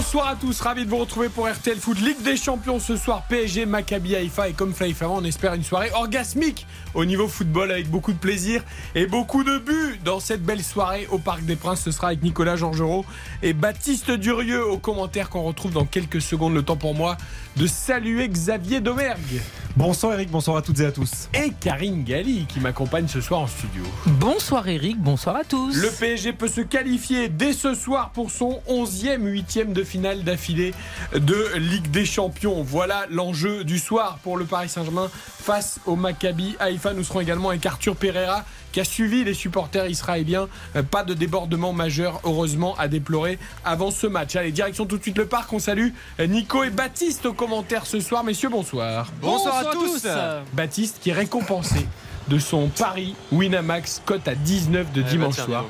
Bonsoir 0.00 0.28
à 0.28 0.34
tous, 0.34 0.58
ravi 0.62 0.86
de 0.86 0.90
vous 0.90 0.96
retrouver 0.96 1.28
pour 1.28 1.46
RTL 1.46 1.76
Foot 1.76 2.00
Ligue 2.00 2.22
des 2.22 2.34
Champions 2.34 2.80
ce 2.80 2.96
soir 2.96 3.22
PSG 3.28 3.66
Maccabi 3.66 4.16
Haïfa 4.16 4.48
et 4.48 4.54
comme 4.54 4.72
Flaïf 4.72 5.02
avant 5.02 5.18
on 5.18 5.24
espère 5.24 5.52
une 5.52 5.62
soirée 5.62 5.90
orgasmique 5.92 6.66
au 6.94 7.04
niveau 7.04 7.28
football 7.28 7.70
avec 7.70 7.90
beaucoup 7.90 8.14
de 8.14 8.18
plaisir 8.18 8.64
et 8.94 9.04
beaucoup 9.04 9.44
de 9.44 9.58
buts 9.58 10.00
dans 10.02 10.18
cette 10.18 10.42
belle 10.42 10.64
soirée 10.64 11.06
au 11.10 11.18
Parc 11.18 11.44
des 11.44 11.54
Princes 11.54 11.82
ce 11.82 11.90
sera 11.90 12.06
avec 12.08 12.22
Nicolas 12.22 12.56
Georgerot 12.56 13.04
et 13.42 13.52
Baptiste 13.52 14.10
Durieux 14.10 14.66
aux 14.66 14.78
commentaires 14.78 15.28
qu'on 15.28 15.42
retrouve 15.42 15.72
dans 15.72 15.84
quelques 15.84 16.22
secondes 16.22 16.54
le 16.54 16.62
temps 16.62 16.76
pour 16.78 16.94
moi 16.94 17.18
de 17.58 17.66
saluer 17.66 18.26
Xavier 18.26 18.80
Domergue 18.80 19.42
Bonsoir 19.76 20.14
Eric, 20.14 20.30
bonsoir 20.30 20.56
à 20.56 20.62
toutes 20.62 20.80
et 20.80 20.86
à 20.86 20.90
tous. 20.90 21.28
et 21.32 21.52
Karine 21.60 22.02
Galli 22.02 22.44
qui 22.46 22.58
m'accompagne 22.58 23.06
ce 23.06 23.20
soir 23.20 23.42
en 23.42 23.46
studio. 23.46 23.84
Bonsoir 24.04 24.66
Eric, 24.66 24.98
bonsoir 24.98 25.36
à 25.36 25.44
tous. 25.44 25.76
Le 25.76 25.88
PSG 25.90 26.32
peut 26.32 26.48
se 26.48 26.60
qualifier 26.60 27.28
dès 27.28 27.52
ce 27.52 27.74
soir 27.74 28.10
pour 28.10 28.32
son 28.32 28.60
11e 28.68 29.24
huitième 29.26 29.72
de 29.72 29.84
finale 29.90 30.22
d'affilée 30.22 30.72
de 31.14 31.56
Ligue 31.56 31.90
des 31.90 32.04
Champions. 32.04 32.62
Voilà 32.62 33.06
l'enjeu 33.10 33.64
du 33.64 33.80
soir 33.80 34.18
pour 34.22 34.36
le 34.36 34.44
Paris 34.44 34.68
Saint-Germain 34.68 35.10
face 35.12 35.80
au 35.84 35.96
Maccabi 35.96 36.54
Haïfa. 36.60 36.94
Nous 36.94 37.02
serons 37.02 37.20
également 37.20 37.48
avec 37.48 37.66
Arthur 37.66 37.96
Pereira 37.96 38.44
qui 38.70 38.78
a 38.78 38.84
suivi 38.84 39.24
les 39.24 39.34
supporters 39.34 39.88
israéliens. 39.88 40.48
Euh, 40.76 40.84
Pas 40.84 41.02
de 41.02 41.12
débordement 41.12 41.72
majeur, 41.72 42.20
heureusement, 42.22 42.76
à 42.78 42.86
déplorer 42.86 43.40
avant 43.64 43.90
ce 43.90 44.06
match. 44.06 44.36
Allez, 44.36 44.52
direction 44.52 44.86
tout 44.86 44.96
de 44.96 45.02
suite 45.02 45.18
le 45.18 45.26
parc. 45.26 45.52
On 45.52 45.58
salue 45.58 45.88
euh, 46.20 46.26
Nico 46.26 46.62
et 46.62 46.70
Baptiste 46.70 47.26
aux 47.26 47.32
commentaires 47.34 47.86
ce 47.86 47.98
soir. 47.98 48.22
Messieurs, 48.22 48.48
bonsoir. 48.48 49.10
Bonsoir, 49.20 49.58
à 49.58 49.64
tous. 49.72 50.06
Baptiste 50.52 50.98
qui 51.00 51.10
est 51.10 51.14
récompensé 51.14 51.84
de 52.28 52.38
son 52.38 52.68
pari 52.68 53.16
Winamax 53.32 54.02
cote 54.06 54.28
à 54.28 54.36
19 54.36 54.92
de 54.92 55.02
dimanche 55.02 55.34
soir. 55.36 55.64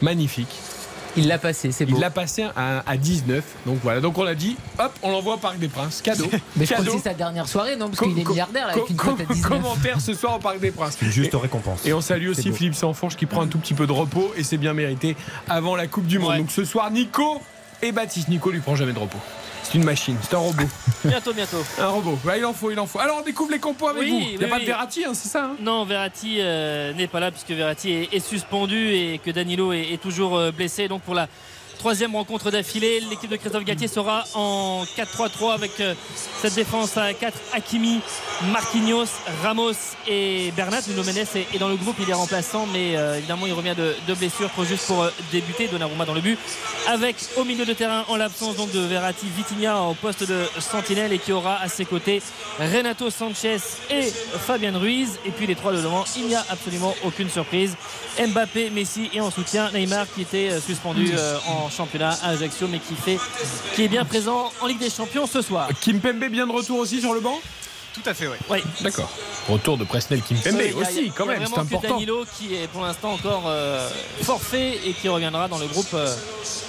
Magnifique. 0.00 0.48
Il 1.16 1.26
l'a 1.28 1.38
passé, 1.38 1.72
c'est 1.72 1.84
beau. 1.86 1.96
Il 1.96 2.00
l'a 2.00 2.10
passé 2.10 2.44
à, 2.56 2.82
à 2.86 2.96
19. 2.96 3.42
Donc 3.66 3.78
voilà. 3.82 4.00
Donc 4.00 4.16
on 4.18 4.24
a 4.26 4.34
dit, 4.34 4.56
hop, 4.78 4.92
on 5.02 5.10
l'envoie 5.10 5.34
au 5.34 5.38
Parc 5.38 5.58
des 5.58 5.68
Princes. 5.68 6.00
Cadeau. 6.02 6.26
Mais 6.56 6.64
je 6.66 6.72
crois 6.72 6.84
que 6.84 6.88
Cadeau. 6.90 6.98
c'est 7.02 7.08
sa 7.10 7.14
dernière 7.14 7.48
soirée, 7.48 7.76
non 7.76 7.88
Parce 7.88 8.00
qu'il 8.08 8.18
est 8.18 8.28
milliardaire 8.28 8.66
là, 8.68 8.72
avec 8.74 8.88
une 8.90 8.96
cote 8.96 9.20
à 9.20 9.24
com- 9.24 9.34
19. 9.34 9.48
Commentaire 9.50 10.00
ce 10.00 10.14
soir 10.14 10.36
au 10.36 10.38
Parc 10.38 10.60
des 10.60 10.70
Princes. 10.70 10.96
Une 11.02 11.10
juste 11.10 11.34
Et- 11.34 11.36
récompense. 11.36 11.84
Et 11.86 11.92
on 11.92 12.00
salue 12.00 12.28
aussi 12.28 12.50
beau. 12.50 12.56
Philippe 12.56 12.74
Sanfonge 12.74 13.16
qui 13.16 13.26
prend 13.26 13.42
un 13.42 13.46
tout 13.48 13.58
petit 13.58 13.74
peu 13.74 13.86
de 13.86 13.92
repos 13.92 14.32
et 14.36 14.44
c'est 14.44 14.58
bien 14.58 14.72
mérité 14.74 15.16
avant 15.48 15.76
la 15.76 15.86
Coupe 15.86 16.06
du 16.06 16.18
Monde. 16.18 16.30
Ouais. 16.30 16.38
Donc 16.38 16.50
ce 16.50 16.64
soir, 16.64 16.90
Nico 16.90 17.40
et 17.82 17.92
Baptiste. 17.92 18.28
Nico 18.28 18.50
lui 18.50 18.60
prend 18.60 18.76
jamais 18.76 18.92
de 18.92 18.98
repos. 18.98 19.18
C'est 19.62 19.74
une 19.74 19.84
machine, 19.84 20.16
c'est 20.22 20.34
un 20.34 20.38
robot. 20.38 20.64
Bientôt, 21.04 21.32
bientôt. 21.32 21.64
Un 21.78 21.86
robot. 21.88 22.18
Ouais, 22.24 22.38
il 22.38 22.44
en 22.44 22.52
faut, 22.52 22.70
il 22.70 22.78
en 22.78 22.86
faut. 22.86 22.98
Alors 22.98 23.18
on 23.20 23.22
découvre 23.22 23.52
les 23.52 23.58
compos 23.58 23.88
avec 23.88 24.02
Oui, 24.02 24.10
vous. 24.10 24.18
Il 24.32 24.38
n'y 24.38 24.44
a 24.44 24.46
oui, 24.46 24.50
pas 24.50 24.58
de. 24.58 24.64
Verratti, 24.64 25.04
hein, 25.04 25.12
c'est 25.14 25.28
ça 25.28 25.44
hein? 25.44 25.56
Non, 25.60 25.84
Verratti 25.84 26.38
euh, 26.40 26.92
n'est 26.92 27.06
pas 27.06 27.20
là 27.20 27.30
puisque 27.30 27.50
Verratti 27.50 27.90
est, 27.92 28.14
est 28.14 28.20
suspendu 28.20 28.92
et 28.92 29.20
que 29.24 29.30
Danilo 29.30 29.72
est, 29.72 29.92
est 29.92 30.02
toujours 30.02 30.36
euh, 30.36 30.50
blessé. 30.50 30.88
Donc 30.88 31.02
pour 31.02 31.14
la 31.14 31.28
troisième 31.80 32.14
rencontre 32.14 32.50
d'affilée, 32.50 33.00
l'équipe 33.08 33.30
de 33.30 33.36
Christophe 33.36 33.64
Galtier 33.64 33.88
sera 33.88 34.24
en 34.34 34.84
4-3-3 34.98 35.54
avec 35.54 35.80
euh, 35.80 35.94
cette 36.42 36.54
défense 36.54 36.98
à 36.98 37.14
4 37.14 37.34
Hakimi, 37.54 38.02
Marquinhos, 38.52 39.08
Ramos 39.42 39.72
et 40.06 40.52
Bernat. 40.54 40.82
Nuno 40.88 41.02
Mendes 41.02 41.16
est, 41.16 41.58
dans 41.58 41.70
le 41.70 41.76
groupe, 41.76 41.96
il 41.98 42.10
est 42.10 42.12
remplaçant, 42.12 42.66
mais 42.70 42.98
euh, 42.98 43.16
évidemment 43.16 43.46
il 43.46 43.54
revient 43.54 43.74
de, 43.74 44.14
blessure 44.14 44.50
juste 44.62 44.86
pour 44.86 45.02
euh, 45.02 45.10
débuter. 45.32 45.68
Donnarumma 45.68 46.04
dans 46.04 46.12
le 46.12 46.20
but 46.20 46.38
avec 46.86 47.16
au 47.36 47.44
milieu 47.44 47.64
de 47.64 47.72
terrain 47.72 48.04
en 48.08 48.16
l'absence 48.16 48.56
donc 48.56 48.72
de 48.72 48.80
Verratti, 48.80 49.26
Vitinha 49.34 49.80
au 49.82 49.94
poste 49.94 50.28
de 50.28 50.44
sentinelle 50.58 51.14
et 51.14 51.18
qui 51.18 51.32
aura 51.32 51.60
à 51.60 51.68
ses 51.68 51.86
côtés 51.86 52.20
Renato 52.58 53.08
Sanchez 53.08 53.58
et 53.88 54.12
Fabien 54.46 54.76
Ruiz. 54.76 55.18
Et 55.24 55.30
puis 55.30 55.46
les 55.46 55.54
trois 55.54 55.72
de 55.72 55.78
devant, 55.78 56.04
il 56.16 56.26
n'y 56.26 56.34
a 56.34 56.44
absolument 56.50 56.94
aucune 57.04 57.30
surprise. 57.30 57.74
Mbappé, 58.18 58.68
Messi 58.68 59.08
et 59.14 59.20
en 59.22 59.30
soutien 59.30 59.70
Neymar 59.70 60.06
qui 60.14 60.22
était 60.22 60.60
suspendu 60.60 61.12
en 61.46 61.69
championnat 61.70 62.16
à 62.22 62.30
Ajaccio 62.30 62.68
mais 62.68 62.78
qui 62.78 62.94
fait 62.94 63.18
qui 63.74 63.84
est 63.84 63.88
bien 63.88 64.04
présent 64.04 64.52
en 64.60 64.66
Ligue 64.66 64.80
des 64.80 64.90
Champions 64.90 65.26
ce 65.26 65.42
soir. 65.42 65.68
Kimpembe 65.80 66.28
bien 66.30 66.46
de 66.46 66.52
retour 66.52 66.78
aussi 66.78 67.00
sur 67.00 67.14
le 67.14 67.20
banc? 67.20 67.38
Tout 67.92 68.02
à 68.08 68.14
fait, 68.14 68.28
oui. 68.28 68.36
Oui. 68.48 68.58
D'accord. 68.82 69.10
Retour 69.48 69.76
de 69.76 69.84
Presnel 69.84 70.20
Kimpembe 70.22 70.54
Oui, 70.60 70.72
aussi, 70.74 71.08
a 71.08 71.12
quand 71.16 71.26
même, 71.26 71.42
c'est 71.44 71.52
que 71.54 71.60
important. 71.60 71.94
Danilo 71.94 72.24
qui 72.38 72.54
est 72.54 72.68
pour 72.68 72.82
l'instant 72.82 73.12
encore 73.14 73.44
euh, 73.46 73.88
forfait 74.22 74.78
et 74.86 74.92
qui 74.92 75.08
reviendra 75.08 75.48
dans 75.48 75.58
le 75.58 75.66
groupe 75.66 75.88
euh, 75.94 76.14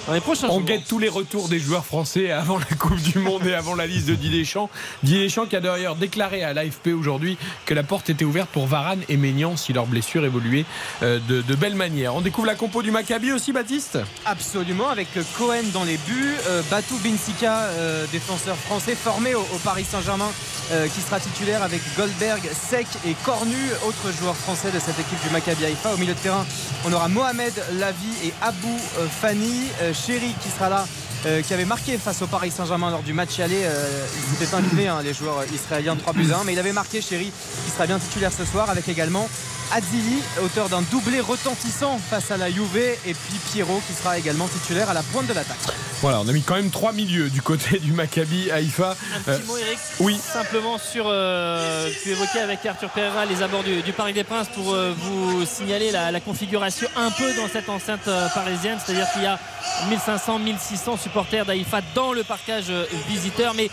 dans 0.07 0.13
les 0.13 0.19
prochains 0.21 0.47
On 0.49 0.53
jours. 0.53 0.61
guette 0.63 0.87
tous 0.87 0.97
les 0.97 1.09
retours 1.09 1.47
des 1.47 1.59
joueurs 1.59 1.85
français 1.85 2.31
avant 2.31 2.57
la 2.57 2.75
Coupe 2.77 2.99
du 3.01 3.19
Monde 3.19 3.45
et 3.45 3.53
avant 3.53 3.75
la 3.75 3.85
liste 3.85 4.07
de 4.07 4.15
Didier 4.15 4.39
Deschamps. 4.39 4.69
Didier 5.03 5.23
Deschamps 5.25 5.45
qui 5.45 5.55
a 5.55 5.59
d'ailleurs 5.59 5.95
déclaré 5.95 6.43
à 6.43 6.53
l'AFP 6.53 6.87
aujourd'hui 6.87 7.37
que 7.67 7.73
la 7.75 7.83
porte 7.83 8.09
était 8.09 8.25
ouverte 8.25 8.49
pour 8.49 8.65
Varane 8.65 9.01
et 9.09 9.17
Maignan 9.17 9.57
si 9.57 9.73
leur 9.73 9.85
blessure 9.85 10.25
évoluait 10.25 10.65
euh, 11.03 11.19
de, 11.27 11.41
de 11.43 11.55
belle 11.55 11.75
manière. 11.75 12.15
On 12.15 12.21
découvre 12.21 12.47
la 12.47 12.55
compo 12.55 12.81
du 12.81 12.89
Maccabi 12.89 13.31
aussi, 13.31 13.51
Baptiste? 13.51 13.99
Absolument, 14.25 14.89
avec 14.89 15.07
Cohen 15.37 15.63
dans 15.73 15.83
les 15.83 15.97
buts, 15.97 16.35
euh, 16.47 16.63
Batou 16.71 16.97
Binsika, 17.03 17.57
euh, 17.65 18.05
défenseur 18.11 18.55
français 18.55 18.95
formé 18.95 19.35
au, 19.35 19.41
au 19.41 19.57
Paris 19.63 19.85
Saint-Germain, 19.87 20.31
euh, 20.71 20.87
qui 20.87 21.01
titulaire 21.19 21.63
avec 21.63 21.81
Goldberg, 21.97 22.41
Sec 22.69 22.87
et 23.05 23.13
Cornu, 23.25 23.55
autres 23.85 24.11
joueurs 24.19 24.35
français 24.35 24.71
de 24.71 24.79
cette 24.79 24.99
équipe 24.99 25.21
du 25.23 25.29
Maccabi 25.31 25.65
Haïfa. 25.65 25.93
Au 25.93 25.97
milieu 25.97 26.13
de 26.13 26.19
terrain, 26.19 26.45
on 26.85 26.93
aura 26.93 27.07
Mohamed 27.09 27.53
Lavi 27.79 28.13
et 28.25 28.33
Abou 28.41 28.79
euh, 28.99 29.07
Fani, 29.21 29.67
euh, 29.81 29.93
Chéri 29.93 30.33
qui 30.41 30.49
sera 30.49 30.69
là. 30.69 30.85
euh, 31.27 31.41
qui 31.43 31.53
avait 31.53 31.65
marqué 31.65 31.97
face 31.99 32.21
au 32.23 32.27
Paris 32.27 32.49
Saint-Germain 32.49 32.89
lors 32.89 33.03
du 33.03 33.13
match 33.13 33.39
aller. 33.39 33.61
Euh, 33.63 34.05
ils 34.39 34.43
étaient 34.43 34.55
inclinés, 34.55 34.87
hein, 34.87 35.01
les 35.03 35.13
joueurs 35.13 35.43
israéliens, 35.53 35.95
3 35.95 36.13
buts 36.13 36.31
à 36.33 36.39
1, 36.39 36.43
mais 36.45 36.53
il 36.53 36.59
avait 36.59 36.73
marqué 36.73 36.99
Chéri, 37.01 37.31
qui 37.65 37.71
sera 37.71 37.85
bien 37.85 37.99
titulaire 37.99 38.31
ce 38.35 38.43
soir, 38.43 38.69
avec 38.71 38.87
également 38.89 39.29
Adzili, 39.73 40.21
auteur 40.43 40.69
d'un 40.69 40.81
doublé 40.83 41.19
retentissant 41.21 41.97
face 41.97 42.31
à 42.31 42.37
la 42.37 42.49
Juve, 42.51 42.75
et 42.77 43.13
puis 43.13 43.35
Pierrot 43.51 43.81
qui 43.87 43.93
sera 43.93 44.17
également 44.17 44.47
titulaire 44.47 44.89
à 44.89 44.93
la 44.93 45.03
pointe 45.03 45.27
de 45.27 45.33
l'attaque. 45.33 45.57
Voilà, 46.01 46.19
on 46.19 46.27
a 46.27 46.31
mis 46.31 46.41
quand 46.41 46.55
même 46.55 46.71
trois 46.71 46.93
milieux 46.93 47.29
du 47.29 47.41
côté 47.43 47.77
du 47.79 47.93
Maccabi 47.93 48.49
Haïfa. 48.51 48.95
Un 49.27 49.31
Euh, 49.31 49.37
petit 49.37 49.47
mot, 49.47 49.57
Eric. 49.57 49.77
oui. 49.99 50.17
Simplement 50.21 50.77
sur. 50.79 51.05
Euh, 51.07 51.89
tu 52.03 52.09
évoquais 52.09 52.39
avec 52.39 52.65
Arthur 52.65 52.89
Pereira 52.89 53.25
les 53.25 53.43
abords 53.43 53.63
du, 53.63 53.81
du 53.83 53.93
Parc 53.93 54.13
des 54.13 54.23
Princes 54.23 54.47
pour 54.55 54.73
euh, 54.73 54.93
vous 54.97 55.45
signaler 55.45 55.91
la, 55.91 56.11
la 56.11 56.19
configuration 56.19 56.87
un 56.95 57.11
peu 57.11 57.31
dans 57.35 57.47
cette 57.47 57.69
enceinte 57.69 58.07
euh, 58.07 58.27
parisienne. 58.29 58.79
C'est-à-dire 58.83 59.05
qu'il 59.13 59.21
y 59.21 59.27
a 59.27 59.37
1500, 59.89 60.39
1600 60.39 60.97
supporters 60.97 61.45
d'Haïfa 61.45 61.81
dans 61.93 62.13
le 62.13 62.23
parcage 62.23 62.65
euh, 62.69 62.85
visiteur. 63.07 63.53
Mais 63.53 63.69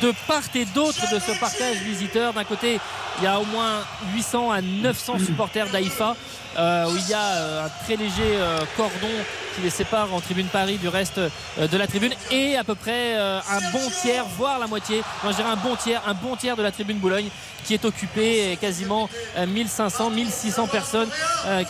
de 0.00 0.12
part 0.26 0.42
et 0.54 0.64
d'autre 0.66 1.02
de 1.12 1.18
ce 1.18 1.38
parcage 1.38 1.76
visiteur, 1.78 2.32
d'un 2.32 2.44
côté, 2.44 2.78
il 3.18 3.24
y 3.24 3.26
a 3.26 3.40
au 3.40 3.44
moins 3.44 3.84
800 4.14 4.50
à 4.50 4.60
900 4.60 5.18
supporters 5.20 5.68
d'Haïfa. 5.70 6.14
Euh, 6.58 6.86
où 6.90 6.96
il 6.96 7.08
y 7.08 7.14
a 7.14 7.20
euh, 7.20 7.66
un 7.66 7.84
très 7.84 7.96
léger 7.96 8.22
euh, 8.36 8.58
cordon 8.76 9.08
qui 9.54 9.62
les 9.62 9.70
sépare 9.70 10.12
en 10.12 10.20
tribune 10.20 10.46
Paris 10.48 10.76
du 10.76 10.88
reste 10.88 11.18
de 11.18 11.76
la 11.78 11.86
tribune 11.86 12.12
et 12.30 12.56
à 12.56 12.64
peu 12.64 12.74
près 12.74 13.14
un 13.16 13.70
bon 13.72 13.80
tiers, 14.02 14.26
voire 14.36 14.58
la 14.58 14.66
moitié, 14.66 15.02
moi 15.22 15.32
je 15.32 15.36
dirais 15.38 15.48
un 15.48 15.56
bon 15.56 15.74
tiers, 15.76 16.02
un 16.06 16.12
bon 16.12 16.36
tiers 16.36 16.56
de 16.56 16.62
la 16.62 16.70
tribune 16.72 16.98
Boulogne 16.98 17.28
qui 17.64 17.72
est 17.72 17.86
occupée 17.86 18.58
quasiment 18.60 19.08
euh, 19.38 19.46
1500, 19.46 20.10
1600 20.10 20.66
personnes 20.66 21.08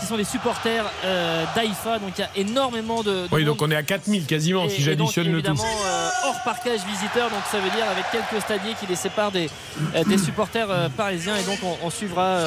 qui 0.01 0.05
sont 0.05 0.17
des 0.17 0.25
supporters 0.25 0.85
d'Haïfa. 1.55 1.99
Donc 2.01 2.11
il 2.19 2.23
y 2.23 2.25
a 2.25 2.31
énormément 2.35 3.03
de, 3.05 3.11
de 3.13 3.29
Oui, 3.31 3.45
donc 3.45 3.63
on 3.63 3.71
est 3.71 3.77
à 3.77 3.85
4000 3.85 4.27
quasiment 4.27 4.65
et- 4.65 4.69
si 4.71 4.83
j'additionne 4.83 5.27
le 5.31 5.41
tout. 5.41 5.49
évidemment 5.51 5.65
hors 6.25 6.43
parcage 6.45 6.81
visiteur. 6.91 7.31
Donc 7.31 7.41
ça 7.53 7.59
veut 7.61 7.71
dire 7.71 7.87
avec 7.89 8.05
quelques 8.11 8.43
stadiers 8.43 8.75
qui 8.81 8.87
les 8.87 8.97
séparent 8.97 9.31
des, 9.31 9.49
des 10.07 10.19
supporters 10.19 10.91
parisiens. 10.97 11.37
Et 11.37 11.45
donc 11.45 11.59
on, 11.63 11.77
on 11.87 11.91
suivra 11.91 12.41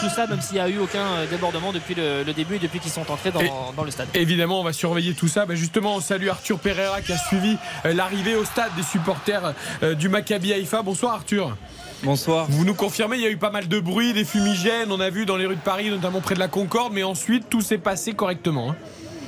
tout 0.00 0.08
ça 0.08 0.26
même 0.26 0.40
s'il 0.40 0.54
n'y 0.54 0.60
a 0.60 0.68
eu 0.70 0.78
aucun 0.78 1.04
euh, 1.04 1.26
depuis 1.72 1.94
le, 1.94 2.22
le 2.24 2.32
début 2.32 2.56
et 2.56 2.58
depuis 2.58 2.78
qu'ils 2.80 2.90
sont 2.92 3.10
entrés 3.10 3.30
dans, 3.30 3.40
Et- 3.40 3.50
dans 3.76 3.84
le 3.84 3.90
stade 3.90 4.08
Évidemment, 4.14 4.60
on 4.60 4.64
va 4.64 4.72
surveiller 4.72 5.14
tout 5.14 5.28
ça. 5.28 5.46
Ben 5.46 5.54
justement, 5.56 5.96
on 5.96 6.00
salue 6.00 6.28
Arthur 6.28 6.58
Pereira 6.58 7.00
qui 7.00 7.12
a 7.12 7.18
suivi 7.18 7.56
euh, 7.84 7.92
l'arrivée 7.94 8.34
au 8.36 8.44
stade 8.44 8.70
des 8.76 8.82
supporters 8.82 9.54
euh, 9.82 9.94
du 9.94 10.08
Maccabi 10.08 10.52
Haïfa. 10.52 10.82
Bonsoir 10.82 11.14
Arthur. 11.14 11.56
Bonsoir. 12.02 12.46
Vous 12.48 12.64
nous 12.64 12.74
confirmez, 12.74 13.16
il 13.16 13.22
y 13.22 13.26
a 13.26 13.30
eu 13.30 13.36
pas 13.36 13.50
mal 13.50 13.68
de 13.68 13.78
bruit, 13.78 14.12
des 14.14 14.24
fumigènes, 14.24 14.90
on 14.90 15.00
a 15.00 15.10
vu 15.10 15.26
dans 15.26 15.36
les 15.36 15.44
rues 15.44 15.56
de 15.56 15.60
Paris, 15.60 15.90
notamment 15.90 16.20
près 16.22 16.34
de 16.34 16.40
la 16.40 16.48
Concorde, 16.48 16.94
mais 16.94 17.02
ensuite 17.02 17.50
tout 17.50 17.60
s'est 17.60 17.76
passé 17.78 18.14
correctement. 18.14 18.70
hein. 18.70 18.76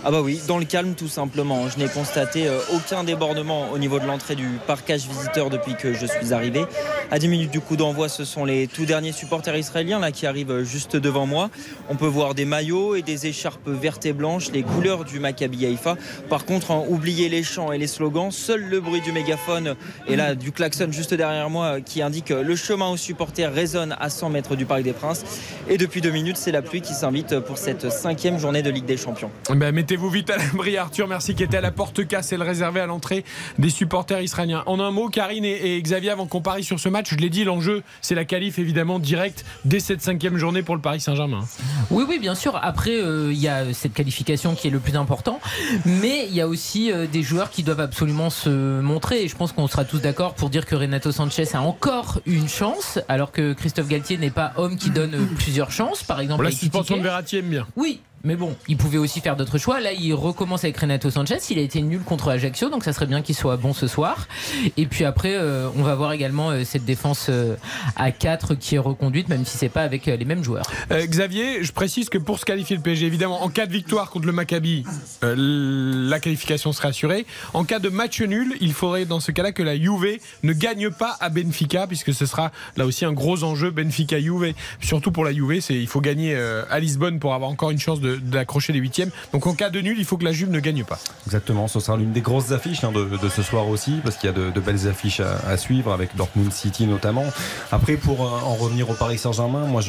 Ah 0.04 0.10
bah 0.10 0.20
oui, 0.20 0.40
dans 0.48 0.58
le 0.58 0.64
calme 0.64 0.94
tout 0.96 1.06
simplement. 1.06 1.68
Je 1.68 1.78
n'ai 1.78 1.86
constaté 1.86 2.48
euh, 2.48 2.58
aucun 2.74 3.04
débordement 3.04 3.70
au 3.70 3.78
niveau 3.78 4.00
de 4.00 4.04
l'entrée 4.04 4.34
du 4.34 4.48
parcage 4.66 5.06
visiteur 5.06 5.48
depuis 5.48 5.76
que 5.76 5.92
je 5.92 6.06
suis 6.06 6.32
arrivé. 6.32 6.64
À 7.12 7.20
10 7.20 7.28
minutes 7.28 7.50
du 7.52 7.60
coup 7.60 7.76
d'envoi, 7.76 8.08
ce 8.08 8.24
sont 8.24 8.44
les 8.44 8.66
tout 8.66 8.84
derniers 8.84 9.12
supporters 9.12 9.56
israéliens 9.56 10.00
là 10.00 10.10
qui 10.10 10.26
arrivent 10.26 10.50
euh, 10.50 10.64
juste 10.64 10.96
devant 10.96 11.26
moi. 11.26 11.50
On 11.88 11.94
peut 11.94 12.08
voir 12.08 12.34
des 12.34 12.44
maillots 12.44 12.96
et 12.96 13.02
des 13.02 13.28
écharpes 13.28 13.68
vertes 13.68 14.04
et 14.04 14.12
blanches, 14.12 14.50
les 14.50 14.64
couleurs 14.64 15.04
du 15.04 15.20
Maccabi 15.20 15.66
Haïfa. 15.66 15.96
Par 16.28 16.46
contre, 16.46 16.72
hein, 16.72 16.82
oubliez 16.88 17.28
les 17.28 17.44
chants 17.44 17.70
et 17.70 17.78
les 17.78 17.86
slogans, 17.86 18.32
seul 18.32 18.60
le 18.64 18.80
bruit 18.80 19.02
du 19.02 19.12
mégaphone 19.12 19.76
et 20.08 20.16
là 20.16 20.34
du 20.34 20.50
klaxon 20.50 20.90
juste 20.90 21.14
derrière 21.14 21.48
moi 21.48 21.76
euh, 21.76 21.80
qui 21.80 22.02
indique 22.02 22.30
le 22.30 22.56
chemin 22.56 22.90
aux 22.90 22.96
supporters 22.96 23.54
résonne 23.54 23.94
à 24.00 24.10
100 24.10 24.30
mètres 24.30 24.56
du 24.56 24.66
Parc 24.66 24.82
des 24.82 24.94
Princes. 24.94 25.24
Et 25.68 25.78
depuis 25.78 26.00
deux 26.00 26.10
minutes, 26.10 26.38
c'est 26.38 26.50
la 26.50 26.62
pluie 26.62 26.80
qui 26.80 26.92
s'invite 26.92 27.38
pour 27.38 27.56
cette 27.56 27.88
cinquième 27.92 28.40
journée 28.40 28.62
de 28.62 28.70
Ligue 28.70 28.84
des 28.86 28.96
Champions. 28.96 29.30
Ben, 29.48 29.72
Mettez-vous 29.92 30.08
vite 30.08 30.30
à 30.30 30.38
l'abri, 30.38 30.78
Arthur. 30.78 31.06
Merci 31.06 31.34
qui 31.34 31.42
était 31.42 31.58
à 31.58 31.60
la 31.60 31.70
porte 31.70 32.06
casse 32.06 32.32
et 32.32 32.38
le 32.38 32.44
réservé 32.44 32.80
à 32.80 32.86
l'entrée 32.86 33.26
des 33.58 33.68
supporters 33.68 34.22
israéliens. 34.22 34.62
En 34.64 34.80
un 34.80 34.90
mot, 34.90 35.10
Karine 35.10 35.44
et, 35.44 35.76
et 35.76 35.82
Xavier, 35.82 36.08
avant 36.08 36.26
qu'on 36.26 36.40
parie 36.40 36.64
sur 36.64 36.80
ce 36.80 36.88
match, 36.88 37.10
je 37.10 37.16
l'ai 37.16 37.28
dit, 37.28 37.44
l'enjeu, 37.44 37.82
c'est 38.00 38.14
la 38.14 38.24
qualif 38.24 38.58
évidemment 38.58 38.98
direct 38.98 39.44
dès 39.66 39.80
cette 39.80 40.00
cinquième 40.00 40.38
journée 40.38 40.62
pour 40.62 40.76
le 40.76 40.80
Paris 40.80 41.00
Saint-Germain. 41.00 41.44
Oui, 41.90 42.06
oui, 42.08 42.18
bien 42.18 42.34
sûr. 42.34 42.58
Après, 42.62 42.96
euh, 42.96 43.34
il 43.34 43.38
y 43.38 43.48
a 43.48 43.74
cette 43.74 43.92
qualification 43.92 44.54
qui 44.54 44.68
est 44.68 44.70
le 44.70 44.78
plus 44.78 44.96
important, 44.96 45.40
mais 45.84 46.24
il 46.26 46.34
y 46.34 46.40
a 46.40 46.48
aussi 46.48 46.90
euh, 46.90 47.06
des 47.06 47.22
joueurs 47.22 47.50
qui 47.50 47.62
doivent 47.62 47.80
absolument 47.80 48.30
se 48.30 48.80
montrer. 48.80 49.24
Et 49.24 49.28
je 49.28 49.36
pense 49.36 49.52
qu'on 49.52 49.66
sera 49.66 49.84
tous 49.84 49.98
d'accord 49.98 50.32
pour 50.32 50.48
dire 50.48 50.64
que 50.64 50.74
Renato 50.74 51.12
Sanchez 51.12 51.48
a 51.52 51.60
encore 51.60 52.22
une 52.24 52.48
chance, 52.48 52.98
alors 53.08 53.30
que 53.30 53.52
Christophe 53.52 53.88
Galtier 53.88 54.16
n'est 54.16 54.30
pas 54.30 54.54
homme 54.56 54.78
qui 54.78 54.88
donne 54.88 55.26
plusieurs 55.36 55.70
chances. 55.70 56.02
Par 56.02 56.20
exemple, 56.20 56.44
Bon, 56.44 56.48
la 56.48 56.50
suspension 56.50 56.96
de. 56.96 57.02
Verratti 57.02 57.36
aime 57.36 57.50
bien. 57.50 57.66
Oui, 57.76 58.00
mais 58.24 58.36
bon, 58.36 58.54
il 58.68 58.76
pouvait 58.76 58.98
aussi 58.98 59.20
faire 59.20 59.36
d'autres 59.36 59.58
choix. 59.58 59.80
Là, 59.80 59.92
il 59.92 60.14
recommence 60.14 60.62
avec 60.62 60.76
Renato 60.78 61.10
Sanchez. 61.10 61.38
Il 61.50 61.58
a 61.58 61.62
été 61.62 61.82
nul 61.82 62.00
contre 62.02 62.28
Ajaccio, 62.28 62.68
donc 62.70 62.84
ça 62.84 62.92
serait 62.92 63.06
bien 63.06 63.20
qu'il 63.20 63.34
soit 63.34 63.56
bon 63.56 63.72
ce 63.72 63.88
soir. 63.88 64.28
Et 64.76 64.86
puis 64.86 65.04
après, 65.04 65.34
euh, 65.34 65.68
on 65.76 65.82
va 65.82 65.94
voir 65.96 66.12
également 66.12 66.50
euh, 66.50 66.62
cette 66.64 66.84
défense 66.84 67.26
euh, 67.30 67.56
à 67.96 68.12
4 68.12 68.54
qui 68.54 68.76
est 68.76 68.78
reconduite, 68.78 69.28
même 69.28 69.44
si 69.44 69.58
c'est 69.58 69.68
pas 69.68 69.82
avec 69.82 70.06
les 70.06 70.24
mêmes 70.24 70.44
joueurs. 70.44 70.64
Xavier, 70.90 71.64
je 71.64 71.72
précise 71.72 72.08
que 72.08 72.18
pour 72.18 72.38
se 72.38 72.44
qualifier 72.44 72.76
le 72.76 72.82
PSG, 72.82 73.06
évidemment, 73.06 73.42
en 73.42 73.48
cas 73.48 73.66
de 73.66 73.72
victoire 73.72 74.10
contre 74.10 74.26
le 74.26 74.32
Maccabi, 74.32 74.84
la 75.22 76.20
qualification 76.20 76.72
serait 76.72 76.88
assurée. 76.88 77.26
En 77.54 77.64
cas 77.64 77.78
de 77.80 77.88
match 77.88 78.20
nul, 78.20 78.56
il 78.60 78.72
faudrait 78.72 79.04
dans 79.04 79.20
ce 79.20 79.32
cas-là 79.32 79.52
que 79.52 79.62
la 79.62 79.76
Juve 79.76 80.18
ne 80.42 80.52
gagne 80.52 80.90
pas 80.90 81.16
à 81.20 81.28
Benfica, 81.28 81.86
puisque 81.86 82.14
ce 82.14 82.26
sera 82.26 82.52
là 82.76 82.86
aussi 82.86 83.04
un 83.04 83.12
gros 83.12 83.42
enjeu 83.42 83.70
Benfica-Juve. 83.70 84.54
Surtout 84.80 85.10
pour 85.10 85.24
la 85.24 85.32
Juve, 85.32 85.60
il 85.70 85.88
faut 85.88 86.00
gagner 86.00 86.34
à 86.70 86.78
Lisbonne 86.78 87.18
pour 87.18 87.34
avoir 87.34 87.50
encore 87.50 87.70
une 87.70 87.78
chance 87.80 88.00
de- 88.00 88.11
d'accrocher 88.16 88.72
les 88.72 88.78
huitièmes. 88.78 89.10
Donc 89.32 89.46
en 89.46 89.54
cas 89.54 89.70
de 89.70 89.80
nul, 89.80 89.96
il 89.98 90.04
faut 90.04 90.16
que 90.16 90.24
la 90.24 90.32
Juve 90.32 90.50
ne 90.50 90.60
gagne 90.60 90.84
pas. 90.84 90.98
Exactement, 91.26 91.68
ce 91.68 91.80
sera 91.80 91.96
l'une 91.96 92.12
des 92.12 92.20
grosses 92.20 92.52
affiches 92.52 92.84
hein, 92.84 92.92
de, 92.92 93.28
ce 93.28 93.42
soir 93.42 93.68
aussi, 93.68 94.00
parce 94.02 94.16
qu'il 94.16 94.28
y 94.28 94.32
a 94.32 94.50
de, 94.50 94.60
belles 94.60 94.88
affiches 94.88 95.20
à, 95.20 95.56
suivre, 95.56 95.92
avec 95.92 96.16
Dortmund 96.16 96.52
City 96.52 96.86
notamment. 96.86 97.24
Après, 97.70 97.96
pour 97.96 98.22
euh, 98.22 98.28
en 98.28 98.54
revenir 98.54 98.90
au 98.90 98.94
Paris 98.94 99.18
Saint-Germain, 99.18 99.66
moi 99.66 99.80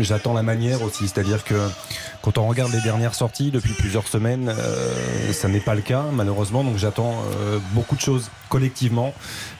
j'attends 0.00 0.34
la 0.34 0.42
manière 0.42 0.82
aussi, 0.82 1.08
c'est-à-dire 1.08 1.44
que 1.44 1.54
quand 2.22 2.38
on 2.38 2.48
regarde 2.48 2.72
les 2.72 2.80
dernières 2.80 3.14
sorties 3.14 3.50
depuis 3.50 3.72
plusieurs 3.72 4.08
semaines, 4.08 4.48
euh, 4.48 5.32
ça 5.32 5.48
n'est 5.48 5.60
pas 5.60 5.74
le 5.74 5.82
cas 5.82 6.04
malheureusement, 6.12 6.64
donc 6.64 6.76
j'attends 6.76 7.14
euh, 7.40 7.58
beaucoup 7.72 7.94
de 7.94 8.00
choses 8.00 8.30
collectivement. 8.48 9.14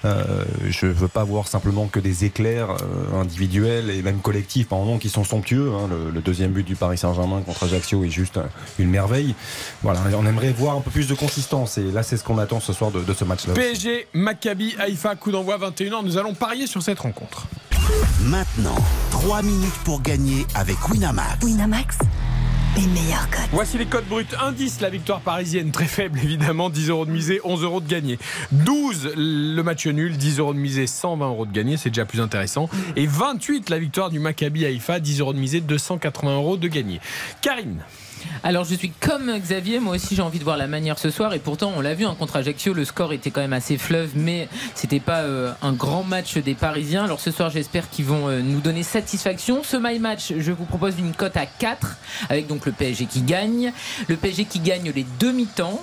Euh, 0.07 0.45
je 0.69 0.87
veux 0.87 1.09
pas 1.09 1.25
voir 1.25 1.49
simplement 1.49 1.87
que 1.87 1.99
des 2.01 2.25
éclairs 2.25 2.71
euh, 2.71 3.21
individuels 3.21 3.91
et 3.91 4.03
même 4.03 4.19
collectifs, 4.21 4.69
par 4.69 4.79
moments 4.79 4.99
qui 4.99 5.09
sont 5.09 5.25
somptueux. 5.25 5.73
hein. 5.75 5.89
Le, 5.91 6.11
le 6.11 6.21
deuxième 6.21 6.53
but 6.53 6.65
du 6.65 6.77
Paris 6.77 6.99
Saint-Germain 6.99 7.43
contre 7.43 7.65
Ajaccio 7.65 8.05
est 8.05 8.11
juste 8.11 8.37
euh, 8.37 8.45
une 8.79 8.89
merveille. 8.91 9.35
Voilà, 9.83 10.01
on 10.17 10.25
aimerait 10.27 10.53
voir 10.53 10.77
un 10.77 10.81
peu 10.81 10.91
plus 10.91 11.09
de 11.09 11.15
consistance 11.15 11.79
et 11.79 11.91
là 11.91 12.03
c'est 12.03 12.17
ce 12.17 12.25
qu'on 12.25 12.39
attend 12.39 12.61
ce 12.61 12.73
soir 12.73 12.91
de, 12.91 13.03
de 13.03 13.15
ce 13.15 13.25
match-là. 13.25 13.55
PSG, 13.55 14.07
Maccabi, 14.15 14.75
Haïfa, 14.79 15.17
coup 15.17 15.33
d'envoi 15.33 15.59
21h. 15.59 16.05
Nous 16.05 16.17
allons 16.19 16.35
parier 16.35 16.67
sur 16.67 16.83
cette 16.83 17.01
rencontre. 17.01 17.47
Maintenant, 18.23 18.77
3 19.11 19.43
minutes 19.43 19.79
pour 19.85 20.03
gagner 20.03 20.47
avec 20.55 20.77
Winamax. 20.89 21.45
Winamax, 21.45 21.99
Voici 23.53 23.79
les 23.79 23.87
codes 23.87 24.05
bruts. 24.07 24.27
Indice, 24.39 24.83
la 24.83 24.91
victoire 24.91 25.21
parisienne, 25.21 25.71
très 25.71 25.87
faible 25.87 26.19
évidemment, 26.23 26.69
10 26.69 26.91
euros 26.91 27.07
de 27.07 27.11
misée, 27.11 27.41
11 27.43 27.63
euros 27.63 27.81
de 27.81 27.89
gagné. 27.89 28.19
12, 28.53 29.13
le 29.17 29.63
match 29.63 29.87
nul, 29.87 30.17
10 30.17 30.41
euros 30.41 30.53
de 30.53 30.59
misée, 30.59 30.87
120 30.87 31.27
euros 31.27 31.47
de 31.47 31.53
gagné, 31.53 31.79
c'est 31.79 31.89
déjà 31.89 32.05
plus 32.05 32.21
intéressant. 32.21 32.69
Et 32.97 33.07
28, 33.07 33.71
la 33.71 33.79
victoire 33.79 34.11
du 34.11 34.19
Maccabi 34.19 34.67
Haïfa, 34.67 35.01
10 35.01 35.21
euros 35.21 35.33
de 35.33 35.39
misée, 35.39 35.63
280 35.63 36.37
euros 36.37 36.59
de 36.59 36.69
gagné. 36.69 37.01
Karine, 37.41 37.83
Alors 38.43 38.65
je 38.65 38.75
suis 38.75 38.91
comme 38.91 39.33
Xavier, 39.39 39.81
moi 39.81 39.95
aussi 39.95 40.15
j'ai 40.15 40.23
envie 40.23 40.39
de 40.39 40.45
voir 40.45 40.57
la 40.57 40.67
manière 40.67 40.99
ce 40.99 41.11
soir 41.11 41.35
et 41.35 41.39
pourtant 41.39 41.73
on 41.77 41.81
l'a 41.81 41.95
vu 41.95 42.05
hein, 42.05 42.15
contre 42.19 42.37
Ajaccio, 42.37 42.73
le 42.75 42.85
score 42.85 43.13
était 43.13 43.31
quand 43.31 43.41
même 43.41 43.53
assez 43.53 43.79
fleuve 43.79 44.11
mais 44.15 44.49
c'était 44.75 45.01
pas 45.01 45.21
euh, 45.21 45.53
un 45.63 45.73
grand 45.73 46.05
match 46.05 46.37
des 46.39 46.55
Parisiens. 46.55 47.05
Alors 47.05 47.21
ce 47.21 47.31
soir 47.31 47.51
j'espère 47.51 47.91
qu'ils 47.91 48.05
vont 48.05 48.29
euh, 48.29 48.41
nous 48.41 48.61
donner 48.61 48.83
satisfaction. 48.83 49.63
Ce 49.63 49.77
my 49.77 49.99
match, 49.99 50.33
je 50.39 50.53
vous 50.53 50.65
propose 50.65 50.99
une 50.99 51.13
cote 51.13 51.37
à 51.37 51.47
4 51.47 51.97
avec 52.29 52.47
donc 52.47 52.67
le 52.67 52.73
PSG 52.73 53.07
qui 53.07 53.23
gagne, 53.23 53.73
le 54.09 54.17
PSG 54.17 54.45
qui 54.45 54.61
gagne 54.61 54.93
les 54.95 55.07
demi-temps, 55.19 55.83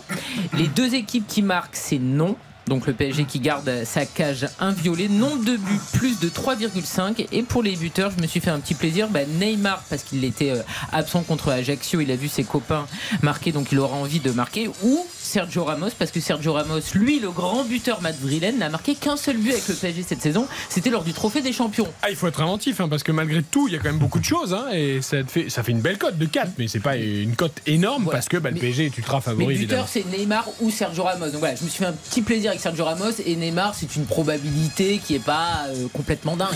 les 0.57 0.67
deux 0.67 0.95
équipes 0.95 1.27
qui 1.27 1.41
marquent 1.41 1.75
c'est 1.75 1.99
non. 1.99 2.35
Donc 2.67 2.87
le 2.87 2.93
PSG 2.93 3.25
qui 3.25 3.39
garde 3.39 3.69
sa 3.85 4.05
cage 4.05 4.47
inviolée, 4.59 5.09
nombre 5.09 5.43
de 5.43 5.57
buts 5.57 5.79
plus 5.93 6.19
de 6.19 6.29
3,5 6.29 7.27
et 7.31 7.43
pour 7.43 7.61
les 7.61 7.75
buteurs 7.75 8.11
je 8.15 8.21
me 8.21 8.27
suis 8.27 8.39
fait 8.39 8.49
un 8.51 8.59
petit 8.59 8.73
plaisir, 8.73 9.09
bah, 9.09 9.19
Neymar 9.25 9.83
parce 9.89 10.03
qu'il 10.03 10.23
était 10.23 10.51
euh, 10.51 10.61
absent 10.91 11.23
contre 11.23 11.49
Ajaccio, 11.49 11.99
il 11.99 12.09
a 12.11 12.15
vu 12.15 12.29
ses 12.29 12.43
copains 12.43 12.85
marquer 13.21 13.51
donc 13.51 13.71
il 13.73 13.79
aura 13.79 13.97
envie 13.97 14.19
de 14.21 14.31
marquer 14.31 14.69
ou 14.83 15.05
Sergio 15.19 15.65
Ramos 15.65 15.89
parce 15.99 16.11
que 16.11 16.19
Sergio 16.21 16.53
Ramos 16.53 16.79
lui 16.93 17.19
le 17.19 17.31
grand 17.31 17.63
buteur 17.65 18.01
madrilène 18.01 18.59
n'a 18.59 18.69
marqué 18.69 18.95
qu'un 18.95 19.17
seul 19.17 19.37
but 19.37 19.51
avec 19.51 19.67
le 19.67 19.75
PSG 19.75 20.03
cette 20.07 20.21
saison, 20.21 20.47
c'était 20.69 20.89
lors 20.89 21.03
du 21.03 21.11
trophée 21.13 21.41
des 21.41 21.51
champions. 21.53 21.87
ah, 22.01 22.09
il 22.09 22.15
faut 22.15 22.27
être 22.27 22.41
inventif 22.41 22.79
hein, 22.79 22.87
parce 22.87 23.03
que 23.03 23.11
malgré 23.11 23.43
tout, 23.43 23.67
il 23.67 23.73
y 23.73 23.75
a 23.75 23.79
quand 23.79 23.89
même 23.89 23.97
beaucoup 23.99 24.19
de 24.19 24.25
choses 24.25 24.53
hein, 24.53 24.67
et 24.71 25.01
ça 25.01 25.17
fait, 25.25 25.49
ça 25.49 25.63
fait 25.63 25.71
une 25.73 25.81
belle 25.81 25.97
cote 25.97 26.17
de 26.17 26.25
4, 26.25 26.51
mais 26.57 26.67
c'est 26.69 26.79
pas 26.79 26.95
une 26.95 27.35
cote 27.35 27.59
énorme 27.67 28.07
parce 28.09 28.29
que 28.29 28.37
bah, 28.37 28.49
le 28.49 28.55
Mais- 28.55 28.61
PSG 28.61 28.85
est 28.85 28.97
ultra 28.97 29.17
Mais 29.17 29.21
favori 29.23 29.55
évidemment. 29.55 29.83
buteur 29.83 29.87
c'est 29.91 30.17
Neymar 30.17 30.47
ou 30.61 30.69
Sergio 30.71 31.03
Ramos. 31.03 31.25
Donc 31.29 31.39
voilà, 31.39 31.55
je 31.55 31.63
me 31.63 31.69
suis 31.69 31.79
fait 31.79 31.89
un 31.89 31.93
petit 31.93 32.21
plaisir 32.21 32.52
avec 32.53 32.61
Sergio 32.61 32.85
Ramos 32.85 33.13
et 33.25 33.35
Neymar 33.35 33.73
c'est 33.73 33.95
une 33.95 34.05
probabilité 34.05 34.99
qui 35.03 35.15
est 35.15 35.23
pas 35.25 35.65
euh, 35.69 35.87
complètement 35.91 36.37
dingue. 36.37 36.49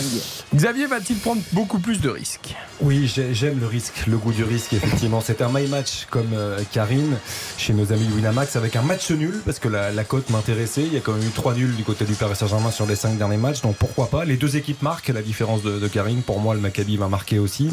Xavier 0.55 0.85
va-t-il 0.85 1.17
prendre 1.17 1.41
beaucoup 1.53 1.79
plus 1.79 1.99
de 1.99 2.09
risques? 2.09 2.53
Oui, 2.81 3.07
j'ai- 3.11 3.33
j'aime 3.33 3.59
le 3.59 3.65
risque, 3.65 4.05
le 4.05 4.17
goût 4.17 4.31
du 4.31 4.43
risque, 4.43 4.73
effectivement. 4.73 5.19
C'est 5.21 5.41
un 5.41 5.49
my 5.51 5.65
match 5.67 6.05
comme 6.11 6.29
euh, 6.33 6.59
Karine, 6.71 7.17
chez 7.57 7.73
nos 7.73 7.91
amis 7.91 8.07
Winamax, 8.15 8.55
avec 8.55 8.75
un 8.75 8.83
match 8.83 9.09
nul, 9.09 9.41
parce 9.43 9.57
que 9.57 9.67
la, 9.67 9.91
la 9.91 10.03
cote 10.03 10.29
m'intéressait. 10.29 10.83
Il 10.83 10.93
y 10.93 10.97
a 10.97 10.99
quand 10.99 11.13
même 11.13 11.23
eu 11.27 11.31
3 11.31 11.55
nuls 11.55 11.75
du 11.75 11.83
côté 11.83 12.05
du 12.05 12.13
Paris 12.13 12.35
Saint-Germain 12.35 12.69
sur 12.69 12.85
les 12.85 12.95
5 12.95 13.17
derniers 13.17 13.37
matchs, 13.37 13.61
donc 13.61 13.75
pourquoi 13.77 14.11
pas. 14.11 14.23
Les 14.25 14.37
deux 14.37 14.55
équipes 14.55 14.83
marquent, 14.83 15.09
à 15.09 15.13
la 15.13 15.23
différence 15.23 15.63
de, 15.63 15.79
de 15.79 15.87
Karine. 15.87 16.21
Pour 16.21 16.39
moi, 16.39 16.53
le 16.53 16.61
Maccabi 16.61 16.97
va 16.97 17.07
marquer 17.07 17.39
aussi. 17.39 17.71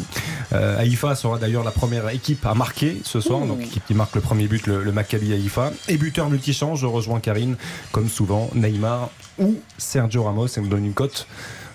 Euh, 0.53 0.79
Haïfa 0.79 1.13
sera 1.15 1.37
d'ailleurs 1.37 1.63
la 1.63 1.71
première 1.71 2.09
équipe 2.09 2.43
à 2.47 2.55
marquer 2.55 2.99
ce 3.03 3.19
soir, 3.19 3.41
donc 3.45 3.61
équipe 3.61 3.85
qui 3.85 3.93
marque 3.93 4.15
le 4.15 4.21
premier 4.21 4.47
but, 4.47 4.65
le, 4.65 4.83
le 4.83 4.91
Maccabi 4.91 5.31
Haïfa. 5.33 5.71
Et 5.87 5.97
buteur 5.97 6.31
multichange, 6.31 6.79
je 6.79 6.87
rejoins 6.87 7.19
Karine, 7.19 7.57
comme 7.91 8.09
souvent, 8.15 8.49
Neymar 8.55 9.09
ou 9.37 9.55
Sergio 9.77 10.23
Ramos, 10.23 10.47
et 10.47 10.61
me 10.61 10.67
donne 10.67 10.85
une 10.85 10.93
cote 10.93 11.27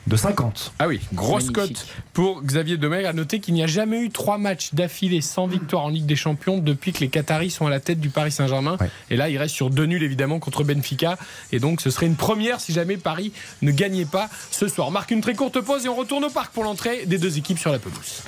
de 0.07 0.17
50. 0.17 0.73
Ah 0.79 0.89
oui, 0.89 1.01
grosse 1.13 1.51
cote 1.51 1.87
pour 2.13 2.43
Xavier 2.43 2.79
Domergue. 2.79 3.05
À 3.05 3.13
noter 3.13 3.41
qu'il 3.41 3.55
n'y 3.55 3.63
a 3.63 3.67
jamais 3.67 4.01
eu 4.01 4.11
trois 4.11 4.39
matchs 4.39 4.73
d'affilée 4.73 5.21
sans 5.21 5.47
victoire 5.47 5.85
en 5.85 5.89
Ligue 5.89 6.07
des 6.07 6.17
Champions 6.17 6.59
depuis 6.59 6.93
que 6.93 7.01
les 7.01 7.09
Qataris 7.09 7.51
sont 7.51 7.67
à 7.67 7.71
la 7.71 7.81
tête 7.81 8.01
du 8.01 8.09
Paris 8.09 8.33
Saint-Germain. 8.33 8.77
Ouais. 8.81 8.91
Et 9.11 9.17
là, 9.17 9.29
il 9.29 9.37
reste 9.37 9.55
sur 9.55 9.71
deux 9.71 9.85
nuls 9.85 10.03
évidemment 10.03 10.39
contre 10.39 10.65
Benfica. 10.65 11.19
Et 11.53 11.61
donc, 11.61 11.81
ce 11.81 11.91
serait 11.91 12.07
une 12.07 12.17
première 12.17 12.61
si 12.61 12.73
jamais 12.73 12.97
Paris 12.97 13.33
ne 13.63 13.71
gagnait 13.71 14.07
pas 14.07 14.29
ce 14.51 14.69
soir. 14.69 14.89
On 14.89 14.93
marque 14.93 15.11
une 15.11 15.21
très 15.21 15.35
courte 15.35 15.61
pause 15.61 15.85
et 15.85 15.89
on 15.89 15.97
retourne 15.97 16.25
au 16.25 16.31
parc 16.31 16.53
pour 16.53 16.65
l'entrée 16.65 17.05
des 17.07 17.19
deux 17.19 17.37
équipes 17.37 17.59
sur 17.59 17.71
la 17.71 17.79
pelouse. 17.79 18.23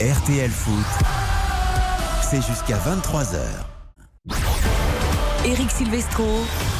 RTL 0.00 0.50
Foot, 0.50 0.84
c'est 2.22 2.42
jusqu'à 2.42 2.78
23h. 2.78 4.75
Eric 5.46 5.70
Silvestro, 5.70 6.24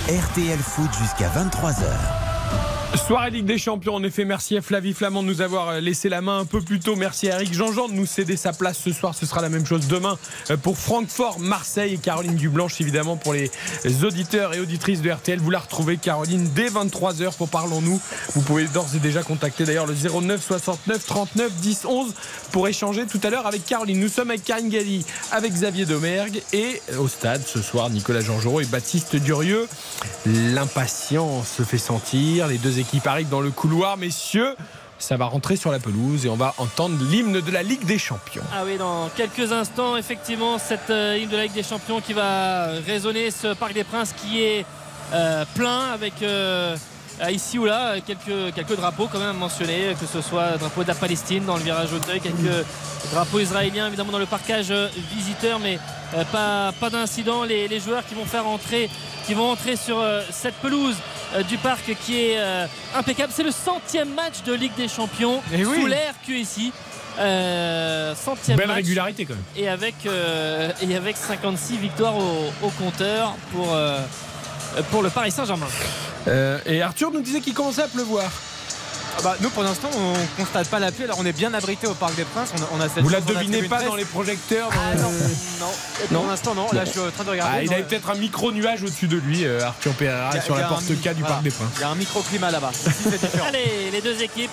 RTL 0.09 0.59
Foot 0.59 0.91
jusqu'à 0.99 1.29
23h. 1.29 2.26
Soirée 2.97 3.31
Ligue 3.31 3.47
des 3.47 3.59
Champions, 3.59 3.97
en 3.97 4.03
effet, 4.03 4.25
merci 4.25 4.57
à 4.57 4.63
Flavie 4.63 4.93
Flamand 4.93 5.23
de 5.23 5.29
nous 5.29 5.41
avoir 5.41 5.69
euh, 5.69 5.81
laissé 5.81 6.09
la 6.09 6.21
main 6.21 6.41
un 6.41 6.45
peu 6.45 6.61
plus 6.61 6.81
tôt. 6.81 6.97
Merci 6.97 7.29
à 7.29 7.35
Eric 7.37 7.53
Jean-Jean 7.53 7.89
de 7.89 7.93
nous 7.93 8.07
céder 8.07 8.37
sa 8.37 8.53
place 8.53 8.79
ce 8.79 8.93
soir. 8.93 9.15
Ce 9.15 9.27
sera 9.27 9.43
la 9.43 9.49
même 9.49 9.67
chose 9.67 9.87
demain 9.87 10.19
euh, 10.51 10.57
pour 10.57 10.79
Francfort, 10.79 11.39
Marseille 11.39 11.95
et 11.95 11.99
Caroline 11.99 12.35
Dublanche, 12.35 12.81
évidemment, 12.81 13.17
pour 13.17 13.33
les 13.35 13.51
auditeurs 14.03 14.55
et 14.55 14.61
auditrices 14.61 15.03
de 15.03 15.11
RTL. 15.11 15.39
Vous 15.39 15.51
la 15.51 15.59
retrouvez, 15.59 15.99
Caroline, 15.99 16.49
dès 16.55 16.69
23h 16.69 17.37
pour 17.37 17.49
Parlons-nous. 17.49 18.01
Vous 18.35 18.41
pouvez 18.43 18.67
d'ores 18.67 18.95
et 18.97 18.99
déjà 18.99 19.23
contacter 19.23 19.65
d'ailleurs 19.65 19.87
le 19.87 19.95
09 19.95 20.43
69 20.43 21.07
39 21.07 21.53
10 21.53 21.85
11 21.85 22.15
pour 22.51 22.67
échanger 22.67 23.07
tout 23.07 23.21
à 23.23 23.31
l'heure 23.31 23.47
avec 23.47 23.65
Caroline. 23.67 24.01
Nous 24.01 24.09
sommes 24.09 24.31
avec 24.31 24.45
Karine 24.45 24.69
Galli, 24.69 25.05
avec 25.33 25.53
Xavier 25.53 25.85
Domergue 25.85 26.43
et 26.53 26.81
euh, 26.93 26.99
au 26.99 27.09
stade 27.09 27.43
ce 27.47 27.61
soir, 27.63 27.91
Nicolas 27.91 28.21
Jean-Jean 28.21 28.61
et 28.61 28.65
Baptiste 28.65 29.17
Durieux. 29.17 29.69
L'impatience 30.25 31.49
se 31.59 31.63
fait 31.63 31.79
sentir. 31.79 32.49
Les 32.49 32.59
deux 32.59 32.79
équipes 32.79 32.86
arrivent 33.05 33.29
dans 33.29 33.41
le 33.41 33.51
couloir, 33.51 33.97
messieurs. 33.97 34.55
Ça 34.99 35.17
va 35.17 35.27
rentrer 35.27 35.57
sur 35.57 35.71
la 35.71 35.79
pelouse 35.79 36.25
et 36.25 36.29
on 36.31 36.37
va 36.37 36.55
entendre 36.57 36.97
l'hymne 37.11 37.41
de 37.41 37.51
la 37.51 37.63
Ligue 37.63 37.85
des 37.85 37.99
Champions. 37.99 38.43
Ah 38.55 38.63
oui, 38.65 38.79
dans 38.79 39.11
quelques 39.15 39.53
instants, 39.53 39.97
effectivement, 39.97 40.59
cette 40.59 40.89
euh, 40.89 41.19
hymne 41.19 41.29
de 41.29 41.37
la 41.37 41.43
Ligue 41.45 41.53
des 41.53 41.63
Champions 41.63 42.01
qui 42.01 42.15
va 42.15 42.69
résonner 42.87 43.31
ce 43.31 43.55
Parc 43.55 43.75
des 43.75 43.85
Princes 43.85 44.15
qui 44.17 44.43
est 44.43 44.65
euh, 45.13 45.45
plein 45.55 45.93
avec 45.93 46.23
euh, 46.23 46.77
ici 47.31 47.59
ou 47.59 47.65
là 47.65 47.95
quelques, 48.01 48.55
quelques 48.55 48.77
drapeaux 48.77 49.09
quand 49.11 49.19
même 49.19 49.37
mentionnés, 49.37 49.97
que 49.99 50.07
ce 50.07 50.21
soit 50.21 50.57
drapeau 50.59 50.83
de 50.83 50.89
la 50.89 50.95
Palestine 50.95 51.45
dans 51.45 51.57
le 51.57 51.63
virage 51.63 51.93
Auteuil, 51.93 52.21
quelques 52.21 52.65
drapeaux 53.13 53.39
israéliens 53.41 53.87
évidemment 53.89 54.13
dans 54.13 54.19
le 54.19 54.27
parcage 54.27 54.67
euh, 54.71 54.89
visiteur, 55.15 55.59
mais 55.59 55.79
euh, 56.15 56.25
pas, 56.33 56.73
pas 56.79 56.91
d'incident. 56.91 57.45
Les, 57.45 57.69
les 57.69 57.81
joueurs 57.81 58.05
qui 58.07 58.15
vont 58.15 58.25
faire 58.25 58.47
entrer, 58.47 58.91
qui 59.27 59.35
vont 59.35 59.51
entrer 59.51 59.77
sur 59.77 59.99
euh, 60.01 60.23
cette 60.31 60.55
pelouse 60.57 60.97
euh, 61.35 61.43
du 61.43 61.57
parc 61.59 61.95
qui 62.05 62.21
est 62.21 62.39
euh, 62.39 62.67
impeccable. 62.95 63.33
C'est 63.35 63.43
le 63.45 63.51
centième 63.51 64.13
match 64.15 64.43
de 64.45 64.53
Ligue 64.53 64.75
des 64.77 64.89
Champions 64.89 65.41
Eh 65.55 65.65
oui. 65.65 65.81
sous 65.81 65.87
l'ère 65.87 66.15
QSI. 66.27 66.73
Euh, 67.19 68.15
centième 68.15 68.59
Belle 68.59 68.67
match 68.67 68.77
régularité 68.77 69.25
quand 69.25 69.33
même. 69.35 69.43
et 69.57 69.69
avec, 69.71 69.95
euh, 70.05 70.71
et 70.83 70.95
avec 70.95 71.17
56 71.17 71.79
victoires 71.79 72.15
au, 72.19 72.53
au 72.63 72.69
compteur 72.71 73.35
pour, 73.53 73.73
euh, 73.75 74.01
pour 74.91 75.03
le 75.03 75.11
Paris 75.11 75.31
Saint-Germain. 75.31 75.67
Euh, 76.29 76.59
et 76.67 76.83
Arthur 76.83 77.11
nous 77.13 77.21
disait 77.21 77.41
qu'il 77.41 77.55
commençait 77.55 77.83
à 77.83 77.89
pleuvoir. 77.89 78.25
Ah 79.19 79.23
bah, 79.23 79.37
nous, 79.41 79.49
pour 79.49 79.63
l'instant, 79.63 79.89
on 79.97 80.13
constate 80.43 80.69
pas 80.69 80.79
la 80.79 80.93
pluie. 80.93 81.05
Alors, 81.05 81.17
on 81.19 81.25
est 81.25 81.33
bien 81.33 81.55
abrité 81.55 81.87
au 81.87 81.95
Parc 81.95 82.15
des 82.17 82.25
Princes. 82.25 82.51
On 82.55 82.61
a, 82.63 82.67
on 82.77 82.81
a 82.85 82.89
cette 82.91 83.03
Vous 83.03 83.09
la 83.09 83.23
devinez 83.23 83.63
pas 83.63 83.83
dans 83.83 83.95
les 83.95 84.05
projecteurs 84.05 84.69
dans 84.69 84.75
Ah 84.79 84.95
le- 84.95 85.01
non, 85.01 85.11
non. 85.11 85.67
Non 86.11 86.21
Pour 86.21 86.31
l'instant, 86.31 86.55
non. 86.55 86.67
Là, 86.73 86.85
je 86.85 86.91
suis 86.91 87.01
en 87.01 87.11
train 87.11 87.25
de 87.25 87.31
regarder. 87.31 87.57
Ah, 87.57 87.63
il 87.63 87.73
avait 87.73 87.85
peut-être 87.85 88.11
un 88.11 88.15
micro-nuage 88.17 88.83
au-dessus 88.83 89.09
de 89.09 89.17
lui, 89.17 89.47
euh, 89.47 89.65
Arthur 89.65 89.93
Pereira, 89.95 90.39
sur 90.43 90.55
la 90.55 90.65
porte 90.65 90.85
K 90.85 90.91
du 90.91 91.21
voilà. 91.21 91.27
Parc 91.29 91.43
des 91.45 91.51
Princes. 91.51 91.69
Il 91.77 91.81
y 91.81 91.85
a 91.85 91.89
un 91.89 91.95
microclimat 91.95 92.51
là-bas. 92.51 92.73
Allez, 93.49 93.91
les 93.91 94.03
deux 94.03 94.21
équipes 94.23 94.51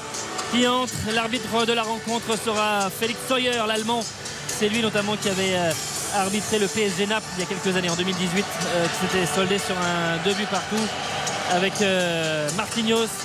qui 0.53 0.65
entrent. 0.65 0.93
L'arbitre 1.13 1.65
de 1.65 1.73
la 1.73 1.83
rencontre 1.83 2.37
sera 2.41 2.89
Félix 2.89 3.19
Sawyer, 3.27 3.63
l'Allemand. 3.67 4.01
C'est 4.47 4.69
lui 4.69 4.81
notamment 4.81 5.17
qui 5.17 5.27
avait 5.27 5.55
euh, 5.55 5.71
arbitré 6.15 6.59
le 6.59 6.67
PSG 6.67 7.07
Naples 7.07 7.25
il 7.37 7.41
y 7.41 7.43
a 7.43 7.47
quelques 7.47 7.75
années, 7.75 7.89
en 7.89 7.95
2018, 7.95 8.45
euh, 8.45 8.85
qui 8.87 9.07
s'était 9.07 9.25
soldé 9.25 9.57
sur 9.57 9.75
un 9.77 10.17
deux 10.23 10.33
buts 10.33 10.47
partout 10.49 10.81
avec 11.51 11.81
euh, 11.81 12.49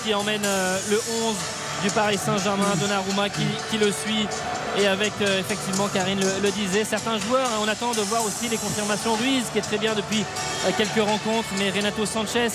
qui 0.04 0.14
emmène 0.14 0.42
euh, 0.44 0.78
le 0.90 0.96
11 0.96 1.34
du 1.82 1.90
Paris 1.90 2.18
Saint-Germain, 2.18 2.74
Donnarumma 2.80 3.28
qui, 3.28 3.46
qui 3.70 3.78
le 3.78 3.92
suit. 3.92 4.26
Et 4.78 4.86
avec 4.86 5.12
euh, 5.20 5.40
effectivement, 5.40 5.88
Karine 5.88 6.20
le, 6.42 6.50
disait, 6.50 6.84
certains 6.84 7.18
joueurs, 7.18 7.48
hein, 7.48 7.60
on 7.62 7.68
attend 7.68 7.92
de 7.92 8.00
voir 8.00 8.24
aussi 8.24 8.48
les 8.48 8.56
confirmations. 8.56 9.14
Ruiz 9.14 9.44
qui 9.52 9.58
est 9.58 9.62
très 9.62 9.78
bien 9.78 9.94
depuis 9.94 10.24
quelques 10.76 11.02
rencontres, 11.02 11.48
mais 11.58 11.70
Renato 11.70 12.04
Sanchez 12.04 12.48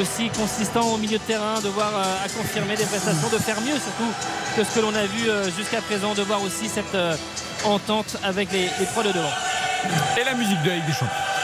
aussi 0.00 0.30
consistant 0.30 0.86
au 0.94 0.96
milieu 0.96 1.18
de 1.18 1.24
terrain, 1.24 1.60
de 1.60 1.68
voir 1.68 1.92
à 1.96 2.28
confirmer 2.28 2.76
des 2.76 2.84
prestations, 2.84 3.28
de 3.28 3.38
faire 3.38 3.60
mieux 3.60 3.74
surtout 3.74 4.12
que 4.56 4.64
ce 4.64 4.74
que 4.74 4.80
l'on 4.80 4.94
a 4.94 5.04
vu 5.04 5.28
jusqu'à 5.56 5.80
présent, 5.82 6.14
de 6.14 6.22
voir 6.22 6.42
aussi 6.42 6.68
cette 6.68 6.96
entente 7.64 8.16
avec 8.24 8.52
les, 8.52 8.68
les 8.78 8.86
trois 8.86 9.02
de 9.02 9.12
devant. 9.12 9.32
Et 10.20 10.24
la 10.24 10.34
musique 10.34 10.62
de 10.62 10.70
la 10.70 10.76
Ligue. 10.76 11.41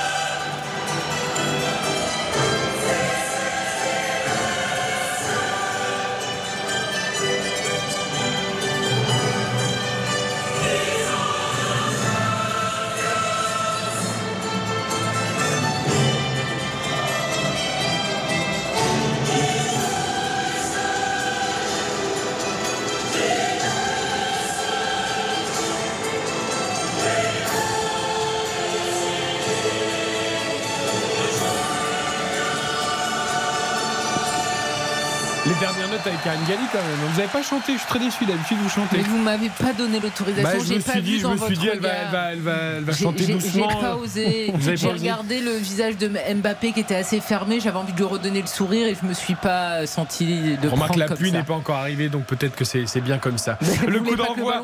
Avec 36.08 36.22
Karine 36.22 36.40
Galli 36.48 36.62
quand 36.72 36.78
même. 36.78 37.10
Vous 37.10 37.16
n'avez 37.18 37.32
pas 37.32 37.42
chanté, 37.42 37.72
je 37.74 37.78
suis 37.78 37.86
très 37.88 37.98
déçu. 37.98 38.24
D'habitude, 38.26 38.58
vous 38.60 38.68
chantez. 38.68 38.98
Mais 38.98 39.02
vous 39.04 39.18
m'avez 39.18 39.48
pas 39.50 39.72
donné 39.72 40.00
l'autorisation. 40.00 40.58
Bah, 40.58 40.64
je 40.66 40.74
me 40.74 40.80
pas 40.80 40.92
suis 40.92 41.00
vu 41.00 41.06
dit, 41.06 41.20
je 41.20 41.26
me 41.26 41.36
suis 41.38 41.56
dit, 41.58 41.68
elle 41.68 41.80
va, 41.80 41.88
elle 41.88 42.10
va, 42.10 42.32
elle 42.32 42.40
va, 42.40 42.52
elle 42.78 42.84
va 42.84 42.92
J'ai- 42.92 43.04
chanter 43.04 43.26
doucement. 43.26 43.68
J'ai 43.70 43.76
pas 43.80 43.96
osé. 43.96 44.52
J'ai 44.74 44.88
regardé 44.88 45.40
le 45.40 45.52
visage 45.52 45.96
de 45.96 46.08
Mbappé 46.08 46.72
qui 46.72 46.80
était 46.80 46.96
assez 46.96 47.20
fermé. 47.20 47.60
J'avais 47.60 47.78
envie 47.78 47.92
de 47.92 47.98
lui 47.98 48.04
redonner 48.04 48.40
le 48.40 48.46
sourire 48.46 48.86
et 48.86 48.96
je 49.00 49.06
me 49.06 49.14
suis 49.14 49.34
pas 49.34 49.86
senti 49.86 50.56
de 50.60 50.68
Remarque, 50.68 50.92
prendre 50.92 51.08
la 51.08 51.16
pluie 51.16 51.32
n'est 51.32 51.42
pas 51.42 51.54
encore 51.54 51.76
arrivée, 51.76 52.08
donc 52.08 52.24
peut-être 52.24 52.56
que 52.56 52.64
c'est 52.64 53.00
bien 53.00 53.18
comme 53.18 53.38
ça. 53.38 53.58
Le 53.86 54.00
coup 54.00 54.16
d'envoi 54.16 54.62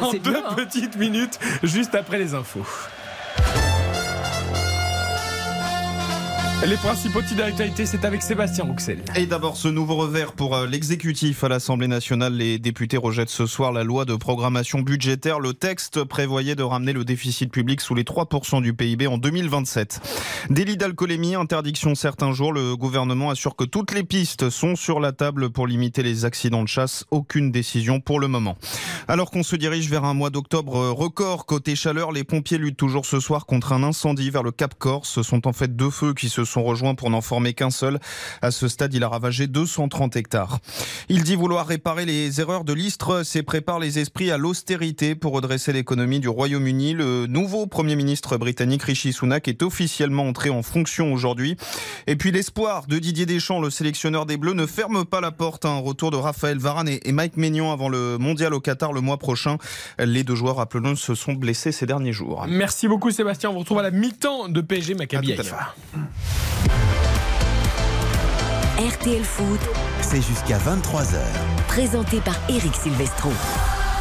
dans 0.00 0.12
deux 0.12 0.18
bien, 0.18 0.42
hein. 0.48 0.54
petites 0.54 0.96
minutes, 0.96 1.38
juste 1.62 1.94
après 1.94 2.18
les 2.18 2.34
infos. 2.34 2.66
Les 6.66 6.76
principaux 6.76 7.20
titres 7.20 7.36
d'actualité, 7.36 7.84
c'est 7.84 8.06
avec 8.06 8.22
Sébastien 8.22 8.64
Rouxel. 8.64 8.98
Et 9.16 9.26
d'abord, 9.26 9.58
ce 9.58 9.68
nouveau 9.68 9.96
revers 9.96 10.32
pour 10.32 10.56
euh, 10.56 10.66
l'exécutif 10.66 11.44
à 11.44 11.50
l'Assemblée 11.50 11.88
nationale. 11.88 12.32
Les 12.32 12.58
députés 12.58 12.96
rejettent 12.96 13.28
ce 13.28 13.44
soir 13.44 13.70
la 13.70 13.84
loi 13.84 14.06
de 14.06 14.16
programmation 14.16 14.80
budgétaire. 14.80 15.40
Le 15.40 15.52
texte 15.52 16.04
prévoyait 16.04 16.54
de 16.54 16.62
ramener 16.62 16.94
le 16.94 17.04
déficit 17.04 17.52
public 17.52 17.82
sous 17.82 17.94
les 17.94 18.04
3% 18.04 18.62
du 18.62 18.72
PIB 18.72 19.06
en 19.06 19.18
2027. 19.18 20.00
Délit 20.48 20.78
d'alcoolémie, 20.78 21.34
interdiction 21.34 21.94
certains 21.94 22.32
jours. 22.32 22.54
Le 22.54 22.76
gouvernement 22.76 23.28
assure 23.28 23.56
que 23.56 23.64
toutes 23.64 23.92
les 23.92 24.02
pistes 24.02 24.48
sont 24.48 24.74
sur 24.74 25.00
la 25.00 25.12
table 25.12 25.50
pour 25.50 25.66
limiter 25.66 26.02
les 26.02 26.24
accidents 26.24 26.62
de 26.62 26.68
chasse. 26.68 27.04
Aucune 27.10 27.52
décision 27.52 28.00
pour 28.00 28.20
le 28.20 28.28
moment. 28.28 28.56
Alors 29.06 29.30
qu'on 29.30 29.42
se 29.42 29.56
dirige 29.56 29.90
vers 29.90 30.04
un 30.04 30.14
mois 30.14 30.30
d'octobre 30.30 30.76
euh, 30.76 30.92
record 30.92 31.44
côté 31.44 31.76
chaleur, 31.76 32.10
les 32.10 32.24
pompiers 32.24 32.56
luttent 32.56 32.78
toujours 32.78 33.04
ce 33.04 33.20
soir 33.20 33.44
contre 33.44 33.74
un 33.74 33.82
incendie 33.82 34.30
vers 34.30 34.42
le 34.42 34.50
Cap 34.50 34.76
Corse. 34.78 35.10
Ce 35.10 35.22
sont 35.22 35.46
en 35.46 35.52
fait 35.52 35.76
deux 35.76 35.90
feux 35.90 36.14
qui 36.14 36.30
se 36.30 36.42
sont 36.44 36.53
rejoints 36.62 36.94
pour 36.94 37.10
n'en 37.10 37.20
former 37.20 37.54
qu'un 37.54 37.70
seul. 37.70 37.98
À 38.42 38.50
ce 38.50 38.68
stade, 38.68 38.92
il 38.94 39.02
a 39.04 39.08
ravagé 39.08 39.46
230 39.46 40.16
hectares. 40.16 40.58
Il 41.08 41.22
dit 41.22 41.36
vouloir 41.36 41.66
réparer 41.66 42.04
les 42.04 42.40
erreurs 42.40 42.64
de 42.64 42.72
l'Istre 42.72 43.22
et 43.34 43.42
prépare 43.42 43.78
les 43.78 43.98
esprits 43.98 44.30
à 44.30 44.38
l'austérité 44.38 45.14
pour 45.14 45.32
redresser 45.32 45.72
l'économie 45.72 46.20
du 46.20 46.28
Royaume-Uni. 46.28 46.94
Le 46.94 47.26
nouveau 47.26 47.66
Premier 47.66 47.96
ministre 47.96 48.36
britannique 48.36 48.82
Rishi 48.82 49.12
Sunak 49.12 49.48
est 49.48 49.62
officiellement 49.62 50.28
entré 50.28 50.50
en 50.50 50.62
fonction 50.62 51.12
aujourd'hui. 51.12 51.56
Et 52.06 52.16
puis 52.16 52.32
l'espoir 52.32 52.86
de 52.86 52.98
Didier 52.98 53.26
Deschamps, 53.26 53.60
le 53.60 53.70
sélectionneur 53.70 54.26
des 54.26 54.36
Bleus, 54.36 54.54
ne 54.54 54.66
ferme 54.66 55.04
pas 55.04 55.20
la 55.20 55.30
porte 55.30 55.64
à 55.64 55.68
un 55.68 55.78
retour 55.78 56.10
de 56.10 56.16
Raphaël 56.16 56.58
Varane 56.58 56.88
et 56.88 57.04
et 57.04 57.12
Mike 57.12 57.36
Maignan 57.36 57.72
avant 57.72 57.88
le 57.88 58.18
mondial 58.18 58.54
au 58.54 58.60
Qatar 58.60 58.92
le 58.92 59.00
mois 59.00 59.18
prochain. 59.18 59.58
Les 59.98 60.24
deux 60.24 60.34
joueurs, 60.34 60.56
rappelons 60.56 60.96
se 60.96 61.14
sont 61.14 61.34
blessés 61.34 61.72
ces 61.72 61.86
derniers 61.86 62.12
jours. 62.12 62.44
Merci 62.48 62.88
beaucoup 62.88 63.10
Sébastien, 63.10 63.50
on 63.50 63.52
vous 63.52 63.58
retrouve 63.60 63.78
à 63.78 63.82
la 63.82 63.90
mi-temps 63.90 64.48
de 64.48 64.60
PSG 64.60 64.94
Maccabi 64.94 65.36
RTL 68.78 69.24
Foot, 69.24 69.60
C'est 70.02 70.22
jusqu'à 70.22 70.58
23h. 70.58 71.18
présenté 71.68 72.20
par 72.20 72.34
Eric 72.48 72.74
Silvestro. 72.74 73.30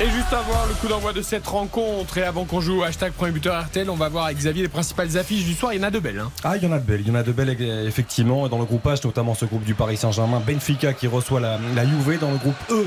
Et 0.01 0.09
juste 0.09 0.33
avant 0.33 0.65
le 0.67 0.73
coup 0.73 0.87
d'envoi 0.87 1.13
de 1.13 1.21
cette 1.21 1.45
rencontre 1.45 2.17
et 2.17 2.23
avant 2.23 2.45
qu'on 2.45 2.59
joue 2.59 2.83
hashtag 2.83 3.13
premier 3.13 3.31
buteur 3.31 3.63
RTL, 3.63 3.89
on 3.89 3.95
va 3.95 4.09
voir 4.09 4.25
avec 4.25 4.37
Xavier 4.37 4.63
les 4.63 4.67
principales 4.67 5.15
affiches 5.17 5.45
du 5.45 5.53
soir. 5.53 5.71
Il 5.71 5.77
y 5.77 5.79
en 5.79 5.87
a 5.87 5.91
de 5.91 5.99
belles. 5.99 6.19
hein. 6.19 6.31
Ah, 6.43 6.57
il 6.57 6.63
y 6.63 6.67
en 6.67 6.71
a 6.71 6.79
de 6.79 6.83
belles, 6.83 7.01
il 7.01 7.07
y 7.07 7.11
en 7.11 7.15
a 7.15 7.23
de 7.23 7.31
belles 7.31 7.55
euh, 7.61 7.87
effectivement. 7.87 8.47
Dans 8.49 8.57
le 8.57 8.65
groupe 8.65 8.85
H, 8.85 9.05
notamment 9.05 9.35
ce 9.35 9.45
groupe 9.45 9.63
du 9.63 9.75
Paris 9.75 9.95
Saint-Germain, 9.97 10.41
Benfica 10.45 10.93
qui 10.93 11.07
reçoit 11.07 11.39
la, 11.39 11.57
Juve. 11.85 12.19
Dans 12.19 12.31
le 12.31 12.37
groupe 12.37 12.55
E, 12.71 12.85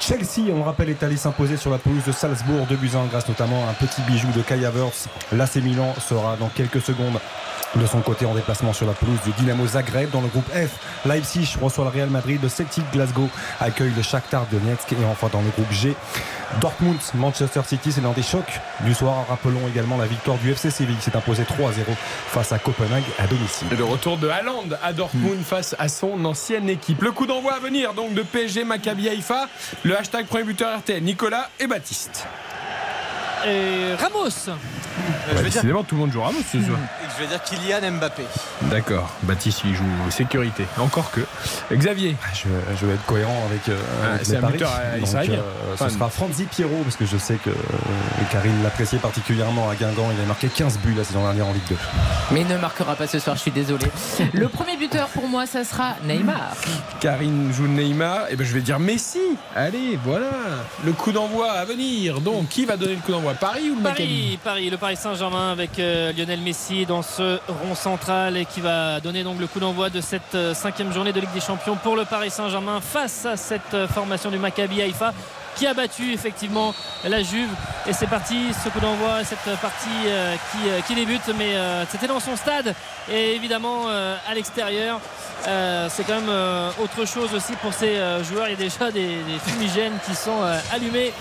Chelsea, 0.00 0.48
on 0.52 0.56
le 0.58 0.62
rappelle, 0.62 0.88
est 0.90 1.02
allé 1.02 1.16
s'imposer 1.16 1.56
sur 1.56 1.70
la 1.70 1.78
pelouse 1.78 2.04
de 2.06 2.12
Salzbourg, 2.12 2.66
2 2.68 2.76
buts 2.76 2.90
à 2.94 2.98
1 2.98 3.06
grâce 3.06 3.28
notamment 3.28 3.66
à 3.66 3.70
un 3.70 3.74
petit 3.74 4.00
bijou 4.02 4.28
de 4.34 4.40
Kai 4.40 4.64
Havertz. 4.64 5.08
L'AC 5.32 5.56
Milan 5.56 5.92
sera 6.00 6.36
dans 6.36 6.48
quelques 6.48 6.80
secondes 6.80 7.18
de 7.76 7.86
son 7.86 8.00
côté 8.00 8.24
en 8.24 8.34
déplacement 8.34 8.72
sur 8.72 8.86
la 8.86 8.94
pelouse 8.94 9.18
du 9.26 9.32
Dynamo 9.32 9.66
Zagreb. 9.66 10.10
Dans 10.10 10.22
le 10.22 10.28
groupe 10.28 10.48
F, 10.52 10.70
Leipzig 11.04 11.56
reçoit 11.60 11.84
le 11.84 11.90
Real 11.90 12.08
Madrid, 12.08 12.38
le 12.42 12.48
Celtic 12.48 12.84
Glasgow 12.92 13.28
accueille 13.60 13.92
le 13.94 14.02
Shakhtar 14.02 14.46
Donetsk 14.50 14.92
et 14.92 15.04
enfin 15.10 15.28
dans 15.30 15.42
le 15.42 15.50
groupe 15.50 15.70
G, 15.70 15.94
Dortmund 16.60 16.98
Manchester 17.14 17.60
City, 17.66 17.92
c'est 17.92 18.00
l'un 18.00 18.12
des 18.12 18.22
chocs 18.22 18.60
du 18.80 18.94
soir. 18.94 19.26
Rappelons 19.28 19.68
également 19.68 19.96
la 19.96 20.06
victoire 20.06 20.38
du 20.38 20.50
FC 20.50 20.70
Séville 20.70 20.96
qui 20.96 21.02
s'est 21.02 21.16
imposé 21.16 21.42
3-0 21.42 21.46
face 22.28 22.52
à 22.52 22.58
Copenhague 22.58 23.04
à 23.18 23.26
domicile. 23.26 23.68
Le 23.76 23.84
retour 23.84 24.16
de 24.16 24.28
Haaland 24.28 24.64
à 24.82 24.92
Dortmund 24.92 25.42
face 25.44 25.76
à 25.78 25.88
son 25.88 26.24
ancienne 26.24 26.68
équipe. 26.68 27.02
Le 27.02 27.12
coup 27.12 27.26
d'envoi 27.26 27.54
à 27.54 27.58
venir 27.58 27.94
donc 27.94 28.14
de 28.14 28.22
PSG 28.22 28.64
Maccabi 28.64 29.08
Haïfa. 29.08 29.48
Le 29.82 29.96
hashtag 29.96 30.26
premier 30.26 30.44
buteur 30.44 30.78
RTL, 30.78 31.02
Nicolas 31.02 31.50
et 31.60 31.66
Baptiste. 31.66 32.26
Et 33.46 33.94
Ramos, 33.94 34.50
Euh, 34.98 35.30
je, 35.30 35.34
vais 35.36 35.42
dire, 35.42 35.44
Décidément, 35.52 35.82
tout 35.84 35.94
le 35.94 36.00
monde 36.02 36.12
joue 36.12 36.22
Ramos 36.22 36.38
ce 36.52 36.60
soir. 36.62 36.78
je 37.16 37.22
vais 37.22 37.28
dire 37.28 37.42
Kylian 37.42 37.92
Mbappé. 37.98 38.22
D'accord, 38.62 39.10
Baptiste 39.22 39.62
il 39.64 39.74
joue 39.74 39.84
sécurité. 40.10 40.64
Encore 40.78 41.10
que. 41.10 41.20
Xavier. 41.72 42.16
Je, 42.34 42.48
je 42.80 42.86
vais 42.86 42.94
être 42.94 43.04
cohérent 43.06 43.42
avec, 43.48 43.68
euh, 43.68 43.78
Ah, 44.04 44.14
avec 44.14 44.26
c'est 44.26 44.32
mes 44.32 44.38
un 44.38 44.40
paris. 44.42 44.52
buteur, 44.54 44.70
euh, 44.80 44.98
israélien. 45.02 45.38
euh, 45.38 45.76
ce 45.78 45.88
sera 45.88 46.08
Franzi 46.08 46.44
Pierrot 46.44 46.80
parce 46.84 46.96
que 46.96 47.06
je 47.06 47.16
sais 47.16 47.36
que 47.36 47.50
euh, 47.50 47.54
Karine 48.32 48.62
l'appréciait 48.62 48.98
particulièrement 48.98 49.68
à 49.70 49.74
Guingamp. 49.74 50.10
Il 50.16 50.22
a 50.22 50.26
marqué 50.26 50.48
15 50.48 50.78
buts 50.78 50.94
la 50.96 51.04
saison 51.04 51.22
dernière 51.22 51.46
en 51.46 51.52
Ligue 51.52 51.62
2. 51.68 51.76
Mais 52.32 52.40
il 52.42 52.46
ne 52.48 52.56
marquera 52.58 52.94
pas 52.94 53.06
ce 53.06 53.18
soir, 53.18 53.36
je 53.36 53.42
suis 53.42 53.50
désolé. 53.50 53.86
Le 54.32 54.48
premier 54.48 54.76
buteur 54.76 55.08
pour 55.08 55.26
moi, 55.28 55.46
ça 55.46 55.64
sera 55.64 55.94
Neymar. 56.04 56.54
Karine 57.00 57.52
joue 57.52 57.66
Neymar. 57.68 58.26
Et 58.30 58.36
ben 58.36 58.46
je 58.46 58.52
vais 58.52 58.60
dire 58.60 58.78
Messi. 58.78 59.20
Allez, 59.54 59.98
voilà. 60.04 60.30
Le 60.84 60.92
coup 60.92 61.12
d'envoi 61.12 61.50
à 61.52 61.64
venir. 61.64 62.20
Donc, 62.20 62.48
qui 62.48 62.64
va 62.64 62.76
donner 62.76 62.94
le 62.94 63.00
coup 63.00 63.12
d'envoi? 63.12 63.34
Paris 63.34 63.70
ou 63.70 63.76
le 63.76 63.80
Maccabi? 63.82 64.04
Paris, 64.08 64.38
Paris, 64.44 64.70
le 64.70 64.76
Paris 64.76 64.87
Saint-Germain 64.96 65.52
avec 65.52 65.78
euh, 65.78 66.12
Lionel 66.12 66.40
Messi 66.40 66.86
dans 66.86 67.02
ce 67.02 67.38
rond 67.48 67.74
central 67.74 68.36
et 68.36 68.44
qui 68.44 68.60
va 68.60 69.00
donner 69.00 69.22
donc 69.22 69.38
le 69.38 69.46
coup 69.46 69.60
d'envoi 69.60 69.90
de 69.90 70.00
cette 70.00 70.34
euh, 70.34 70.54
cinquième 70.54 70.92
journée 70.92 71.12
de 71.12 71.20
Ligue 71.20 71.32
des 71.34 71.40
Champions 71.40 71.76
pour 71.76 71.96
le 71.96 72.04
Paris 72.04 72.30
Saint-Germain 72.30 72.80
face 72.80 73.26
à 73.26 73.36
cette 73.36 73.74
euh, 73.74 73.88
formation 73.88 74.30
du 74.30 74.38
Maccabi 74.38 74.80
Haïfa 74.80 75.12
qui 75.58 75.66
a 75.66 75.74
battu 75.74 76.12
effectivement 76.12 76.72
la 77.04 77.22
Juve. 77.22 77.50
Et 77.86 77.92
c'est 77.92 78.06
parti, 78.06 78.52
ce 78.64 78.68
coup 78.68 78.80
d'envoi, 78.80 79.24
cette 79.24 79.56
partie 79.60 79.88
euh, 80.06 80.34
qui, 80.52 80.68
euh, 80.68 80.80
qui, 80.86 80.94
débute, 80.94 81.28
mais 81.36 81.56
euh, 81.56 81.84
c'était 81.90 82.06
dans 82.06 82.20
son 82.20 82.36
stade 82.36 82.74
et 83.10 83.34
évidemment 83.34 83.88
à 83.88 84.34
l'extérieur. 84.34 85.00
c'est 85.44 86.04
quand 86.06 86.20
même 86.20 86.72
autre 86.82 87.06
chose 87.06 87.34
aussi 87.34 87.54
pour 87.62 87.72
ces 87.72 87.96
joueurs. 88.28 88.48
Il 88.48 88.50
y 88.50 88.54
a 88.54 88.56
déjà 88.56 88.90
des, 88.90 89.18
fumigènes 89.46 89.98
qui 90.06 90.14
sont 90.14 90.42
allumés 90.72 91.12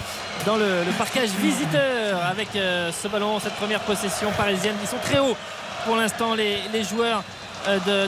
dans 0.45 0.57
le, 0.57 0.83
parcage 0.97 1.29
visiteur 1.29 2.21
avec 2.29 2.49
ce 2.53 3.07
ballon, 3.07 3.39
cette 3.39 3.55
première 3.55 3.79
possession 3.79 4.31
parisienne. 4.31 4.75
Ils 4.81 4.87
sont 4.87 5.01
très 5.01 5.19
hauts 5.19 5.37
pour 5.85 5.95
l'instant 5.95 6.35
les, 6.35 6.57
les 6.73 6.83
joueurs 6.83 7.23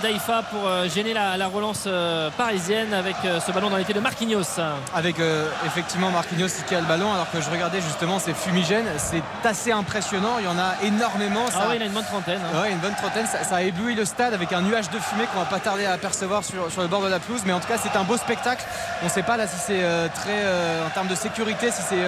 d'Aïfa 0.02 0.44
pour 0.52 0.68
euh, 0.68 0.88
gêner 0.88 1.14
la, 1.14 1.48
relance 1.48 1.84
euh, 1.88 2.30
parisienne 2.32 2.94
avec 2.94 3.16
ce 3.24 3.52
ballon 3.52 3.70
dans 3.70 3.78
les 3.78 3.84
pieds 3.84 3.94
de 3.94 4.00
Marquinhos. 4.00 4.60
Avec 4.96 5.18
effectivement 5.66 6.10
Marquinhos 6.12 6.48
qui 6.68 6.76
a 6.76 6.80
le 6.80 6.86
ballon 6.86 7.14
alors 7.14 7.30
que 7.32 7.42
je 7.42 7.50
regardais 7.50 7.82
justement 7.82 8.20
ces 8.20 8.34
fumigènes. 8.34 8.86
C'est 8.98 9.24
assez 9.44 9.72
impressionnant. 9.72 10.38
Il 10.40 10.46
y 10.46 10.48
en 10.48 10.58
a 10.58 10.76
énormément. 10.84 11.46
Ah 11.54 11.68
oui, 11.70 11.76
il 11.76 11.80
y 11.80 11.80
en 11.80 11.86
a 11.86 11.88
une 11.88 11.94
bonne 11.94 12.06
trentaine. 12.06 12.40
Hein. 12.54 12.66
une 12.70 12.78
bonne 12.78 12.96
trentaine. 12.96 13.26
Ça, 13.26 13.56
a 13.56 13.62
ébloui 13.62 13.96
le 13.96 14.06
stade 14.06 14.34
avec 14.34 14.54
un 14.54 14.62
nuage 14.62 14.90
de 14.90 15.00
fumée 15.00 15.26
qu'on 15.34 15.40
va 15.40 15.46
pas 15.46 15.60
tarder 15.60 15.86
à 15.86 15.94
apercevoir 15.94 16.44
sur, 16.44 16.72
sur, 16.72 16.82
le 16.82 16.88
bord 16.88 17.02
de 17.02 17.10
la 17.10 17.20
pelouse. 17.20 17.42
Mais 17.46 17.54
en 17.54 17.60
tout 17.60 17.68
cas, 17.68 17.78
c'est 17.82 17.98
un 17.98 18.04
beau 18.04 18.18
spectacle. 18.18 18.64
On 19.02 19.06
ne 19.06 19.12
sait 19.12 19.24
pas 19.24 19.38
là 19.38 19.48
si 19.48 19.58
c'est 19.58 19.84
très 20.14 20.46
en 20.86 20.90
termes 20.90 21.08
de 21.08 21.16
sécurité, 21.16 21.72
si 21.72 21.82
c'est 21.82 22.04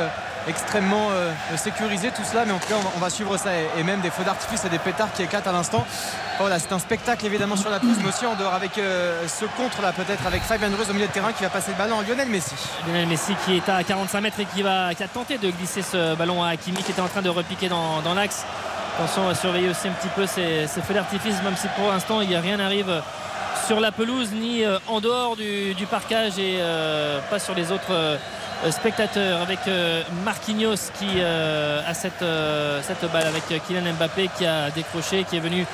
extrêmement 0.48 1.10
sécurisé 1.56 2.10
tout 2.10 2.24
cela 2.24 2.46
mais 2.46 2.52
en 2.52 2.58
tout 2.58 2.68
cas 2.68 2.76
on 2.96 3.00
va, 3.00 3.10
suivre 3.10 3.38
ça 3.38 3.52
et, 3.78 3.84
même 3.84 4.02
des 4.02 4.10
feux 4.10 4.24
d'artifice 4.24 4.66
et 4.66 4.70
des 4.70 4.80
pétards 4.80 5.12
qui 5.14 5.24
éclatent 5.24 5.48
à 5.48 5.52
l'instant 5.52 5.86
voilà 6.40 6.60
c'est 6.60 6.72
un 6.72 6.80
spectacle 6.80 7.26
évidemment 7.26 7.41
sur 7.56 7.72
la 7.72 7.80
pelouse, 7.80 7.98
mais 8.02 8.10
aussi 8.10 8.26
en 8.26 8.36
dehors 8.36 8.54
avec 8.54 8.78
euh, 8.78 9.28
ce 9.28 9.46
contre 9.46 9.82
là 9.82 9.92
peut-être 9.92 10.26
avec 10.28 10.44
Fabien 10.44 10.70
Ruiz 10.70 10.90
au 10.90 10.94
milieu 10.94 11.08
de 11.08 11.12
terrain 11.12 11.34
qui 11.34 11.42
va 11.42 11.50
passer 11.50 11.72
le 11.72 11.78
ballon 11.78 12.00
à 12.00 12.04
Lionel 12.04 12.28
Messi. 12.28 12.54
Lionel 12.86 13.08
Messi 13.08 13.34
qui 13.46 13.58
est 13.58 13.68
à 13.68 13.84
45 13.84 14.22
mètres 14.22 14.40
et 14.40 14.46
qui, 14.46 14.62
va, 14.62 14.94
qui 14.94 15.02
a 15.02 15.08
tenté 15.08 15.40
de 15.40 15.50
glisser 15.50 15.82
ce 15.82 16.16
ballon 16.16 16.44
à 16.44 16.50
Hakimi 16.50 16.84
qui 16.84 16.92
était 16.92 17.02
en 17.02 17.08
train 17.08 17.24
de 17.24 17.30
repiquer 17.30 17.68
dans, 17.68 18.14
l'axe. 18.16 18.46
Attention 18.96 19.28
à 19.28 19.34
surveiller 19.34 19.70
aussi 19.70 19.88
un 19.88 19.92
petit 19.92 20.10
peu 20.10 20.28
ces, 20.28 20.68
feux 20.68 20.94
d'artifice, 20.94 21.42
même 21.44 21.56
si 21.58 21.68
pour 21.70 21.88
l'instant 21.92 22.22
il 22.22 22.36
rien 22.38 22.58
n'arrive 22.58 23.02
sur 23.66 23.80
la 23.80 23.92
pelouse 23.92 24.30
ni 24.34 24.64
euh, 24.64 24.78
en 24.88 25.00
dehors 25.00 25.36
du, 25.36 25.86
parcage 25.90 26.38
et 26.38 26.58
euh, 26.60 27.20
pas 27.32 27.40
sur 27.40 27.56
les 27.56 27.72
autres 27.72 28.20
spectateurs 28.70 29.42
avec 29.42 29.60
Marquinhos 30.24 30.92
qui 31.00 31.22
a 31.22 31.94
cette, 31.94 32.24
cette 32.84 33.12
balle 33.12 33.28
avec 33.28 33.44
Kylian 33.68 33.94
Mbappé 33.94 34.30
qui 34.38 34.46
a 34.46 34.70
décroché 34.70 35.24
qui 35.24 35.38
est 35.38 35.40
venu 35.40 35.66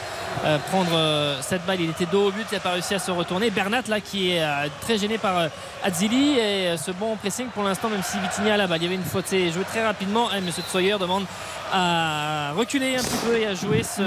euh, 0.45 0.57
prendre 0.69 0.91
euh, 0.93 1.37
cette 1.41 1.65
balle. 1.65 1.81
Il 1.81 1.89
était 1.89 2.05
dos 2.05 2.27
au 2.27 2.31
but, 2.31 2.45
il 2.51 2.55
n'a 2.55 2.59
pas 2.59 2.71
réussi 2.71 2.93
à 2.93 2.99
se 2.99 3.09
retourner. 3.09 3.49
Bernat 3.49 3.81
là 3.87 3.99
qui 3.99 4.31
est 4.31 4.43
euh, 4.43 4.67
très 4.81 4.97
gêné 4.97 5.17
par 5.17 5.47
Azzili 5.83 6.37
et 6.37 6.77
ce 6.77 6.91
bon 6.91 7.15
pressing 7.15 7.47
pour 7.47 7.63
l'instant 7.63 7.89
même 7.89 8.03
si 8.03 8.17
Vitinha 8.19 8.57
là 8.57 8.67
bas 8.67 8.77
il 8.77 8.83
y 8.83 8.85
avait 8.85 8.95
une 8.95 9.03
faute 9.03 9.25
c'est 9.27 9.51
joué 9.51 9.63
très 9.63 9.85
rapidement 9.85 10.31
et 10.31 10.41
Monsieur 10.41 10.63
Tsoyer 10.63 10.97
demande 10.99 11.25
à 11.71 12.51
reculer 12.55 12.95
un 12.95 13.01
petit 13.03 13.17
peu 13.25 13.37
et 13.37 13.47
à 13.47 13.53
jouer 13.53 13.83
ce, 13.83 14.03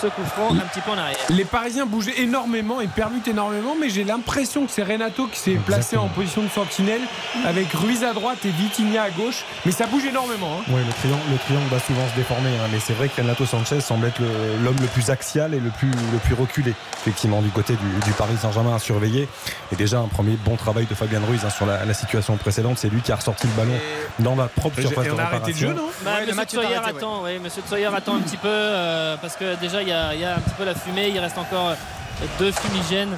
ce 0.00 0.06
coup 0.08 0.24
franc 0.24 0.54
un 0.54 0.66
petit 0.66 0.80
peu 0.80 0.90
en 0.90 0.98
arrière. 0.98 1.16
Les 1.30 1.44
Parisiens 1.44 1.86
bougeaient 1.86 2.20
énormément 2.20 2.80
et 2.80 2.86
permutent 2.86 3.28
énormément 3.28 3.74
mais 3.78 3.88
j'ai 3.88 4.04
l'impression 4.04 4.66
que 4.66 4.72
c'est 4.72 4.82
Renato 4.82 5.26
qui 5.26 5.38
s'est 5.38 5.58
placé 5.66 5.96
en 5.96 6.08
position 6.08 6.42
de 6.42 6.48
sentinelle 6.48 7.02
avec 7.46 7.67
Ruiz 7.72 8.04
à 8.04 8.12
droite 8.12 8.38
et 8.44 8.50
Vitinha 8.50 9.02
à 9.02 9.10
gauche 9.10 9.44
mais 9.64 9.72
ça 9.72 9.86
bouge 9.86 10.04
énormément. 10.04 10.58
Hein. 10.60 10.64
Oui 10.68 10.80
le 10.86 10.92
triangle, 10.92 11.22
le 11.30 11.38
triangle 11.38 11.68
va 11.70 11.78
souvent 11.80 12.08
se 12.08 12.16
déformer 12.16 12.50
hein, 12.50 12.68
mais 12.72 12.80
c'est 12.80 12.94
vrai 12.94 13.08
que 13.08 13.20
Renato 13.20 13.46
Sanchez 13.46 13.80
semble 13.80 14.06
être 14.06 14.20
l'homme 14.62 14.76
le, 14.80 14.86
plus 14.88 15.10
axial 15.10 15.54
et 15.54 15.60
le 15.60 15.70
plus, 15.70 15.90
le 15.90 16.18
plus 16.18 16.34
reculé 16.34 16.74
effectivement 17.00 17.42
du 17.42 17.50
côté 17.50 17.74
du, 18.04 18.12
Paris 18.12 18.36
Saint-Germain 18.40 18.74
à 18.74 18.78
surveiller 18.78 19.28
et 19.72 19.76
déjà 19.76 19.98
un 19.98 20.08
premier 20.08 20.36
bon 20.44 20.56
travail 20.56 20.86
de 20.86 20.94
Fabien 20.94 21.20
Ruiz 21.26 21.40
hein, 21.44 21.50
sur 21.50 21.66
la, 21.66 21.94
situation 21.94 22.36
précédente 22.36 22.78
c'est 22.78 22.88
lui 22.88 23.00
qui 23.00 23.12
a 23.12 23.16
ressorti 23.16 23.46
le 23.46 23.52
ballon 23.52 23.78
dans 24.18 24.36
la 24.36 24.46
propre 24.46 24.80
surface 24.80 25.06
de 25.06 25.10
réparation. 25.10 25.74
Monsieur 26.04 26.60
attend, 26.84 27.22
oui, 27.24 27.38
Monsieur 27.38 27.62
attend 27.94 28.16
un 28.16 28.20
petit 28.20 28.36
peu 28.36 28.48
euh, 28.48 29.16
parce 29.20 29.36
que 29.36 29.56
déjà 29.56 29.82
il 29.82 29.88
y, 29.88 29.92
a, 29.92 30.10
un 30.10 30.40
petit 30.40 30.54
peu 30.56 30.64
la 30.64 30.74
fumée, 30.74 31.08
il 31.08 31.18
reste 31.18 31.38
encore 31.38 31.74
deux 32.38 32.52
fumigènes. 32.52 33.16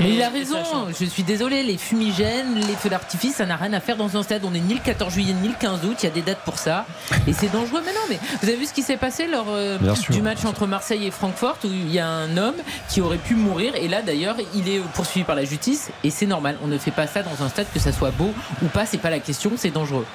Mais 0.00 0.10
il 0.10 0.22
a 0.22 0.28
raison, 0.28 0.58
je 0.98 1.04
suis 1.06 1.22
désolé, 1.22 1.62
les 1.62 1.78
fumigènes, 1.78 2.54
les 2.54 2.74
feux 2.74 2.90
d'artifice, 2.90 3.36
ça 3.36 3.46
n'a 3.46 3.56
rien 3.56 3.72
à 3.72 3.80
faire 3.80 3.96
dans 3.96 4.16
un 4.16 4.22
stade. 4.22 4.42
On 4.44 4.54
est 4.54 4.60
ni 4.60 4.74
le 4.74 4.80
14 4.80 5.12
juillet 5.12 5.34
ni 5.40 5.48
le 5.48 5.54
15 5.58 5.84
août, 5.84 5.96
il 6.02 6.04
y 6.04 6.08
a 6.08 6.12
des 6.12 6.22
dates 6.22 6.40
pour 6.44 6.58
ça. 6.58 6.86
Et 7.26 7.32
c'est 7.32 7.50
dangereux. 7.50 7.80
Mais 7.84 7.92
non, 7.92 8.00
mais 8.08 8.18
vous 8.42 8.48
avez 8.48 8.58
vu 8.58 8.66
ce 8.66 8.74
qui 8.74 8.82
s'est 8.82 8.96
passé 8.96 9.26
lors 9.26 9.46
euh, 9.48 9.78
du 10.10 10.20
match 10.22 10.44
entre 10.44 10.66
Marseille 10.66 11.06
et 11.06 11.10
Francfort 11.10 11.56
où 11.64 11.68
il 11.68 11.90
y 11.90 11.98
a 11.98 12.08
un 12.08 12.36
homme 12.36 12.56
qui 12.88 13.00
aurait 13.00 13.16
pu 13.16 13.34
mourir. 13.34 13.74
Et 13.76 13.88
là 13.88 14.02
d'ailleurs, 14.02 14.36
il 14.54 14.68
est 14.68 14.80
poursuivi 14.94 15.24
par 15.24 15.36
la 15.36 15.44
justice. 15.44 15.90
Et 16.04 16.10
c'est 16.10 16.26
normal, 16.26 16.58
on 16.62 16.66
ne 16.66 16.78
fait 16.78 16.90
pas 16.90 17.06
ça 17.06 17.22
dans 17.22 17.42
un 17.42 17.48
stade, 17.48 17.66
que 17.72 17.80
ça 17.80 17.92
soit 17.92 18.10
beau 18.10 18.32
ou 18.62 18.66
pas, 18.66 18.86
c'est 18.86 18.98
pas 18.98 19.10
la 19.10 19.20
question, 19.20 19.52
c'est 19.56 19.70
dangereux. 19.70 20.06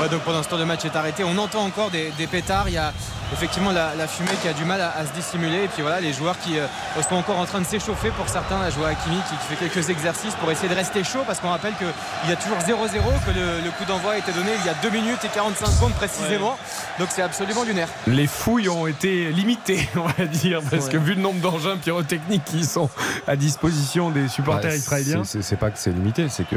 Ouais, 0.00 0.08
donc 0.08 0.22
pendant 0.22 0.42
ce 0.42 0.48
temps, 0.48 0.56
le 0.56 0.64
match 0.64 0.84
est 0.84 0.96
arrêté. 0.96 1.22
On 1.22 1.36
entend 1.36 1.64
encore 1.64 1.90
des, 1.90 2.10
pétards. 2.30 2.68
Il 2.68 2.74
y 2.74 2.78
a 2.78 2.92
effectivement 3.32 3.72
la, 3.72 4.06
fumée 4.06 4.30
qui 4.40 4.48
a 4.48 4.52
du 4.52 4.64
mal 4.64 4.80
à, 4.80 5.04
se 5.06 5.12
dissimuler. 5.12 5.64
Et 5.64 5.68
puis 5.68 5.82
voilà, 5.82 6.00
les 6.00 6.12
joueurs 6.12 6.38
qui 6.38 6.58
euh, 6.58 6.66
sont 7.08 7.16
encore 7.16 7.38
en 7.38 7.44
train 7.44 7.60
de 7.60 7.66
s'échauffer 7.66 8.10
pour 8.10 8.28
certains. 8.28 8.60
La 8.60 8.70
joueur 8.70 8.88
Hakimi 8.88 9.16
qui, 9.28 9.36
qui, 9.36 9.54
fait 9.54 9.68
quelques 9.68 9.90
exercices 9.90 10.34
pour 10.36 10.50
essayer 10.50 10.68
de 10.68 10.74
rester 10.74 11.04
chaud 11.04 11.20
parce 11.26 11.40
qu'on 11.40 11.50
rappelle 11.50 11.74
qu'il 11.74 12.30
y 12.30 12.32
a 12.32 12.36
toujours 12.36 12.58
0-0, 12.58 12.90
que 13.26 13.30
le, 13.30 13.70
coup 13.78 13.84
d'envoi 13.86 14.12
a 14.12 14.18
été 14.18 14.32
donné 14.32 14.50
il 14.60 14.66
y 14.66 14.70
a 14.70 14.74
2 14.82 14.90
minutes 14.90 15.24
et 15.24 15.28
45 15.28 15.66
secondes 15.66 15.92
précisément. 15.92 16.56
Donc 16.98 17.08
c'est 17.10 17.22
absolument 17.22 17.62
lunaire. 17.62 17.88
Les 18.06 18.26
fouilles 18.26 18.68
ont 18.68 18.86
été 18.86 19.30
limitées, 19.30 19.88
on 19.96 20.06
va 20.06 20.26
dire, 20.26 20.60
parce 20.70 20.88
que 20.88 20.96
vu 20.96 21.14
le 21.14 21.20
nombre 21.20 21.40
d'engins 21.40 21.76
pyrotechniques 21.76 22.44
qui 22.44 22.64
sont 22.64 22.88
à 23.26 23.36
disposition 23.36 24.10
des 24.10 24.28
supporters 24.28 24.70
bah, 24.70 24.76
israéliens. 24.76 25.22
C'est 25.24 25.58
pas 25.58 25.70
que 25.70 25.78
c'est 25.78 25.92
limité, 25.92 26.28
c'est 26.28 26.48
que 26.48 26.56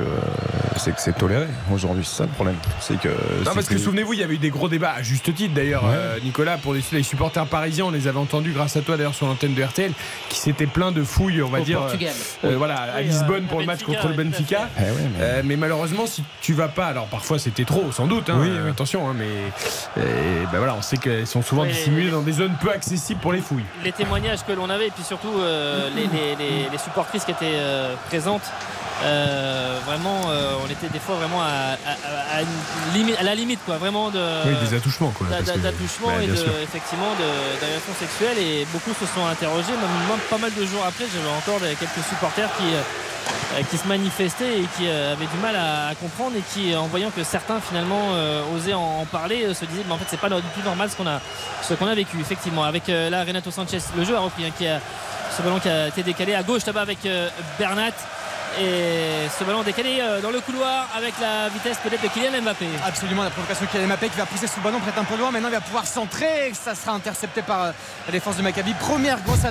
c'est 0.77 0.93
que 0.93 1.01
c'est 1.01 1.17
toléré 1.17 1.47
aujourd'hui. 1.71 2.05
C'est 2.05 2.17
ça 2.17 2.23
le 2.23 2.29
problème. 2.29 2.55
C'est 2.79 2.99
que 2.99 3.09
non, 3.45 3.53
parce 3.53 3.67
que 3.67 3.77
souvenez-vous, 3.77 4.13
il 4.13 4.19
y 4.19 4.23
avait 4.23 4.35
eu 4.35 4.39
des 4.39 4.49
gros 4.49 4.69
débats, 4.69 4.93
à 4.93 5.01
juste 5.01 5.33
titre 5.33 5.53
d'ailleurs, 5.53 5.83
euh, 5.85 6.17
Nicolas, 6.23 6.57
pour 6.57 6.73
les, 6.73 7.03
supporters 7.03 7.45
parisiens, 7.45 7.85
on 7.85 7.91
les 7.91 8.07
avait 8.07 8.19
entendus 8.19 8.51
grâce 8.51 8.75
à 8.75 8.81
toi 8.81 8.97
d'ailleurs 8.97 9.15
sur 9.15 9.27
l'antenne 9.27 9.53
de 9.53 9.63
RTL, 9.63 9.91
qui 10.29 10.39
s'étaient 10.39 10.65
plein 10.65 10.91
de 10.91 11.03
fouilles, 11.03 11.41
on 11.41 11.49
va 11.49 11.61
dire. 11.61 11.81
Euh, 11.81 11.95
euh, 12.45 12.55
voilà, 12.57 12.75
à 12.75 13.01
Lisbonne 13.01 13.45
pour 13.45 13.59
le 13.59 13.65
match 13.65 13.83
contre 13.83 14.07
le 14.07 14.13
Benfica. 14.15 14.69
Eh 14.79 15.43
mais... 15.43 15.55
malheureusement, 15.55 16.05
si 16.05 16.23
tu 16.41 16.53
vas 16.53 16.67
pas, 16.67 16.87
alors 16.87 17.07
parfois 17.07 17.39
c'était 17.39 17.65
trop, 17.65 17.91
sans 17.91 18.07
doute, 18.07 18.29
hein, 18.29 18.41
attention, 18.69 19.09
hein, 19.09 19.15
mais 19.17 19.27
ben 19.95 20.57
voilà, 20.57 20.75
on 20.75 20.81
sait 20.81 20.97
qu'elles 20.97 21.27
sont 21.27 21.41
souvent 21.41 21.65
dissimulées 21.65 22.11
dans 22.11 22.21
des 22.21 22.33
zones 22.33 22.55
peu 22.61 22.71
accessibles 22.71 23.19
pour 23.19 23.33
les 23.33 23.41
fouilles. 23.41 23.65
Les 23.83 23.91
témoignages 23.91 24.45
que 24.45 24.51
l'on 24.51 24.69
avait, 24.69 24.87
et 24.87 24.91
puis 24.91 25.03
surtout 25.03 25.33
les, 25.95 26.69
les, 26.71 26.77
supportrices 26.77 27.25
qui 27.25 27.31
étaient 27.31 27.59
présentes. 28.07 28.43
Euh, 29.03 29.79
vraiment, 29.85 30.21
euh, 30.29 30.55
on 30.63 30.69
était 30.69 30.87
des 30.87 30.99
fois 30.99 31.15
vraiment 31.15 31.41
à, 31.41 31.75
à, 31.75 33.23
la 33.23 33.35
limite, 33.35 33.59
quoi, 33.65 33.77
vraiment 33.77 34.09
de. 34.09 34.19
Oui, 34.47 34.55
des 34.67 34.75
attouchements, 34.75 35.11
quoi. 35.11 35.27
D'attouchements 35.27 36.19
et 36.21 36.27
de, 36.27 36.33
effectivement 36.63 37.11
d'agression 37.59 37.93
sexuelle. 37.99 38.37
Et 38.37 38.65
beaucoup 38.71 38.91
se 38.93 39.05
sont 39.05 39.25
interrogés. 39.25 39.73
Même, 39.73 40.19
pas 40.29 40.37
mal 40.37 40.51
de 40.53 40.65
jours 40.65 40.83
après, 40.87 41.05
j'avais 41.13 41.35
encore 41.35 41.59
quelques 41.59 42.05
supporters 42.09 42.49
qui. 42.57 42.73
Euh, 42.73 42.81
qui 43.71 43.77
se 43.77 43.87
manifestaient 43.87 44.59
et 44.59 44.67
qui 44.77 44.87
avaient 44.87 45.25
du 45.25 45.37
mal 45.41 45.55
à, 45.55 45.95
comprendre 45.95 46.35
et 46.37 46.43
qui 46.53 46.75
en 46.75 46.85
voyant 46.85 47.09
que 47.09 47.23
certains 47.23 47.59
finalement 47.59 48.09
osaient 48.55 48.75
en, 48.75 49.03
parler 49.11 49.51
se 49.55 49.65
disaient 49.65 49.81
mais 49.87 49.93
en 49.93 49.97
fait 49.97 50.05
c'est 50.07 50.19
pas 50.19 50.29
du 50.29 50.35
tout 50.35 50.61
normal 50.63 50.91
ce 50.91 50.95
qu'on 50.95 51.07
a 51.07 51.19
ce 51.63 51.73
qu'on 51.73 51.87
a 51.87 51.95
vécu 51.95 52.19
effectivement 52.19 52.63
avec 52.63 52.87
là 52.87 53.23
Renato 53.23 53.49
Sanchez 53.49 53.79
le 53.97 54.05
jeu 54.05 54.15
a 54.15 54.19
repris 54.19 54.45
hein, 54.45 54.51
qui 54.55 54.67
a 54.67 54.79
ce 55.35 55.41
ballon 55.41 55.59
qui 55.59 55.69
a 55.69 55.87
été 55.87 56.03
décalé 56.03 56.35
à 56.35 56.43
gauche 56.43 56.67
là-bas 56.67 56.81
avec 56.81 56.99
Bernat 57.57 57.93
et 58.59 59.27
ce 59.37 59.43
ballon 59.43 59.63
décalé 59.63 59.97
euh, 59.99 60.21
dans 60.21 60.31
le 60.31 60.39
couloir 60.39 60.87
avec 60.95 61.13
la 61.19 61.49
vitesse 61.49 61.77
peut-être 61.83 62.01
de 62.01 62.07
Kylian 62.07 62.41
Mbappé. 62.41 62.67
Absolument, 62.85 63.23
la 63.23 63.29
provocation 63.29 63.65
de 63.65 63.69
Kylian 63.71 63.87
Mbappé 63.87 64.09
qui 64.09 64.17
va 64.17 64.25
pousser 64.25 64.47
ce 64.47 64.59
ballon 64.59 64.79
peut-être 64.79 64.99
un 64.99 65.03
peu 65.03 65.17
loin. 65.17 65.31
Maintenant, 65.31 65.49
il 65.49 65.55
va 65.55 65.61
pouvoir 65.61 65.85
centrer. 65.85 66.51
Ça 66.53 66.75
sera 66.75 66.93
intercepté 66.93 67.41
par 67.41 67.63
euh, 67.63 67.71
la 68.05 68.11
défense 68.11 68.37
de 68.37 68.41
Maccabi. 68.41 68.73
Première 68.79 69.21
grosse 69.21 69.43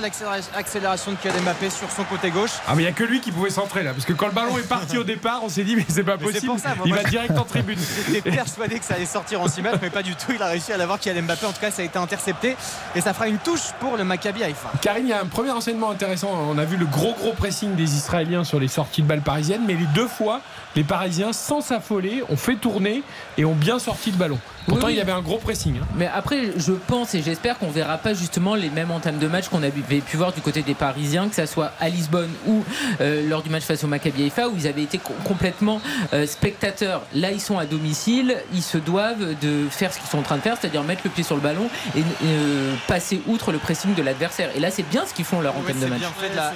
accélération 0.55 1.11
de 1.11 1.17
Kylian 1.17 1.41
Mbappé 1.43 1.69
sur 1.69 1.89
son 1.91 2.03
côté 2.03 2.31
gauche. 2.31 2.51
Ah, 2.67 2.73
mais 2.75 2.83
il 2.83 2.85
n'y 2.85 2.91
a 2.91 2.93
que 2.93 3.03
lui 3.03 3.21
qui 3.21 3.31
pouvait 3.31 3.49
centrer 3.49 3.83
là. 3.83 3.93
Parce 3.93 4.05
que 4.05 4.13
quand 4.13 4.27
le 4.27 4.33
ballon 4.33 4.57
est 4.57 4.67
parti 4.67 4.97
au 4.97 5.03
départ, 5.03 5.41
on 5.43 5.49
s'est 5.49 5.63
dit, 5.63 5.75
mais 5.75 5.85
c'est 5.87 6.03
pas 6.03 6.17
possible. 6.17 6.53
il 6.85 6.93
va 6.93 7.03
direct 7.03 7.37
en 7.37 7.45
tribune. 7.45 7.79
J'étais 8.11 8.31
persuadé 8.31 8.79
que 8.79 8.85
ça 8.85 8.95
allait 8.95 9.05
sortir 9.05 9.41
en 9.41 9.47
6 9.47 9.61
mètres, 9.61 9.79
mais 9.81 9.89
pas 9.89 10.03
du 10.03 10.15
tout. 10.15 10.31
Il 10.33 10.41
a 10.41 10.47
réussi 10.47 10.73
à 10.73 10.77
l'avoir 10.77 10.99
Kylian 10.99 11.23
Mbappé. 11.23 11.45
En 11.45 11.51
tout 11.51 11.61
cas, 11.61 11.71
ça 11.71 11.81
a 11.81 11.85
été 11.85 11.99
intercepté. 11.99 12.55
Et 12.95 13.01
ça 13.01 13.13
fera 13.13 13.27
une 13.27 13.37
touche 13.37 13.71
pour 13.79 13.97
le 13.97 14.03
Maccabi 14.03 14.43
Haïfa. 14.43 14.71
Karine, 14.81 15.05
il 15.05 15.09
y 15.09 15.13
a 15.13 15.21
un 15.21 15.25
premier 15.25 15.51
enseignement 15.51 15.91
intéressant. 15.91 16.31
On 16.49 16.57
a 16.57 16.65
vu 16.65 16.77
le 16.77 16.85
gros 16.85 17.13
gros 17.13 17.33
pressing 17.33 17.75
des 17.75 17.95
Israéliens 17.95 18.43
sur 18.43 18.59
les 18.59 18.67
sorties 18.67 18.94
de 19.01 19.07
balles 19.07 19.21
parisiennes, 19.21 19.63
mais 19.65 19.73
les 19.73 19.85
deux 19.93 20.07
fois, 20.07 20.41
les 20.75 20.83
Parisiens, 20.83 21.33
sans 21.33 21.61
s'affoler, 21.61 22.23
ont 22.29 22.37
fait 22.37 22.55
tourner 22.55 23.03
et 23.37 23.45
ont 23.45 23.55
bien 23.55 23.79
sorti 23.79 24.11
le 24.11 24.17
ballon. 24.17 24.37
Pourtant, 24.67 24.87
Oui, 24.87 24.93
oui. 24.93 24.93
il 24.95 24.97
y 24.97 25.01
avait 25.01 25.11
un 25.11 25.21
gros 25.21 25.37
pressing. 25.37 25.77
hein. 25.77 25.85
Mais 25.95 26.09
après, 26.11 26.51
je 26.57 26.71
pense 26.73 27.13
et 27.13 27.21
j'espère 27.21 27.59
qu'on 27.59 27.69
verra 27.69 27.97
pas 27.99 28.15
justement 28.15 28.55
les 28.55 28.71
mêmes 28.71 28.89
entames 28.89 29.19
de 29.19 29.27
match 29.27 29.47
qu'on 29.47 29.61
avait 29.61 29.69
pu 30.01 30.17
voir 30.17 30.33
du 30.33 30.41
côté 30.41 30.63
des 30.63 30.73
Parisiens, 30.73 31.29
que 31.29 31.35
ça 31.35 31.45
soit 31.45 31.71
à 31.79 31.87
Lisbonne 31.87 32.31
ou 32.47 32.63
euh, 32.99 33.29
lors 33.29 33.43
du 33.43 33.49
match 33.51 33.61
face 33.63 33.83
au 33.83 33.87
Maccabi 33.87 34.23
Haifa, 34.23 34.47
où 34.49 34.53
ils 34.57 34.67
avaient 34.67 34.81
été 34.81 34.97
co- 34.97 35.13
complètement 35.23 35.79
euh, 36.13 36.25
spectateurs. 36.25 37.03
Là, 37.13 37.31
ils 37.31 37.39
sont 37.41 37.59
à 37.59 37.65
domicile, 37.67 38.37
ils 38.53 38.63
se 38.63 38.79
doivent 38.79 39.35
de 39.39 39.67
faire 39.69 39.93
ce 39.93 39.99
qu'ils 39.99 40.09
sont 40.09 40.17
en 40.17 40.23
train 40.23 40.37
de 40.37 40.41
faire, 40.41 40.57
c'est-à-dire 40.59 40.81
mettre 40.83 41.01
le 41.05 41.11
pied 41.11 41.23
sur 41.23 41.35
le 41.35 41.41
ballon 41.41 41.67
et 41.95 42.01
euh, 42.25 42.73
passer 42.87 43.21
outre 43.27 43.51
le 43.51 43.59
pressing 43.59 43.93
de 43.93 44.01
l'adversaire. 44.01 44.49
Et 44.55 44.59
là, 44.59 44.71
c'est 44.71 44.83
bien 44.89 45.05
ce 45.05 45.13
qu'ils 45.13 45.25
font 45.25 45.41
leur 45.41 45.53
Oui, 45.57 45.61
entame 45.63 45.75
de 45.77 45.81
c'est 45.83 45.89
match. 45.89 45.99
bien 45.99 46.11
fait 46.19 46.29
de 46.31 46.35
la, 46.35 46.49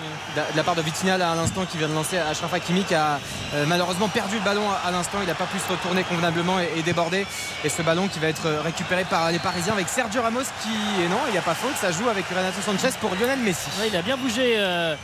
de 0.52 0.58
la 0.58 0.64
part 0.64 0.76
de 0.76 0.82
Vitinha 0.82 1.18
là, 1.20 1.32
à 1.32 1.36
l'instant 1.36 1.62
qui 1.72 1.78
vient 1.78 1.88
de 1.88 1.94
lancer 1.94 2.18
Achraf 2.18 2.52
Hakimi 2.56 2.84
qui 2.86 2.96
a 2.96 3.20
euh, 3.54 3.66
malheureusement 3.68 4.09
perdu 4.10 4.36
le 4.36 4.41
ballon 4.43 4.63
à, 4.69 4.88
à 4.88 4.91
l'instant. 4.91 5.19
Il 5.22 5.28
n'a 5.28 5.34
pas 5.36 5.45
pu 5.45 5.60
se 5.60 5.67
retourner 5.72 6.04
convenablement 6.04 6.60
et, 6.60 6.69
et 6.78 6.82
déborder. 6.82 7.26
Et 7.63 7.69
ce 7.69 7.82
ballon 7.82 8.08
qui 8.08 8.19
va 8.19 8.28
être 8.28 8.45
euh, 8.45 8.62
récupéré 8.62 9.04
par 9.06 9.32
les 9.32 9.39
Parisiens 9.39 9.74
avec 9.74 9.88
Sergio 9.89 10.22
Ramos 10.22 10.41
qui. 10.62 11.04
Et 11.04 11.08
non, 11.08 11.19
il 11.28 11.32
n'y 11.32 11.38
a 11.38 11.41
pas 11.41 11.56
faute. 11.56 11.76
Ça 11.80 11.91
joue 11.91 12.10
avec 12.10 12.26
Renato 12.30 12.62
Sanchez 12.65 12.93
pour 13.00 13.12
Lionel 13.15 13.39
Messi. 13.39 13.69
Ouais, 13.80 13.88
il 13.89 13.95
a 13.95 14.02
bien 14.02 14.17
bougé. 14.17 14.56
euh, 14.58 14.95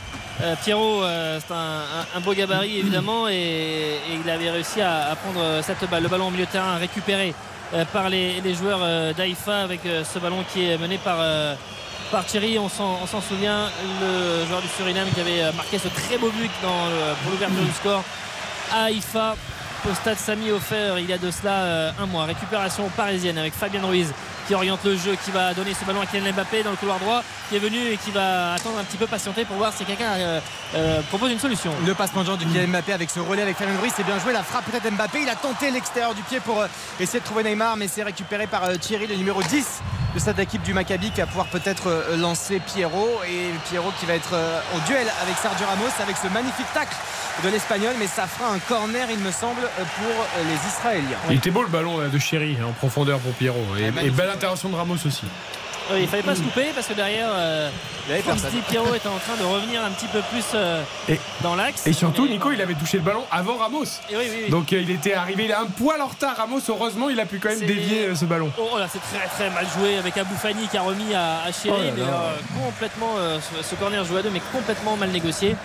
euh, 0.41 0.53
Pierrot, 0.63 1.01
euh, 1.03 1.39
c'est 1.45 1.53
un, 1.53 1.57
un- 1.57 2.17
un 2.17 2.19
beau 2.19 2.33
gabarit 2.33 2.79
évidemment, 2.79 3.29
et, 3.29 3.33
et 3.33 4.19
il 4.23 4.29
avait 4.29 4.49
réussi 4.51 4.81
à, 4.81 5.11
à 5.11 5.15
prendre 5.15 5.61
cette 5.63 5.89
balle, 5.89 6.03
le 6.03 6.09
ballon 6.09 6.27
au 6.27 6.31
milieu 6.31 6.45
de 6.45 6.51
terrain 6.51 6.75
récupéré 6.75 7.33
euh, 7.73 7.85
par 7.85 8.09
les, 8.09 8.41
les 8.41 8.53
joueurs 8.53 8.79
euh, 8.81 9.13
d'Aïfa 9.13 9.59
avec 9.61 9.85
euh, 9.85 10.03
ce 10.03 10.19
ballon 10.19 10.43
qui 10.51 10.69
est 10.69 10.77
mené 10.77 10.97
par, 10.97 11.15
euh, 11.19 11.55
par 12.11 12.25
Thierry. 12.25 12.59
On 12.59 12.67
s'en 12.67 13.21
souvient, 13.21 13.69
le 14.01 14.45
joueur 14.45 14.61
du 14.61 14.67
Suriname 14.67 15.07
qui 15.15 15.21
avait 15.21 15.41
euh, 15.41 15.51
marqué 15.53 15.79
ce 15.79 15.87
très 15.87 16.17
beau 16.17 16.29
but 16.31 16.51
dans 16.61 16.85
le- 16.87 17.15
pour 17.23 17.31
l'ouverture 17.31 17.63
du 17.63 17.71
score 17.71 18.03
à 18.73 18.84
Haïfa 18.86 19.36
au 19.89 19.93
stade 19.93 20.17
Sami 20.17 20.51
Ofer 20.51 20.95
il 20.97 21.10
y 21.10 21.13
a 21.13 21.17
de 21.17 21.30
cela 21.30 21.51
euh, 21.51 21.91
un 21.99 22.06
mois. 22.06 22.25
Récupération 22.25 22.89
parisienne 22.95 23.38
avec 23.38 23.54
Fabien 23.54 23.86
Ruiz 23.86 24.12
qui 24.47 24.54
oriente 24.54 24.80
le 24.84 24.95
jeu, 24.95 25.15
qui 25.23 25.32
va 25.32 25.54
donner 25.54 25.73
ce 25.73 25.84
ballon 25.86 26.01
à 26.01 26.06
Kylian 26.06 26.32
Mbappé 26.34 26.62
dans 26.62 26.69
le 26.69 26.75
couloir 26.75 26.99
droit, 26.99 27.23
qui 27.49 27.56
est 27.56 27.60
venu 27.60 27.78
et 27.78 27.97
qui 27.97 28.12
va 28.12 28.54
attendre 28.54 28.78
un 28.78 28.84
petit 28.84 28.97
peu 28.97 29.08
patienter 29.08 29.43
pour 29.43 29.58
voir 29.58 29.73
si 29.73 29.86
quelqu'un 29.86 30.12
euh, 30.13 30.39
euh, 30.75 31.01
propose 31.10 31.32
une 31.32 31.39
solution. 31.39 31.71
Le 31.86 31.93
passement 31.95 32.21
de 32.21 32.28
genre 32.28 32.38
du 32.38 32.45
Kylian 32.45 32.67
Mbappé 32.67 32.93
avec 32.93 33.10
ce 33.10 33.19
relais 33.19 33.41
avec 33.41 33.58
Fabien 33.58 33.78
Ruiz, 33.80 33.91
c'est 33.95 34.04
bien 34.04 34.19
joué. 34.19 34.34
La 34.34 34.43
frappe 34.43 34.65
peut-être. 34.65 34.86
Il 35.15 35.30
a 35.30 35.36
tenté 35.36 35.71
l'extérieur 35.71 36.13
du 36.13 36.21
pied 36.23 36.39
pour 36.39 36.63
essayer 36.99 37.19
de 37.19 37.25
trouver 37.25 37.43
Neymar, 37.43 37.78
mais 37.78 37.88
c'est 37.88 38.04
récupéré 38.04 38.47
par 38.47 38.69
Thierry, 38.80 39.08
le 39.08 39.15
numéro 39.15 39.41
10 39.41 39.82
de 40.13 40.19
cette 40.19 40.39
équipe 40.39 40.62
du 40.62 40.73
Maccabi, 40.73 41.12
qui 41.12 41.21
va 41.21 41.28
pouvoir 41.28 41.47
peut-être 41.47 42.15
lancer 42.17 42.60
Pierrot. 42.60 43.21
Et 43.28 43.49
Pierrot 43.69 43.91
qui 43.99 44.06
va 44.06 44.13
être 44.13 44.34
au 44.75 44.80
duel 44.88 45.08
avec 45.21 45.36
Sergio 45.38 45.65
Ramos 45.65 45.91
avec 46.01 46.17
ce 46.17 46.28
magnifique 46.28 46.71
tacle 46.73 46.95
de 47.43 47.49
l'Espagnol, 47.49 47.93
mais 47.99 48.07
ça 48.07 48.27
fera 48.27 48.49
un 48.51 48.59
corner, 48.59 49.07
il 49.11 49.19
me 49.19 49.31
semble, 49.31 49.61
pour 49.61 50.25
les 50.43 50.67
Israéliens. 50.69 51.17
Il 51.29 51.37
était 51.37 51.51
beau 51.51 51.61
le 51.63 51.67
ballon 51.69 51.97
de 52.07 52.19
Chéri 52.19 52.57
en 52.67 52.71
profondeur 52.71 53.19
pour 53.19 53.33
Pierrot. 53.33 53.65
Et, 53.79 54.05
et 54.05 54.09
belle 54.09 54.29
intervention 54.29 54.69
de 54.69 54.75
Ramos 54.75 54.95
aussi. 55.05 55.23
Oui, 55.91 55.99
il 56.01 56.07
fallait 56.07 56.23
pas 56.23 56.33
se 56.33 56.41
couper 56.41 56.71
parce 56.73 56.87
que 56.87 56.93
derrière, 56.93 57.27
euh, 57.31 57.69
dit 58.09 58.57
Pierrot 58.67 58.95
est 58.95 59.05
en 59.05 59.17
train 59.19 59.35
de 59.39 59.43
revenir 59.43 59.83
un 59.83 59.91
petit 59.91 60.07
peu 60.07 60.19
plus 60.31 60.43
euh, 60.55 60.81
Et- 61.07 61.19
dans 61.43 61.53
l'axe. 61.53 61.85
Et 61.85 61.93
surtout, 61.93 62.27
Nico, 62.27 62.51
il 62.51 62.59
avait 62.59 62.73
touché 62.73 62.97
le 62.97 63.03
ballon 63.03 63.23
avant 63.31 63.57
Ramos. 63.57 63.83
Et 64.09 64.17
oui, 64.17 64.23
oui, 64.27 64.39
oui. 64.45 64.49
Donc 64.49 64.73
euh, 64.73 64.81
il 64.81 64.89
était 64.89 65.13
arrivé, 65.13 65.45
il 65.45 65.51
a 65.53 65.59
un 65.61 65.65
poil 65.67 66.01
en 66.01 66.07
retard. 66.07 66.37
Ramos, 66.37 66.61
heureusement, 66.69 67.09
il 67.11 67.19
a 67.19 67.27
pu 67.27 67.37
quand 67.37 67.49
même 67.49 67.59
dévier 67.59 68.07
euh, 68.07 68.15
ce 68.15 68.25
ballon. 68.25 68.51
Oh, 68.57 68.79
là, 68.79 68.87
c'est 68.91 68.97
très 68.97 69.27
très 69.27 69.51
mal 69.51 69.67
joué 69.77 69.97
avec 69.99 70.17
Abou 70.17 70.33
Fani 70.35 70.67
qui 70.69 70.77
a 70.77 70.81
remis 70.81 71.13
à, 71.13 71.43
à 71.43 71.51
Chéri, 71.51 71.75
Oh 71.77 71.83
là 71.83 71.91
mais 71.95 72.01
là. 72.01 72.07
euh, 72.07 72.65
complètement 72.65 73.13
euh, 73.19 73.37
ce, 73.39 73.63
ce 73.69 73.75
corner 73.75 74.03
joué 74.05 74.21
à 74.21 74.23
deux, 74.23 74.31
mais 74.31 74.41
complètement 74.51 74.97
mal 74.97 75.09
négocié. 75.11 75.55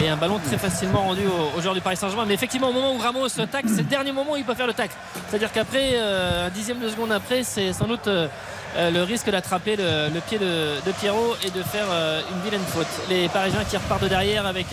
Et 0.00 0.08
un 0.08 0.16
ballon 0.16 0.38
très 0.38 0.58
facilement 0.58 1.02
rendu 1.02 1.22
au, 1.26 1.58
au 1.58 1.60
joueur 1.60 1.74
du 1.74 1.80
Paris 1.80 1.96
Saint-Germain. 1.96 2.24
Mais 2.26 2.34
effectivement, 2.34 2.70
au 2.70 2.72
moment 2.72 2.94
où 2.94 2.98
Ramos 2.98 3.28
tacle, 3.28 3.68
c'est 3.68 3.82
le 3.82 3.88
dernier 3.88 4.12
moment 4.12 4.32
où 4.32 4.36
il 4.36 4.44
peut 4.44 4.54
faire 4.54 4.66
le 4.66 4.72
tacle. 4.72 4.94
C'est-à-dire 5.28 5.52
qu'après, 5.52 5.90
euh, 5.94 6.46
un 6.46 6.50
dixième 6.50 6.80
de 6.80 6.88
seconde 6.88 7.12
après, 7.12 7.42
c'est 7.42 7.72
sans 7.72 7.86
doute 7.86 8.06
euh, 8.06 8.28
euh, 8.76 8.90
le 8.90 9.02
risque 9.02 9.30
d'attraper 9.30 9.76
le, 9.76 10.20
pied 10.20 10.38
de, 10.38 10.92
Pierrot 11.00 11.36
et 11.44 11.50
de 11.50 11.62
faire 11.62 11.86
une 12.30 12.40
vilaine 12.42 12.64
faute. 12.66 12.86
Les 13.10 13.28
Parisiens 13.28 13.64
qui 13.68 13.76
repartent 13.76 14.02
de 14.02 14.08
derrière 14.08 14.46
avec 14.46 14.66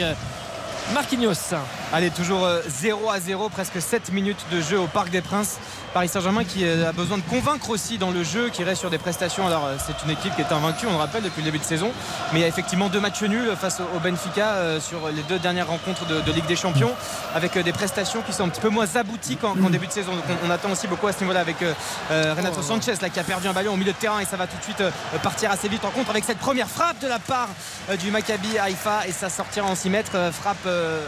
Marquinhos. 0.93 1.53
Allez, 1.91 2.11
toujours 2.11 2.45
euh, 2.45 2.61
0 2.67 3.09
à 3.09 3.19
0, 3.19 3.49
presque 3.49 3.81
7 3.81 4.11
minutes 4.13 4.45
de 4.51 4.61
jeu 4.61 4.79
au 4.79 4.85
Parc 4.85 5.09
des 5.09 5.21
Princes. 5.21 5.57
Paris 5.91 6.07
Saint-Germain 6.07 6.43
qui 6.43 6.63
euh, 6.63 6.87
a 6.87 6.91
besoin 6.91 7.17
de 7.17 7.23
convaincre 7.23 7.71
aussi 7.71 7.97
dans 7.97 8.11
le 8.11 8.23
jeu, 8.23 8.49
qui 8.49 8.63
reste 8.63 8.81
sur 8.81 8.91
des 8.91 8.99
prestations. 8.99 9.47
Alors, 9.47 9.65
euh, 9.65 9.75
c'est 9.83 10.05
une 10.05 10.11
équipe 10.11 10.35
qui 10.35 10.41
est 10.41 10.51
invaincue, 10.51 10.85
on 10.85 10.91
le 10.91 10.97
rappelle, 10.97 11.23
depuis 11.23 11.41
le 11.41 11.45
début 11.45 11.57
de 11.57 11.63
saison. 11.63 11.91
Mais 12.31 12.39
il 12.39 12.41
y 12.43 12.45
a 12.45 12.47
effectivement 12.47 12.89
deux 12.89 12.99
matchs 12.99 13.23
nuls 13.23 13.55
face 13.59 13.79
au 13.79 13.99
Benfica 13.99 14.49
euh, 14.49 14.79
sur 14.79 15.09
les 15.09 15.23
deux 15.23 15.39
dernières 15.39 15.67
rencontres 15.67 16.05
de, 16.05 16.31
Ligue 16.31 16.45
des 16.45 16.55
Champions, 16.55 16.91
avec 17.33 17.57
euh, 17.57 17.63
des 17.63 17.71
prestations 17.73 18.21
qui 18.21 18.33
sont 18.33 18.43
un 18.43 18.49
petit 18.49 18.61
peu 18.61 18.69
moins 18.69 18.95
abouties 18.95 19.37
qu'en 19.37 19.55
début 19.55 19.87
de 19.87 19.91
saison. 19.91 20.11
Donc, 20.11 20.25
on, 20.45 20.51
attend 20.51 20.71
aussi 20.71 20.87
beaucoup 20.87 21.07
à 21.07 21.13
ce 21.13 21.21
niveau-là 21.21 21.39
avec 21.39 21.59
euh, 21.63 21.73
euh, 22.11 22.35
Renato 22.37 22.61
Sanchez, 22.61 22.93
là, 23.01 23.09
qui 23.09 23.19
a 23.19 23.23
perdu 23.23 23.47
un 23.47 23.53
ballon 23.53 23.73
au 23.73 23.77
milieu 23.77 23.93
de 23.93 23.97
terrain 23.97 24.19
et 24.19 24.25
ça 24.25 24.37
va 24.37 24.45
tout 24.45 24.57
de 24.57 24.63
suite 24.63 24.81
euh, 24.81 24.91
partir 25.23 25.49
assez 25.49 25.67
vite 25.67 25.83
en 25.85 25.89
contre 25.89 26.11
avec 26.11 26.23
cette 26.23 26.37
première 26.37 26.67
frappe 26.67 26.99
de 27.01 27.07
la 27.07 27.17
part 27.17 27.49
euh, 27.89 27.97
du 27.97 28.11
Maccabi 28.11 28.59
Haïfa 28.59 29.07
et 29.07 29.11
ça 29.11 29.29
sortira 29.29 29.67
en 29.67 29.73
6 29.73 29.89
mètres. 29.89 30.11
euh, 30.13 30.31
frappe. 30.31 30.57
euh, 30.67 31.01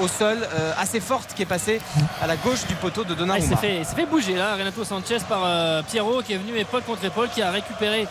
au 0.00 0.08
sol 0.08 0.38
euh, 0.42 0.72
assez 0.78 1.00
forte 1.00 1.34
qui 1.34 1.42
est 1.42 1.46
passée 1.46 1.80
à 2.22 2.26
la 2.26 2.36
gauche 2.36 2.66
du 2.66 2.74
poteau 2.74 3.02
de 3.04 3.10
Ah, 3.10 3.12
il 3.12 3.18
Donnarumma. 3.18 3.56
s'est 3.56 3.84
fait, 3.84 4.06
bouger 4.06 4.34
là, 4.36 4.54
Renato 4.56 4.84
Sanchez 4.84 5.18
par 5.28 5.42
euh, 5.44 5.82
Pierrot 5.82 6.22
qui 6.22 6.32
est 6.32 6.38
venu 6.38 6.56
épaule 6.58 6.82
contre 6.82 7.04
épaule, 7.04 7.28
qui 7.28 7.42
a 7.42 7.50
récupéré 7.50 8.06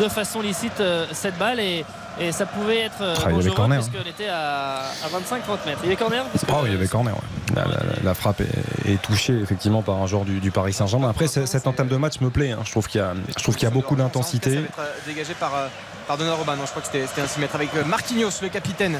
de 0.00 0.08
façon 0.08 0.40
licite 0.40 0.80
euh, 0.80 1.06
cette 1.12 1.38
balle 1.38 1.60
et, 1.60 1.84
et 2.20 2.32
ça 2.32 2.46
pouvait 2.46 2.80
être 2.80 3.00
euh, 3.00 3.14
Ah, 3.16 3.20
il 3.20 3.22
y 3.22 3.24
avait 3.26 3.34
dangereux 3.36 3.54
corner, 3.56 3.78
hein. 3.78 3.82
puisqu'elle 3.88 4.08
était 4.10 4.28
à, 4.28 4.78
à 4.80 5.08
25-30 5.08 5.66
mètres. 5.66 5.78
Il 5.82 5.84
y 5.84 5.86
avait 5.86 5.96
corner 5.96 6.24
parce 6.24 6.44
que, 6.44 6.50
Oh, 6.52 6.62
il 6.66 6.72
y 6.72 6.74
avait 6.74 6.88
corner. 6.88 7.14
ouais. 7.14 7.20
La, 7.56 7.64
la- 7.64 8.02
la 8.04 8.14
frappe 8.14 8.42
est, 8.42 8.92
est 8.92 9.00
touchée 9.00 9.32
effectivement 9.40 9.82
par 9.82 9.96
un 9.96 10.06
joueur 10.06 10.24
du, 10.24 10.38
du 10.40 10.50
Paris 10.50 10.72
Saint-Germain. 10.74 11.08
Après, 11.08 11.26
cette 11.28 11.66
entame 11.66 11.88
de 11.88 11.96
match 11.96 12.20
me 12.20 12.28
plaît. 12.30 12.52
hein. 12.52 12.58
Je 12.64 12.70
trouve 12.72 12.86
qu'il 12.88 13.00
y 13.00 13.04
a, 13.04 13.14
je 13.36 13.42
trouve 13.42 13.54
qu'il 13.54 13.64
y 13.64 13.70
a 13.70 13.74
beaucoup 13.74 13.96
Ça 13.96 14.02
d'intensité. 14.02 14.50
va 14.56 14.60
être 14.60 15.04
dégagé 15.06 15.32
par, 15.34 15.54
euh, 15.54 15.68
par 16.08 16.16
Donnarumma. 16.16 16.56
Non, 16.56 16.64
je 16.64 16.70
crois 16.70 16.82
que 16.82 16.88
c'était 16.90 17.20
un 17.20 17.26
6 17.26 17.38
mètres 17.38 17.54
avec 17.54 17.68
euh, 17.76 17.84
Marquinhos, 17.84 18.30
le 18.42 18.48
capitaine, 18.48 18.98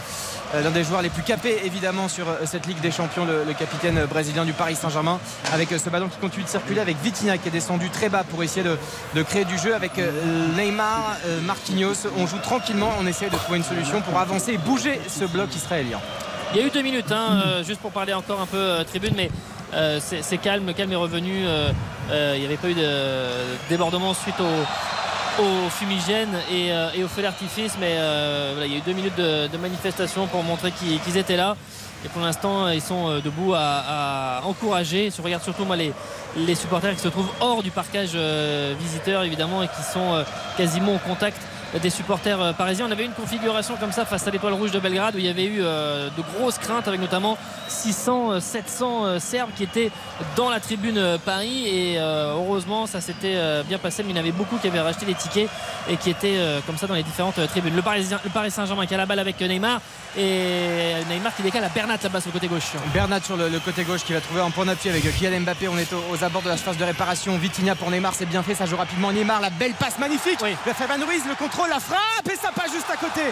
euh, 0.54 0.62
l'un 0.62 0.70
des 0.70 0.84
joueurs 0.84 1.02
les 1.02 1.08
plus 1.08 1.22
capés 1.22 1.58
évidemment 1.64 2.06
sur 2.06 2.28
euh, 2.28 2.36
cette 2.44 2.66
Ligue 2.66 2.80
des 2.80 2.90
Champions, 2.90 3.24
le, 3.24 3.52
capitaine 3.54 4.04
brésilien 4.04 4.44
du 4.44 4.52
Paris 4.52 4.76
Saint-Germain, 4.76 5.18
avec 5.52 5.70
ce 5.70 5.90
ballon 5.90 6.08
qui 6.08 6.18
continue 6.18 6.44
de 6.44 6.48
circuler 6.48 6.80
avec 6.80 6.96
Vitinha 7.02 7.38
qui 7.38 7.48
est 7.48 7.50
descendu 7.50 7.88
très 7.88 8.10
bas 8.10 8.24
pour 8.24 8.42
essayer 8.42 8.62
de, 8.62 8.76
de 9.14 9.22
créer 9.22 9.46
du 9.46 9.58
jeu 9.58 9.74
avec 9.74 9.92
Neymar, 10.56 11.16
Marquinhos. 11.42 12.06
On 12.18 12.26
joue 12.26 12.38
tranquillement, 12.38 12.92
on 13.00 13.06
essaie 13.06 13.30
de 13.30 13.36
trouver 13.36 13.58
une 13.58 13.64
solution 13.64 14.00
pour 14.02 14.18
avancer 14.18 14.52
et 14.52 14.58
bouger 14.58 15.00
ce 15.08 15.24
bloc 15.24 15.54
israélien. 15.56 15.98
Il 16.52 16.60
y 16.60 16.62
a 16.62 16.66
eu 16.66 16.70
deux 16.70 16.82
minutes, 16.82 17.10
hein, 17.10 17.62
juste 17.66 17.80
pour 17.80 17.90
parler 17.90 18.12
encore 18.12 18.40
un 18.40 18.46
peu 18.46 18.84
tribune, 18.86 19.14
mais 19.16 19.30
c'est 20.00 20.38
calme, 20.38 20.72
calme 20.74 20.92
est 20.92 20.96
revenu. 20.96 21.44
il 22.10 22.38
n'y 22.38 22.46
avait 22.46 22.56
pas 22.56 22.68
eu 22.68 22.74
de 22.74 23.30
débordement 23.68 24.14
suite 24.14 24.38
au, 24.40 24.64
au 25.38 25.70
fumigène 25.70 26.34
et, 26.50 26.72
euh, 26.72 26.90
et 26.94 27.04
au 27.04 27.08
feu 27.08 27.22
d'artifice, 27.22 27.76
mais 27.80 27.94
euh, 27.96 28.62
il 28.64 28.72
y 28.72 28.74
a 28.74 28.78
eu 28.78 28.82
deux 28.82 28.92
minutes 28.92 29.16
de, 29.16 29.56
manifestation 29.58 30.26
pour 30.26 30.42
montrer 30.42 30.72
qu'ils 30.72 31.16
étaient 31.16 31.36
là. 31.36 31.56
Et 32.04 32.08
pour 32.08 32.22
l'instant, 32.22 32.68
ils 32.68 32.80
sont 32.80 33.08
euh, 33.08 33.20
debout 33.20 33.54
à, 33.54 34.40
encourager. 34.44 35.10
Je 35.16 35.22
regarde 35.22 35.42
surtout 35.42 35.64
moi 35.64 35.76
les, 35.76 36.54
supporters 36.54 36.94
qui 36.94 37.00
se 37.00 37.08
trouvent 37.08 37.30
hors 37.40 37.62
du 37.62 37.70
parcage 37.70 38.16
visiteur 38.78 39.24
évidemment 39.24 39.62
et 39.62 39.68
qui 39.68 39.82
sont 39.82 40.24
quasiment 40.56 40.94
au 40.94 40.98
contact 40.98 41.40
des 41.82 41.90
supporters 41.90 42.40
euh, 42.40 42.52
parisiens. 42.52 42.86
On 42.88 42.90
avait 42.90 43.04
une 43.04 43.12
configuration 43.12 43.76
comme 43.76 43.92
ça 43.92 44.04
face 44.04 44.26
à 44.26 44.30
l'étoile 44.30 44.54
rouge 44.54 44.70
de 44.70 44.78
Belgrade 44.78 45.14
où 45.14 45.18
il 45.18 45.26
y 45.26 45.28
avait 45.28 45.44
eu 45.44 45.58
euh, 45.60 46.08
de 46.16 46.22
grosses 46.22 46.58
craintes 46.58 46.88
avec 46.88 47.00
notamment 47.00 47.36
600, 47.68 48.32
euh, 48.32 48.40
700 48.40 49.04
euh, 49.04 49.18
Serbes 49.18 49.50
qui 49.54 49.64
étaient 49.64 49.90
dans 50.36 50.48
la 50.48 50.60
tribune 50.60 51.18
Paris 51.24 51.66
et 51.68 51.98
heureusement 51.98 52.86
ça 52.86 53.00
s'était 53.00 53.62
bien 53.64 53.78
passé 53.78 54.02
mais 54.02 54.10
il 54.10 54.16
y 54.16 54.18
en 54.18 54.22
avait 54.22 54.32
beaucoup 54.32 54.56
qui 54.56 54.66
avaient 54.66 54.80
racheté 54.80 55.06
les 55.06 55.14
tickets 55.14 55.48
et 55.88 55.96
qui 55.96 56.10
étaient 56.10 56.36
comme 56.66 56.76
ça 56.76 56.86
dans 56.86 56.94
les 56.94 57.02
différentes 57.02 57.38
tribunes. 57.48 57.74
Le, 57.74 57.82
Parisien, 57.82 58.20
le 58.24 58.30
Paris 58.30 58.50
Saint-Germain 58.50 58.86
qui 58.86 58.94
a 58.94 58.96
la 58.96 59.06
balle 59.06 59.18
avec 59.18 59.40
Neymar 59.40 59.80
et 60.16 60.94
Neymar 61.08 61.34
qui 61.36 61.42
décale 61.42 61.64
à 61.64 61.68
Bernat 61.68 61.98
là-bas 62.02 62.20
sur 62.20 62.30
le 62.30 62.32
côté 62.32 62.48
gauche. 62.48 62.72
Bernat 62.92 63.20
sur 63.20 63.36
le, 63.36 63.48
le 63.48 63.60
côté 63.60 63.84
gauche 63.84 64.04
qui 64.04 64.12
va 64.12 64.20
trouver 64.20 64.40
un 64.40 64.50
point 64.50 64.66
d'appui 64.66 64.90
avec 64.90 65.02
Kylian 65.02 65.40
Mbappé. 65.40 65.68
On 65.68 65.78
est 65.78 65.92
aux, 65.92 66.04
aux 66.12 66.24
abords 66.24 66.42
de 66.42 66.48
la 66.48 66.56
phase 66.56 66.76
de 66.76 66.84
réparation. 66.84 67.36
Vitinha 67.38 67.74
pour 67.74 67.90
Neymar, 67.90 68.14
c'est 68.14 68.26
bien 68.26 68.42
fait. 68.42 68.54
Ça 68.54 68.66
joue 68.66 68.76
rapidement. 68.76 69.12
Neymar, 69.12 69.40
la 69.40 69.50
belle 69.50 69.74
passe 69.74 69.98
magnifique. 69.98 70.38
Oui. 70.42 70.56
Le 70.66 70.72
Fabien 70.72 71.04
Ruiz, 71.04 71.22
le 71.28 71.34
contrôle, 71.58 71.70
la 71.70 71.80
frappe 71.80 72.28
et 72.32 72.36
ça 72.36 72.50
passe 72.54 72.72
juste 72.72 72.86
à 72.92 72.96
côté. 72.96 73.22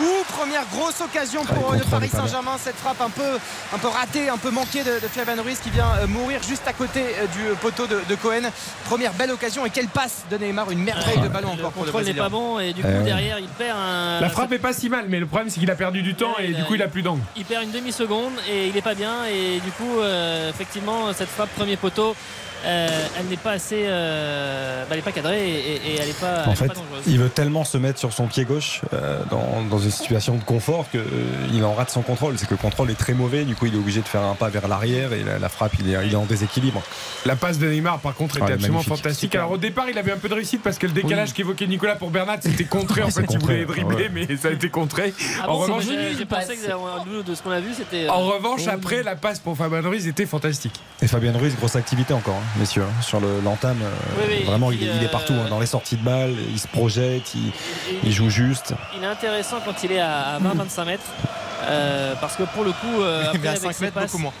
Ouh, 0.00 0.24
première 0.36 0.62
grosse 0.72 1.00
occasion 1.00 1.42
Ah, 1.48 1.54
pour 1.54 1.72
le 1.72 1.80
Paris. 1.80 2.08
Saint-Germain. 2.12 2.56
Cette 2.62 2.76
frappe 2.76 3.00
un 3.00 3.10
peu, 3.10 3.38
un 3.74 3.78
peu 3.78 3.88
ratée, 3.88 4.28
un 4.28 4.36
peu 4.38 4.50
manquée 4.50 4.82
de, 4.84 4.94
de 5.00 5.08
Fabien 5.08 5.42
Ruiz 5.42 5.58
qui 5.58 5.70
vient 5.70 5.88
euh, 6.00 6.06
mourir 6.06 6.40
juste 6.42 6.66
à 6.66 6.72
côté 6.72 7.00
euh, 7.18 7.26
du 7.26 7.54
poteau 7.60 7.86
de, 7.86 8.00
de 8.08 8.14
Cohen. 8.14 8.50
Première 8.84 9.12
belle 9.14 9.30
occasion 9.32 9.66
et 9.66 9.70
quelle 9.70 9.88
passe 9.88 10.24
de 10.30 10.36
Neymar. 10.36 10.70
Une 10.70 10.82
merveille 10.82 11.18
de 11.20 11.28
ballon 11.28 11.54
Le 11.56 11.60
encore 11.60 11.72
pour 11.72 11.84
le 11.84 11.90
contrôle 11.92 12.04
n'est 12.06 12.14
pas 12.18 12.28
bon 12.28 12.58
et 12.60 12.72
du 12.72 12.82
coup 12.82 12.88
Eh 12.92 12.98
oui. 12.98 13.04
derrière 13.04 13.38
il 13.38 13.48
perd 13.48 13.76
un. 13.78 14.20
La 14.20 14.30
frappe 14.30 14.52
est 14.52 14.58
pas 14.58 14.72
si 14.72 14.88
mal, 14.88 15.06
mais 15.08 15.18
le 15.20 15.26
problème 15.26 15.50
c'est 15.50 15.60
qu'il 15.60 15.70
a 15.70 15.74
perdu 15.76 16.02
du 16.02 16.14
temps 16.14 16.34
Ouais, 16.38 16.50
et 16.50 16.54
du 16.54 16.64
coup 16.64 16.74
il 16.74 16.82
a 16.82 16.88
plus 16.88 17.02
d'angle. 17.02 17.22
il 17.36 17.44
perd 17.44 17.64
une 17.64 17.72
demi-seconde 17.72 18.32
et 18.48 18.68
il 18.68 18.76
est 18.76 18.82
pas 18.82 18.94
bien 18.94 19.24
et 19.30 19.60
du 19.60 19.70
coup 19.72 19.98
euh, 20.00 20.50
effectivement 20.50 21.12
cette 21.12 21.28
frappe 21.28 21.50
premier 21.56 21.76
poteau 21.76 22.14
euh, 22.64 22.88
elle 23.18 23.26
n'est 23.26 23.36
pas 23.36 23.52
assez 23.52 23.84
euh, 23.86 24.82
bah, 24.82 24.88
elle 24.90 24.96
n'est 24.98 25.02
pas 25.02 25.12
cadrée 25.12 25.48
et, 25.48 25.52
et- 25.52 25.74
et 25.92 25.96
elle 26.00 26.08
n'est 26.08 26.12
pas, 26.14 26.44
En 26.46 26.54
fait, 26.54 26.68
pas 26.68 26.74
dangereuse. 26.74 27.02
il 27.06 27.18
veut 27.18 27.28
tellement 27.28 27.64
se 27.64 27.78
mettre 27.78 27.98
sur 27.98 28.12
son 28.12 28.26
pied 28.26 28.44
gauche 28.44 28.82
euh, 28.92 29.20
dans, 29.30 29.62
dans 29.68 29.78
une 29.78 29.90
situation 29.90 30.36
de 30.36 30.44
confort 30.44 30.86
qu'il 30.90 31.64
en 31.64 31.74
rate 31.74 31.90
son 31.90 32.02
contrôle. 32.02 32.38
C'est 32.38 32.46
que 32.46 32.54
le 32.54 32.58
contrôle 32.58 32.90
est 32.90 32.98
très 32.98 33.14
mauvais, 33.14 33.44
du 33.44 33.54
coup 33.54 33.66
il 33.66 33.74
est 33.74 33.78
obligé 33.78 34.00
de 34.00 34.08
faire 34.08 34.22
un 34.22 34.34
pas 34.34 34.48
vers 34.48 34.68
l'arrière 34.68 35.12
et 35.12 35.22
la, 35.22 35.38
la 35.38 35.48
frappe 35.48 35.72
il 35.80 35.88
est, 35.92 36.06
il 36.06 36.12
est 36.12 36.16
en 36.16 36.24
déséquilibre. 36.26 36.82
La 37.26 37.36
passe 37.36 37.58
de 37.58 37.66
Neymar, 37.68 37.98
par 38.00 38.14
contre, 38.14 38.36
était 38.36 38.44
Ouais, 38.46 38.52
absolument 38.52 38.78
magnifique. 38.78 38.96
fantastique. 38.96 39.34
Alors, 39.34 39.50
au 39.52 39.56
départ, 39.58 39.86
il 39.90 39.98
avait 39.98 40.12
un 40.12 40.16
peu 40.16 40.28
de 40.28 40.34
réussite 40.34 40.62
parce 40.62 40.78
que 40.78 40.86
le 40.86 40.92
décalage 40.92 41.32
qu'évoquait 41.34 41.66
Nicolas 41.66 41.96
pour 41.96 42.10
Bernat, 42.10 42.38
c'était 42.40 42.64
contré. 42.64 43.02
En 43.02 43.10
fait, 43.10 43.24
il 43.30 43.38
voulait 43.38 43.64
dribbler, 43.64 44.08
ouais. 44.08 44.26
mais 44.28 44.36
ça 44.36 44.48
a 44.48 44.50
été 44.52 44.68
contré. 44.70 45.12
Ah 45.42 45.48
en 45.50 45.52
bon, 45.54 45.58
revanche, 45.60 45.84
j'ai- 45.84 45.96
nul, 45.96 46.00
j'ai 46.14 46.20
il 46.20 46.26
pensé 46.26 46.46
passe. 46.48 46.56
que 46.66 47.08
nous, 47.10 47.22
de 47.22 47.34
ce 47.34 47.42
qu'on 47.42 47.50
a 47.50 47.60
vu, 47.60 47.70
c'était. 47.76 48.08
en 48.08 48.20
revanche 48.26 48.66
après, 48.68 49.02
la 49.02 49.16
passe 49.16 49.38
pour 49.38 49.56
Fabien 49.56 49.80
Ruiz 49.82 50.06
était 50.06 50.26
fantastique. 50.26 50.80
Et 51.02 51.06
Fabien 51.06 51.32
Ruiz, 51.36 51.54
grosse 51.56 51.76
activité 51.76 52.14
encore, 52.14 52.34
hein, 52.36 52.49
messieurs, 52.56 52.82
hein, 52.84 53.02
sur 53.02 53.20
le- 53.20 53.40
l'entame. 53.40 53.78
euh, 53.82 53.90
Oui, 54.18 54.24
oui, 54.38 54.44
vraiment, 54.44 54.70
il, 54.72 54.82
est, 54.82 54.86
puis, 54.86 54.96
il 54.98 55.04
est 55.04 55.08
partout, 55.10 55.32
euh, 55.32 55.44
hein, 55.46 55.48
dans 55.50 55.60
les 55.60 55.66
sorties 55.66 55.96
de 55.96 56.04
balles, 56.04 56.34
il 56.52 56.58
se 56.58 56.66
projette, 56.68 57.32
il, 58.04 58.12
joue 58.12 58.30
juste. 58.30 58.74
il 58.96 59.02
est 59.02 59.06
intéressant 59.06 59.58
quand 59.64 59.82
il 59.84 59.92
est 59.92 60.00
à 60.00 60.38
20-25 60.40 60.84
mètres. 60.84 61.02
euh, 61.64 62.14
parce 62.20 62.36
que 62.36 62.42
pour 62.44 62.64
le 62.64 62.72
coup, 62.72 63.00
euh, 63.00 63.24
après, 63.26 63.38
Mais 63.42 63.48
à 63.48 63.50
avec 63.52 63.62
5 63.62 63.72
ses 63.74 63.84
mètres, 63.84 63.94
passes- 63.94 64.10
beaucoup 64.12 64.22
moins. 64.22 64.32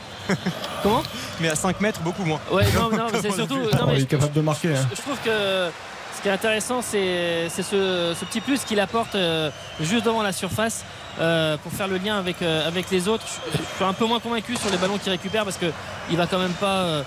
Comment? 0.82 1.02
Mais 1.40 1.48
à 1.48 1.54
5 1.56 1.80
mètres, 1.80 2.00
beaucoup 2.00 2.24
moins. 2.24 2.40
Ouais, 2.50 2.64
non, 2.74 2.90
non, 2.90 3.06
mais 3.12 3.18
c'est 3.22 3.32
surtout. 3.32 3.56
non, 3.58 3.86
mais 3.86 3.94
il 3.94 3.98
je- 4.00 4.04
est 4.04 4.06
capable 4.06 4.32
de 4.32 4.40
marquer. 4.40 4.68
hein. 4.74 4.86
je, 4.90 4.96
je 4.96 5.02
trouve 5.02 5.18
que 5.24 5.70
ce 6.16 6.22
qui 6.22 6.28
est 6.28 6.32
intéressant, 6.32 6.82
c'est 6.82 7.48
c'est 7.48 7.62
ce, 7.62 8.14
ce 8.18 8.24
petit 8.26 8.40
plus 8.40 8.64
qu'il 8.64 8.78
apporte 8.80 9.14
euh, 9.14 9.50
juste 9.80 10.04
devant 10.04 10.22
la 10.22 10.32
surface 10.32 10.84
euh, 11.18 11.56
pour 11.58 11.72
faire 11.72 11.88
le 11.88 11.96
lien 11.98 12.18
avec, 12.18 12.42
euh, 12.42 12.66
avec 12.66 12.90
les 12.90 13.08
autres. 13.08 13.24
Je, 13.52 13.58
je 13.58 13.62
suis 13.76 13.84
un 13.84 13.92
peu 13.92 14.04
moins 14.06 14.20
convaincu 14.20 14.56
sur 14.56 14.70
les 14.70 14.76
ballons 14.78 14.98
qu'il 14.98 15.10
récupère 15.10 15.44
parce 15.44 15.58
qu'il 15.58 16.16
va 16.16 16.26
quand 16.26 16.38
même 16.38 16.52
pas 16.52 16.76
euh, 16.82 17.02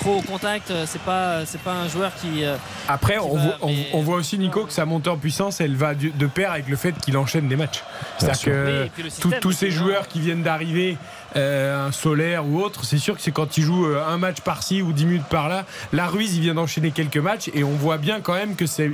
trop 0.00 0.16
au 0.18 0.22
contact. 0.22 0.72
C'est 0.86 1.00
pas, 1.02 1.44
c'est 1.46 1.60
pas 1.60 1.72
un 1.72 1.88
joueur 1.88 2.12
qui. 2.14 2.44
euh, 2.44 2.56
Après, 2.88 3.14
Qui 3.14 3.20
on, 3.20 3.36
va, 3.36 3.42
voit, 3.42 3.54
on- 3.62 3.66
mais- 3.68 3.88
on 3.94 4.00
voit 4.02 4.16
aussi, 4.16 4.38
Nico, 4.38 4.64
que 4.64 4.72
sa 4.72 4.84
montée 4.84 5.10
en 5.10 5.16
puissance, 5.16 5.60
elle 5.60 5.76
va 5.76 5.94
de 5.94 6.26
pair 6.26 6.52
avec 6.52 6.68
le 6.68 6.76
fait 6.76 6.92
qu'il 7.00 7.16
enchaîne 7.16 7.48
des 7.48 7.56
matchs. 7.56 7.82
C'est-à-dire 8.18 8.42
que 8.42 9.40
tous- 9.40 9.52
ces 9.52 9.70
joueurs 9.70 10.08
qui 10.08 10.20
viennent 10.20 10.42
d'arriver, 10.42 10.96
euh, 11.36 11.86
un 11.88 11.92
solaire 11.92 12.46
ou 12.46 12.60
autre, 12.62 12.84
c'est 12.84 12.98
sûr 12.98 13.16
que 13.16 13.20
c'est 13.22 13.32
quand 13.32 13.56
ils 13.58 13.62
jouent 13.62 13.86
euh, 13.86 14.02
un 14.08 14.18
match 14.18 14.40
par-ci 14.40 14.82
ou 14.82 14.92
10 14.92 15.04
minutes 15.06 15.26
par-là. 15.28 15.64
La 15.92 16.06
Ruiz, 16.06 16.34
il 16.36 16.40
vient 16.42 16.54
d'enchaîner 16.54 16.90
quelques 16.90 17.16
matchs 17.18 17.50
et 17.54 17.64
on 17.64 17.72
voit 17.72 17.98
bien 17.98 18.20
quand 18.20 18.34
même 18.34 18.54
que 18.56 18.66
c'est 18.66 18.92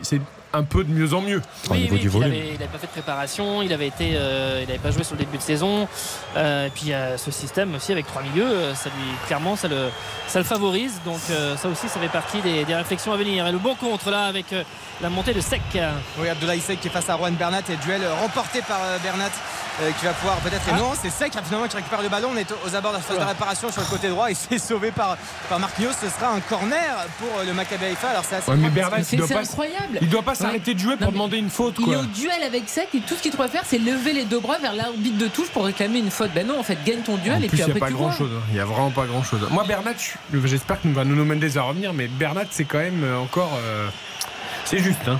un 0.54 0.62
peu 0.64 0.84
de 0.84 0.90
mieux 0.92 1.12
en 1.12 1.20
mieux. 1.20 1.42
Au 1.68 1.74
niveau 1.74 1.88
puis 1.94 1.98
du 2.00 2.06
il 2.06 2.10
volume. 2.10 2.30
avait, 2.30 2.48
il 2.50 2.54
avait 2.54 2.66
pas 2.66 2.78
fait 2.78 2.86
de 2.86 2.92
préparation, 2.92 3.60
il 3.60 3.72
avait 3.72 3.88
été, 3.88 4.12
euh, 4.14 4.60
il 4.62 4.70
avait 4.70 4.78
pas 4.78 4.90
joué 4.90 5.04
sur 5.04 5.14
le 5.14 5.18
début 5.24 5.36
de 5.36 5.42
saison. 5.42 5.86
Euh, 6.36 6.66
et 6.66 6.70
puis 6.70 6.92
euh, 6.92 7.18
ce 7.18 7.30
système 7.30 7.74
aussi 7.74 7.92
avec 7.92 8.06
trois 8.06 8.22
milieux, 8.22 8.46
euh, 8.46 8.74
ça 8.74 8.88
lui 8.90 9.04
clairement 9.26 9.56
ça 9.56 9.68
le, 9.68 9.90
ça 10.28 10.38
le 10.38 10.44
favorise. 10.44 11.00
Donc 11.04 11.20
euh, 11.30 11.56
ça 11.56 11.68
aussi 11.68 11.88
ça 11.88 12.00
fait 12.00 12.08
partie 12.08 12.40
des, 12.40 12.64
des 12.64 12.74
réflexions 12.74 13.12
à 13.12 13.16
venir. 13.16 13.46
Et 13.46 13.52
le 13.52 13.58
bon 13.58 13.74
contre 13.74 14.10
là 14.10 14.26
avec 14.26 14.52
euh, 14.52 14.62
la 15.02 15.10
montée 15.10 15.34
de 15.34 15.40
Sec. 15.40 15.60
Oui, 16.18 16.28
Abdoulaye 16.28 16.60
Sek 16.60 16.80
qui 16.80 16.88
est 16.88 16.90
face 16.90 17.10
à 17.10 17.16
Juan 17.16 17.34
Bernat 17.34 17.62
et 17.68 17.76
duel 17.84 18.02
remporté 18.22 18.60
par 18.62 18.78
euh, 18.84 18.98
Bernat 19.02 19.30
euh, 19.82 19.90
qui 19.98 20.04
va 20.06 20.12
pouvoir 20.12 20.36
peut-être. 20.36 20.68
Et 20.68 20.72
non, 20.78 20.92
c'est 21.00 21.10
Sek 21.10 21.32
finalement 21.44 21.66
qui 21.68 21.76
récupère 21.76 22.02
le 22.02 22.08
ballon. 22.08 22.30
On 22.32 22.36
est 22.36 22.46
aux 22.66 22.74
abords 22.74 22.92
de 22.92 22.96
la 22.98 23.02
phase 23.02 23.18
de 23.18 23.22
réparation 23.24 23.70
sur 23.72 23.80
le 23.82 23.86
côté 23.88 24.08
droit. 24.08 24.30
Il 24.30 24.36
s'est 24.36 24.58
sauvé 24.58 24.90
par, 24.90 25.16
par 25.48 25.58
Marquinhos. 25.58 25.90
Ce 26.00 26.08
sera 26.08 26.30
un 26.32 26.40
corner 26.40 27.06
pour 27.18 27.28
euh, 27.38 27.44
le 27.44 27.52
Maccabi 27.54 27.86
Haïfa. 27.86 28.08
Alors 28.10 28.24
c'est 28.28 28.36
assez. 28.36 28.50
Ouais, 28.50 28.56
mais 28.56 28.68
il 28.98 29.04
C'est 29.04 29.16
doit 29.16 29.26
c'est 29.26 29.34
pas, 29.34 29.40
incroyable. 29.40 29.98
il 30.00 30.08
doit 30.08 30.22
pas 30.22 30.34
s'arrêter 30.34 30.74
de 30.74 30.78
jouer 30.78 30.96
pour 30.96 31.06
Non, 31.06 31.12
demander 31.12 31.38
une 31.38 31.50
faute. 31.50 31.76
Il 31.78 31.92
est 31.92 31.96
au 31.96 32.04
duel 32.04 32.42
avec 32.44 32.68
Sec 32.68 32.88
et 32.94 33.00
tout 33.00 33.14
ce 33.16 33.22
qu'il 33.22 33.32
doit 33.32 33.48
faire, 33.48 33.62
c'est 33.66 33.78
lever 33.78 34.12
les 34.12 34.24
deux 34.24 34.40
bras 34.40 34.58
vers 34.58 34.74
l'arbitre 34.74 35.18
de 35.18 35.28
touche 35.28 35.48
pour 35.48 35.64
réclamer 35.64 35.98
une 35.98 36.10
faute. 36.10 36.30
Ben 36.34 36.46
non, 36.46 36.58
en 36.58 36.62
fait, 36.62 36.78
gagne 36.84 37.00
ton 37.02 37.16
duel 37.16 37.34
En 37.34 37.36
et 37.38 37.48
plus, 37.48 37.48
puis 37.48 37.58
il 37.58 37.64
n'y 37.64 37.70
après 37.72 37.80
a 37.82 37.86
pas 37.86 37.90
grand 37.92 38.08
vois. 38.08 38.16
chose. 38.16 38.30
Il 38.50 38.56
y 38.56 38.60
a 38.60 38.64
vraiment 38.64 38.90
pas 38.90 39.06
grand 39.06 39.22
chose. 39.22 39.40
Moi, 39.50 39.64
Bernat, 39.64 39.92
je- 40.32 40.46
j'espère 40.46 40.80
que 40.80 40.88
nous 40.88 40.94
va 40.94 41.04
Nuno 41.04 41.24
Mendes 41.24 41.56
à 41.56 41.62
revenir, 41.62 41.92
mais 41.92 42.06
Bernat, 42.06 42.44
c'est 42.50 42.64
quand 42.64 42.78
même 42.78 43.02
euh, 43.04 43.18
encore. 43.18 43.50
euh, 43.64 43.88
c'est 44.64 44.78
juste. 44.78 45.08
Hein. 45.08 45.18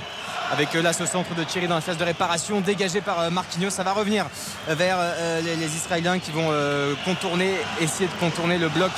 Avec 0.53 0.75
euh, 0.75 0.83
là 0.83 0.93
ce 0.93 1.07
centre 1.07 1.35
de 1.35 1.45
Thierry 1.45 1.69
dans 1.69 1.75
la 1.77 1.81
phase 1.81 1.97
de 1.97 2.05
réparation 2.05 2.61
dégagé 2.61 3.01
par 3.01 3.21
euh, 3.21 3.31
Marquinhos 3.31 3.71
ça 3.71 3.83
va 3.83 3.93
revenir 3.93 4.27
vers 4.69 4.97
euh, 4.99 5.41
les, 5.41 5.57
les 5.57 5.77
Israéliens 5.77 6.19
qui 6.19 6.31
vont 6.31 6.51
contourner 7.05 7.55
essayer 7.81 8.07
de 8.09 8.21
contourner 8.21 8.59
le 8.59 8.69
bloc 8.69 8.91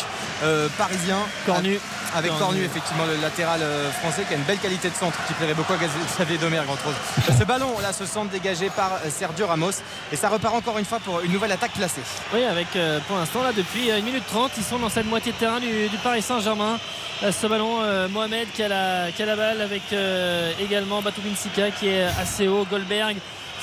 parisien 0.77 1.19
Cornu. 1.47 1.79
avec 2.15 2.31
Cornu. 2.31 2.45
Cornu 2.45 2.65
effectivement 2.65 3.05
le 3.07 3.21
latéral 3.23 3.61
français 4.01 4.25
qui 4.29 4.35
a 4.35 4.37
une 4.37 4.43
belle 4.43 4.59
qualité 4.59 4.91
de 4.91 4.95
centre 4.95 5.17
qui 5.27 5.33
plairait 5.35 5.55
beaucoup 5.55 5.73
à 5.73 5.77
Xavier 6.17 6.39
Domergue 6.39 6.69
entre 6.69 6.89
autres 6.89 6.99
Euh, 7.29 7.33
ce 7.39 7.45
ballon 7.45 7.79
là 7.81 7.93
ce 7.93 8.07
centre 8.07 8.31
dégagé 8.31 8.71
par 8.71 8.93
Sergio 9.11 9.47
Ramos 9.47 9.71
et 10.13 10.17
ça 10.17 10.29
repart 10.29 10.55
encore 10.55 10.79
une 10.79 10.85
fois 10.85 10.99
pour 11.01 11.21
une 11.21 11.33
nouvelle 11.33 11.53
attaque 11.53 11.73
placée 11.73 12.03
Oui, 12.35 12.45
avec 12.45 12.69
pour 13.09 13.17
l'instant 13.17 13.43
là 13.43 13.53
depuis 13.53 13.91
1 13.91 14.01
minute 14.03 14.25
30, 14.29 14.53
ils 14.59 14.65
sont 14.65 14.79
dans 14.79 14.91
cette 14.91 15.07
moitié 15.07 15.33
de 15.33 15.37
terrain 15.39 15.61
du, 15.61 15.89
du 15.89 15.97
Paris 15.99 16.23
Saint-Germain. 16.23 16.79
Ce 17.23 17.47
ballon, 17.47 17.81
Mohamed 18.11 18.49
qui 18.53 18.63
a, 18.63 18.69
la, 18.69 19.11
qui 19.13 19.23
a 19.23 19.27
la 19.27 19.37
balle 19.37 19.61
avec 19.63 19.83
euh, 19.93 20.53
également 20.61 21.01
Batou 21.03 21.23
Binsika 21.37 21.71
qui 21.71 21.89
est 21.89 22.05
assez 22.05 22.49
haut, 22.49 22.67
Goldberg. 22.71 23.17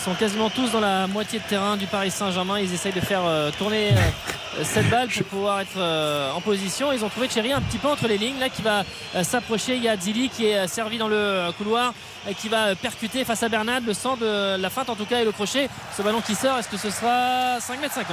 Sont 0.03 0.13
quasiment 0.15 0.49
tous 0.49 0.71
dans 0.71 0.79
la 0.81 1.07
moitié 1.07 1.39
de 1.39 1.43
terrain 1.45 1.77
du 1.77 1.86
Paris 1.88 2.12
Saint-Germain. 2.12 2.59
Ils 2.59 2.73
essayent 2.73 2.91
de 2.93 2.99
faire 2.99 3.21
euh, 3.25 3.51
tourner 3.57 3.89
euh, 3.91 4.63
cette 4.63 4.89
balle 4.89 5.07
pour 5.07 5.23
pouvoir 5.27 5.62
être 5.62 5.77
euh, 5.77 6.31
en 6.33 6.41
position. 6.41 6.91
Ils 6.91 7.05
ont 7.05 7.09
trouvé 7.09 7.27
Thierry 7.29 7.53
un 7.53 7.62
petit 7.62 7.77
peu 7.77 7.88
entre 7.88 8.07
les 8.07 8.17
lignes 8.17 8.38
là 8.39 8.49
qui 8.49 8.62
va 8.62 8.83
s'approcher. 9.23 9.75
Il 9.77 9.83
y 9.83 9.88
a 9.88 9.95
Zili 9.95 10.29
qui 10.29 10.45
est 10.47 10.67
servi 10.67 10.97
dans 10.97 11.07
le 11.07 11.49
couloir 11.57 11.93
et 12.29 12.33
qui 12.33 12.49
va 12.49 12.75
percuter 12.75 13.23
face 13.23 13.43
à 13.43 13.49
Bernat. 13.49 13.79
Le 13.79 13.93
sang 13.93 14.17
de 14.17 14.57
la 14.57 14.69
feinte 14.69 14.89
en 14.89 14.95
tout 14.95 15.05
cas 15.05 15.21
et 15.21 15.25
le 15.25 15.31
crochet. 15.31 15.69
Ce 15.95 16.01
ballon 16.01 16.21
qui 16.21 16.36
sort, 16.36 16.57
est-ce 16.57 16.67
que 16.69 16.77
ce 16.77 16.89
sera 16.89 17.59
5 17.62 17.79
m 17.81 17.89
50 17.93 18.07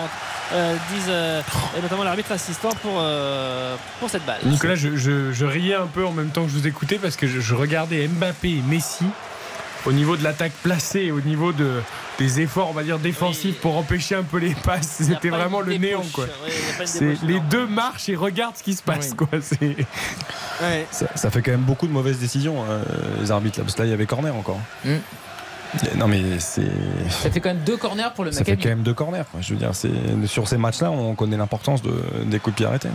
euh, 0.52 0.76
disent 0.94 1.08
et 1.78 1.82
notamment 1.82 2.04
l'arbitre 2.04 2.30
assistant 2.32 2.70
pour, 2.82 3.02
pour 3.98 4.08
cette 4.10 4.24
balle. 4.24 4.40
Nicolas, 4.44 4.74
je- 4.76 4.94
je 5.32 5.44
riais 5.44 5.74
un 5.74 5.86
peu 5.86 6.06
en 6.06 6.12
même 6.12 6.30
temps 6.30 6.44
que 6.44 6.50
je 6.50 6.56
vous 6.58 6.66
écoutais 6.68 6.98
parce 6.98 7.16
que 7.16 7.26
je, 7.26 7.40
je 7.40 7.54
regardais 7.54 8.06
Mbappé 8.06 8.48
et 8.50 8.62
Messi 8.68 9.06
au 9.86 9.92
niveau 9.92 10.16
de 10.16 10.22
l'attaque 10.24 10.52
placée, 10.62 11.10
au 11.10 11.20
niveau 11.20 11.52
de, 11.52 11.80
des 12.18 12.40
efforts, 12.40 12.68
on 12.70 12.72
va 12.74 12.82
dire, 12.82 12.98
défensifs 12.98 13.54
Oui. 13.54 13.58
pour 13.62 13.76
empêcher 13.76 14.14
un 14.14 14.22
peu 14.22 14.38
les 14.38 14.54
passes. 14.54 14.98
C'était 15.00 15.30
pas 15.30 15.38
vraiment 15.38 15.60
le 15.60 15.74
néant. 15.76 16.00
débauche. 16.00 16.12
Quoi. 16.12 16.26
C'est 16.84 17.22
les 17.22 17.40
deux 17.40 17.66
marchent 17.66 18.08
et 18.08 18.16
regardent 18.16 18.56
ce 18.56 18.62
qui 18.62 18.74
se 18.74 18.82
passe. 18.82 19.10
Oui. 19.10 19.16
Quoi. 19.26 19.40
Ça, 20.90 21.06
ça 21.14 21.30
fait 21.30 21.42
quand 21.42 21.52
même 21.52 21.60
beaucoup 21.62 21.86
de 21.86 21.92
mauvaises 21.92 22.18
décisions, 22.18 22.64
euh, 22.68 22.82
les 23.20 23.30
arbitres, 23.30 23.58
là, 23.58 23.64
parce 23.64 23.74
que 23.74 23.80
là, 23.82 23.86
il 23.86 23.90
y 23.90 23.94
avait 23.94 24.06
corner 24.06 24.34
encore. 24.34 24.60
Mm. 24.84 24.96
Non, 25.96 26.08
mais 26.08 26.20
c'est. 26.40 26.66
Ça 27.08 27.30
fait 27.30 27.38
quand 27.40 27.50
même 27.50 27.62
deux 27.64 27.76
corners 27.76 28.08
pour 28.14 28.24
le 28.24 28.32
Ça 28.32 28.38
fait 28.44 28.50
Maccabi. 28.52 28.62
quand 28.64 28.68
même 28.70 28.82
deux 28.82 28.92
corners. 28.94 29.22
Je 29.40 29.52
veux 29.54 29.58
dire, 29.58 29.70
c'est 29.72 29.88
sur 30.26 30.48
ces 30.48 30.56
matchs-là, 30.58 30.90
on 30.90 31.14
connaît 31.14 31.36
l'importance 31.36 31.80
de, 31.80 31.94
des 32.24 32.40
coups 32.40 32.56
de 32.56 32.58
pied 32.58 32.66
arrêtés. 32.66 32.88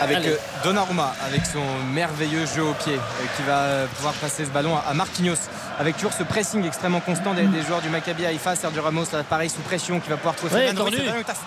Avec 0.00 0.16
Allez. 0.18 0.28
euh, 0.30 0.36
Donnarumma 0.64 1.14
avec 1.26 1.46
son 1.46 1.62
merveilleux 1.92 2.44
jeu 2.46 2.62
au 2.62 2.74
pied 2.74 2.94
euh, 2.94 3.24
qui 3.36 3.42
va 3.42 3.58
euh, 3.58 3.86
pouvoir 3.96 4.14
passer 4.14 4.44
ce 4.44 4.50
ballon 4.50 4.76
à, 4.76 4.92
Marquinhos 4.94 5.36
avec 5.78 5.96
toujours 5.96 6.12
ce 6.12 6.22
pressing 6.22 6.64
extrêmement 6.66 7.00
constant 7.00 7.34
des, 7.34 7.44
des 7.44 7.62
joueurs 7.62 7.80
du 7.80 7.88
Maccabi 7.88 8.26
Haïfa 8.26 8.56
Sergio 8.56 8.82
Ramos 8.82 9.04
pareil 9.28 9.48
sous 9.50 9.60
pression 9.62 10.00
qui 10.00 10.08
va 10.10 10.16
pouvoir 10.16 10.34
trouver 10.36 10.54
Ouais, 10.54 10.74
Cornu. 10.74 10.98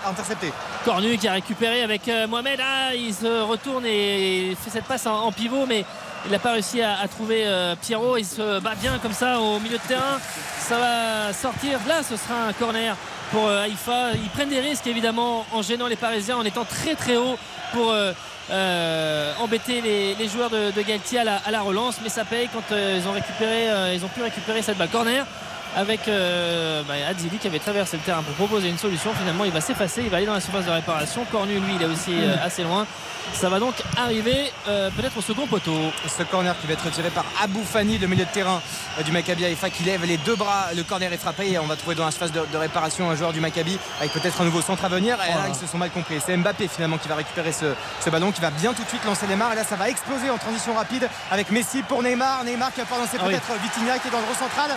intercepté 0.07 0.51
Cornu 0.85 1.17
qui 1.17 1.27
a 1.27 1.33
récupéré 1.33 1.83
avec 1.83 2.09
Mohamed. 2.27 2.59
Ah, 2.63 2.93
il 2.95 3.13
se 3.13 3.41
retourne 3.43 3.85
et 3.85 4.55
fait 4.63 4.69
cette 4.71 4.85
passe 4.85 5.05
en, 5.07 5.15
en 5.25 5.31
pivot, 5.31 5.65
mais 5.67 5.83
il 6.25 6.31
n'a 6.31 6.39
pas 6.39 6.51
réussi 6.53 6.81
à, 6.81 6.99
à 6.99 7.07
trouver 7.07 7.43
euh, 7.45 7.75
Pierrot. 7.81 8.17
Il 8.17 8.25
se 8.25 8.59
bat 8.59 8.75
bien 8.75 8.97
comme 8.99 9.13
ça 9.13 9.39
au 9.39 9.59
milieu 9.59 9.77
de 9.77 9.87
terrain. 9.87 10.19
Ça 10.59 10.77
va 10.77 11.33
sortir. 11.33 11.79
Là, 11.87 12.01
ce 12.03 12.15
sera 12.17 12.47
un 12.49 12.53
corner 12.53 12.95
pour 13.31 13.47
euh, 13.47 13.63
Haïfa. 13.63 14.11
Ils 14.13 14.29
prennent 14.29 14.49
des 14.49 14.59
risques 14.59 14.85
évidemment 14.87 15.45
en 15.53 15.61
gênant 15.61 15.87
les 15.87 15.95
Parisiens, 15.95 16.37
en 16.37 16.43
étant 16.43 16.65
très 16.65 16.95
très 16.95 17.15
haut 17.17 17.37
pour. 17.73 17.91
euh, 17.91 18.13
euh, 18.51 19.33
embêter 19.39 19.81
les, 19.81 20.27
joueurs 20.27 20.49
de, 20.49 20.71
de 20.71 20.81
Galtier 20.81 21.19
à 21.19 21.23
la, 21.23 21.35
à 21.37 21.51
la 21.51 21.61
relance 21.61 21.99
mais 22.01 22.09
ça 22.09 22.25
paye 22.25 22.49
quand 22.51 22.71
euh, 22.71 22.99
ils 22.99 23.07
ont 23.07 23.11
récupéré 23.11 23.69
euh, 23.69 23.93
ils 23.93 24.03
ont 24.03 24.07
pu 24.07 24.21
récupérer 24.21 24.61
cette 24.61 24.77
balle. 24.77 24.89
Corner 24.89 25.25
avec 25.75 26.07
euh, 26.07 26.83
bah, 26.87 26.95
Adzili 27.07 27.37
qui 27.37 27.47
avait 27.47 27.59
traversé 27.59 27.97
le 27.97 28.03
terrain 28.03 28.23
pour 28.23 28.33
proposer 28.35 28.69
une 28.69 28.77
solution. 28.77 29.11
Finalement, 29.13 29.45
il 29.45 29.51
va 29.51 29.61
s'effacer, 29.61 30.01
il 30.01 30.09
va 30.09 30.17
aller 30.17 30.25
dans 30.25 30.33
la 30.33 30.41
surface 30.41 30.65
de 30.65 30.71
réparation. 30.71 31.25
Cornu, 31.31 31.59
lui, 31.59 31.75
il 31.75 31.81
est 31.81 31.85
aussi 31.85 32.13
euh, 32.13 32.35
assez 32.43 32.63
loin. 32.63 32.85
Ça 33.33 33.47
va 33.49 33.59
donc 33.59 33.75
arriver 33.95 34.51
euh, 34.67 34.89
peut-être 34.89 35.15
au 35.17 35.21
second 35.21 35.45
poteau. 35.45 35.77
ce 36.07 36.23
corner 36.23 36.55
qui 36.59 36.65
va 36.65 36.73
être 36.73 36.89
tiré 36.89 37.11
par 37.11 37.25
Abou 37.43 37.63
Fani 37.63 37.99
le 37.99 38.07
milieu 38.07 38.25
de 38.25 38.29
terrain 38.31 38.59
du 39.05 39.11
Maccabi 39.11 39.45
Haïfa 39.45 39.69
qui 39.69 39.83
lève 39.83 40.03
les 40.03 40.17
deux 40.17 40.35
bras 40.35 40.69
le 40.75 40.81
corner 40.81 41.13
est 41.13 41.17
frappé 41.17 41.51
et 41.51 41.59
on 41.59 41.67
va 41.67 41.75
trouver 41.75 41.93
dans 41.95 42.05
la 42.05 42.11
surface 42.11 42.31
de, 42.31 42.41
de 42.51 42.57
réparation 42.57 43.07
un 43.11 43.15
joueur 43.15 43.31
du 43.31 43.39
Maccabi 43.39 43.77
avec 43.99 44.13
peut-être 44.13 44.41
un 44.41 44.45
nouveau 44.45 44.61
centre 44.63 44.83
à 44.83 44.89
venir 44.89 45.15
et 45.27 45.31
là 45.35 45.43
ils 45.47 45.53
se 45.53 45.67
sont 45.67 45.77
mal 45.77 45.91
compris 45.91 46.15
c'est 46.25 46.35
Mbappé 46.37 46.67
finalement 46.69 46.97
qui 46.97 47.07
va 47.07 47.15
récupérer 47.15 47.51
ce, 47.51 47.75
ce 48.03 48.09
ballon 48.09 48.31
qui 48.31 48.41
va 48.41 48.49
bien 48.49 48.73
tout 48.73 48.83
de 48.83 48.89
suite 48.89 49.05
lancer 49.05 49.27
Neymar 49.27 49.53
et 49.53 49.55
là 49.57 49.63
ça 49.63 49.75
va 49.75 49.89
exploser 49.89 50.31
en 50.31 50.37
transition 50.39 50.73
rapide 50.73 51.07
avec 51.29 51.51
Messi 51.51 51.83
pour 51.83 52.01
Neymar 52.01 52.43
Neymar 52.45 52.71
qui 52.73 52.79
va 52.79 52.85
pouvoir 52.85 53.01
lancer 53.01 53.17
Ah 53.19 53.25
oui. 53.27 53.33
peut-être 53.35 53.61
Vitinha 53.61 53.99
qui 53.99 54.07
est 54.07 54.11
dans 54.11 54.21
le 54.21 54.25
rond 54.25 54.33
central 54.39 54.71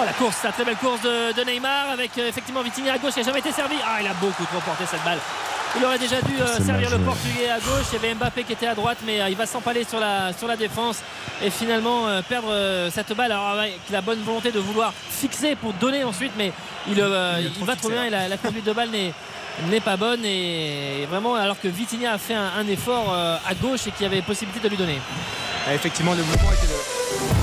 Oh 0.00 0.04
la 0.06 0.12
course, 0.14 0.36
la 0.44 0.52
très 0.52 0.64
belle 0.64 0.76
course 0.76 1.02
de, 1.02 1.32
de 1.34 1.44
Neymar 1.44 1.90
avec 1.90 2.16
euh, 2.16 2.26
effectivement 2.28 2.62
Vitinha 2.62 2.94
à 2.94 2.98
gauche 2.98 3.12
qui 3.12 3.20
n'a 3.20 3.26
jamais 3.26 3.40
été 3.40 3.52
servi. 3.52 3.76
Ah 3.84 3.98
il 4.00 4.06
a 4.06 4.14
beaucoup 4.14 4.44
trop 4.46 4.60
porté 4.60 4.84
cette 4.90 5.04
balle. 5.04 5.18
Il 5.76 5.84
aurait 5.84 5.98
déjà 5.98 6.20
dû 6.22 6.32
euh, 6.40 6.58
servir 6.64 6.88
le 6.90 6.98
portugais 6.98 7.50
à 7.50 7.58
gauche. 7.58 7.84
Il 7.92 7.96
y 7.96 7.98
avait 7.98 8.14
Mbappé 8.14 8.44
qui 8.44 8.52
était 8.54 8.66
à 8.66 8.74
droite, 8.74 8.98
mais 9.04 9.20
euh, 9.20 9.28
il 9.28 9.36
va 9.36 9.44
s'empaler 9.46 9.84
sur 9.84 10.00
la, 10.00 10.32
sur 10.32 10.48
la 10.48 10.56
défense 10.56 11.00
et 11.44 11.50
finalement 11.50 12.06
euh, 12.08 12.22
perdre 12.22 12.48
euh, 12.50 12.90
cette 12.90 13.12
balle. 13.14 13.30
Alors 13.32 13.48
avec 13.50 13.78
la 13.90 14.00
bonne 14.00 14.20
volonté 14.22 14.50
de 14.52 14.58
vouloir 14.58 14.92
fixer 15.10 15.54
pour 15.54 15.74
donner 15.74 16.02
ensuite, 16.02 16.32
mais 16.38 16.50
il, 16.88 16.98
euh, 16.98 17.36
Il 17.40 17.46
il 17.46 17.52
trop 17.52 17.66
va 17.66 17.76
trop 17.76 17.88
bien 17.90 18.00
là. 18.02 18.06
et 18.06 18.10
la, 18.10 18.28
la 18.28 18.36
conduite 18.38 18.64
de 18.64 18.72
balle 18.72 18.88
n'est 18.90 19.12
n'est 19.68 19.80
pas 19.80 19.96
bonne 19.98 20.24
et 20.24 21.06
vraiment 21.10 21.34
alors 21.34 21.60
que 21.60 21.68
Vitinha 21.68 22.14
a 22.14 22.18
fait 22.18 22.34
un, 22.34 22.50
un 22.58 22.66
effort 22.68 23.12
euh, 23.12 23.36
à 23.46 23.54
gauche 23.54 23.86
et 23.86 23.90
qu'il 23.90 24.04
y 24.04 24.06
avait 24.06 24.22
possibilité 24.22 24.60
de 24.64 24.68
lui 24.70 24.78
donner. 24.78 24.98
Ah, 25.68 25.74
effectivement 25.74 26.12
le 26.14 26.22
mouvement 26.22 26.50
était 26.52 26.66
de 26.66 27.39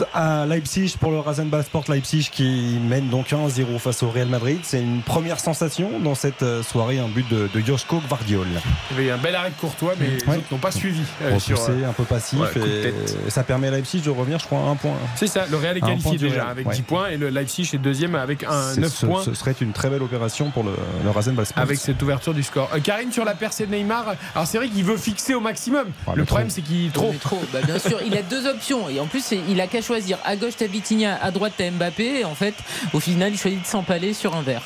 Face 0.00 0.08
à 0.14 0.46
Leipzig 0.46 0.94
pour 0.98 1.10
le 1.10 1.18
Rasenball 1.18 1.62
Sport 1.62 1.84
Leipzig 1.88 2.28
qui 2.32 2.78
mène 2.88 3.08
donc 3.10 3.32
1-0 3.32 3.78
face 3.78 4.02
au 4.02 4.10
Real 4.10 4.28
Madrid. 4.28 4.58
C'est 4.62 4.80
une 4.80 5.02
première 5.02 5.38
sensation 5.40 5.98
dans 6.00 6.14
cette 6.14 6.42
euh, 6.42 6.62
soirée, 6.62 6.98
un 6.98 7.08
but 7.08 7.28
de, 7.28 7.48
de 7.52 7.60
Joshko 7.66 8.00
Gvardiol. 8.06 8.46
Il 8.92 8.96
y 8.96 9.00
avait 9.00 9.08
eu 9.08 9.10
un 9.12 9.18
bel 9.18 9.34
arrêt 9.34 9.50
de 9.50 9.54
Courtois, 9.60 9.94
mais 10.00 10.06
les 10.06 10.24
Ouais. 10.26 10.36
autres 10.38 10.46
n'ont 10.52 10.58
pas 10.58 10.70
suivi. 10.70 11.02
euh, 11.22 11.38
sur, 11.38 11.60
euh, 11.68 11.88
un 11.88 11.92
peu 11.92 12.04
passif. 12.04 12.38
ouais, 12.38 12.48
et 12.56 12.82
tête. 12.82 13.16
ça 13.28 13.42
permet 13.42 13.68
à 13.68 13.72
Leipzig 13.72 14.00
de 14.00 14.10
revenir, 14.10 14.38
je 14.38 14.46
crois, 14.46 14.60
à 14.60 14.62
un 14.70 14.76
point. 14.76 14.94
C'est 15.16 15.26
ça, 15.26 15.44
le 15.50 15.56
Real 15.56 15.76
est 15.76 15.80
qualifié 15.80 16.16
déjà 16.16 16.36
Real, 16.44 16.50
avec 16.50 16.66
ouais. 16.68 16.74
10 16.76 16.82
points 16.82 17.08
et 17.08 17.16
le 17.18 17.28
Leipzig 17.28 17.68
est 17.74 17.78
deuxième 17.78 18.14
avec 18.14 18.44
un 18.44 18.72
C'est- 18.74 18.80
9 18.80 18.94
ce, 18.94 19.06
points. 19.06 19.22
ce 19.22 19.34
serait 19.34 19.54
une 19.60 19.72
très 19.72 19.90
belle 19.90 20.02
opération 20.02 20.50
pour 20.50 20.62
le, 20.64 20.72
le 21.04 21.10
Rasenball 21.10 21.44
Sport. 21.46 21.62
Avec 21.62 21.78
cette 21.78 22.00
ouverture 22.02 22.32
du 22.32 22.42
score. 22.42 22.70
Euh, 22.74 22.80
Karine, 22.80 23.12
sur 23.12 23.24
la 23.24 23.34
percée 23.34 23.66
de 23.66 23.74
Neymar, 23.74 24.14
alors 24.34 24.46
c'est 24.46 24.58
vrai 24.58 24.68
qu'il 24.68 24.84
veut 24.84 24.96
fixer 24.96 25.34
au 25.34 25.40
maximum. 25.40 25.88
Le 26.14 26.24
problème, 26.24 26.48
c'est 26.50 26.62
qu'il 26.62 26.90
Trop. 26.90 27.12
Bah, 27.52 27.58
bien 27.64 27.78
sûr, 27.78 27.98
il 28.06 28.16
a 28.16 28.22
deux 28.22 28.46
options. 28.46 28.88
Et 28.88 29.00
en 29.00 29.06
plus, 29.06 29.34
il 29.48 29.60
a 29.60 29.66
qu'à 29.66 29.82
choisir. 29.90 30.18
À 30.24 30.36
gauche, 30.36 30.52
t'as 30.56 30.66
Vitinha, 30.68 31.18
à 31.20 31.30
droite, 31.32 31.54
t'as 31.56 31.68
Mbappé. 31.70 32.20
Et 32.20 32.24
en 32.24 32.34
fait, 32.36 32.54
au 32.92 33.00
final, 33.00 33.32
il 33.32 33.38
choisit 33.38 33.60
de 33.60 33.66
s'empaler 33.66 34.14
sur 34.14 34.34
un 34.36 34.42
verre. 34.42 34.62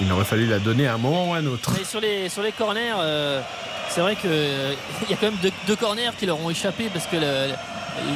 Il 0.00 0.10
aurait 0.12 0.24
fallu 0.24 0.46
la 0.46 0.58
donner 0.60 0.86
à 0.86 0.94
un 0.94 0.98
moment 0.98 1.30
ou 1.30 1.34
à 1.34 1.38
un 1.38 1.46
autre. 1.46 1.72
Mais 1.76 1.84
sur 1.84 2.00
les, 2.00 2.28
sur 2.28 2.42
les 2.42 2.52
corners, 2.52 2.94
euh, 2.98 3.40
c'est 3.88 4.00
vrai 4.00 4.14
qu'il 4.16 4.30
y 5.10 5.12
a 5.12 5.16
quand 5.16 5.26
même 5.30 5.38
deux, 5.42 5.50
deux 5.66 5.76
corners 5.76 6.10
qui 6.18 6.26
leur 6.26 6.40
ont 6.40 6.48
échappé 6.50 6.88
parce 6.92 7.06
que 7.06 7.16
le- 7.16 7.50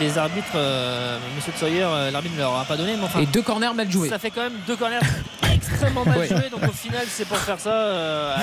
les 0.00 0.18
arbitres, 0.18 0.46
euh, 0.54 1.18
Monsieur 1.36 1.52
Sawyer, 1.56 1.82
euh, 1.84 2.10
l'arbitre 2.10 2.34
ne 2.34 2.40
leur 2.40 2.56
a 2.58 2.64
pas 2.64 2.76
donné. 2.76 2.96
Mais 2.96 3.04
enfin, 3.04 3.20
Et 3.20 3.26
deux 3.26 3.42
corners 3.42 3.72
mal 3.74 3.90
joués. 3.90 4.08
ça 4.08 4.18
fait 4.18 4.30
quand 4.30 4.42
même 4.42 4.54
deux 4.66 4.76
corners 4.76 4.98
extrêmement 5.54 6.04
mal 6.04 6.18
Ouais. 6.18 6.28
joués. 6.28 6.48
Donc 6.50 6.62
au 6.68 6.72
final, 6.72 7.04
c'est 7.08 7.26
pour 7.26 7.36
faire 7.38 7.60
ça. 7.60 7.70
euh, 7.70 8.34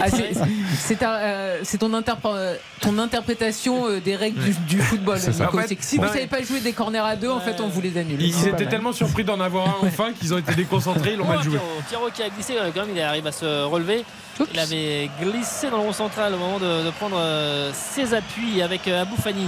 Ah, 0.00 0.06
c'est- 0.10 1.02
euh, 1.02 1.60
c'est 1.62 1.78
ton, 1.78 1.90
interpr- 1.90 2.34
euh, 2.34 2.56
ton 2.80 2.98
interprétation 2.98 3.86
euh, 3.88 4.00
des 4.00 4.16
règles 4.16 4.40
du, 4.42 4.52
du 4.76 4.78
football. 4.80 5.18
C'est 5.20 5.32
ça. 5.32 5.44
Nico. 5.46 5.58
En 5.58 5.60
fait, 5.62 5.68
C'est 5.68 5.76
que 5.76 5.84
si 5.84 5.96
vous 5.96 6.02
ouais. 6.04 6.08
savez 6.08 6.26
pas 6.26 6.42
jouer 6.42 6.60
des 6.60 6.72
corners 6.72 6.98
à 6.98 7.16
deux, 7.16 7.30
en 7.30 7.40
fait, 7.40 7.60
on 7.60 7.68
vous 7.68 7.80
les 7.80 7.96
annule. 7.98 8.20
Ils 8.20 8.48
étaient 8.48 8.66
tellement 8.66 8.92
surpris 8.92 9.24
d'en 9.24 9.40
avoir 9.40 9.68
un 9.68 9.86
enfin 9.86 10.12
qu'ils 10.18 10.34
ont 10.34 10.38
été 10.38 10.54
déconcentrés, 10.56 11.12
ils 11.12 11.18
l'ont 11.18 11.24
Oh, 11.28 11.32
mal 11.34 11.42
joué. 11.42 11.58
Pierrot, 11.58 11.82
Pierrot 11.88 12.10
qui 12.12 12.22
a 12.22 12.28
glissé, 12.28 12.56
euh, 12.58 12.70
quand 12.74 12.80
même, 12.86 12.94
il 12.94 13.00
arrive 13.02 13.26
à 13.26 13.32
se 13.32 13.64
relever. 13.64 14.04
Il 14.52 14.58
avait 14.58 15.10
glissé 15.22 15.70
dans 15.70 15.78
le 15.78 15.82
rond 15.84 15.92
central 15.94 16.34
au 16.34 16.38
moment 16.38 16.58
de, 16.58 16.84
de 16.84 16.90
prendre 16.90 17.16
euh, 17.18 17.70
ses 17.72 18.12
appuis 18.12 18.60
avec 18.62 18.86
euh, 18.86 19.02
Abou 19.02 19.16
Fani 19.16 19.46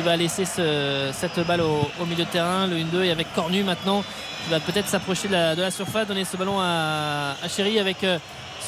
qui 0.00 0.06
va 0.06 0.16
laisser 0.16 0.46
ce- 0.46 1.10
cette 1.12 1.46
balle 1.46 1.60
au, 1.60 2.06
milieu 2.06 2.24
de 2.24 2.30
terrain. 2.30 2.66
Le 2.66 2.76
1-2 2.78 3.04
et 3.04 3.10
avec 3.10 3.32
Cornu 3.34 3.62
maintenant 3.62 4.02
qui 4.44 4.50
va 4.50 4.58
peut-être 4.58 4.88
s'approcher 4.88 5.28
de 5.28 5.34
la, 5.60 5.70
surface, 5.70 6.06
donner 6.06 6.24
ce 6.24 6.38
ballon 6.38 6.58
à, 6.58 7.34
à 7.42 7.48
Chéri 7.48 7.78
avec 7.78 8.02
euh, 8.04 8.18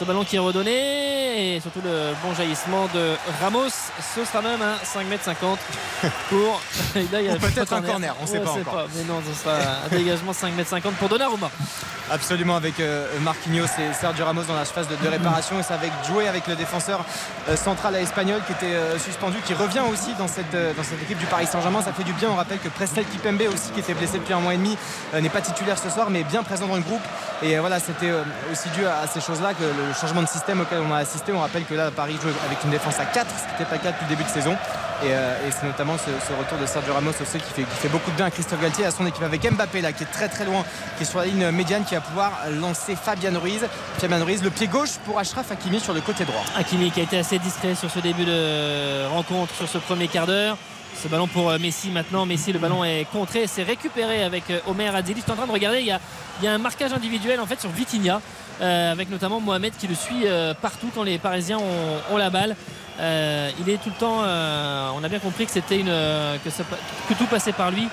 ce 0.02 0.06
ballon 0.06 0.24
qui 0.24 0.34
est 0.34 0.40
redonné 0.40 1.54
et 1.54 1.60
surtout 1.60 1.80
le 1.84 2.12
bon 2.24 2.34
jaillissement 2.34 2.88
de 2.92 3.14
Ramos. 3.40 3.68
Ce 4.14 4.24
sera 4.24 4.42
même 4.42 4.60
un 4.60 4.74
5m50 4.74 5.58
pour. 6.28 6.60
Peut-être 6.92 7.72
un 7.72 7.82
corner, 7.82 8.16
on 8.20 8.26
sait 8.26 8.40
pas 8.40 8.50
encore. 8.50 8.88
Mais 8.96 9.04
non, 9.04 9.22
ce 9.24 9.40
sera 9.40 9.56
un 9.86 9.96
dégagement 9.96 10.32
5m50 10.32 10.94
pour 10.98 11.08
Donnarumma. 11.08 11.50
Absolument 12.10 12.56
avec 12.56 12.80
euh, 12.80 13.06
Marquinhos 13.20 13.64
et 13.78 13.94
Sergio 13.98 14.24
Ramos 14.24 14.42
dans 14.42 14.56
la 14.56 14.64
phase 14.64 14.88
de, 14.88 14.96
de 14.96 15.08
réparation 15.08 15.58
et 15.60 15.62
c'est 15.62 15.72
avec 15.72 15.92
jouer 16.06 16.26
avec 16.26 16.46
le 16.48 16.56
défenseur 16.56 17.04
euh, 17.48 17.56
central 17.56 17.94
espagnol 17.94 18.40
qui 18.46 18.52
était 18.52 18.74
euh, 18.74 18.98
suspendu 18.98 19.38
qui 19.46 19.54
revient 19.54 19.82
aussi 19.90 20.12
dans 20.18 20.26
cette, 20.26 20.52
dans 20.52 20.82
cette 20.82 21.00
équipe 21.02 21.16
du 21.18 21.26
Paris 21.26 21.46
Saint-Germain 21.46 21.80
ça 21.80 21.92
fait 21.92 22.02
du 22.02 22.12
bien 22.12 22.28
on 22.30 22.34
rappelle 22.34 22.58
que 22.58 22.68
Prestel 22.68 23.04
Kipembe 23.06 23.42
aussi 23.54 23.70
qui 23.72 23.80
était 23.80 23.94
blessé 23.94 24.18
depuis 24.18 24.34
un 24.34 24.40
mois 24.40 24.52
et 24.52 24.58
demi 24.58 24.76
n'est 25.14 25.30
pas 25.30 25.40
titulaire 25.40 25.78
ce 25.78 25.88
soir 25.88 26.10
mais 26.10 26.24
bien 26.24 26.42
présent 26.42 26.66
dans 26.66 26.74
le 26.76 26.82
groupe 26.82 27.00
et 27.42 27.58
voilà 27.60 27.78
c'était 27.80 28.12
aussi 28.50 28.68
dû 28.70 28.84
à, 28.84 28.98
à 28.98 29.06
ces 29.06 29.20
choses 29.20 29.40
là 29.40 29.54
que 29.54 29.62
le 29.62 29.91
changement 29.94 30.22
de 30.22 30.28
système 30.28 30.60
auquel 30.60 30.78
on 30.80 30.92
a 30.92 30.98
assisté. 30.98 31.32
On 31.32 31.40
rappelle 31.40 31.64
que 31.64 31.74
là 31.74 31.90
Paris 31.90 32.18
joue 32.22 32.28
avec 32.46 32.58
une 32.64 32.70
défense 32.70 32.98
à 32.98 33.04
4 33.04 33.26
ce 33.28 33.42
qui 33.44 33.50
n'était 33.52 33.64
pas 33.64 33.76
le 33.76 33.82
cas 33.82 33.92
depuis 33.92 34.04
le 34.04 34.10
début 34.10 34.24
de 34.24 34.28
saison. 34.28 34.56
Et, 35.04 35.12
euh, 35.12 35.50
c'est 35.50 35.66
notamment 35.66 35.96
ce, 35.98 36.32
retour 36.32 36.58
de 36.58 36.66
Sergio 36.66 36.94
Ramos 36.94 37.10
aussi 37.10 37.38
qui 37.38 37.52
fait, 37.52 37.62
qui 37.62 37.76
fait 37.76 37.88
beaucoup 37.88 38.10
de 38.12 38.16
bien 38.16 38.26
à 38.26 38.30
Christophe 38.30 38.60
Galtier 38.60 38.84
à 38.84 38.92
son 38.92 39.04
équipe 39.04 39.22
avec 39.22 39.42
Mbappé 39.50 39.80
là 39.80 39.92
qui 39.92 40.04
est 40.04 40.12
très 40.12 40.28
très 40.28 40.44
loin 40.44 40.64
qui 40.96 41.02
est 41.02 41.06
sur 41.06 41.18
la 41.18 41.26
ligne 41.26 41.50
médiane 41.50 41.84
qui 41.84 41.94
va 41.94 42.00
pouvoir 42.00 42.32
lancer 42.60 42.94
Fabian 42.96 43.38
Ruiz. 43.38 43.66
Fabian 43.98 44.24
Ruiz 44.24 44.42
le 44.42 44.50
pied 44.50 44.68
gauche 44.68 44.98
pour 45.04 45.18
Ashraf 45.18 45.50
Hakimi 45.50 45.80
sur 45.80 45.92
le 45.92 46.00
côté 46.00 46.24
droit. 46.24 46.44
Hakimi 46.56 46.90
qui 46.90 47.00
a 47.00 47.02
été 47.02 47.18
assez 47.18 47.38
discret 47.38 47.74
sur 47.74 47.90
ce 47.90 47.98
début 47.98 48.24
de 48.24 49.06
rencontre, 49.08 49.54
sur 49.54 49.68
ce 49.68 49.78
premier 49.78 50.08
quart 50.08 50.26
d'heure. 50.26 50.56
Ce 50.94 51.08
ballon 51.08 51.26
pour 51.26 51.50
euh, 51.50 51.58
Messi 51.58 51.90
maintenant. 51.90 52.26
Messi, 52.26 52.52
le 52.52 52.58
ballon 52.58 52.84
est 52.84 53.06
contré, 53.10 53.46
c'est 53.46 53.62
récupéré 53.62 54.22
avec 54.22 54.44
euh, 54.50 54.60
Omer 54.66 54.94
Adili. 54.94 55.20
Je 55.20 55.24
suis 55.24 55.32
en 55.32 55.36
train 55.36 55.46
de 55.46 55.52
regarder, 55.52 55.80
il 55.80 55.86
y 55.86 55.90
a, 55.90 56.52
un 56.52 56.58
marquage 56.58 56.92
individuel 56.92 57.40
en 57.40 57.46
fait 57.46 57.60
sur 57.60 57.70
Vitinha, 57.70 58.20
euh, 58.60 58.92
avec 58.92 59.10
notamment 59.10 59.40
Mohamed 59.40 59.72
qui 59.76 59.88
le 59.88 59.94
suit 59.94 60.24
partout 60.60 60.90
quand 60.94 61.02
les 61.02 61.18
Parisiens 61.18 61.58
ont, 61.58 62.16
la 62.16 62.30
balle. 62.30 62.56
Il 62.98 63.68
est 63.68 63.82
tout 63.82 63.90
le 63.90 63.98
temps. 63.98 64.20
on 64.20 65.04
a 65.04 65.08
bien 65.08 65.18
compris 65.18 65.46
que 65.46 65.52
c'était 65.52 65.78
une 65.78 65.86
que, 65.86 66.50
que 67.08 67.14
tout 67.18 67.26
passait 67.26 67.52
par 67.52 67.70
lui. 67.70 67.88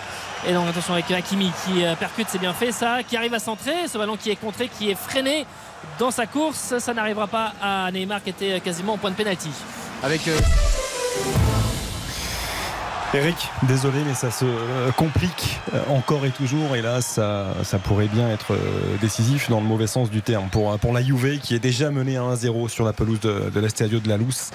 Et 0.48 0.54
donc 0.54 0.68
attention 0.70 0.94
avec 0.94 1.10
Hakimi 1.12 1.52
qui 1.66 1.84
percute, 2.00 2.28
c'est 2.30 2.40
bien 2.40 2.54
fait 2.54 2.72
ça, 2.72 3.04
qui 3.04 3.18
arrive 3.18 3.34
à 3.34 3.40
centrer, 3.40 3.88
ce 3.92 3.98
ballon 3.98 4.18
qui 4.18 4.30
est 4.30 4.36
contré, 4.36 4.68
qui 4.68 4.90
est 4.90 4.96
freiné 4.96 5.46
dans 5.98 6.12
sa 6.12 6.26
course, 6.28 6.78
ça 6.80 6.94
n'arrivera 6.94 7.28
pas 7.28 7.54
à 7.62 7.90
Neymar 7.92 8.24
qui 8.24 8.30
était 8.30 8.60
quasiment 8.60 8.94
au 8.94 8.98
point 8.98 9.12
de 9.12 9.16
pénalty. 9.16 9.50
avec 10.04 10.22
Eric, 13.16 13.50
désolé, 13.64 14.04
mais 14.06 14.14
ça 14.14 14.30
se 14.30 14.46
euh, 14.46 14.92
complique 14.92 15.60
euh, 15.74 15.82
encore 15.90 16.28
et 16.28 16.30
toujours. 16.30 16.76
Et 16.76 16.84
là, 16.84 17.02
ça, 17.02 17.56
ça 17.64 17.80
pourrait 17.80 18.08
bien 18.08 18.30
être 18.30 18.54
euh, 18.54 18.98
décisif 19.02 19.50
dans 19.50 19.60
le 19.60 19.66
mauvais 19.66 19.88
sens 19.88 20.12
du 20.12 20.22
terme 20.22 20.48
pour, 20.50 20.78
pour 20.78 20.94
la 20.94 21.02
Juve 21.02 21.40
qui 21.40 21.56
est 21.56 21.60
déjà 21.60 21.90
menée 21.90 22.18
à 22.18 22.22
1-0 22.22 22.70
sur 22.70 22.86
la 22.86 22.94
pelouse 22.94 23.20
de, 23.20 23.50
de 23.50 23.60
l'Estadio 23.60 24.00
de 24.00 24.08
la 24.08 24.18
Luce. 24.18 24.52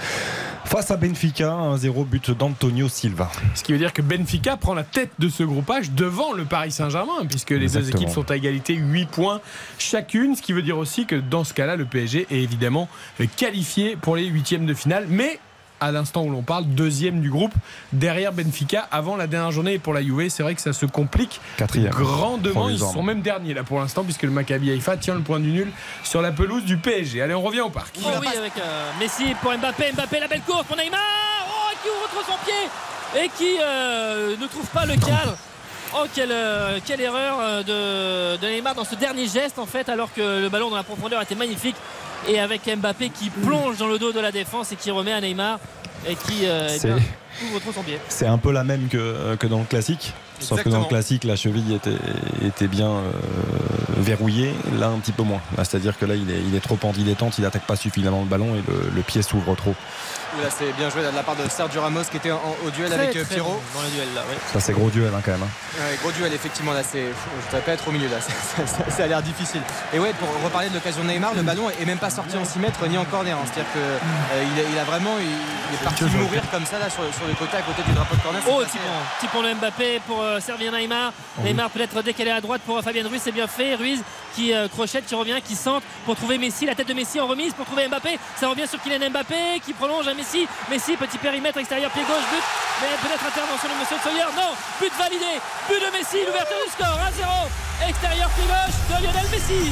Face 0.64 0.92
à 0.92 0.96
Benfica, 0.96 1.48
1-0 1.48 2.06
but 2.06 2.30
d'Antonio 2.30 2.88
Silva. 2.88 3.28
Ce 3.56 3.64
qui 3.64 3.72
veut 3.72 3.78
dire 3.78 3.92
que 3.92 4.02
Benfica 4.02 4.56
prend 4.56 4.74
la 4.74 4.84
tête 4.84 5.10
de 5.18 5.28
ce 5.28 5.42
groupage 5.42 5.90
devant 5.90 6.32
le 6.32 6.44
Paris 6.44 6.70
Saint-Germain, 6.70 7.26
puisque 7.28 7.50
les 7.50 7.68
deux 7.68 7.90
équipes 7.90 8.08
sont 8.08 8.30
à 8.30 8.36
égalité 8.36 8.74
8 8.74 9.06
points 9.06 9.40
chacune. 9.78 10.36
Ce 10.36 10.42
qui 10.42 10.52
veut 10.52 10.62
dire 10.62 10.78
aussi 10.78 11.06
que 11.06 11.16
dans 11.16 11.42
ce 11.42 11.54
cas-là, 11.54 11.74
le 11.74 11.86
PSG 11.86 12.28
est 12.30 12.42
évidemment 12.42 12.88
qualifié 13.36 13.96
pour 13.96 14.14
les 14.14 14.26
huitièmes 14.26 14.64
de 14.64 14.74
finale. 14.74 15.06
Mais 15.08 15.40
à 15.80 15.92
l'instant 15.92 16.22
où 16.22 16.30
l'on 16.30 16.42
parle, 16.42 16.64
deuxième 16.66 17.20
du 17.20 17.30
groupe, 17.30 17.52
derrière 17.92 18.32
Benfica, 18.32 18.88
avant 18.90 19.16
la 19.16 19.26
dernière 19.26 19.50
journée. 19.50 19.74
Et 19.74 19.78
pour 19.78 19.94
la 19.94 20.02
Juve, 20.02 20.28
c'est 20.28 20.42
vrai 20.42 20.54
que 20.54 20.60
ça 20.60 20.72
se 20.72 20.86
complique 20.86 21.40
Quatrième. 21.56 21.90
grandement. 21.90 22.68
Ils 22.68 22.78
sont 22.78 23.02
même 23.02 23.20
derniers 23.20 23.54
là 23.54 23.64
pour 23.64 23.80
l'instant, 23.80 24.04
puisque 24.04 24.22
le 24.22 24.30
Maccabi 24.30 24.70
Haïfa 24.70 24.96
tient 24.96 25.14
le 25.14 25.20
point 25.20 25.40
du 25.40 25.50
nul 25.50 25.70
sur 26.02 26.22
la 26.22 26.32
pelouse 26.32 26.64
du 26.64 26.76
PSG. 26.76 27.22
Allez, 27.22 27.34
on 27.34 27.42
revient 27.42 27.60
au 27.62 27.70
parc. 27.70 27.94
Oh 28.04 28.08
oui, 28.20 28.28
avec 28.36 28.52
euh, 28.58 28.90
Messi 28.98 29.34
pour 29.42 29.52
Mbappé. 29.52 29.92
Mbappé, 29.92 30.20
la 30.20 30.28
belle 30.28 30.42
course 30.42 30.64
pour 30.64 30.76
Neymar. 30.76 31.00
Oh, 31.48 31.72
qui 31.82 31.88
ouvre 31.88 32.08
trop 32.22 32.32
son 32.32 32.38
pied 32.44 33.24
et 33.24 33.28
qui 33.36 33.58
euh, 33.62 34.36
ne 34.36 34.46
trouve 34.46 34.66
pas 34.66 34.86
le 34.86 34.94
cadre. 34.94 35.36
Oh, 35.96 36.06
quelle, 36.12 36.32
euh, 36.32 36.80
quelle 36.84 37.00
erreur 37.00 37.38
euh, 37.40 38.36
de, 38.36 38.40
de 38.40 38.46
Neymar 38.52 38.74
dans 38.74 38.84
ce 38.84 38.96
dernier 38.96 39.28
geste 39.28 39.60
en 39.60 39.66
fait, 39.66 39.88
alors 39.88 40.12
que 40.12 40.40
le 40.42 40.48
ballon 40.48 40.68
dans 40.70 40.76
la 40.76 40.82
profondeur 40.82 41.22
était 41.22 41.36
magnifique. 41.36 41.76
Et 42.28 42.40
avec 42.40 42.62
Mbappé 42.66 43.10
qui 43.10 43.30
plonge 43.30 43.76
dans 43.78 43.86
le 43.86 43.98
dos 43.98 44.10
de 44.12 44.18
la 44.18 44.32
défense 44.32 44.72
et 44.72 44.76
qui 44.76 44.90
remet 44.90 45.12
à 45.12 45.20
Neymar 45.20 45.60
et 46.08 46.16
qui 46.16 46.46
euh, 46.46 46.68
eh 46.82 47.44
ouvre 47.44 47.60
trop 47.60 47.72
son 47.72 47.82
pied. 47.82 47.98
C'est 48.08 48.26
un 48.26 48.38
peu 48.38 48.50
la 48.50 48.64
même 48.64 48.88
que, 48.88 49.36
que 49.36 49.46
dans 49.46 49.58
le 49.58 49.64
classique. 49.64 50.12
Sauf 50.40 50.62
que 50.62 50.68
dans 50.68 50.80
le 50.80 50.84
classique, 50.86 51.24
la 51.24 51.36
cheville 51.36 51.74
était, 51.74 51.96
était 52.46 52.66
bien 52.68 52.88
euh, 52.90 53.00
verrouillée. 53.96 54.54
Là, 54.78 54.88
un 54.88 54.98
petit 54.98 55.12
peu 55.12 55.22
moins. 55.22 55.40
Là, 55.56 55.64
C'est-à-dire 55.64 55.96
que 55.98 56.04
là, 56.04 56.14
il 56.14 56.30
est, 56.30 56.40
il 56.46 56.54
est 56.54 56.60
trop 56.60 56.78
en 56.82 56.92
dilettante, 56.92 57.38
il 57.38 57.42
n'attaque 57.44 57.66
pas 57.66 57.76
suffisamment 57.76 58.20
le 58.20 58.26
ballon 58.26 58.54
et 58.54 58.62
le, 58.70 58.90
le 58.94 59.02
pied 59.02 59.22
s'ouvre 59.22 59.54
trop. 59.54 59.74
là 60.42 60.48
c'est 60.50 60.72
bien 60.76 60.90
joué 60.90 61.02
de 61.02 61.14
la 61.14 61.22
part 61.22 61.36
de 61.36 61.48
Sergio 61.48 61.80
Ramos 61.80 62.02
qui 62.10 62.16
était 62.16 62.32
en- 62.32 62.40
au 62.66 62.70
duel 62.70 62.90
Très, 62.90 62.98
avec 63.04 63.16
euh, 63.16 63.24
très 63.24 63.34
Pierrot 63.36 63.60
bon 63.72 63.78
dans 63.78 63.84
le 63.86 63.90
duel 63.94 64.08
là. 64.16 64.22
Ça, 64.52 64.58
c'est 64.58 64.72
gros 64.72 64.90
duel 64.90 65.12
hein, 65.14 65.20
quand 65.24 65.30
même. 65.30 65.44
hein. 65.44 65.78
Ouais, 65.78 65.96
gros 66.02 66.10
duel 66.10 66.32
effectivement 66.32 66.72
là 66.72 66.82
c'est 66.82 67.04
je 67.06 67.44
voudrais 67.46 67.60
pas 67.64 67.72
être 67.72 67.86
au 67.86 67.92
milieu 67.92 68.08
là 68.08 68.18
ça, 68.20 68.66
ça- 68.66 68.90
ça 68.90 69.04
a 69.04 69.06
l'air 69.06 69.22
difficile 69.22 69.60
et 69.94 69.98
ouais 70.00 70.12
pour 70.18 70.26
reparler 70.44 70.70
de 70.70 70.74
l'occasion 70.74 71.04
de 71.04 71.08
Neymar 71.08 71.34
le 71.36 71.42
ballon 71.42 71.70
est 71.70 71.84
même 71.84 71.98
pas 71.98 72.10
sorti 72.10 72.36
en 72.36 72.44
6 72.44 72.58
mètres 72.58 72.84
ni 72.88 72.98
en 72.98 73.04
corner 73.04 73.36
c'est 73.46 73.60
à 73.60 73.62
dire 73.62 73.72
que 73.74 73.78
euh, 73.78 74.44
il, 74.72 74.78
a, 74.78 74.82
vraiment 74.84 75.14
il, 75.20 75.24
il 75.70 75.74
est 75.76 75.84
parti 75.84 76.02
mourir 76.04 76.42
comme 76.50 76.66
ça 76.66 76.80
là 76.80 76.90
sur, 76.90 77.04
sur 77.14 77.26
le 77.28 77.34
côté 77.34 77.56
à 77.56 77.62
côté 77.62 77.82
du 77.86 77.92
drapeau 77.92 78.16
de 78.16 78.20
corner 78.22 78.42
Oh, 78.50 78.62
Tipon 79.20 79.40
le 79.42 79.54
Mbappé 79.54 80.00
pour 80.04 80.20
servir 80.40 80.72
Neymar. 80.72 81.12
Neymar 81.42 81.70
peut-être 81.70 82.02
décalé 82.02 82.30
à 82.30 82.40
droite 82.40 82.62
pour 82.64 82.78
euh, 82.78 82.82
Fabien 82.82 83.06
Ruiz, 83.06 83.20
c'est 83.22 83.32
bien 83.32 83.46
fait. 83.46 83.74
Ruiz 83.74 84.02
qui 84.34 84.52
euh, 84.52 84.68
crochette, 84.68 85.06
qui 85.06 85.14
revient, 85.14 85.40
qui 85.44 85.54
centre 85.54 85.86
pour 86.04 86.16
trouver 86.16 86.38
Messi, 86.38 86.66
la 86.66 86.74
tête 86.74 86.88
de 86.88 86.94
Messi 86.94 87.20
en 87.20 87.26
remise 87.26 87.54
pour 87.54 87.66
trouver 87.66 87.88
Mbappé. 87.88 88.18
Ça 88.36 88.48
revient 88.48 88.66
sur 88.66 88.80
Kylian 88.82 89.10
Mbappé 89.10 89.60
qui 89.64 89.72
prolonge 89.72 90.08
à 90.08 90.14
Messi. 90.14 90.46
Messi, 90.70 90.96
petit 90.96 91.18
périmètre 91.18 91.58
extérieur, 91.58 91.90
pied 91.90 92.02
gauche, 92.02 92.26
but. 92.30 92.44
Mais 92.82 93.08
peut-être 93.08 93.24
intervention 93.24 93.68
de 93.68 93.80
Monsieur 93.80 93.96
Sawyer. 94.02 94.30
Non, 94.36 94.50
but 94.80 94.92
validé. 94.98 95.38
But 95.68 95.80
de 95.80 95.90
Messi, 95.96 96.18
l'ouverture 96.26 96.58
du 96.64 96.70
score, 96.70 96.98
1-0. 96.98 97.88
Extérieur, 97.88 98.28
pied 98.30 98.44
gauche 98.44 98.78
de 98.90 99.04
Lionel 99.04 99.28
Messi. 99.30 99.70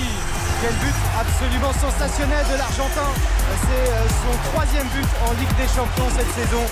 Quel 0.63 0.75
but 0.79 0.95
absolument 1.19 1.73
sensationnel 1.75 2.47
de 2.47 2.57
l'Argentin. 2.59 3.11
C'est 3.67 3.91
euh, 3.91 4.07
son 4.07 4.51
troisième 4.53 4.87
but 4.95 5.09
en 5.27 5.33
Ligue 5.35 5.57
des 5.59 5.67
Champions 5.75 6.11
cette 6.15 6.31
saison. 6.39 6.63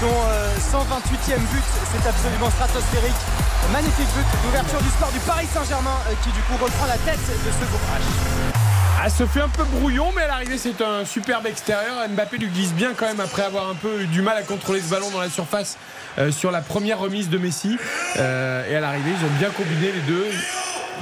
Son 0.00 0.06
euh, 0.06 0.56
128e 0.58 1.38
but, 1.52 1.62
c'est 1.92 2.08
absolument 2.08 2.50
stratosphérique. 2.50 3.14
Magnifique 3.72 4.08
but 4.14 4.26
d'ouverture 4.44 4.80
du 4.82 4.88
score 4.90 5.12
du 5.12 5.20
Paris 5.20 5.46
Saint-Germain 5.52 5.98
euh, 6.08 6.14
qui 6.22 6.30
du 6.30 6.40
coup 6.40 6.54
reprend 6.62 6.86
la 6.86 6.98
tête 6.98 7.20
de 7.20 7.50
ce 7.50 7.64
groupe 7.70 7.80
H. 7.94 8.64
Ah, 9.02 9.10
se 9.10 9.26
fait 9.26 9.40
un 9.40 9.50
peu 9.50 9.64
brouillon, 9.64 10.12
mais 10.16 10.22
à 10.22 10.28
l'arrivée, 10.28 10.56
c'est 10.56 10.80
un 10.80 11.04
superbe 11.04 11.46
extérieur. 11.46 12.08
Mbappé 12.08 12.38
lui 12.38 12.48
glisse 12.48 12.72
bien 12.72 12.92
quand 12.96 13.06
même 13.06 13.20
après 13.20 13.42
avoir 13.42 13.68
un 13.68 13.74
peu 13.74 14.00
eu 14.00 14.06
du 14.06 14.22
mal 14.22 14.36
à 14.36 14.42
contrôler 14.42 14.80
ce 14.80 14.88
ballon 14.88 15.10
dans 15.10 15.20
la 15.20 15.28
surface 15.28 15.76
euh, 16.18 16.32
sur 16.32 16.50
la 16.50 16.62
première 16.62 16.98
remise 16.98 17.28
de 17.28 17.36
Messi. 17.36 17.76
Euh, 18.16 18.66
et 18.70 18.74
à 18.74 18.80
l'arrivée, 18.80 19.10
ils 19.10 19.24
ont 19.26 19.38
bien 19.38 19.50
combiné 19.50 19.92
les 19.92 20.00
deux. 20.00 20.26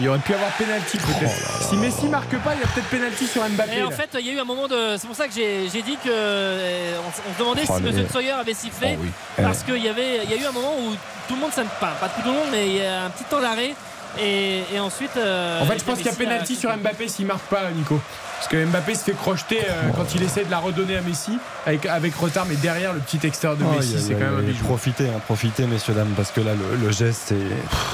Il 0.01 0.09
aurait 0.09 0.19
pu 0.19 0.35
avoir 0.35 0.51
pénalty 0.53 0.97
peut-être. 0.99 1.63
si 1.69 1.77
Messi 1.77 2.07
marque 2.07 2.35
pas, 2.39 2.55
il 2.55 2.61
y 2.61 2.65
a 2.65 2.67
peut-être 2.67 2.89
pénalty 2.89 3.27
sur 3.27 3.43
Mbappé. 3.49 3.77
Et 3.79 3.83
en 3.83 3.91
là. 3.91 3.97
fait, 3.97 4.09
il 4.21 4.27
y 4.27 4.31
a 4.31 4.33
eu 4.35 4.39
un 4.41 4.45
moment 4.45 4.67
de. 4.69 4.97
C'est 4.99 5.07
pour 5.07 5.17
ça 5.17 5.29
que 5.29 5.35
j'ai 5.35 5.69
dit 5.83 5.97
que. 6.03 6.09
euh, 6.09 6.97
On, 7.05 7.09
on 7.31 7.35
se 7.35 7.39
demandait 7.39 7.63
Oh, 7.69 7.75
si 7.77 7.83
mais- 7.83 7.91
Monsieur 7.93 8.09
Sawyer 8.13 8.31
avait 8.33 8.55
sifflé. 8.55 8.97
Oh 8.99 9.03
oui. 9.03 9.11
Parce 9.37 9.63
qu'il 9.63 9.79
y 9.83 9.89
avait. 9.89 10.25
Il 10.25 10.31
y 10.31 10.35
a 10.35 10.37
eu 10.43 10.47
un 10.47 10.53
moment 10.53 10.75
où 10.79 10.93
tout 11.29 11.35
le 11.35 11.41
monde 11.41 11.53
s'aime 11.53 11.69
pas. 11.81 11.93
Pas 12.01 12.09
tout 12.09 12.23
le 12.27 12.33
monde, 12.33 12.49
mais 12.51 12.67
il 12.69 12.77
y 12.77 12.85
a 12.87 13.05
un 13.05 13.11
petit 13.11 13.25
temps 13.25 13.41
d'arrêt. 13.41 13.75
Et, 14.21 14.63
et 14.75 14.81
ensuite. 14.81 15.17
euh, 15.17 15.61
En 15.63 15.67
fait, 15.67 15.79
je 15.79 15.85
pense 15.85 15.97
qu'il 15.99 16.07
y 16.07 16.11
a 16.11 16.13
pénalty 16.15 16.57
sur 16.57 16.75
Mbappé 16.77 17.09
s'il 17.09 17.27
marque 17.27 17.45
pas, 17.45 17.71
Nico. 17.75 18.01
Parce 18.43 18.51
que 18.51 18.65
Mbappé 18.67 18.97
se 18.97 19.05
fait 19.05 19.13
crocheter 19.13 19.61
euh, 19.71 19.91
quand 19.95 20.17
il 20.17 20.23
essaie 20.25 20.45
de 20.45 20.51
la 20.51 20.59
redonner 20.59 20.97
à 20.97 21.01
Messi 21.01 21.39
avec, 21.65 21.87
avec 21.87 22.13
retard, 22.17 22.45
mais 22.49 22.57
derrière 22.57 22.93
le 22.93 22.99
petit 22.99 23.25
extérieur 23.25 23.57
de 23.57 23.63
Messi, 23.77 23.95
c'est 24.01 24.15
quand 24.15 24.19
même 24.25 24.39
un 24.39 24.43
bijou. 24.43 24.65
Profitez, 24.65 25.07
hein, 25.09 25.21
profitez, 25.25 25.65
messieurs, 25.67 25.95
dames, 25.95 26.13
parce 26.17 26.33
que 26.33 26.41
là, 26.41 26.51
le, 26.55 26.85
le 26.85 26.91
geste, 26.93 27.33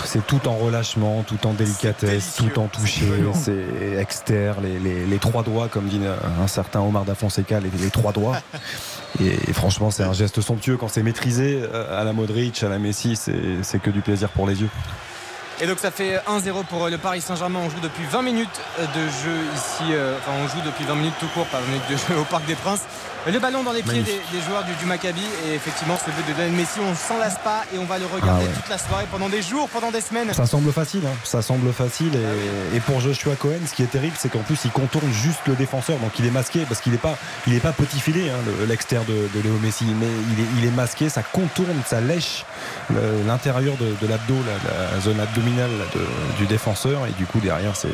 c'est, 0.07 0.27
tout 0.27 0.49
en 0.49 0.55
relâchement, 0.57 1.23
tout 1.27 1.47
en 1.47 1.53
délicatesse, 1.53 2.37
tout 2.37 2.59
en 2.59 2.67
toucher, 2.67 3.05
c'est 3.35 3.99
externe, 4.01 4.65
les, 4.65 4.79
les- 4.79 5.05
les 5.07 5.19
trois 5.19 5.43
doigts, 5.43 5.69
comme 5.69 5.85
dit 5.87 6.01
un 6.43 6.47
certain 6.47 6.81
Omar 6.81 7.05
da 7.05 7.15
Fonseca, 7.15 7.61
les, 7.61 7.71
les 7.83 7.91
trois 7.91 8.13
doigts. 8.13 8.37
Et, 9.21 9.51
et 9.51 9.53
franchement, 9.55 9.91
c'est 9.91 10.03
un 10.05 10.13
geste 10.13 10.41
somptueux 10.43 10.77
quand 10.77 10.87
c'est 10.89 11.03
maîtrisé 11.03 11.61
euh, 11.73 11.99
à 12.01 12.05
la 12.05 12.13
Modric, 12.13 12.63
à 12.63 12.69
la 12.69 12.79
Messi, 12.79 13.17
c'est, 13.17 13.33
c'est 13.63 13.81
que 13.81 13.89
du 13.91 14.01
plaisir 14.03 14.29
pour 14.29 14.47
les 14.47 14.61
yeux. 14.61 14.69
Et 15.61 15.67
donc 15.67 15.79
ça 15.81 15.91
fait 15.91 16.21
1-0 16.29 16.65
pour 16.67 16.85
euh, 16.87 16.91
le 16.91 16.99
Paris 16.99 17.21
Saint-Germain. 17.21 17.61
On 17.65 17.71
joue 17.71 17.81
depuis 17.81 18.05
20 18.05 18.23
minutes 18.23 18.61
euh, 18.79 18.87
de 18.87 19.09
jeu 19.09 19.37
ici. 19.57 19.93
euh, 19.93 20.17
Enfin, 20.19 20.31
on 20.41 20.47
joue 20.47 20.65
depuis 20.65 20.85
20 20.85 20.95
minutes 20.95 21.15
tout 21.19 21.27
court, 21.35 21.47
pas 21.47 21.59
20 21.59 21.67
minutes 21.67 21.91
de 21.91 21.97
jeu 21.97 22.21
au 22.21 22.25
Parc 22.25 22.45
des 22.47 22.55
Princes. 22.55 22.83
Le 23.27 23.39
ballon 23.41 23.63
dans 23.63 23.73
les 23.73 23.83
pieds 23.83 24.03
des, 24.03 24.21
des 24.33 24.41
joueurs 24.47 24.65
du, 24.65 24.73
du 24.75 24.87
Maccabi. 24.87 25.21
Et 25.47 25.55
effectivement, 25.55 25.99
ce 25.99 26.11
but 26.11 26.27
de 26.27 26.33
Lionel 26.33 26.53
Messi, 26.53 26.79
on 26.81 26.95
s'en 26.95 27.19
lasse 27.19 27.37
pas 27.45 27.65
et 27.75 27.79
on 27.79 27.85
va 27.85 27.99
le 27.99 28.07
regarder 28.07 28.45
Ah 28.47 28.49
ouais. 28.49 28.55
toute 28.55 28.69
la 28.71 28.79
soirée, 28.79 29.05
pendant 29.11 29.29
des 29.29 29.43
jours, 29.43 29.69
pendant 29.69 29.91
des 29.91 30.01
semaines. 30.01 30.33
Ça 30.33 30.47
semble 30.47 30.73
facile, 30.73 31.03
hein. 31.07 31.15
ça 31.25 31.43
semble 31.43 31.71
facile. 31.75 32.13
Et, 32.73 32.77
et 32.77 32.81
pour 32.81 33.01
Joshua 33.01 33.35
Cohen, 33.37 33.59
ce 33.67 33.75
qui 33.75 33.83
est 33.83 33.87
terrible, 33.91 34.15
c'est 34.19 34.31
qu'en 34.31 34.39
plus, 34.39 34.59
il 34.65 34.71
contourne 34.71 35.11
juste 35.13 35.41
le 35.47 35.55
défenseur. 35.57 35.99
Donc 35.99 36.13
il 36.19 36.25
est 36.27 36.31
masqué 36.31 36.65
parce 36.67 36.81
qu'il 36.81 36.93
n'est 36.93 36.99
pas, 36.99 37.19
il 37.47 37.55
est 37.55 37.61
pas 37.61 37.73
petit 37.73 38.01
filet, 38.01 38.31
hein, 38.31 38.39
le- 38.47 38.65
l'extérieur 38.65 39.05
de, 39.07 39.29
de 39.35 39.43
Léo 39.43 39.59
Messi. 39.63 39.85
Mais 40.01 40.07
il 40.33 40.41
est, 40.43 40.47
il 40.61 40.65
est 40.65 40.75
masqué, 40.75 41.11
ça 41.11 41.23
contourne, 41.23 41.77
ça 41.87 42.01
lèche 42.01 42.45
l'intérieur 43.27 43.77
de, 43.77 43.95
de 44.01 44.07
l'abdo, 44.11 44.35
la, 44.47 44.95
la 44.95 45.01
zone 45.01 45.21
abdominale 45.21 45.71
de- 45.95 46.37
du 46.39 46.47
défenseur. 46.47 47.05
Et 47.07 47.11
du 47.13 47.27
coup, 47.27 47.41
derrière, 47.41 47.77
c'est 47.77 47.89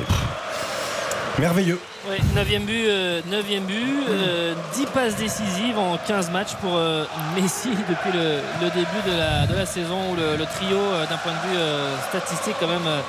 merveilleux. 1.41 1.81
Ouais, 2.07 2.19
9e 2.37 2.67
but, 2.67 2.85
euh, 2.87 3.23
9e 3.31 3.61
but 3.61 4.09
euh, 4.11 4.55
10 4.75 4.87
passes 4.87 5.17
décisives 5.17 5.79
en 5.79 5.97
15 5.97 6.31
matchs 6.33 6.55
pour 6.61 6.77
euh, 6.77 7.07
Messi 7.35 7.71
depuis 7.89 8.13
le, 8.13 8.41
début 8.69 9.03
de 9.07 9.57
la, 9.57 9.65
saison 9.65 10.13
où 10.13 10.15
le, 10.15 10.45
trio 10.45 10.77
euh, 10.77 11.07
d'un 11.07 11.17
point 11.17 11.33
de 11.33 11.49
vue 11.49 11.57
euh, 11.57 11.97
statistique 12.11 12.57
quand 12.61 12.67
même 12.67 12.87
euh, 12.87 13.01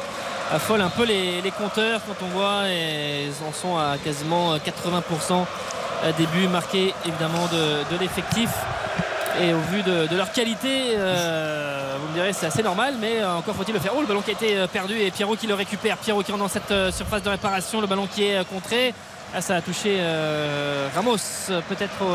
affole 0.54 0.80
un 0.80 0.90
peu 0.90 1.04
les, 1.04 1.42
compteurs 1.58 2.00
quand 2.08 2.26
on 2.26 2.30
voit 2.30 2.70
et 2.70 3.26
ils 3.26 3.46
en 3.46 3.52
sont 3.52 3.78
à 3.78 3.98
quasiment 3.98 4.56
80% 4.56 5.46
des 6.18 6.26
buts 6.28 6.48
marqués 6.48 6.94
évidemment 7.06 7.48
de, 7.52 7.94
de 7.94 8.00
l'effectif 8.00 8.50
et 9.42 9.54
au 9.54 9.60
vu 9.60 9.84
de, 9.84 10.16
leur 10.16 10.32
qualité 10.32 10.94
euh, 10.96 11.98
vous 12.00 12.08
me 12.10 12.14
direz 12.14 12.34
c'est 12.34 12.46
assez 12.46 12.64
normal 12.64 12.96
mais 13.00 13.20
euh, 13.20 13.36
encore 13.36 13.56
faut-il 13.56 13.74
le 13.74 13.80
faire. 13.80 13.94
Oh 13.96 14.02
le 14.02 14.08
ballon 14.08 14.22
qui 14.22 14.32
a 14.32 14.34
été 14.34 14.58
euh, 14.58 14.68
perdu 14.68 14.98
et 15.00 15.12
Pierrot 15.12 15.36
qui 15.36 15.48
le 15.48 15.54
récupère. 15.54 15.98
Pierrot 15.98 16.24
qui 16.24 16.32
rentre 16.32 16.44
dans 16.44 16.50
cette 16.50 16.74
surface 16.94 17.24
de 17.24 17.30
réparation. 17.30 17.82
Le 17.82 17.88
ballon 17.88 18.08
qui 18.08 18.24
est 18.24 18.48
contré. 18.48 18.94
Ah, 19.34 19.42
ça 19.42 19.56
a 19.56 19.62
touché 19.62 20.00
Ramos 20.96 21.18
peut-être 21.68 22.06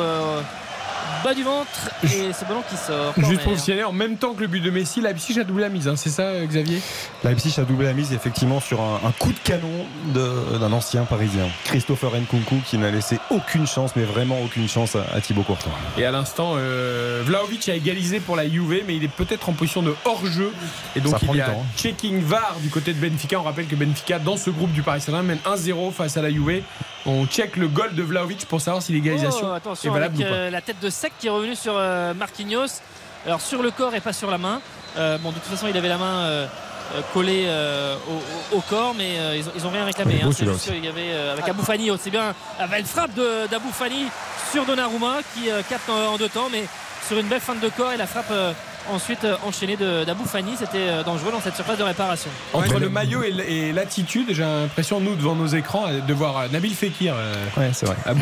bas 1.25 1.35
du 1.35 1.43
ventre 1.43 1.91
et 2.05 2.33
ce 2.33 2.45
ballon 2.45 2.63
qui 2.69 2.77
sort 2.77 3.15
Juste 3.19 3.43
pour 3.43 3.53
vous 3.53 3.59
signaler, 3.59 3.85
en 3.85 3.93
même 3.93 4.17
temps 4.17 4.33
que 4.35 4.41
le 4.41 4.47
but 4.47 4.61
de 4.61 4.71
Messi, 4.71 5.01
Leipzig 5.01 5.39
a 5.39 5.45
doublé 5.45 5.63
la 5.65 5.69
mise, 5.69 5.89
hein, 5.89 5.97
c'est 5.97 6.11
ça, 6.11 6.23
euh, 6.23 6.47
Xavier? 6.47 6.81
Leipzig 7.25 7.55
a 7.59 7.63
doublé 7.65 7.87
la 7.87 7.93
mise 7.93 8.13
effectivement 8.13 8.61
sur 8.61 8.81
un, 8.81 9.01
un 9.07 9.13
coup 9.13 9.33
de 9.33 9.39
canon 9.45 9.69
d'un 10.15 10.73
ancien 10.73 11.05
parisien, 11.05 11.47
Christopher 11.65 12.11
Nkunku, 12.15 12.57
qui 12.67 12.79
n'a 12.79 12.91
laissé 12.91 13.19
aucune 13.31 13.67
chance, 13.67 13.93
mais 13.97 14.05
vraiment 14.05 14.41
aucune 14.43 14.69
chance 14.69 14.97
à, 14.97 15.05
à 15.15 15.21
Thibaut 15.21 15.43
Courtois. 15.43 15.73
Et 15.99 16.05
à 16.05 16.11
l'instant, 16.11 16.53
euh, 16.57 17.23
Vlaovic 17.25 17.69
a 17.69 17.75
égalisé 17.75 18.21
pour 18.21 18.37
la 18.37 18.49
Juve, 18.49 18.83
mais 18.87 18.97
il 18.97 19.05
est 19.05 19.09
peut-être 19.09 19.49
en 19.49 19.53
position 19.53 19.83
de 19.83 19.95
hors-jeu. 20.05 20.53
Et 20.97 21.01
donc 21.01 21.13
Ça 21.13 21.19
prend 21.19 21.35
il 21.35 21.37
y 21.37 21.41
du 21.41 21.43
a 21.43 21.47
temps, 21.51 21.63
hein. 21.65 21.77
checking 21.77 22.21
VAR 22.23 22.57
du 22.63 22.69
côté 22.71 22.93
de 22.93 22.99
Benfica. 23.01 23.39
On 23.39 23.43
rappelle 23.45 23.67
que 23.67 23.77
Benfica, 23.77 24.19
dans 24.19 24.37
ce 24.37 24.51
groupe 24.51 24.73
du 24.73 24.83
Paris 24.83 25.01
Saint-Germain, 25.01 25.35
mène 25.45 25.57
1-0 25.57 25.93
face 25.93 26.17
à 26.17 26.23
la 26.23 26.31
Juve. 26.31 26.63
On 27.07 27.27
check 27.27 27.57
le 27.57 27.67
goal 27.67 27.95
de 27.95 28.03
Vlaovic 28.03 28.45
pour 28.47 28.61
savoir 28.61 28.83
si 28.83 28.93
l'égalisation 28.93 29.47
Oh, 29.65 29.73
est 29.73 29.89
valable 29.89 30.15
avec 30.17 30.27
ou 30.27 30.31
pas. 30.31 30.37
euh, 30.37 30.51
la 30.51 30.61
tête 30.61 30.77
de 30.83 30.91
sec 31.01 31.13
qui 31.19 31.29
est 31.29 31.31
revenue 31.31 31.57
sur 31.57 31.73
euh, 31.77 32.13
Marquinhos. 32.15 32.81
Alors 33.27 33.41
sur 33.41 33.63
le 33.63 33.71
corps 33.71 33.95
et 33.95 34.01
pas 34.01 34.13
sur 34.13 34.31
la 34.31 34.39
main. 34.39 34.61
Euh, 34.99 35.17
bon 35.19 35.31
de 35.31 35.35
toute 35.37 35.45
façon 35.45 35.67
il 35.69 35.77
avait 35.77 35.89
la 35.89 35.99
main 35.99 36.21
euh, 36.25 36.47
collée 37.15 37.45
euh, 37.47 37.95
au, 38.53 38.61
corps 38.61 38.95
mais 38.97 39.19
euh, 39.19 39.37
ils, 39.37 39.47
ont, 39.49 39.53
ils 39.57 39.67
ont 39.67 39.71
rien 39.71 39.85
réclamé. 39.85 40.17
Il 40.21 40.25
hein. 40.27 40.31
C'est 40.33 40.39
celui-là 40.39 40.53
juste 40.55 40.71
qu'il 40.73 40.85
y 40.85 40.89
avait 40.89 41.11
euh, 41.13 41.33
avec 41.33 41.49
Abou 41.49 41.63
Fani, 41.63 41.91
c'est 42.03 42.11
bien 42.11 42.35
avec 42.59 42.81
une 42.81 42.87
frappe 42.87 43.15
de- 43.15 43.47
d'Abou 43.51 43.71
Fani 43.73 44.07
sur 44.53 44.67
Donnarumma 44.67 45.19
qui 45.35 45.51
euh, 45.51 45.63
capte 45.69 45.89
en, 45.89 46.15
en 46.15 46.17
deux 46.19 46.29
temps 46.29 46.49
mais 46.53 46.65
sur 47.07 47.19
une 47.19 47.29
belle 47.29 47.41
fin 47.41 47.55
de 47.55 47.69
corps 47.71 47.93
et 47.93 47.97
la 47.97 48.07
frappe 48.07 48.31
euh, 48.31 48.53
ensuite 48.91 49.27
enchaînée 49.47 49.77
de- 49.77 50.05
d'Abou 50.05 50.25
Fani 50.25 50.53
c'était 50.59 51.03
dangereux 51.05 51.33
dans 51.33 51.41
cette 51.41 51.55
surface 51.57 51.79
de 51.79 51.85
réparation. 51.85 52.31
Entre 52.53 52.75
Ouais, 52.75 52.81
le 52.81 52.89
maillot 52.89 53.23
et 53.23 53.73
l'attitude, 53.73 54.29
j'ai 54.31 54.43
l'impression, 54.43 55.01
nous, 55.01 55.15
devant 55.15 55.35
nos 55.37 55.47
écrans, 55.47 55.87
de 56.07 56.15
voir 56.15 56.49
Nabil 56.51 56.75
Fekir 56.75 57.15
euh, 57.17 57.35
Ouais, 57.57 57.71
c'est 57.73 57.87
vrai. 57.87 57.97
à 58.07 58.13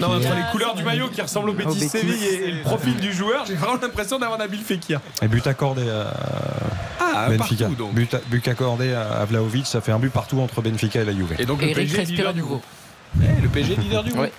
Non, 0.00 0.08
entre 0.16 0.34
les 0.34 0.42
couleurs 0.52 0.74
du 0.74 0.82
maillot 0.82 1.08
qui 1.08 1.20
ressemble 1.20 1.50
au 1.50 1.52
Betis 1.54 1.68
Betis. 1.78 1.88
Séville 1.88 2.24
et, 2.24 2.48
et 2.48 2.50
le 2.52 2.62
profil 2.62 2.96
du 2.96 3.12
joueur, 3.12 3.44
j'ai 3.46 3.54
vraiment 3.54 3.78
l'impression 3.80 4.18
d'avoir 4.18 4.38
Nabil 4.38 4.60
Fekir. 4.60 5.00
Et 5.22 5.28
but 5.28 5.46
accordé 5.46 5.88
à 5.88 6.12
Ah, 7.00 7.28
Benfica. 7.28 7.66
partout 7.66 7.82
donc. 7.82 7.94
But, 7.94 8.14
à- 8.14 8.20
but 8.28 8.48
accordé 8.48 8.92
à, 8.92 9.24
Vlahovic, 9.24 9.66
ça 9.66 9.80
fait 9.80 9.92
un 9.92 9.98
but 9.98 10.10
partout 10.12 10.40
entre 10.40 10.60
Benfica 10.62 11.00
et 11.00 11.04
la 11.04 11.12
Juve. 11.12 11.34
Et 11.38 11.46
donc 11.46 11.62
le 11.62 11.68
PSG 11.72 11.94
est 11.96 11.98
respire 12.00 12.16
leader 12.18 12.34
du 12.34 12.42
groupe. 12.42 12.62
Eh, 13.22 13.40
le 13.40 13.48
PSG 13.48 13.72
est 13.74 13.76
leader 13.80 14.02
du 14.04 14.10
groupe. 14.10 14.22
Ouais. 14.24 14.32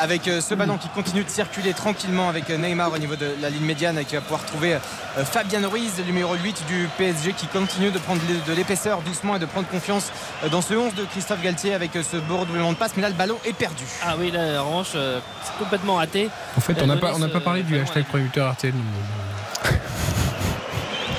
Avec 0.00 0.26
euh, 0.28 0.40
ce 0.40 0.54
ballon 0.54 0.78
qui 0.78 0.88
continue 0.88 1.22
de 1.24 1.28
circuler 1.28 1.74
tranquillement 1.74 2.28
avec 2.28 2.48
euh, 2.50 2.56
Neymar 2.56 2.92
au 2.92 2.98
niveau 2.98 3.16
de 3.16 3.26
la 3.40 3.50
ligne 3.50 3.64
médiane 3.64 3.98
et 3.98 4.04
qui 4.04 4.14
va 4.14 4.22
pouvoir 4.22 4.44
trouver 4.44 4.74
euh, 4.74 5.24
Fabien 5.24 5.66
Ruiz, 5.68 5.92
le 5.98 6.04
numéro 6.04 6.34
8 6.34 6.64
du 6.66 6.88
PSG 6.96 7.34
qui 7.34 7.46
continue 7.46 7.90
de 7.90 7.98
prendre 7.98 8.20
de 8.46 8.52
l'épaisseur 8.52 9.02
doucement 9.02 9.36
et 9.36 9.38
de 9.38 9.46
prendre 9.46 9.68
confiance 9.68 10.10
dans 10.50 10.62
ce 10.62 10.74
11 10.74 10.94
de 10.94 11.04
Christophe 11.04 11.42
Galtier 11.42 11.74
avec 11.74 11.90
ce 11.92 12.16
beau 12.16 12.38
redoublement 12.38 12.72
de 12.72 12.78
passe 12.78 12.92
mais 12.96 13.02
là 13.02 13.10
le 13.10 13.14
ballon 13.14 13.36
est 13.44 13.52
perdu. 13.52 13.84
Ah 14.02 14.14
oui 14.18 14.30
là 14.30 14.62
en 14.62 14.68
revanche 14.68 14.92
c'est 14.92 15.58
complètement 15.58 15.96
raté. 15.96 16.30
En 16.56 16.60
fait, 16.60 16.80
on 16.82 16.86
n'a 16.86 16.96
pas, 16.96 17.14
on 17.14 17.28
pas 17.28 17.40
parlé 17.40 17.62
du 17.62 17.78
hashtag 17.78 18.04
producteur 18.06 18.52
RTL. 18.52 18.74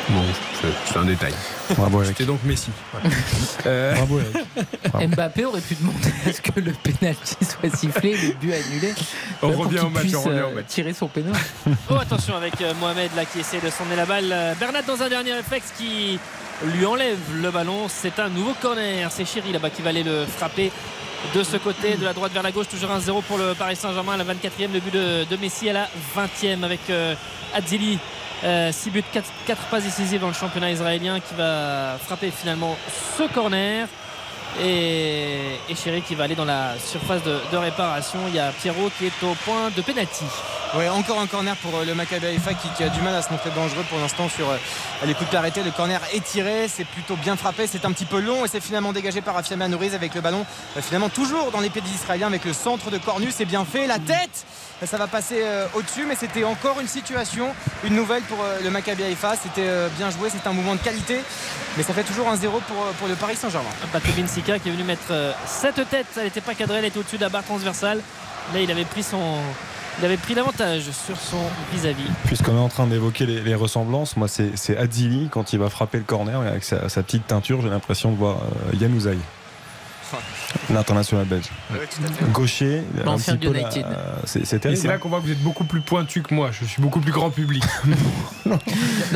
Bon, 0.10 0.24
c'est- 0.62 0.98
un 0.98 1.06
détail. 1.06 1.34
Bravo, 1.76 2.02
Eric. 2.02 2.16
C'était 2.18 2.26
donc 2.26 2.44
Messi. 2.44 2.70
Euh, 3.66 3.94
Bravo, 3.96 4.20
Eric. 4.20 4.38
Bravo. 4.92 5.08
Mbappé 5.16 5.46
aurait 5.46 5.62
pu 5.62 5.76
demander 5.76 6.10
à 6.28 6.34
ce 6.34 6.42
que 6.42 6.60
le 6.60 6.72
penalty 6.74 7.36
soit 7.42 7.76
sifflé, 7.76 8.16
le 8.18 8.34
but 8.34 8.54
annulé. 8.54 8.94
on 9.42 9.52
revient 9.52 9.80
au 9.80 9.90
match, 9.90 10.04
puisse, 10.04 10.16
on 10.16 10.22
revient 10.22 10.40
au 10.42 10.48
euh, 10.52 10.56
match. 10.56 10.66
Tirer 10.68 10.94
son 10.94 11.08
pénal. 11.08 11.34
Oh 11.90 11.96
attention 12.00 12.36
avec 12.36 12.60
euh, 12.62 12.74
Mohamed 12.80 13.12
là 13.16 13.26
qui 13.26 13.40
essaie 13.40 13.60
de 13.60 13.70
s'emmener 13.70 13.96
la 13.96 14.06
balle. 14.06 14.56
Bernat 14.60 14.82
dans 14.84 15.02
un 15.02 15.10
dernier 15.10 15.34
réflexe 15.34 15.74
qui 15.78 16.20
lui 16.76 16.86
enlève 16.86 17.18
le 17.42 17.52
ballon. 17.52 17.88
C'est 17.90 18.20
un 18.20 18.30
nouveau 18.30 18.54
corner. 18.62 19.10
C'est 19.12 19.26
Chéri 19.26 19.52
là-bas 19.52 19.70
qui 19.70 19.82
va 19.82 19.90
aller 19.90 20.04
le 20.04 20.26
frapper 20.26 20.72
de 21.36 21.44
ce 21.44 21.58
côté, 21.58 21.96
de 21.96 22.04
la 22.06 22.14
droite 22.14 22.32
vers 22.34 22.44
la 22.44 22.52
gauche. 22.52 22.68
Toujours 22.68 22.90
1-0 22.90 23.22
pour 23.24 23.38
le 23.38 23.54
Paris 23.54 23.76
Saint-Germain. 23.76 24.18
La 24.18 24.24
24e, 24.24 24.72
le 24.74 24.80
but 24.80 24.94
de, 24.94 25.24
de 25.30 25.38
Messi 25.38 25.70
à 25.70 25.74
la 25.74 25.88
20e 26.16 26.64
avec 26.64 26.82
euh, 26.90 27.14
Adzili. 27.54 28.00
6 28.44 28.90
buts, 28.90 29.04
4, 29.12 29.60
passes 29.70 29.84
décisives 29.84 30.22
dans 30.22 30.28
le 30.28 30.34
championnat 30.34 30.72
israélien 30.72 31.20
qui 31.20 31.36
va 31.36 31.98
frapper 32.04 32.32
finalement 32.32 32.76
ce 33.18 33.24
corner. 33.24 33.88
Et, 34.60 35.58
Chéri 35.76 36.02
qui 36.02 36.16
va 36.16 36.26
aller 36.26 36.36
dans 36.36 36.46
la 36.46 36.74
surface 36.78 37.22
de, 37.24 37.58
réparation. 37.58 38.20
Il 38.28 38.36
y 38.36 38.40
a 38.40 38.52
Pierrot 38.52 38.90
qui 38.98 39.06
est 39.06 39.24
au 39.24 39.34
point 39.46 39.70
de 39.76 39.82
pénalty. 39.82 40.26
Ouais, 40.76 40.88
encore 40.88 41.20
un 41.20 41.28
corner 41.28 41.56
pour 41.58 41.76
euh, 41.76 41.86
le 41.86 41.94
Maccabi 41.94 42.28
Haïfa 42.28 42.54
qui, 42.54 42.84
a 42.84 42.90
du 42.90 43.02
mal 43.02 43.14
à 43.14 43.22
se 43.22 43.30
montrer 43.30 43.50
dangereux 43.50 43.84
pour 43.90 44.00
l'instant 44.00 44.30
sur 44.30 44.50
euh, 44.50 44.58
les 45.06 45.14
coups 45.14 45.26
de 45.26 45.30
pied 45.30 45.38
arrêtés. 45.38 45.64
Le 45.64 45.72
corner 45.72 46.00
est 46.14 46.24
tiré, 46.24 46.68
c'est 46.70 46.86
plutôt 46.86 47.18
bien 47.18 47.36
frappé, 47.36 47.68
c'est 47.68 47.84
un 47.84 47.92
petit 47.92 48.06
peu 48.06 48.22
long 48.22 48.46
et 48.46 48.48
c'est 48.48 48.62
finalement 48.62 48.94
dégagé 48.94 49.20
par 49.22 49.36
Afiama 49.36 49.68
Nouriz 49.68 49.94
avec 49.96 50.16
le 50.16 50.22
ballon 50.22 50.46
euh, 50.78 50.82
finalement 50.82 51.10
toujours 51.10 51.52
dans 51.52 51.60
les 51.60 51.70
pieds 51.70 51.82
des 51.82 51.90
Israéliens 51.90 52.28
avec 52.28 52.46
le 52.46 52.54
centre 52.54 52.90
de 52.90 52.98
Cornu, 52.98 53.28
c'est 53.32 53.44
bien 53.44 53.66
fait. 53.66 53.86
La 53.86 54.00
tête, 54.00 54.46
ça 54.88 54.98
va 54.98 55.08
passer 55.08 55.42
euh, 55.44 55.68
au-dessus, 55.76 56.06
mais 56.08 56.16
c'était 56.16 56.44
encore 56.44 56.80
une 56.80 56.88
situation, 56.88 57.54
une 57.84 57.96
nouvelle 57.96 58.24
pour 58.24 58.40
euh, 58.44 58.60
le 58.64 58.70
Maccabi 58.70 59.04
Haïfa. 59.04 59.36
C'était 59.36 59.68
euh, 59.68 59.90
bien 59.98 60.10
joué, 60.10 60.30
c'était 60.30 60.48
un 60.48 60.54
mouvement 60.54 60.76
de 60.76 60.80
qualité, 60.82 61.20
mais 61.78 61.84
ça 61.84 61.94
fait 61.94 62.04
toujours 62.04 62.28
un 62.30 62.36
0 62.36 62.60
pour, 62.68 62.78
pour 62.98 63.08
le 63.08 63.16
Paris 63.16 63.36
Saint-Germain. 63.36 63.70
Batobin 63.94 64.28
Sika 64.28 64.60
qui 64.60 64.70
est 64.70 64.72
venu 64.72 64.84
mettre 64.84 65.12
euh, 65.12 65.32
cette 65.46 65.88
tête, 65.90 66.08
elle 66.18 66.24
n'était 66.24 66.42
pas 66.42 66.56
cadrée, 66.56 66.80
elle 66.80 66.86
était 66.86 67.00
au-dessus 67.00 67.18
de 67.18 67.22
la 67.22 67.30
barre 67.30 67.44
transversale. 67.44 68.00
Là, 68.54 68.60
il 68.60 68.72
avait 68.72 68.86
pris 68.86 69.04
son. 69.04 69.38
Il 70.00 70.06
avait 70.06 70.18
pris 70.18 70.34
l'avantage 70.34 70.84
sur 70.92 71.18
son 71.20 71.42
vis-à-vis. 71.74 72.08
Puisqu'on 72.26 72.56
est 72.56 72.60
en 72.60 72.70
train 72.70 72.88
d'évoquer 72.88 73.26
les, 73.26 73.42
les 73.42 73.56
ressemblances, 73.56 74.16
moi 74.16 74.30
c'est 74.30 74.52
c'est 74.56 74.78
Adzili 74.78 75.28
quand 75.30 75.52
il 75.52 75.60
va 75.60 75.70
frapper 75.70 75.98
le 75.98 76.06
corner 76.06 76.40
avec 76.40 76.64
sa, 76.64 76.88
sa 76.88 77.04
petite 77.04 77.28
teinture, 77.28 77.62
j'ai 77.62 77.70
l'impression 77.70 78.12
de 78.12 78.16
voir 78.16 78.38
euh, 78.38 78.78
Yann 78.78 78.96
Ouzaï. 78.96 79.18
L'international 80.74 81.26
belge. 81.26 81.46
Gaucher, 82.34 82.84
un 83.00 83.04
L'ancien 83.04 83.36
United. 83.36 83.84
là, 83.84 83.98
c'est 84.26 84.84
là 84.88 84.94
hein. 84.94 84.98
qu'on 84.98 85.10
voit 85.10 85.20
que 85.20 85.26
vous 85.26 85.32
êtes 85.32 85.42
beaucoup 85.44 85.64
plus 85.64 85.82
pointu 85.82 86.22
que 86.22 86.34
moi. 86.34 86.50
Je 86.52 86.66
suis 86.66 86.82
beaucoup 86.82 87.00
plus 87.00 87.12
grand 87.12 87.30
public. 87.30 87.64
Non, 88.44 88.58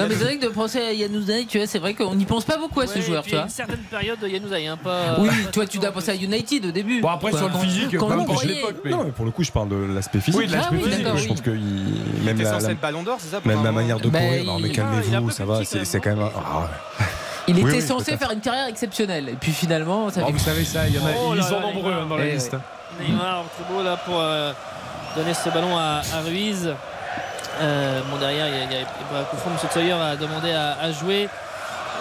mais 0.07 0.15
c'est 0.15 0.23
vrai 0.23 0.38
que 0.38 0.43
de 0.45 0.49
penser 0.49 0.79
à 0.79 0.93
Yanouzaï, 0.93 1.45
tu 1.45 1.57
vois, 1.57 1.67
c'est 1.67 1.79
vrai 1.79 1.93
qu'on 1.93 2.15
n'y 2.15 2.23
pense 2.25 2.45
pas 2.45 2.57
beaucoup 2.57 2.79
à 2.79 2.88
ce 2.88 2.95
Ouais, 2.95 3.01
joueur, 3.01 3.23
tu 3.23 3.31
vois. 3.31 3.43
une 3.43 3.49
certaine 3.49 3.79
période, 3.89 4.17
Yanouzaï, 4.25 4.67
hein, 4.67 4.77
pas. 4.81 5.17
Oui, 5.19 5.27
pas 5.27 5.51
toi, 5.51 5.65
tu 5.65 5.77
dois 5.77 5.91
penser 5.91 6.11
à 6.11 6.15
United 6.15 6.65
au 6.65 6.71
début. 6.71 7.01
Bon, 7.01 7.09
après, 7.09 7.31
Quoi, 7.31 7.39
sur 7.39 7.47
le 7.49 7.53
quand- 7.53 7.59
physique, 7.59 7.97
quand 7.97 8.11
importe 8.11 8.27
croyait- 8.29 8.53
l'époque. 8.55 8.75
mais- 8.86 8.91
Non, 8.91 9.03
mais 9.03 9.11
pour 9.11 9.25
le 9.25 9.31
coup, 9.31 9.43
je 9.43 9.51
parle 9.51 9.69
de 9.69 9.75
l'aspect 9.75 10.21
physique. 10.21 10.39
Oui, 10.39 10.47
de 10.47 10.53
l'aspect 10.53 10.77
Ah 10.79 10.86
physique, 10.89 11.05
oui. 11.13 11.21
Je 11.21 11.27
pense 11.27 11.41
que 11.41 11.49
il- 11.51 12.23
même 12.23 12.39
la, 12.41 12.51
censé 12.53 12.65
la- 12.67 12.71
être 12.73 12.79
ballon 12.81 13.03
d'or, 13.03 13.17
c'est 13.19 13.29
ça 13.29 13.41
même 13.43 13.63
la 13.63 13.71
manière 13.71 13.99
de 13.99 14.09
Bah, 14.09 14.19
courir. 14.19 14.43
Non, 14.45 14.59
mais 14.59 14.69
calmez-vous, 14.69 15.31
ça 15.31 15.43
va. 15.45 15.61
C'est 15.65 15.79
quand 15.99 15.99
quand 15.99 16.09
même, 16.15 16.19
même. 16.19 16.29
ah, 16.38 16.69
Il 17.47 17.55
Oui, 17.55 17.61
était 17.61 17.81
oui, 17.81 17.81
censé 17.81 18.17
faire 18.17 18.31
une 18.31 18.39
carrière 18.39 18.67
exceptionnelle. 18.67 19.29
Et 19.29 19.33
puis 19.33 19.51
finalement, 19.51 20.09
ça 20.09 20.21
Oh, 20.23 20.27
fait 20.27 20.31
vous 20.33 20.39
savez 20.39 20.65
ça, 20.65 20.87
il 20.87 20.95
y 20.95 20.99
en 20.99 21.05
a, 21.05 21.09
Oh 21.17 21.29
ils 21.33 21.37
là 21.37 21.43
sont 21.43 21.59
là, 21.59 21.61
nombreux 21.61 21.93
hein, 21.93 22.05
dans 22.09 22.17
la 22.17 22.25
Eh 22.25 22.31
liste. 22.33 22.55
Neymar, 22.99 23.43
très 23.55 23.73
beau 23.73 23.83
là 23.83 23.97
pour 23.97 24.19
euh, 24.19 24.51
donner 25.15 25.33
ce 25.33 25.49
ballon 25.49 25.77
à, 25.77 26.01
à 26.13 26.21
Ruiz. 26.25 26.73
Euh, 27.61 28.01
bon, 28.09 28.17
derrière, 28.17 28.47
il 28.47 28.53
y 28.53 28.57
a, 28.61 28.63
il 28.65 28.71
y 28.71 28.81
a 28.81 29.23
Koufou. 29.29 29.49
M. 29.49 29.69
Sawyer 29.71 29.91
a 29.93 30.15
demandé 30.15 30.51
à, 30.53 30.77
à 30.81 30.91
jouer. 30.91 31.29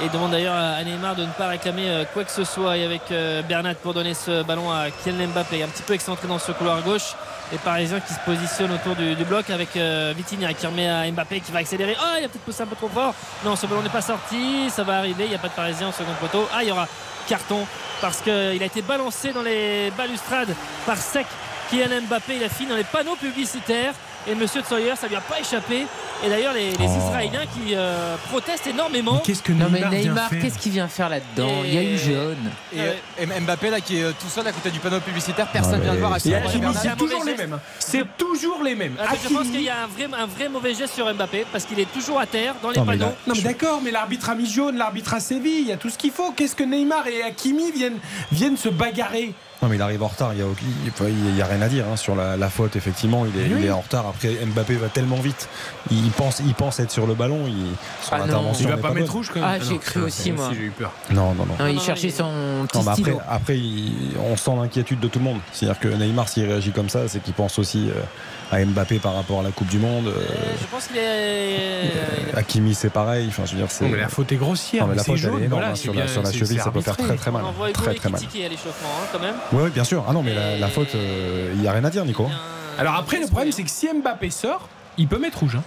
Et 0.02 0.08
demande 0.08 0.32
d'ailleurs 0.32 0.56
à 0.56 0.82
Neymar 0.82 1.14
de 1.14 1.22
ne 1.22 1.30
pas 1.30 1.46
réclamer 1.46 1.88
euh, 1.88 2.04
quoi 2.12 2.24
que 2.24 2.30
ce 2.30 2.42
soit. 2.44 2.76
Et 2.76 2.84
avec 2.84 3.02
euh, 3.10 3.42
Bernat 3.42 3.74
pour 3.74 3.94
donner 3.94 4.12
ce 4.12 4.42
ballon 4.42 4.70
à 4.70 4.90
Kylian 4.90 5.28
Mbappé, 5.28 5.62
un 5.62 5.68
petit 5.68 5.82
peu 5.82 5.94
excentré 5.94 6.26
dans 6.26 6.38
ce 6.38 6.50
couloir 6.52 6.82
gauche. 6.82 7.14
Les 7.52 7.58
Parisiens 7.58 8.00
qui 8.00 8.12
se 8.12 8.18
positionnent 8.20 8.72
autour 8.72 8.96
du, 8.96 9.14
bloc 9.24 9.50
avec 9.50 9.76
euh, 9.76 10.12
Vitinha 10.16 10.52
qui 10.52 10.66
remet 10.66 10.88
à 10.88 11.10
Mbappé 11.10 11.40
qui 11.40 11.52
va 11.52 11.60
accélérer. 11.60 11.96
Oh, 12.00 12.16
il 12.18 12.24
a 12.24 12.28
peut-être 12.28 12.44
poussé 12.44 12.62
un 12.62 12.66
peu 12.66 12.74
trop 12.74 12.88
fort. 12.88 13.14
Non, 13.44 13.54
ce 13.54 13.66
ballon 13.66 13.82
n'est 13.82 13.88
pas 13.88 14.02
sorti. 14.02 14.68
Ça 14.68 14.82
va 14.82 14.98
arriver. 14.98 15.24
Il 15.24 15.30
n'y 15.30 15.36
a 15.36 15.38
pas 15.38 15.48
de 15.48 15.54
Parisien 15.54 15.88
au 15.88 15.92
second 15.92 16.14
poteau. 16.20 16.48
Ah, 16.52 16.62
il 16.62 16.68
y 16.68 16.72
aura 16.72 16.88
carton 17.28 17.64
parce 18.00 18.20
qu'il 18.20 18.32
a 18.32 18.66
été 18.66 18.82
balancé 18.82 19.32
dans 19.32 19.42
les 19.42 19.92
balustrades 19.96 20.54
par 20.86 20.96
Sec. 20.96 21.26
Kylian 21.70 22.02
Mbappé, 22.08 22.36
il 22.36 22.44
a 22.44 22.48
fini 22.48 22.70
dans 22.70 22.76
les 22.76 22.84
panneaux 22.84 23.16
publicitaires. 23.16 23.94
Et 24.26 24.34
Monsieur 24.34 24.62
Tsoyer, 24.62 24.94
ça 24.96 25.06
lui 25.06 25.16
a 25.16 25.20
pas 25.20 25.38
échappé. 25.38 25.86
Et 26.24 26.28
d'ailleurs, 26.30 26.54
les, 26.54 26.70
les 26.70 26.86
Oh. 26.88 26.98
Israéliens 27.08 27.44
qui 27.52 27.74
euh, 27.74 28.16
protestent 28.30 28.66
énormément. 28.66 29.18
Qu'est-ce 29.18 29.42
que 29.42 29.52
Non 29.52 29.66
mais 29.70 29.78
Neymar, 29.80 29.90
vient 29.90 30.00
Neymar, 30.00 30.28
faire 30.30 30.40
qu'est-ce 30.42 30.58
qu'il 30.58 30.72
vient 30.72 30.88
faire 30.88 31.08
là-dedans? 31.10 31.48
Et- 31.64 31.68
Il 31.68 31.74
y 31.74 31.78
a 31.78 31.82
une 31.82 31.98
jaune. 31.98 32.50
Et, 32.72 32.80
euh, 32.80 32.92
et 33.20 33.40
Mbappé 33.40 33.68
là 33.70 33.80
qui 33.80 33.98
est 33.98 34.04
euh, 34.04 34.12
tout 34.18 34.28
seul 34.28 34.46
à 34.46 34.52
côté 34.52 34.70
du 34.70 34.78
panneau 34.78 35.00
publicitaire, 35.00 35.46
personne 35.48 35.78
Non, 35.78 35.82
vient 35.84 35.92
le 35.94 35.98
voir. 35.98 36.14
à 36.14 36.18
c'est- 36.18 36.40
toujours 36.96 37.24
les 37.24 37.34
mêmes. 37.36 37.58
C'est 37.78 38.04
toujours 38.16 38.62
les 38.62 38.74
mêmes. 38.74 38.96
Ah, 38.98 39.12
je 39.22 39.28
pense 39.34 39.46
qu'il 39.48 39.62
y 39.62 39.68
a 39.68 39.82
un 39.84 39.86
vrai, 39.86 40.08
un 40.18 40.26
vrai 40.26 40.48
mauvais 40.48 40.72
geste 40.74 40.94
sur 40.94 41.12
Mbappé 41.12 41.44
parce 41.52 41.64
qu'il 41.64 41.78
est 41.80 41.92
toujours 41.92 42.18
à 42.18 42.26
terre 42.26 42.54
dans 42.62 42.70
les 42.70 42.78
Non, 42.78 42.84
mais 42.86 42.92
panneaux. 42.96 43.10
là- 43.10 43.16
Non 43.26 43.34
mais 43.36 43.42
d'accord, 43.42 43.80
mais 43.82 43.90
l'arbitre 43.90 44.30
a 44.30 44.34
mis 44.34 44.50
jaune, 44.50 44.76
l'arbitre 44.78 45.12
a 45.14 45.20
sévi, 45.20 45.50
il 45.60 45.68
y 45.68 45.72
a 45.72 45.76
tout 45.76 45.90
ce 45.90 45.98
qu'il 45.98 46.12
faut. 46.12 46.30
Qu'est-ce 46.32 46.54
que 46.56 46.64
Neymar 46.64 47.06
et 47.08 47.22
Hakimi 47.22 47.70
viennent, 47.72 47.98
viennent 48.32 48.56
se 48.56 48.68
bagarrer? 48.70 49.34
Non, 49.64 49.70
mais 49.70 49.76
il 49.76 49.82
arrive 49.82 50.02
en 50.02 50.08
retard. 50.08 50.34
Il 50.34 50.36
n'y 50.36 50.42
a, 50.42 50.46
aucun- 50.46 51.08
il 51.08 51.36
y 51.36 51.40
a 51.40 51.46
rien 51.46 51.62
à 51.62 51.68
dire 51.68 51.86
hein, 51.90 51.96
sur 51.96 52.14
la, 52.14 52.36
la 52.36 52.50
faute. 52.50 52.76
Effectivement, 52.76 53.24
il 53.24 53.40
est, 53.40 53.44
Oui. 53.54 53.60
il 53.60 53.64
est 53.64 53.70
en 53.70 53.80
retard. 53.80 54.06
Après, 54.06 54.28
Mbappé 54.44 54.74
va 54.74 54.88
tellement 54.88 55.16
vite. 55.16 55.48
Il 55.90 56.10
pense, 56.10 56.40
il 56.44 56.52
pense 56.52 56.80
être 56.80 56.90
sur 56.90 57.06
le 57.06 57.14
ballon. 57.14 57.44
Il, 57.46 57.54
son 58.02 58.10
Ah 58.12 58.18
non. 58.18 58.24
intervention 58.24 58.68
Il 58.68 58.70
va 58.70 58.76
pas 58.76 58.90
mettre 58.92 59.12
rouge 59.12 59.30
quand 59.32 59.40
même. 59.40 59.48
Ah, 59.50 59.58
j'ai 59.58 59.72
non, 59.72 59.78
cru 59.78 60.02
aussi, 60.02 60.32
moi. 60.32 60.50
j'ai 60.52 60.64
eu 60.64 60.70
peur. 60.70 60.92
Non, 61.10 61.32
non, 61.32 61.46
non. 61.46 61.54
Non, 61.58 61.66
il 61.66 61.80
cherchait 61.80 62.10
son 62.10 62.30
petit 62.68 62.76
Non, 62.76 62.84
mais 62.84 62.90
après, 62.90 63.16
après 63.26 63.56
il- 63.58 64.12
on 64.30 64.36
sent 64.36 64.50
l'inquiétude 64.54 65.00
de 65.00 65.08
tout 65.08 65.18
le 65.18 65.24
monde. 65.24 65.38
C'est-à-dire 65.52 65.80
que 65.80 65.88
Neymar, 65.88 66.28
s'il 66.28 66.44
réagit 66.44 66.72
comme 66.72 66.90
ça, 66.90 67.08
c'est 67.08 67.22
qu'il 67.22 67.32
pense 67.32 67.58
aussi 67.58 67.88
euh, 67.88 67.94
à 68.52 68.64
Mbappé 68.64 68.98
par 68.98 69.14
rapport 69.14 69.40
à 69.40 69.42
la 69.42 69.50
Coupe 69.50 69.68
du 69.68 69.78
Monde. 69.78 70.06
euh, 70.08 70.10
Euh, 70.10 70.52
je 70.60 70.66
pense 70.66 70.86
qu'il 70.88 70.96
est. 70.98 71.86
il 72.30 72.34
a- 72.34 72.38
Hakimi, 72.38 72.74
c'est 72.74 72.90
pareil. 72.90 73.26
Enfin, 73.28 73.44
je 73.46 73.52
veux 73.52 73.58
dire, 73.58 73.70
c'est. 73.70 73.84
Non, 73.84 73.90
mais 73.90 73.98
la 73.98 74.08
faute 74.08 74.30
est 74.32 74.36
grossière. 74.36 74.82
Non, 74.84 74.90
mais 74.90 74.96
la 74.96 75.04
faute, 75.04 75.16
elle 75.18 75.24
est 75.24 75.28
énorme. 75.28 75.46
voilà, 75.48 75.68
hein, 75.70 75.74
sur, 75.74 75.94
la, 75.94 76.06
sur 76.08 76.22
la 76.22 76.32
cheville, 76.32 76.58
ça 76.60 76.70
peut 76.70 76.80
faire 76.80 76.96
très 76.96 77.16
très 77.16 77.30
mal. 77.30 77.42
On 77.44 77.50
Hugo 77.64 77.72
Très 77.72 77.94
très 77.94 78.10
mal. 78.10 78.20
À 78.20 78.48
l'échauffement 78.48 78.88
hein, 79.02 79.06
quand 79.12 79.20
même. 79.20 79.34
Oui, 79.52 79.70
bien 79.70 79.84
sûr. 79.84 80.04
Ah 80.08 80.12
non, 80.12 80.22
mais 80.22 80.34
la, 80.34 80.58
la 80.58 80.68
faute, 80.68 80.94
euh, 80.94 81.52
il 81.54 81.60
n'y 81.60 81.68
a 81.68 81.72
rien 81.72 81.84
à 81.84 81.90
dire, 81.90 82.04
Nico. 82.04 82.28
Alors 82.78 82.94
après, 82.94 83.20
le 83.20 83.26
problème, 83.26 83.52
c'est 83.52 83.62
que 83.62 83.70
si 83.70 83.88
Mbappé 83.88 84.30
sort, 84.30 84.68
il 84.98 85.08
peut 85.08 85.18
mettre 85.18 85.38
rouge. 85.40 85.56
hein. 85.56 85.62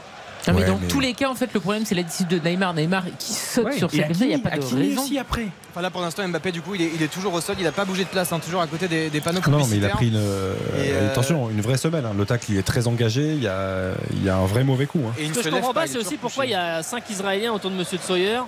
Non, 0.48 0.54
mais 0.54 0.62
Ouais, 0.62 0.68
dans 0.68 0.78
mais- 0.80 0.88
tous 0.88 1.00
les 1.00 1.14
cas, 1.14 1.30
en 1.30 1.36
fait, 1.36 1.50
le 1.54 1.60
problème, 1.60 1.84
c'est 1.86 1.95
l'attitude 1.95 2.28
de 2.28 2.39
Neymar. 2.39 2.74
Neymar 2.74 3.04
qui 3.20 3.34
saute 3.34 3.66
Ouais, 3.66 3.78
sur 3.78 3.91
cette 3.91 4.18
il 4.20 4.28
n'y 4.28 4.34
a 4.36 4.39
pas 4.39 4.52
de 4.52 4.56
Hakimi 4.64 4.89
raison. 4.89 5.02
aussi 5.04 5.18
après. 5.20 5.48
Enfin, 5.72 5.82
là 5.82 5.89
pour 5.91 6.02
l'instant 6.02 6.28
Mbappé 6.28 6.52
du 6.52 6.62
coup 6.62 6.74
il 6.74 6.82
est, 6.82 6.91
il 6.95 7.04
est 7.04 7.08
toujours 7.08 7.34
au 7.34 7.41
sol, 7.41 7.56
il 7.60 7.64
n'a 7.64 7.72
pas 7.72 7.86
bougé 7.86 8.04
de 8.04 8.10
place, 8.10 8.32
hein, 8.34 8.39
toujours 8.39 8.62
à 8.62 8.68
côté 8.68 8.88
des, 8.88 9.10
des 9.12 9.22
panneaux 9.22 9.41
Non, 9.48 9.60
mais 9.70 9.78
il 9.78 9.86
a 9.86 9.89
pris 9.89 10.08
une, 10.08 10.16
euh, 10.16 10.54
Et, 10.78 10.91
euh, 10.93 11.12
attention, 11.12 11.50
une 11.52 11.62
vraie 11.62 11.78
semaine. 11.78 12.06
hein. 12.06 12.14
Le 12.18 12.26
tacle, 12.26 12.45
il 12.50 12.58
est 12.58 12.64
très 12.64 12.88
engagé. 12.88 13.34
Il 13.34 13.43
y 13.43 13.48
a, 13.48 13.91
il 14.12 14.24
y 14.24 14.30
a 14.30 14.38
un 14.38 14.45
vrai 14.45 14.64
mauvais 14.64 14.88
coup. 14.88 15.02
hein. 15.08 15.14
Et 15.20 15.28
ne 15.28 15.34
Ce 15.34 15.39
que 15.39 15.43
je 15.43 15.50
lève 15.50 15.56
comprends 15.60 15.74
pas, 15.74 15.86
c'est 15.88 15.98
aussi 16.00 16.18
pourquoi 16.18 16.45
il 16.45 16.52
y 16.52 16.56
a 16.56 16.82
5 16.82 17.04
Israéliens 17.10 17.54
autour 17.54 17.70
de 17.70 17.76
Monsieur 17.76 17.98
Tsoyer. 18.00 18.39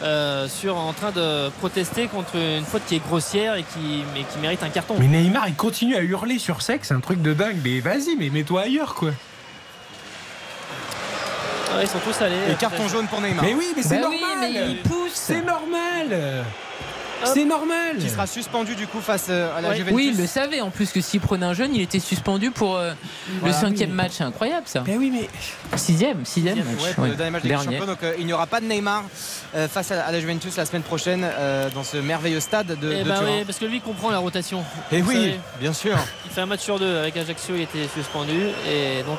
euh, 0.00 0.46
sur, 0.46 0.76
en 0.76 0.92
train 0.92 1.10
de 1.10 1.48
protester 1.58 2.06
contre 2.06 2.36
une 2.36 2.64
faute 2.64 2.82
qui 2.86 2.94
est 2.94 3.00
grossière 3.04 3.56
et 3.56 3.64
qui, 3.64 4.04
mais 4.14 4.20
qui 4.20 4.38
mérite 4.40 4.62
un 4.62 4.68
carton. 4.68 4.94
Mais 5.00 5.08
Neymar, 5.08 5.48
il 5.48 5.56
continue 5.56 5.96
à 5.96 6.02
hurler 6.02 6.38
sur 6.38 6.62
sexe, 6.62 6.88
c'est 6.88 6.94
un 6.94 7.00
truc 7.00 7.20
de 7.20 7.32
dingue. 7.34 7.56
Mais 7.64 7.80
vas-y, 7.80 8.14
mais 8.16 8.30
mets-toi 8.30 8.60
ailleurs, 8.62 8.94
quoi. 8.94 9.10
Ouais, 11.78 11.84
ils 11.84 11.88
sont 11.88 11.98
tous 12.00 12.22
allés. 12.22 12.34
Et 12.50 12.54
carton 12.54 12.86
jaune 12.88 13.06
pour 13.06 13.20
Neymar. 13.20 13.44
Mais 13.44 13.54
oui, 13.54 13.72
mais 13.76 13.82
c'est 13.82 13.98
Bah 14.00 14.08
oui, 14.10 14.20
normal. 14.20 14.50
mais 14.52 14.70
il 14.70 14.76
pousse. 14.82 15.12
C'est 15.14 15.42
normal. 15.42 16.44
C'est 17.24 17.44
normal. 17.44 17.96
Qui 17.98 18.08
sera 18.08 18.28
suspendu 18.28 18.76
du 18.76 18.86
coup 18.86 19.00
face 19.00 19.26
euh, 19.28 19.50
à 19.58 19.60
la 19.60 19.70
Ouais. 19.70 19.74
Juventus. 19.76 19.96
Oui, 19.96 20.10
il 20.14 20.20
le 20.20 20.26
savait 20.28 20.60
en 20.60 20.70
plus 20.70 20.92
que 20.92 21.00
s'il 21.00 21.20
prenait 21.20 21.46
un 21.46 21.52
jeune, 21.52 21.74
il 21.74 21.80
était 21.82 21.98
suspendu 21.98 22.52
pour 22.52 22.76
euh, 22.76 22.92
le 23.44 23.50
cinquième 23.52 23.90
match. 23.90 24.12
C'est 24.18 24.22
incroyable 24.22 24.62
ça. 24.66 24.84
Mais 24.86 24.96
oui, 24.96 25.10
mais 25.12 25.28
Sixième, 25.76 26.24
sixième 26.24 26.58
match. 26.58 26.96
Ouais, 26.96 27.08
le 27.08 27.16
dernier 27.16 27.30
match 27.32 27.42
Dernier. 27.42 27.64
Champions. 27.78 27.86
Donc 27.86 28.02
euh, 28.04 28.14
il 28.20 28.26
n'y 28.26 28.32
aura 28.32 28.46
pas 28.46 28.60
de 28.60 28.66
Neymar 28.66 29.02
euh, 29.56 29.66
face 29.66 29.90
à, 29.90 30.04
à 30.04 30.12
la 30.12 30.20
Juventus 30.20 30.56
la 30.56 30.64
semaine 30.64 30.82
prochaine 30.82 31.26
euh, 31.28 31.68
dans 31.74 31.82
ce 31.82 31.96
merveilleux 31.96 32.38
stade 32.38 32.68
de, 32.68 32.92
Eh 32.92 33.02
de 33.02 33.08
ben 33.08 33.16
Turin. 33.18 33.38
oui, 33.38 33.44
parce 33.44 33.58
que 33.58 33.64
lui 33.64 33.80
comprend 33.80 34.10
la 34.10 34.18
rotation. 34.18 34.62
Et 34.92 35.00
Vous 35.02 35.08
oui, 35.10 35.14
savez, 35.16 35.40
bien 35.60 35.72
sûr. 35.72 35.96
il 36.24 36.30
fait 36.30 36.40
un 36.42 36.46
match 36.46 36.60
sur 36.60 36.78
deux. 36.78 36.98
Avec 36.98 37.16
Ajaccio, 37.16 37.56
il 37.56 37.62
était 37.62 37.88
suspendu. 37.92 38.38
Et 38.70 39.02
donc, 39.02 39.18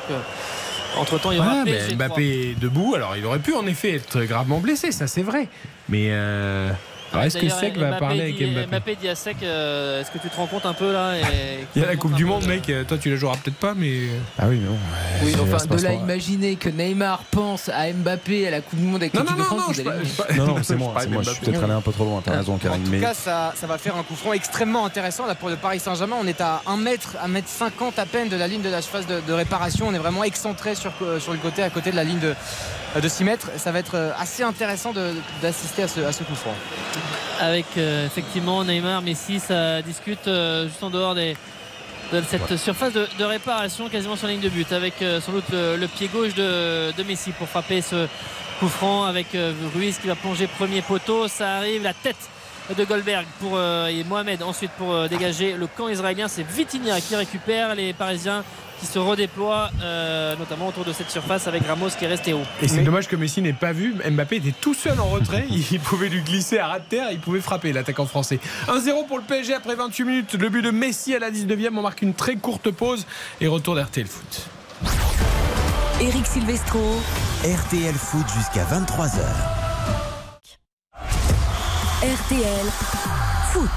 entre 0.98 1.18
temps, 1.20 1.30
il 1.30 1.36
y 1.36 1.40
aura 1.40 1.48
Voilà, 1.50 1.64
mais 1.64 1.72
PSG 1.72 1.94
Mbappé 1.94 2.50
est 2.50 2.60
debout, 2.60 2.94
alors 2.94 3.16
il 3.16 3.24
aurait 3.24 3.38
pu 3.38 3.54
en 3.54 3.66
effet 3.66 3.94
être 3.94 4.22
gravement 4.24 4.58
blessé, 4.58 4.92
ça 4.92 5.06
c'est 5.06 5.22
vrai. 5.22 5.48
Mais 5.88 6.08
euh, 6.10 6.70
alors, 7.12 7.24
est-ce 7.24 7.38
que 7.38 7.48
Sec 7.48 7.76
va 7.76 7.86
Mbappé 7.88 7.98
parler 8.00 8.20
avec 8.22 8.34
Mbappé 8.36 8.66
Mbappé 8.66 8.96
dit 8.96 9.08
à 9.08 9.14
Sec 9.14 9.36
euh, 9.42 10.00
Est-ce 10.00 10.10
que 10.10 10.18
tu 10.18 10.28
te 10.28 10.36
rends 10.36 10.46
compte 10.46 10.64
un 10.66 10.72
peu 10.74 10.92
là 10.92 11.16
et 11.18 11.22
Il 11.76 11.82
y 11.82 11.84
a 11.84 11.88
la 11.88 11.96
Coupe 11.96 12.14
du 12.14 12.24
Monde, 12.24 12.46
mec. 12.46 12.68
euh, 12.70 12.84
Toi, 12.84 12.98
tu 12.98 13.10
la 13.10 13.16
joueras 13.16 13.36
peut-être 13.42 13.56
pas, 13.56 13.74
mais. 13.74 13.90
Ah 14.38 14.44
oui, 14.48 14.60
mais 14.62 14.68
bon. 14.68 14.76
Oui, 15.24 15.34
enfin, 15.54 15.64
de 15.66 15.82
là 15.82 15.92
imaginer 15.92 16.56
que 16.56 16.68
Neymar 16.68 17.24
pense 17.30 17.68
à 17.68 17.92
Mbappé 17.92 18.46
à 18.48 18.50
la 18.50 18.60
Coupe 18.60 18.78
du 18.78 18.84
Monde 18.86 19.02
avec 19.02 19.14
Non, 19.14 19.22
l'équipe 19.22 19.36
de 19.38 19.42
France, 19.42 19.78
non, 19.78 19.92
vous 19.92 20.36
Non, 20.36 20.46
non, 20.46 20.56
c'est 20.62 20.76
moi. 20.76 20.92
parlais 20.92 21.08
c'est 21.08 21.12
moi. 21.14 21.22
Je 21.22 21.30
suis 21.30 21.40
peut-être 21.40 21.64
allé 21.64 21.72
un 21.72 21.80
peu 21.80 21.92
trop 21.92 22.04
loin. 22.04 22.22
T'as 22.24 22.36
raison, 22.36 22.54
En 22.54 22.58
Karine. 22.58 22.82
tout 22.84 22.90
Mais 22.90 23.00
cas, 23.00 23.14
ça, 23.14 23.52
ça 23.56 23.66
va 23.66 23.78
faire 23.78 23.96
un 23.96 24.02
coup 24.02 24.14
franc 24.16 24.32
extrêmement 24.32 24.84
intéressant 24.86 25.26
là 25.26 25.34
pour 25.34 25.48
le 25.48 25.56
Paris 25.56 25.80
Saint-Germain. 25.80 26.16
On 26.20 26.26
est 26.26 26.40
à 26.40 26.62
1 26.66 26.76
mètre, 26.76 27.16
1 27.22 27.28
mètre 27.28 27.48
50 27.48 27.98
à 27.98 28.06
peine 28.06 28.28
de 28.28 28.36
la 28.36 28.46
ligne 28.46 28.62
de 28.62 28.68
la 28.70 28.82
surface 28.82 29.06
de, 29.06 29.20
de 29.26 29.32
réparation. 29.32 29.86
On 29.88 29.94
est 29.94 29.98
vraiment 29.98 30.24
excentré 30.24 30.74
sur, 30.74 30.92
euh, 31.02 31.18
sur 31.18 31.32
le 31.32 31.38
côté, 31.38 31.62
à 31.62 31.70
côté 31.70 31.90
de 31.90 31.96
la 31.96 32.04
ligne 32.04 32.20
de, 32.20 32.34
de 33.00 33.08
6 33.08 33.24
mètres. 33.24 33.48
Ça 33.56 33.72
va 33.72 33.78
être 33.80 33.96
euh, 33.96 34.10
assez 34.18 34.42
intéressant 34.42 34.92
de- 34.92 35.14
d'assister 35.42 35.82
à 35.82 35.88
ce, 35.88 36.00
à 36.00 36.12
ce 36.12 36.22
coup 36.24 36.34
franc. 36.34 36.54
Avec 37.40 37.66
euh, 37.76 38.06
effectivement 38.06 38.62
Neymar, 38.64 39.02
Messi, 39.02 39.40
ça 39.40 39.80
discute 39.82 40.28
euh, 40.28 40.68
juste 40.68 40.82
en 40.82 40.90
dehors 40.90 41.14
des, 41.14 41.36
de 42.12 42.22
cette 42.28 42.56
surface 42.56 42.92
de, 42.92 43.06
de 43.18 43.24
réparation, 43.24 43.88
quasiment 43.88 44.16
sur 44.16 44.26
la 44.26 44.34
ligne 44.34 44.42
de 44.42 44.48
but, 44.50 44.70
avec 44.72 45.00
euh, 45.00 45.20
sans 45.20 45.32
doute 45.32 45.48
le, 45.50 45.76
le 45.76 45.88
pied 45.88 46.08
gauche 46.08 46.34
de, 46.34 46.92
de 46.92 47.02
Messi 47.02 47.30
pour 47.32 47.48
frapper 47.48 47.80
ce 47.80 48.06
coup 48.58 48.68
franc, 48.68 49.04
avec 49.04 49.28
Ruiz 49.74 49.98
qui 49.98 50.06
va 50.06 50.16
plonger 50.16 50.46
premier 50.46 50.82
poteau. 50.82 51.28
Ça 51.28 51.56
arrive, 51.56 51.82
la 51.82 51.94
tête 51.94 52.28
de 52.76 52.84
Goldberg 52.84 53.24
pour, 53.40 53.58
et 53.58 54.04
Mohamed 54.04 54.42
ensuite 54.42 54.70
pour 54.72 55.08
dégager 55.08 55.54
le 55.54 55.66
camp 55.66 55.88
israélien. 55.88 56.28
C'est 56.28 56.46
Vitinha 56.46 57.00
qui 57.00 57.16
récupère 57.16 57.74
les 57.74 57.94
Parisiens 57.94 58.44
qui 58.80 58.86
se 58.86 58.98
redéploient 58.98 59.70
euh, 59.82 60.34
notamment 60.36 60.68
autour 60.68 60.84
de 60.84 60.92
cette 60.92 61.10
surface 61.10 61.46
avec 61.46 61.66
Ramos 61.66 61.90
qui 61.98 62.04
est 62.04 62.08
resté 62.08 62.32
haut. 62.32 62.40
Et 62.62 62.68
c'est 62.68 62.76
Mais- 62.78 62.82
dommage 62.82 63.08
que 63.08 63.16
Messi 63.16 63.42
n'ait 63.42 63.52
pas 63.52 63.72
vu. 63.72 63.94
Mbappé 64.10 64.36
était 64.36 64.54
tout 64.58 64.74
seul 64.74 64.98
en 64.98 65.06
retrait. 65.06 65.46
il 65.50 65.80
pouvait 65.80 66.08
lui 66.08 66.22
glisser 66.22 66.58
à 66.58 66.68
ras 66.68 66.78
de 66.78 66.84
terre. 66.86 67.08
Il 67.12 67.20
pouvait 67.20 67.40
frapper 67.40 67.72
l'attaquant 67.72 68.06
français. 68.06 68.40
1-0 68.68 69.06
pour 69.06 69.18
le 69.18 69.24
PSG 69.24 69.54
après 69.54 69.74
28 69.74 70.04
minutes. 70.04 70.34
Le 70.34 70.48
but 70.48 70.62
de 70.62 70.70
Messi 70.70 71.14
à 71.14 71.18
la 71.18 71.30
19e. 71.30 71.76
On 71.76 71.82
marque 71.82 72.02
une 72.02 72.14
très 72.14 72.36
courte 72.36 72.70
pause 72.70 73.06
et 73.40 73.46
retour 73.46 73.74
d'RTL 73.74 74.06
Foot. 74.06 74.46
Eric 76.00 76.26
Silvestro. 76.26 76.80
RTL 77.44 77.94
Foot 77.94 78.26
jusqu'à 78.34 78.64
23h. 78.64 79.20
RTL 82.02 82.66
Foot. 83.52 83.68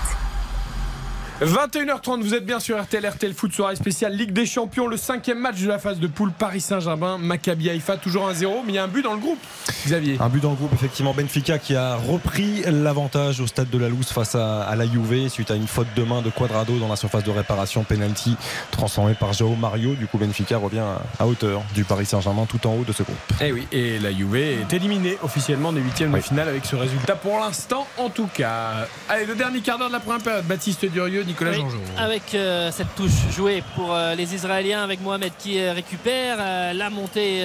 21h30, 1.44 2.22
vous 2.22 2.34
êtes 2.36 2.46
bien 2.46 2.62
sur 2.62 2.82
RTL, 2.82 3.06
RTL 3.06 3.34
Foot, 3.34 3.52
soirée 3.52 3.76
spéciale 3.76 4.14
Ligue 4.14 4.32
des 4.32 4.46
Champions, 4.46 4.88
le 4.88 4.96
cinquième 4.96 5.39
match 5.39 5.60
de 5.60 5.68
la 5.68 5.78
phase 5.78 6.00
de 6.00 6.08
poule 6.08 6.32
Paris 6.32 6.62
Saint-Germain, 6.62 7.18
Maccabi 7.18 7.70
Haïfa, 7.70 7.98
toujours 7.98 8.30
1-0, 8.30 8.62
mais 8.66 8.72
il 8.72 8.76
y 8.76 8.78
a 8.78 8.84
un 8.86 8.88
but 8.88 9.02
dans 9.02 9.14
le 9.14 9.20
groupe, 9.20 9.39
Xavier. 9.86 10.16
Un 10.22 10.30
but 10.30 10.41
dans 10.41 10.52
le 10.52 10.56
groupe, 10.56 10.72
effectivement. 10.74 11.14
Benfica 11.14 11.60
qui 11.60 11.76
a 11.76 11.98
repris 11.98 12.64
l'avantage 12.66 13.41
au 13.41 13.48
stade 13.48 13.70
de 13.70 13.78
la 13.78 13.89
Louse 13.89 14.08
face 14.08 14.36
à, 14.36 14.62
à, 14.62 14.76
la 14.78 14.86
Juve 14.86 15.28
suite 15.28 15.52
à 15.52 15.56
une 15.56 15.68
faute 15.68 15.88
de 15.98 16.04
main 16.04 16.22
de 16.22 16.30
Quadrado 16.30 16.80
dans 16.80 16.88
la 16.88 16.96
surface 16.96 17.26
de 17.26 17.32
réparation, 17.32 17.84
penalty 17.84 18.38
transformé 18.72 19.14
par 19.14 19.34
Joao 19.34 19.56
Mario. 19.56 19.96
Du 19.96 20.08
coup, 20.08 20.18
Benfica 20.18 20.58
revient 20.58 20.86
à, 21.20 21.28
hauteur 21.28 21.62
du 21.76 21.84
Paris 21.84 22.06
Saint-Germain 22.06 22.46
tout 22.48 22.66
en 22.68 22.76
haut 22.76 22.86
de 22.86 22.94
ce 22.94 23.04
groupe. 23.04 23.18
Et 23.41 23.52
oui, 23.52 23.68
et 23.74 24.00
la 24.00 24.14
Juve 24.14 24.38
est 24.38 24.72
éliminée 24.72 25.18
officiellement 25.22 25.74
des 25.74 25.82
huitièmes 25.82 26.14
oui. 26.14 26.22
de 26.22 26.26
finale 26.26 26.48
avec 26.48 26.64
ce 26.64 26.78
résultat 26.78 27.16
pour 27.16 27.38
l'instant, 27.39 27.86
en 27.98 28.10
tout 28.10 28.30
cas. 28.34 28.88
Allez, 29.10 29.26
le 29.26 29.36
dernier 29.36 29.60
quart 29.60 29.78
d'heure 29.78 29.89
de 29.89 29.94
la 29.94 30.00
première 30.00 30.22
période, 30.22 30.46
Baptiste 30.46 30.86
Durieux, 30.86 31.26
Nicolas 31.34 31.51
oui, 31.51 31.61
Jean-Jean. 31.61 31.77
Avec 31.97 32.36
euh, 32.36 32.69
cette 32.71 32.93
touche 32.95 33.31
jouée 33.36 33.63
pour 33.75 33.91
euh, 33.91 34.13
les 34.13 34.36
Israéliens, 34.36 34.84
avec 34.84 35.01
Mohamed 35.01 35.31
qui 35.39 35.59
euh, 35.59 35.73
récupère 35.73 36.38
la 36.73 36.89
montée 36.91 37.41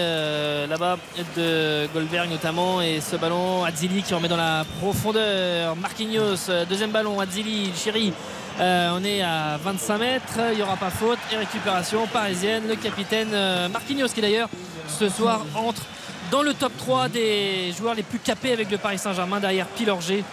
là-bas 0.69 0.99
de 1.37 1.87
Goldberg 1.95 2.29
notamment, 2.29 2.83
et 2.83 3.01
ce 3.01 3.17
ballon, 3.17 3.65
Adzili 3.65 4.03
qui 4.03 4.13
remet 4.13 4.29
dans 4.29 4.37
la 4.37 4.65
profondeur. 4.81 5.75
Marquinhos, 5.77 6.51
deuxième 6.69 6.91
ballon, 6.91 7.19
Adzili, 7.19 7.73
Chéri. 7.75 8.13
on 8.61 9.05
est 9.05 9.23
à 9.23 9.57
25 9.63 9.99
mètres, 9.99 10.39
il 10.53 10.57
n'y 10.57 10.63
aura 10.63 10.77
pas 10.77 10.91
faute 10.91 11.19
et 11.33 11.37
récupération 11.37 12.07
parisienne. 12.07 12.65
Le 12.69 12.77
capitaine 12.77 13.31
Marquinhos 13.73 14.09
qui 14.09 14.21
d'ailleurs 14.21 14.49
ce 14.89 15.09
soir 15.09 15.45
entre 15.55 15.83
dans 16.31 16.43
le 16.43 16.53
top 16.53 16.73
3 16.77 17.09
des 17.09 17.73
joueurs 17.77 17.95
les 17.95 18.03
plus 18.03 18.19
capés 18.19 18.53
avec 18.53 18.71
le 18.71 18.77
Paris 18.79 18.99
Saint-Germain 18.99 19.41
derrière 19.41 19.67
Pilorgé 19.67 20.25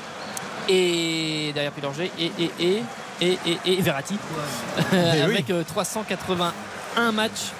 et 0.67 1.51
derrière 1.53 1.71
Pilorgé 1.71 2.11
et, 2.19 2.31
et, 2.39 2.51
et, 2.59 2.83
et, 3.21 3.37
et, 3.45 3.59
et 3.65 3.81
Verratti. 3.81 4.17
Avec 5.23 5.45
oui. 5.49 5.63
381 5.65 7.11
matchs 7.11 7.51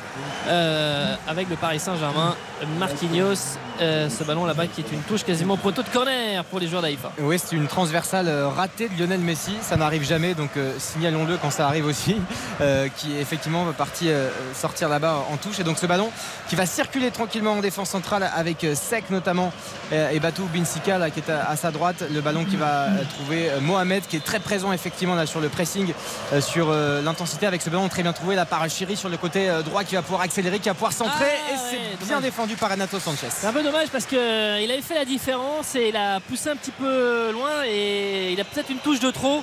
euh, 0.47 1.15
avec 1.27 1.49
le 1.49 1.55
Paris 1.55 1.79
Saint-Germain 1.79 2.35
Marquinhos 2.79 3.57
euh, 3.81 4.09
ce 4.09 4.23
ballon 4.23 4.45
là-bas 4.45 4.67
qui 4.67 4.79
est 4.79 4.91
une 4.93 5.01
touche 5.01 5.25
quasiment 5.25 5.57
poteau 5.57 5.83
de 5.83 5.89
corner 5.89 6.45
pour 6.45 6.59
les 6.59 6.67
joueurs 6.67 6.81
d'Aïfa 6.81 7.11
oui 7.19 7.37
c'est 7.37 7.57
une 7.57 7.67
transversale 7.67 8.29
ratée 8.55 8.87
de 8.87 8.97
Lionel 8.97 9.19
Messi. 9.19 9.51
Ça 9.61 9.75
n'arrive 9.75 10.03
jamais 10.03 10.33
donc 10.33 10.51
euh, 10.55 10.73
signalons-le 10.77 11.37
quand 11.37 11.49
ça 11.49 11.67
arrive 11.67 11.85
aussi 11.85 12.15
euh, 12.61 12.87
qui 12.95 13.17
est 13.17 13.21
effectivement 13.21 13.65
parti 13.77 14.09
sortir 14.53 14.87
là-bas 14.87 15.25
en 15.31 15.37
touche. 15.37 15.59
Et 15.59 15.63
donc 15.63 15.77
ce 15.77 15.85
ballon 15.85 16.09
qui 16.47 16.55
va 16.55 16.65
circuler 16.65 17.11
tranquillement 17.11 17.53
en 17.53 17.61
défense 17.61 17.89
centrale 17.89 18.29
avec 18.35 18.65
Sec 18.75 19.09
notamment 19.09 19.51
et 19.91 20.19
Batou 20.19 20.45
Binsika 20.53 20.97
là, 20.97 21.09
qui 21.09 21.19
est 21.19 21.29
à, 21.29 21.49
à, 21.49 21.55
sa 21.55 21.71
droite. 21.71 22.03
Le 22.13 22.21
ballon 22.21 22.45
qui 22.45 22.55
va 22.55 22.87
trouver 23.17 23.49
Mohamed 23.61 24.03
qui 24.07 24.17
est 24.17 24.23
très 24.23 24.39
présent 24.39 24.71
effectivement 24.71 25.15
là 25.15 25.25
sur 25.25 25.41
le 25.41 25.49
pressing 25.49 25.93
sur 26.39 26.71
l'intensité 26.71 27.45
avec 27.45 27.61
ce 27.61 27.69
ballon 27.69 27.89
très 27.89 28.03
bien 28.03 28.13
trouvé 28.13 28.35
là 28.35 28.45
par 28.45 28.67
Chiri 28.69 28.95
sur 28.95 29.09
le 29.09 29.17
côté 29.17 29.49
droit 29.65 29.83
qui 29.83 29.95
va 29.95 30.01
pouvoir 30.01 30.21
accélérer 30.21 30.59
qui 30.59 30.69
va 30.69 30.75
pouvoir 30.75 30.93
centrer. 30.93 31.25
Ah, 31.25 31.53
et 31.53 31.57
c'est 31.99 32.05
bien 32.05 32.21
défendu 32.21 32.54
par 32.55 32.71
Renato 32.71 32.99
Sanchez. 32.99 33.27
C'est 33.29 33.47
un 33.47 33.53
peu 33.53 33.63
dommage 33.63 33.87
parce 33.91 34.05
qu'il 34.05 34.17
avait 34.17 34.81
fait 34.81 34.95
la 34.95 35.05
différence 35.05 35.75
et 35.75 35.89
il 35.89 35.95
a 35.97 36.19
poussé 36.19 36.49
un 36.49 36.55
petit 36.55 36.71
peu 36.71 37.31
loin 37.31 37.63
et 37.65 38.33
il 38.33 38.39
a 38.39 38.43
peut-être 38.43 38.69
une 38.69 38.79
touche 38.79 38.99
de 38.99 39.11
trop. 39.11 39.37
euh, 39.37 39.41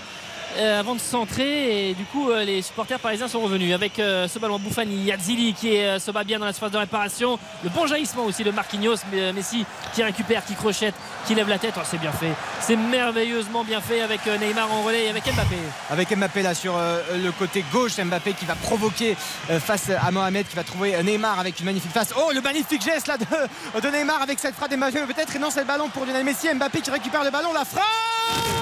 avant 0.58 0.94
de 0.94 1.00
centrer. 1.00 1.90
Et 1.90 1.94
du 1.94 2.04
coup 2.04 2.30
euh, 2.30 2.44
les 2.44 2.62
supporters 2.62 2.98
parisiens 2.98 3.28
sont 3.28 3.40
revenus 3.40 3.74
avec 3.74 3.98
euh, 3.98 4.28
ce 4.28 4.38
ballon 4.38 4.58
Bouffani. 4.58 5.04
Yazili 5.04 5.54
qui 5.54 5.72
se 5.72 6.10
bat 6.10 6.24
bien 6.24 6.38
dans 6.38 6.46
la 6.46 6.52
surface 6.52 6.72
de 6.72 6.78
réparation. 6.78 7.38
Le 7.64 7.70
bon 7.70 7.86
jaillissement 7.86 8.24
aussi 8.24 8.44
de 8.44 8.50
Marquinhos 8.50 8.96
Messi 9.34 9.64
qui 9.94 10.02
récupère 10.02 10.44
qui 10.44 10.54
crochette 10.54 10.94
qui 11.26 11.34
lève 11.34 11.48
la 11.48 11.58
tête. 11.58 11.74
Oh, 11.76 11.80
c'est 11.84 11.98
bien 11.98 12.12
fait. 12.12 12.32
C'est 12.60 12.76
merveilleusement 12.76 13.64
bien 13.64 13.80
fait 13.80 14.00
avec 14.00 14.20
Neymar 14.26 14.72
en 14.72 14.82
relais 14.82 15.04
et 15.04 15.08
avec 15.08 15.24
Mbappé. 15.24 15.56
Avec 15.90 16.16
Mbappé 16.16 16.42
là 16.42 16.54
sur 16.54 16.74
le 16.76 17.30
côté 17.32 17.64
gauche 17.72 17.96
Mbappé 17.98 18.34
qui 18.34 18.44
va 18.44 18.54
provoquer 18.54 19.16
face 19.60 19.90
à 19.90 20.10
Mohamed 20.10 20.46
qui 20.46 20.56
va 20.56 20.64
trouver 20.64 21.02
Neymar 21.02 21.38
avec 21.38 21.58
une 21.60 21.66
magnifique 21.66 21.92
face. 21.92 22.12
Oh 22.16 22.30
le 22.32 22.40
magnifique 22.40 22.82
geste 22.82 23.06
là 23.06 23.16
de, 23.16 23.90
Neymar 23.90 24.22
avec 24.22 24.38
cette 24.38 24.54
frappe 24.54 24.70
d'Mbappé. 24.70 25.00
Peut-être 25.00 25.34
et 25.34 25.38
le 25.38 25.64
ballon 25.64 25.88
pour 25.88 26.04
Lionel 26.04 26.24
Messi. 26.24 26.48
Mbappé 26.52 26.80
qui 26.80 26.90
récupère 26.90 27.24
le 27.24 27.30
ballon 27.30 27.52
la 27.52 27.64
frappe 27.64 28.61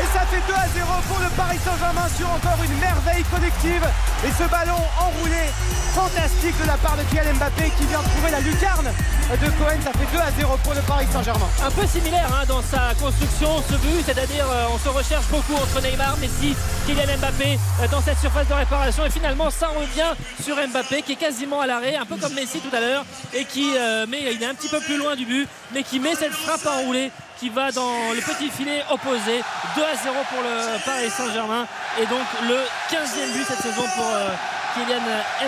et 0.00 0.08
ça 0.16 0.24
fait 0.24 0.40
2 0.48 0.54
à 0.54 0.66
0 0.72 0.86
pour 1.08 1.18
le 1.20 1.28
Paris 1.36 1.58
Saint-Germain 1.62 2.08
sur 2.16 2.28
encore 2.32 2.56
une 2.64 2.76
merveille 2.80 3.24
collective. 3.24 3.84
Et 4.24 4.32
ce 4.32 4.48
ballon 4.48 4.80
enroulé, 4.96 5.44
fantastique 5.92 6.56
de 6.60 6.66
la 6.66 6.78
part 6.78 6.96
de 6.96 7.02
Kylian 7.12 7.36
Mbappé 7.36 7.70
qui 7.76 7.84
vient 7.84 8.00
trouver 8.00 8.30
la 8.30 8.40
lucarne 8.40 8.88
de 8.88 9.48
Cohen. 9.60 9.80
Ça 9.84 9.92
fait 9.92 10.08
2 10.12 10.18
à 10.18 10.30
0 10.32 10.56
pour 10.64 10.74
le 10.74 10.80
Paris 10.82 11.06
Saint-Germain. 11.12 11.48
Un 11.62 11.70
peu 11.70 11.86
similaire 11.86 12.30
hein, 12.32 12.44
dans 12.48 12.62
sa 12.62 12.94
construction, 12.96 13.62
ce 13.68 13.76
but, 13.76 14.00
c'est-à-dire 14.06 14.46
euh, 14.48 14.72
on 14.72 14.78
se 14.78 14.88
recherche 14.88 15.26
beaucoup 15.28 15.54
entre 15.54 15.82
Neymar, 15.82 16.16
Messi, 16.16 16.56
Kylian 16.86 17.18
Mbappé 17.18 17.58
euh, 17.82 17.88
dans 17.88 18.00
cette 18.00 18.18
surface 18.18 18.48
de 18.48 18.54
réparation. 18.54 19.04
Et 19.04 19.10
finalement, 19.10 19.50
ça 19.50 19.68
revient 19.68 20.16
sur 20.42 20.56
Mbappé 20.56 21.02
qui 21.02 21.12
est 21.12 21.20
quasiment 21.20 21.60
à 21.60 21.66
l'arrêt, 21.66 21.96
un 21.96 22.06
peu 22.06 22.16
comme 22.16 22.32
Messi 22.32 22.60
tout 22.60 22.74
à 22.74 22.80
l'heure, 22.80 23.04
et 23.34 23.44
qui 23.44 23.76
euh, 23.76 24.06
met, 24.06 24.32
il 24.32 24.42
est 24.42 24.46
un 24.46 24.54
petit 24.54 24.68
peu 24.68 24.80
plus 24.80 24.96
loin 24.96 25.14
du 25.14 25.26
but, 25.26 25.46
mais 25.74 25.82
qui 25.82 26.00
met 26.00 26.14
cette 26.14 26.32
frappe 26.32 26.66
enroulée 26.66 27.10
qui 27.40 27.48
va 27.48 27.72
dans 27.72 28.12
le 28.14 28.20
petit 28.20 28.50
filet 28.50 28.82
opposé. 28.90 29.42
2 29.74 29.82
à 29.82 29.96
0 29.96 30.14
pour 30.28 30.42
le 30.42 30.84
Paris 30.84 31.08
Saint-Germain. 31.08 31.66
Et 31.98 32.06
donc 32.06 32.26
le 32.46 32.56
15e 32.94 33.32
but 33.32 33.44
cette 33.46 33.60
saison 33.60 33.82
pour 33.96 34.06
euh, 34.06 34.28
Kylian 34.74 35.00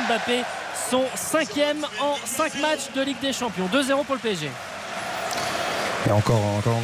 Mbappé. 0.08 0.42
Son 0.90 1.04
cinquième 1.14 1.86
en 2.00 2.16
5 2.24 2.54
matchs 2.60 2.90
de 2.94 3.02
Ligue 3.02 3.20
des 3.20 3.32
Champions. 3.34 3.68
2-0 3.72 4.04
pour 4.04 4.14
le 4.14 4.20
PSG 4.20 4.50
et 6.06 6.10
encore, 6.10 6.40
encore 6.58 6.80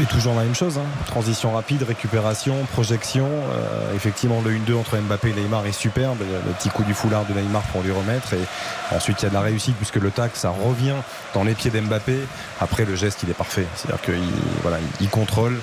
et 0.00 0.04
toujours 0.06 0.34
la 0.34 0.44
même 0.44 0.54
chose. 0.54 0.78
Hein. 0.78 0.86
Transition 1.06 1.52
rapide, 1.52 1.82
récupération, 1.82 2.54
projection. 2.72 3.26
Euh, 3.26 3.94
effectivement, 3.94 4.40
le 4.42 4.50
1-2 4.50 4.74
entre 4.78 4.96
Mbappé 4.96 5.30
et 5.30 5.32
Neymar 5.34 5.66
est 5.66 5.72
superbe. 5.72 6.18
Le 6.20 6.52
petit 6.54 6.70
coup 6.70 6.82
du 6.82 6.94
foulard 6.94 7.26
de 7.26 7.34
Neymar 7.34 7.62
pour 7.64 7.82
lui 7.82 7.90
remettre. 7.90 8.32
Et 8.32 8.94
ensuite, 8.94 9.20
il 9.20 9.24
y 9.24 9.26
a 9.26 9.28
de 9.28 9.34
la 9.34 9.42
réussite 9.42 9.76
puisque 9.76 9.96
le 9.96 10.10
tac, 10.10 10.32
ça 10.34 10.50
revient 10.50 10.94
dans 11.34 11.44
les 11.44 11.54
pieds 11.54 11.70
d'Mbappé. 11.70 12.18
Après, 12.60 12.84
le 12.84 12.96
geste, 12.96 13.22
il 13.22 13.30
est 13.30 13.34
parfait. 13.34 13.66
C'est-à-dire 13.74 14.00
qu'il 14.00 14.14
voilà, 14.62 14.78
il 15.00 15.08
contrôle. 15.08 15.58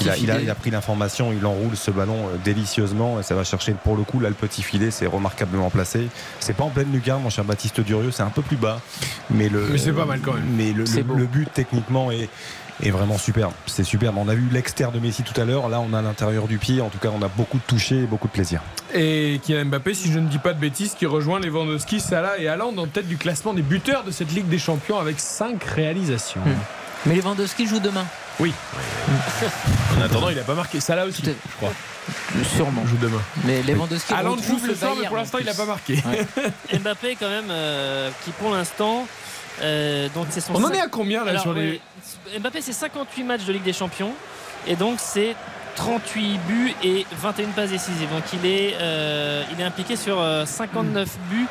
Il 0.00 0.08
a, 0.08 0.16
il 0.16 0.30
a, 0.30 0.40
il 0.40 0.48
a, 0.48 0.54
pris 0.54 0.70
l'information, 0.70 1.32
il 1.32 1.44
enroule 1.44 1.76
ce 1.76 1.90
ballon 1.90 2.28
délicieusement 2.44 3.20
et 3.20 3.22
ça 3.22 3.34
va 3.34 3.44
chercher 3.44 3.72
pour 3.72 3.96
le 3.96 4.02
coup 4.02 4.20
là 4.20 4.28
le 4.28 4.34
petit 4.34 4.62
filet. 4.62 4.90
C'est 4.90 5.06
remarquablement 5.06 5.70
placé. 5.70 6.08
C'est 6.40 6.54
pas 6.54 6.64
en 6.64 6.70
pleine 6.70 6.92
lucarne, 6.92 7.22
mon 7.22 7.30
cher 7.30 7.44
Baptiste 7.44 7.80
Durieux. 7.80 8.12
C'est 8.12 8.22
un 8.22 8.30
peu 8.30 8.42
plus 8.42 8.56
bas, 8.56 8.80
mais 9.30 9.48
le. 9.48 9.68
Mais 9.72 9.78
c'est 9.78 9.92
pas 9.92 10.06
mal 10.06 10.20
quand 10.20 10.34
même. 10.34 10.46
Mais 10.56 10.72
le, 10.72 10.84
le, 10.84 11.16
le 11.16 11.26
but 11.26 11.48
techniquement 11.52 12.10
est 12.10 12.28
est 12.84 12.90
vraiment 12.90 13.18
superbe. 13.18 13.52
C'est 13.66 13.84
superbe. 13.84 14.16
On 14.18 14.28
a 14.28 14.34
vu 14.34 14.48
l'extérieur 14.52 14.92
de 14.92 14.98
Messi 14.98 15.22
tout 15.22 15.38
à 15.40 15.44
l'heure. 15.44 15.68
Là, 15.68 15.80
on 15.80 15.92
a 15.94 16.02
l'intérieur 16.02 16.46
du 16.46 16.58
pied. 16.58 16.80
En 16.80 16.88
tout 16.88 16.98
cas, 16.98 17.08
on 17.14 17.22
a 17.22 17.28
beaucoup 17.28 17.58
de 17.58 17.62
toucher 17.62 18.02
et 18.02 18.06
beaucoup 18.06 18.28
de 18.28 18.32
plaisir. 18.32 18.60
Et 18.92 19.40
Kylian 19.42 19.66
Mbappé, 19.66 19.94
si 19.94 20.12
je 20.12 20.18
ne 20.18 20.28
dis 20.28 20.38
pas 20.38 20.52
de 20.52 20.60
bêtises, 20.60 20.94
qui 20.94 21.06
rejoint 21.06 21.40
Lewandowski, 21.40 22.00
Salah 22.00 22.38
et 22.38 22.48
Haaland 22.48 22.76
en 22.76 22.86
tête 22.86 23.08
du 23.08 23.16
classement 23.16 23.54
des 23.54 23.62
buteurs 23.62 24.04
de 24.04 24.10
cette 24.10 24.32
Ligue 24.32 24.48
des 24.48 24.58
Champions 24.58 24.98
avec 24.98 25.18
5 25.18 25.62
réalisations. 25.64 26.42
Hum. 26.44 26.54
Mais 27.06 27.16
Lewandowski 27.16 27.66
joue 27.66 27.80
demain. 27.80 28.04
Oui. 28.40 28.52
en 29.98 30.02
attendant, 30.02 30.28
il 30.28 30.36
n'a 30.36 30.42
pas 30.42 30.54
marqué. 30.54 30.80
Salah 30.80 31.06
aussi, 31.06 31.22
je 31.24 31.56
crois. 31.56 31.72
Sûrement. 32.56 32.84
Joue 32.86 32.96
demain. 32.96 33.20
Mais 33.44 33.62
Lewandowski 33.62 34.12
Haaland 34.12 34.36
joue 34.36 34.58
ce 34.58 34.74
soir, 34.74 34.94
mais 35.00 35.06
pour 35.06 35.16
l'instant, 35.16 35.38
il 35.38 35.46
n'a 35.46 35.54
pas 35.54 35.66
marqué. 35.66 35.94
Ouais. 36.06 36.78
Mbappé, 36.78 37.16
quand 37.18 37.28
même, 37.28 37.50
euh, 37.50 38.10
qui 38.24 38.30
pour 38.32 38.52
l'instant. 38.52 39.06
Euh, 39.62 40.08
donc 40.14 40.26
c'est 40.30 40.40
son 40.40 40.54
On 40.54 40.64
en 40.64 40.70
est 40.72 40.80
à 40.80 40.88
combien 40.88 41.24
là 41.24 41.30
Alors, 41.30 41.42
sur 41.42 41.52
les. 41.52 41.80
Mbappé, 42.38 42.60
c'est 42.60 42.72
58 42.72 43.22
matchs 43.24 43.44
de 43.44 43.52
Ligue 43.52 43.62
des 43.62 43.72
Champions. 43.72 44.12
Et 44.66 44.76
donc, 44.76 44.98
c'est 44.98 45.36
38 45.76 46.38
buts 46.46 46.74
et 46.82 47.06
21 47.12 47.48
passes 47.48 47.70
décisives. 47.70 48.08
Donc, 48.10 48.24
il 48.32 48.46
est, 48.46 48.74
euh, 48.80 49.44
il 49.52 49.60
est 49.60 49.64
impliqué 49.64 49.96
sur 49.96 50.16
59 50.46 51.08
buts. 51.30 51.46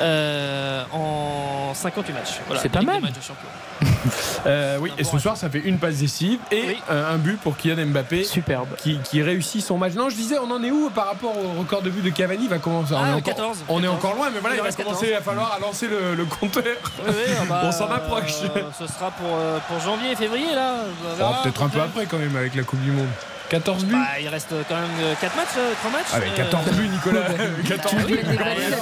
Euh, 0.00 0.82
en 0.92 1.74
58 1.74 2.12
matchs. 2.12 2.40
Voilà, 2.46 2.62
c'est 2.62 2.68
pas 2.68 2.80
mal. 2.80 3.02
euh, 4.46 4.78
oui, 4.80 4.92
et 4.98 5.04
ce 5.04 5.18
soir, 5.18 5.36
ça 5.36 5.50
fait 5.50 5.60
une 5.60 5.78
passe 5.78 5.96
décisive 5.96 6.38
et 6.50 6.62
oui. 6.68 6.78
un 6.88 7.16
but 7.16 7.38
pour 7.38 7.56
Kylian 7.56 7.86
Mbappé. 7.86 8.24
Superbe. 8.24 8.68
Qui, 8.78 8.98
qui, 9.04 9.22
réussit 9.22 9.62
son 9.62 9.78
match. 9.78 9.94
Non, 9.94 10.08
je 10.08 10.16
disais, 10.16 10.38
on 10.38 10.50
en 10.50 10.62
est 10.62 10.70
où 10.70 10.90
par 10.90 11.06
rapport 11.06 11.36
au 11.36 11.58
record 11.58 11.82
de 11.82 11.90
but 11.90 12.02
de 12.02 12.10
Cavani? 12.10 12.48
Va 12.48 12.58
commencer, 12.58 12.94
ah, 12.96 13.12
on, 13.14 13.18
est 13.18 13.22
14, 13.22 13.62
encore, 13.62 13.76
on 13.76 13.82
est 13.82 13.88
encore 13.88 14.14
loin, 14.14 14.30
mais 14.32 14.40
voilà, 14.40 14.56
il, 14.56 14.58
il 14.58 14.62
va 14.62 14.72
commencer 14.72 15.14
à 15.14 15.20
falloir 15.20 15.52
à 15.52 15.60
lancer 15.60 15.86
le, 15.86 16.14
le 16.14 16.24
compteur. 16.24 16.64
Oui, 16.64 17.14
oui, 17.14 17.32
bah, 17.48 17.62
on 17.64 17.72
s'en 17.72 17.90
approche. 17.90 18.42
Euh, 18.56 18.62
ce 18.78 18.86
sera 18.86 19.10
pour, 19.10 19.36
pour 19.68 19.80
janvier 19.80 20.12
et 20.12 20.16
février, 20.16 20.54
là. 20.54 20.76
Oh, 21.20 21.24
Peut-être 21.42 21.62
un 21.62 21.68
peu 21.68 21.80
après, 21.80 22.06
quand 22.06 22.18
même, 22.18 22.36
avec 22.36 22.54
la 22.54 22.62
Coupe 22.62 22.80
du 22.80 22.90
Monde. 22.90 23.08
14 23.50 23.84
buts 23.84 23.92
bah, 23.92 24.20
Il 24.20 24.28
reste 24.28 24.54
quand 24.68 24.76
même 24.76 25.16
4 25.20 25.36
matchs, 25.36 25.48
3 25.80 25.90
matchs. 25.90 26.06
Ah, 26.14 26.18
mais 26.20 26.34
14 26.34 26.66
euh... 26.66 26.70
buts, 26.70 26.88
Nicolas 26.88 27.22
14 27.68 27.94
buts. 28.06 28.18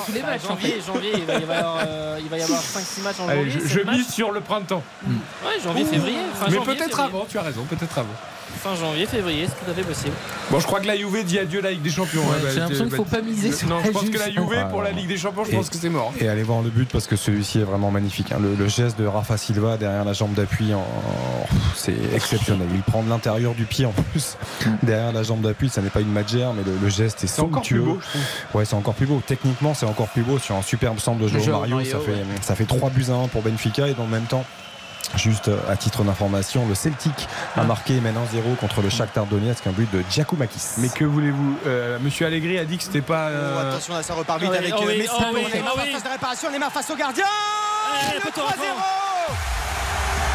tous 0.06 0.12
les 0.12 0.22
matchs. 0.22 0.42
Janvier, 0.46 0.76
janvier 0.86 1.12
il, 1.16 1.24
va 1.24 1.32
y 1.32 1.42
avoir, 1.42 1.78
euh, 1.86 2.18
il 2.20 2.28
va 2.28 2.38
y 2.38 2.42
avoir 2.42 2.60
5-6 2.60 3.02
matchs 3.02 3.20
en 3.20 3.28
Allez, 3.28 3.50
janvier. 3.50 3.68
Je, 3.68 3.78
je 3.80 3.90
mise 3.90 4.08
sur 4.08 4.30
le 4.30 4.40
printemps. 4.40 4.82
Ouais, 5.06 5.60
janvier, 5.62 5.84
février. 5.84 6.18
Enfin, 6.32 6.46
mais 6.50 6.60
peut-être 6.60 7.00
avant, 7.00 7.26
tu 7.28 7.38
as 7.38 7.42
raison, 7.42 7.64
peut-être 7.64 7.98
avant. 7.98 8.14
Fin 8.58 8.74
janvier, 8.74 9.06
février, 9.06 9.46
c'est 9.46 9.64
tout 9.64 9.70
à 9.70 9.74
fait 9.74 9.82
possible. 9.82 10.12
Bon, 10.50 10.60
je 10.60 10.66
crois 10.66 10.80
que 10.80 10.86
la 10.86 10.96
Juve 10.96 11.24
dit 11.24 11.38
adieu 11.38 11.60
à 11.60 11.62
la 11.62 11.70
Ligue 11.70 11.82
des 11.82 11.90
Champions. 11.90 12.20
Ouais, 12.22 12.26
hein, 12.34 12.40
bah, 12.42 12.48
J'ai 12.52 12.60
l'impression 12.60 12.84
qu'il 12.86 12.96
faut 12.96 13.04
pas 13.04 13.22
miser 13.22 13.52
sur 13.52 13.68
Non, 13.68 13.76
je 13.84 13.90
pense 13.90 14.10
que 14.10 14.18
la 14.18 14.30
Juve. 14.30 14.66
Pour 14.70 14.82
la 14.82 14.90
Ligue 14.92 15.08
des 15.08 15.16
Champions, 15.16 15.44
je 15.44 15.52
pense 15.56 15.70
que 15.70 15.76
c'est 15.76 15.88
mort. 15.88 16.12
Et 16.20 16.28
allez 16.28 16.42
voir 16.42 16.62
le 16.62 16.70
but 16.70 16.88
parce 16.90 17.06
que 17.06 17.16
celui-ci 17.16 17.60
est 17.60 17.64
vraiment 17.64 17.90
magnifique. 17.90 18.32
hein. 18.32 18.38
Le, 18.40 18.54
le 18.54 18.68
geste 18.68 18.98
de 18.98 19.06
Rafa 19.06 19.36
Silva 19.36 19.76
derrière 19.76 20.04
la 20.04 20.12
jambe 20.12 20.34
d'appui, 20.34 20.74
en- 20.74 20.84
c'est 21.76 21.94
exceptionnel. 22.14 22.66
Il 22.74 22.82
prend 22.82 23.02
de 23.02 23.08
l'intérieur 23.08 23.54
du 23.54 23.64
pied 23.64 23.86
en 23.86 23.92
plus 24.12 24.36
derrière 24.82 25.12
la 25.12 25.22
jambe 25.22 25.40
d'appui. 25.40 25.68
Ça 25.68 25.80
n'est 25.80 25.90
pas 25.90 26.00
une 26.00 26.12
magère, 26.12 26.52
mais 26.52 26.62
le, 26.64 26.72
le 26.82 26.88
geste 26.88 27.24
est 27.24 27.26
C'est 27.26 27.40
encore 27.42 27.62
plus 27.62 27.76
somptueux. 27.78 27.92
beau, 27.92 27.98
je 28.02 28.08
trouve. 28.08 28.22
Ouais, 28.54 28.64
c'est 28.64 28.74
encore 28.74 28.94
plus 28.94 29.06
beau. 29.06 29.22
Techniquement, 29.26 29.74
c'est 29.74 29.86
encore 29.86 30.08
plus 30.08 30.22
beau 30.22 30.38
sur 30.38 30.54
un 30.56 30.62
superbe 30.62 30.98
centre 30.98 31.18
de 31.20 31.28
Joao 31.28 31.58
Mario. 31.60 31.76
Mario, 31.76 31.90
ça, 31.90 31.98
fait, 32.00 32.10
ouais. 32.12 32.24
ça 32.40 32.54
fait 32.54 32.64
3 32.64 32.90
buts 32.90 33.06
à 33.10 33.12
1 33.14 33.28
pour 33.28 33.42
Benfica 33.42 33.86
et 33.88 33.94
dans 33.94 34.04
le 34.04 34.10
même 34.10 34.24
temps. 34.24 34.44
Juste 35.16 35.48
euh, 35.48 35.58
à 35.68 35.76
titre 35.76 36.04
d'information, 36.04 36.66
le 36.68 36.74
Celtic 36.74 37.28
Ah. 37.56 37.62
a 37.62 37.64
marqué 37.64 37.96
et 37.96 38.00
mène 38.00 38.14
1-0 38.16 38.54
contre 38.56 38.82
le 38.82 38.90
Shakhtar 38.90 39.26
Donetsk, 39.26 39.66
un 39.66 39.72
but 39.72 39.90
de 39.92 40.04
Giacomakis. 40.10 40.78
Mais 40.78 40.88
que 40.88 41.04
voulez-vous 41.04 41.56
euh, 41.66 41.98
Monsieur 42.00 42.26
Allegri 42.26 42.58
a 42.58 42.64
dit 42.64 42.76
que 42.78 42.84
c'était 42.84 43.00
pas. 43.00 43.28
euh, 43.28 43.54
Oh, 43.56 43.68
attention 43.68 43.94
là 43.94 44.02
ça 44.02 44.14
repart 44.14 44.38
vite 44.40 44.50
Ah 44.54 44.58
avec 44.58 44.72
ah 44.76 44.80
euh, 44.82 44.86
oui, 44.86 44.98
Messi 44.98 45.10
ah 45.18 45.24
oui, 45.34 45.40
Neymar, 45.52 45.72
ah 45.76 45.80
oui. 45.84 45.92
phase 45.92 46.02
de 46.04 46.08
réparation 46.08 46.50
Neymar 46.50 46.70
face 46.72 46.90
au 46.90 46.96
gardien 46.96 47.24
Eh, 47.24 48.14
le 48.14 48.20
3-0 48.20 48.22
poteau 48.24 48.42
rentrant. 48.42 49.34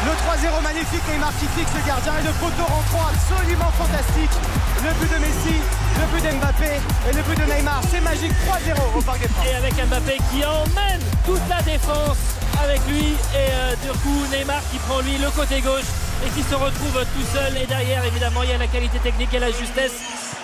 le 0.04 0.10
3-0 0.10 0.62
magnifique 0.62 1.02
Neymar 1.10 1.32
qui 1.40 1.46
fixe 1.56 1.72
le 1.74 1.86
gardien 1.86 2.12
et 2.20 2.26
le 2.26 2.32
poteau 2.32 2.64
rentrant 2.68 3.06
absolument 3.08 3.70
fantastique 3.78 4.34
le 4.84 4.90
but 5.00 5.10
de 5.14 5.18
Messi 5.22 5.56
le 6.00 6.06
but 6.12 6.22
d'Mbappé 6.28 6.70
et 7.08 7.12
le 7.14 7.22
but 7.22 7.38
de 7.40 7.46
Neymar 7.52 7.80
c'est 7.90 8.00
magique 8.02 8.32
3-0 8.44 8.98
au 8.98 9.02
Parc 9.02 9.20
des 9.20 9.28
Princes 9.28 9.46
Et 9.50 9.54
avec 9.54 9.74
Mbappé 9.88 10.18
qui 10.30 10.44
emmène 10.44 11.00
toute 11.24 11.40
la 11.48 11.62
défense 11.62 12.18
avec 12.62 12.80
lui 12.88 13.04
et 13.34 13.50
euh, 13.50 13.74
du 13.82 13.90
coup 14.00 14.26
Neymar 14.32 14.60
qui 14.70 14.78
prend 14.78 15.00
lui 15.00 15.16
le 15.18 15.30
côté 15.30 15.60
gauche 15.60 15.88
et 16.24 16.30
qui 16.30 16.42
se 16.42 16.54
retrouve 16.54 17.04
tout 17.14 17.26
seul. 17.32 17.56
Et 17.56 17.66
derrière 17.66 18.04
évidemment 18.04 18.42
il 18.42 18.50
y 18.50 18.52
a 18.52 18.58
la 18.58 18.66
qualité 18.66 18.98
technique 18.98 19.32
et 19.34 19.38
la 19.38 19.50
justesse 19.50 19.94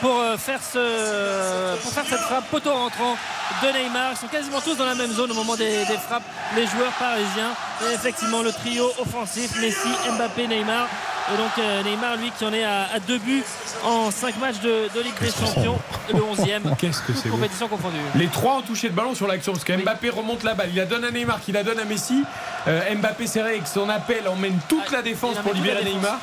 pour 0.00 0.18
euh, 0.18 0.36
faire 0.36 0.60
ce 0.62 1.76
pour 1.82 1.92
faire 1.92 2.04
cette 2.08 2.20
frappe. 2.20 2.44
Poteau 2.50 2.72
rentrant 2.74 3.16
de 3.62 3.68
Neymar. 3.68 4.12
Ils 4.12 4.16
sont 4.16 4.26
quasiment 4.28 4.60
tous 4.60 4.76
dans 4.76 4.86
la 4.86 4.94
même 4.94 5.12
zone 5.12 5.30
au 5.30 5.34
moment 5.34 5.56
des, 5.56 5.84
des 5.84 5.98
frappes 5.98 6.22
les 6.56 6.66
joueurs 6.66 6.92
parisiens. 6.98 7.52
Et 7.88 7.94
effectivement 7.94 8.42
le 8.42 8.52
trio 8.52 8.90
offensif 8.98 9.60
Messi, 9.60 9.88
Mbappé, 10.16 10.46
Neymar 10.46 10.86
et 11.32 11.36
donc 11.36 11.50
euh, 11.58 11.82
Neymar 11.82 12.16
lui 12.16 12.30
qui 12.36 12.44
en 12.44 12.52
est 12.52 12.64
à, 12.64 12.82
à 12.92 12.98
deux 13.00 13.18
buts 13.18 13.42
en 13.84 14.10
cinq 14.10 14.38
matchs 14.38 14.60
de, 14.60 14.88
de 14.94 15.00
Ligue 15.02 15.14
des 15.20 15.30
Champions 15.30 15.78
le 16.12 16.18
11e 16.20 16.76
Qu'est-ce 16.78 17.02
que 17.02 17.12
c'est 17.14 17.28
beau. 17.28 17.36
compétition 17.36 17.68
confondue 17.68 17.96
Les 18.16 18.26
trois 18.28 18.56
ont 18.56 18.62
touché 18.62 18.88
le 18.88 18.94
ballon 18.94 19.14
sur 19.14 19.26
l'action 19.26 19.52
parce 19.52 19.64
que 19.64 19.72
Mbappé 19.72 20.10
remonte 20.10 20.42
la 20.42 20.54
balle. 20.54 20.68
Il 20.70 20.76
la 20.76 20.86
donne 20.86 21.04
à 21.04 21.10
Neymar, 21.10 21.40
qui 21.40 21.52
la 21.52 21.62
donne 21.62 21.78
à 21.78 21.84
Messi. 21.84 22.24
Euh, 22.66 22.94
Mbappé 22.96 23.26
serré 23.26 23.50
avec 23.50 23.66
son 23.66 23.88
appel 23.88 24.26
emmène 24.28 24.58
toute 24.68 24.82
Ah, 24.88 24.96
la 24.96 25.02
défense 25.02 25.36
pour 25.38 25.52
libérer. 25.52 25.84
Neymar. 25.84 26.18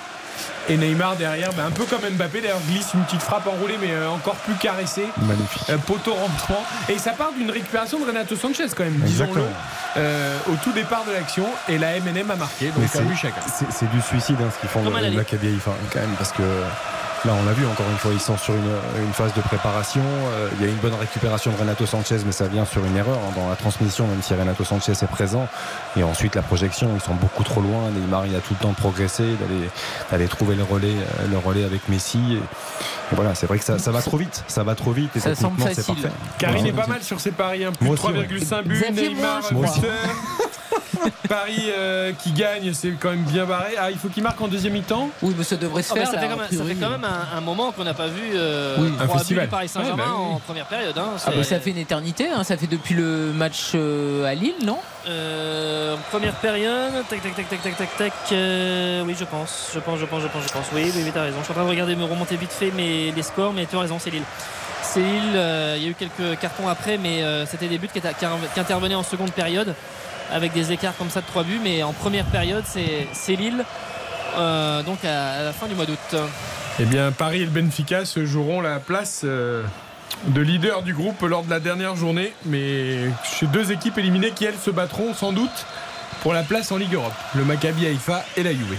Et 0.70 0.76
Neymar 0.78 1.16
derrière, 1.16 1.54
bah, 1.54 1.64
un 1.66 1.72
peu 1.72 1.86
comme 1.86 2.02
Mbappé 2.02 2.42
d'ailleurs, 2.42 2.60
glisse 2.70 2.94
une 2.94 3.02
petite 3.04 3.22
frappe 3.22 3.48
enroulée 3.48 3.78
mais 3.80 3.92
euh, 3.92 4.10
encore 4.10 4.36
plus 4.36 4.56
caressée. 4.56 5.06
Magnifique. 5.22 5.64
Euh, 5.70 5.78
poteau 5.78 6.14
rentrant. 6.14 6.62
Et 6.90 6.98
ça 6.98 7.12
part 7.12 7.32
d'une 7.32 7.50
récupération 7.52 8.00
de 8.00 8.06
Renato 8.06 8.36
Sanchez 8.36 8.66
quand 8.76 8.84
même, 8.84 9.00
disons-le, 9.00 9.44
euh, 9.98 10.38
au 10.52 10.56
tout 10.64 10.72
départ 10.74 11.06
de 11.06 11.12
l'action. 11.14 11.46
Et 11.70 11.78
la 11.78 12.00
MNM 12.00 12.30
a 12.32 12.36
marqué, 12.36 12.68
donc 12.68 12.84
un 12.84 12.88
c'est- 12.88 13.02
but 13.02 13.16
chacun. 13.16 13.42
C'est 13.70 13.90
du 13.92 14.02
suicide 14.02 14.38
hein, 14.42 14.50
ce 14.54 14.60
qu'ils 14.60 14.70
font 14.70 14.84
le. 14.84 14.90
Maccabi 15.12 15.48
Haïfa, 15.48 15.72
quand 15.94 16.00
même 16.00 16.16
parce 16.18 16.32
que 16.34 16.44
là 17.28 17.34
on 17.40 17.46
l'a 17.46 17.52
vu 17.54 17.66
encore 17.68 17.86
une 17.92 17.98
fois 17.98 18.12
ils 18.14 18.20
sont 18.20 18.38
sur 18.38 18.54
une, 18.56 19.04
une 19.06 19.14
phase 19.14 19.34
de 19.34 19.42
préparation 19.42 20.02
Euh, 20.34 20.50
il 20.60 20.66
y 20.66 20.70
a 20.70 20.72
une 20.72 20.78
bonne 20.78 20.94
récupération 20.96 21.52
de 21.52 21.58
Renato 21.58 21.86
Sanchez 21.86 22.18
mais 22.26 22.32
ça 22.32 22.48
vient 22.48 22.66
sur 22.66 22.84
une 22.86 22.96
erreur 22.98 23.18
hein, 23.18 23.34
dans 23.36 23.50
la 23.50 23.56
transmission 23.56 24.08
même 24.08 24.22
si 24.22 24.34
Renato 24.34 24.64
Sanchez 24.64 24.94
est 24.94 25.08
présent 25.08 25.48
et 25.98 26.04
ensuite 26.04 26.36
la 26.36 26.42
projection 26.42 26.90
ils 26.96 27.02
sont 27.02 27.16
beaucoup 27.16 27.44
trop 27.44 27.62
loin 27.62 27.90
Neymar 27.92 28.26
il 28.26 28.36
a 28.36 28.40
tout 28.40 28.54
le 28.54 28.60
temps 28.64 28.72
de 28.72 28.76
progresser 28.76 29.24
d'aller 29.40 29.70
d'aller 30.12 30.28
trouver 30.28 30.56
le 30.56 30.64
relais 30.64 30.88
euh, 31.20 31.28
le 31.30 31.38
relais 31.38 31.64
avec 31.66 31.88
Messi 31.90 32.20
et, 32.32 32.36
et 32.38 33.16
voilà 33.16 33.36
c'est 33.36 33.46
vrai 33.48 33.60
que 33.60 33.66
ça, 33.66 33.78
ça 33.80 33.92
va 33.92 34.02
trop 34.02 34.18
vite 34.18 34.44
ça 34.48 34.64
va 34.64 34.76
trop 34.76 34.92
vite 34.92 35.16
et 35.16 35.20
Ça 35.20 35.36
semble 35.36 35.58
techniquement, 35.58 35.68
c'est 35.76 35.82
facile. 35.94 36.04
parfait 36.04 36.18
Karine 36.40 36.64
Ouais. 36.64 36.70
est 36.70 36.74
pas 36.74 36.88
mal 36.88 37.04
sur 37.04 37.20
ses 37.20 37.32
paris, 37.32 37.64
hein. 37.66 37.72
plus 37.78 37.86
Moi 37.88 37.96
de 37.96 38.02
aussi, 38.02 38.12
ouais. 38.12 38.24
3,5 38.24 38.64
buts, 38.64 38.86
Neymar. 38.94 39.42
Paris 41.30 41.70
euh, 41.78 42.12
qui 42.24 42.32
gagne, 42.32 42.74
c'est 42.74 42.92
quand 43.00 43.10
même 43.10 43.24
bien 43.24 43.46
barré. 43.46 43.74
Ah, 43.80 43.92
il 43.92 43.98
faut 43.98 44.08
qu'il 44.08 44.24
marque 44.24 44.40
en 44.42 44.48
deuxième 44.48 44.74
mi-temps. 44.74 45.10
Oui, 45.22 45.36
mais 45.38 45.44
ça 45.44 45.56
devrait 45.56 45.84
se 45.84 45.92
Ah 45.92 45.96
faire. 45.98 46.08
ça, 46.08 46.14
là, 46.14 46.20
fait 46.22 46.26
a 46.26 46.30
quand 46.30 46.38
même, 46.38 46.46
ça 46.50 46.56
priori. 46.56 46.70
fait 46.76 46.82
quand 46.82 46.90
même 46.90 47.04
un, 47.34 47.38
un 47.38 47.42
moment 47.42 47.72
qu'on 47.72 47.84
n'a 47.84 47.94
pas 47.94 48.08
vu 48.08 48.32
euh, 48.34 48.76
Oui, 48.80 48.94
un 49.00 49.08
festival. 49.08 49.48
Paris 49.50 49.68
Saint-Germain 49.68 50.04
Ouais, 50.04 50.10
bah 50.10 50.16
oui. 50.18 50.34
en 50.36 50.40
première 50.40 50.66
période. 50.66 50.98
hein. 50.98 51.12
Ah 51.26 51.32
bah, 51.36 51.44
ça 51.44 51.60
fait 51.60 51.72
une 51.72 51.78
éternité, 51.78 52.28
hein. 52.30 52.44
ça 52.44 52.58
fait 52.58 52.68
depuis 52.68 52.94
le 52.96 53.32
match 53.34 53.72
euh, 53.76 54.26
à 54.26 54.34
Lille, 54.34 54.56
non? 54.64 54.80
Euh, 55.08 55.96
première 56.12 56.34
période, 56.36 56.94
tac 57.10 57.22
tac 57.24 57.36
tac 57.36 57.50
tac 57.50 57.62
tac 57.64 57.78
tac 57.78 57.98
tac. 57.98 58.14
euh, 58.32 59.04
oui, 59.06 59.16
je 59.18 59.26
pense, 59.26 59.72
je 59.74 59.80
pense, 59.80 60.00
je 60.00 60.06
pense, 60.06 60.22
je 60.24 60.28
pense, 60.28 60.44
je 60.44 60.50
pense. 60.54 60.66
Oui, 60.74 60.92
oui, 60.96 61.02
oui, 61.06 61.12
t'as 61.14 61.24
raison. 61.24 61.38
Je 61.40 61.44
suis 61.44 61.52
en 61.52 61.56
train 61.56 61.64
de 61.66 61.70
regarder 61.70 61.96
me 61.96 62.04
remonter 62.06 62.36
vite 62.36 62.52
fait 62.52 62.72
mes, 62.72 63.12
les 63.12 63.24
scores, 63.24 63.54
mais 63.54 63.66
tu 63.66 63.76
as 63.76 63.80
raison, 63.80 63.98
c'est 64.00 64.10
Lille. 64.10 64.24
C'est 64.84 65.00
Lille. 65.02 65.34
euh, 65.36 65.76
il 65.78 65.84
y 65.84 65.88
a 65.88 65.90
eu 65.90 65.96
quelques 65.96 66.40
cartons 66.40 66.68
après, 66.68 66.98
mais 66.98 67.24
euh, 67.24 67.46
c'était 67.46 67.68
des 67.68 67.78
buts 67.78 67.90
qui, 67.92 68.00
étaient- 68.00 68.14
qui, 68.14 68.26
qui 68.54 68.60
intervenaient 68.60 68.96
en 68.96 69.04
seconde 69.04 69.32
période 69.32 69.74
avec 70.32 70.52
des 70.54 70.72
écarts 70.74 70.96
comme 70.98 71.10
ça 71.10 71.22
de 71.22 71.26
3 71.28 71.44
buts, 71.44 71.60
mais 71.64 71.84
en 71.84 71.94
première 71.94 72.26
période, 72.26 72.64
c'est 72.68 73.08
c'est 73.14 73.36
Lille. 73.36 73.64
euh, 74.38 74.84
donc 74.84 75.04
à, 75.06 75.32
à 75.40 75.44
la 75.44 75.54
fin 75.54 75.68
du 75.68 75.76
mois 75.76 75.86
d'août. 75.86 76.16
Eh 76.80 76.86
bien, 76.86 77.12
Paris 77.12 77.42
et 77.42 77.46
le 77.46 77.52
Benfica 77.52 78.06
se 78.06 78.24
joueront 78.26 78.62
la 78.62 78.80
place 78.80 79.22
euh, 79.24 79.64
de 80.28 80.42
leader 80.42 80.84
du 80.84 80.94
groupe 80.94 81.22
lors 81.24 81.44
de 81.44 81.50
la 81.50 81.60
dernière 81.60 81.96
journée. 81.96 82.34
Mais 82.46 83.10
chez 83.24 83.48
deux 83.48 83.72
équipes 83.72 83.98
éliminées 83.98 84.32
qui, 84.32 84.46
elles, 84.46 84.58
se 84.58 84.70
battront 84.70 85.16
sans 85.16 85.32
doute 85.32 85.66
pour 86.22 86.34
la 86.34 86.44
place 86.44 86.72
en 86.72 86.78
Ligue 86.78 86.94
Europe. 86.94 87.14
Le 87.36 87.44
Maccabi 87.46 87.88
Haïfa 87.88 88.24
et 88.36 88.44
la 88.44 88.52
Juve. 88.52 88.78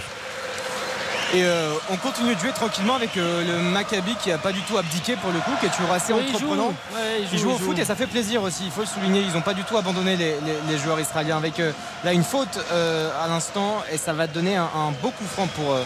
Et 1.35 1.45
euh, 1.45 1.72
on 1.91 1.97
continue 1.97 2.35
de 2.35 2.41
jouer 2.41 2.53
tranquillement 2.53 2.95
avec 2.95 3.14
euh, 3.18 3.45
le 3.45 3.70
Maccabi 3.70 4.14
qui 4.16 4.33
a 4.33 4.39
pas 4.39 4.51
du 4.51 4.62
tout 4.62 4.79
abdiqué 4.79 5.14
pour 5.16 5.31
le 5.31 5.39
coup, 5.41 5.51
qui 5.61 5.66
est 5.66 5.68
toujours 5.68 5.93
assez 5.93 6.14
Oui, 6.14 6.20
il 6.24 6.29
joue. 6.31 6.37
entreprenant. 6.37 6.68
Ouais, 6.95 7.20
il 7.31 7.39
joue, 7.39 7.51
au 7.51 7.59
foot 7.59 7.79
et 7.79 7.85
ça 7.85 7.95
fait 7.95 8.07
plaisir 8.07 8.43
aussi, 8.43 8.62
il 8.64 8.70
faut 8.70 8.81
le 8.81 8.87
souligner. 8.87 9.20
Ils 9.20 9.33
n'ont 9.35 9.43
pas 9.43 9.53
du 9.53 9.62
tout 9.62 9.76
abandonné 9.76 10.16
les, 10.16 10.37
les- 10.41 10.57
les 10.72 10.79
joueurs 10.79 10.99
israéliens 10.99 11.37
avec 11.37 11.61
euh, 11.61 11.72
là 12.03 12.14
une 12.14 12.24
faute 12.24 12.59
à 12.70 13.29
l'instant 13.29 13.83
et 13.93 13.99
ça 13.99 14.14
va 14.14 14.26
donner 14.26 14.57
un, 14.57 14.62
un 14.74 14.91
beau 15.03 15.11
coup 15.11 15.24
franc 15.31 15.47
pour, 15.49 15.76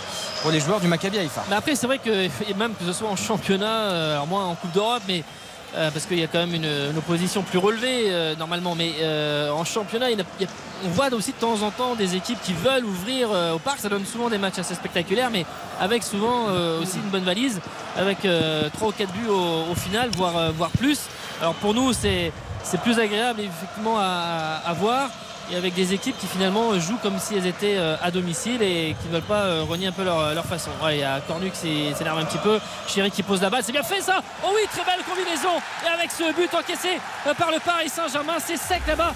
pour 0.42 0.50
les 0.52 0.60
joueurs 0.60 0.78
du 0.78 0.86
Maccabi 0.86 1.18
Haïfa. 1.18 1.42
Mais 1.50 1.56
après, 1.56 1.74
c'est 1.74 1.88
vrai 1.88 1.98
que 1.98 2.10
et 2.10 2.54
même 2.56 2.74
que 2.74 2.84
ce 2.86 2.92
soit 2.92 3.08
en 3.08 3.16
championnat, 3.16 4.12
alors 4.12 4.28
moins 4.28 4.44
en 4.46 4.54
Coupe 4.54 4.72
d'Europe, 4.72 5.02
mais 5.08 5.24
euh, 5.74 5.90
parce 5.90 6.04
qu'il 6.04 6.18
y 6.18 6.22
a 6.22 6.26
quand 6.26 6.38
même 6.38 6.54
une, 6.54 6.98
opposition 6.98 7.42
plus 7.42 7.58
relevée 7.58 8.06
euh, 8.08 8.34
normalement. 8.36 8.74
Mais 8.74 8.92
euh, 9.00 9.50
en 9.50 9.64
championnat, 9.64 10.06
on 10.84 10.88
voit 10.88 11.12
aussi 11.14 11.32
de 11.32 11.36
temps 11.36 11.62
en 11.62 11.70
temps 11.70 11.94
des 11.94 12.16
équipes 12.16 12.40
qui 12.42 12.52
veulent 12.52 12.84
ouvrir 12.84 13.30
au 13.54 13.58
parc. 13.58 13.80
Ça 13.80 13.88
donne 13.88 14.04
souvent 14.04 14.28
des 14.28 14.38
matchs 14.38 14.58
assez 14.58 14.74
spectaculaires, 14.74 15.30
mais 15.30 15.46
avec 15.80 16.02
souvent 16.02 16.46
aussi 16.80 16.96
une 16.96 17.10
bonne 17.10 17.24
valise, 17.24 17.60
avec 17.96 18.18
3 18.72 18.88
ou 18.88 18.92
4 18.92 19.12
buts 19.12 19.28
au, 19.28 19.74
final, 19.74 20.10
voire, 20.16 20.52
voire 20.52 20.70
plus. 20.70 21.00
Alors 21.40 21.54
pour 21.54 21.72
nous, 21.72 21.92
c'est 21.92 22.32
plus 22.82 22.98
agréable 22.98 23.40
effectivement 23.40 23.98
à 23.98 24.72
voir 24.78 25.08
et 25.52 25.56
avec 25.56 25.74
des 25.74 25.92
équipes 25.92 26.16
qui 26.18 26.26
finalement 26.26 26.78
jouent 26.78 26.98
comme 27.02 27.18
si 27.18 27.36
elles 27.36 27.46
étaient 27.46 27.76
euh, 27.76 27.96
à 28.02 28.10
domicile 28.10 28.62
et 28.62 28.96
qui 29.00 29.08
ne 29.08 29.12
veulent 29.12 29.22
pas 29.22 29.42
euh, 29.44 29.64
renier 29.68 29.88
un 29.88 29.92
peu 29.92 30.04
leur, 30.04 30.44
façon. 30.44 30.70
Ouais, 30.82 30.96
il 30.96 31.00
y 31.00 31.04
a 31.04 31.20
Cornu 31.20 31.50
qui 31.50 31.94
s'énerve 31.94 32.18
un 32.18 32.24
petit 32.24 32.38
peu, 32.38 32.58
Chéri 32.88 33.10
qui 33.10 33.22
pose 33.22 33.40
la 33.42 33.50
balle, 33.50 33.62
c'est 33.64 33.72
bien 33.72 33.82
fait 33.82 34.00
ça 34.00 34.20
Oh 34.44 34.48
oui, 34.54 34.62
très 34.70 34.84
belle 34.84 35.04
combinaison 35.04 35.60
Et 35.84 35.88
avec 35.88 36.10
ce 36.10 36.34
but 36.34 36.52
encaissé 36.54 36.98
euh, 37.26 37.34
par 37.34 37.50
le 37.50 37.58
Paris 37.60 37.88
Saint-Germain, 37.88 38.36
c'est 38.44 38.56
sec 38.56 38.82
là-bas 38.86 39.14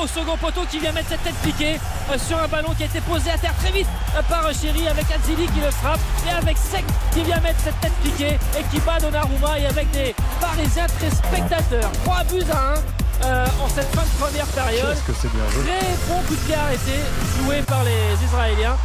au 0.00 0.06
second 0.06 0.36
poteau 0.36 0.60
qui 0.70 0.78
vient 0.78 0.92
mettre 0.92 1.08
cette 1.08 1.24
tête 1.24 1.34
piquée 1.42 1.80
sur 2.16 2.38
un 2.38 2.46
ballon 2.46 2.70
qui 2.76 2.84
a 2.84 2.86
été 2.86 3.00
posé 3.00 3.30
à 3.30 3.38
terre 3.38 3.54
très 3.56 3.72
vite 3.72 3.88
par 4.28 4.44
Chéri 4.54 4.86
avec 4.88 5.04
Azzili 5.10 5.46
qui 5.46 5.60
le 5.60 5.70
frappe 5.70 5.98
et 6.28 6.30
avec 6.30 6.56
Sec 6.56 6.84
qui 7.12 7.22
vient 7.22 7.40
mettre 7.40 7.58
cette 7.58 7.80
tête 7.80 7.92
piquée 8.04 8.38
et 8.56 8.62
qui 8.70 8.78
bat 8.80 9.00
Donnarumma 9.00 9.58
et 9.58 9.66
avec 9.66 9.90
des 9.90 10.14
Parisiens 10.40 10.86
très 10.86 11.10
spectateurs. 11.10 11.90
3 12.04 12.24
buts 12.24 12.52
à 12.52 12.74
1 12.74 13.03
euh, 13.22 13.46
en 13.62 13.68
cette 13.68 13.94
fin 13.94 14.02
de 14.02 14.22
première 14.22 14.46
période. 14.46 14.94
Qu'est-ce 14.94 15.06
que 15.06 15.12
c'est 15.20 15.32
bien 15.32 15.48
joué 15.50 15.64
Très 15.64 15.96
bon 16.08 16.20
coup 16.22 16.34
de 16.34 16.40
pied 16.40 16.54
arrêté 16.54 16.92
joué 17.38 17.62
par 17.62 17.84
les 17.84 18.24
Israéliens 18.24 18.76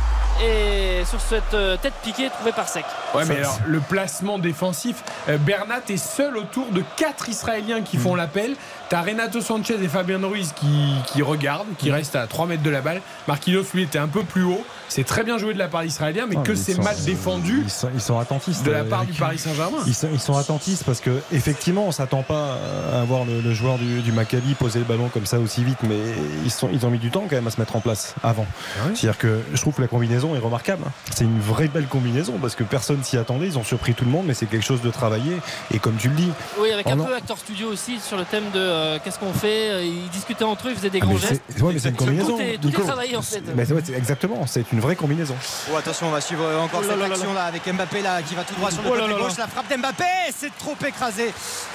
et 0.41 1.03
sur 1.05 1.19
cette 1.19 1.53
euh, 1.53 1.77
tête 1.77 1.93
piquée 2.03 2.29
trouvée 2.29 2.51
par 2.51 2.67
Sec. 2.67 2.85
Ouais, 3.13 3.25
mais 3.25 3.37
alors, 3.37 3.59
le 3.65 3.79
placement 3.79 4.39
défensif, 4.39 5.03
euh, 5.27 5.37
Bernat 5.37 5.81
est 5.89 5.97
seul 5.97 6.37
autour 6.37 6.67
de 6.71 6.83
4 6.97 7.29
Israéliens 7.29 7.81
qui 7.81 7.97
font 7.97 8.15
l'appel. 8.15 8.55
T'as 8.89 9.01
Renato 9.03 9.39
Sanchez 9.41 9.77
et 9.83 9.87
Fabien 9.87 10.19
Ruiz 10.25 10.51
qui, 10.55 10.67
qui 11.13 11.21
regardent, 11.21 11.67
qui 11.77 11.91
restent 11.91 12.15
à 12.15 12.25
3 12.25 12.47
mètres 12.47 12.63
de 12.63 12.69
la 12.71 12.81
balle. 12.81 13.01
Marquinhos, 13.27 13.63
lui, 13.75 13.83
était 13.83 13.99
un 13.99 14.07
peu 14.07 14.23
plus 14.23 14.43
haut. 14.43 14.63
C'est 14.87 15.03
très 15.03 15.23
bien 15.23 15.37
joué 15.37 15.53
de 15.53 15.59
la 15.59 15.67
part 15.67 15.83
israélien, 15.85 16.25
mais 16.27 16.35
Ah, 16.39 16.43
que 16.43 16.55
c'est 16.55 16.75
mal 16.79 16.95
défendu 17.05 17.61
ils 17.63 17.69
sont, 17.69 17.89
ils 17.93 18.01
sont 18.01 18.17
attentistes 18.17 18.65
de 18.65 18.71
la 18.71 18.79
euh, 18.79 18.89
part 18.89 19.05
du 19.05 19.13
Paris 19.13 19.37
Saint-Germain. 19.37 19.77
Ils 19.85 19.93
sont, 19.93 20.07
ils 20.11 20.19
sont 20.19 20.35
attentistes 20.35 20.83
parce 20.83 20.99
que 20.99 21.11
effectivement 21.31 21.83
on 21.85 21.91
s'attend 21.91 22.23
pas 22.23 22.57
à 22.91 23.03
voir 23.03 23.23
le, 23.25 23.41
le 23.41 23.53
joueur 23.53 23.77
du, 23.77 24.01
du 24.01 24.11
Maccabi 24.11 24.55
poser 24.55 24.79
le 24.79 24.85
ballon 24.85 25.09
comme 25.09 25.27
ça 25.27 25.37
aussi 25.37 25.63
vite 25.63 25.77
mais 25.83 25.99
ils, 26.43 26.49
sont, 26.49 26.69
ils 26.73 26.87
ont 26.87 26.89
mis 26.89 26.97
du 26.97 27.11
temps 27.11 27.25
quand 27.29 27.35
même 27.35 27.45
à 27.45 27.51
se 27.51 27.59
mettre 27.59 27.75
en 27.75 27.81
place 27.81 28.15
avant 28.23 28.47
Ah 28.79 28.85
c'est 28.95 29.07
à 29.07 29.11
dire 29.11 29.17
que 29.19 29.39
je 29.53 29.61
trouve 29.61 29.75
que 29.75 29.81
la 29.83 29.87
combinaison 29.87 30.35
est 30.35 30.39
remarquable. 30.39 30.81
hein. 30.87 30.91
C'est 31.13 31.23
une 31.25 31.39
vraie 31.39 31.67
belle 31.67 31.85
combinaison 31.85 32.33
parce 32.41 32.55
que 32.55 32.63
personne 32.63 33.03
s'y 33.03 33.17
attendait. 33.17 33.45
Ils 33.45 33.59
ont 33.59 33.63
surpris 33.63 33.93
tout 33.93 34.05
le 34.05 34.11
monde, 34.11 34.25
mais 34.25 34.33
c'est 34.33 34.47
quelque 34.47 34.65
chose 34.65 34.81
de 34.81 34.89
travaillé. 34.89 35.37
Et 35.71 35.77
comme 35.77 35.97
tu 35.97 36.09
le 36.09 36.15
dis, 36.15 36.31
Oui, 36.59 36.71
avec 36.71 36.87
un 36.87 36.97
peu 36.97 37.13
acteur 37.15 37.37
studio 37.37 37.67
aussi 37.67 37.99
sur 37.99 38.17
le 38.17 38.23
thème 38.25 38.45
de 38.55 38.59
euh, 38.79 38.99
qu'est-ce 39.03 39.19
qu'on 39.19 39.33
fait. 39.33 39.69
Euh, 39.71 39.83
Ils 39.83 40.09
discutaient 40.09 40.43
entre 40.43 40.67
eux, 40.67 40.71
ils 40.71 40.75
faisaient 40.77 40.89
des 40.89 40.99
Ah, 41.01 41.05
grands 41.05 41.17
gestes. 41.17 41.41
c'est 41.49 41.61
ouais, 41.61 41.73
une 41.73 41.95
combinaison. 41.95 42.37
Tout 42.37 42.41
est, 42.41 42.57
tout 42.57 42.67
est 42.67 42.71
Nico. 42.71 42.83
travaillé 42.83 43.15
en 43.15 43.21
fait. 43.21 43.43
Mais 43.55 43.71
ouais, 43.71 43.81
c'est- 43.83 43.93
exactement, 43.93 44.45
c'est 44.47 44.71
une 44.71 44.79
vraie 44.79 44.95
combinaison. 44.95 45.35
Oh, 45.71 45.75
attention, 45.77 46.07
on 46.07 46.11
va 46.11 46.21
suivre 46.21 46.43
encore 46.61 46.81
Oh 46.83 46.87
là 46.87 46.93
cette 46.93 46.99
là 46.99 47.05
action 47.15 47.33
là 47.33 47.43
avec 47.45 47.65
Mbappé 47.71 48.01
là 48.01 48.21
qui 48.21 48.35
va 48.35 48.43
tout 48.43 48.55
droit 48.55 48.71
sur 48.71 48.81
le 48.81 48.89
Oh 48.89 48.93
côté 48.93 49.13
gauche. 49.21 49.37
La 49.37 49.47
frappe 49.47 49.69
d'Mbappé, 49.69 50.03
c'est 50.35 50.55
trop 50.57 50.75
écrasé. 50.87 51.33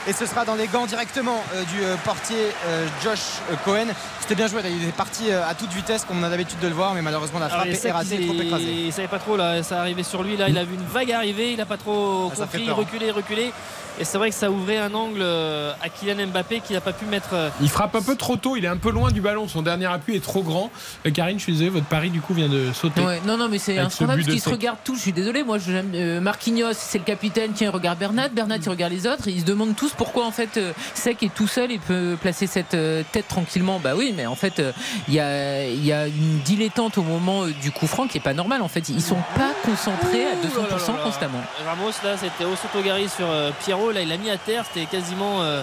Et 0.08 0.12
ce 0.12 0.26
sera 0.26 0.44
dans 0.44 0.54
les 0.54 0.66
gants 0.66 0.86
directement 0.86 1.42
euh, 1.54 1.62
du 1.64 1.82
euh, 1.82 1.96
portier 2.04 2.36
euh, 2.66 2.86
Josh 3.02 3.20
Cohen. 3.64 3.86
C'était 4.20 4.34
bien 4.34 4.46
joué, 4.48 4.62
là. 4.62 4.68
il 4.70 4.88
est 4.88 4.92
parti 4.92 5.30
euh, 5.30 5.46
à 5.46 5.54
toute 5.54 5.70
vitesse 5.72 6.04
comme 6.04 6.18
on 6.20 6.22
a 6.22 6.28
l'habitude 6.28 6.58
de 6.60 6.68
le 6.68 6.74
voir, 6.74 6.94
mais 6.94 7.02
malheureusement 7.02 7.38
la 7.38 7.46
Alors, 7.46 7.58
frappe 7.58 7.68
est 7.68 8.16
qu'il 8.16 8.26
trop 8.26 8.40
écrasée. 8.40 8.64
Il 8.86 8.92
savait 8.92 9.08
pas 9.08 9.18
trop 9.18 9.36
là, 9.36 9.62
ça 9.62 9.80
arrivait 9.80 10.02
sur 10.02 10.22
lui 10.22 10.36
là, 10.36 10.48
il 10.48 10.56
a 10.58 10.64
vu 10.64 10.74
une 10.74 10.84
vague 10.86 11.12
arriver, 11.12 11.52
il 11.52 11.60
a 11.60 11.66
pas 11.66 11.76
trop 11.76 12.30
Ah, 12.32 12.36
compris, 12.36 12.64
peur. 12.64 12.76
reculé, 12.76 13.10
reculé. 13.10 13.52
Et 14.00 14.04
c'est 14.04 14.18
vrai 14.18 14.30
que 14.30 14.34
ça 14.36 14.50
ouvrait 14.50 14.78
un 14.78 14.92
angle 14.94 15.20
euh, 15.22 15.72
à 15.82 15.88
Kylian 15.88 16.26
Mbappé 16.28 16.60
qui 16.60 16.72
n'a 16.72 16.80
pas 16.80 16.92
pu 16.92 17.04
mettre. 17.04 17.28
euh, 17.32 17.48
Il 17.60 17.68
frappe 17.68 17.94
un 17.94 18.02
peu 18.02 18.16
trop 18.16 18.36
tôt, 18.36 18.56
il 18.56 18.64
est 18.64 18.68
un 18.68 18.76
peu 18.76 18.90
loin 18.90 19.10
du 19.12 19.20
ballon, 19.20 19.46
son 19.48 19.62
dernier 19.62 19.86
appui 19.86 20.16
est 20.16 20.22
trop 20.24 20.42
grand. 20.42 20.70
Euh, 21.06 21.10
Karine, 21.10 21.38
je 21.38 21.44
suis 21.44 21.52
désolé, 21.52 21.70
votre 21.70 21.86
pari 21.86 22.10
du 22.10 22.20
coup 22.20 22.34
vient 22.34 22.48
de 22.48 22.72
sauter. 22.72 23.00
Ouais, 23.02 23.20
non, 23.26 23.36
non, 23.36 23.48
mais 23.48 23.58
c'est 23.58 23.78
un 23.78 23.88
scandale 23.90 24.16
but 24.16 24.24
parce 24.24 24.34
qu'ils 24.34 24.42
se 24.42 24.50
regardent 24.50 24.78
tous. 24.84 24.96
Je 24.96 25.00
suis 25.00 25.12
désolé, 25.12 25.44
moi, 25.44 25.58
j'aime 25.58 25.92
euh, 25.94 26.20
Marquinhos, 26.20 26.72
c'est 26.72 26.98
le 26.98 27.04
capitaine. 27.04 27.52
Tiens, 27.54 27.68
il 27.68 27.74
regarde 27.74 27.98
Bernat. 27.98 28.28
Bernat, 28.30 28.56
il 28.56 28.68
regarde 28.68 28.92
les 28.92 29.06
autres. 29.06 29.28
Et 29.28 29.32
ils 29.32 29.40
se 29.40 29.44
demandent 29.46 29.76
tous 29.76 29.92
pourquoi, 29.92 30.26
en 30.26 30.30
fait, 30.32 30.56
euh, 30.56 30.72
Sec 30.94 31.22
est 31.22 31.32
tout 31.34 31.46
seul 31.46 31.70
et 31.70 31.78
peut 31.78 32.16
placer 32.20 32.46
cette 32.46 32.74
euh, 32.74 33.02
tête 33.12 33.28
tranquillement. 33.28 33.78
Bah 33.82 33.92
oui, 33.96 34.12
mais 34.16 34.26
en 34.26 34.34
fait, 34.34 34.58
euh, 34.58 34.72
il 35.08 35.14
y, 35.14 35.20
a, 35.20 35.64
il 35.66 35.84
y 35.84 35.92
a 35.92 36.06
une 36.08 36.38
dilettante 36.44 36.98
au 36.98 37.02
moment 37.02 37.44
euh, 37.44 37.50
du 37.62 37.70
coup 37.70 37.86
franc 37.86 38.06
qui 38.08 38.18
est 38.18 38.20
pas 38.20 38.34
normal. 38.34 38.62
En 38.62 38.68
fait, 38.68 38.88
ils 38.88 39.00
sont 39.02 39.22
pas 39.36 39.52
concentrés 39.64 40.24
à 40.26 40.34
200% 40.34 40.48
Ouh 40.58 40.62
là 40.62 40.68
là 40.68 40.76
là. 40.96 41.04
constamment. 41.04 41.40
Ramos 41.64 41.90
là, 42.02 42.16
c'était 42.16 42.44
au 42.44 42.56
Sotogari 42.56 43.08
sur 43.08 43.26
euh, 43.28 43.50
Là, 43.92 44.00
il 44.02 44.08
l'a 44.08 44.16
mis 44.16 44.30
à 44.30 44.36
terre, 44.38 44.64
c'était 44.72 44.86
quasiment 44.86 45.42
euh, 45.42 45.62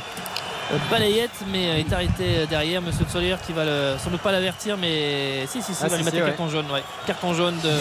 balayette, 0.89 1.31
mais 1.51 1.69
euh, 1.69 1.79
il 1.79 1.87
est 1.87 1.93
arrêté 1.93 2.11
euh, 2.37 2.45
derrière. 2.45 2.81
Monsieur 2.81 3.05
Tsolier 3.05 3.35
qui 3.45 3.51
va 3.53 3.65
le, 3.65 3.95
sans 4.03 4.09
doute 4.09 4.21
pas 4.21 4.31
l'avertir, 4.31 4.77
mais 4.77 5.45
si, 5.47 5.61
si, 5.61 5.73
si, 5.73 5.81
Ah, 5.83 5.87
il 5.87 5.89
va 5.89 5.89
si, 5.89 5.95
lui 5.97 6.03
mettre 6.05 6.15
si, 6.17 6.21
un 6.21 6.25
ouais. 6.25 6.29
carton 6.31 6.49
jaune. 6.49 6.71
Ouais. 6.71 6.83
Carton 7.07 7.33
jaune 7.33 7.55
de 7.63 7.71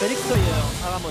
Félix 0.00 0.20
Tsolier 0.22 0.42
à 0.84 0.90
Ramos. 0.90 1.08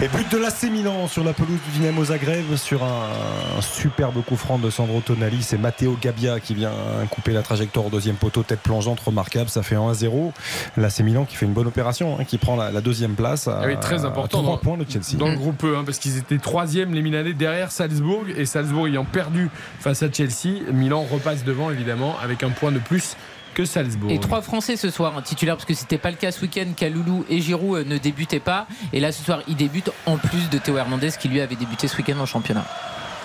Et 0.00 0.06
but 0.06 0.30
de 0.30 0.38
l'AC 0.38 0.62
Milan 0.70 1.08
sur 1.08 1.24
la 1.24 1.32
pelouse 1.32 1.58
du 1.72 1.80
Dynamo 1.80 2.04
Zagreb 2.04 2.54
sur 2.54 2.84
un, 2.84 3.58
un 3.58 3.60
superbe 3.60 4.22
coup 4.22 4.36
franc 4.36 4.56
de 4.58 4.70
Sandro 4.70 5.00
Tonali. 5.00 5.42
C'est 5.42 5.58
Matteo 5.58 5.98
Gabbia 6.00 6.38
qui 6.38 6.54
vient 6.54 6.70
couper 7.10 7.32
la 7.32 7.42
trajectoire 7.42 7.86
au 7.86 7.90
deuxième 7.90 8.14
poteau, 8.14 8.44
tête 8.44 8.60
plongeante, 8.60 9.00
remarquable. 9.00 9.48
Ça 9.50 9.64
fait 9.64 9.74
1-0. 9.74 10.30
L'AC 10.76 11.00
Milan 11.00 11.24
qui 11.24 11.34
fait 11.34 11.46
une 11.46 11.52
bonne 11.52 11.66
opération, 11.66 12.16
hein, 12.20 12.22
qui 12.24 12.38
prend 12.38 12.54
la, 12.54 12.70
la 12.70 12.80
deuxième 12.80 13.14
place. 13.16 13.48
À, 13.48 13.58
Ah 13.62 13.66
oui, 13.66 13.74
très 13.80 14.04
important 14.04 14.38
à 14.38 14.42
3 14.42 14.54
dans- 14.54 14.58
points 14.58 14.76
de 14.76 14.86
Chelsea. 14.88 15.16
Dans 15.18 15.28
le 15.30 15.36
groupe 15.36 15.64
E, 15.64 15.76
hein, 15.76 15.82
parce 15.84 15.98
qu'ils 15.98 16.16
étaient 16.16 16.38
troisième 16.38 16.94
les 16.94 17.02
Milanais 17.02 17.32
derrière 17.32 17.72
Salzbourg 17.72 18.22
et 18.36 18.46
Salzbourg 18.46 18.86
ayant 18.86 19.04
perdu 19.04 19.50
face 19.80 20.04
à 20.04 20.12
Chelsea, 20.12 20.60
Milan 20.72 21.04
repasse 21.10 21.42
devant 21.42 21.72
évidemment 21.72 22.14
avec 22.22 22.44
un 22.44 22.50
point 22.50 22.70
de 22.70 22.78
plus 22.78 23.16
que 23.58 23.64
Salzbourg. 23.64 24.10
Et 24.12 24.20
trois 24.20 24.40
Français 24.40 24.76
ce 24.76 24.88
soir 24.88 25.16
en 25.16 25.20
titulaire 25.20 25.56
parce 25.56 25.64
que 25.66 25.74
c'était 25.74 25.98
pas 25.98 26.10
le 26.12 26.16
cas 26.16 26.30
ce 26.30 26.42
week-end. 26.42 26.66
Kaloulou 26.76 27.24
et 27.28 27.40
Giroud 27.40 27.78
euh, 27.78 27.84
ne 27.84 27.98
débutaient 27.98 28.38
pas. 28.38 28.68
Et 28.92 29.00
là 29.00 29.10
ce 29.10 29.24
soir 29.24 29.40
ils 29.48 29.56
débutent 29.56 29.90
en 30.06 30.16
plus 30.16 30.48
de 30.48 30.58
Théo 30.58 30.76
Hernandez 30.76 31.10
qui 31.18 31.28
lui 31.28 31.40
avait 31.40 31.56
débuté 31.56 31.88
ce 31.88 31.96
week-end 31.96 32.18
en 32.20 32.26
championnat. 32.26 32.64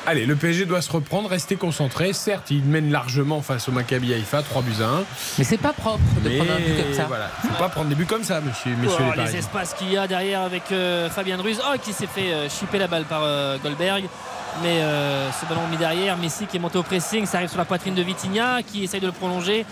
Allez, 0.06 0.26
le 0.26 0.36
PSG 0.36 0.66
doit 0.66 0.82
se 0.82 0.92
reprendre, 0.92 1.30
rester 1.30 1.56
concentré. 1.56 2.12
Certes, 2.12 2.52
il 2.52 2.64
mène 2.64 2.92
largement 2.92 3.42
face 3.42 3.70
au 3.70 3.72
Maccabi 3.72 4.14
Haïfa, 4.14 4.42
3 4.42 4.62
buts 4.64 4.82
à 4.82 4.86
1. 4.86 5.04
Mais 5.38 5.46
c'est 5.46 5.58
pas 5.58 5.72
propre 5.72 6.02
de 6.22 6.28
Mais 6.28 6.38
prendre 6.38 6.52
un 6.52 6.58
but 6.60 6.84
comme 6.84 6.94
ça. 6.94 7.06
voilà, 7.08 7.30
faut 7.42 7.58
pas 7.58 7.70
prendre 7.70 7.88
des 7.88 7.96
buts 7.96 8.06
comme 8.06 8.24
ça, 8.26 8.42
monsieur, 8.42 8.76
messieurs 8.76 8.98
Oh, 9.00 9.04
les 9.04 9.10
les 9.12 9.16
Parisiens. 9.16 9.40
espaces 9.40 9.74
qu'il 9.76 9.94
y 9.94 9.98
a 9.98 10.06
derrière 10.06 10.42
avec 10.42 10.64
euh, 10.74 11.10
Fabien 11.10 11.38
Ruiz 11.38 11.62
oh, 11.66 11.78
qui 11.82 11.94
s'est 11.94 12.08
fait 12.08 12.34
euh, 12.34 12.50
chipper 12.50 12.80
la 12.80 12.88
balle 12.88 13.06
par 13.06 13.22
euh, 13.24 13.58
Goldberg 13.64 14.04
mais 14.62 14.82
euh, 14.82 15.32
ce 15.32 15.46
ballon 15.48 15.66
mis 15.72 15.78
derrière 15.78 16.16
Messi 16.18 16.46
qui 16.46 16.58
est 16.58 16.60
monté 16.60 16.78
au 16.78 16.84
pressing 16.84 17.26
ça 17.26 17.38
arrive 17.38 17.50
sur 17.50 17.58
la 17.58 17.66
poitrine 17.66 17.96
de 17.96 18.02
Vitinha 18.04 18.62
qui 18.62 18.84
essaye 18.84 19.00
de 19.00 19.08
le 19.08 19.12
prolonger 19.12 19.66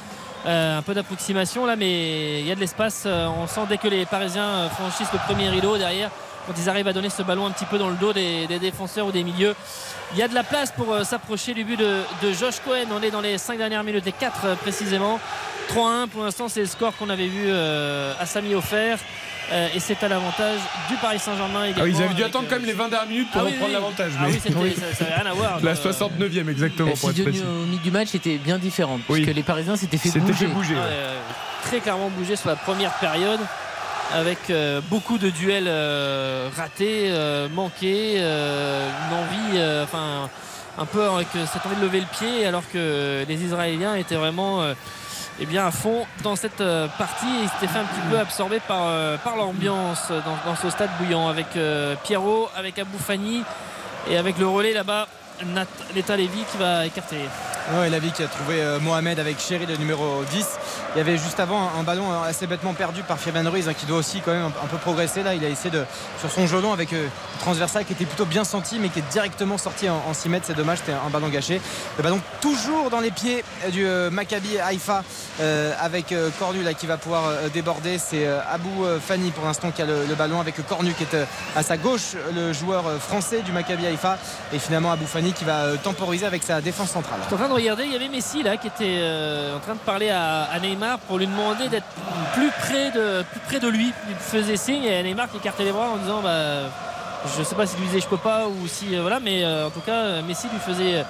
Euh, 0.47 0.79
un 0.79 0.81
peu 0.81 0.95
d'approximation 0.95 1.67
là 1.67 1.75
mais 1.75 2.39
il 2.39 2.47
y 2.47 2.51
a 2.51 2.55
de 2.55 2.59
l'espace 2.59 3.03
Euh, 3.05 3.27
on 3.27 3.45
sent 3.45 3.61
dès 3.69 3.77
que 3.77 3.87
les 3.87 4.05
Parisiens 4.05 4.47
euh, 4.47 4.69
franchissent 4.69 5.13
le 5.13 5.19
premier 5.19 5.49
rideau 5.49 5.77
derrière 5.77 6.09
quand 6.47 6.53
ils 6.57 6.67
arrivent 6.67 6.87
à 6.87 6.93
donner 6.93 7.11
ce 7.11 7.21
ballon 7.21 7.45
un 7.45 7.51
petit 7.51 7.65
peu 7.65 7.77
dans 7.77 7.89
le 7.89 7.95
dos 7.95 8.11
des, 8.11 8.47
défenseurs 8.59 9.05
ou 9.05 9.11
des 9.11 9.23
milieux 9.23 9.55
il 10.13 10.17
y 10.17 10.23
a 10.23 10.27
de 10.27 10.33
la 10.33 10.43
place 10.43 10.71
pour 10.71 11.05
s'approcher 11.05 11.53
du 11.53 11.63
but 11.63 11.77
de, 11.77 12.03
Josh 12.33 12.59
Cohen. 12.65 12.87
On 12.91 13.03
est 13.03 13.11
dans 13.11 13.21
les 13.21 13.37
5 13.37 13.57
dernières 13.57 13.83
minutes 13.83 14.03
les 14.05 14.11
4 14.11 14.41
euh, 14.45 14.55
précisément. 14.55 15.19
3-1 15.69 16.07
pour 16.07 16.23
l'instant 16.23 16.47
c'est 16.47 16.61
le 16.61 16.65
score 16.65 16.95
qu'on 16.97 17.09
avait 17.09 17.27
vu 17.27 17.51
à 17.51 18.25
Samy 18.25 18.55
offert 18.55 18.97
Euh, 19.51 19.67
et 19.75 19.79
c'est 19.81 20.01
à 20.01 20.07
l'avantage 20.07 20.59
du 20.89 20.95
Paris 20.95 21.19
Saint-Germain 21.19 21.71
Ah 21.75 21.81
oui, 21.83 21.91
ils 21.93 22.01
avaient 22.01 22.13
dû 22.13 22.23
attendre 22.23 22.45
euh, 22.45 22.49
quand 22.49 22.55
même 22.55 22.65
les 22.65 22.71
20 22.73 22.87
dernières 22.87 23.09
minutes 23.09 23.31
pour 23.31 23.41
ah 23.41 23.43
oui, 23.45 23.51
reprendre 23.51 23.67
oui. 23.67 23.73
l'avantage. 23.73 24.11
Ah 24.17 24.23
mais- 24.27 24.55
oui, 24.63 24.75
ça 24.79 24.95
ça 24.95 25.03
avait 25.05 25.15
rien 25.21 25.29
à 25.31 25.33
voir. 25.33 25.59
La 25.61 25.71
Euh, 25.71 25.75
69e 25.75 26.47
exactement 26.49 26.89
La 26.89 26.95
pour 26.95 27.09
être 27.09 27.15
précis. 27.21 27.31
physionomie 27.39 27.77
du 27.79 27.91
match 27.91 28.15
était 28.15 28.37
bien 28.37 28.57
différente 28.57 29.01
Oui. 29.09 29.21
puisque 29.23 29.35
les 29.35 29.43
Parisiens 29.43 29.75
s'étaient 29.75 29.97
fait 29.97 30.07
C'était 30.09 30.19
bouger. 30.21 30.45
fait 30.47 30.53
bouger. 30.53 30.73
ouais, 30.75 30.79
ouais. 30.79 30.85
euh, 30.89 31.19
très 31.63 31.79
clairement 31.81 32.09
bougé 32.09 32.37
sur 32.37 32.47
la 32.49 32.55
première 32.55 32.93
période 32.93 33.39
avec 34.13 34.37
euh, 34.49 34.79
beaucoup 34.89 35.17
de 35.17 35.29
duels 35.29 35.67
euh, 35.67 36.49
ratés, 36.55 37.07
euh, 37.09 37.47
manqués, 37.49 38.15
euh, 38.19 38.89
une 39.09 39.17
envie, 39.17 39.57
euh, 39.57 39.83
enfin 39.83 40.29
un 40.77 40.85
peu 40.85 41.03
avec 41.09 41.27
euh, 41.35 41.45
cette 41.51 41.65
envie 41.65 41.75
de 41.75 41.81
lever 41.81 41.99
le 41.99 42.05
pied 42.05 42.45
alors 42.45 42.63
que 42.71 43.25
les 43.27 43.43
Israéliens 43.43 43.95
étaient 43.95 44.15
vraiment 44.15 44.61
euh, 44.61 44.73
eh 45.39 45.45
bien, 45.45 45.65
à 45.65 45.71
fond 45.71 46.05
dans 46.23 46.35
cette 46.35 46.61
euh, 46.61 46.87
partie. 46.97 47.25
Et 47.25 47.43
ils 47.43 47.49
s'étaient 47.49 47.71
fait 47.71 47.79
un 47.79 47.85
petit 47.85 48.09
peu 48.09 48.19
absorber 48.19 48.59
par, 48.67 48.83
euh, 48.83 49.17
par 49.17 49.35
l'ambiance 49.35 50.11
dans, 50.45 50.55
ce 50.55 50.69
stade 50.69 50.89
bouillant 50.99 51.27
avec 51.27 51.55
euh, 51.55 51.95
Pierrot, 52.03 52.49
avec 52.55 52.77
Abou 52.79 52.97
Fani 52.97 53.43
et 54.09 54.17
avec 54.17 54.37
le 54.37 54.47
relais 54.47 54.73
là-bas 54.73 55.07
Nat 55.45 55.67
Leta 55.95 56.15
Lévy 56.15 56.43
qui 56.51 56.57
va 56.57 56.85
écarter. 56.85 57.17
Ouais, 57.73 57.89
la 57.89 57.99
vie 57.99 58.11
qui 58.11 58.23
a 58.23 58.27
trouvé 58.27 58.61
euh, 58.61 58.79
Mohamed 58.79 59.19
avec 59.19 59.39
Chéri, 59.39 59.65
le 59.65 59.77
numéro 59.77 60.23
10. 60.31 60.45
Il 60.93 60.97
y 60.97 61.01
avait 61.01 61.17
juste 61.17 61.39
avant 61.39 61.69
un, 61.79 61.83
ballon 61.83 62.11
euh, 62.11 62.27
assez 62.27 62.47
bêtement 62.47 62.73
perdu 62.73 63.03
par 63.03 63.19
Fabien 63.19 63.47
Ruiz 63.49 63.69
hein, 63.69 63.73
qui 63.73 63.85
doit 63.85 63.99
aussi 63.99 64.19
quand 64.19 64.31
même 64.31 64.45
un, 64.45 64.67
peu 64.67 64.77
progresser. 64.77 65.23
Là, 65.23 65.35
il 65.35 65.45
a 65.45 65.47
essayé 65.47 65.69
de 65.69 65.85
sur 66.19 66.31
son 66.31 66.47
gelon 66.47 66.73
avec 66.73 66.91
euh, 66.91 67.03
une 67.05 67.39
transversale 67.39 67.85
qui 67.85 67.93
était 67.93 68.05
plutôt 68.05 68.25
bien 68.25 68.43
senti 68.43 68.79
mais 68.79 68.89
qui 68.89 68.99
est 68.99 69.09
directement 69.11 69.57
sorti 69.57 69.89
en, 69.89 70.01
en 70.09 70.13
6 70.13 70.29
mètres. 70.29 70.45
C'est 70.47 70.57
dommage, 70.57 70.79
c'était 70.79 70.93
un 70.93 71.09
ballon 71.09 71.29
gâché. 71.29 71.61
Le 71.97 72.03
ballon 72.03 72.19
toujours 72.41 72.89
dans 72.89 72.99
les 72.99 73.11
pieds 73.11 73.43
du 73.71 73.85
Maccabi 74.11 74.59
Haïfa 74.59 75.03
avec 75.79 76.13
Cornu 76.39 76.63
là 76.63 76.73
qui 76.73 76.87
va 76.87 76.97
pouvoir 76.97 77.23
déborder. 77.53 77.97
C'est 77.97 78.27
Abou 78.27 78.85
Fani 79.05 79.31
pour 79.31 79.45
l'instant 79.45 79.71
qui 79.71 79.81
a 79.81 79.85
le, 79.85 80.15
ballon 80.15 80.39
avec 80.39 80.55
Cornu 80.67 80.93
qui 80.93 81.03
est 81.03 81.17
à 81.55 81.63
sa 81.63 81.77
gauche, 81.77 82.15
le 82.35 82.53
joueur 82.53 82.83
français 82.99 83.41
du 83.41 83.51
Maccabi 83.51 83.85
Haïfa. 83.85 84.17
Et 84.53 84.59
finalement 84.59 84.91
Abou 84.91 85.05
Fani 85.05 85.30
qui 85.33 85.43
va 85.43 85.63
euh, 85.63 85.77
temporiser 85.77 86.25
avec 86.25 86.43
sa 86.43 86.61
défense 86.61 86.91
centrale. 86.91 87.19
Je 87.21 87.25
suis 87.25 87.35
en 87.35 87.37
train 87.37 87.47
de 87.47 87.53
regarder, 87.53 87.85
il 87.85 87.91
y 87.91 87.95
avait 87.95 88.07
Messi 88.07 88.43
là 88.43 88.57
qui 88.57 88.67
était 88.67 88.97
euh, 88.99 89.55
en 89.55 89.59
train 89.59 89.73
de 89.73 89.79
parler 89.79 90.09
à, 90.09 90.47
Neymar 90.61 90.99
pour 90.99 91.17
lui 91.17 91.27
demander 91.27 91.69
d'être 91.69 91.87
plus 92.33 92.49
près 92.59 92.91
de 92.91 93.23
plus 93.23 93.39
près 93.41 93.59
de 93.59 93.67
lui. 93.67 93.93
Il 94.09 94.15
faisait 94.15 94.57
signe 94.57 94.83
et 94.83 95.03
Neymar 95.03 95.29
qui 95.29 95.37
écartait 95.37 95.63
les 95.63 95.71
bras 95.71 95.89
en 95.89 95.97
disant 95.97 96.21
bah 96.21 96.69
je 97.37 97.43
sais 97.43 97.55
pas 97.55 97.65
s'il 97.65 97.79
lui 97.79 97.87
disait 97.87 97.99
je 97.99 98.07
peux 98.07 98.17
pas 98.17 98.47
ou 98.47 98.67
si 98.67 98.95
euh, 98.95 99.01
voilà 99.01 99.19
mais 99.19 99.45
en 99.45 99.69
tout 99.69 99.81
cas 99.81 100.21
Messi 100.21 100.47
lui 100.51 100.59
faisait 100.59 101.03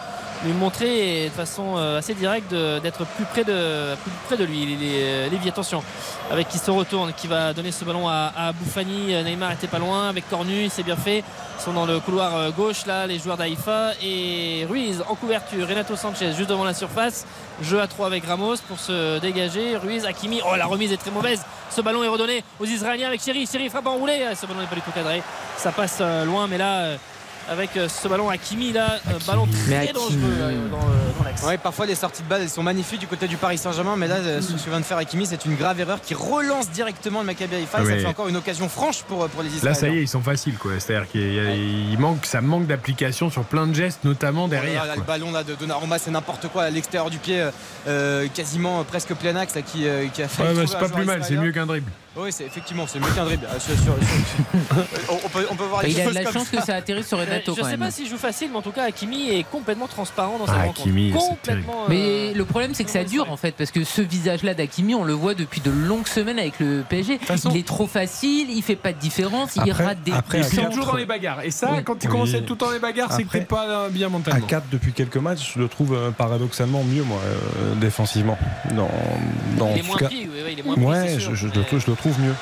lui 0.46 0.54
montrer 0.54 1.26
de 1.26 1.34
façon 1.34 1.76
euh, 1.78 2.00
assez 2.00 2.14
directe 2.14 2.52
d'être 2.52 3.06
plus 3.06 3.26
près 3.26 3.44
de 3.44 3.96
plus 3.96 4.12
près 4.28 4.38
de 4.38 4.44
lui. 4.44 4.74
Est 4.74 5.30
Lévy 5.30 5.50
attention 5.50 5.84
avec 6.32 6.48
qui 6.50 6.58
se 6.58 6.72
retourne 6.72 7.14
qui 7.14 7.28
va 7.28 7.54
donner 7.54 7.72
ce 7.72 7.86
ballon 7.86 8.08
à, 8.08 8.32
à 8.36 8.52
Bouffani. 8.52 9.14
Neymar 9.24 9.52
était 9.52 9.68
pas 9.68 9.80
loin 9.80 10.10
avec 10.10 10.28
Cornu, 10.30 10.70
c'est 10.70 10.84
bien 10.84 10.96
fait. 10.96 11.24
Ils 11.60 11.64
sont 11.64 11.74
dans 11.74 11.86
le 11.86 12.00
couloir 12.00 12.36
euh, 12.36 12.50
gauche 12.50 12.86
là, 12.88 13.06
les 13.06 13.20
joueurs 13.20 13.38
d'Aïfa 13.38 13.92
et 14.02 14.66
Ruiz 14.68 15.04
en 15.08 15.16
couverture. 15.16 15.68
Renato 15.68 15.96
Sanchez 15.96 16.34
juste 16.34 16.50
devant 16.50 16.64
la 16.64 16.74
surface. 16.74 17.26
Jeu 17.62 17.80
à 17.80 17.88
3 17.88 18.08
avec 18.08 18.26
Ramos 18.26 18.56
pour 18.68 18.80
se 18.80 19.20
dégager. 19.20 19.78
Ruiz, 19.78 20.06
Hakimi. 20.06 20.42
Oh 20.44 20.56
la 20.56 20.66
remise 20.66 20.92
est 20.92 20.98
très 20.98 21.12
mauvaise. 21.12 21.44
Ce 21.70 21.82
ballon 21.82 22.04
est 22.04 22.08
redonné 22.08 22.44
aux 22.60 22.66
Israéliens 22.66 23.08
avec 23.08 23.22
Chéri. 23.22 23.46
Chéri 23.46 23.70
frappe 23.70 23.86
en 23.86 23.96
roulé. 23.96 24.26
Ah, 24.30 24.34
Ce 24.34 24.46
ballon 24.48 24.62
n'est 24.62 24.66
pas 24.68 24.76
du 24.76 24.82
tout 24.82 24.92
cadré. 24.92 25.22
Ça 25.58 25.72
passe 25.72 26.00
euh, 26.02 26.26
loin, 26.26 26.48
mais 26.48 26.58
là. 26.58 26.96
Avec 27.50 27.76
euh, 27.78 27.88
ce 27.90 28.08
ballon 28.08 28.30
Hakimi 28.30 28.72
là, 28.72 29.00
euh, 29.10 29.14
ballon 29.28 29.48
très 29.48 29.94
dangereux 29.94 30.20
euh, 30.22 30.70
dans, 30.70 30.78
dans 30.78 31.24
l'axe. 31.24 31.44
Ouais, 31.44 31.58
parfois 31.58 31.86
les 31.86 31.96
sorties 31.96 32.24
de 32.24 32.28
balle 32.28 32.42
elles 32.42 32.50
sont 32.50 32.64
magnifiques 32.64 33.00
du 33.00 33.08
côté 33.08 33.28
du 33.28 33.38
Paris 33.38 33.58
Saint-Germain, 33.58 33.96
mais 33.98 34.08
là, 34.08 34.18
ce 34.42 34.54
que 34.54 34.70
vient 34.70 34.80
de 34.80 34.86
faire 34.86 34.98
Hakimi, 34.98 35.26
c'est 35.26 35.46
une 35.46 35.56
grave 35.56 35.80
erreur 35.80 36.00
qui 36.02 36.14
relance 36.14 36.70
directement 36.70 37.20
le 37.20 37.26
Maccabi 37.26 37.56
Haïfa 37.56 37.80
et 37.80 37.82
Ah 37.82 37.86
ça 37.90 37.98
fait 37.98 38.06
encore 38.06 38.28
une 38.28 38.38
occasion 38.38 38.70
franche 38.70 39.04
pour, 39.04 39.28
pour 39.30 39.44
les 39.44 39.50
Israéliens. 39.50 39.70
Là, 39.70 39.74
ça 39.76 39.88
y 39.90 39.98
est, 39.98 40.02
ils 40.02 40.08
sont 40.08 40.22
faciles, 40.22 40.58
quoi. 40.58 40.74
C'est-à-dire 40.80 41.10
qu'il 41.10 41.22
il 41.22 41.98
manque, 42.00 42.26
ça 42.26 42.42
manque 42.42 42.68
d'application 42.68 43.30
sur 43.30 43.44
plein 43.44 43.68
de 43.68 43.74
gestes, 43.74 44.04
notamment 44.04 44.48
derrière. 44.48 44.84
Voilà, 44.84 44.88
là, 44.88 44.94
quoi. 44.94 45.04
le 45.04 45.08
ballon 45.08 45.32
là 45.32 45.44
de 45.44 45.56
Donnarumma, 45.56 45.98
c'est 46.00 46.12
n'importe 46.12 46.48
quoi 46.50 46.64
à 46.64 46.70
l'extérieur 46.70 47.10
du 47.10 47.18
pied, 47.18 47.44
euh, 47.88 48.28
quasiment 48.34 48.84
presque 48.84 49.14
plein 49.16 49.36
axe 49.36 49.56
là, 49.56 49.62
qui, 49.62 49.88
euh, 49.88 50.08
qui 50.08 50.24
a 50.24 50.28
failli 50.28 50.50
Ouais, 50.50 50.54
trouver 50.54 50.68
c'est 50.68 50.76
un 50.76 50.80
pas 50.80 50.90
plus 50.90 51.06
mal, 51.06 51.24
c'est 51.24 51.36
mieux 51.36 51.52
qu'un 51.52 51.66
dribble. 51.66 51.92
Oui, 52.18 52.30
c'est 52.32 52.44
effectivement, 52.44 52.86
c'est 52.88 53.00
mieux 53.00 53.08
qu'un 53.16 53.24
dribble. 53.24 53.46
Euh, 53.46 53.58
sur- 53.58 53.74
sur- 53.76 53.84
sur- 53.96 55.16
on, 55.26 55.30
peut, 55.30 55.48
on 55.50 55.56
peut 55.56 55.64
voir 55.64 55.82
les 55.82 55.92
Il 55.92 55.96
a 55.98 56.04
de 56.04 56.08
choses 56.10 56.14
la 56.16 56.24
comme 56.26 56.34
chance 56.34 56.48
ça. 56.52 56.58
que 56.58 56.64
ça 56.66 56.76
atterrisse 56.76 57.08
sur 57.08 57.18
Renato 57.18 57.54
Euh, 57.54 57.56
je 57.56 57.62
quand 57.62 57.66
sais 57.66 57.72
même. 57.78 57.80
pas 57.80 57.92
s'il 57.92 58.06
joue 58.10 58.18
facile, 58.18 58.50
mais 58.52 58.58
en 58.58 58.62
tout 58.62 58.72
cas, 58.74 58.84
Hakimi 58.84 59.30
est 59.30 59.44
complètement 59.50 59.88
transparent 59.88 60.38
dans 60.38 60.46
sa 60.46 60.52
Ah, 60.56 60.62
rencontre. 60.64 60.82
Hakimi, 60.82 61.14
c'est 61.14 61.26
complètement. 61.30 61.86
Mais 61.88 62.00
euh, 62.00 62.34
le 62.36 62.44
problème, 62.44 62.74
c'est 62.74 62.84
que 62.84 62.90
ça 62.92 63.06
dure 63.06 63.32
en 63.32 63.38
fait, 63.38 63.56
parce 63.58 63.72
que 63.72 63.86
ce 63.86 64.02
visage-là 64.02 64.54
d'Akimi, 64.54 64.94
on 64.94 65.06
le 65.06 65.14
voit 65.14 65.36
depuis 65.36 65.62
de 65.62 65.72
longues 65.72 66.06
semaines 66.08 66.38
avec 66.38 66.60
le 66.60 66.84
PSG. 66.90 67.18
façon- 67.18 67.50
Il 67.54 67.58
est 67.58 67.66
trop 67.66 67.88
facile, 67.88 68.50
il 68.50 68.62
fait 68.62 68.76
pas 68.76 68.92
de 68.92 69.00
différence, 69.00 69.56
il 69.56 69.62
Après- 69.72 69.86
rate 69.86 70.04
des 70.04 70.12
après, 70.12 70.44
sont 70.44 70.58
quatre- 70.58 70.70
toujours 70.72 70.86
dans 70.88 70.98
les 70.98 71.06
bagarres. 71.06 71.42
Et 71.46 71.52
ça, 71.52 71.70
Oui. 71.72 71.82
quand 71.86 71.96
tu 71.98 72.08
Oui. 72.08 72.12
commences 72.12 72.34
à 72.34 72.38
être 72.40 72.46
tout 72.46 72.54
le 72.54 72.58
temps 72.60 72.66
dans 72.66 72.72
les 72.74 72.80
bagarres, 72.80 73.14
c'est 73.14 73.24
que 73.24 73.28
Après- 73.30 73.40
t'es 73.40 73.46
pas 73.46 73.70
euh, 73.86 73.90
bien 73.90 74.08
À 74.08 74.10
mentalement. 74.10 74.46
4 74.48 74.66
depuis 74.70 74.92
quelques 74.92 75.16
matchs, 75.16 75.54
je 75.56 75.60
le 75.60 75.70
trouve 75.70 75.94
euh, 75.94 76.12
paradoxalement 76.12 76.84
mieux, 76.84 77.04
moi, 77.04 77.20
euh, 77.26 77.74
défensivement. 77.76 78.38
Dans, 78.72 78.90
dans, 79.58 79.72
il 79.74 79.80
est 79.80 79.84
moins 79.84 79.96
tout 79.98 80.04
cas- 80.04 80.10
oui, 80.42 80.48
oui, 80.48 80.54
il 80.54 80.60
est 80.60 80.64
moins 80.64 80.76
pris, 80.76 80.86
Ouais, 80.86 81.20
le 81.48 81.64
trouve, 81.64 81.80
je 81.80 81.90
le 81.90 81.96
trouve 81.96 82.20
mieux. 82.20 82.34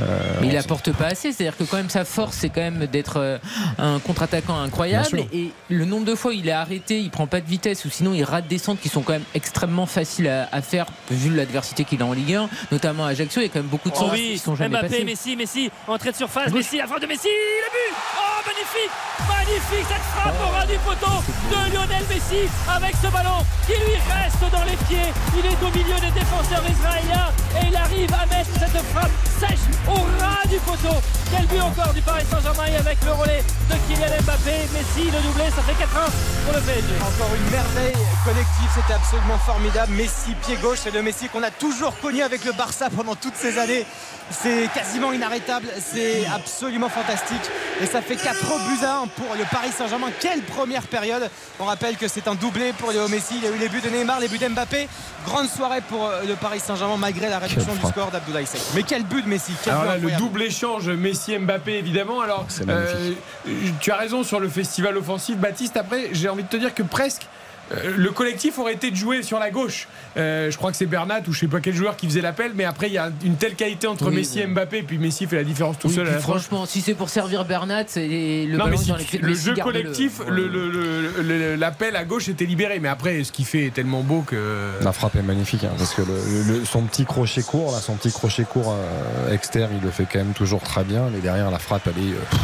Euh, 0.00 0.18
Mais 0.40 0.48
il 0.48 0.56
apporte 0.56 0.92
pas 0.92 1.06
assez, 1.06 1.32
c'est-à-dire 1.32 1.56
que 1.56 1.64
quand 1.64 1.76
même 1.76 1.90
sa 1.90 2.04
force, 2.04 2.36
c'est 2.36 2.48
quand 2.48 2.60
même 2.60 2.86
d'être 2.86 3.16
euh, 3.18 3.38
un 3.78 3.98
contre-attaquant 3.98 4.58
incroyable. 4.60 5.24
Et 5.32 5.50
le 5.68 5.84
nombre 5.84 6.04
de 6.04 6.14
fois 6.14 6.30
où 6.30 6.34
il 6.34 6.48
est 6.48 6.52
arrêté, 6.52 7.00
il 7.00 7.10
prend 7.10 7.26
pas 7.26 7.40
de 7.40 7.46
vitesse, 7.46 7.84
ou 7.84 7.90
sinon 7.90 8.14
il 8.14 8.22
rate 8.24 8.46
des 8.48 8.58
centres 8.58 8.80
qui 8.80 8.88
sont 8.88 9.02
quand 9.02 9.14
même 9.14 9.24
extrêmement 9.34 9.86
faciles 9.86 10.28
à, 10.28 10.48
à 10.52 10.62
faire 10.62 10.86
vu 11.10 11.34
l'adversité 11.34 11.84
qu'il 11.84 12.00
a 12.02 12.06
en 12.06 12.12
Ligue 12.12 12.34
1, 12.34 12.48
notamment 12.72 13.06
à 13.06 13.08
Ajaccio. 13.10 13.40
Il 13.40 13.44
y 13.44 13.48
a 13.48 13.50
quand 13.52 13.60
même 13.60 13.68
beaucoup 13.68 13.88
de 13.90 13.94
Oh 13.96 14.00
centres 14.00 14.12
oui, 14.14 14.30
qui 14.32 14.38
sont 14.38 14.54
jamais 14.54 14.70
Mbappé, 14.70 14.88
passés. 14.88 15.04
Messi, 15.04 15.36
Messi, 15.36 15.70
entrée 15.86 16.12
de 16.12 16.16
surface. 16.16 16.52
Messi, 16.52 16.78
la 16.78 16.86
frappe 16.86 17.02
de 17.02 17.06
Messi, 17.06 17.28
le 17.28 17.70
but 17.72 17.96
Oh, 18.18 18.42
magnifique 18.46 18.90
Magnifique 19.28 19.86
cette 19.88 20.02
frappe 20.14 20.34
au 20.44 20.48
ras 20.54 20.66
du 20.66 20.78
poteau 20.78 21.22
de 21.50 21.74
Lionel 21.74 22.02
Messi 22.08 22.48
avec 22.68 22.94
ce 23.02 23.08
ballon 23.10 23.44
qui 23.66 23.72
lui 23.72 23.96
reste 23.96 24.52
dans 24.52 24.64
les 24.64 24.76
pieds. 24.86 25.10
Il 25.38 25.44
est 25.46 25.66
au 25.66 25.70
milieu 25.76 25.98
des 26.00 26.12
défenseurs 26.18 26.62
israéliens 26.70 27.28
et 27.60 27.66
il 27.68 27.76
arrive 27.76 28.10
à 28.14 28.26
mettre 28.26 28.50
cette 28.58 28.82
frappe 28.92 29.10
sèche 29.40 29.64
au 29.88 30.00
ras 30.20 30.46
du 30.48 30.58
poteau. 30.58 30.94
Quel 31.30 31.46
but 31.46 31.60
encore 31.60 31.92
du 31.92 32.00
Paris 32.00 32.24
Saint-Germain 32.30 32.66
et 32.72 32.76
avec 32.76 32.98
le 33.04 33.12
relais 33.12 33.42
de 33.68 33.74
Kylian 33.86 34.22
Mbappé. 34.22 34.68
Messi, 34.72 35.10
le 35.10 35.20
doublé, 35.22 35.44
ça 35.54 35.62
fait 35.62 35.72
4-1 35.72 36.10
pour 36.44 36.54
le 36.54 36.60
PSG. 36.60 36.88
Encore 37.00 37.34
une 37.34 37.50
merveille 37.50 38.06
collective, 38.24 38.70
c'était 38.74 38.94
absolument 38.94 39.38
formidable. 39.38 39.92
Messi, 39.92 40.34
pied 40.46 40.56
gauche, 40.56 40.78
c'est 40.82 40.94
le 40.94 41.02
Messi 41.02 41.28
qu'on 41.28 41.42
a 41.42 41.50
toujours 41.50 41.98
connu 42.00 42.22
avec 42.22 42.44
le 42.44 42.52
Barça 42.52 42.88
pendant 42.90 43.14
toutes 43.14 43.36
ces 43.36 43.58
années. 43.58 43.84
C'est 44.30 44.68
quasiment 44.74 45.12
inarrêtable, 45.12 45.68
c'est 45.80 46.26
absolument 46.26 46.90
fantastique. 46.90 47.50
Et 47.80 47.86
ça 47.86 48.02
fait 48.02 48.16
4 48.16 48.34
buts 48.68 48.84
à 48.84 48.98
1 48.98 49.06
pour 49.06 49.34
le 49.36 49.44
Paris 49.50 49.70
Saint-Germain. 49.76 50.08
Quelle 50.20 50.42
première 50.42 50.86
période 50.86 51.30
On 51.58 51.64
rappelle 51.64 51.96
que 51.96 52.08
c'est 52.08 52.28
un 52.28 52.34
doublé 52.34 52.72
pour 52.74 52.92
Léo 52.92 53.08
Messi. 53.08 53.34
Il 53.36 53.44
y 53.44 53.46
a 53.46 53.50
eu 53.50 53.58
les 53.58 53.68
buts 53.68 53.80
de 53.80 53.88
Neymar, 53.88 54.20
les 54.20 54.28
buts 54.28 54.38
d'Mbappé. 54.38 54.88
Grande 55.24 55.48
soirée 55.48 55.80
pour 55.80 56.06
euh, 56.06 56.22
le 56.26 56.34
Paris 56.34 56.60
Saint-Germain 56.60 56.96
malgré 56.98 57.28
la 57.28 57.38
réduction 57.38 57.74
du 57.74 57.86
score 57.86 58.10
d'Abdoulaye 58.10 58.46
Seck. 58.46 58.60
Mais 58.74 58.82
quel 58.82 59.04
but 59.04 59.22
de 59.22 59.28
Messi 59.28 59.52
quel 59.62 59.74
Alors 59.80 59.96
le 60.02 60.10
double 60.18 60.42
échange 60.42 60.88
Messi-Mbappé, 60.88 61.78
évidemment. 61.78 62.20
Alors, 62.20 62.46
euh, 62.68 63.12
tu 63.80 63.90
as 63.90 63.96
raison 63.96 64.22
sur 64.22 64.40
le 64.40 64.48
festival 64.48 64.96
offensif, 64.96 65.36
Baptiste. 65.36 65.76
Après, 65.76 66.10
j'ai 66.12 66.28
envie 66.28 66.42
de 66.42 66.48
te 66.48 66.56
dire 66.56 66.74
que 66.74 66.82
presque. 66.82 67.26
Euh, 67.72 67.92
Le 67.96 68.10
collectif 68.10 68.58
aurait 68.58 68.74
été 68.74 68.90
de 68.90 68.96
jouer 68.96 69.22
sur 69.22 69.38
la 69.38 69.50
gauche. 69.50 69.88
Euh, 70.16 70.50
je 70.50 70.56
crois 70.56 70.70
que 70.70 70.76
c'est 70.76 70.86
Bernat 70.86 71.20
ou 71.28 71.32
je 71.32 71.40
sais 71.40 71.46
pas 71.48 71.60
quel 71.60 71.74
joueur 71.74 71.96
qui 71.96 72.06
faisait 72.06 72.20
l'appel, 72.20 72.52
mais 72.54 72.64
après 72.64 72.88
il 72.88 72.92
y 72.94 72.98
a 72.98 73.10
une 73.24 73.36
telle 73.36 73.54
qualité 73.54 73.86
entre 73.86 74.08
Oui, 74.08 74.16
Messi 74.16 74.40
et. 74.40 74.46
Mbappé, 74.46 74.78
et 74.78 74.82
puis 74.82 74.98
Messi 74.98 75.26
fait 75.26 75.36
la 75.36 75.44
différence 75.44 75.78
tout 75.78 75.88
Oui, 75.88 75.94
seul 75.94 76.08
à 76.08 76.12
la 76.12 76.18
franchement, 76.18 76.66
si 76.66 76.80
c'est 76.80 76.94
pour 76.94 77.08
servir 77.08 77.44
Bernat, 77.44 77.84
c'est 77.88 78.06
le 78.48 78.56
non, 78.56 78.66
mais 78.68 78.76
si 78.76 78.88
dans 78.88 78.96
les 78.96 79.04
tu- 79.04 79.10
pieds 79.10 79.18
de 79.20 79.24
le 79.24 79.30
Messi, 79.32 79.44
jeu 79.44 79.54
collectif, 79.54 80.20
le- 80.28 80.48
le- 80.48 80.68
le- 80.70 81.22
le- 81.22 81.54
l'appel 81.56 81.94
à 81.96 82.04
gauche 82.04 82.28
était 82.28 82.46
libéré, 82.46 82.78
mais 82.80 82.88
après 82.88 83.22
ce 83.24 83.32
qu'il 83.32 83.44
fait 83.44 83.66
est 83.66 83.74
tellement 83.74 84.02
beau 84.02 84.22
que. 84.22 84.72
La 84.82 84.92
frappe 84.92 85.16
est 85.16 85.22
magnifique 85.22 85.64
hein, 85.64 85.72
parce 85.78 85.94
que 85.94 86.02
le- 86.02 86.58
le- 86.58 86.64
son 86.64 86.82
petit 86.82 87.04
crochet 87.04 87.42
court, 87.42 87.72
là, 87.72 87.78
son 87.78 87.94
petit 87.94 88.10
crochet 88.12 88.44
court 88.44 88.72
euh, 88.74 89.32
externe, 89.34 89.70
il 89.80 89.84
le 89.84 89.90
fait 89.90 90.06
quand 90.10 90.18
même 90.18 90.32
toujours 90.32 90.62
très 90.62 90.84
bien. 90.84 91.08
Mais 91.12 91.20
derrière, 91.20 91.50
la 91.50 91.58
frappe, 91.58 91.86
elle 91.86 92.02
est, 92.02 92.12
euh, 92.12 92.20
pff, 92.30 92.40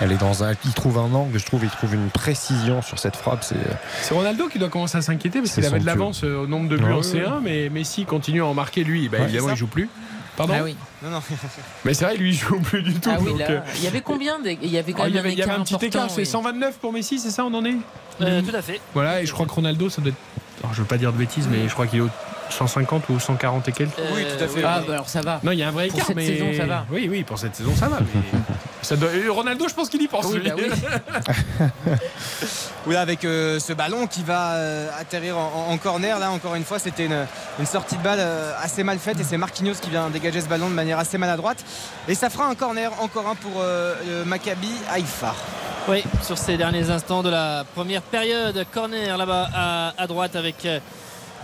elle 0.00 0.12
est 0.12 0.16
dans 0.20 0.44
un. 0.44 0.52
Il 0.64 0.72
trouve 0.72 0.98
un 0.98 1.12
angle, 1.14 1.38
je 1.38 1.44
trouve, 1.46 1.62
il 1.64 1.70
trouve 1.70 1.94
une 1.94 2.10
précision 2.10 2.82
sur 2.82 2.98
cette 2.98 3.16
frappe. 3.16 3.44
C'est 3.44 3.54
C'est 4.02 4.14
Ronaldo 4.14 4.48
qui 4.48 4.55
doit 4.58 4.68
commencer 4.68 4.98
à 4.98 5.02
s'inquiéter 5.02 5.40
parce 5.40 5.52
qu'il 5.52 5.64
avait 5.64 5.78
de 5.80 5.86
l'avance 5.86 6.22
euh, 6.24 6.42
au 6.42 6.46
nombre 6.46 6.68
de 6.68 6.76
buts 6.76 6.84
Ouais, 6.84 6.92
en 6.92 6.96
ouais, 6.98 7.02
C1, 7.02 7.40
mais 7.42 7.68
Messi 7.68 8.04
continue 8.04 8.42
à 8.42 8.46
en 8.46 8.54
marquer 8.54 8.84
lui. 8.84 9.08
Bah, 9.08 9.18
Ouais, 9.18 9.24
évidemment, 9.24 9.50
il 9.50 9.56
joue 9.56 9.66
plus. 9.66 9.88
Pardon 10.36 10.54
Ah 10.58 10.62
oui. 10.64 10.76
Non, 11.02 11.08
non. 11.10 11.22
Mais 11.86 11.94
c'est 11.94 12.04
vrai, 12.04 12.16
lui, 12.16 12.28
il 12.30 12.34
joue 12.34 12.60
plus 12.60 12.82
du 12.82 12.92
tout. 12.94 13.08
Ah 13.10 13.16
oui, 13.20 13.30
donc, 13.30 13.38
là, 13.38 13.50
euh, 13.50 13.60
il 13.76 13.84
y 13.84 13.86
avait 13.86 14.02
combien 14.02 14.38
de- 14.38 14.50
Il 14.50 14.68
y 14.70 14.76
avait 14.76 14.92
quand 14.92 15.00
oh, 15.00 15.04
même 15.04 15.12
il 15.12 15.16
y 15.16 15.18
avait, 15.18 15.32
il 15.32 15.38
y 15.38 15.42
avait 15.42 15.50
écart 15.52 15.60
un 15.60 15.64
petit 15.64 15.86
écart, 15.86 16.10
c'est 16.10 16.20
oui. 16.20 16.26
129 16.26 16.76
pour 16.78 16.92
Messi, 16.92 17.18
c'est 17.18 17.30
ça, 17.30 17.44
on 17.46 17.54
en 17.54 17.64
est 17.64 17.76
Euh, 18.20 18.42
tout 18.42 18.54
à 18.54 18.60
fait. 18.60 18.78
Voilà, 18.92 19.22
et 19.22 19.26
je 19.26 19.32
crois 19.32 19.46
que 19.46 19.52
Ronaldo, 19.52 19.88
ça 19.88 20.02
doit 20.02 20.10
être. 20.10 20.16
alors, 20.62 20.74
je 20.74 20.82
veux 20.82 20.86
pas 20.86 20.98
dire 20.98 21.10
de 21.12 21.16
bêtises, 21.18 21.48
mais 21.50 21.66
je 21.68 21.72
crois 21.72 21.86
qu'il 21.86 22.00
est 22.00 22.02
au 22.02 22.10
150 22.50 23.08
ou 23.08 23.18
140 23.18 23.66
et 23.68 23.72
quelques. 23.72 23.92
Oui, 24.14 24.24
tout 24.36 24.44
à 24.44 24.46
fait. 24.46 24.62
Ah, 24.62 24.82
bah 24.86 24.92
alors 24.92 25.08
ça 25.08 25.22
va. 25.22 25.40
Non, 25.42 25.52
il 25.52 25.58
y 25.58 25.62
a 25.62 25.68
un 25.68 25.72
vrai 25.72 25.86
Pour 25.88 25.96
écart, 25.96 26.06
cette 26.08 26.16
mais. 26.16 26.26
saison, 26.26 26.46
ça 26.54 26.66
va. 26.66 26.86
Oui, 26.92 27.08
oui, 27.10 27.22
pour 27.24 27.38
cette 27.38 27.56
saison, 27.56 27.74
ça 27.74 27.88
va. 27.88 27.98
mais 28.00 28.20
ça 28.86 28.96
doit- 28.96 29.12
et 29.12 29.28
Ronaldo, 29.28 29.68
je 29.68 29.74
pense 29.74 29.88
qu'il 29.88 30.00
y 30.02 30.08
pense. 30.08 30.26
Oui, 30.26 30.38
lui. 30.38 30.48
bah 30.50 30.54
oui. 30.56 31.90
Oui, 32.86 32.94
avec 32.94 33.24
euh, 33.24 33.58
ce 33.58 33.72
ballon 33.72 34.06
qui 34.06 34.22
va 34.22 34.52
euh, 34.52 34.88
atterrir 35.00 35.36
en, 35.36 35.70
en 35.72 35.76
corner. 35.78 36.18
Là, 36.20 36.30
encore 36.30 36.54
une 36.54 36.64
fois, 36.64 36.78
c'était 36.78 37.06
une, 37.06 37.26
une 37.58 37.66
sortie 37.66 37.96
de 37.96 38.02
balle 38.02 38.20
euh, 38.20 38.52
assez 38.62 38.84
mal 38.84 38.98
faite 38.98 39.18
et 39.18 39.24
c'est 39.24 39.36
Marquinhos 39.36 39.74
qui 39.82 39.90
vient 39.90 40.08
dégager 40.08 40.40
ce 40.40 40.46
ballon 40.46 40.68
de 40.68 40.74
manière 40.74 40.98
assez 41.00 41.18
maladroite. 41.18 41.64
Et 42.06 42.14
ça 42.14 42.30
fera 42.30 42.46
un 42.46 42.54
corner, 42.54 42.92
encore 43.02 43.26
un 43.28 43.34
pour 43.34 43.54
euh, 43.58 43.94
le 44.06 44.24
Maccabi 44.24 44.70
Haïfa. 44.92 45.34
Oui, 45.88 46.04
sur 46.22 46.38
ces 46.38 46.56
derniers 46.56 46.88
instants 46.90 47.24
de 47.24 47.28
la 47.30 47.64
première 47.74 48.02
période. 48.02 48.64
Corner 48.72 49.16
là-bas 49.16 49.48
à, 49.52 49.92
à 49.98 50.06
droite 50.06 50.36
avec 50.36 50.64
euh, 50.64 50.78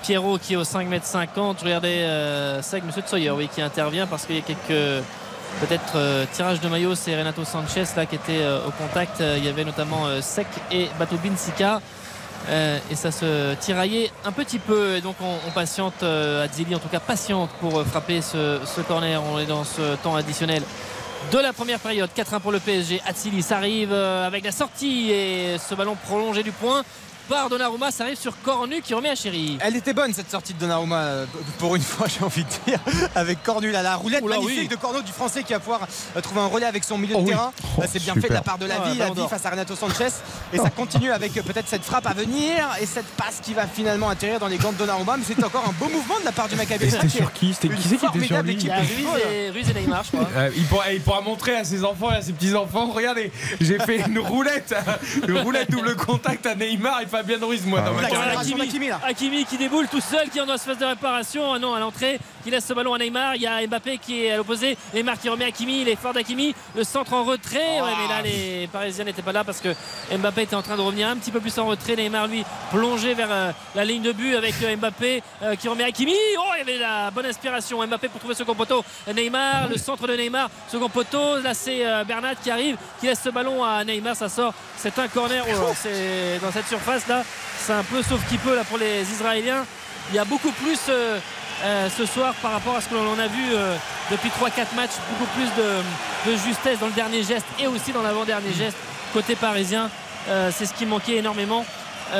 Pierrot 0.03 0.38
qui 0.38 0.53
est 0.53 0.57
au 0.57 0.62
5m50. 0.64 1.57
Regardez, 1.64 1.88
euh, 2.03 2.62
c'est 2.62 2.76
avec 2.76 2.84
M. 2.97 3.03
Tsoyer 3.05 3.30
oui, 3.32 3.49
qui 3.53 3.61
intervient 3.62 4.07
parce 4.07 4.26
qu'il 4.26 4.36
y 4.36 4.38
a 4.38 4.43
quelques 4.43 5.03
peut-être 5.61 5.96
euh, 5.96 6.24
tirages 6.32 6.61
de 6.61 6.68
maillot. 6.68 6.94
C'est 6.94 7.16
Renato 7.16 7.44
Sanchez 7.44 7.84
là 7.96 8.07
qui 8.07 8.16
était 8.16 8.42
euh, 8.42 8.66
au 8.66 8.70
contact. 8.70 9.20
Euh, 9.20 9.36
il 9.38 9.44
y 9.44 9.48
avait 9.48 9.64
notamment 9.64 10.07
Sek 10.20 10.46
et 10.70 10.88
Bato 10.98 11.16
Binsika. 11.16 11.80
Euh, 12.48 12.78
et 12.90 12.96
ça 12.96 13.12
se 13.12 13.55
tiraillait 13.55 14.11
un 14.24 14.32
petit 14.32 14.59
peu 14.59 14.96
et 14.96 15.00
donc 15.00 15.14
on, 15.20 15.50
patiente 15.53 16.03
Adzili 16.03 16.74
en 16.74 16.80
tout 16.80 16.88
cas 16.88 16.98
patiente 16.98 17.50
pour 17.61 17.84
frapper 17.84 18.20
ce, 18.20 18.80
corner 18.80 19.22
on 19.22 19.38
est 19.38 19.46
dans 19.46 19.62
ce 19.62 19.94
temps 20.03 20.16
additionnel 20.16 20.61
de 21.30 21.38
la 21.38 21.53
première 21.53 21.78
période 21.78 22.11
4-1 22.16 22.40
pour 22.40 22.50
le 22.50 22.59
PSG 22.59 23.00
Atsilis 23.07 23.46
arrive 23.53 23.92
avec 23.92 24.44
la 24.44 24.50
sortie 24.50 25.12
et 25.12 25.57
ce 25.57 25.76
ballon 25.76 25.94
prolongé 25.94 26.42
du 26.42 26.50
point 26.50 26.82
par 27.28 27.48
Donnarumma 27.48 27.90
ça 27.90 28.04
arrive 28.04 28.18
sur 28.18 28.40
Cornu 28.42 28.80
qui 28.82 28.94
remet 28.94 29.10
à 29.10 29.14
Chéri. 29.14 29.58
Elle 29.60 29.76
était 29.76 29.92
bonne 29.92 30.12
cette 30.12 30.30
sortie 30.30 30.54
de 30.54 30.58
Donnarumma 30.58 30.96
euh, 30.96 31.26
pour 31.58 31.76
une 31.76 31.82
fois 31.92 32.06
j'ai 32.08 32.24
envie 32.24 32.44
de 32.44 32.48
dire 32.66 32.78
avec 33.14 33.42
Cornu. 33.42 33.70
Là, 33.70 33.82
la 33.82 33.96
roulette 33.96 34.22
Oula, 34.22 34.36
magnifique 34.36 34.58
oui. 34.62 34.68
de 34.68 34.76
Cornu 34.76 35.02
du 35.02 35.12
français 35.12 35.42
qui 35.42 35.52
va 35.52 35.60
pouvoir 35.60 35.80
euh, 36.16 36.20
trouver 36.20 36.40
un 36.40 36.46
relais 36.46 36.66
avec 36.66 36.84
son 36.84 36.98
milieu 36.98 37.14
Oh 37.16 37.20
de 37.20 37.24
oui. 37.24 37.30
terrain. 37.30 37.52
Oh, 37.78 37.82
c'est 37.90 38.02
bien 38.02 38.14
super. 38.14 38.22
fait 38.22 38.28
de 38.28 38.34
la 38.34 38.42
part 38.42 38.58
de 38.58 38.66
la 38.66 38.78
vie 38.80 38.98
la 38.98 39.10
vie 39.10 39.26
face 39.28 39.44
à 39.46 39.50
Renato 39.50 39.74
Sanchez. 39.76 40.08
Et 40.52 40.58
ça 40.58 40.70
continue 40.70 41.10
avec 41.10 41.36
euh, 41.36 41.42
peut-être 41.42 41.68
cette 41.68 41.84
frappe 41.84 42.06
à 42.06 42.12
venir 42.12 42.68
et 42.80 42.86
cette 42.86 43.06
passe 43.16 43.40
qui 43.42 43.54
va 43.54 43.66
finalement 43.66 44.08
atterrir 44.08 44.38
dans 44.40 44.48
les 44.48 44.58
gants 44.58 44.72
de 44.72 44.78
Donnarumma. 44.78 45.16
Mais 45.16 45.24
c'est 45.26 45.42
encore 45.42 45.64
un 45.68 45.72
beau 45.72 45.90
mouvement 45.90 46.18
de 46.20 46.24
la 46.24 46.32
part 46.32 46.48
du 46.48 46.56
Maccabi 46.56 46.90
c'était 46.90 47.08
sur 47.08 47.32
qui 47.32 47.54
C'était 47.54 47.68
Une 47.68 47.74
qui 47.76 47.82
c'est 47.88 47.96
qui 47.96 48.06
était 48.06 48.26
sur 48.26 48.36
formidable 48.36 48.48
lui 48.48 48.56
il 48.60 48.66
y 48.66 48.70
a 48.70 48.76
Ruiz 48.78 49.22
et, 49.30 49.50
Ruiz 49.50 49.70
et 49.70 49.74
Neymar 49.74 50.04
je 50.04 50.10
crois. 50.16 50.28
Euh, 50.36 50.50
il, 50.56 50.64
pourra, 50.66 50.92
il 50.92 51.00
pourra 51.00 51.20
montrer 51.20 51.56
à 51.56 51.64
ses 51.64 51.84
enfants 51.84 52.10
et 52.12 52.16
à 52.16 52.22
ses 52.22 52.32
petits-enfants 52.32 52.90
Regardez, 52.92 53.32
j'ai 53.60 53.78
fait 53.78 53.98
une 54.06 54.18
roulette, 54.18 54.74
une 55.28 55.38
roulette 55.38 55.70
double 55.70 55.96
contact 55.96 56.46
à 56.46 56.54
Neymar 56.54 57.00
et 57.00 57.06
Fabien 57.12 57.36
Ruiz, 57.42 57.66
moi, 57.66 57.80
Ah 57.82 57.88
dans 57.88 57.92
ma 57.92 58.00
ouais. 58.00 58.08
carrière. 58.08 58.20
L'accélération 58.34 58.56
d'Hakimi, 58.56 58.88
là. 58.88 59.00
Hakimi 59.06 59.44
qui 59.44 59.58
déboule 59.58 59.86
tout 59.86 60.00
seul, 60.00 60.30
qui 60.30 60.38
est 60.38 60.40
dans 60.40 60.50
la 60.50 60.56
phase 60.56 60.78
de 60.78 60.84
réparation. 60.86 61.52
Ah 61.52 61.58
non, 61.58 61.74
à 61.74 61.78
l'entrée, 61.80 62.18
qui 62.42 62.50
laisse 62.50 62.64
ce 62.64 62.72
ballon 62.72 62.94
à 62.94 62.98
Neymar. 62.98 63.36
Il 63.36 63.42
y 63.42 63.46
a 63.46 63.66
Mbappé 63.66 63.98
qui 63.98 64.24
est 64.24 64.30
à 64.32 64.38
l'opposé. 64.38 64.78
Neymar 64.94 65.18
qui 65.18 65.28
remet 65.28 65.44
Hakimi. 65.44 65.82
Il 65.82 65.88
est 65.90 65.96
fort 65.96 66.14
d'Hakimi. 66.14 66.54
Le 66.74 66.84
centre 66.84 67.12
en 67.12 67.24
retrait. 67.24 67.82
Ouais, 67.82 67.90
mais 68.00 68.08
là, 68.08 68.22
les 68.22 68.66
Parisiens 68.72 69.04
n'étaient 69.04 69.20
pas 69.20 69.32
là 69.32 69.44
parce 69.44 69.60
que 69.60 69.68
Mbappé 70.10 70.42
était 70.42 70.56
en 70.56 70.62
train 70.62 70.76
de 70.76 70.80
revenir 70.80 71.06
un 71.08 71.16
petit 71.16 71.30
peu 71.30 71.40
plus 71.40 71.56
en 71.58 71.66
retrait. 71.66 71.96
Neymar, 71.96 72.28
lui, 72.28 72.44
plongé 72.70 73.12
vers 73.12 73.28
euh, 73.30 73.52
la 73.74 73.84
ligne 73.84 74.02
de 74.02 74.12
but 74.12 74.34
avec 74.34 74.54
euh, 74.62 74.74
Mbappé 74.76 75.22
euh, 75.42 75.54
qui 75.56 75.68
remet 75.68 75.84
Hakimi. 75.84 76.14
Oh, 76.38 76.42
il 76.56 76.58
y 76.60 76.62
avait 76.62 76.78
la 76.78 77.10
bonne 77.10 77.26
inspiration. 77.26 77.86
Mbappé 77.86 78.08
pour 78.08 78.20
trouver 78.20 78.34
second 78.34 78.54
poteau. 78.54 78.82
Neymar, 79.14 79.68
le 79.68 79.76
centre 79.76 80.06
de 80.06 80.14
Neymar, 80.16 80.48
second 80.70 80.88
poteau. 80.88 81.38
Là, 81.40 81.52
c'est 81.52 81.84
euh, 81.86 82.04
Bernat 82.04 82.36
qui 82.36 82.50
arrive, 82.50 82.76
qui 83.00 83.06
laisse 83.06 83.20
ce 83.22 83.28
ballon 83.28 83.62
à 83.62 83.84
Neymar. 83.84 84.16
Ça 84.16 84.30
sort. 84.30 84.54
C'est 84.78 84.98
un 84.98 85.08
corner. 85.08 85.44
Oh, 85.48 85.72
c'est 85.76 86.38
dans 86.42 86.50
cette 86.50 86.66
surface 86.68 87.01
C'est 87.59 87.72
un 87.72 87.82
peu 87.82 88.03
sauf 88.03 88.20
qui 88.28 88.38
peut 88.38 88.55
là 88.55 88.64
pour 88.64 88.78
les 88.78 89.03
Israéliens. 89.03 89.64
Il 90.11 90.16
y 90.16 90.18
a 90.18 90.24
beaucoup 90.24 90.50
plus 90.50 90.78
euh, 90.88 91.18
euh, 91.64 91.88
ce 91.96 92.07
soir 92.07 92.34
par 92.42 92.53
rapport 92.53 92.76
à 92.76 92.80
ce 92.80 92.88
que 92.88 92.94
l'on 92.94 93.18
a 93.18 93.26
vu 93.28 93.53
euh, 93.53 93.76
depuis 94.11 94.30
3-4 94.30 94.74
matchs, 94.74 94.92
beaucoup 95.11 95.30
plus 95.34 95.48
de, 95.57 96.36
justesse 96.36 96.78
dans 96.80 96.86
le 96.86 96.92
dernier 96.92 97.22
geste 97.22 97.46
et 97.59 97.66
aussi 97.66 97.92
dans 97.92 98.03
l'avant-dernier 98.03 98.53
geste 98.53 98.76
côté 99.12 99.36
parisien. 99.36 99.90
C'est 100.53 100.66
ce 100.66 100.72
qui 100.72 100.86
manquait 100.86 101.16
énormément 101.16 101.66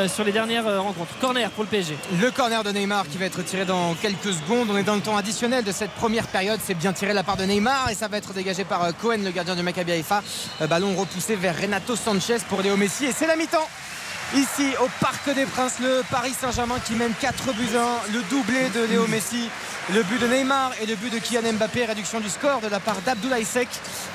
sur 0.09 0.25
les 0.25 0.33
dernières 0.33 0.65
rencontres. 0.83 1.17
Corner 1.21 1.49
pour 1.51 1.63
le 1.63 1.69
PSG. 1.69 1.97
Le 2.21 2.31
corner 2.33 2.65
de 2.65 2.71
Neymar 2.73 3.07
qui 3.09 3.17
va 3.17 3.27
être 3.27 3.43
tiré 3.43 3.65
dans 3.65 3.95
quelques 3.95 4.33
secondes. 4.33 4.69
On 4.71 4.77
est 4.77 4.83
dans 4.83 4.97
le 4.97 5.01
temps 5.01 5.17
additionnel 5.17 5.63
de 5.63 5.71
cette 5.71 5.93
première 5.93 6.27
période. 6.27 6.59
C'est 6.63 6.75
bien 6.75 6.93
tiré 6.93 7.13
de 7.13 7.15
la 7.15 7.23
part 7.23 7.37
de 7.37 7.45
Neymar 7.45 7.91
et 7.91 7.95
ça 7.95 8.09
va 8.09 8.17
être 8.17 8.33
dégagé 8.33 8.65
par 8.65 8.89
Cohen, 9.01 9.19
le 9.25 9.31
gardien 9.31 9.55
du 9.55 9.63
Maccabi 9.63 9.93
Haïfa. 9.93 10.21
Ballon 10.69 10.97
repoussé 10.97 11.37
vers 11.37 11.57
Renato 11.57 11.95
Sanchez 11.95 12.39
pour 12.49 12.61
Léo 12.61 12.77
Messi 12.77 13.05
et 13.07 13.13
c'est 13.13 13.29
la 13.29 13.37
mi-temps. 13.37 13.69
Ici 14.35 14.73
au 14.83 14.89
Parc 15.01 15.33
des 15.35 15.45
Princes, 15.47 15.75
le 15.81 16.03
Paris 16.11 16.33
Saint-Germain 16.39 16.77
qui 16.85 16.95
mène 16.95 17.13
4 17.21 17.53
buts 17.55 17.69
1, 17.77 18.13
le 18.13 18.23
doublé 18.31 18.69
de 18.75 18.85
Léo 18.85 19.07
Messi, 19.07 19.49
le 19.93 20.03
but 20.05 20.21
de 20.21 20.27
Neymar 20.27 20.73
et 20.81 20.87
le 20.87 20.95
but 20.95 21.13
de 21.13 21.19
Kylian 21.19 21.53
Mbappé, 21.55 21.85
réduction 21.85 22.21
du 22.21 22.29
score 22.31 22.61
de 22.61 22.69
la 22.69 22.81
part 22.81 22.97
d'Abdoulaye 23.05 23.45
Sek. 23.45 23.69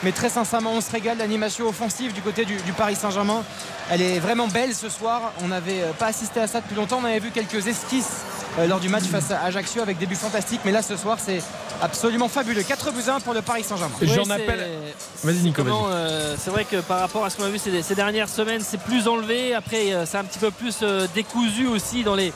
Mais 0.04 0.12
très 0.12 0.30
sincèrement, 0.30 0.72
on 0.74 0.82
se 0.82 0.92
régale. 0.92 1.18
L'animation 1.18 1.68
offensive 1.68 2.14
du 2.14 2.22
côté 2.22 2.46
du, 2.46 2.56
du 2.58 2.74
Paris 2.74 2.96
Saint-Germain, 2.96 3.44
elle 3.92 4.02
est 4.02 4.20
vraiment 4.20 4.48
belle 4.48 4.74
ce 4.74 4.90
soir. 4.90 5.34
On 5.44 5.48
n'avait 5.50 5.82
euh, 5.82 5.92
pas 5.94 6.08
assisté 6.08 6.40
à 6.40 6.48
ça 6.48 6.62
depuis 6.62 6.76
longtemps. 6.76 7.00
On 7.02 7.06
avait 7.06 7.20
vu 7.20 7.32
quelques 7.32 7.68
esquisses 7.68 8.22
euh, 8.60 8.68
lors 8.68 8.80
du 8.80 8.90
match 8.90 9.04
face 9.06 9.32
à 9.32 9.44
Ajaccio 9.44 9.82
avec 9.82 9.98
des 9.98 10.06
buts 10.06 10.16
fantastiques. 10.16 10.62
Mais 10.66 10.72
là, 10.72 10.82
ce 10.82 10.96
soir, 10.98 11.18
c'est 11.24 11.42
absolument 11.82 12.28
fabuleux. 12.30 12.64
4 12.64 12.92
buts 12.92 13.04
1 13.08 13.20
pour 13.20 13.34
le 13.34 13.42
Paris 13.42 13.64
Saint-Germain. 13.64 13.94
Oui, 14.02 14.10
J'en 14.16 14.24
c'est- 14.26 14.32
appelle. 14.32 14.68
Vas-y, 15.24 15.38
Nico, 15.38 15.62
euh, 15.64 16.36
c'est 16.42 16.50
vrai 16.50 16.64
que 16.66 16.78
par 16.78 17.00
rapport 17.02 17.24
à 17.26 17.30
ce 17.30 17.38
qu'on 17.38 17.44
a 17.44 17.50
vu 17.50 17.60
ces, 17.60 17.82
ces 17.84 17.96
dernières 17.96 18.30
semaines, 18.30 18.62
c'est 18.68 18.80
plus 18.80 19.08
enlevé. 19.08 19.54
Après, 19.54 19.94
euh, 19.94 20.06
c'est 20.08 20.18
un 20.18 20.24
petit 20.24 20.40
peu 20.40 20.52
plus 20.52 20.80
euh, 20.82 21.06
décousu 21.14 21.68
aussi 21.68 22.04
dans 22.04 22.16
les 22.16 22.32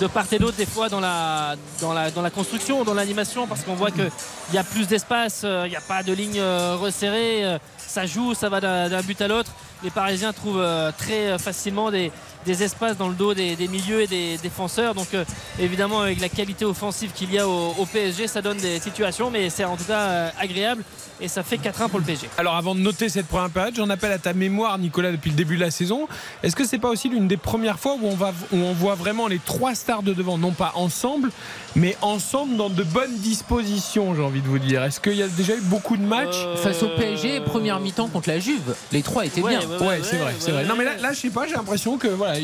de 0.00 0.06
part 0.06 0.26
et 0.30 0.38
d'autre 0.38 0.56
des 0.56 0.66
fois 0.66 0.88
dans 0.88 1.00
la 1.00 1.56
dans 1.80 1.92
la 1.92 2.10
dans 2.10 2.22
la 2.22 2.30
construction, 2.30 2.84
dans 2.84 2.94
l'animation, 2.94 3.46
parce 3.46 3.62
qu'on 3.62 3.74
voit 3.74 3.90
que 3.90 4.08
il 4.50 4.54
y 4.54 4.58
a 4.58 4.64
plus 4.64 4.86
d'espace, 4.86 5.42
euh, 5.44 5.64
il 5.66 5.70
n'y 5.70 5.76
a 5.76 5.80
pas 5.80 6.02
de 6.02 6.12
ligne 6.12 6.38
euh, 6.38 6.76
resserrée, 6.80 7.58
ça 7.78 8.06
joue, 8.06 8.34
ça 8.34 8.48
va 8.48 8.60
d'un 8.60 9.02
but 9.02 9.20
à 9.20 9.28
l'autre. 9.28 9.50
Les 9.82 9.90
Parisiens 9.90 10.32
trouvent 10.32 10.64
très 10.96 11.38
facilement 11.38 11.90
des 11.90 12.10
des 12.46 12.62
espaces 12.62 12.96
dans 12.96 13.08
le 13.08 13.14
dos 13.14 13.34
des, 13.34 13.56
des 13.56 13.68
milieux 13.68 14.02
et 14.02 14.06
des 14.06 14.38
défenseurs. 14.42 14.94
Donc 14.94 15.08
euh, 15.14 15.24
évidemment 15.60 16.00
avec 16.00 16.20
la 16.20 16.28
qualité 16.28 16.64
offensive 16.64 17.10
qu'il 17.14 17.32
y 17.32 17.38
a 17.38 17.46
au, 17.48 17.74
au 17.78 17.86
PSG, 17.86 18.26
ça 18.28 18.40
donne 18.42 18.56
des 18.58 18.80
situations, 18.80 19.30
mais 19.30 19.50
c'est 19.50 19.64
en 19.64 19.76
tout 19.76 19.84
cas 19.84 20.00
euh, 20.00 20.30
agréable 20.38 20.82
et 21.20 21.28
ça 21.28 21.42
fait 21.42 21.56
4-1 21.56 21.88
pour 21.88 21.98
le 21.98 22.04
PSG. 22.04 22.28
Alors 22.38 22.56
avant 22.56 22.74
de 22.74 22.80
noter 22.80 23.08
cette 23.08 23.26
première 23.26 23.50
période, 23.50 23.74
j'en 23.74 23.88
appelle 23.90 24.12
à 24.12 24.18
ta 24.18 24.32
mémoire, 24.34 24.78
Nicolas, 24.78 25.12
depuis 25.12 25.30
le 25.30 25.36
début 25.36 25.56
de 25.56 25.62
la 25.62 25.70
saison. 25.70 26.08
Est-ce 26.42 26.54
que 26.54 26.66
c'est 26.66 26.78
pas 26.78 26.88
aussi 26.90 27.08
l'une 27.08 27.26
des 27.28 27.36
premières 27.38 27.78
fois 27.78 27.94
où 28.00 28.06
on, 28.06 28.14
va, 28.16 28.32
où 28.52 28.56
on 28.56 28.72
voit 28.74 28.94
vraiment 28.94 29.26
les 29.26 29.38
trois 29.38 29.74
stars 29.74 30.02
de 30.02 30.12
devant, 30.12 30.36
non 30.38 30.52
pas 30.52 30.72
ensemble, 30.74 31.30
mais 31.74 31.96
ensemble 32.02 32.56
dans 32.56 32.68
de 32.70 32.82
bonnes 32.82 33.16
dispositions, 33.18 34.14
j'ai 34.14 34.22
envie 34.22 34.40
de 34.42 34.46
vous 34.46 34.58
dire? 34.58 34.82
Est-ce 34.84 35.00
qu'il 35.00 35.14
y 35.16 35.22
a 35.22 35.28
déjà 35.28 35.54
eu 35.56 35.60
beaucoup 35.62 35.96
de 35.96 36.02
matchs? 36.02 36.36
Euh, 36.36 36.56
Face 36.56 36.82
au 36.82 36.88
PSG, 36.88 37.40
première 37.40 37.80
mi-temps 37.80 38.08
contre 38.08 38.28
la 38.28 38.38
Juve, 38.38 38.74
les 38.92 39.02
trois 39.02 39.24
étaient 39.24 39.40
Ouais, 39.40 39.56
bien. 39.58 39.68
ouais, 39.80 39.86
Ouais, 39.86 40.00
c'est 40.02 40.16
vrai, 40.16 40.34
c'est 40.38 40.50
vrai. 40.52 40.64
Non 40.64 40.74
mais 40.76 40.84
là, 40.84 40.96
là, 41.00 41.12
je 41.12 41.20
sais 41.20 41.30
pas, 41.30 41.46
j'ai 41.46 41.54
l'impression 41.54 41.96
que 41.96 42.08
voilà, 42.08 42.35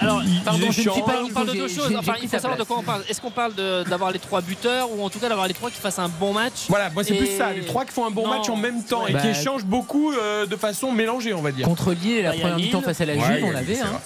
Alors, 0.00 0.22
pardon, 0.44 0.60
je 0.62 0.66
ne 0.66 0.72
suis 0.92 1.02
pas 1.02 1.22
on 1.24 1.28
parle 1.30 1.46
de 1.48 1.52
deux 1.52 1.68
choses. 1.68 1.94
Enfin, 1.98 2.14
il 2.22 2.28
faut 2.28 2.36
sa 2.36 2.40
savoir 2.40 2.58
de 2.58 2.64
quoi 2.64 2.78
on 2.78 2.82
parle. 2.82 3.02
Est-ce 3.08 3.20
qu'on 3.20 3.30
parle 3.30 3.54
d'avoir 3.54 4.10
les 4.12 4.18
trois 4.18 4.40
buteurs 4.40 4.88
ou 4.96 5.02
en 5.04 5.10
tout 5.10 5.18
cas 5.18 5.28
d'avoir 5.28 5.46
les 5.48 5.54
trois 5.54 5.70
qui 5.70 5.80
fassent 5.80 5.98
un 5.98 6.08
bon 6.08 6.32
match 6.32 6.66
Voilà, 6.68 6.90
moi 6.90 7.04
c'est 7.04 7.14
Et- 7.14 7.18
plus 7.18 7.36
ça, 7.36 7.52
les 7.52 7.64
trois 7.64 7.84
qui 7.84 7.92
font 7.92 8.06
un 8.06 8.10
bon 8.10 8.24
Non. 8.26 8.34
match 8.38 8.48
en 8.48 8.56
même 8.56 8.82
temps 8.84 9.06
et 9.06 9.12
Bah, 9.12 9.20
qui 9.20 9.28
échangent 9.28 9.64
beaucoup 9.64 10.12
euh, 10.12 10.46
de 10.46 10.56
façon 10.56 10.92
mélangée, 10.92 11.34
on 11.34 11.42
va 11.42 11.52
dire. 11.52 11.66
Contre 11.66 11.92
Lille, 11.92 12.22
la 12.22 12.30
Bah, 12.30 12.34
il 12.36 12.40
première 12.40 12.56
mi-temps 12.58 12.82
face 12.82 13.00
à 13.00 13.04
la 13.06 13.14
Juve, 13.14 13.36
il 13.38 13.44
on 13.44 13.50
l'avait. 13.50 13.80
hein. 13.80 13.86
vrai. 13.86 14.00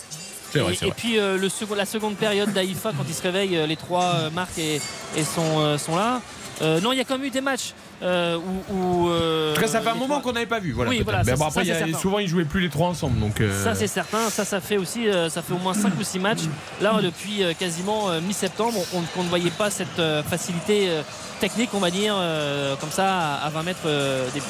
C'est 0.50 0.58
vrai, 0.60 0.72
et, 0.80 0.90
puis 0.92 1.18
euh, 1.18 1.36
le 1.36 1.48
second- 1.50 1.74
la 1.74 1.84
seconde 1.84 2.16
période 2.16 2.52
d'Aïfa 2.54 2.92
quand 2.96 3.04
il 3.06 3.14
se 3.14 3.20
réveille, 3.22 3.54
euh, 3.56 3.66
les 3.66 3.76
trois 3.76 4.04
euh, 4.14 4.30
marquent 4.30 4.58
et, 4.58 4.80
et 5.16 5.22
sont, 5.22 5.58
euh, 5.60 5.76
sont 5.76 5.94
là. 5.94 6.22
Euh, 6.62 6.80
non, 6.80 6.92
il 6.92 6.96
y 6.96 7.00
a 7.00 7.04
quand 7.04 7.18
même 7.18 7.26
eu 7.26 7.30
des 7.30 7.42
matchs 7.42 7.74
euh, 8.02 8.36
où, 8.70 9.08
euh, 9.08 9.52
En 9.52 9.54
tout 9.54 9.60
cas, 9.60 9.66
ça 9.66 9.80
fait 9.80 9.88
un 9.88 9.94
moment 9.94 10.18
trois- 10.20 10.22
qu'on 10.22 10.32
n'avait 10.32 10.46
pas 10.46 10.60
vu. 10.60 10.72
Voilà, 10.72 10.90
Oui, 10.90 11.00
voilà, 11.02 11.22
Mais 11.24 11.32
ça, 11.32 11.36
bon, 11.36 11.42
ça, 11.44 11.48
après, 11.48 11.62
il 11.62 11.68
y 11.68 11.94
a- 11.94 11.98
souvent, 11.98 12.18
ils 12.18 12.28
jouaient 12.28 12.44
plus 12.44 12.60
les 12.60 12.68
trois 12.68 12.88
ensemble. 12.88 13.18
Donc, 13.20 13.40
euh, 13.40 13.64
Ça 13.64 13.74
c'est 13.74 13.86
certain, 13.86 14.30
ça 14.30 14.44
ça 14.44 14.60
fait 14.60 14.76
aussi 14.76 15.08
euh, 15.08 15.28
ça 15.28 15.42
fait 15.42 15.52
au 15.54 15.58
moins 15.58 15.74
5 15.74 15.92
ou 15.98 16.02
6 16.04 16.18
matchs. 16.18 16.42
Là 16.80 16.98
depuis 17.02 17.42
euh, 17.42 17.52
quasiment 17.58 18.10
euh, 18.10 18.20
mi-septembre, 18.20 18.78
on, 18.94 19.02
on 19.18 19.22
ne 19.24 19.28
voyait 19.28 19.50
pas 19.50 19.70
cette 19.70 20.00
facilité 20.28 20.88
technique, 21.40 21.70
on 21.74 21.78
va 21.80 21.90
dire, 21.90 22.14
comme 22.80 22.90
ça 22.90 23.06
à, 23.36 23.46
à 23.46 23.50
20 23.50 23.62
mètres 23.62 23.88
des 24.34 24.40
buts. 24.40 24.46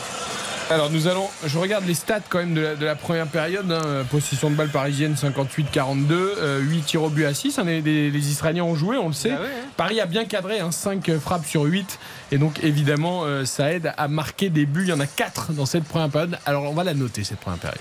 Alors 0.70 0.90
nous 0.90 1.06
allons, 1.08 1.26
je 1.46 1.58
regarde 1.58 1.86
les 1.86 1.94
stats 1.94 2.20
quand 2.28 2.38
même 2.40 2.52
de 2.52 2.60
la, 2.60 2.76
de 2.76 2.84
la 2.84 2.94
première 2.94 3.26
période. 3.26 3.72
hein. 3.72 4.04
Possession 4.10 4.50
de 4.50 4.54
balle 4.54 4.68
parisienne 4.68 5.14
58-42, 5.16 6.12
euh, 6.12 6.58
8 6.60 6.82
tirs 6.82 7.02
au 7.04 7.08
but 7.08 7.24
à 7.24 7.32
6. 7.32 7.58
hein. 7.58 7.64
Les, 7.64 7.80
les- 7.80 8.10
les 8.10 8.30
Israéliens 8.30 8.64
ont 8.64 8.74
joué, 8.74 8.98
on 8.98 9.08
le 9.08 9.14
sait. 9.14 9.30
Bah 9.30 9.36
ouais, 9.40 9.46
hein. 9.46 9.66
Paris 9.78 9.98
a 10.00 10.04
bien 10.06 10.26
cadré, 10.26 10.58
5 10.70 11.10
frappes 11.20 11.46
sur 11.46 11.62
8. 11.62 11.98
Et 12.30 12.38
donc 12.38 12.62
évidemment 12.62 13.24
euh, 13.24 13.44
ça 13.44 13.72
aide 13.72 13.92
à 13.96 14.08
marquer 14.08 14.50
des 14.50 14.66
buts. 14.66 14.84
Il 14.84 14.90
y 14.90 14.92
en 14.92 15.00
a 15.00 15.06
4 15.06 15.52
dans 15.52 15.66
cette 15.66 15.84
première 15.84 16.10
période. 16.10 16.38
Alors 16.46 16.64
on 16.64 16.74
va 16.74 16.84
la 16.84 16.94
noter 16.94 17.24
cette 17.24 17.40
première 17.40 17.58
période. 17.58 17.80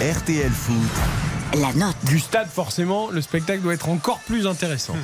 RTL 0.00 0.50
Foot. 0.50 1.60
La 1.60 1.72
note. 1.74 1.96
Du 2.04 2.18
stade 2.18 2.48
forcément, 2.48 3.10
le 3.10 3.20
spectacle 3.20 3.60
doit 3.60 3.74
être 3.74 3.88
encore 3.88 4.20
plus 4.20 4.46
intéressant. 4.46 4.94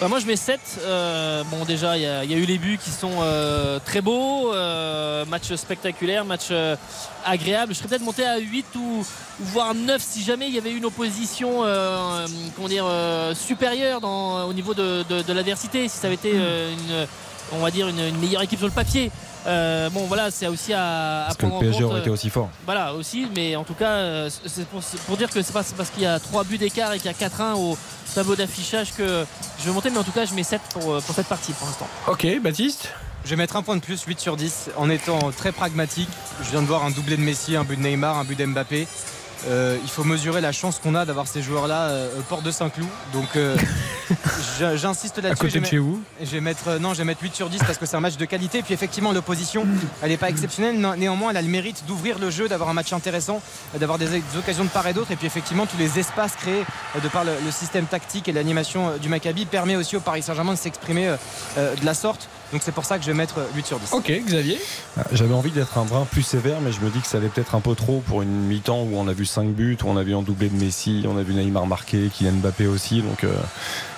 Bah, 0.00 0.08
moi 0.08 0.18
je 0.18 0.26
mets 0.26 0.36
7. 0.36 0.60
Euh, 0.82 1.42
bon 1.44 1.64
déjà 1.64 1.96
il 1.96 2.00
y, 2.02 2.04
y 2.04 2.34
a 2.34 2.36
eu 2.36 2.44
les 2.44 2.58
buts 2.58 2.78
qui 2.82 2.90
sont 2.90 3.12
euh, 3.22 3.78
très 3.84 4.02
beaux. 4.02 4.52
euh, 4.52 5.24
match 5.24 5.54
spectaculaire, 5.54 6.24
match 6.26 6.48
euh, 6.50 6.76
agréable. 7.24 7.72
Je 7.72 7.78
serais 7.78 7.88
peut-être 7.88 8.02
monté 8.02 8.24
à 8.24 8.36
8 8.36 8.66
ou, 8.76 9.06
voire 9.40 9.74
9 9.74 10.02
si 10.02 10.22
jamais 10.22 10.48
il 10.48 10.54
y 10.54 10.58
avait 10.58 10.72
une 10.72 10.84
opposition 10.84 11.62
euh, 11.64 12.26
comment 12.54 12.68
dire, 12.68 12.84
euh, 12.86 13.34
supérieure 13.34 14.02
dans, 14.02 14.44
au 14.46 14.52
niveau 14.52 14.74
de, 14.74 15.02
de- 15.08 15.22
de 15.22 15.32
l'adversité. 15.32 15.88
Si 15.88 15.96
ça 15.96 16.08
avait 16.08 16.16
été 16.16 16.32
euh, 16.34 16.72
une, 16.72 17.06
on 17.52 17.60
va 17.62 17.70
dire 17.70 17.88
une, 17.88 18.00
une 18.00 18.18
meilleure 18.18 18.42
équipe 18.42 18.58
sur 18.58 18.68
le 18.68 18.74
papier. 18.74 19.10
Euh, 19.46 19.88
bon 19.90 20.06
voilà 20.06 20.30
c'est 20.30 20.48
aussi 20.48 20.72
à, 20.72 21.22
à 21.22 21.24
Parce 21.26 21.36
que 21.36 21.46
le 21.46 21.52
en 21.52 21.60
PSG 21.60 21.78
compte. 21.80 21.90
aurait 21.90 22.00
été 22.00 22.10
euh, 22.10 22.14
aussi 22.14 22.30
fort. 22.30 22.48
voilà 22.64 22.94
aussi, 22.94 23.28
mais 23.34 23.54
en 23.54 23.64
tout 23.64 23.74
cas, 23.74 23.90
euh, 23.90 24.30
c'est 24.46 24.66
pour, 24.66 25.16
dire 25.16 25.30
que 25.30 25.40
c'est 25.42 25.52
pas 25.52 25.62
parce 25.76 25.90
qu'il 25.90 26.02
y 26.02 26.06
a 26.06 26.18
3 26.18 26.44
buts 26.44 26.58
d'écart 26.58 26.92
et 26.92 26.98
qu'il 26.98 27.10
y 27.10 27.14
a 27.14 27.28
4-1 27.28 27.54
au 27.56 27.78
tableau 28.14 28.34
d'affichage 28.34 28.92
que 28.94 29.24
je 29.60 29.64
vais 29.64 29.72
monter, 29.72 29.90
mais 29.90 29.98
en 29.98 30.04
tout 30.04 30.10
cas, 30.12 30.24
je 30.24 30.34
mets 30.34 30.42
7 30.42 30.60
pour, 30.72 31.00
pour 31.00 31.14
cette 31.14 31.28
partie 31.28 31.52
pour 31.52 31.66
l'instant. 31.68 31.86
Ok, 32.08 32.26
Baptiste? 32.42 32.88
Je 33.24 33.30
vais 33.30 33.36
mettre 33.36 33.56
un 33.56 33.62
point 33.62 33.74
de 33.76 33.80
plus, 33.80 34.02
8 34.04 34.20
sur 34.20 34.36
10, 34.36 34.70
en 34.76 34.88
étant 34.88 35.18
très 35.32 35.50
pragmatique. 35.50 36.08
Je 36.44 36.50
viens 36.50 36.62
de 36.62 36.66
voir 36.66 36.84
un 36.84 36.90
doublé 36.92 37.16
de 37.16 37.22
Messi, 37.22 37.56
un 37.56 37.64
but 37.64 37.76
de 37.76 37.82
Neymar, 37.82 38.16
un 38.18 38.24
but 38.24 38.38
d'Mbappé. 38.38 38.86
Euh, 39.48 39.76
il 39.82 39.88
faut 39.90 40.04
mesurer 40.04 40.40
la 40.40 40.52
chance 40.52 40.78
qu'on 40.78 40.94
a 40.94 41.04
d'avoir 41.04 41.26
ces 41.26 41.42
joueurs-là 41.42 41.88
euh, 41.88 42.08
port 42.28 42.42
de 42.42 42.50
Saint-Cloud. 42.50 42.88
Donc 43.12 43.36
euh, 43.36 43.56
j'insiste 44.76 45.18
À 45.18 45.22
là-dessus. 45.22 45.40
côté 45.46 45.58
Je 45.58 45.58
de 45.60 45.66
chez 45.66 45.78
vous 45.78 46.02
je 46.20 46.26
vais 46.30 46.40
mettre 46.40 46.68
euh, 46.68 46.78
non, 46.78 46.94
je 46.94 46.98
vais 46.98 47.04
mettre 47.04 47.22
8 47.22 47.34
sur 47.34 47.48
10 47.50 47.58
parce 47.58 47.78
que 47.78 47.86
c'est 47.86 47.96
un 47.96 48.00
match 48.00 48.16
de 48.16 48.24
qualité. 48.24 48.62
Puis 48.62 48.74
effectivement, 48.74 49.12
l'opposition, 49.12 49.66
elle 50.02 50.08
n'est 50.08 50.16
pas 50.16 50.30
exceptionnelle. 50.30 50.78
Né- 50.80 50.96
Néanmoins, 50.96 51.30
elle 51.30 51.36
a 51.36 51.42
le 51.42 51.48
mérite 51.48 51.84
d'ouvrir 51.86 52.18
le 52.18 52.30
jeu, 52.30 52.48
d'avoir 52.48 52.70
un 52.70 52.74
match 52.74 52.92
intéressant, 52.92 53.40
d'avoir 53.78 53.98
des, 53.98 54.08
occasions 54.38 54.64
de 54.64 54.70
part 54.70 54.86
et 54.86 54.92
d'autre. 54.92 55.10
Et 55.12 55.16
puis 55.16 55.26
effectivement, 55.26 55.66
tous 55.66 55.78
les 55.78 55.98
espaces 55.98 56.34
créés 56.36 56.64
de 57.02 57.08
par 57.08 57.24
le, 57.24 57.32
le 57.44 57.50
système 57.50 57.86
tactique 57.86 58.28
et 58.28 58.32
l'animation 58.32 58.96
du 59.00 59.08
Maccabi 59.08 59.44
permet 59.46 59.76
aussi 59.76 59.96
au 59.96 60.00
Paris 60.00 60.22
Saint-Germain 60.22 60.54
de 60.54 60.58
s'exprimer 60.58 61.14
de 61.56 61.84
la 61.84 61.94
sorte. 61.94 62.28
Donc 62.52 62.62
c'est 62.64 62.72
pour 62.72 62.84
ça 62.84 62.96
que 62.98 63.02
je 63.04 63.08
vais 63.10 63.16
mettre 63.16 63.38
euh, 63.38 63.46
8 63.54 63.66
sur 63.66 63.78
10. 63.80 63.92
Ok, 63.92 64.12
Xavier 64.26 64.58
Ah, 64.98 65.02
J'avais 65.12 65.34
envie 65.34 65.50
d'être 65.50 65.76
un 65.78 65.84
brin 65.84 66.06
plus 66.10 66.22
sévère, 66.22 66.60
mais 66.60 66.70
je 66.72 66.80
me 66.80 66.90
dis 66.90 67.00
que 67.00 67.06
ça 67.06 67.18
allait 67.18 67.28
peut-être 67.28 67.54
un 67.54 67.60
peu 67.60 67.74
trop 67.74 68.00
pour 68.06 68.22
une 68.22 68.28
mi-temps 68.46 68.82
où 68.82 68.96
on 68.96 69.08
a 69.08 69.12
vu 69.12 69.26
5 69.26 69.48
buts, 69.48 69.76
où 69.84 69.88
on 69.88 69.96
a 69.96 70.02
vu 70.02 70.14
en 70.14 70.22
doublé 70.22 70.48
de 70.48 70.56
Messi, 70.56 71.04
on 71.08 71.18
a 71.18 71.22
vu 71.22 71.34
Neymar 71.34 71.66
marqué, 71.66 72.08
Kylian 72.12 72.32
Mbappé 72.34 72.66
aussi. 72.66 73.02
Donc 73.02 73.24
euh, 73.24 73.34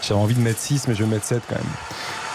j'avais 0.02 0.20
envie 0.20 0.34
de 0.34 0.40
mettre 0.40 0.60
6, 0.60 0.88
mais 0.88 0.94
je 0.94 1.04
vais 1.04 1.10
mettre 1.10 1.26
7 1.26 1.42
quand 1.48 1.56
même. 1.56 1.64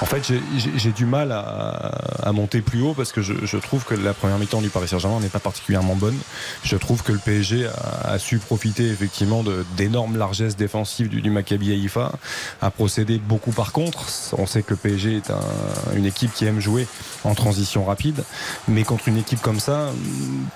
En 0.02 0.06
fait, 0.06 0.26
j'ai- 0.28 0.92
du 0.92 1.06
mal 1.06 1.32
à, 1.32 2.32
monter 2.34 2.62
plus 2.62 2.82
haut 2.82 2.94
parce 2.94 3.12
que 3.12 3.22
je, 3.22 3.58
trouve 3.58 3.84
que 3.86 3.94
la 3.96 4.14
première 4.14 4.38
mi-temps 4.38 4.62
du 4.62 4.70
Paris 4.70 4.88
Saint-Germain 4.88 5.20
n'est 5.20 5.30
pas 5.30 5.40
particulièrement 5.40 5.96
bonne. 5.96 6.18
Je 6.64 6.76
trouve 6.76 7.04
que 7.04 7.12
le 7.12 7.20
PSG 7.20 7.68
a, 8.04 8.18
su 8.20 8.38
profiter 8.38 8.90
effectivement 8.90 9.44
d'énormes 9.78 10.18
largesses 10.18 10.56
défensives 10.58 11.08
du, 11.10 11.22
du 11.22 11.30
Maccabi 11.30 11.72
Haïfa, 11.72 12.12
a 12.62 12.72
procédé 12.72 13.18
beaucoup 13.18 13.52
par 13.52 13.72
contre. 13.72 14.04
On 14.38 14.46
sait 14.46 14.62
que 14.64 14.72
le 14.72 14.76
PSG 14.78 15.18
est 15.18 15.32
un- 15.32 15.96
une 15.96 16.06
équipe 16.06 16.34
qui 16.34 16.46
aime 16.46 16.60
jouer 16.60 16.88
en 17.24 17.34
transition 17.36 17.86
rapide, 17.86 18.24
mais 18.68 18.84
contre 18.84 19.08
une 19.08 19.18
équipe 19.18 19.42
comme 19.42 19.60
ça, 19.60 19.90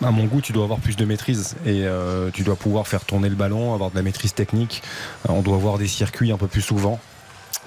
à 0.03 0.11
mon 0.11 0.25
goût, 0.25 0.41
tu 0.41 0.51
dois 0.51 0.63
avoir 0.65 0.79
plus 0.79 0.95
de 0.97 1.05
maîtrise 1.05 1.55
et 1.65 1.83
euh, 1.85 2.29
tu 2.33 2.43
dois 2.43 2.55
pouvoir 2.55 2.87
faire 2.87 3.05
tourner 3.05 3.29
le 3.29 3.35
ballon, 3.35 3.73
avoir 3.73 3.91
de 3.91 3.95
la 3.95 4.01
maîtrise 4.03 4.33
technique. 4.33 4.81
On 5.29 5.41
doit 5.41 5.55
avoir 5.55 5.77
des 5.77 5.87
circuits 5.87 6.31
un 6.31 6.37
peu 6.37 6.47
plus 6.47 6.61
souvent. 6.61 6.99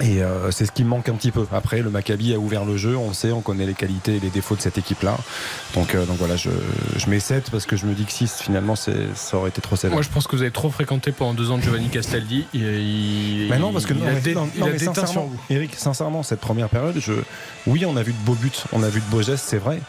Et 0.03 0.23
euh, 0.23 0.51
c'est 0.51 0.65
ce 0.65 0.73
qui 0.73 0.83
me 0.83 0.89
manque 0.89 1.09
un 1.11 1.15
petit 1.15 1.31
peu. 1.31 1.47
Après, 1.53 1.83
le 1.83 1.91
Maccabi 1.91 2.33
a 2.33 2.39
ouvert 2.39 2.65
le 2.65 2.77
jeu, 2.79 2.97
on 2.97 3.13
sait, 3.13 3.33
on 3.33 3.43
connaît 3.43 3.67
les 3.67 3.75
qualités 3.75 4.17
et 4.17 4.21
les 4.21 4.31
défauts 4.31 4.57
de 4.57 4.63
cette 4.63 4.79
équipe-là. 4.79 5.19
Donc, 5.75 5.95
euh, 5.95 6.07
donc 6.07 6.17
voilà, 6.17 6.37
je, 6.37 6.49
je 6.97 7.11
mets 7.11 7.21
7 7.21 7.51
parce 7.51 7.67
que 7.67 7.77
je 7.77 7.85
me 7.85 7.93
dis 7.93 8.05
que 8.07 8.13
6, 8.13 8.41
finalement, 8.41 8.77
ça 8.77 8.93
aurait 9.35 9.51
été 9.51 9.61
trop 9.61 9.77
sévère. 9.77 9.95
Moi, 9.97 10.03
je 10.03 10.09
pense 10.09 10.27
que 10.27 10.35
vous 10.37 10.43
avez 10.43 10.51
trop 10.51 10.71
fréquenté 10.71 11.13
pendant 11.13 11.35
deux 11.35 11.51
ans 11.51 11.59
de 11.59 11.63
Giovanni 11.63 11.89
Castaldi. 11.91 12.47
Il, 12.55 12.63
il- 12.63 13.49
Mais 13.51 13.59
non, 13.59 13.73
parce 13.73 13.85
que 13.85 13.93
il 13.93 14.01
non, 14.01 14.07
a, 14.07 14.13
mais- 14.13 14.21
dé- 14.21 14.35
non, 14.35 14.49
il 14.55 14.61
non, 14.61 14.67
a 14.67 14.71
mais 14.71 14.79
déteint 14.79 14.95
sur 14.95 15.07
sincèrement, 15.07 15.27
vous. 15.29 15.55
Eric, 15.55 15.75
sincèrement, 15.77 16.23
cette 16.23 16.41
première 16.41 16.71
période, 16.71 16.97
je, 16.99 17.13
oui, 17.67 17.85
on 17.85 17.97
a 17.99 18.03
vu 18.03 18.13
de 18.13 18.19
beaux 18.25 18.35
buts, 18.35 18.51
on 18.73 18.83
a 18.83 18.89
vu 18.89 19.01
de 19.01 19.07
beaux 19.11 19.23
gestes, 19.23 19.45
c'est 19.49 19.59
vrai, 19.59 19.81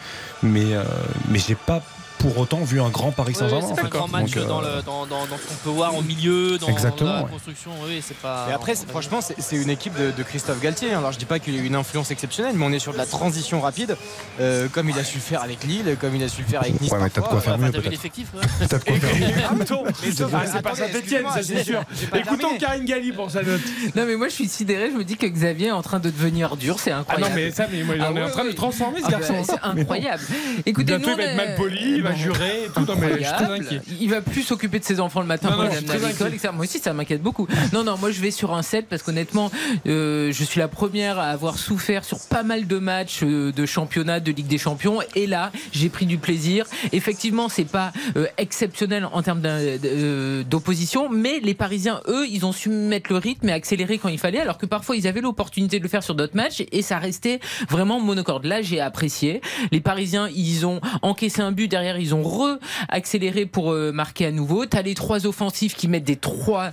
mais, 0.44 0.74
euh, 0.74 0.84
mais 1.30 1.40
j'ai 1.40 1.56
pas 1.56 1.82
pour 2.22 2.38
autant 2.38 2.64
vu 2.64 2.80
un 2.82 2.90
grand 2.90 3.12
Paris 3.12 3.30
Oui, 3.34 3.40
Saint-Germain. 3.40 3.68
c'est 3.76 3.82
pas 3.82 3.88
un 3.88 3.90
grand 3.90 4.08
match 4.08 4.32
Donc, 4.34 4.38
euh, 4.38 4.48
dans, 4.48 4.62
le- 4.62 4.82
dans- 4.86 5.06
dans- 5.06 5.26
dans 5.26 5.38
ce 5.38 5.48
qu'on 5.48 5.56
peut 5.64 5.70
voir 5.76 5.96
au 5.98 6.02
milieu, 6.02 6.58
dans, 6.58 6.68
Exactement, 6.68 7.10
dans 7.10 7.16
la 7.18 7.24
ouais. 7.24 7.30
construction. 7.32 7.72
Oui, 7.86 8.02
c'est 8.06 8.18
pas. 8.18 8.48
Et 8.50 8.54
après, 8.54 8.76
c'est- 8.76 8.88
franchement, 8.90 9.20
c'est 9.22 9.36
c'est 9.42 9.56
une 9.56 9.70
équipe 9.70 9.96
de, 9.98 10.12
de 10.12 10.24
Christophe 10.24 10.60
Galtier. 10.62 10.94
Alors, 10.94 11.12
je 11.12 11.18
dis 11.20 11.26
pas 11.26 11.40
qu'il 11.40 11.56
a 11.56 11.58
eu 11.58 11.66
une 11.66 11.76
influence 11.76 12.12
exceptionnelle, 12.12 12.54
mais 12.56 12.66
on 12.66 12.72
est 12.72 12.80
sur 12.80 12.94
de 12.94 12.98
la 12.98 13.06
transition 13.06 13.60
rapide, 13.62 13.98
euh, 14.40 14.68
comme 14.72 14.90
il 14.90 14.98
a 15.00 15.04
su 15.04 15.16
le 15.16 15.22
faire 15.22 15.42
avec 15.42 15.64
Lille, 15.64 15.98
comme 16.00 16.16
il 16.16 16.24
a 16.24 16.28
su 16.28 16.42
le 16.42 16.48
faire 16.48 16.62
avec 16.62 16.80
Nice. 16.80 16.92
Ouais, 16.92 17.00
mais 17.02 17.10
t'as 17.10 17.22
de 17.22 17.28
quoi 17.28 17.42
faire 17.42 17.58
mieux 17.58 17.72
t'as 17.72 17.80
l'effectif. 17.90 18.28
T'as 18.70 18.78
de 18.78 18.84
quoi 18.84 18.96
faire. 18.96 19.50
Ah, 19.50 19.54
ah, 20.34 20.44
c'est 20.54 20.62
pas 20.62 20.76
Saint-Etienne, 20.76 21.26
ça 21.34 21.42
c'est 21.44 21.64
sûr. 21.64 21.84
Écoutons. 22.16 22.58
Karine 22.60 22.86
Galli 22.86 23.12
pour 23.12 23.32
sa 23.32 23.42
note. 23.44 23.62
Non, 23.96 24.06
mais 24.06 24.16
moi 24.16 24.28
je 24.28 24.34
suis 24.36 24.48
sidéré, 24.48 24.90
je 24.92 24.98
me 24.98 25.04
dis 25.04 25.18
que 25.18 25.26
Xavier 25.26 25.68
est 25.68 25.72
en 25.72 25.82
train 25.82 26.00
de 26.00 26.10
devenir 26.10 26.56
dur, 26.58 26.78
c'est 26.80 26.92
Ah 26.92 27.00
incroyable. 27.00 27.30
non, 27.30 27.36
mais 27.36 27.52
ça, 27.52 27.66
mais 27.72 27.84
moi, 27.84 27.96
Ah 28.00 28.10
on 28.12 28.18
est 28.18 28.24
en 28.24 28.30
train 28.30 28.46
de 28.46 28.52
transformer 28.52 29.00
ce 29.00 29.06
Ah 29.08 29.12
bah, 29.12 29.18
garçon. 29.20 29.44
c'est 29.44 29.60
incroyable. 29.64 30.24
Écoutez, 30.66 30.98
Bientôt, 30.98 31.08
nous, 31.10 31.14
il 31.14 31.18
va 31.18 31.24
être 31.24 31.36
mal 31.38 31.56
poli, 31.56 31.94
il 31.96 32.04
va 32.04 32.11
m'a 32.12 32.18
juré 32.18 32.52
tout. 32.74 32.82
Non, 32.82 32.96
mais 33.00 33.10
je 33.10 33.14
suis 33.16 33.24
très 33.24 33.32
Incroyable. 33.44 33.66
inquiet. 33.66 33.82
Il 34.00 34.10
va 34.10 34.22
plus 34.22 34.44
s'occuper 34.44 34.80
de 34.80 34.84
ses 34.84 35.00
enfants 35.00 35.22
le 35.22 35.28
matin 35.28 35.50
Non, 35.50 35.56
pour 35.56 35.64
non, 35.66 35.70
les 35.70 35.76
je 35.76 35.82
suis 35.82 35.90
amener 35.90 35.96
à 35.98 36.00
très 36.00 36.12
l'école, 36.14 36.28
inquiet. 36.28 36.36
etc. 36.38 36.54
Moi 36.56 36.66
aussi, 36.66 36.80
ça 36.80 36.94
m'inquiète 36.94 37.22
beaucoup. 37.22 37.48
Non, 37.74 37.84
non, 37.84 37.98
moi 37.98 38.12
je 38.12 38.22
vais 38.22 38.32
sur 38.32 38.54
un 38.54 38.62
7 38.62 38.88
parce 38.90 39.04
qu'honnêtement, 39.04 39.52
euh, 39.88 40.32
je 40.32 40.44
suis 40.44 40.60
la 40.60 40.68
première 40.68 41.20
à 41.20 41.26
avoir 41.28 41.58
souffert 41.58 42.04
sur 42.04 42.20
pas 42.30 42.44
mal 42.44 42.68
de 42.68 42.78
matchs 42.78 43.22
euh, 43.24 43.52
de 43.52 43.66
championnat, 43.66 44.20
de 44.20 44.32
Ligue 44.32 44.48
des 44.48 44.58
Champions. 44.58 45.00
Et 45.16 45.28
là, 45.28 45.52
j'ai 45.72 45.90
pris 45.90 46.06
du 46.06 46.18
plaisir. 46.18 46.66
Effectivement, 46.92 47.50
c'est 47.50 47.66
pas 47.66 47.92
euh, 48.18 48.28
exceptionnel 48.38 49.08
en 49.12 49.22
termes 49.22 49.42
euh, 49.46 50.44
d'opposition, 50.44 51.10
mais 51.10 51.40
les 51.42 51.54
Parisiens, 51.54 52.02
eux, 52.08 52.28
ils 52.30 52.46
ont 52.46 52.52
su 52.52 52.70
mettre 52.70 53.12
le 53.12 53.18
rythme 53.18 53.50
et 53.50 53.52
accélérer 53.54 53.98
quand 53.98 54.10
il 54.10 54.20
fallait, 54.20 54.40
alors 54.40 54.58
que 54.58 54.66
parfois 54.66 54.96
ils 54.96 55.08
avaient 55.08 55.22
l'opportunité 55.22 55.78
de 55.78 55.84
le 55.84 55.90
faire 55.90 56.04
sur 56.04 56.16
d'autres 56.16 56.36
matchs 56.36 56.64
et 56.72 56.82
ça 56.82 56.98
restait 56.98 57.40
vraiment 57.70 58.00
monocorde. 58.00 58.46
Là, 58.46 58.62
j'ai 58.62 58.80
apprécié. 58.80 59.42
Les 59.72 59.80
Parisiens, 59.82 60.30
ils 60.36 60.66
ont 60.66 60.82
encaissé 61.02 61.42
un 61.42 61.52
but 61.52 61.68
derrière, 61.68 62.00
ils 62.02 62.14
ont 62.16 62.24
re-accéléré 62.24 63.46
pour 63.46 63.72
euh, 63.72 63.92
marquer 63.92 64.26
à 64.26 64.32
nouveau. 64.32 64.66
T'as 64.66 64.82
les 64.82 64.96
trois 64.96 65.26
offensifs 65.28 65.76
qui 65.76 65.88
mettent 65.88 66.04
des 66.04 66.16
trois, 66.16 66.72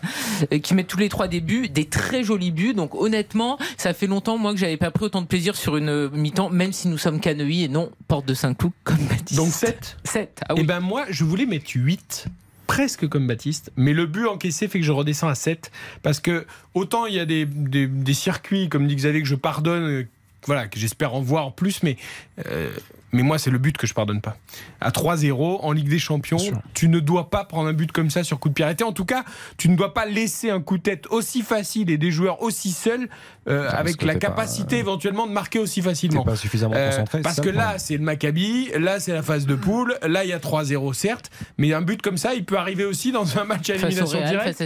euh, 0.52 0.58
qui 0.58 0.74
mettent 0.74 0.88
tous 0.88 0.98
les 0.98 1.08
trois 1.08 1.28
des 1.28 1.40
buts, 1.40 1.68
des 1.68 1.84
très 1.86 2.22
jolis 2.24 2.50
buts. 2.50 2.74
Donc 2.74 2.94
honnêtement, 2.94 3.58
ça 3.76 3.92
fait 3.94 4.06
longtemps 4.06 4.38
moi 4.38 4.52
que 4.52 4.58
j'avais 4.58 4.76
pas 4.76 4.90
pris 4.90 5.04
autant 5.06 5.22
de 5.22 5.26
plaisir 5.26 5.56
sur 5.56 5.76
une 5.76 5.88
euh, 5.88 6.08
mi-temps, 6.12 6.50
même 6.50 6.72
si 6.72 6.88
nous 6.88 6.98
sommes 6.98 7.20
canoïs 7.20 7.64
et 7.64 7.68
non 7.68 7.90
porte 8.08 8.26
de 8.26 8.34
Saint-Cloud 8.34 8.72
comme 8.84 8.98
Baptiste. 9.08 9.36
Donc 9.38 9.48
7 9.52 9.96
7. 10.04 10.40
Ah 10.48 10.54
Et 10.56 10.60
oui. 10.60 10.66
ben 10.66 10.80
moi, 10.80 11.04
je 11.10 11.24
voulais 11.24 11.46
mettre 11.46 11.70
8 11.74 12.26
presque 12.66 13.08
comme 13.08 13.26
Baptiste, 13.26 13.72
mais 13.76 13.94
le 13.94 14.04
but 14.06 14.26
encaissé 14.26 14.68
fait 14.68 14.78
que 14.78 14.84
je 14.84 14.92
redescends 14.92 15.28
à 15.28 15.34
7 15.34 15.70
parce 16.02 16.20
que 16.20 16.44
autant 16.74 17.06
il 17.06 17.14
y 17.14 17.18
a 17.20 17.24
des, 17.24 17.46
des- 17.46 17.86
des 17.86 18.14
circuits 18.14 18.68
comme 18.68 18.86
dit 18.86 18.94
Xavier 18.94 19.22
que 19.22 19.26
je 19.28 19.34
pardonne 19.36 20.06
voilà 20.44 20.66
que 20.68 20.78
j'espère 20.78 21.14
en 21.14 21.20
voir 21.22 21.54
plus 21.54 21.82
mais 21.82 21.96
euh, 22.46 22.68
mais 23.12 23.22
moi 23.22 23.38
c'est 23.38 23.50
le 23.50 23.59
but 23.59 23.76
que 23.76 23.86
je 23.86 23.94
pardonne 23.94 24.20
pas. 24.20 24.36
À 24.80 24.90
3-0 24.90 25.61
en 25.62 25.72
Ligue 25.72 25.88
des 25.88 25.98
Champions, 25.98 26.38
tu 26.74 26.88
ne 26.88 27.00
dois 27.00 27.30
pas 27.30 27.44
prendre 27.44 27.68
un 27.68 27.72
but 27.72 27.90
comme 27.93 28.10
ça 28.10 28.24
sur 28.24 28.39
coup 28.39 28.48
de 28.48 28.55
pied 28.55 28.64
arrêté. 28.64 28.85
En 28.85 28.93
tout 28.93 29.05
cas, 29.05 29.24
tu 29.56 29.68
ne 29.68 29.76
dois 29.76 29.94
pas 29.94 30.06
laisser 30.06 30.51
un 30.51 30.60
coup 30.60 30.78
de 30.78 30.82
tête 30.82 31.06
aussi 31.10 31.43
facile 31.43 31.90
et 31.90 31.98
des 31.98 32.10
joueurs 32.10 32.43
aussi 32.43 32.70
seuls 32.72 33.09
euh, 33.48 33.64
parce 33.64 33.74
avec 33.80 34.02
la 34.02 34.12
pas- 34.14 34.18
capacité 34.18 34.78
éventuellement 34.78 35.26
de 35.26 35.32
marquer 35.32 35.59
aussi 35.59 35.80
facilement. 35.82 36.22
Pas 36.24 36.36
suffisamment 36.36 36.74
Euh, 36.76 36.90
concentré, 36.90 37.22
parce 37.22 37.36
c'est 37.36 37.43
ça 37.43 37.48
que 37.51 37.55
là, 37.55 37.78
c'est 37.78 37.97
le 37.97 38.02
Maccabi, 38.02 38.68
là, 38.78 39.01
c'est 39.01 39.12
la 39.12 39.22
phase 39.22 39.47
de 39.47 39.55
poule, 39.55 39.97
là, 40.06 40.24
il 40.24 40.30
y 40.30 40.32
a 40.32 40.39
3-0, 40.39 40.93
certes, 40.93 41.30
mais 41.56 41.72
un 41.72 41.80
but 41.82 42.02
comme 42.02 42.18
ça, 42.18 42.35
il 42.35 42.44
peut 42.44 42.59
arriver 42.59 42.85
aussi 42.85 43.10
dans 43.12 43.39
un 43.39 43.44
match 43.44 43.70
à 43.70 43.74
élimination 43.74 44.18
directe. 44.28 44.60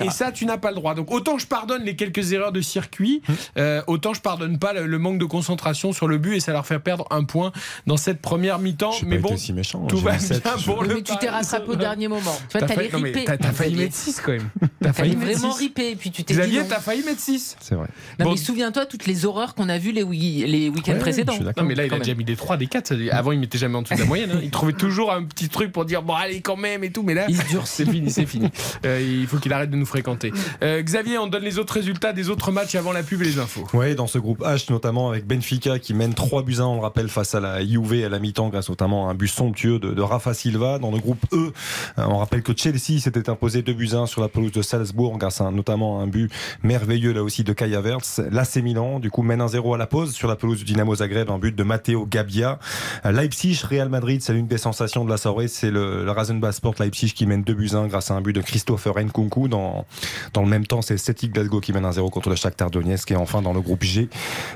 Et, 0.00 0.10
ça, 0.10 0.32
tu 0.32 0.46
n'as 0.46 0.58
pas 0.58 0.70
le 0.70 0.76
droit. 0.76 0.94
Donc, 0.94 1.12
autant 1.12 1.38
je 1.38 1.46
pardonne 1.46 1.84
les 1.84 1.94
quelques 1.96 2.32
erreurs 2.32 2.52
de 2.52 2.60
circuit, 2.60 3.22
euh, 3.56 3.82
autant 3.86 4.14
je 4.14 4.20
pardonne 4.20 4.58
pas 4.58 4.72
le, 4.72 4.86
le 4.86 4.98
manque 4.98 5.18
de 5.18 5.24
concentration 5.24 5.92
sur 5.92 6.08
le 6.08 6.18
but 6.18 6.34
et 6.36 6.40
ça 6.40 6.52
leur 6.52 6.66
fait 6.66 6.78
perdre 6.80 7.06
un 7.10 7.24
point 7.24 7.52
dans 7.86 7.96
cette 7.96 8.20
première 8.20 8.58
mi-temps. 8.58 8.92
Mais 9.06 9.18
bon, 9.18 9.28
été 9.30 9.38
si 9.38 9.52
méchant. 9.52 9.86
tout 9.86 9.98
va 9.98 10.16
bien 10.16 10.38
pour 10.64 10.80
Oui, 10.80 10.88
le 10.88 10.94
mais 10.96 11.02
tu 11.02 11.16
t'es 11.18 11.28
rattrapé 11.28 11.70
au 11.70 11.76
dernier 11.76 12.08
moment. 12.08 12.36
Tu 12.50 12.58
vois, 12.58 12.66
T'as 12.66 12.74
t'as 12.74 12.74
failli- 12.74 13.24
t'as- 13.24 13.70
mettre 13.82 13.94
6 13.94 14.20
quand 14.24 14.32
même. 14.32 14.48
T'as 14.80 14.92
failli 14.92 15.16
vraiment 15.16 15.52
6. 15.52 15.58
ripé 15.58 15.90
et 15.90 15.96
puis 15.96 16.10
tu 16.10 16.22
t'es 16.24 16.34
dit 16.34 16.40
Xavier, 16.40 16.62
t'as 16.68 16.78
failli 16.80 17.02
mettre 17.04 17.20
6. 17.20 17.56
C'est 17.60 17.74
vrai. 17.74 17.88
Non, 18.18 18.26
Bon. 18.26 18.30
mais 18.32 18.36
souviens-toi 18.36 18.86
toutes 18.86 19.06
les 19.06 19.24
horreurs 19.26 19.54
qu'on 19.54 19.68
a 19.68 19.78
vues 19.78 19.92
les, 19.92 20.02
week-ends 20.04 20.92
Ouais, 20.92 20.98
précédents. 20.98 21.32
je 21.32 21.38
suis 21.38 21.44
d'accord. 21.44 21.62
Non 21.64 21.68
mais 21.68 21.74
là 21.74 21.86
il 21.86 21.92
a 21.94 21.98
déjà 21.98 22.14
mis 22.14 22.24
des 22.24 22.36
3, 22.36 22.56
des 22.56 22.66
4 22.68 22.92
Avant 23.10 23.32
il 23.32 23.40
mettait 23.40 23.58
jamais 23.58 23.76
en 23.76 23.82
dessous 23.82 23.94
de 23.94 23.98
la 24.00 24.04
moyenne 24.06 24.30
hein. 24.34 24.40
Il 24.42 24.50
trouvait 24.50 24.72
toujours 24.72 25.12
un 25.12 25.24
petit 25.24 25.48
truc 25.48 25.72
pour 25.72 25.84
dire 25.84 26.02
bon 26.02 26.14
allez 26.14 26.40
quand 26.40 26.56
même 26.56 26.84
et 26.84 26.90
tout 26.92 27.02
Mais 27.02 27.14
là 27.14 27.26
c'est 27.64 27.84
fini 27.88 28.10
c'est 28.10 28.26
fini 28.26 28.48
Euh, 28.86 29.00
Il 29.00 29.26
faut 29.26 29.38
qu'il 29.38 29.52
arrête 29.52 29.70
de 29.70 29.76
nous 29.76 29.86
fréquenter 29.86 30.32
Euh, 30.62 30.80
Xavier 30.82 31.18
on 31.18 31.26
donne 31.26 31.42
les 31.44 31.58
autres 31.58 31.74
résultats 31.74 32.12
des 32.12 32.28
autres 32.30 32.52
matchs 32.52 32.74
avant 32.76 32.92
la 32.92 33.02
pub 33.02 33.20
et 33.22 33.24
les 33.24 33.38
infos 33.38 33.66
Ouais, 33.74 33.94
dans 33.94 34.06
ce 34.06 34.18
groupe 34.18 34.40
H, 34.42 34.70
notamment 34.70 35.10
avec 35.10 35.26
Benfica 35.26 35.78
qui 35.78 35.92
mène 35.94 36.14
3 36.14 36.42
buts 36.42 36.56
à 36.58 36.62
1, 36.62 36.64
on 36.66 36.74
le 36.76 36.80
rappelle, 36.82 37.08
face 37.08 37.34
à 37.34 37.40
la 37.40 37.57
Juve 37.64 38.04
à 38.04 38.08
la 38.08 38.18
mi-temps, 38.18 38.48
grâce 38.48 38.68
notamment 38.68 39.08
à 39.08 39.12
un 39.12 39.14
but 39.14 39.28
somptueux 39.28 39.78
de, 39.78 39.92
de 39.92 40.02
Rafa 40.02 40.34
Silva. 40.34 40.78
Dans 40.78 40.90
le 40.90 40.98
groupe 40.98 41.24
E, 41.32 41.36
euh, 41.36 42.04
on 42.08 42.18
rappelle 42.18 42.42
que 42.42 42.52
Chelsea 42.56 43.00
s'était 43.00 43.28
imposé 43.30 43.62
2 43.62 43.72
buts 43.72 43.90
à 43.92 43.98
1 43.98 44.06
sur 44.06 44.20
la 44.20 44.28
pelouse 44.28 44.52
de 44.52 44.62
Salzbourg, 44.62 45.18
grâce 45.18 45.40
à 45.40 45.50
notamment 45.50 46.00
à 46.00 46.02
un 46.02 46.06
but 46.06 46.30
merveilleux 46.62 47.12
là 47.12 47.22
aussi 47.22 47.44
de 47.44 47.52
Kai 47.52 47.74
Havertz. 47.74 48.20
L'AC 48.30 48.56
Milan, 48.56 49.00
du 49.00 49.10
coup, 49.10 49.22
mène 49.22 49.40
1-0 49.40 49.74
à 49.74 49.78
la 49.78 49.86
pause 49.86 50.12
sur 50.12 50.28
la 50.28 50.36
pelouse 50.36 50.58
du 50.58 50.64
Dynamo 50.64 50.94
Zagreb, 50.96 51.30
un 51.30 51.38
but 51.38 51.54
de 51.54 51.62
Matteo 51.62 52.06
Gabbia. 52.06 52.58
Euh, 53.04 53.12
Leipzig, 53.12 53.60
Real 53.68 53.88
Madrid, 53.88 54.22
c'est 54.22 54.32
l'une 54.32 54.46
des 54.46 54.58
sensations 54.58 55.04
de 55.04 55.10
la 55.10 55.16
soirée, 55.16 55.48
c'est 55.48 55.70
le, 55.70 56.04
le 56.04 56.10
Rasenball 56.10 56.52
Sport 56.52 56.74
Leipzig 56.78 57.12
qui 57.12 57.26
mène 57.26 57.42
2 57.42 57.54
buts 57.54 57.70
à 57.72 57.78
1 57.78 57.86
grâce 57.88 58.10
à 58.10 58.14
un 58.14 58.20
but 58.20 58.32
de 58.32 58.40
Christopher 58.40 58.94
Nkunku. 58.98 59.48
Dans, 59.48 59.86
dans 60.32 60.42
le 60.42 60.48
même 60.48 60.66
temps, 60.66 60.82
c'est 60.82 60.96
Celtic 60.98 61.32
Glasgow 61.32 61.60
qui 61.60 61.72
mène 61.72 61.84
1-0 61.84 62.10
contre 62.10 62.28
le 62.30 62.36
Shakhtar 62.36 62.70
Donetsk. 62.70 63.10
Et 63.10 63.16
enfin, 63.16 63.42
dans 63.42 63.52
le 63.52 63.60
groupe 63.60 63.82
G, 63.82 64.08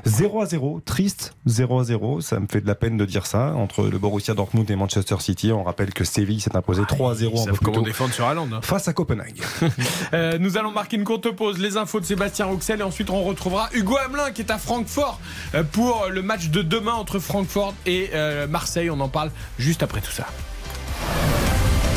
0 0.05 0.41
à 0.41 0.45
0, 0.45 0.81
triste, 0.85 1.35
0 1.45 1.79
à 1.79 1.83
0. 1.83 2.21
Ça 2.21 2.39
me 2.39 2.47
fait 2.47 2.61
de 2.61 2.67
la 2.67 2.75
peine 2.75 2.92
de 2.97 3.05
dire 3.05 3.25
ça. 3.25 3.53
Entre 3.55 3.83
le 3.83 3.97
Borussia 3.97 4.33
Dortmund 4.33 4.69
et 4.69 4.75
Manchester 4.75 5.15
City, 5.19 5.51
on 5.51 5.63
rappelle 5.63 5.93
que 5.93 6.03
Séville 6.03 6.41
s'est 6.41 6.55
imposé 6.55 6.83
3 6.87 7.11
à 7.11 7.15
0 7.15 7.31
Ils 7.33 7.39
un 7.39 7.43
savent 7.43 7.51
peu 7.51 7.57
plus 7.57 7.65
comment 7.65 7.77
tôt 7.77 7.83
défendre 7.83 8.13
sur 8.13 8.25
Haaland 8.25 8.49
hein. 8.53 8.59
face 8.63 8.87
à 8.87 8.93
Copenhague. 8.93 9.41
Euh, 10.13 10.37
Nous 10.39 10.57
allons 10.57 10.71
marquer 10.71 10.97
une 10.97 11.03
courte 11.03 11.31
pause 11.31 11.57
Les 11.57 11.77
infos 11.77 11.99
de 11.99 12.05
Sébastien 12.05 12.45
Rouxel 12.45 12.79
Et 12.79 12.83
ensuite 12.83 13.09
on 13.09 13.23
retrouvera 13.23 13.69
Hugo 13.73 13.97
Hamelin 13.97 14.31
qui 14.31 14.41
est 14.41 14.51
à 14.51 14.57
Francfort 14.57 15.19
euh, 15.55 15.63
Pour 15.63 16.07
le 16.09 16.21
match 16.21 16.49
de 16.49 16.61
demain 16.61 16.93
entre 16.93 17.19
Francfort 17.19 17.73
et 17.85 18.11
euh, 18.13 18.47
Marseille 18.47 18.89
On 18.89 18.99
en 18.99 19.09
parle 19.09 19.31
juste 19.57 19.81
après 19.81 20.01
tout 20.01 20.11
ça 20.11 20.27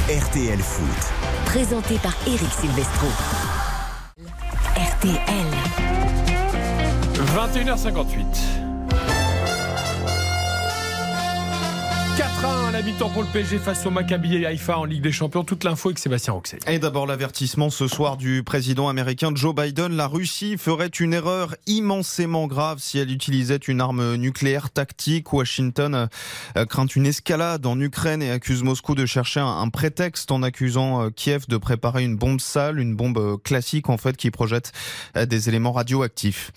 RTL 0.08 0.60
Foot. 0.60 1.12
Présenté 1.46 1.96
par 1.96 2.14
Eric 2.26 2.48
Silvestro. 2.52 3.08
RTL. 4.76 5.16
21h58 7.34 8.65
la 12.76 12.82
mi-temps 12.82 13.08
pour 13.08 13.22
le 13.22 13.28
PSG 13.28 13.58
face 13.58 13.86
au 13.86 13.90
Maccabi 13.90 14.36
et 14.36 14.44
Haïfa 14.44 14.78
en 14.78 14.84
Ligue 14.84 15.00
des 15.00 15.12
Champions. 15.12 15.44
Toute 15.44 15.64
l'info 15.64 15.88
avec 15.88 15.98
Sébastien 15.98 16.34
Roxel. 16.34 16.60
Et 16.66 16.78
d'abord 16.78 17.06
l'avertissement 17.06 17.70
ce 17.70 17.88
soir 17.88 18.18
du 18.18 18.42
président 18.42 18.90
américain 18.90 19.30
Joe 19.34 19.54
Biden. 19.54 19.96
La 19.96 20.06
Russie 20.06 20.58
ferait 20.58 20.88
une 20.88 21.14
erreur 21.14 21.54
immensément 21.66 22.46
grave 22.46 22.78
si 22.78 22.98
elle 22.98 23.10
utilisait 23.10 23.56
une 23.56 23.80
arme 23.80 24.16
nucléaire 24.16 24.68
tactique. 24.68 25.32
Washington 25.32 26.08
euh, 26.56 26.66
craint 26.66 26.84
une 26.84 27.06
escalade 27.06 27.64
en 27.64 27.80
Ukraine 27.80 28.20
et 28.20 28.30
accuse 28.30 28.62
Moscou 28.62 28.94
de 28.94 29.06
chercher 29.06 29.40
un, 29.40 29.68
prétexte 29.70 30.30
en 30.30 30.42
accusant 30.42 31.04
euh, 31.04 31.08
Kiev 31.08 31.46
de 31.48 31.56
préparer 31.56 32.04
une 32.04 32.16
bombe 32.16 32.40
sale, 32.40 32.78
une 32.78 32.94
bombe 32.94 33.16
euh, 33.16 33.36
classique 33.38 33.88
en 33.88 33.96
fait 33.96 34.18
qui 34.18 34.30
projette 34.30 34.72
des 35.14 35.48
éléments 35.48 35.72
radioactifs. 35.72 36.52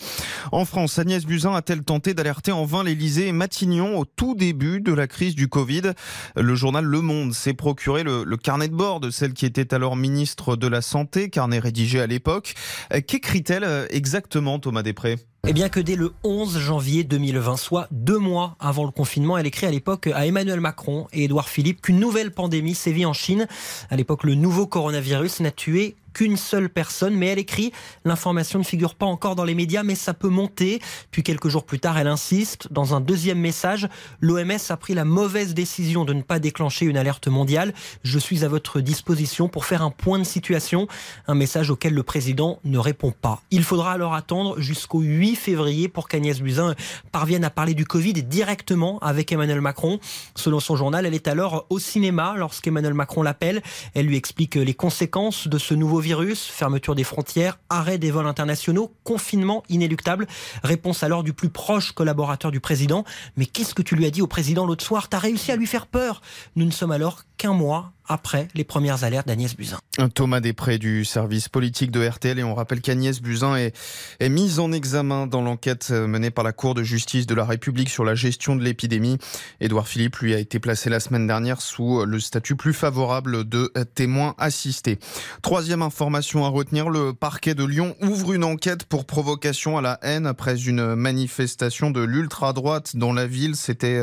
En 0.52 0.66
France, 0.66 1.00
Agnès 1.00 1.26
Buzyn 1.26 1.54
a-t-elle 1.56 1.84
tenté 1.84 2.14
d'alerter 2.14 2.52
en 2.52 2.66
vain 2.66 2.84
l'Elysée 2.84 3.28
et 3.28 3.32
Matignon 3.32 3.98
au 3.98 4.04
tout 4.04 4.36
début 4.36 4.82
de 4.82 4.92
la 4.92 5.08
crise 5.08 5.36
du 5.36 5.48
Covid? 5.48 5.94
Le 6.36 6.56
journal 6.56 6.86
Le 6.86 7.02
Monde 7.02 7.34
s'est 7.34 7.54
procuré 7.54 8.04
le, 8.04 8.26
carnet 8.38 8.68
de 8.68 8.76
bord 8.76 9.00
de 9.00 9.10
celle 9.10 9.34
qui 9.34 9.46
était 9.46 9.74
alors 9.74 9.96
ministre 9.96 10.56
de 10.56 10.68
la 10.68 10.82
Santé, 10.82 11.30
carnet 11.30 11.60
rédigé 11.60 12.00
à 12.00 12.08
l'époque. 12.08 12.54
Euh, 12.94 13.02
Qu'écrit-elle 13.06 13.64
euh, 13.64 13.86
exactement, 13.90 14.60
Thomas 14.60 14.84
Després? 14.84 15.18
Eh 15.48 15.54
bien 15.54 15.70
que 15.70 15.80
dès 15.80 15.96
le 15.96 16.14
11 16.24 16.60
janvier 16.60 17.04
2020, 17.04 17.56
soit 17.58 17.88
deux 17.92 18.18
mois 18.18 18.56
avant 18.60 18.86
le 18.86 18.92
confinement, 18.92 19.38
elle 19.38 19.48
écrit 19.48 19.66
à 19.66 19.72
l'époque 19.72 20.08
à 20.08 20.26
Emmanuel 20.28 20.60
Macron 20.60 21.08
et 21.14 21.24
Édouard 21.24 21.50
Philippe 21.50 21.82
qu'une 21.82 22.00
nouvelle 22.00 22.32
pandémie 22.32 22.76
sévit 22.76 23.06
en 23.06 23.14
Chine. 23.14 23.48
À 23.90 23.96
l'époque, 23.96 24.26
le 24.26 24.36
nouveau 24.36 24.68
coronavirus 24.68 25.40
n'a 25.40 25.52
tué 25.52 25.96
qu'une 26.14 26.38
seule 26.38 26.70
personne, 26.70 27.16
mais 27.16 27.28
elle 27.28 27.40
écrit 27.40 27.72
l'information 28.06 28.60
ne 28.60 28.64
figure 28.64 28.96
pas 28.96 29.06
encore 29.06 29.36
dans 29.36 29.44
les 29.44 29.56
médias, 29.56 29.84
mais 29.84 29.96
ça 29.96 30.14
peut 30.14 30.30
monter. 30.30 30.82
Puis 31.12 31.24
quelques 31.24 31.50
jours 31.50 31.66
plus 31.66 31.80
tard, 31.80 31.98
elle 31.98 32.08
insiste 32.08 32.72
dans 32.72 32.96
un 32.96 33.02
deuxième 33.02 33.40
message 33.40 33.88
l'OMS 34.22 34.58
a 34.70 34.78
pris 34.78 34.94
la 34.94 35.06
mauvaise 35.06 35.54
décision 35.54 36.06
de 36.06 36.14
ne 36.14 36.22
pas 36.22 36.40
déclencher 36.40 36.86
une 36.86 36.98
alerte 36.98 37.28
mondiale. 37.28 37.74
Je 38.04 38.20
suis 38.20 38.44
à 38.46 38.48
votre 38.48 38.80
disposition 38.80 39.48
pour 39.48 39.66
faire 39.66 39.82
un 39.82 39.92
point 39.92 40.20
de 40.20 40.24
situation, 40.24 40.88
un 41.28 41.36
message 41.36 41.70
auquel 41.70 41.94
le 41.94 42.04
président 42.04 42.60
ne 42.64 42.78
répond 42.78 43.12
pas. 43.12 43.42
Il 43.52 43.64
faudra 43.64 43.94
alors 43.94 44.14
attendre 44.14 44.60
jusqu'au 44.60 45.02
8 45.02 45.36
février 45.36 45.88
pour 45.88 46.08
qu'Agnès 46.08 46.40
Buzyn 46.42 46.76
parvienne 47.12 47.44
à 47.44 47.50
parler 47.50 47.74
du 47.74 47.86
Covid 47.86 48.14
directement 48.14 49.00
avec 49.00 49.32
Emmanuel 49.32 49.62
Macron. 49.62 50.00
Selon 50.36 50.60
son 50.60 50.76
journal, 50.76 51.06
elle 51.06 51.14
est 51.14 51.28
alors 51.28 51.66
au 51.70 51.80
cinéma 51.80 52.36
lorsqu'Emmanuel 52.38 52.94
Macron 52.94 53.22
l'appelle. 53.22 53.62
Elle 53.94 54.06
lui 54.06 54.18
explique 54.18 54.56
les 54.56 54.74
conséquences 54.74 55.48
de 55.48 55.58
ce 55.58 55.74
nouveau 55.74 55.99
virus, 56.00 56.46
fermeture 56.46 56.96
des 56.96 57.04
frontières, 57.04 57.60
arrêt 57.70 57.98
des 57.98 58.12
vols 58.12 58.28
internationaux, 58.28 58.94
confinement 59.04 59.64
inéluctable. 59.70 60.28
Réponse 60.64 61.04
alors 61.04 61.24
du 61.24 61.34
plus 61.34 61.50
proche 61.50 61.92
collaborateur 61.92 62.52
du 62.52 62.60
président. 62.60 63.04
Mais 63.38 63.46
qu'est-ce 63.46 63.74
que 63.74 63.82
tu 63.82 63.96
lui 63.96 64.06
as 64.06 64.12
dit 64.12 64.22
au 64.22 64.28
président 64.28 64.66
l'autre 64.66 64.84
soir? 64.84 65.10
T'as 65.10 65.20
réussi 65.20 65.52
à 65.52 65.56
lui 65.56 65.68
faire 65.68 65.88
peur 65.88 66.22
Nous 66.56 66.66
ne 66.66 66.72
sommes 66.72 66.92
alors 66.92 67.24
qu'un 67.40 67.54
mois 67.54 67.94
après 68.10 68.48
les 68.56 68.64
premières 68.64 69.04
alertes 69.04 69.28
d'Agnès 69.28 69.56
Buzyn. 69.56 69.78
Thomas 70.16 70.40
Després 70.40 70.80
du 70.80 71.06
service 71.06 71.48
politique 71.48 71.92
de 71.92 72.06
RTL 72.06 72.40
et 72.40 72.44
on 72.44 72.56
rappelle 72.56 72.82
qu'Agnès 72.82 73.22
Buzyn 73.22 73.56
est, 73.56 73.76
est, 74.20 74.30
mise 74.30 74.60
en 74.60 74.72
examen 74.72 75.28
dans 75.28 75.42
l'enquête 75.42 75.92
menée 75.92 76.32
par 76.32 76.44
la 76.44 76.52
Cour 76.52 76.74
de 76.74 76.82
justice 76.82 77.28
de 77.28 77.36
la 77.36 77.46
République 77.46 77.90
sur 77.90 78.04
la 78.04 78.16
gestion 78.16 78.56
de 78.56 78.64
l'épidémie. 78.64 79.20
Édouard 79.62 79.88
Philippe 79.88 80.18
lui 80.18 80.34
a 80.34 80.40
été 80.40 80.60
placé 80.60 80.90
la 80.90 81.00
semaine 81.00 81.28
dernière 81.28 81.62
sous 81.62 82.04
le 82.04 82.20
statut 82.20 82.56
plus 82.56 82.74
favorable 82.74 83.48
de 83.48 83.72
témoin 83.94 84.34
assisté. 84.40 84.98
Troisième 85.44 85.84
information 85.84 86.46
à 86.46 86.50
retenir, 86.50 86.90
le 86.90 87.14
parquet 87.14 87.54
de 87.54 87.64
Lyon 87.64 87.96
ouvre 88.02 88.34
une 88.34 88.44
enquête 88.44 88.86
pour 88.86 89.06
provocation 89.06 89.78
à 89.78 89.82
la 89.82 90.00
haine 90.02 90.26
après 90.26 90.64
une 90.64 90.96
manifestation 90.96 91.92
de 91.92 92.02
l'ultra-droite 92.02 92.96
dans 92.96 93.14
la 93.14 93.28
ville. 93.28 93.56
C'était 93.56 94.02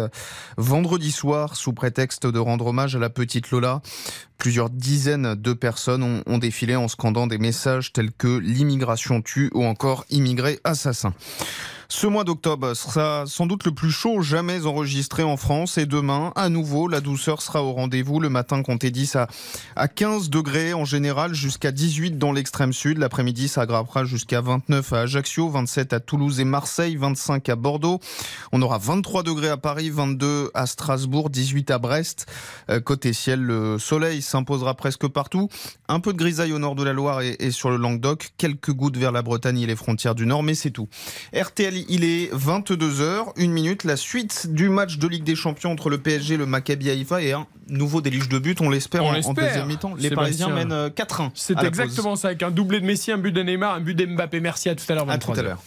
vendredi 0.56 1.10
soir 1.10 1.56
sous 1.56 1.72
prétexte 1.72 2.26
de 2.26 2.38
rendre 2.38 2.66
hommage 2.66 2.94
à 2.94 3.00
la 3.00 3.10
petite 3.10 3.25
Lola. 3.50 3.80
Plusieurs 4.38 4.70
dizaines 4.70 5.34
de 5.34 5.52
personnes 5.52 6.02
ont, 6.02 6.22
ont, 6.26 6.38
défilé 6.38 6.76
en 6.76 6.88
scandant 6.88 7.26
des 7.26 7.38
messages 7.38 7.92
tels 7.92 8.12
que 8.12 8.38
l'immigration 8.38 9.22
tue 9.22 9.50
ou 9.54 9.64
encore 9.64 10.04
immigré 10.10 10.60
assassin. 10.64 11.14
Ce 11.88 12.08
mois 12.08 12.24
d'octobre 12.24 12.74
sera 12.74 13.24
sans 13.26 13.46
doute 13.46 13.64
le 13.64 13.70
plus 13.70 13.92
chaud 13.92 14.20
jamais 14.20 14.66
enregistré 14.66 15.22
en 15.22 15.36
France 15.36 15.78
et 15.78 15.86
demain, 15.86 16.32
à 16.34 16.48
nouveau, 16.48 16.88
la 16.88 17.00
douceur 17.00 17.40
sera 17.40 17.62
au 17.62 17.72
rendez-vous. 17.72 18.18
Le 18.18 18.28
matin, 18.28 18.62
comptez 18.62 18.90
10 18.90 19.14
à, 19.14 19.28
à 19.76 19.86
15 19.86 20.28
degrés 20.28 20.74
en 20.74 20.84
général, 20.84 21.32
jusqu'à 21.32 21.70
18 21.70 22.18
dans 22.18 22.32
l'extrême 22.32 22.72
sud. 22.72 22.98
L'après-midi, 22.98 23.46
ça 23.46 23.62
aggravera 23.62 24.04
jusqu'à 24.04 24.40
29 24.40 24.92
à 24.92 25.00
Ajaccio, 25.02 25.48
27 25.48 25.92
à 25.92 26.00
Toulouse 26.00 26.40
et 26.40 26.44
Marseille, 26.44 26.96
25 26.96 27.48
à 27.50 27.56
Bordeaux. 27.56 28.00
On 28.50 28.62
aura 28.62 28.78
23 28.78 29.22
degrés 29.22 29.50
à 29.50 29.56
Paris, 29.56 29.90
22 29.90 30.50
à 30.54 30.66
Strasbourg, 30.66 31.30
18 31.30 31.70
à 31.70 31.78
Brest. 31.78 32.26
Euh, 32.68 32.80
côté 32.80 33.12
ciel, 33.12 33.40
le 33.40 33.78
soleil 33.78 34.22
s'imposera 34.22 34.74
presque 34.74 35.06
partout. 35.06 35.48
Un 35.88 36.00
peu 36.00 36.12
de 36.12 36.18
grisaille 36.18 36.52
au 36.52 36.58
nord 36.58 36.74
de 36.74 36.82
la 36.82 36.92
Loire 36.92 37.20
et, 37.20 37.36
et 37.38 37.52
sur 37.52 37.70
le 37.70 37.76
Languedoc. 37.76 38.30
Quelques 38.38 38.72
gouttes 38.72 38.96
vers 38.96 39.12
la 39.12 39.22
Bretagne 39.22 39.60
et 39.60 39.66
les 39.66 39.76
frontières 39.76 40.16
du 40.16 40.26
Nord, 40.26 40.42
mais 40.42 40.56
c'est 40.56 40.72
tout. 40.72 40.88
RTL 41.32 41.75
il 41.88 42.04
est 42.04 42.32
22h, 42.34 43.32
une 43.36 43.52
minute, 43.52 43.84
la 43.84 43.96
suite 43.96 44.52
du 44.52 44.68
match 44.68 44.98
de 44.98 45.08
Ligue 45.08 45.24
des 45.24 45.34
Champions 45.34 45.72
entre 45.72 45.90
le 45.90 45.98
PSG 45.98 46.34
et 46.34 46.36
le 46.36 46.46
Maccabi 46.46 46.90
Haïfa 46.90 47.22
et 47.22 47.32
un 47.32 47.46
nouveau 47.68 48.00
déluge 48.00 48.28
de 48.28 48.38
but, 48.38 48.60
on 48.60 48.70
l'espère 48.70 49.04
en, 49.04 49.14
en, 49.14 49.32
deuxième 49.32 49.66
mi-temps. 49.66 49.94
Les 49.98 50.10
Parisiens 50.10 50.48
mènent 50.48 50.88
4-1. 50.88 51.30
C'est 51.34 51.62
exactement 51.62 52.16
ça, 52.16 52.28
avec 52.28 52.42
un 52.42 52.50
doublé 52.50 52.80
de 52.80 52.86
Messi, 52.86 53.12
un 53.12 53.18
but 53.18 53.32
de 53.32 53.42
Neymar, 53.42 53.74
un 53.74 53.80
but 53.80 53.94
d'Mbappé. 53.94 54.40
Merci 54.40 54.68
à 54.68 54.74
tout 54.74 54.84
à 54.88 54.94
l'heure. 54.94 55.10
À 55.10 55.18
tout 55.18 55.32
à 55.32 55.42
l'heure. 55.42 55.62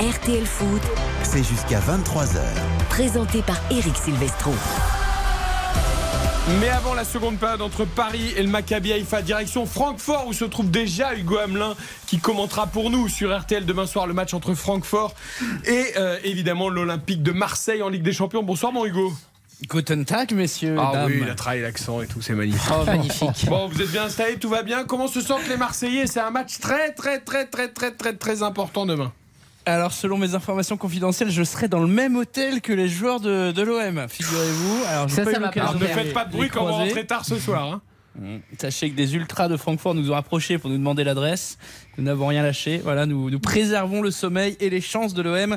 RTL 0.00 0.44
Foot, 0.44 0.82
c'est 1.22 1.42
jusqu'à 1.42 1.80
23h. 1.80 2.40
Présenté 2.90 3.40
par 3.40 3.58
Eric 3.70 3.96
Silvestro. 3.96 4.52
Mais 6.48 6.68
avant 6.68 6.94
la 6.94 7.04
seconde 7.04 7.38
période 7.38 7.60
entre 7.60 7.84
Paris 7.84 8.32
et 8.36 8.42
le 8.42 8.48
Maccabi 8.48 8.92
Haïfa, 8.92 9.20
direction 9.20 9.66
Francfort 9.66 10.28
où 10.28 10.32
se 10.32 10.44
trouve 10.44 10.70
déjà 10.70 11.12
Hugo 11.16 11.38
Hamelin 11.38 11.74
qui 12.06 12.18
commentera 12.20 12.68
pour 12.68 12.88
nous 12.90 13.08
sur 13.08 13.36
RTL 13.36 13.66
demain 13.66 13.84
soir 13.86 14.06
le 14.06 14.14
match 14.14 14.32
entre 14.32 14.54
Francfort 14.54 15.14
et 15.64 15.86
euh, 15.96 16.18
évidemment 16.22 16.68
l'Olympique 16.68 17.24
de 17.24 17.32
Marseille 17.32 17.82
en 17.82 17.88
Ligue 17.88 18.04
des 18.04 18.12
Champions. 18.12 18.44
Bonsoir 18.44 18.72
mon 18.72 18.86
Hugo. 18.86 19.12
Guten 19.68 20.04
Tag, 20.04 20.32
messieurs. 20.34 20.76
Ah 20.78 20.90
dames. 20.92 21.06
oui, 21.06 21.18
il 21.22 21.28
a 21.28 21.34
travaillé 21.34 21.62
l'accent 21.62 22.00
et 22.00 22.06
tout, 22.06 22.22
c'est 22.22 22.34
magnifique. 22.34 22.72
Oh, 22.72 22.84
magnifique. 22.84 23.46
Bon, 23.48 23.66
vous 23.66 23.82
êtes 23.82 23.90
bien 23.90 24.04
installés, 24.04 24.36
tout 24.36 24.48
va 24.50 24.62
bien. 24.62 24.84
Comment 24.84 25.08
se 25.08 25.20
sentent 25.20 25.48
les 25.48 25.56
Marseillais? 25.56 26.06
C'est 26.06 26.20
un 26.20 26.30
match 26.30 26.60
très, 26.60 26.92
très, 26.92 27.18
très, 27.18 27.46
très, 27.46 27.68
très, 27.68 27.90
très, 27.90 28.12
très 28.12 28.42
important 28.44 28.86
demain. 28.86 29.12
Alors, 29.68 29.92
selon 29.92 30.16
mes 30.16 30.34
informations 30.36 30.76
confidentielles, 30.76 31.30
je 31.30 31.42
serai 31.42 31.66
dans 31.66 31.80
le 31.80 31.88
même 31.88 32.14
hôtel 32.16 32.60
que 32.60 32.72
les 32.72 32.88
joueurs 32.88 33.18
de, 33.18 33.50
de 33.50 33.62
l'OM, 33.62 34.06
figurez-vous. 34.08 34.84
Alors, 34.88 35.10
Ça, 35.10 35.24
pas 35.24 35.32
ça 35.32 35.40
eu 35.40 35.58
Alors, 35.58 35.74
ne 35.74 35.86
faites 35.86 36.12
pas 36.12 36.24
de 36.24 36.30
bruit 36.30 36.48
quand 36.48 36.64
vous 36.64 36.72
rentrez 36.72 37.04
tard 37.04 37.24
ce 37.24 37.36
soir. 37.36 37.64
hein. 37.72 37.82
Mmh. 38.18 38.36
Sachez 38.58 38.90
que 38.90 38.96
des 38.96 39.14
ultras 39.14 39.48
de 39.48 39.56
Francfort 39.56 39.94
nous 39.94 40.10
ont 40.10 40.14
approchés 40.14 40.58
pour 40.58 40.70
nous 40.70 40.78
demander 40.78 41.04
l'adresse. 41.04 41.58
Nous 41.98 42.04
n'avons 42.04 42.26
rien 42.26 42.42
lâché. 42.42 42.78
Voilà, 42.82 43.06
nous, 43.06 43.30
nous 43.30 43.40
préservons 43.40 44.02
le 44.02 44.10
sommeil 44.10 44.56
et 44.60 44.68
les 44.68 44.82
chances 44.82 45.14
de 45.14 45.22
l'OM 45.22 45.56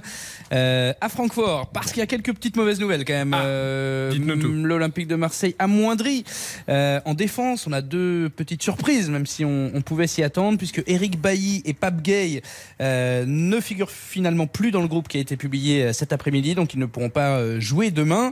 euh, 0.53 0.94
à 1.02 1.10
Francfort. 1.10 1.68
Parce 1.68 1.91
qu'il 1.91 1.99
y 1.99 2.03
a 2.03 2.07
quelques 2.07 2.34
petites 2.34 2.56
mauvaises 2.56 2.80
nouvelles 2.80 3.03
quand 3.06 3.14
même. 3.14 3.34
Ah, 3.34 3.44
Euh, 3.44 4.11
tout. 4.40 4.48
L'Olympique 4.48 5.07
de 5.07 5.15
Marseille 5.15 5.56
amoindri. 5.60 6.23
Euh, 6.69 7.02
en 7.06 7.14
défense, 7.14 7.68
on 7.68 7.73
a 7.73 7.81
deux 7.81 8.30
petites 8.30 8.64
surprises, 8.64 9.10
même 9.10 9.26
si 9.26 9.44
on, 9.44 9.72
on 9.73 9.81
pouvait 9.81 10.07
s'y 10.07 10.23
attendre, 10.23 10.57
puisque 10.57 10.84
Eric 10.88 11.19
Bailly 11.19 11.61
et 11.65 11.73
Pape 11.73 12.02
Gay 12.02 12.41
euh, 12.81 13.26
ne 13.27 13.60
figurent 13.60 13.91
finalement 13.91 14.48
plus 14.48 14.72
dans 14.72 14.81
le 14.81 14.88
groupe 14.88 15.07
qui 15.07 15.18
a 15.18 15.22
été 15.22 15.36
publié 15.36 15.84
euh, 15.84 15.94
cet 15.94 16.14
après-midi, 16.14 16.56
donc 16.56 16.73
ils 16.73 16.80
ne 16.80 16.86
pourront 16.86 17.10
pas 17.10 17.38
euh, 17.38 17.60
jouer 17.60 17.91
demain. 17.91 18.31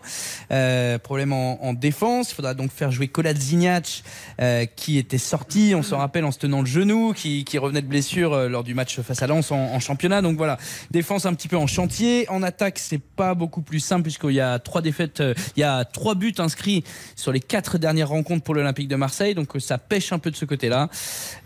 Euh, 0.51 0.97
problème 0.99 1.33
en, 1.33 1.63
en 1.63 1.73
défense, 1.73 2.31
il 2.31 2.35
faudra 2.35 2.53
donc 2.53 2.71
faire 2.71 2.91
jouer 2.91 3.07
Kolasinac 3.07 4.03
euh, 4.41 4.65
qui 4.65 4.97
était 4.97 5.17
sorti, 5.17 5.73
on 5.75 5.83
se 5.83 5.95
rappelle, 5.95 6.25
en 6.25 6.31
se 6.31 6.39
tenant 6.39 6.61
le 6.61 6.65
genou, 6.67 7.13
qui, 7.13 7.43
qui 7.43 7.57
revenait 7.57 7.81
de 7.81 7.87
blessure 7.87 8.33
euh, 8.33 8.49
lors 8.49 8.63
du 8.63 8.73
match 8.73 8.99
face 9.01 9.21
à 9.21 9.27
Lens 9.27 9.51
en, 9.51 9.57
en 9.57 9.79
championnat. 9.79 10.21
Donc 10.21 10.37
voilà, 10.37 10.57
défense 10.91 11.25
un 11.25 11.33
petit 11.33 11.47
peu 11.47 11.57
en 11.57 11.67
chantier. 11.67 12.29
En 12.29 12.43
attaque, 12.43 12.79
c'est 12.79 13.01
pas 13.01 13.33
beaucoup 13.33 13.61
plus 13.61 13.79
simple 13.79 14.03
puisqu'il 14.03 14.31
y 14.31 14.41
a 14.41 14.59
trois 14.59 14.81
défaites, 14.81 15.21
euh, 15.21 15.33
il 15.55 15.61
y 15.61 15.63
a 15.63 15.85
trois 15.85 16.15
buts 16.15 16.33
inscrits 16.37 16.83
sur 17.15 17.31
les 17.31 17.39
quatre 17.39 17.77
dernières 17.77 18.09
rencontres 18.09 18.43
pour 18.43 18.55
l'Olympique 18.55 18.87
de 18.87 18.95
Marseille. 18.95 19.35
Donc 19.35 19.49
ça 19.59 19.77
pêche 19.77 20.11
un 20.11 20.19
peu 20.19 20.31
de 20.31 20.35
ce 20.35 20.45
côté-là. 20.45 20.89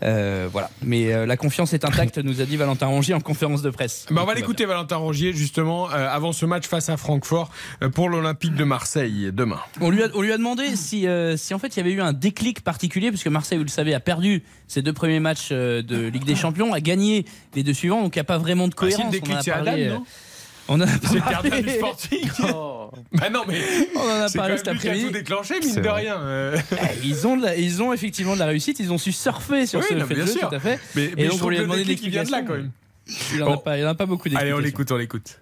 Voilà, 0.00 0.70
mais 0.82 1.26
la 1.26 1.36
confiance 1.36 1.72
est 1.72 1.84
intacte, 1.84 2.18
nous 2.18 2.40
a 2.40 2.44
dit 2.44 2.56
Valentin 2.56 2.86
Rongier 2.86 3.14
en 3.14 3.20
conférence 3.20 3.62
de 3.62 3.70
presse. 3.70 4.06
Bah, 4.10 4.20
on 4.22 4.26
va 4.26 4.34
l'écouter 4.34 4.64
Valentin 4.66 4.96
Rongier 4.96 5.32
justement 5.32 5.88
avant 5.88 6.32
ce 6.32 6.46
match 6.46 6.66
face 6.66 6.88
à 6.88 6.96
Francfort 6.96 7.50
pour 7.94 8.08
l'Olympique 8.08 8.54
de 8.54 8.64
Marseille 8.64 9.30
demain. 9.32 9.60
On 9.80 9.90
lui, 9.90 10.02
a, 10.02 10.08
on 10.14 10.22
lui 10.22 10.32
a 10.32 10.36
demandé 10.36 10.76
si, 10.76 11.06
si 11.36 11.54
en 11.54 11.58
fait 11.58 11.68
il 11.68 11.76
y 11.78 11.80
avait 11.80 11.92
eu 11.92 12.00
un 12.00 12.12
déclic 12.12 12.61
particulier, 12.62 13.10
puisque 13.10 13.26
Marseille, 13.28 13.58
vous 13.58 13.64
le 13.64 13.70
savez, 13.70 13.94
a 13.94 14.00
perdu 14.00 14.42
ses 14.68 14.82
deux 14.82 14.92
premiers 14.92 15.20
matchs 15.20 15.48
euh, 15.52 15.82
de 15.82 16.06
Ligue 16.08 16.24
des 16.24 16.34
Champions, 16.36 16.72
a 16.72 16.80
gagné 16.80 17.24
les 17.54 17.62
deux 17.62 17.74
suivants, 17.74 18.02
donc 18.02 18.14
il 18.16 18.18
n'y 18.18 18.22
a 18.22 18.24
pas 18.24 18.38
vraiment 18.38 18.68
de 18.68 18.74
Ah, 18.76 18.86
si, 18.88 18.94
cohérence. 18.96 19.12
déclic, 19.12 19.30
on 19.32 19.36
en 19.36 19.38
a 19.38 19.42
c'est 19.42 19.50
parlé, 19.50 19.70
Adam, 19.70 19.82
euh, 19.82 19.94
non 19.98 20.04
on 20.68 20.74
en 20.76 20.80
a 20.82 20.86
parlé. 20.86 21.20
gardien 21.30 21.60
du 21.60 21.68
Sporting. 21.70 22.30
bah 23.12 23.30
non 23.32 23.42
mais 23.48 23.60
On 23.96 24.00
en 24.00 24.20
a 24.26 24.30
parlé 24.30 24.56
cet 24.58 24.68
après-midi. 24.68 25.06
tout 25.06 25.10
déclenché 25.12 25.54
mine 25.60 25.74
de 25.74 25.80
vrai. 25.80 26.02
rien. 26.02 26.20
euh. 26.20 26.56
Eh, 26.72 27.06
Ils 27.06 27.26
ont, 27.26 27.36
de 27.36 27.42
la- 27.42 27.56
ils 27.56 27.82
ont 27.82 27.92
effectivement 27.92 28.34
de 28.34 28.38
la 28.38 28.46
réussite, 28.46 28.78
ils 28.78 28.92
ont 28.92 28.98
su 28.98 29.10
surfer 29.12 29.66
sur 29.66 29.80
Oui, 29.80 29.86
ce 29.88 29.94
non, 29.94 30.06
fait 30.06 30.14
de 30.14 30.22
bien 30.22 30.26
jeu, 30.26 30.38
sûr. 30.38 30.48
tout 30.48 30.54
à 30.54 30.60
fait. 30.60 30.78
Mais, 30.94 31.10
mais 31.16 31.26
donc, 31.26 31.38
je 31.40 31.44
on 31.44 31.48
lui 31.48 31.58
a 31.58 31.62
demandé 31.62 31.82
de 31.84 31.88
là 31.88 31.94
quand 31.96 32.00
l'explication. 32.02 32.42
même. 32.48 32.70
Il 33.32 33.36
n'y 33.38 33.42
en, 33.42 33.46
Bon. 33.56 33.62
en 33.66 33.86
a 33.88 33.94
pas 33.96 34.06
beaucoup 34.06 34.28
Allez, 34.36 34.52
on 34.52 34.58
l'écoute, 34.58 34.90
on 34.92 34.96
l'écoute. 34.96 35.40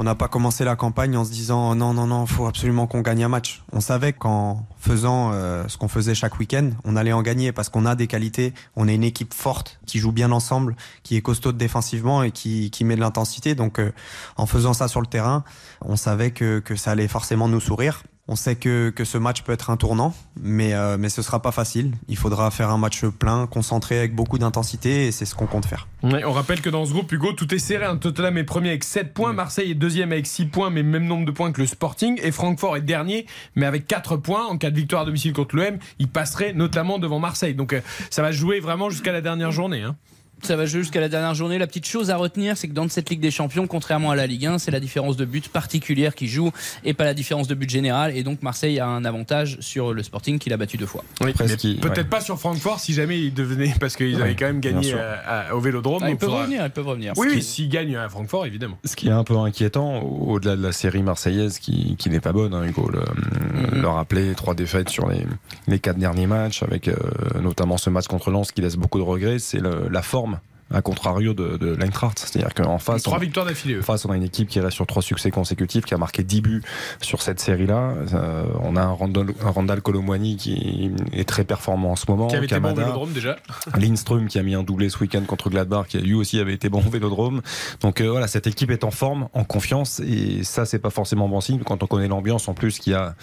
On 0.00 0.04
n'a 0.04 0.14
pas 0.14 0.28
commencé 0.28 0.64
la 0.64 0.76
campagne 0.76 1.16
en 1.16 1.24
se 1.24 1.32
disant 1.32 1.74
non, 1.74 1.92
non, 1.92 2.06
non, 2.06 2.24
faut 2.24 2.46
absolument 2.46 2.86
qu'on 2.86 3.00
gagne 3.00 3.24
un 3.24 3.28
match. 3.28 3.64
On 3.72 3.80
savait 3.80 4.12
qu'en 4.12 4.64
faisant 4.78 5.32
euh, 5.32 5.64
ce 5.66 5.76
qu'on 5.76 5.88
faisait 5.88 6.14
chaque 6.14 6.38
week-end, 6.38 6.70
on 6.84 6.94
allait 6.94 7.12
en 7.12 7.20
gagner 7.20 7.50
parce 7.50 7.68
qu'on 7.68 7.84
a 7.84 7.96
des 7.96 8.06
qualités, 8.06 8.54
on 8.76 8.86
est 8.86 8.94
une 8.94 9.02
équipe 9.02 9.34
forte 9.34 9.80
qui 9.86 9.98
joue 9.98 10.12
bien 10.12 10.30
ensemble, 10.30 10.76
qui 11.02 11.16
est 11.16 11.20
costaud 11.20 11.50
défensivement 11.50 12.22
et 12.22 12.30
qui, 12.30 12.70
qui 12.70 12.84
met 12.84 12.94
de 12.94 13.00
l'intensité. 13.00 13.56
Donc 13.56 13.80
euh, 13.80 13.92
en 14.36 14.46
faisant 14.46 14.72
ça 14.72 14.86
sur 14.86 15.00
le 15.00 15.08
terrain, 15.08 15.42
on 15.80 15.96
savait 15.96 16.30
que, 16.30 16.60
que 16.60 16.76
ça 16.76 16.92
allait 16.92 17.08
forcément 17.08 17.48
nous 17.48 17.60
sourire. 17.60 18.04
On 18.30 18.36
sait 18.36 18.56
que, 18.56 18.90
que 18.90 19.04
ce 19.06 19.16
match 19.16 19.40
peut 19.42 19.52
être 19.52 19.70
un 19.70 19.78
tournant, 19.78 20.14
mais, 20.38 20.74
euh, 20.74 20.98
mais 20.98 21.08
ce 21.08 21.22
sera 21.22 21.40
pas 21.40 21.50
facile. 21.50 21.92
Il 22.08 22.16
faudra 22.18 22.50
faire 22.50 22.68
un 22.68 22.76
match 22.76 23.06
plein, 23.06 23.46
concentré 23.46 23.98
avec 23.98 24.14
beaucoup 24.14 24.36
d'intensité 24.38 25.06
et 25.06 25.12
c'est 25.12 25.24
ce 25.24 25.34
qu'on 25.34 25.46
compte 25.46 25.64
faire. 25.64 25.88
Ouais, 26.02 26.22
on 26.24 26.32
rappelle 26.32 26.60
que 26.60 26.68
dans 26.68 26.84
ce 26.84 26.92
groupe, 26.92 27.10
Hugo, 27.10 27.32
tout 27.32 27.52
est 27.54 27.58
serré. 27.58 27.86
Un 27.86 27.96
Tottenham 27.96 28.36
est 28.36 28.44
premier 28.44 28.68
avec 28.68 28.84
7 28.84 29.14
points, 29.14 29.32
Marseille 29.32 29.70
est 29.70 29.74
deuxième 29.74 30.12
avec 30.12 30.26
6 30.26 30.44
points, 30.46 30.68
mais 30.68 30.82
même 30.82 31.06
nombre 31.06 31.24
de 31.24 31.30
points 31.30 31.52
que 31.52 31.60
le 31.62 31.66
Sporting. 31.66 32.20
Et 32.22 32.30
Francfort 32.30 32.76
est 32.76 32.82
dernier, 32.82 33.24
mais 33.56 33.64
avec 33.64 33.86
4 33.86 34.18
points. 34.18 34.44
En 34.46 34.58
cas 34.58 34.70
de 34.70 34.76
victoire 34.76 35.02
à 35.02 35.04
domicile 35.06 35.32
contre 35.32 35.56
l'OM, 35.56 35.78
il 35.98 36.08
passerait 36.08 36.52
notamment 36.52 36.98
devant 36.98 37.18
Marseille. 37.20 37.54
Donc 37.54 37.72
euh, 37.72 37.80
ça 38.10 38.20
va 38.20 38.30
jouer 38.30 38.60
vraiment 38.60 38.90
jusqu'à 38.90 39.12
la 39.12 39.22
dernière 39.22 39.52
journée. 39.52 39.80
hein. 39.82 39.96
Ça 40.42 40.56
va 40.56 40.66
jusqu'à 40.66 41.00
la 41.00 41.08
dernière 41.08 41.34
journée. 41.34 41.58
La 41.58 41.66
petite 41.66 41.86
chose 41.86 42.10
à 42.10 42.16
retenir, 42.16 42.56
c'est 42.56 42.68
que 42.68 42.72
dans 42.72 42.88
cette 42.88 43.10
Ligue 43.10 43.20
des 43.20 43.30
Champions, 43.30 43.66
contrairement 43.66 44.10
à 44.12 44.16
la 44.16 44.26
Ligue 44.26 44.46
1, 44.46 44.58
c'est 44.58 44.70
la 44.70 44.80
différence 44.80 45.16
de 45.16 45.24
but 45.24 45.48
particulière 45.48 46.14
qui 46.14 46.28
joue 46.28 46.50
et 46.84 46.94
pas 46.94 47.04
la 47.04 47.12
différence 47.14 47.48
de 47.48 47.54
but 47.54 47.68
général. 47.68 48.16
Et 48.16 48.22
donc 48.22 48.42
Marseille 48.42 48.78
a 48.78 48.86
un 48.86 49.04
avantage 49.04 49.56
sur 49.60 49.92
le 49.92 50.02
Sporting 50.02 50.38
qui 50.38 50.48
l'a 50.48 50.56
battu 50.56 50.76
deux 50.76 50.86
fois. 50.86 51.02
Oui, 51.20 51.32
peut-être 51.32 51.64
ouais. 51.98 52.04
pas 52.04 52.20
sur 52.20 52.38
Francfort 52.38 52.78
si 52.80 52.92
jamais 52.94 53.18
ils 53.20 53.34
devenaient, 53.34 53.74
parce 53.80 53.96
qu'ils 53.96 54.16
Ouais, 54.16 54.22
avaient 54.22 54.36
quand 54.36 54.46
même 54.46 54.60
gagné 54.60 54.92
euh, 54.94 55.16
à- 55.26 55.54
au 55.54 55.60
Vélodrome. 55.60 56.02
Ah, 56.04 56.10
ils 56.10 56.16
peuvent 56.16 56.28
faudra- 56.28 56.42
revenir, 56.42 56.64
ils 56.64 56.70
peuvent 56.70 56.86
revenir. 56.86 57.12
Oui, 57.16 57.42
s'ils 57.42 57.68
gagnent 57.68 57.96
à 57.96 58.08
Francfort, 58.08 58.46
évidemment. 58.46 58.78
Ce 58.84 58.94
qui 58.96 59.08
est 59.08 59.12
un 59.12 59.24
peu 59.24 59.36
inquiétant, 59.36 59.98
au- 60.02 60.34
au-delà 60.34 60.56
de 60.56 60.62
la 60.62 60.72
série 60.72 61.02
marseillaise 61.02 61.58
qui, 61.58 61.96
qui 61.98 62.10
n'est 62.10 62.20
pas 62.20 62.32
bonne, 62.32 62.54
hein, 62.54 62.64
Hugo, 62.64 62.88
le, 62.90 63.00
Mhm. 63.00 63.82
le 63.82 63.88
rappeler, 63.88 64.34
trois 64.34 64.54
défaites 64.54 64.88
sur 64.88 65.08
les, 65.08 65.26
les 65.66 65.78
quatre 65.78 65.98
derniers 65.98 66.26
matchs, 66.26 66.62
avec 66.62 66.88
euh, 66.88 66.94
notamment 67.42 67.76
ce 67.76 67.90
match 67.90 68.06
contre 68.06 68.30
Lens 68.30 68.52
qui 68.52 68.60
laisse 68.60 68.76
beaucoup 68.76 68.98
de 68.98 69.04
regrets, 69.04 69.38
c'est 69.40 69.58
le- 69.60 69.88
la 69.90 70.02
forme 70.02 70.27
à 70.72 70.82
contrario 70.82 71.32
de, 71.34 71.56
de 71.56 71.74
l'Eintracht. 71.74 72.18
C'est-à-dire 72.18 72.52
qu'en 72.54 72.78
face, 72.78 73.02
Trois 73.02 73.16
on, 73.18 73.20
victoires 73.20 73.46
d'affilée. 73.46 73.78
en 73.78 73.82
face, 73.82 74.04
on 74.04 74.10
a 74.10 74.16
une 74.16 74.22
équipe 74.22 74.48
qui 74.48 74.60
reste 74.60 74.74
sur 74.74 74.86
trois 74.86 75.02
succès 75.02 75.30
consécutifs, 75.30 75.84
qui 75.84 75.94
a 75.94 75.98
marqué 75.98 76.22
10 76.22 76.40
buts 76.42 76.62
sur 77.00 77.22
cette 77.22 77.40
série-là. 77.40 77.94
Euh, 78.14 78.44
on 78.62 78.76
a 78.76 78.82
un 78.82 78.92
Randall, 78.92 79.28
un 79.44 79.50
Randall 79.50 79.80
Colomwani 79.80 80.36
qui 80.36 80.90
est 81.12 81.28
très 81.28 81.44
performant 81.44 81.92
en 81.92 81.96
ce 81.96 82.04
moment. 82.08 82.26
Qui 82.28 82.36
avait 82.36 82.46
été 82.46 82.60
bon 82.60 82.72
au. 82.72 82.74
Vélodrome 82.74 83.12
déjà. 83.12 83.36
Lindström 83.78 84.28
qui 84.28 84.38
a 84.38 84.42
mis 84.42 84.54
un 84.54 84.62
doublé 84.62 84.88
ce 84.88 84.98
week-end 84.98 85.22
contre 85.26 85.50
Gladbach, 85.50 85.86
qui 85.88 85.98
lui 85.98 86.14
aussi 86.14 86.38
avait 86.38 86.54
été 86.54 86.68
bon 86.68 86.82
au 86.86 86.90
Vélodrome. 86.90 87.40
Donc 87.80 88.00
euh, 88.00 88.10
voilà, 88.10 88.26
cette 88.26 88.46
équipe 88.46 88.70
est 88.70 88.84
en 88.84 88.90
forme, 88.90 89.28
en 89.32 89.44
confiance, 89.44 90.00
et 90.00 90.42
ça 90.44 90.66
c'est 90.66 90.78
pas 90.78 90.90
forcément 90.90 91.28
bon 91.28 91.40
signe 91.40 91.60
quand 91.64 91.82
on 91.82 91.86
connaît 91.86 92.08
l'ambiance 92.08 92.48
en 92.48 92.54
plus 92.54 92.78
qu'il 92.78 92.92
y 92.92 92.96
a 92.96 93.14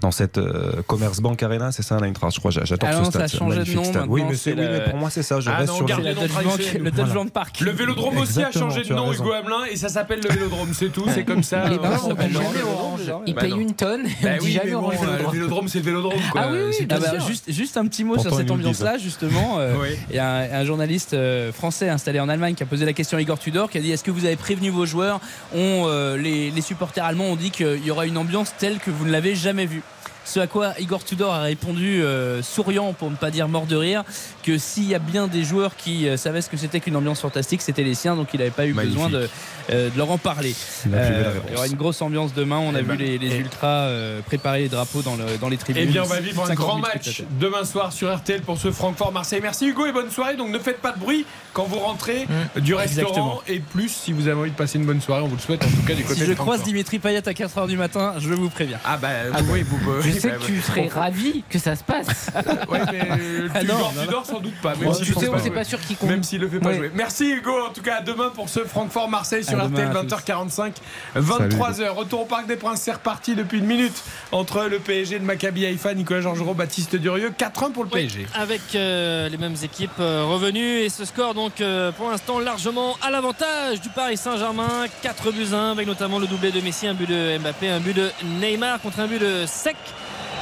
dans 0.00 0.10
cette 0.10 0.38
euh, 0.38 0.82
Commerce 0.86 1.20
Bank 1.20 1.42
Arena, 1.42 1.72
c'est 1.72 1.82
ça 1.82 1.98
l'Eintracht, 1.98 2.34
je 2.34 2.40
crois. 2.40 2.50
J'adore 2.50 2.88
Ah 2.92 2.98
ce 2.98 3.04
stade. 3.10 3.12
ça 3.28 3.36
a 3.36 3.38
changé 3.38 3.54
de 3.56 3.60
magnifique 3.60 3.76
nom 3.76 3.84
stade. 3.84 4.04
Oui, 4.08 4.22
mais, 4.28 4.34
oui, 4.34 4.52
le- 4.54 4.68
mais 4.72 4.84
pour 4.90 4.98
moi 4.98 5.10
c'est 5.10 5.22
ça. 5.22 5.40
Je 5.40 5.48
Ah 5.50 5.56
reste 5.56 5.70
non, 5.70 5.76
sur 5.86 5.86
le- 5.98 6.89
le 6.96 7.30
Park. 7.30 7.62
Vélodrome 7.62 8.18
aussi 8.18 8.42
a 8.42 8.50
changé 8.50 8.82
de 8.82 8.94
nom. 8.94 9.12
Hugo 9.12 9.32
Hamelin, 9.32 9.64
et 9.70 9.76
ça 9.76 9.88
s'appelle 9.88 10.20
le 10.22 10.28
Vélodrome, 10.28 10.70
c'est 10.72 10.90
tout, 10.90 11.04
c'est 11.12 11.24
comme 11.24 11.42
ça. 11.42 11.68
Les 11.68 11.76
le 11.76 11.82
jamais 11.82 12.28
Vélodrome. 12.28 12.72
orange. 12.72 13.00
Ils 13.26 13.34
Bah 13.34 13.40
payent 13.42 13.58
une 13.58 13.74
tonne, 13.74 14.06
Bah 14.22 14.30
oui, 14.40 14.52
jamais 14.52 14.74
orange 14.74 14.94
le 15.00 15.30
Vélodrome. 15.30 15.68
C'est 15.68 15.78
le 15.78 15.84
Vélodrome, 15.84 16.20
quoi. 16.30 16.42
Ah 16.44 16.48
oui. 16.52 16.86
Ah 16.90 16.98
bah, 16.98 17.18
juste, 17.26 17.50
juste 17.50 17.76
un 17.76 17.86
petit 17.86 18.04
mot 18.04 18.14
Pourtant, 18.14 18.30
sur 18.30 18.38
cette 18.38 18.48
ils 18.48 18.52
ambiance-là, 18.52 18.98
justement. 18.98 19.56
Euh. 19.58 19.74
Il 20.10 20.16
y 20.16 20.18
a 20.18 20.58
un, 20.58 20.64
journaliste 20.64 21.14
euh, 21.14 21.52
français 21.52 21.88
installé 21.88 22.20
en 22.20 22.28
Allemagne 22.28 22.54
qui 22.54 22.62
a 22.62 22.66
posé 22.66 22.84
la 22.84 22.92
question 22.92 23.18
à 23.18 23.20
Igor 23.20 23.38
Tudor, 23.38 23.70
qui 23.70 23.78
a 23.78 23.80
dit 23.80 23.90
Est-ce 23.90 24.04
que 24.04 24.10
vous 24.10 24.24
avez 24.24 24.36
prévenu 24.36 24.70
vos 24.70 24.86
joueurs? 24.86 25.20
On, 25.54 25.84
euh, 25.86 26.16
les, 26.16 26.50
les 26.50 26.60
supporters 26.60 27.04
allemands 27.04 27.26
ont 27.26 27.36
dit 27.36 27.50
qu'il 27.50 27.84
y 27.84 27.90
aura 27.90 28.06
une 28.06 28.18
ambiance 28.18 28.54
telle 28.58 28.78
que 28.78 28.90
vous 28.90 29.04
ne 29.04 29.10
l'avez 29.10 29.34
jamais 29.34 29.66
vue. 29.66 29.82
Ce 30.30 30.38
à 30.38 30.46
quoi 30.46 30.74
Igor 30.78 31.02
Tudor 31.02 31.34
a 31.34 31.40
répondu, 31.40 32.04
euh, 32.04 32.40
souriant 32.40 32.92
pour 32.92 33.10
ne 33.10 33.16
pas 33.16 33.32
dire 33.32 33.48
mort 33.48 33.66
de 33.66 33.74
rire, 33.74 34.04
que 34.44 34.58
s'il 34.58 34.84
y 34.84 34.94
a 34.94 35.00
bien 35.00 35.26
des 35.26 35.42
joueurs 35.42 35.74
qui 35.74 36.06
euh, 36.06 36.16
savaient 36.16 36.40
ce 36.40 36.48
que 36.48 36.56
c'était 36.56 36.78
qu'une 36.78 36.94
ambiance 36.94 37.20
fantastique, 37.20 37.62
c'était 37.62 37.82
les 37.82 37.96
siens, 37.96 38.14
donc 38.14 38.28
il 38.32 38.38
n'avait 38.38 38.52
pas 38.52 38.64
eu 38.64 38.72
besoin 38.72 39.08
de, 39.08 39.28
de 39.70 39.96
leur 39.98 40.10
en 40.10 40.18
parler. 40.18 40.54
Euh, 40.92 41.34
il 41.48 41.52
y 41.54 41.56
aura 41.56 41.66
une 41.66 41.74
grosse 41.74 42.00
ambiance 42.02 42.34
demain. 42.34 42.58
On 42.58 42.74
a 42.74 42.78
Eh 42.80 42.82
vu 42.82 42.88
ben, 42.88 42.98
les, 42.98 43.18
les 43.18 43.34
et- 43.34 43.38
ultras 43.38 43.66
euh, 43.86 44.20
préparer 44.22 44.60
les 44.62 44.68
drapeaux 44.68 45.02
dans, 45.02 45.16
le- 45.16 45.38
dans 45.40 45.48
les 45.48 45.56
tribunes. 45.56 45.84
Eh 45.86 45.90
bien, 45.92 46.02
on 46.02 46.06
va 46.06 46.20
vivre 46.20 46.42
un 46.42 46.46
50 46.46 46.56
grand 46.56 46.74
000 46.76 46.86
match 46.94 47.22
demain 47.38 47.64
soir 47.64 47.92
sur 47.92 48.14
RTL 48.14 48.42
pour 48.42 48.58
ce 48.58 48.70
Francfort-Marseille. 48.70 49.40
Merci 49.42 49.66
Hugo 49.68 49.86
et 49.86 49.92
bonne 49.92 50.10
soirée. 50.10 50.36
Donc 50.36 50.50
ne 50.50 50.58
faites 50.58 50.80
pas 50.80 50.92
de 50.92 50.98
bruit 50.98 51.24
quand 51.52 51.64
vous 51.64 51.78
rentrez 51.78 52.26
du 52.56 52.74
restaurant 52.74 53.08
Exactement. 53.08 53.42
et 53.48 53.58
plus 53.60 53.88
si 53.88 54.12
vous 54.12 54.28
avez 54.28 54.38
envie 54.40 54.50
de 54.50 54.56
passer 54.56 54.78
une 54.78 54.84
bonne 54.86 55.00
soirée, 55.00 55.22
on 55.22 55.28
vous 55.28 55.36
le 55.36 55.40
souhaite 55.42 55.62
en 55.64 55.68
tout 55.68 55.82
cas 55.86 55.94
du 55.94 56.02
côté 56.02 56.14
Si 56.14 56.20
de 56.20 56.26
je 56.26 56.32
Francfort. 56.34 56.46
croise 56.56 56.62
Dimitri 56.62 56.98
Payet 56.98 57.26
à 57.28 57.32
4h 57.32 57.66
du 57.66 57.76
matin, 57.76 58.14
je 58.18 58.28
vous 58.32 58.48
préviens. 58.50 58.78
Ah 58.84 58.96
bah 58.96 59.08
oui, 59.50 59.62
vous, 59.62 59.76
vous- 59.78 60.00
Je 60.02 60.08
oui, 60.10 60.20
sais 60.20 60.28
bah, 60.30 60.36
que 60.40 60.46
tu 60.46 60.60
serais 60.60 60.88
ravi 60.88 61.42
que 61.48 61.58
ça 61.58 61.74
se 61.76 61.82
passe. 61.84 62.30
Ouais, 62.70 62.80
mais 62.92 63.00
euh, 63.10 63.48
Ah 63.54 63.60
tu 63.60 63.66
non, 63.66 63.78
dors, 63.78 63.92
non, 63.94 64.00
tu 64.00 64.06
non. 64.06 64.12
dors 64.12 64.26
sans 64.26 64.40
doute 64.40 64.54
pas. 64.62 64.74
Même 64.76 64.88
Ouais, 64.88 64.94
s'il 64.94 65.06
Tu 65.06 65.10
le 65.12 65.14
sais, 65.14 65.20
fait 65.22 65.28
on 65.28 65.32
pas 65.32 65.38
sait 65.38 65.46
jouer. 65.46 65.54
pas 65.54 65.64
sûr 65.64 65.80
qui 65.80 65.94
compte. 65.96 66.08
Même 66.10 66.22
s'il 66.22 66.40
le 66.40 66.48
fait 66.48 66.58
pas 66.60 66.70
Oui. 66.70 66.76
jouer. 66.76 66.90
Merci 66.94 67.30
Hugo. 67.32 67.50
En 67.68 67.72
tout 67.72 67.82
cas, 67.82 67.96
à 67.96 68.02
demain 68.02 68.30
pour 68.34 68.48
ce 68.48 68.60
Francfort-Marseille 68.60 69.42
sur 69.44 69.59
À 69.60 69.64
RTL 69.66 69.88
demain 69.88 70.00
à 70.00 70.04
20h45, 70.04 70.72
23h. 71.16 71.88
Retour 71.90 72.22
au 72.22 72.24
Parc 72.24 72.46
des 72.46 72.56
Princes, 72.56 72.82
c'est 72.82 72.92
reparti 72.92 73.34
depuis 73.34 73.58
une 73.58 73.66
minute 73.66 74.02
entre 74.32 74.64
le 74.64 74.78
PSG 74.78 75.18
de 75.18 75.24
Maccabi 75.24 75.66
Haïfa, 75.66 75.94
Nicolas 75.94 76.20
Georgerot, 76.20 76.54
Baptiste 76.54 76.96
Durieux. 76.96 77.30
4-1 77.38 77.72
pour 77.72 77.84
le 77.84 77.90
Oui, 77.92 78.02
PSG. 78.06 78.26
avec 78.34 78.60
euh, 78.74 79.28
les 79.28 79.36
mêmes 79.36 79.56
équipes 79.62 79.90
euh, 80.00 80.24
revenues 80.24 80.80
et 80.80 80.88
ce 80.88 81.04
score 81.04 81.34
donc 81.34 81.60
euh, 81.60 81.92
pour 81.92 82.10
l'instant 82.10 82.38
largement 82.38 82.96
à 83.02 83.10
l'avantage 83.10 83.80
du 83.80 83.88
Paris 83.90 84.16
Saint-Germain 84.16 84.86
4 85.02 85.32
buts 85.32 85.46
1 85.52 85.72
avec 85.72 85.86
notamment 85.86 86.18
le 86.18 86.26
doublé 86.26 86.50
de 86.50 86.60
Messi 86.60 86.86
un 86.86 86.94
but 86.94 87.08
de 87.08 87.38
Mbappé 87.38 87.68
un 87.68 87.80
but 87.80 87.94
de 87.96 88.10
Neymar 88.40 88.80
contre 88.80 89.00
un 89.00 89.06
but 89.06 89.20
de 89.20 89.44
Sec 89.46 89.76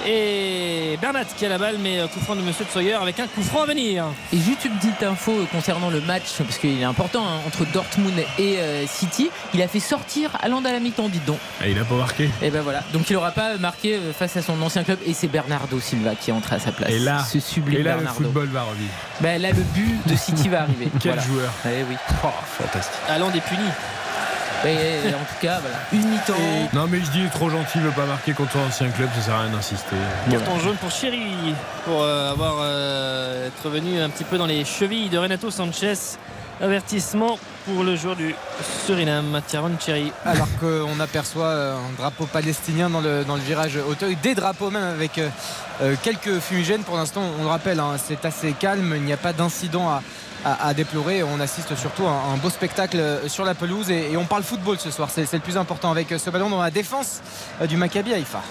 et 0.07 0.99
Bernat 1.01 1.25
qui 1.37 1.45
a 1.47 1.49
la 1.49 1.59
balle 1.59 1.77
mais 1.81 1.99
euh, 2.01 2.07
coup 2.07 2.21
franc 2.21 2.37
de 2.37 2.41
Monsieur 2.41 2.65
de 2.65 2.71
Sawyer 2.71 2.95
avec 2.95 3.19
un 3.21 3.27
coup 3.27 3.43
franc 3.43 3.63
à 3.63 3.67
venir 3.67 4.05
Et 4.33 4.39
juste 4.39 4.65
une 4.65 4.73
petite 4.77 5.03
info 5.03 5.33
concernant 5.53 5.91
le 5.91 6.01
match, 6.01 6.25
parce 6.39 6.59
qu'il 6.59 6.81
est 6.81 6.85
important, 6.85 7.25
hein, 7.27 7.41
entre 7.47 7.65
Dortmund 7.73 8.19
et 8.39 8.59
euh, 8.59 8.87
City. 8.87 9.31
Il 9.55 9.63
a 9.63 9.69
fait 9.69 9.81
sortir 9.81 10.31
Haaland 10.43 10.65
à 10.65 10.73
la 10.73 10.81
mi-temps, 10.81 11.09
dites 11.09 11.25
donc. 11.25 11.39
Ah, 11.61 11.69
il 11.69 11.79
a 11.79 11.85
pas 11.85 11.95
marqué. 11.95 12.31
Et 12.43 12.51
ben 12.51 12.63
voilà. 12.63 12.83
Donc 12.93 13.11
il 13.11 13.15
n'aura 13.15 13.31
pas 13.33 13.57
marqué 13.59 13.95
euh, 13.97 14.13
face 14.13 14.37
à 14.37 14.43
son 14.43 14.61
ancien 14.63 14.85
club. 14.85 14.99
Et 15.07 15.13
c'est 15.15 15.29
Bernardo 15.29 15.79
Silva 15.81 16.15
qui 16.15 16.31
est 16.31 16.35
entré 16.35 16.57
à 16.57 16.59
sa 16.61 16.73
place. 16.73 16.91
Et 16.91 16.99
là- 16.99 17.25
ce 17.25 17.41
sublime 17.41 17.81
Et 17.81 17.83
là, 17.83 17.93
le 17.93 17.97
Bernardo. 17.99 18.25
football 18.25 18.47
va 18.49 18.63
revivre. 18.63 18.91
Ben 19.21 19.41
là, 19.41 19.51
le 19.51 19.63
but 19.75 20.07
de 20.07 20.17
City 20.17 20.49
va 20.49 20.63
arriver. 20.63 20.89
Quel 21.01 21.13
Voilà. 21.15 21.27
joueur. 21.27 21.53
Eh 21.67 21.83
oui. 21.89 21.97
Oh, 22.25 22.29
fantastique. 22.59 22.95
Haaland 23.09 23.31
est 23.33 23.41
puni 23.41 23.69
Et, 24.65 25.15
en 25.15 25.19
tout 25.19 25.41
cas, 25.41 25.61
voilà. 25.61 25.77
Une 25.93 26.11
mi-temps. 26.11 26.35
Non, 26.73 26.87
mais 26.89 26.99
je 26.99 27.11
dis, 27.11 27.21
il 27.21 27.27
est 27.27 27.31
trop 27.31 27.49
gentil, 27.51 27.73
il 27.77 27.83
veut 27.83 27.91
pas 27.91 28.07
marquer 28.07 28.33
contre 28.33 28.53
son 28.53 28.61
ancien 28.61 28.89
club, 28.91 29.09
ça 29.15 29.23
sert 29.23 29.35
à 29.35 29.43
rien 29.43 29.51
d'insister. 29.51 29.97
Carton 30.31 30.59
jaune 30.59 30.77
pour 30.77 30.91
Chéri 30.91 31.55
pour 31.85 32.03
euh, 32.03 32.33
avoir 32.33 32.57
euh, 32.61 33.49
être 33.49 33.65
revenu 33.65 34.01
un 34.01 34.11
petit 34.11 34.25
peu 34.25 34.37
dans 34.39 34.47
les 34.47 34.65
chevilles 34.65 35.09
de 35.09 35.19
Renato 35.19 35.51
Sanchez. 35.51 35.95
Avertissement 36.61 37.39
pour 37.67 37.85
le 37.85 37.95
joueur 37.95 38.17
du 38.17 38.35
Suriname, 38.85 39.41
Tyrone 39.47 39.77
Cherry. 39.79 40.13
Alors 40.25 40.49
qu'on 40.59 40.99
aperçoit 40.99 41.47
euh, 41.47 41.77
un 41.77 41.97
drapeau 41.97 42.27
palestinien 42.27 42.91
dans 42.91 43.01
le, 43.01 43.25
dans 43.25 43.37
le 43.37 43.43
virage 43.43 43.77
Auteuil, 43.77 44.17
des 44.17 44.35
drapeaux 44.35 44.71
même 44.71 44.83
avec 44.83 45.21
quelques 46.03 46.41
fumigènes. 46.41 46.83
Pour 46.83 46.97
l'instant, 46.97 47.23
on 47.39 47.45
le 47.45 47.49
rappelle, 47.49 47.79
hein, 47.79 47.95
c'est 48.05 48.25
assez 48.25 48.53
calme, 48.55 48.93
il 48.97 49.03
n'y 49.03 49.13
a 49.13 49.17
pas 49.17 49.33
d'incident 49.33 49.89
à, 49.89 50.03
à- 50.55 50.75
déplorer. 50.75 51.23
On 51.23 51.41
assiste 51.41 51.75
surtout 51.77 52.07
à 52.07 52.11
un 52.33 52.37
beau 52.37 52.51
spectacle 52.51 52.99
euh, 52.99 53.29
sur 53.29 53.45
la 53.45 53.55
pelouse 53.55 53.91
et, 53.91 54.17
on 54.17 54.25
parle 54.25 54.43
football 54.43 54.79
ce 54.79 54.91
soir. 54.91 55.09
C'est 55.11 55.33
le 55.33 55.39
plus 55.41 55.57
important 55.57 55.91
avec 55.91 56.13
euh, 56.13 56.19
ce 56.19 56.31
ballon 56.31 56.51
dans 56.51 56.63
la 56.63 56.71
défense 56.71 57.21
euh, 57.61 57.67
du 57.67 57.77
Maccabi 57.77 58.13
Haïfa. 58.13 58.43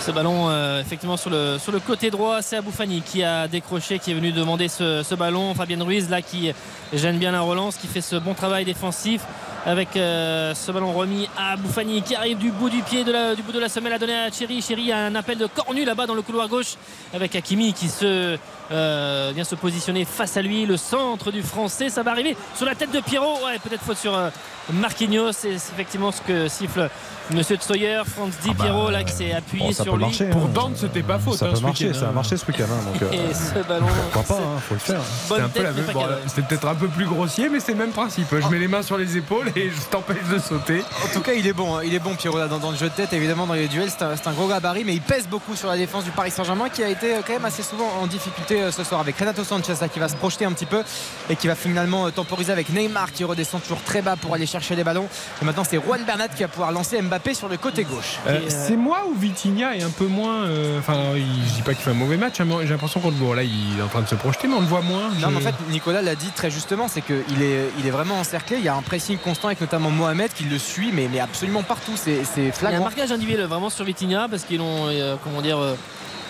Ce 0.00 0.10
ballon, 0.10 0.50
effectivement, 0.80 1.16
sur 1.16 1.30
le, 1.30 1.78
côté 1.86 2.10
droit, 2.10 2.42
c'est 2.42 2.56
Aboufani 2.56 3.02
qui 3.02 3.22
a 3.22 3.46
décroché, 3.46 4.00
qui 4.00 4.10
est 4.10 4.14
venu 4.14 4.32
demander 4.32 4.66
ce, 4.66 5.14
ballon. 5.14 5.54
Fabien 5.54 5.80
Ruiz, 5.84 6.10
là, 6.10 6.20
qui 6.22 6.52
gêne 6.92 7.18
bien 7.18 7.30
la 7.30 7.42
relance, 7.42 7.76
qui 7.76 7.86
fait 7.86 8.00
ce 8.00 8.16
bon 8.16 8.34
travail 8.34 8.64
défensif 8.64 9.22
avec 9.64 9.90
ce 9.94 10.72
ballon 10.72 10.92
remis 10.92 11.28
à 11.38 11.52
Aboufani 11.52 12.02
qui 12.02 12.16
arrive 12.16 12.38
du 12.38 12.50
bout 12.50 12.68
du 12.68 12.82
pied, 12.82 13.04
du 13.04 13.42
bout 13.42 13.52
de 13.52 13.60
la 13.60 13.68
semelle 13.68 13.92
à 13.92 13.98
donner 13.98 14.16
à 14.16 14.28
Thierry. 14.28 14.58
Thierry 14.58 14.90
a 14.90 14.98
un 14.98 15.14
appel 15.14 15.38
de 15.38 15.46
cornu 15.46 15.84
là-bas 15.84 16.06
dans 16.06 16.14
le 16.14 16.22
couloir 16.22 16.48
gauche 16.48 16.74
avec 17.14 17.36
Hakimi 17.36 17.72
qui 17.72 17.88
se, 17.88 18.36
euh, 18.70 19.32
vient 19.34 19.44
se 19.44 19.54
positionner 19.54 20.04
face 20.04 20.36
à 20.36 20.42
lui. 20.42 20.66
Le 20.66 20.76
centre 20.76 21.30
du 21.30 21.42
français, 21.42 21.88
ça 21.88 22.02
va 22.02 22.12
arriver 22.12 22.36
sur 22.56 22.66
la 22.66 22.74
tête 22.74 22.92
de 22.92 23.00
Pierrot. 23.00 23.38
Ouais, 23.44 23.58
peut-être 23.58 23.82
faute 23.82 23.98
sur 23.98 24.14
euh, 24.14 24.30
Marquinhos. 24.72 25.32
C'est 25.32 25.52
effectivement 25.54 26.12
ce 26.12 26.20
que 26.22 26.48
siffle 26.48 26.88
Monsieur 27.30 27.56
de 27.56 27.62
Sawyer. 27.62 28.02
Franz 28.06 28.36
Di 28.42 28.54
Pierrot 28.54 28.90
là 28.90 29.04
qui 29.04 29.12
s'est 29.12 29.32
appuyé 29.32 29.66
Bon, 29.66 29.72
ça 29.72 29.82
sur 29.84 29.96
lui. 29.96 30.04
marcher. 30.04 30.26
Pour 30.26 30.44
hein. 30.44 30.50
Dante, 30.54 30.76
c'était 30.76 31.02
pas 31.02 31.18
faute. 31.18 31.38
Ça 31.38 31.46
hein, 31.46 31.52
peut 31.54 31.60
marcher, 31.60 31.94
ça 31.94 32.06
a 32.06 32.08
hein. 32.08 32.12
marché 32.12 32.36
ce 32.36 32.46
week-end. 32.46 32.64
hein, 32.64 32.92
donc, 32.92 33.02
euh, 33.02 33.12
Et 33.12 33.34
ce 33.34 33.62
ballon. 33.68 33.86
Pourquoi 34.12 34.22
pas, 34.22 34.34
c'est- 34.34 34.46
hein, 34.46 34.60
faut 34.68 34.74
le 34.74 34.80
faire. 34.80 35.00
C'était 35.04 35.92
bon, 35.92 36.04
peut-être 36.48 36.68
un 36.68 36.74
peu 36.74 36.88
plus 36.88 37.06
grossier, 37.06 37.48
mais 37.48 37.60
c'est 37.60 37.72
le 37.72 37.78
même 37.78 37.92
principe. 37.92 38.26
Je 38.30 38.48
mets 38.48 38.58
les 38.58 38.68
mains 38.68 38.82
sur 38.82 38.98
les 38.98 39.16
épaules 39.16 39.48
et 39.56 39.70
je 39.70 39.80
t'empêche 39.90 40.24
de 40.30 40.38
sauter. 40.38 40.82
En 41.04 41.12
tout 41.12 41.20
cas, 41.20 41.32
il 41.32 41.46
est 41.46 41.52
bon, 41.52 41.76
hein. 41.76 41.80
il 41.84 41.94
est 41.94 41.98
bon 41.98 42.14
Pierrot 42.14 42.38
là, 42.38 42.48
dans, 42.48 42.58
dans 42.58 42.70
le 42.70 42.76
jeu 42.76 42.88
de 42.88 42.94
tête, 42.94 43.12
évidemment 43.12 43.46
dans 43.46 43.54
les 43.54 43.68
duels. 43.68 43.90
C'est 43.90 44.02
un, 44.04 44.16
c'est 44.16 44.26
un 44.28 44.32
gros 44.32 44.48
gabarit, 44.48 44.84
mais 44.84 44.94
il 44.94 45.00
pèse 45.00 45.26
beaucoup 45.28 45.56
sur 45.56 45.68
la 45.68 45.76
défense 45.76 46.04
du 46.04 46.10
Paris 46.10 46.30
Saint-Germain 46.30 46.68
qui 46.68 46.82
a 46.82 46.88
été 46.88 47.14
euh, 47.14 47.20
quand 47.26 47.32
même 47.32 47.44
assez 47.44 47.62
souvent 47.62 47.88
en 48.00 48.06
difficulté 48.06 48.61
euh, 48.62 48.70
ce 48.72 48.84
soir 48.84 49.00
avec 49.00 49.18
Renato 49.18 49.44
Sanchez 49.44 49.74
là, 49.80 49.88
qui 49.88 49.98
va 49.98 50.08
se 50.08 50.16
projeter 50.16 50.44
un 50.44 50.52
petit 50.52 50.66
peu 50.66 50.82
et 51.28 51.36
qui 51.36 51.46
va 51.48 51.54
finalement 51.54 52.06
euh, 52.06 52.10
temporiser 52.10 52.52
avec 52.52 52.68
Neymar 52.70 53.12
qui 53.12 53.24
redescend 53.24 53.60
toujours 53.62 53.82
très 53.82 54.02
bas 54.02 54.16
pour 54.16 54.34
aller 54.34 54.46
chercher 54.46 54.74
les 54.76 54.84
ballons. 54.84 55.08
Et 55.40 55.44
maintenant, 55.44 55.64
c'est 55.68 55.80
Juan 55.82 56.02
Bernat 56.04 56.28
qui 56.28 56.42
va 56.42 56.48
pouvoir 56.48 56.72
lancer 56.72 57.00
Mbappé 57.02 57.34
sur 57.34 57.48
le 57.48 57.56
côté 57.56 57.84
gauche. 57.84 58.18
Euh, 58.26 58.38
euh, 58.38 58.40
C'est 58.48 58.76
moi 58.76 59.02
ou 59.10 59.14
Vitinha 59.18 59.76
est 59.76 59.82
un 59.82 59.90
peu 59.90 60.06
moins. 60.06 60.44
euh, 60.44 60.78
Enfin, 60.78 60.96
il- 61.16 61.22
je 61.48 61.54
dis 61.54 61.62
pas 61.62 61.74
qu'il 61.74 61.82
fait 61.82 61.90
un 61.90 61.94
mauvais 61.94 62.16
match, 62.16 62.40
hein, 62.40 62.46
j'ai 62.62 62.68
l'impression 62.68 63.00
qu'on 63.00 63.10
le 63.10 63.16
voit. 63.16 63.36
Là, 63.36 63.42
il 63.42 63.78
est 63.78 63.82
en 63.82 63.88
train 63.88 64.02
de 64.02 64.08
se 64.08 64.14
projeter, 64.14 64.48
mais 64.48 64.54
on 64.54 64.60
le 64.60 64.66
voit 64.66 64.80
moins. 64.82 65.10
Non, 65.20 65.30
mais 65.30 65.36
en 65.38 65.40
fait, 65.40 65.54
Nicolas 65.70 66.02
l'a 66.02 66.14
dit 66.14 66.30
très 66.34 66.50
justement, 66.50 66.88
c'est 66.88 67.02
qu'il 67.02 67.42
est, 67.42 67.70
il 67.78 67.86
est 67.86 67.90
vraiment 67.90 68.18
encerclé. 68.18 68.56
Il 68.58 68.64
y 68.64 68.68
a 68.68 68.74
un 68.74 68.82
pressing 68.82 69.18
constant 69.18 69.48
avec 69.48 69.60
notamment 69.60 69.90
Mohamed 69.90 70.32
qui 70.32 70.44
le 70.44 70.58
suit, 70.58 70.90
mais, 70.92 71.08
mais 71.12 71.20
absolument 71.20 71.62
partout. 71.62 71.92
C'est 71.96 72.24
c'est 72.24 72.40
Il 72.40 72.44
y 72.44 72.46
a 72.46 72.50
un 72.50 72.52
flagrant. 72.52 72.84
marquage 72.84 73.12
individuel 73.12 73.46
vraiment 73.46 73.70
sur 73.70 73.84
Vitinha 73.84 74.28
parce 74.30 74.44
qu'ils 74.44 74.58
l'ont, 74.58 74.86
euh, 74.88 75.16
comment 75.22 75.42
dire, 75.42 75.58
euh, 75.58 75.74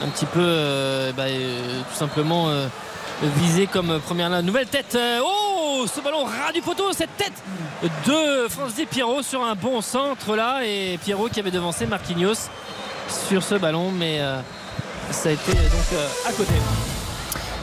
un 0.03 0.09
petit 0.09 0.27
peu, 0.27 0.41
euh, 0.41 1.13
bah, 1.13 1.25
euh, 1.25 1.81
tout 1.91 1.97
simplement 1.97 2.49
euh, 2.49 2.67
visé 3.39 3.67
comme 3.67 4.01
première 4.01 4.29
la 4.29 4.43
nouvelle 4.43 4.67
tête. 4.67 4.99
oh, 5.23 5.87
ce 5.93 6.01
ballon 6.01 6.25
ras 6.25 6.53
du 6.53 6.61
poteau, 6.61 6.93
cette 6.93 7.17
tête 7.17 7.33
de 8.07 8.49
Franz 8.49 8.75
Di 8.75 8.87
Pierrot 8.87 9.23
sur 9.23 9.43
un 9.43 9.55
bon 9.55 9.81
centre 9.81 10.35
là 10.37 10.63
et 10.65 10.99
Pierrot 11.03 11.29
qui 11.29 11.41
avait 11.41 11.51
devancé 11.51 11.87
Marquinhos 11.87 12.49
sur 13.29 13.43
ce 13.43 13.55
ballon, 13.55 13.91
mais 13.91 14.21
ça 15.11 15.29
a 15.29 15.33
été 15.33 15.53
donc 15.53 15.99
à 16.27 16.33
côté. 16.33 16.55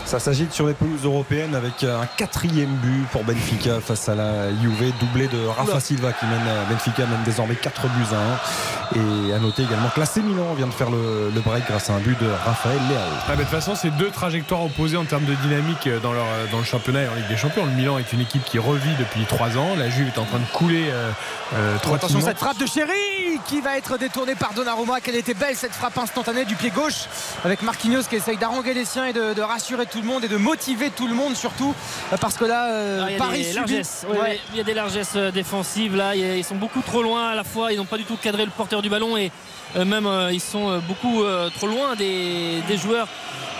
Ça 0.09 0.17
s'agite 0.17 0.51
sur 0.53 0.65
les 0.65 0.73
pelouses 0.73 1.05
européennes 1.05 1.53
avec 1.53 1.83
un 1.83 2.07
quatrième 2.17 2.73
but 2.77 3.05
pour 3.11 3.23
Benfica 3.23 3.79
face 3.79 4.09
à 4.09 4.15
la 4.15 4.49
Juve, 4.59 4.91
doublé 4.99 5.27
de 5.27 5.45
Rafa. 5.45 5.79
Silva 5.79 6.11
qui 6.13 6.25
mène 6.25 6.41
Benfica 6.67 7.05
mène 7.05 7.21
désormais 7.25 7.53
4 7.53 7.81
buts 7.89 8.05
à 8.11 8.95
1. 8.95 9.29
Et 9.29 9.33
à 9.33 9.37
noter 9.37 9.61
également 9.61 9.87
que 9.93 9.99
l'AC 9.99 10.15
Milan 10.17 10.55
vient 10.57 10.65
de 10.65 10.73
faire 10.73 10.89
le, 10.89 11.29
le 11.31 11.41
break 11.41 11.63
grâce 11.67 11.91
à 11.91 11.93
un 11.93 11.99
but 11.99 12.19
de 12.19 12.27
Raphaël 12.43 12.79
Leao. 12.89 12.97
Ah, 13.27 13.35
de 13.35 13.41
toute 13.41 13.51
façon, 13.51 13.75
c'est 13.75 13.91
deux 13.91 14.09
trajectoires 14.09 14.63
opposées 14.63 14.97
en 14.97 15.05
termes 15.05 15.25
de 15.25 15.35
dynamique 15.35 15.85
euh, 15.85 15.99
dans, 15.99 16.11
leur, 16.11 16.25
dans 16.51 16.57
le 16.57 16.63
championnat 16.63 17.03
et 17.03 17.07
en 17.07 17.13
Ligue 17.13 17.27
des 17.27 17.37
Champions. 17.37 17.67
Le 17.67 17.73
Milan 17.73 17.99
est 17.99 18.11
une 18.11 18.21
équipe 18.21 18.43
qui 18.45 18.57
revit 18.57 18.95
depuis 18.97 19.25
trois 19.25 19.57
ans. 19.59 19.75
La 19.77 19.91
Juve 19.91 20.07
est 20.07 20.17
en 20.17 20.25
train 20.25 20.39
de 20.39 20.57
couler. 20.57 20.89
Euh, 20.89 21.11
euh, 21.53 21.77
Oh, 21.87 21.93
attention, 21.93 22.19
cette 22.21 22.39
frappe 22.39 22.57
de 22.57 22.65
Chéri 22.65 23.39
qui 23.47 23.61
va 23.61 23.77
être 23.77 23.97
détourné 23.97 24.33
par 24.35 24.53
Donnarumma. 24.53 25.01
Quelle 25.01 25.15
était 25.15 25.33
belle 25.33 25.55
cette 25.55 25.73
frappe 25.73 25.97
instantanée 25.97 26.45
du 26.45 26.55
pied 26.55 26.71
gauche 26.71 27.05
avec 27.45 27.61
Marquinhos 27.61 28.03
qui 28.09 28.15
essaye 28.15 28.37
d'arranger 28.37 28.73
les 28.73 28.85
siens 28.85 29.05
et 29.05 29.13
de, 29.13 29.33
de 29.33 29.41
rassurer 29.41 29.85
tout 29.85 29.98
le 29.99 30.07
monde 30.07 30.23
et 30.23 30.27
de 30.27 30.37
motiver 30.37 30.89
tout 30.89 31.07
le 31.07 31.13
monde 31.13 31.35
surtout 31.35 31.73
parce 32.21 32.35
que 32.35 32.45
là 32.45 32.71
euh, 32.71 33.01
Ah, 33.03 33.09
il 33.09 33.13
y 33.13 33.15
a 33.15 33.19
Paris 33.19 33.37
des 33.39 33.83
subit. 33.83 34.17
Ouais, 34.19 34.39
Il 34.51 34.57
y 34.57 34.61
a 34.61 34.63
des 34.63 34.73
largesses 34.73 35.13
euh, 35.15 35.31
défensives 35.31 35.95
là. 35.95 36.15
Ils 36.15 36.43
sont 36.43 36.55
beaucoup 36.55 36.81
trop 36.81 37.01
loin 37.03 37.29
à 37.29 37.35
la 37.35 37.43
fois. 37.43 37.71
Ils 37.71 37.77
n'ont 37.77 37.85
pas 37.85 37.97
du 37.97 38.05
tout 38.05 38.17
cadré 38.17 38.45
le 38.45 38.51
porteur 38.51 38.81
du 38.81 38.89
ballon 38.89 39.17
et 39.17 39.31
euh, 39.75 39.85
même 39.85 40.05
euh, 40.07 40.31
ils 40.31 40.39
sont 40.41 40.69
euh, 40.69 40.79
beaucoup 40.79 41.23
trop 41.55 41.67
loin 41.67 41.95
des, 41.95 42.61
des 42.67 42.77
joueurs 42.77 43.07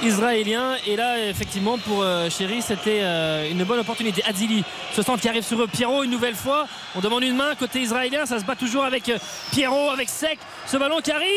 israéliens. 0.02 0.76
Et 0.88 0.96
là, 0.96 1.18
effectivement, 1.28 1.78
pour 1.78 2.02
euh, 2.02 2.30
Chéri, 2.30 2.62
c'était 2.62 3.00
euh, 3.02 3.52
une 3.52 3.64
bonne 3.64 3.80
opportunité. 3.80 4.24
Adzili 4.26 4.64
se 4.96 5.02
sent 5.02 5.12
qui 5.22 5.30
arrive 5.30 5.44
sur 5.44 5.62
eux. 5.62 5.68
Pierrot 5.68 6.04
une 6.04 6.12
nouvelle 6.12 6.36
fois. 6.36 6.68
On 6.96 7.00
demande 7.02 7.24
une 7.24 7.36
main 7.36 7.56
côté 7.56 7.82
israélien. 7.82 8.26
Ça 8.26 8.40
se 8.40 8.46
bat 8.46 8.56
toujours 8.56 8.86
avec 8.86 9.10
euh, 9.10 9.18
Pierrot, 9.52 9.90
avec 9.90 10.10
Sec. 10.10 10.40
Ce 10.68 10.78
ballon 10.78 11.00
qui 11.04 11.12
arrive 11.12 11.30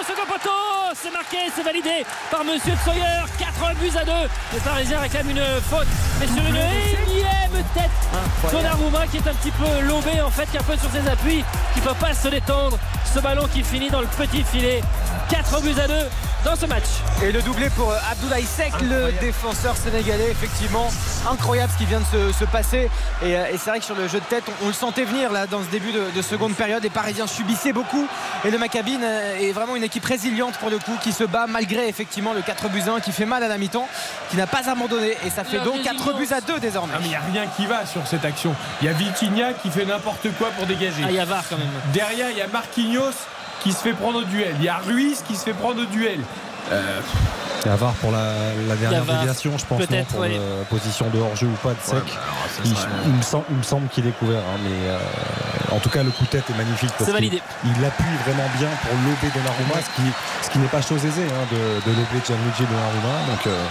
au 0.00 0.04
second 0.04 0.26
poteau. 0.26 0.50
C'est 0.94 1.12
marqué, 1.12 1.38
c'est 1.54 1.62
validé 1.62 2.04
par 2.30 2.44
Monsieur 2.44 2.74
Sawyer. 2.84 3.24
4 3.38 3.74
buts 3.80 3.98
à 3.98 4.04
2. 4.04 4.12
Les 4.52 4.60
Parisiens 4.60 5.00
réclament 5.00 5.30
une 5.30 5.44
faute. 5.68 5.86
Mais 6.20 6.26
sur 6.26 6.38
une 6.48 6.56
énième 6.56 7.64
tête. 7.74 7.90
Donnarumma 8.52 9.06
qui 9.08 9.16
est 9.16 9.28
un 9.28 9.34
petit 9.34 9.50
peu 9.50 9.86
lobé 9.86 10.20
en 10.20 10.30
fait, 10.30 10.46
qui 10.50 10.56
est 10.56 10.60
un 10.60 10.62
peu 10.62 10.76
sur 10.76 10.90
ses 10.90 11.08
appuis, 11.08 11.44
qui 11.74 11.80
ne 11.80 11.84
peut 11.84 11.98
pas 12.00 12.14
se 12.14 12.28
détendre. 12.28 12.78
Ce 13.12 13.18
ballon 13.20 13.48
qui 13.52 13.62
finit 13.62 13.90
dans 13.90 14.00
le 14.00 14.06
petit 14.16 14.42
filet. 14.44 14.82
4 15.30 15.62
buts 15.62 15.74
à 15.82 15.88
2 15.88 15.94
dans 16.44 16.56
ce 16.56 16.66
match. 16.66 16.84
Et 17.22 17.32
le 17.32 17.40
doublé 17.40 17.70
pour 17.70 17.90
Abdoulaye 18.10 18.44
Sek, 18.44 18.72
le 18.82 19.12
défenseur 19.20 19.76
sénégalais, 19.76 20.30
effectivement. 20.30 20.90
Incroyable 21.30 21.72
ce 21.72 21.78
qui 21.78 21.86
vient 21.86 22.00
de 22.00 22.04
se, 22.32 22.38
se 22.38 22.44
passer. 22.44 22.90
Et, 23.24 23.34
euh, 23.36 23.46
et 23.52 23.56
c'est 23.56 23.70
vrai 23.70 23.78
que 23.78 23.84
sur 23.86 23.94
le 23.94 24.06
jeu 24.08 24.20
de 24.20 24.24
tête, 24.24 24.44
on, 24.60 24.66
on 24.66 24.68
le 24.68 24.74
sentait 24.74 25.04
venir 25.04 25.32
là 25.32 25.46
dans 25.46 25.62
ce 25.62 25.68
début 25.68 25.92
de, 25.92 26.04
de 26.14 26.22
seconde 26.22 26.54
période. 26.54 26.82
Les 26.82 26.90
Parisiens 26.90 27.26
subissaient 27.26 27.72
beaucoup. 27.72 28.06
Et 28.44 28.50
le 28.50 28.58
Maccabi 28.58 28.98
euh, 29.02 29.38
est 29.40 29.52
vraiment 29.52 29.74
une 29.74 29.84
équipe 29.84 30.04
résiliente 30.04 30.56
pour 30.58 30.68
le 30.68 30.78
coup, 30.78 30.96
qui 31.02 31.12
se 31.12 31.24
bat 31.24 31.46
malgré 31.48 31.88
effectivement 31.88 32.34
le 32.34 32.42
4 32.42 32.68
buts 32.68 32.82
à 32.86 32.92
1 32.92 33.00
qui 33.00 33.12
fait 33.12 33.26
mal 33.26 33.42
à 33.42 33.48
la 33.48 33.56
mi-temps, 33.56 33.88
qui 34.30 34.36
n'a 34.36 34.46
pas 34.46 34.68
abandonné. 34.68 35.16
Et 35.26 35.30
ça 35.30 35.44
fait 35.44 35.60
donc 35.60 35.82
4 35.82 36.14
buts 36.16 36.28
à 36.30 36.42
2 36.42 36.60
désormais. 36.60 36.92
Ah, 36.94 36.98
mais 37.00 37.06
il 37.06 37.10
n'y 37.10 37.16
a 37.16 37.22
rien 37.42 37.46
qui 37.56 37.64
va 37.66 37.86
sur 37.86 38.06
cette 38.06 38.24
action. 38.24 38.54
Il 38.82 38.86
y 38.86 38.90
a 38.90 38.92
Vitinha 38.92 39.54
qui 39.54 39.70
fait 39.70 39.86
n'importe 39.86 40.28
quoi 40.38 40.50
pour 40.50 40.66
dégager. 40.66 41.02
Ah, 41.04 41.08
il 41.08 41.16
y 41.16 41.20
a 41.20 41.24
VAR 41.24 41.44
quand 41.48 41.56
même. 41.56 41.68
Derrière, 41.94 42.30
il 42.30 42.36
y 42.36 42.42
a 42.42 42.48
Marquinhos 42.48 43.12
qui 43.64 43.72
se 43.72 43.78
fait 43.78 43.94
prendre 43.94 44.18
au 44.18 44.24
duel. 44.24 44.54
Il 44.58 44.64
y 44.64 44.68
a 44.68 44.76
Ruiz 44.76 45.24
qui 45.26 45.34
se 45.34 45.42
fait 45.42 45.54
prendre 45.54 45.80
au 45.80 45.86
duel. 45.86 46.20
Euh, 46.70 47.00
Il 47.64 47.68
y 47.68 47.70
a 47.72 47.76
VAR 47.76 47.94
pour 47.94 48.12
la, 48.12 48.52
la 48.68 48.76
dernière 48.76 49.04
déviation, 49.04 49.56
je 49.56 49.64
pense, 49.64 49.80
non, 49.90 50.04
pour 50.04 50.20
oui. 50.20 50.32
la 50.32 50.64
position 50.66 51.08
de 51.08 51.18
hors-jeu 51.18 51.46
ou 51.46 51.56
pas 51.66 51.70
de 51.70 51.80
sec. 51.82 51.94
Ouais, 51.94 52.00
bah 52.04 52.20
alors, 52.22 52.48
ça 52.48 52.62
il, 53.06 53.12
me 53.12 53.22
semble, 53.22 53.44
il 53.50 53.56
me 53.56 53.62
semble 53.62 53.88
qu'il 53.88 54.06
est 54.06 54.16
couvert, 54.18 54.40
hein, 54.40 54.60
mais 54.62 54.90
euh, 54.90 55.76
en 55.76 55.78
tout 55.80 55.88
cas, 55.88 56.02
le 56.02 56.10
coup 56.10 56.24
de 56.24 56.28
tête 56.28 56.44
est 56.48 56.56
magnifique. 56.56 56.90
parce 56.90 57.06
C'est 57.06 57.12
validé. 57.12 57.40
Il, 57.64 57.84
appuie 57.84 58.04
vraiment 58.24 58.48
bien 58.58 58.68
pour 58.82 58.92
lober 58.92 59.32
Donnarumma, 59.34 59.80
ce 59.80 59.96
qui, 59.96 60.08
ce 60.42 60.50
qui 60.50 60.58
n'est 60.58 60.68
pas 60.68 60.82
chose 60.82 61.04
aisée 61.04 61.24
hein, 61.24 61.44
de, 61.50 61.90
de 61.90 61.96
lober 61.96 62.20
Gianluigi 62.26 62.64
Donnarumma. 62.68 63.32
Donc, 63.32 63.46
euh, 63.46 63.64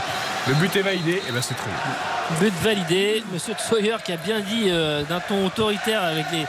le 0.47 0.53
but 0.55 0.75
est 0.75 0.81
validé, 0.81 1.21
et 1.27 1.31
ben 1.31 1.41
c'est 1.41 1.55
très 1.55 1.69
bien. 1.69 2.39
But 2.41 2.53
validé. 2.63 3.23
Monsieur 3.31 3.53
Sawyer 3.57 3.97
qui 4.03 4.11
a 4.11 4.17
bien 4.17 4.39
dit 4.39 4.65
euh, 4.69 5.03
d'un 5.03 5.19
ton 5.19 5.45
autoritaire 5.45 6.03
avec 6.03 6.25
les 6.31 6.45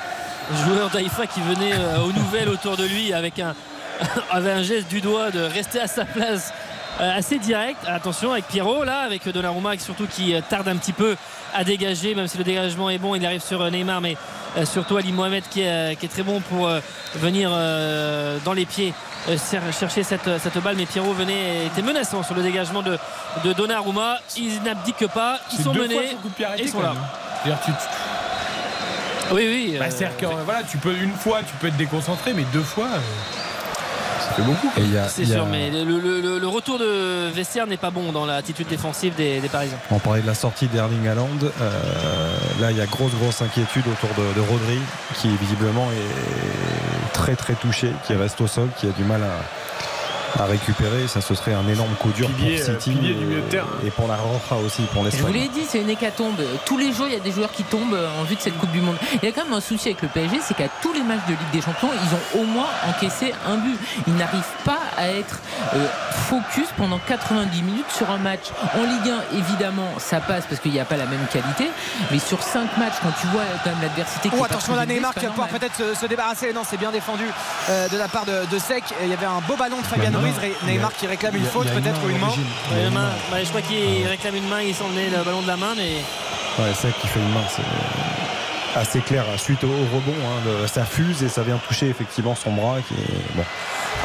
joueurs 0.65 0.91
d'Aïfa 0.91 1.27
qui 1.27 1.41
venaient 1.41 1.75
euh, 1.75 1.99
aux 2.01 2.13
nouvelles 2.13 2.49
autour 2.49 2.77
de 2.77 2.85
lui 2.85 3.13
avec 3.13 3.39
un, 3.39 3.55
avec 4.31 4.53
un 4.53 4.63
geste 4.63 4.89
du 4.89 5.01
doigt 5.01 5.31
de 5.31 5.41
rester 5.41 5.81
à 5.81 5.87
sa 5.87 6.05
place 6.05 6.53
euh, 7.01 7.17
assez 7.19 7.39
direct. 7.39 7.79
Attention 7.87 8.33
avec 8.33 8.47
Pierrot 8.47 8.85
là, 8.85 9.01
avec 9.01 9.29
Donnarumma 9.29 9.77
qui 9.77 9.83
surtout 9.85 10.07
qui 10.07 10.35
euh, 10.35 10.41
tarde 10.49 10.69
un 10.69 10.77
petit 10.77 10.93
peu 10.93 11.17
à 11.55 11.65
dégager, 11.65 12.15
même 12.15 12.27
si 12.27 12.37
le 12.39 12.45
dégagement 12.45 12.91
est 12.91 12.99
bon, 12.99 13.15
il 13.15 13.25
arrive 13.25 13.43
sur 13.43 13.71
Neymar, 13.71 14.01
mais 14.01 14.17
surtout 14.65 14.97
Ali 14.97 15.13
Mohamed 15.13 15.45
qui 15.49 15.61
est, 15.63 15.97
qui 15.99 16.07
est 16.07 16.09
très 16.09 16.25
bon 16.25 16.41
pour 16.41 16.69
venir 17.15 17.49
dans 17.51 18.53
les 18.53 18.67
pieds 18.67 18.93
chercher 19.79 20.03
cette, 20.03 20.29
cette 20.43 20.59
balle. 20.59 20.75
Mais 20.77 20.85
Pierrot 20.87 21.13
venait 21.13 21.67
était 21.67 21.83
menaçant 21.83 22.25
sur 22.25 22.35
le 22.35 22.43
dégagement 22.43 22.83
de, 22.83 22.99
de 23.45 23.53
Donnarumma. 23.53 24.19
Ils 24.37 24.61
n'abdiquent 24.65 25.07
pas, 25.07 25.39
ils 25.53 25.63
sont 25.63 25.73
menés 25.75 26.17
et 26.59 26.63
ils 26.65 26.69
sont 26.69 26.81
là. 26.83 26.89
même, 26.89 26.99
hein. 26.99 27.07
C'est-à-dire, 27.45 27.65
tu- 27.65 27.71
tu- 27.71 27.77
Oui, 29.33 29.47
oui. 29.49 29.77
Bah, 29.79 29.87
euh, 29.87 29.91
c'est-à-dire 29.91 30.17
que, 30.17 30.27
voilà, 30.45 30.63
tu 30.63 30.79
peux 30.79 30.95
une 30.97 31.13
fois, 31.13 31.39
tu 31.47 31.55
peux 31.61 31.69
être 31.69 31.77
déconcentré, 31.77 32.33
mais 32.35 32.45
deux 32.53 32.63
fois, 32.63 32.87
euh, 32.87 32.99
ça 34.21 34.33
fait 34.35 34.43
beaucoup. 34.43 34.69
C'est 35.09 35.23
a- 35.23 35.27
sûr, 35.27 35.47
mais 35.47 35.71
le, 35.71 35.85
le- 35.99 36.21
le- 36.21 36.39
le 36.39 36.49
retour 36.49 36.79
de 36.79 37.29
Vestiaire 37.35 37.67
n'est 37.67 37.77
pas 37.77 37.91
bon 37.91 38.13
dans 38.13 38.27
l'attitude 38.27 38.67
défensive 38.69 39.15
des, 39.15 39.41
des 39.41 39.49
Parisiens. 39.49 39.79
On 39.91 39.99
parlait 39.99 40.23
de 40.23 40.27
la 40.27 40.35
sortie 40.35 40.67
d'Erling 40.67 41.07
Haaland. 41.09 41.29
Euh, 41.61 42.37
là, 42.61 42.71
il 42.71 42.77
y 42.77 42.81
a 42.81 42.87
grosse, 42.87 43.13
grosse 43.21 43.43
inquiétude 43.43 43.85
autour 43.87 44.11
de, 44.17 44.33
de 44.35 44.41
Rodri, 44.41 44.79
qui 45.17 45.29
visiblement 45.37 45.89
est 45.93 47.13
très, 47.13 47.37
très 47.37 47.55
touché, 47.55 47.91
qui 48.07 48.15
reste 48.15 48.41
au 48.41 48.47
sol, 48.47 48.69
qui 48.79 48.87
a 48.87 48.91
du 48.91 49.05
mal 49.05 49.23
à, 49.23 49.27
à 50.41 50.45
récupérer. 50.47 51.07
Ça, 51.09 51.21
ce 51.21 51.35
serait 51.35 51.55
un 51.55 51.67
énorme 51.69 51.95
coup 51.97 52.11
dur 52.11 52.29
Pilier, 52.31 52.59
pour 52.61 52.69
euh, 52.69 52.79
City 52.79 52.91
pilier 52.91 53.11
et, 53.11 53.15
du 53.15 53.25
milieu 53.25 53.41
de 53.41 53.47
terrain. 53.49 53.69
et 53.87 53.91
pour 53.91 54.09
la 54.09 54.17
Roja 54.17 54.57
aussi, 54.65 54.83
pour 54.93 55.05
Je 55.05 55.11
vous 55.11 55.27
l'Espagne. 55.27 55.33
l'ai 55.33 55.49
dit, 55.49 55.65
c'est 55.69 55.81
une 55.81 55.91
hécatombe. 55.91 56.41
Tous 56.65 56.79
les 56.79 56.93
jours, 56.93 57.07
il 57.09 57.15
y 57.15 57.17
a 57.17 57.21
des 57.21 57.33
joueurs 57.33 57.53
qui 57.53 57.63
tombent 57.65 57.99
en 58.19 58.25
vue 58.25 58.37
de 58.37 58.41
cette 58.41 58.57
Coupe 58.59 58.71
du 58.73 58.81
Monde. 58.81 58.97
Il 59.23 59.27
y 59.27 59.29
a 59.29 59.33
quand 59.33 59.45
même 59.45 59.55
un 59.55 59.61
souci 59.61 59.89
avec 59.89 60.03
le 60.03 60.09
PSG, 60.09 60.41
c'est 60.43 60.55
qu'à 60.55 60.69
tous 60.83 60.93
les 60.93 61.03
matchs 61.03 61.25
de 61.29 61.33
Ligue 61.33 61.51
des 61.53 61.61
Champions, 61.61 61.91
ils 61.93 62.39
ont 62.41 62.43
au 62.43 62.47
moins 62.47 62.67
encaissé 62.89 63.33
un 63.47 63.57
but. 63.57 63.79
Ils 64.07 64.15
n'arrivent 64.15 64.43
pas 64.65 64.79
à 64.97 65.09
être 65.09 65.41
euh, 65.75 65.87
focus 66.29 66.69
pendant 66.77 66.99
90 67.07 67.63
minutes 67.63 67.91
sur 67.97 68.11
un 68.11 68.19
match. 68.19 68.47
En 68.75 68.83
Ligue 68.83 69.13
1, 69.33 69.39
évidemment, 69.39 69.89
ça 69.99 70.21
passe 70.21 70.45
parce 70.49 70.61
qu'il 70.61 70.73
n'y 70.73 70.81
a 70.81 70.85
pas 70.85 70.97
la 70.97 71.07
même 71.07 71.27
qualité. 71.33 71.71
Mais 72.11 72.19
sur 72.19 72.43
5 72.43 72.77
matchs, 72.79 72.95
quand 73.03 73.13
tu 73.21 73.27
vois 73.29 73.43
quand 73.63 73.71
même 73.71 73.83
l'adversité 73.83 74.29
qui 74.29 74.35
Oh 74.39 74.45
attention 74.45 74.75
là 74.75 74.87
Neymar 74.87 75.15
qui 75.15 75.25
va 75.25 75.31
pouvoir 75.31 75.49
peut-être 75.49 75.77
se, 75.77 75.95
se 75.95 76.07
débarrasser. 76.07 76.53
Non 76.53 76.63
c'est 76.69 76.77
bien 76.77 76.91
défendu 76.91 77.25
euh, 77.71 77.89
de 77.89 77.97
la 77.97 78.09
part 78.09 78.25
de, 78.25 78.47
de 78.51 78.59
Sec. 78.59 78.85
Il 79.03 79.09
y 79.09 79.13
avait 79.13 79.27
un 79.27 79.41
beau 79.47 79.57
ballon 79.57 79.79
de 79.81 79.87
Fabian 79.87 80.13
Il 80.25 80.31
y 80.31 80.31
a 80.31 80.35
une 80.35 80.39
Ruiz. 80.41 80.55
main. 80.63 80.67
Ré- 80.67 80.73
Neymar 80.73 80.93
qui 80.95 81.07
réclame 81.07 81.37
une 81.37 81.45
faute 81.45 81.67
peut-être 81.69 82.01
ou 82.05 82.09
une 82.11 82.19
main. 82.19 82.29
Bah, 83.31 83.37
je 83.43 83.49
crois 83.49 83.63
qu'il 83.63 84.07
réclame 84.07 84.35
une 84.37 84.49
main, 84.49 84.63
il 84.63 84.75
s'en 84.75 84.89
met 84.89 85.09
le 85.11 85.23
ballon 85.25 85.43
de 85.43 85.47
la 85.47 85.57
main, 85.57 85.75
mais 85.77 85.97
Ouais, 86.59 86.71
c'est 86.75 86.97
qui 87.01 87.07
fait 87.09 87.19
une 87.21 87.33
main. 87.33 87.43
C'est 87.49 88.79
assez 88.79 89.01
clair. 89.01 89.25
Suite 89.39 89.63
au, 89.65 89.69
au 89.69 89.87
rebond, 89.95 90.15
hein, 90.25 90.41
le- 90.47 90.67
ça 90.67 90.85
fuse 90.85 91.23
et 91.23 91.29
ça 91.29 91.43
vient 91.43 91.59
toucher 91.69 91.89
effectivement 91.89 92.35
son 92.35 92.53
bras. 92.53 92.77
Qui 92.87 92.95
est, 92.95 93.35
bon. 93.37 93.45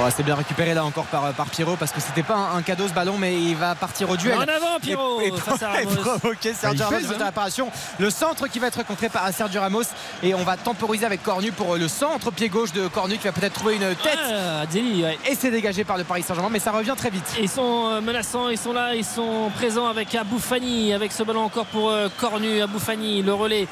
Oh, 0.01 0.07
c'est 0.15 0.23
bien 0.23 0.35
récupéré 0.35 0.73
là 0.73 0.85
encore 0.85 1.05
par, 1.05 1.33
par 1.33 1.47
Pierrot 1.47 1.75
parce 1.77 1.91
que 1.91 1.99
c'était 1.99 2.23
pas 2.23 2.35
un, 2.35 2.57
un 2.57 2.61
cadeau 2.61 2.87
ce 2.87 2.93
ballon 2.93 3.15
mais 3.17 3.35
il 3.35 3.55
va 3.57 3.75
partir 3.75 4.09
au 4.09 4.15
duel. 4.15 4.37
En 4.37 4.41
avant, 4.43 4.79
Pierrot, 4.81 5.19
et, 5.19 5.27
et, 5.27 5.31
provoquer 5.97 6.53
Sergio 6.53 6.85
Bah, 6.89 6.95
Ramos 6.95 7.17
de 7.17 7.61
hein. 7.61 7.67
Le 7.99 8.09
centre 8.09 8.47
qui 8.47 8.59
va 8.59 8.67
être 8.67 8.85
contré 8.85 9.09
par 9.09 9.27
Sergio 9.33 9.59
Ramos 9.59 9.83
et 10.23 10.33
on 10.33 10.43
va 10.43 10.55
temporiser 10.55 11.05
avec 11.05 11.21
Cornu 11.21 11.51
pour 11.51 11.75
le 11.75 11.87
centre 11.89 12.31
pied 12.31 12.47
gauche 12.47 12.71
de 12.71 12.87
Cornu 12.87 13.17
qui 13.17 13.25
va 13.27 13.33
peut-être 13.33 13.53
trouver 13.55 13.75
une 13.75 13.93
tête 13.95 14.17
Ah, 14.23 14.65
Deli, 14.71 15.03
ouais. 15.03 15.17
et 15.29 15.35
c'est 15.35 15.51
dégagé 15.51 15.83
par 15.83 15.97
le 15.97 16.05
Paris 16.05 16.23
Saint-Germain 16.23 16.49
mais 16.49 16.59
ça 16.59 16.71
revient 16.71 16.93
très 16.95 17.09
vite. 17.09 17.35
Ils 17.41 17.49
sont 17.49 17.87
euh, 17.87 18.01
menaçants, 18.01 18.47
ils 18.47 18.57
sont 18.57 18.71
là, 18.71 18.95
ils 18.95 19.03
sont 19.05 19.51
présents 19.55 19.87
avec 19.87 20.15
Abou 20.15 20.39
Fani, 20.39 20.93
avec 20.93 21.11
ce 21.11 21.23
ballon 21.23 21.41
encore 21.43 21.65
pour 21.65 21.89
euh, 21.89 22.07
Cornu, 22.19 22.61
Abou 22.61 22.79
Fani, 22.79 23.21
le 23.21 23.33
relais 23.33 23.67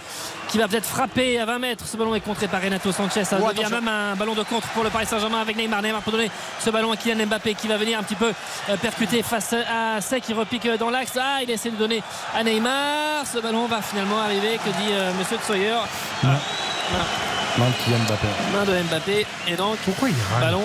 qui 0.49 0.57
va 0.57 0.67
peut-être 0.67 0.85
frapper 0.87 1.39
à 1.39 1.45
20 1.45 1.59
mètres. 1.59 1.85
Ce 1.85 1.97
ballon 1.97 2.15
est 2.15 2.21
contré 2.21 2.47
par 2.47 2.61
Renato 2.61 2.89
Sanchez. 2.93 3.25
Ça 3.25 3.37
Oh, 3.41 3.47
devient 3.49 3.65
attention. 3.65 3.81
même 3.81 3.87
un 3.89 4.15
ballon 4.15 4.33
de 4.33 4.43
contre 4.43 4.67
pour 4.69 4.83
le 4.85 4.89
Paris 4.89 5.05
Saint-Germain 5.05 5.41
avec 5.41 5.57
Neymar. 5.57 5.81
Neymar 5.81 6.01
pour 6.01 6.13
donner 6.17 6.31
ce 6.59 6.69
ballon 6.69 6.91
à 6.91 6.97
Kylian 6.97 7.25
Mbappé 7.27 7.53
qui 7.55 7.67
va 7.67 7.77
venir 7.77 7.99
un 7.99 8.03
petit 8.03 8.15
peu 8.15 8.31
euh, 8.69 8.77
percuter 8.77 9.23
face 9.23 9.53
à 9.53 10.01
Sec 10.01 10.23
qui 10.23 10.33
repique 10.33 10.65
euh, 10.65 10.77
dans 10.77 10.89
l'axe. 10.89 11.11
Ah, 11.19 11.39
il 11.43 11.49
essaie 11.49 11.69
de 11.69 11.75
donner 11.77 12.01
à 12.35 12.43
Neymar. 12.43 13.25
Ce 13.31 13.39
ballon 13.39 13.67
va 13.67 13.81
finalement 13.81 14.19
arriver. 14.21 14.59
Que 14.63 14.69
dit 14.69 14.91
euh, 14.91 15.11
Monsieur 15.19 15.37
de 15.37 15.41
Sawyer 15.43 15.77
Main 16.23 17.65
de 17.69 17.83
Kylian 17.83 17.99
Mbappé. 18.07 18.27
Main 18.53 18.65
de 18.65 18.83
Mbappé. 18.89 19.25
Et 19.47 19.55
donc, 19.55 19.77
Pourquoi 19.85 20.09
il 20.09 20.15
râle 20.33 20.41
ballon. 20.41 20.63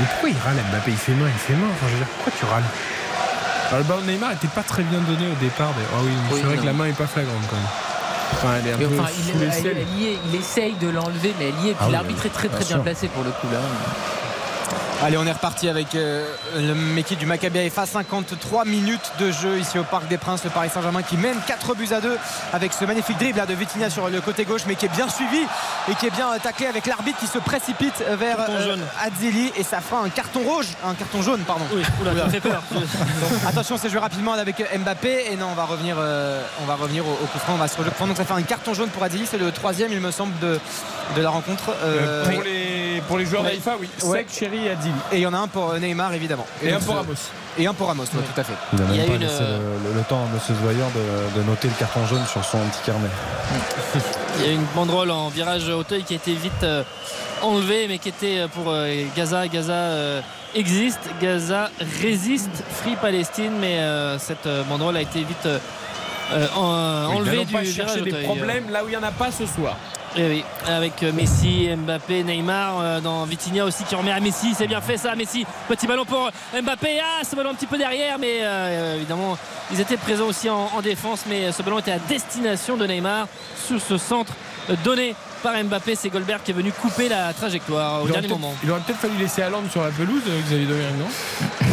Mais 0.00 0.06
pourquoi 0.06 0.28
il 0.30 0.36
râle 0.38 0.56
Mbappé? 0.70 0.90
Il 0.92 0.96
fait 0.96 1.12
main, 1.12 1.26
il 1.28 1.38
fait 1.38 1.52
main. 1.54 1.66
Enfin, 1.74 1.86
je 1.88 1.92
veux 1.92 1.98
dire, 1.98 2.06
pourquoi 2.16 2.32
tu 2.38 2.44
râles? 2.44 2.62
Alors, 3.68 3.78
le 3.80 3.84
ballon 3.84 4.00
de 4.02 4.06
Neymar 4.06 4.32
était 4.32 4.48
pas 4.48 4.62
très 4.62 4.82
bien 4.82 5.00
donné 5.00 5.26
au 5.30 5.34
départ. 5.42 5.72
d'ailleurs. 5.74 5.90
Ah 5.94 6.00
oui, 6.02 6.10
mais 6.12 6.34
Oui, 6.34 6.40
c'est 6.40 6.46
vrai 6.46 6.56
non. 6.56 6.62
que 6.62 6.66
la 6.66 6.72
main 6.72 6.84
est 6.86 6.92
pas 6.96 7.06
flagrante 7.06 7.42
quand 7.50 7.56
même. 7.56 7.64
Enfin, 8.32 8.48
elle 8.60 8.66
est 8.68 8.72
un 8.72 8.78
Et 8.80 8.84
peu 8.86 9.00
enfin, 9.00 9.10
il, 9.18 9.42
elle- 9.42 9.66
elle 9.66 10.34
est, 10.34 10.38
essaye 10.38 10.72
de 10.74 10.88
l'enlever, 10.88 11.34
mais 11.38 11.48
elle 11.48 11.64
y 11.64 11.70
est. 11.70 11.72
Puis 11.74 11.76
Ah 11.80 11.86
oui, 11.86 11.92
l'arbitre 11.92 12.26
est 12.26 12.30
très 12.30 12.48
très 12.48 12.64
bien 12.64 12.76
bien 12.76 12.84
placé 12.84 13.08
pour 13.08 13.24
le 13.24 13.30
coup 13.30 13.46
là. 13.52 13.58
Allez, 15.00 15.16
on 15.16 15.24
est 15.26 15.32
reparti 15.32 15.68
avec 15.68 15.94
euh, 15.94 16.24
l'équipe 16.96 17.18
du 17.20 17.24
Maccabi 17.26 17.60
Haifa. 17.60 17.86
53 17.86 18.64
minutes 18.64 19.12
de 19.20 19.30
jeu 19.30 19.58
ici 19.60 19.78
au 19.78 19.84
Parc 19.84 20.08
des 20.08 20.18
Princes. 20.18 20.42
Le 20.42 20.50
Paris 20.50 20.70
Saint-Germain 20.74 21.02
qui 21.02 21.16
mène 21.16 21.36
4 21.46 21.76
buts 21.76 21.88
à 21.92 22.00
2 22.00 22.18
avec 22.52 22.72
ce 22.72 22.84
magnifique 22.84 23.16
dribble 23.16 23.38
là, 23.38 23.46
de 23.46 23.54
Vitinha 23.54 23.90
sur 23.90 24.08
le 24.08 24.20
côté 24.20 24.44
gauche, 24.44 24.62
mais 24.66 24.74
qui 24.74 24.86
est 24.86 24.94
bien 24.96 25.08
suivi 25.08 25.38
et 25.88 25.94
qui 25.94 26.06
est 26.06 26.10
bien 26.10 26.32
euh, 26.32 26.38
taclé 26.42 26.66
avec 26.66 26.86
l'arbitre 26.86 27.18
qui 27.20 27.28
se 27.28 27.38
précipite 27.38 28.02
vers 28.18 28.38
euh. 28.50 28.76
Adzili 29.00 29.52
et 29.56 29.62
ça 29.62 29.80
fera 29.80 30.02
un 30.02 30.08
carton 30.08 30.40
rouge, 30.40 30.66
un 30.84 30.94
carton 30.94 31.22
jaune, 31.22 31.40
pardon. 31.42 31.64
Oui, 31.72 31.82
oula, 32.02 32.16
ça 32.18 32.24
me 32.26 32.30
fait 32.30 32.40
peur. 32.40 32.62
Attention, 33.46 33.78
c'est 33.78 33.90
joué 33.90 34.00
rapidement 34.00 34.32
avec 34.32 34.56
Mbappé 34.80 35.26
et 35.32 35.36
non, 35.36 35.46
on 35.52 35.54
va 35.54 35.64
revenir, 35.64 35.94
euh, 36.00 36.42
on 36.60 36.66
va 36.66 36.74
revenir 36.74 37.06
au, 37.06 37.12
au 37.12 37.26
coup 37.26 37.38
franc. 37.38 37.52
On 37.54 37.58
va 37.58 37.68
se 37.68 37.76
rejoindre. 37.78 37.94
Donc 38.08 38.16
ça 38.16 38.24
fait 38.24 38.34
un 38.34 38.42
carton 38.42 38.74
jaune 38.74 38.88
pour 38.88 39.04
Adzili. 39.04 39.26
C'est 39.30 39.38
le 39.38 39.52
troisième, 39.52 39.92
il 39.92 40.00
me 40.00 40.10
semble, 40.10 40.36
de, 40.40 40.58
de 41.14 41.22
la 41.22 41.30
rencontre. 41.30 41.70
Euh, 41.84 42.24
Euh, 42.24 42.24
pour 42.32 42.42
les 42.42 42.94
les, 42.94 43.00
pour 43.02 43.18
les 43.18 43.26
joueurs 43.26 43.42
Ouais. 43.44 43.50
d'Haïfa, 43.50 43.76
oui. 43.80 43.88
Ouais. 44.02 44.18
Sec, 44.18 44.28
Chéri 44.36 44.66
et 44.66 44.70
Et 45.12 45.16
il 45.16 45.20
y 45.20 45.26
en 45.26 45.34
a 45.34 45.38
un 45.38 45.48
pour 45.48 45.70
euh, 45.70 45.78
Neymar 45.78 46.12
évidemment. 46.14 46.46
Et 46.62 46.72
un 46.72 46.78
pour 46.78 46.94
ce- 46.94 46.98
Ramos. 46.98 47.14
Et 47.58 47.66
un 47.66 47.74
pour 47.74 47.86
Ramos, 47.88 48.02
ouais, 48.04 48.08
tout 48.34 48.40
à 48.40 48.44
fait. 48.44 48.52
Il 48.72 48.78
n'a 48.80 48.84
Il 48.90 48.94
y 48.94 48.98
même 48.98 49.04
a 49.06 49.08
pas 49.08 49.14
une, 49.16 49.20
laissé 49.22 49.34
euh, 49.40 49.58
le, 49.84 49.88
le- 49.90 49.94
le 49.98 50.04
temps 50.04 50.18
à 50.20 50.26
M. 50.52 50.56
Zweyer 50.62 50.84
de, 50.94 51.40
de 51.40 51.44
noter 51.46 51.68
le 51.68 51.74
carton 51.74 52.06
jaune 52.06 52.24
sur 52.30 52.44
son 52.44 52.58
petit 52.58 52.82
carnet. 52.86 53.08
Il 54.40 54.46
y 54.46 54.48
a 54.50 54.52
une 54.52 54.64
banderole 54.74 55.10
en 55.10 55.28
virage 55.28 55.68
Auteuil 55.68 56.04
qui 56.04 56.12
a 56.14 56.16
été 56.16 56.34
vite 56.34 56.62
euh, 56.62 56.82
enlevée, 57.42 57.86
mais 57.88 57.98
qui 57.98 58.08
était 58.10 58.38
euh, 58.40 58.48
pour 58.48 58.64
euh, 58.68 59.02
Gaza. 59.16 59.48
Gaza 59.48 59.72
euh, 59.72 60.20
existe, 60.54 61.00
Gaza 61.20 61.70
résiste, 62.00 62.62
Free 62.82 62.96
Palestine, 63.00 63.52
mais 63.60 63.78
euh, 63.78 64.18
cette 64.18 64.46
euh, 64.46 64.62
banderole 64.64 64.96
a 64.96 65.00
été 65.02 65.20
vite 65.24 65.46
euh, 65.46 65.58
euh, 66.32 66.46
en- 66.56 67.08
Oui, 67.10 67.16
enlevée 67.16 67.30
n'allons 67.32 67.44
du 67.44 67.52
pas 67.52 67.60
virage 67.62 67.74
chercher 67.94 68.02
des 68.02 68.22
problèmes 68.22 68.70
là 68.70 68.84
où 68.84 68.88
il 68.88 68.90
n'y 68.90 68.96
en 68.96 69.02
a 69.02 69.10
pas 69.10 69.32
ce 69.32 69.46
soir. 69.46 69.76
Eh 70.20 70.28
oui, 70.28 70.44
avec 70.66 71.00
euh, 71.04 71.12
Messi, 71.12 71.68
Mbappé, 71.76 72.24
Neymar, 72.24 72.80
euh, 72.80 73.00
dans 73.00 73.22
Vitinha 73.24 73.64
aussi 73.64 73.84
qui 73.84 73.94
remet 73.94 74.10
à 74.10 74.18
Messi, 74.18 74.52
c'est 74.52 74.66
bien 74.66 74.80
fait 74.80 74.96
ça, 74.96 75.14
Messi. 75.14 75.46
Petit 75.68 75.86
ballon 75.86 76.04
pour 76.04 76.28
Mbappé, 76.60 76.98
ah 77.00 77.22
ce 77.22 77.36
ballon 77.36 77.50
un 77.50 77.54
petit 77.54 77.68
peu 77.68 77.78
derrière, 77.78 78.18
mais 78.18 78.38
euh, 78.40 78.96
évidemment 78.96 79.38
ils 79.70 79.80
étaient 79.80 79.96
présents 79.96 80.26
aussi 80.26 80.50
en, 80.50 80.70
en 80.74 80.80
défense, 80.82 81.22
mais 81.28 81.52
ce 81.52 81.62
ballon 81.62 81.78
était 81.78 81.92
à 81.92 82.00
destination 82.00 82.76
de 82.76 82.84
Neymar 82.84 83.28
sur 83.64 83.80
ce 83.80 83.96
centre 83.96 84.32
donné 84.82 85.14
par 85.42 85.52
Mbappé. 85.62 85.94
C'est 85.94 86.08
Goldberg 86.10 86.40
qui 86.44 86.50
est 86.50 86.54
venu 86.54 86.72
couper 86.72 87.08
la 87.08 87.32
trajectoire 87.32 88.02
au 88.02 88.06
Il 88.06 88.12
dernier 88.12 88.28
moment. 88.28 88.54
Il 88.62 88.70
aurait 88.70 88.80
peut-être 88.80 88.98
fallu 89.00 89.16
laisser 89.18 89.42
Hollande 89.42 89.70
sur 89.70 89.82
la 89.82 89.90
pelouse, 89.90 90.22
euh, 90.28 90.40
Xavier 90.46 90.66
Domergue, 90.66 90.98
non? 90.98 91.06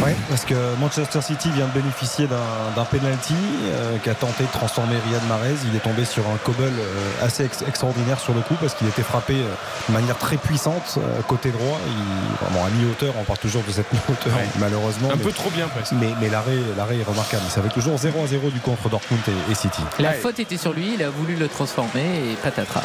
Oui, 0.04 0.12
parce 0.28 0.44
que 0.44 0.54
Manchester 0.80 1.20
City 1.22 1.50
vient 1.50 1.66
de 1.66 1.72
bénéficier 1.72 2.26
d'un 2.26 2.84
penalty 2.84 3.34
euh, 3.64 3.96
qui 3.98 4.10
a 4.10 4.14
tenté 4.14 4.44
de 4.44 4.50
transformer 4.52 4.96
Riyad 5.06 5.22
Mahrez. 5.28 5.54
Il 5.70 5.76
est 5.76 5.80
tombé 5.80 6.04
sur 6.04 6.22
un 6.28 6.36
cobble 6.44 6.62
euh, 6.64 7.24
assez 7.26 7.44
ex- 7.44 7.62
extraordinaire 7.66 8.20
sur 8.20 8.34
le 8.34 8.40
coup 8.40 8.54
parce 8.60 8.74
qu'il 8.74 8.86
était 8.88 9.02
frappé 9.02 9.34
euh, 9.34 9.54
de 9.88 9.92
manière 9.94 10.18
très 10.18 10.36
puissante 10.36 10.98
euh, 10.98 11.22
côté 11.26 11.50
droit. 11.50 11.78
Il, 11.86 12.46
vraiment 12.46 12.66
à 12.66 12.70
mi-hauteur, 12.70 13.14
on 13.18 13.24
parle 13.24 13.38
toujours 13.38 13.62
de 13.66 13.72
cette 13.72 13.90
mi-hauteur 13.92 14.34
Ouais. 14.36 14.46
malheureusement. 14.58 15.08
Un 15.12 15.16
mais- 15.16 15.24
peu 15.24 15.32
trop 15.32 15.50
bien 15.50 15.66
presque. 15.68 15.92
Mais, 15.92 16.10
mais 16.20 16.28
l'arrêt, 16.28 16.58
l'arrêt 16.76 16.98
est 16.98 17.04
remarquable. 17.04 17.44
Ça 17.48 17.62
fait 17.62 17.68
toujours 17.70 17.96
0 17.98 18.22
à 18.22 18.26
0 18.26 18.50
du 18.50 18.60
contre 18.60 18.88
Dortmund 18.90 19.22
et, 19.28 19.52
et 19.52 19.54
City. 19.54 19.80
La 19.98 20.10
Ouais. 20.10 20.14
faute 20.16 20.38
était 20.38 20.56
sur 20.58 20.72
lui, 20.72 20.92
il 20.94 21.02
a 21.02 21.08
voulu 21.10 21.36
le 21.36 21.48
transformer 21.48 22.30
et 22.32 22.34
patatras. 22.42 22.82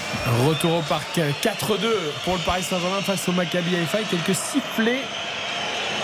Retour 0.47 0.70
au 0.77 0.81
parc 0.81 1.17
euh, 1.17 1.31
4-2 1.41 1.87
pour 2.23 2.33
le 2.35 2.39
Paris 2.39 2.63
Saint-Germain 2.63 3.01
face 3.01 3.27
au 3.27 3.31
Maccabi 3.31 3.75
Haïfa 3.75 3.99
quelques 4.09 4.35
sifflets 4.35 5.03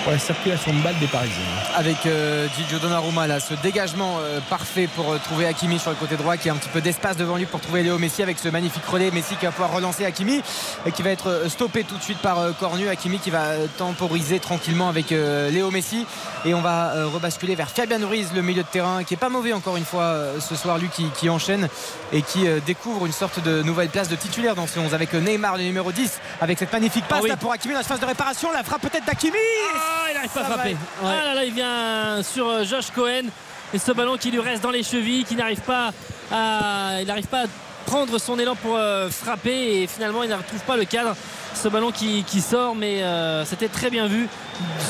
pour 0.07 0.13
la 0.13 0.19
circulation 0.19 0.71
de 0.73 0.79
balles 0.79 0.97
des 0.99 1.07
Parisiens. 1.07 1.35
avec 1.75 2.05
euh, 2.05 2.47
Gigio 2.55 2.79
Donnarumma 2.79 3.27
là 3.27 3.41
ce 3.41 3.53
dégagement 3.55 4.19
euh, 4.21 4.39
parfait 4.49 4.87
pour 4.95 5.11
euh, 5.11 5.17
trouver 5.21 5.45
Hakimi 5.45 5.79
sur 5.79 5.89
le 5.89 5.97
côté 5.97 6.15
droit 6.15 6.37
qui 6.37 6.49
a 6.49 6.53
un 6.53 6.55
petit 6.55 6.69
peu 6.69 6.79
d'espace 6.79 7.17
devant 7.17 7.35
lui 7.35 7.45
pour 7.45 7.59
trouver 7.59 7.83
Léo 7.83 7.97
Messi 7.97 8.23
avec 8.23 8.39
ce 8.39 8.47
magnifique 8.47 8.85
relais. 8.85 9.11
Messi 9.11 9.35
qui 9.35 9.45
va 9.45 9.51
pouvoir 9.51 9.73
relancer 9.73 10.05
Hakimi 10.05 10.41
et 10.85 10.91
qui 10.93 11.01
va 11.01 11.09
être 11.09 11.27
euh, 11.29 11.49
stoppé 11.49 11.83
tout 11.83 11.97
de 11.97 12.01
suite 12.01 12.19
par 12.19 12.39
euh, 12.39 12.51
Cornu. 12.57 12.87
Hakimi 12.87 13.19
qui 13.19 13.31
va 13.31 13.47
euh, 13.47 13.67
temporiser 13.77 14.39
tranquillement 14.39 14.87
avec 14.87 15.11
euh, 15.11 15.49
Léo 15.49 15.71
Messi. 15.71 16.05
Et 16.45 16.53
on 16.53 16.61
va 16.61 16.93
euh, 16.95 17.07
rebasculer 17.07 17.55
vers 17.55 17.69
Fabian 17.69 18.07
Ruiz 18.07 18.29
le 18.33 18.41
milieu 18.41 18.63
de 18.63 18.67
terrain 18.69 19.03
qui 19.03 19.13
est 19.15 19.17
pas 19.17 19.27
mauvais 19.27 19.51
encore 19.51 19.75
une 19.75 19.83
fois 19.83 20.03
euh, 20.03 20.39
ce 20.39 20.55
soir 20.55 20.77
lui 20.77 20.87
qui, 20.87 21.09
qui 21.17 21.29
enchaîne 21.29 21.67
et 22.13 22.21
qui 22.21 22.47
euh, 22.47 22.61
découvre 22.65 23.05
une 23.07 23.11
sorte 23.11 23.43
de 23.43 23.61
nouvelle 23.61 23.89
place 23.89 24.07
de 24.07 24.15
titulaire 24.15 24.55
dans 24.55 24.67
ce 24.67 24.79
11 24.79 24.93
avec 24.93 25.13
euh, 25.13 25.19
Neymar 25.19 25.57
le 25.57 25.63
numéro 25.63 25.91
10 25.91 26.19
avec 26.39 26.57
cette 26.59 26.71
magnifique 26.71 27.03
passe 27.09 27.17
Ah 27.19 27.23
oui. 27.23 27.29
là 27.29 27.35
pour 27.35 27.51
Hakimi 27.51 27.73
dans 27.73 27.81
la 27.81 27.85
phase 27.85 27.99
de 27.99 28.05
réparation. 28.05 28.49
La 28.53 28.63
frappe 28.63 28.83
peut-être 28.83 29.05
d'Hakimi. 29.05 29.33
Ah, 29.75 29.96
il 30.09 30.13
n'arrive 30.13 30.29
pas 30.29 30.41
à 30.41 30.45
frapper. 30.45 30.77
Ah 31.03 31.25
là 31.25 31.33
là, 31.33 31.45
il 31.45 31.53
vient 31.53 32.21
sur 32.23 32.47
euh, 32.47 32.63
Josh 32.63 32.91
Cohen. 32.91 33.25
Et 33.73 33.79
ce 33.79 33.91
ballon 33.91 34.17
qui 34.17 34.31
lui 34.31 34.39
reste 34.39 34.63
dans 34.63 34.71
les 34.71 34.83
chevilles, 34.83 35.25
qui 35.25 35.35
n'arrive 35.35 35.59
pas 35.61 35.91
à, 36.31 37.01
il 37.01 37.07
n'arrive 37.07 37.27
pas 37.27 37.43
à 37.43 37.47
prendre 37.87 38.19
son 38.19 38.37
élan 38.37 38.55
pour 38.55 38.75
euh, 38.75 39.09
frapper. 39.09 39.81
Et 39.81 39.87
finalement, 39.87 40.21
il 40.21 40.29
ne 40.29 40.35
retrouve 40.35 40.59
pas 40.61 40.77
le 40.77 40.85
cadre. 40.85 41.15
Ce 41.55 41.67
ballon 41.69 41.91
qui, 41.91 42.23
qui 42.23 42.41
sort, 42.41 42.75
mais 42.75 43.01
euh, 43.01 43.43
c'était 43.43 43.69
très 43.69 43.89
bien 43.89 44.05
vu. 44.05 44.29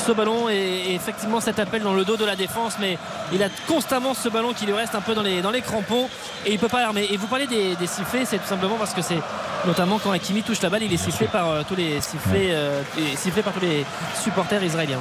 Ce 0.06 0.12
ballon 0.12 0.50
et, 0.50 0.54
et 0.88 0.94
effectivement 0.94 1.40
cet 1.40 1.58
appel 1.58 1.82
dans 1.82 1.94
le 1.94 2.04
dos 2.04 2.18
de 2.18 2.26
la 2.26 2.36
défense, 2.36 2.74
mais 2.78 2.98
il 3.32 3.42
a 3.42 3.48
constamment 3.66 4.12
ce 4.12 4.28
ballon 4.28 4.52
qui 4.52 4.66
lui 4.66 4.74
reste 4.74 4.94
un 4.94 5.00
peu 5.00 5.14
dans 5.14 5.22
les, 5.22 5.40
dans 5.40 5.50
les 5.50 5.62
crampons 5.62 6.08
et 6.44 6.52
il 6.52 6.58
peut 6.58 6.68
pas 6.68 6.82
l'armer. 6.82 7.06
Et 7.10 7.16
vous 7.16 7.26
parlez 7.26 7.46
des, 7.46 7.74
des 7.76 7.86
sifflets, 7.86 8.26
c'est 8.26 8.38
tout 8.38 8.48
simplement 8.48 8.76
parce 8.76 8.92
que 8.92 9.00
c'est 9.00 9.20
notamment 9.66 9.98
quand 9.98 10.10
Hakimi 10.10 10.42
touche 10.42 10.60
la 10.60 10.68
balle, 10.68 10.82
il 10.82 10.92
est 10.92 10.98
sifflé 10.98 11.26
par 11.26 11.48
euh, 11.48 11.62
tous 11.66 11.76
les 11.76 12.02
sifflets, 12.02 12.54
et 12.98 13.16
sifflé 13.16 13.42
par 13.42 13.54
tous 13.54 13.60
les 13.60 13.86
supporters 14.22 14.62
israéliens. 14.62 15.00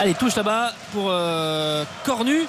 Allez, 0.00 0.14
touche 0.14 0.34
là-bas 0.34 0.72
pour 0.92 1.12
Cornu 2.04 2.46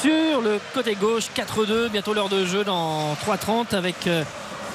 sur 0.00 0.40
le 0.40 0.60
côté 0.74 0.94
gauche. 0.94 1.28
4-2, 1.34 1.88
bientôt 1.88 2.14
l'heure 2.14 2.28
de 2.28 2.44
jeu 2.44 2.64
dans 2.64 3.14
3-30 3.26 3.74
avec 3.74 4.06
euh, 4.06 4.22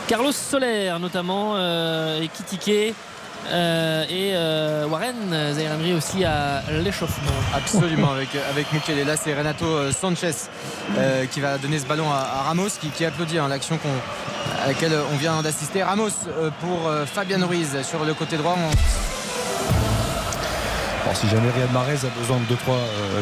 Carlos 0.07 0.31
Soler 0.31 0.93
notamment 0.99 1.53
euh, 1.55 2.21
et 2.21 2.27
Kitike. 2.27 2.93
euh, 3.51 4.03
et 4.09 4.31
euh, 4.33 4.85
Warren 4.87 5.53
Zaire 5.53 5.71
aussi 5.95 6.23
à 6.25 6.61
l'échauffement. 6.83 7.31
Absolument, 7.53 8.11
avec, 8.11 8.29
avec. 8.49 8.67
Et 8.89 9.03
là, 9.03 9.15
c'est 9.17 9.33
Renato 9.33 9.65
euh, 9.65 9.91
Sanchez 9.91 10.31
qui 11.31 11.39
va 11.39 11.57
donner 11.57 11.79
ce 11.79 11.85
ballon 11.85 12.09
à, 12.11 12.43
Ramos, 12.47 12.69
qui, 12.95 13.05
applaudit 13.05 13.37
hein, 13.39 13.47
l'action 13.47 13.79
à 14.63 14.67
laquelle 14.67 14.93
on 15.13 15.17
vient 15.17 15.41
d'assister. 15.41 15.83
Ramos 15.83 16.09
pour 16.59 16.91
Fabian 17.05 17.45
Ruiz 17.47 17.81
sur 17.83 18.03
le 18.03 18.13
côté 18.13 18.37
droit. 18.37 18.57
Alors, 21.03 21.17
si 21.17 21.27
jamais 21.27 21.49
Riyad 21.51 21.71
Mahrez 21.73 21.97
a 22.05 22.19
besoin 22.19 22.37
de 22.37 22.45
2-3 22.55 22.55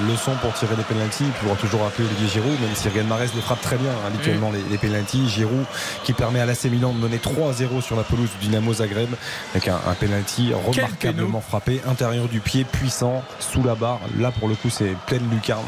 leçons 0.08 0.34
pour 0.42 0.54
tirer 0.54 0.76
des 0.76 0.84
pénalties, 0.84 1.24
il 1.26 1.32
pourra 1.32 1.56
toujours 1.56 1.84
appeler 1.86 2.08
Olivier 2.08 2.28
Giroud, 2.28 2.60
même 2.62 2.76
si 2.76 2.88
Riyad 2.90 3.08
Mahrez 3.08 3.30
les 3.34 3.42
frappe 3.42 3.62
très 3.62 3.76
bien 3.78 3.90
hein, 3.90 4.08
habituellement 4.08 4.52
les, 4.52 4.62
les 4.70 4.78
pénalties. 4.78 5.28
Giroud 5.28 5.66
qui 6.04 6.14
permet 6.14 6.40
à 6.40 6.46
l'AC 6.46 6.66
Milan 6.66 6.94
de 6.94 7.00
mener 7.00 7.18
3-0 7.18 7.82
sur 7.82 7.96
la 7.96 8.04
pelouse 8.04 8.30
du 8.40 8.48
Dynamo 8.48 8.74
Zagreb 8.74 9.10
avec 9.56 9.68
un, 9.68 9.76
un 9.88 9.94
penalty 9.96 10.54
remarquablement 10.54 11.42
frappé, 11.42 11.82
intérieur 11.88 12.28
du 12.28 12.40
pied, 12.40 12.66
puissant, 12.66 13.24
sous 13.40 13.64
la 13.64 13.74
barre. 13.76 14.00
Là 14.20 14.32
pour 14.32 14.48
le 14.48 14.54
coup 14.56 14.70
c'est 14.70 14.96
pleine 15.08 15.28
lucarne. 15.32 15.66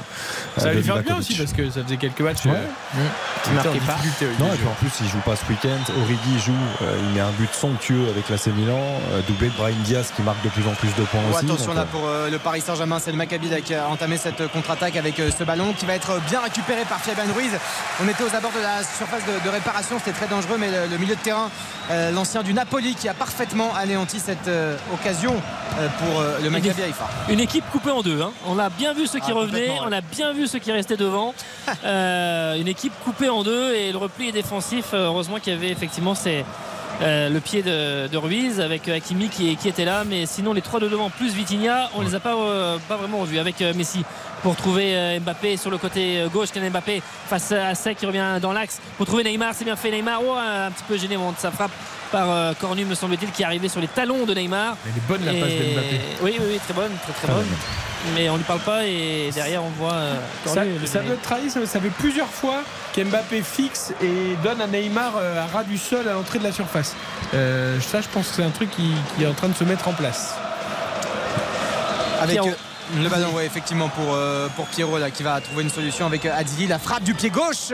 Ça 0.58 0.66
euh, 0.66 0.68
va 0.68 0.72
de 0.72 0.76
lui 0.78 0.84
faire 0.84 1.02
bien 1.04 1.18
aussi 1.18 1.34
parce 1.36 1.54
que 1.54 1.70
ça 1.72 1.84
faisait 1.84 1.98
quelques 1.98 2.22
matchs. 2.22 2.46
Ouais. 2.46 2.52
euh, 2.52 3.54
marquait 3.56 3.80
pas. 3.80 3.98
Non, 4.40 4.54
et 4.54 4.58
puis 4.58 4.68
en 4.68 4.76
plus, 4.80 4.92
il 5.02 5.08
joue 5.10 5.20
pas 5.26 5.36
ce 5.36 5.46
week-end. 5.50 5.80
Origi 6.02 6.40
joue, 6.46 6.54
euh, 6.84 6.96
il 7.08 7.16
met 7.16 7.22
un 7.22 7.32
but 7.32 7.50
somptueux 7.54 8.08
avec 8.10 8.30
l'AC 8.30 8.48
Milan, 8.56 8.80
euh, 9.14 9.22
doublé 9.28 9.48
de 9.50 9.54
Brahim 9.54 9.76
Diaz 9.84 10.12
qui 10.16 10.22
marque 10.22 10.44
de 10.44 10.50
plus 10.50 10.68
en 10.68 10.74
plus 10.74 10.90
de 10.96 11.04
points 11.04 11.20
Oh, 11.32 11.36
aussi. 11.36 11.46
attention 11.46 11.68
Donc, 11.68 11.76
là 11.76 11.82
euh, 11.82 11.86
pour 11.92 12.02
euh, 12.03 12.03
le 12.32 12.38
Paris 12.38 12.62
Saint-Germain, 12.62 13.00
c'est 13.00 13.12
le 13.12 13.18
Maccabi 13.18 13.50
qui 13.64 13.76
a 13.76 13.88
entamé 13.88 14.18
cette 14.18 14.42
euh, 14.42 14.48
contre-attaque 14.48 14.96
avec 14.96 15.20
euh, 15.20 15.30
ce 15.38 15.44
ballon 15.44 15.74
qui 15.74 15.86
va 15.86 15.94
être 15.96 16.20
bien 16.30 16.40
récupéré 16.42 16.84
par 16.88 17.00
Fabian 17.00 17.32
Ruiz. 17.34 17.52
On 18.04 18.08
était 18.08 18.24
aux 18.24 18.36
abords 18.36 18.52
de 18.52 18.62
la 18.62 18.84
surface 18.84 19.24
de, 19.26 19.44
de 19.46 19.50
réparation, 19.50 19.98
c'était 20.00 20.18
très 20.18 20.28
dangereux, 20.28 20.58
mais 20.60 20.70
le, 20.72 20.88
le 20.92 20.98
milieu 20.98 21.16
de 21.16 21.20
terrain, 21.22 21.50
euh, 21.92 22.12
l'ancien 22.12 22.44
du 22.44 22.54
Napoli, 22.54 22.96
qui 22.96 23.08
a 23.10 23.14
parfaitement 23.14 23.74
anéanti 23.76 24.20
cette 24.20 24.48
euh, 24.48 24.76
occasion 24.94 25.34
euh, 25.80 25.88
pour 26.00 26.20
euh, 26.22 26.40
le 26.44 26.50
Maccabi 26.50 26.82
Haïfa. 26.84 27.08
Une 27.30 27.40
équipe 27.40 27.66
coupée 27.72 27.92
en 27.92 28.02
deux. 28.02 28.22
hein. 28.22 28.32
On 28.48 28.58
a 28.60 28.70
bien 28.70 28.94
vu 28.94 29.06
ceux 29.08 29.20
qui 29.20 29.32
Ah, 29.32 29.36
revenaient, 29.36 29.70
ouais. 29.70 29.80
on 29.86 29.92
a 29.92 30.02
bien 30.02 30.34
vu 30.34 30.48
ceux 30.48 30.60
qui 30.60 30.72
restaient 30.72 30.98
devant. 30.98 31.34
Euh, 31.86 32.56
une 32.56 32.68
équipe 32.68 32.94
coupée 33.04 33.30
en 33.30 33.44
deux 33.44 33.74
et 33.74 33.92
le 33.92 33.98
repli 33.98 34.30
est 34.30 34.32
défensif. 34.32 34.88
Euh, 34.94 35.08
Heureusement 35.08 35.40
qu'il 35.40 35.54
y 35.54 35.56
avait 35.56 35.70
effectivement 35.70 36.16
ces, 36.16 36.46
euh, 37.02 37.30
le 37.30 37.40
pied 37.40 37.62
de, 37.64 38.08
de 38.08 38.18
Ruiz 38.18 38.60
avec 38.60 38.88
euh, 38.88 38.96
Hakimi 38.96 39.30
qui, 39.30 39.56
qui 39.58 39.68
était 39.68 39.86
là. 39.86 40.04
Mais 40.06 40.26
sinon, 40.26 40.54
les 40.54 40.62
trois 40.62 40.80
de 40.80 40.88
devant 40.88 41.10
plus 41.10 41.34
Vitinha, 41.34 41.90
on 41.96 42.02
les 42.02 42.16
a 42.16 42.20
pas, 42.20 42.36
euh, 42.36 42.78
pas 42.88 42.98
vraiment 42.98 43.20
revus 43.20 43.40
avec 43.40 43.62
Messi 43.76 44.04
pour 44.42 44.56
trouver 44.56 45.20
Mbappé 45.20 45.58
sur 45.58 45.72
le 45.72 45.78
côté 45.78 46.26
gauche. 46.34 46.52
Kylian 46.52 46.70
Mbappé 46.70 47.02
face 47.28 47.52
à 47.52 47.76
Sec 47.76 47.98
qui 47.98 48.06
revient 48.06 48.40
dans 48.42 48.52
l'axe 48.52 48.80
pour 48.98 49.06
trouver 49.06 49.24
Neymar. 49.24 49.54
C'est 49.54 49.66
bien 49.66 49.76
fait 49.76 49.92
Neymar. 49.92 50.20
Oh, 50.24 50.36
un 50.36 50.72
petit 50.72 50.84
peu 50.88 50.98
gêné 50.98 51.16
de 51.16 51.22
sa 51.38 51.52
frappe 51.52 51.72
par 52.14 52.30
euh, 52.32 52.54
Cornu, 52.62 52.86
me 52.86 52.94
semble-t-il, 52.96 53.32
qui 53.32 53.42
est 53.42 53.46
arrivé 53.46 53.68
sur 53.68 53.82
les 53.82 53.88
talons 53.88 54.26
de 54.26 54.34
Neymar. 54.34 54.78
Elle 54.86 54.92
est 54.98 55.08
bonne 55.08 55.26
la 55.26 55.34
passe 55.34 55.52
Et- 55.52 55.60
de 55.60 55.74
Mbappé. 55.74 56.00
Oui, 56.22 56.36
oui, 56.40 56.46
oui, 56.52 56.60
très 56.64 56.74
bonne, 56.74 56.92
très 57.04 57.12
très 57.14 57.28
bonne. 57.34 57.48
Mais 58.16 58.30
on 58.30 58.36
lui 58.38 58.44
parle 58.44 58.60
pas 58.60 58.86
et 58.86 59.30
derrière 59.34 59.64
on 59.64 59.70
voit. 59.70 59.94
euh, 59.94 60.16
Ça, 60.46 60.54
Cornu 60.56 60.72
le 60.80 60.86
ça 60.86 61.00
ça, 61.50 61.66
ça 61.66 61.80
fait 61.82 61.90
plusieurs 61.98 62.28
fois 62.28 62.62
qu'Mbappé 62.94 63.42
fixe 63.42 63.94
et 64.02 64.36
donne 64.44 64.62
à 64.62 64.68
Neymar 64.68 65.14
euh, 65.18 65.42
à 65.44 65.48
ras 65.48 65.64
du 65.64 65.78
sol 65.78 66.08
à 66.08 66.14
l'entrée 66.14 66.38
de 66.40 66.44
la 66.44 66.52
surface. 66.52 66.96
Euh, 67.34 67.80
ça, 67.82 68.02
je 68.02 68.08
pense 68.10 68.28
que 68.30 68.36
c'est 68.36 68.44
un 68.44 68.50
truc 68.52 68.70
qui, 68.72 68.92
qui 69.18 69.24
est 69.24 69.28
en 69.28 69.34
train 69.34 69.48
de 69.50 69.56
se 69.56 69.64
mettre 69.64 69.88
en 69.88 69.94
place. 69.94 70.36
Avec 72.22 72.38
euh, 72.40 72.52
le 72.96 73.10
ballon, 73.10 73.32
ouais, 73.34 73.46
effectivement, 73.46 73.90
pour, 73.90 74.14
euh, 74.14 74.48
Pierrot 74.72 74.98
qui 75.14 75.24
va 75.24 75.40
trouver 75.42 75.64
une 75.64 75.70
solution 75.70 76.06
avec 76.06 76.26
euh, 76.26 76.36
Adili. 76.36 76.68
La 76.68 76.80
frappe 76.80 77.04
du 77.04 77.14
pied 77.14 77.30
gauche 77.30 77.74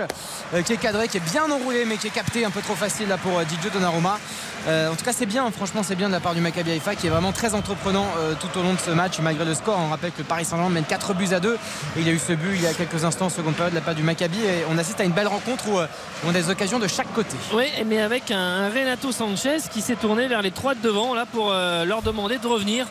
euh, 0.53 0.61
qui 0.61 0.73
est 0.73 0.77
cadrée, 0.77 1.07
qui 1.07 1.17
est 1.17 1.31
bien 1.31 1.49
enroulée, 1.49 1.85
mais 1.85 1.97
qui 1.97 2.07
est 2.07 2.11
captée 2.11 2.45
un 2.45 2.49
peu 2.49 2.61
trop 2.61 2.75
facile 2.75 3.07
pour 3.23 3.39
euh, 3.39 3.43
Didio 3.43 3.69
Donnarumma. 3.69 4.19
En 4.67 4.95
tout 4.95 5.05
cas, 5.05 5.13
c'est 5.13 5.25
bien, 5.25 5.49
franchement, 5.51 5.81
c'est 5.83 5.95
bien 5.95 6.09
de 6.09 6.13
la 6.13 6.19
part 6.19 6.35
du 6.35 6.41
Maccabi 6.41 6.71
Haïfa 6.71 6.93
qui 6.93 7.07
est 7.07 7.09
vraiment 7.09 7.31
très 7.31 7.55
entreprenant 7.55 8.05
tout 8.41 8.59
au 8.59 8.61
long 8.61 8.73
de 8.73 8.79
ce 8.79 8.91
match, 8.91 9.17
malgré 9.19 9.45
le 9.45 9.55
score. 9.55 9.79
On 9.79 9.89
rappelle 9.89 10.11
que 10.11 10.21
Paris 10.21 10.43
Saint-Germain 10.43 10.69
mène 10.69 10.83
4 10.83 11.13
buts 11.13 11.29
à 11.31 11.39
2 11.39 11.53
et 11.53 11.57
il 11.97 12.05
y 12.05 12.09
a 12.09 12.13
eu 12.13 12.19
ce 12.19 12.33
but 12.33 12.51
il 12.53 12.61
y 12.61 12.67
a 12.67 12.73
quelques 12.73 13.03
instants 13.03 13.27
en 13.27 13.29
seconde 13.29 13.55
période 13.55 13.71
de 13.71 13.79
la 13.79 13.83
part 13.83 13.95
du 13.95 14.03
Maccabi. 14.03 14.37
Et 14.37 14.65
on 14.69 14.77
assiste 14.77 14.99
à 14.99 15.05
une 15.05 15.13
belle 15.13 15.27
rencontre 15.27 15.69
où 15.69 15.79
on 16.25 16.29
a 16.29 16.33
des 16.33 16.49
occasions 16.49 16.77
de 16.77 16.87
chaque 16.87 17.11
côté. 17.13 17.37
Oui, 17.53 17.65
mais 17.87 18.01
avec 18.01 18.31
un, 18.31 18.67
Renato 18.69 19.13
Sanchez 19.13 19.59
qui 19.71 19.81
s'est 19.81 19.95
tourné 19.95 20.27
vers 20.27 20.41
les 20.41 20.51
trois 20.51 20.75
de 20.75 20.81
devant 20.81 21.15
là 21.15 21.25
pour 21.25 21.51
leur 21.51 22.01
demander 22.01 22.37
de 22.37 22.47
revenir. 22.47 22.85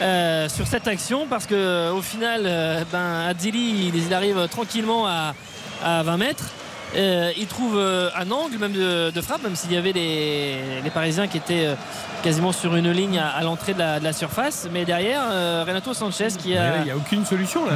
Euh, 0.00 0.48
sur 0.48 0.66
cette 0.66 0.86
action 0.88 1.26
parce 1.28 1.46
que 1.46 1.54
euh, 1.54 1.92
au 1.92 2.02
final 2.02 2.42
euh, 2.46 2.82
ben, 2.92 3.26
Adzili 3.28 3.88
il, 3.88 3.96
il 4.06 4.14
arrive 4.14 4.46
tranquillement 4.48 5.06
à, 5.06 5.34
à 5.84 6.02
20 6.02 6.16
mètres 6.16 6.44
Euh, 6.96 7.32
il 7.36 7.46
trouve 7.46 7.76
euh, 7.76 8.08
un 8.16 8.30
angle 8.30 8.56
même 8.56 8.72
de, 8.72 9.10
de 9.10 9.20
frappe, 9.20 9.42
même 9.42 9.54
s'il 9.56 9.70
y 9.74 9.76
avait 9.76 9.92
les, 9.92 10.80
les 10.82 10.88
Parisiens 10.90 11.26
qui 11.28 11.36
étaient 11.36 11.66
euh, 11.66 11.74
quasiment 12.22 12.50
sur 12.50 12.74
une 12.76 12.90
ligne 12.90 13.18
à, 13.18 13.28
à 13.28 13.42
l'entrée 13.42 13.74
de 13.74 13.78
la, 13.78 13.98
de 14.00 14.04
la 14.04 14.14
surface. 14.14 14.66
Mais 14.72 14.86
derrière, 14.86 15.20
euh, 15.30 15.64
Renato 15.68 15.92
Sanchez 15.92 16.28
qui 16.38 16.56
a 16.56 16.78
Il 16.78 16.84
n'y 16.84 16.90
a 16.90 16.96
aucune 16.96 17.26
solution 17.26 17.66
là. 17.66 17.72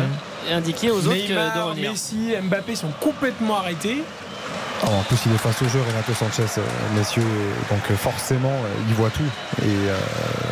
indiqué 0.57 0.91
aux 0.91 1.07
autres 1.07 1.27
que 1.29 1.33
de 1.59 1.61
revenir. 1.63 1.91
Messi, 1.91 2.33
Mbappé 2.43 2.75
sont 2.75 2.91
complètement 3.01 3.59
arrêtés. 3.59 4.03
Oh, 4.85 4.89
en 4.89 5.03
plus, 5.05 5.17
il 5.27 5.33
est 5.33 5.39
face 5.39 5.63
au 5.63 5.69
jeu, 5.69 5.81
Renato 5.81 6.13
Sanchez, 6.13 6.43
euh, 6.59 6.63
messieurs. 6.99 7.23
Donc, 7.71 7.81
euh, 7.91 7.97
forcément, 7.97 8.49
euh, 8.51 8.69
il 8.89 8.95
voit 8.95 9.11
tout. 9.11 9.23
Et 9.63 9.67
euh, 9.69 9.97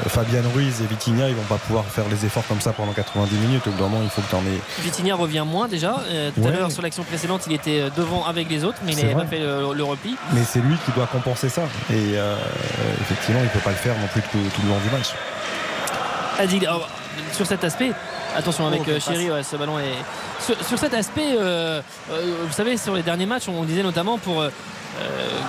Fabian 0.09 0.43
Ruiz 0.55 0.81
et 0.82 0.86
Vitinha, 0.86 1.28
ils 1.28 1.35
vont 1.35 1.43
pas 1.43 1.57
pouvoir 1.59 1.85
faire 1.85 2.05
les 2.09 2.24
efforts 2.24 2.47
comme 2.47 2.61
ça 2.61 2.73
pendant 2.73 2.93
90 2.93 3.35
minutes. 3.35 3.66
Au 3.66 3.70
bout 3.70 3.78
d'un 3.82 3.89
moment, 3.89 4.02
il 4.05 4.11
faut 4.11 4.20
que 4.23 4.28
tu 4.28 4.35
en 4.36 4.43
aies. 4.47 4.61
Vitinha 4.78 5.16
revient 5.16 5.43
moins 5.44 5.66
déjà. 5.66 5.97
Euh, 6.09 6.31
tout 6.31 6.47
à 6.47 6.51
l'heure 6.52 6.70
sur 6.70 6.81
l'action 6.82 7.02
précédente, 7.02 7.43
il 7.48 7.55
était 7.55 7.90
devant 7.97 8.24
avec 8.24 8.48
les 8.48 8.62
autres, 8.65 8.78
mais 8.85 8.93
il 8.93 8.98
n'avait 9.02 9.15
pas 9.15 9.27
fait 9.27 9.40
le, 9.40 9.74
le 9.74 9.82
repli. 9.85 10.15
Mais 10.32 10.43
c'est 10.48 10.61
lui 10.61 10.77
qui 10.85 10.93
doit 10.93 11.07
compenser 11.09 11.48
ça. 11.48 11.62
Et 11.90 11.94
euh, 12.16 12.36
effectivement, 13.01 13.40
il 13.43 13.48
peut 13.48 13.59
pas 13.59 13.70
le 13.70 13.77
faire 13.77 13.97
non 13.98 14.07
plus 14.12 14.23
tout, 14.23 14.28
tout 14.55 14.62
le 14.62 14.69
long 14.69 14.78
du 14.78 14.90
match. 14.94 15.09
Adil, 16.39 16.65
alors, 16.66 16.89
sur 17.32 17.47
cet 17.47 17.65
aspect, 17.65 17.90
attention 18.36 18.66
avec 18.66 18.82
Oh, 18.86 18.90
euh, 18.90 19.01
Chéri, 19.01 19.31
ouais, 19.31 19.43
ce 19.43 19.57
ballon 19.57 19.78
est. 19.78 19.94
Sur, 20.40 20.57
sur 20.65 20.78
cet 20.78 20.94
aspect, 20.94 21.35
euh, 21.39 21.81
euh, 22.11 22.35
vous 22.47 22.52
savez, 22.52 22.77
sur 22.77 22.94
les 22.94 23.02
derniers 23.02 23.27
matchs, 23.27 23.48
on 23.48 23.65
disait 23.65 23.82
notamment 23.82 24.19
pour. 24.19 24.40
euh, 24.40 24.51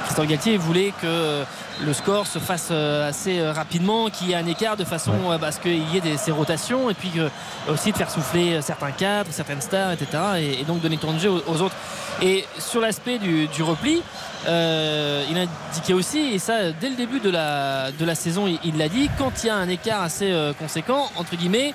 Christophe 0.05 0.27
Galtier 0.27 0.55
voulait 0.57 0.93
que 1.01 1.43
le 1.83 1.93
score 1.93 2.27
se 2.27 2.37
fasse 2.39 2.69
assez 2.71 3.41
rapidement, 3.49 4.09
qu'il 4.09 4.29
y 4.29 4.31
ait 4.33 4.35
un 4.35 4.45
écart 4.45 4.77
de 4.77 4.85
façon 4.85 5.13
euh, 5.31 5.37
à 5.41 5.51
ce 5.51 5.59
qu'il 5.59 5.89
y 5.91 5.97
ait 5.97 5.99
des, 6.01 6.15
ces 6.15 6.31
rotations 6.31 6.89
et 6.89 6.93
puis 6.93 7.09
que, 7.09 7.27
aussi 7.69 7.91
de 7.91 7.97
faire 7.97 8.09
souffler 8.11 8.61
certains 8.61 8.91
cadres, 8.91 9.29
certaines 9.31 9.59
stars, 9.61 9.93
etc. 9.93 10.07
Et, 10.37 10.61
et 10.61 10.63
donc 10.63 10.79
donner 10.81 10.97
ton 10.97 11.17
jeu 11.17 11.29
aux, 11.31 11.41
aux 11.47 11.61
autres. 11.63 11.75
Et 12.21 12.45
sur 12.59 12.79
l'aspect 12.81 13.17
du, 13.17 13.47
du 13.47 13.63
repli, 13.63 14.03
euh, 14.47 15.25
il 15.29 15.37
indiquait 15.37 15.93
aussi, 15.93 16.19
et 16.33 16.39
ça 16.39 16.71
dès 16.79 16.89
le 16.89 16.95
début 16.95 17.19
de 17.19 17.31
la, 17.31 17.91
de 17.91 18.05
la 18.05 18.15
saison, 18.15 18.45
il- 18.63 18.77
l'a 18.77 18.89
dit, 18.89 19.09
quand 19.17 19.43
il 19.43 19.47
y 19.47 19.49
a 19.49 19.55
un 19.55 19.69
écart 19.69 20.03
assez 20.03 20.31
conséquent, 20.59 21.09
entre 21.17 21.35
guillemets, 21.35 21.73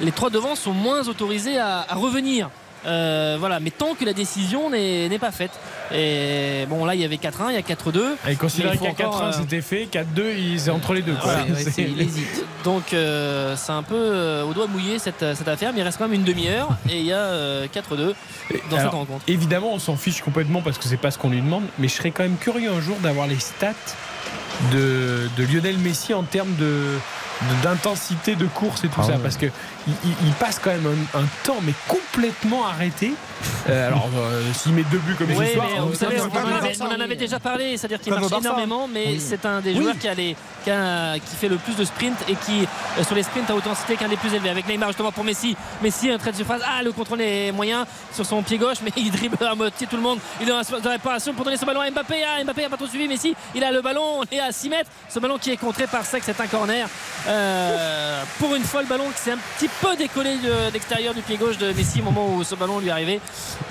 les 0.00 0.12
trois 0.12 0.30
devants 0.30 0.54
sont 0.56 0.72
moins 0.72 1.08
autorisés 1.08 1.58
à, 1.58 1.84
à 1.88 1.94
revenir. 1.94 2.50
Euh, 2.86 3.36
voilà, 3.40 3.60
mais 3.60 3.70
tant 3.70 3.94
que 3.94 4.04
la 4.04 4.12
décision 4.12 4.68
n'est 4.68 5.18
pas 5.18 5.30
faite. 5.30 5.52
Et 5.90 6.66
bon, 6.68 6.84
là, 6.84 6.94
il 6.94 7.00
y 7.00 7.04
avait 7.04 7.16
4-1, 7.16 7.48
il 7.48 7.54
y 7.54 7.56
a 7.56 7.60
4-2. 7.62 7.98
Et 8.28 8.36
considéré 8.36 8.76
qu'à 8.76 8.90
encore, 8.90 9.22
4-1 9.22 9.24
euh, 9.24 9.32
c'était 9.32 9.62
fait, 9.62 9.88
4-2 9.90 10.04
il 10.36 10.56
est 10.56 10.68
entre 10.68 10.92
les 10.92 11.00
deux. 11.00 11.14
quoi. 11.14 11.32
il 11.78 12.00
hésite. 12.00 12.44
Donc 12.64 12.92
euh, 12.92 13.56
c'est 13.56 13.72
un 13.72 13.82
peu 13.82 14.42
au 14.46 14.52
doigt 14.52 14.66
mouillé 14.66 14.98
cette, 14.98 15.24
cette 15.34 15.48
affaire, 15.48 15.72
mais 15.72 15.80
il 15.80 15.82
reste 15.82 15.96
quand 15.96 16.04
même 16.08 16.14
une 16.20 16.24
demi-heure 16.24 16.68
et 16.90 16.98
il 16.98 17.06
y 17.06 17.12
a 17.12 17.16
euh, 17.16 17.66
4-2 17.66 17.96
dans 17.96 18.06
Alors, 18.76 18.80
cette 18.80 18.88
rencontre. 18.90 19.24
Évidemment, 19.28 19.72
on 19.72 19.78
s'en 19.78 19.96
fiche 19.96 20.20
complètement 20.20 20.60
parce 20.60 20.76
que 20.76 20.84
c'est 20.84 20.98
pas 20.98 21.10
ce 21.10 21.16
qu'on 21.18 21.30
lui 21.30 21.40
demande, 21.40 21.64
mais 21.78 21.88
je 21.88 21.94
serais 21.94 22.10
quand 22.10 22.22
même 22.22 22.36
curieux 22.36 22.70
un 22.70 22.80
jour 22.82 22.96
d'avoir 23.02 23.26
les 23.26 23.38
stats 23.38 23.72
de, 24.72 25.28
de 25.36 25.44
Lionel 25.44 25.78
Messi 25.78 26.12
en 26.14 26.22
termes 26.22 26.54
de- 26.58 26.98
d'intensité 27.62 28.36
de 28.36 28.46
course 28.46 28.84
et 28.84 28.88
tout 28.88 29.00
Ah 29.00 29.04
ça 29.04 29.12
ouais. 29.12 29.18
parce 29.22 29.36
que 29.36 29.46
il, 29.86 30.32
passe 30.40 30.58
quand 30.62 30.70
même 30.70 30.86
un, 31.14 31.18
un 31.20 31.24
temps 31.44 31.58
mais 31.62 31.74
complètement 31.88 32.66
arrêté 32.66 33.12
Euh, 33.68 33.88
alors 33.88 34.08
euh, 34.16 34.42
s'il 34.54 34.72
met 34.72 34.84
deux 34.90 34.98
buts 34.98 35.14
comme 35.18 35.30
Oui, 35.36 35.46
ce 35.48 35.54
soir 35.54 35.66
mais 35.70 35.80
vous 35.80 35.94
savez, 35.94 36.16
c'est 36.16 36.22
on, 36.22 36.26
en 36.26 36.56
avait, 36.56 36.76
on 36.80 36.86
en 36.86 37.00
avait 37.00 37.16
déjà 37.16 37.38
parlé, 37.38 37.76
c'est-à-dire 37.76 38.00
qu'il 38.00 38.12
Comme 38.12 38.22
au 38.22 38.28
marche 38.28 38.42
énormément, 38.42 38.88
mais 38.88 39.06
Oui. 39.08 39.20
c'est 39.20 39.44
un 39.44 39.60
des 39.60 39.74
Oui. 39.74 39.82
joueurs 39.82 39.98
qui, 39.98 40.08
a 40.08 40.14
les- 40.14 40.36
qui, 40.62 40.70
a- 40.70 41.18
qui 41.18 41.36
fait 41.36 41.48
le 41.48 41.56
plus 41.56 41.76
de 41.76 41.84
sprint 41.84 42.16
et 42.28 42.34
qui, 42.36 42.66
euh, 42.98 43.04
sur 43.04 43.14
les 43.14 43.22
sprints 43.22 43.50
à 43.50 43.54
haute 43.54 43.66
intensité, 43.66 43.96
qu'un 43.96 44.08
des 44.08 44.16
plus 44.16 44.32
élevés. 44.32 44.48
Avec 44.50 44.66
Neymar 44.66 44.88
justement 44.90 45.12
pour 45.12 45.24
Messi. 45.24 45.56
Messi, 45.82 46.10
un 46.10 46.16
trait 46.18 46.30
de 46.32 46.36
surface. 46.36 46.62
Ah, 46.64 46.82
le 46.82 46.92
contrôle 46.92 47.20
est 47.20 47.52
moyen 47.52 47.86
sur 48.14 48.24
son 48.24 48.42
pied 48.42 48.56
gauche, 48.56 48.78
mais 48.84 48.92
il 48.96 49.10
dribble 49.10 49.44
à 49.44 49.54
moitié 49.54 49.86
tout 49.86 49.96
le 49.96 50.02
monde. 50.02 50.18
Il 50.40 50.48
est 50.48 50.52
dans 50.52 50.60
la 50.84 50.90
réparation 50.90 51.34
pour 51.34 51.44
donner 51.44 51.56
ce 51.58 51.66
ballon 51.66 51.80
à 51.80 51.90
Mbappé. 51.90 52.16
Ah, 52.26 52.42
Mbappé 52.44 52.62
n'a 52.62 52.70
pas 52.70 52.76
trop 52.78 52.86
suivi. 52.86 53.08
Messi, 53.08 53.34
il 53.54 53.62
a 53.64 53.70
le 53.72 53.82
ballon, 53.82 54.20
on 54.20 54.24
est 54.34 54.40
à 54.40 54.52
6 54.52 54.68
mètres. 54.70 54.90
Ce 55.10 55.18
ballon 55.18 55.36
qui 55.38 55.50
est 55.50 55.56
contré 55.58 55.86
par 55.86 56.04
Sec, 56.06 56.22
c'est 56.24 56.40
un 56.40 56.46
corner. 56.46 56.88
Euh, 57.26 58.22
pour 58.38 58.54
une 58.54 58.64
fois, 58.64 58.82
le 58.82 58.88
ballon 58.88 59.04
qui 59.14 59.22
s'est 59.22 59.32
un 59.32 59.38
petit 59.56 59.68
peu 59.80 59.96
décollé 59.96 60.36
de 60.38 60.72
l'extérieur 60.72 61.14
du 61.14 61.22
pied 61.22 61.36
gauche 61.36 61.58
de 61.58 61.72
Messi 61.72 62.00
au 62.00 62.04
moment 62.04 62.26
où 62.34 62.44
ce 62.44 62.54
ballon 62.54 62.78
lui 62.80 62.90
arrivait. 62.90 63.20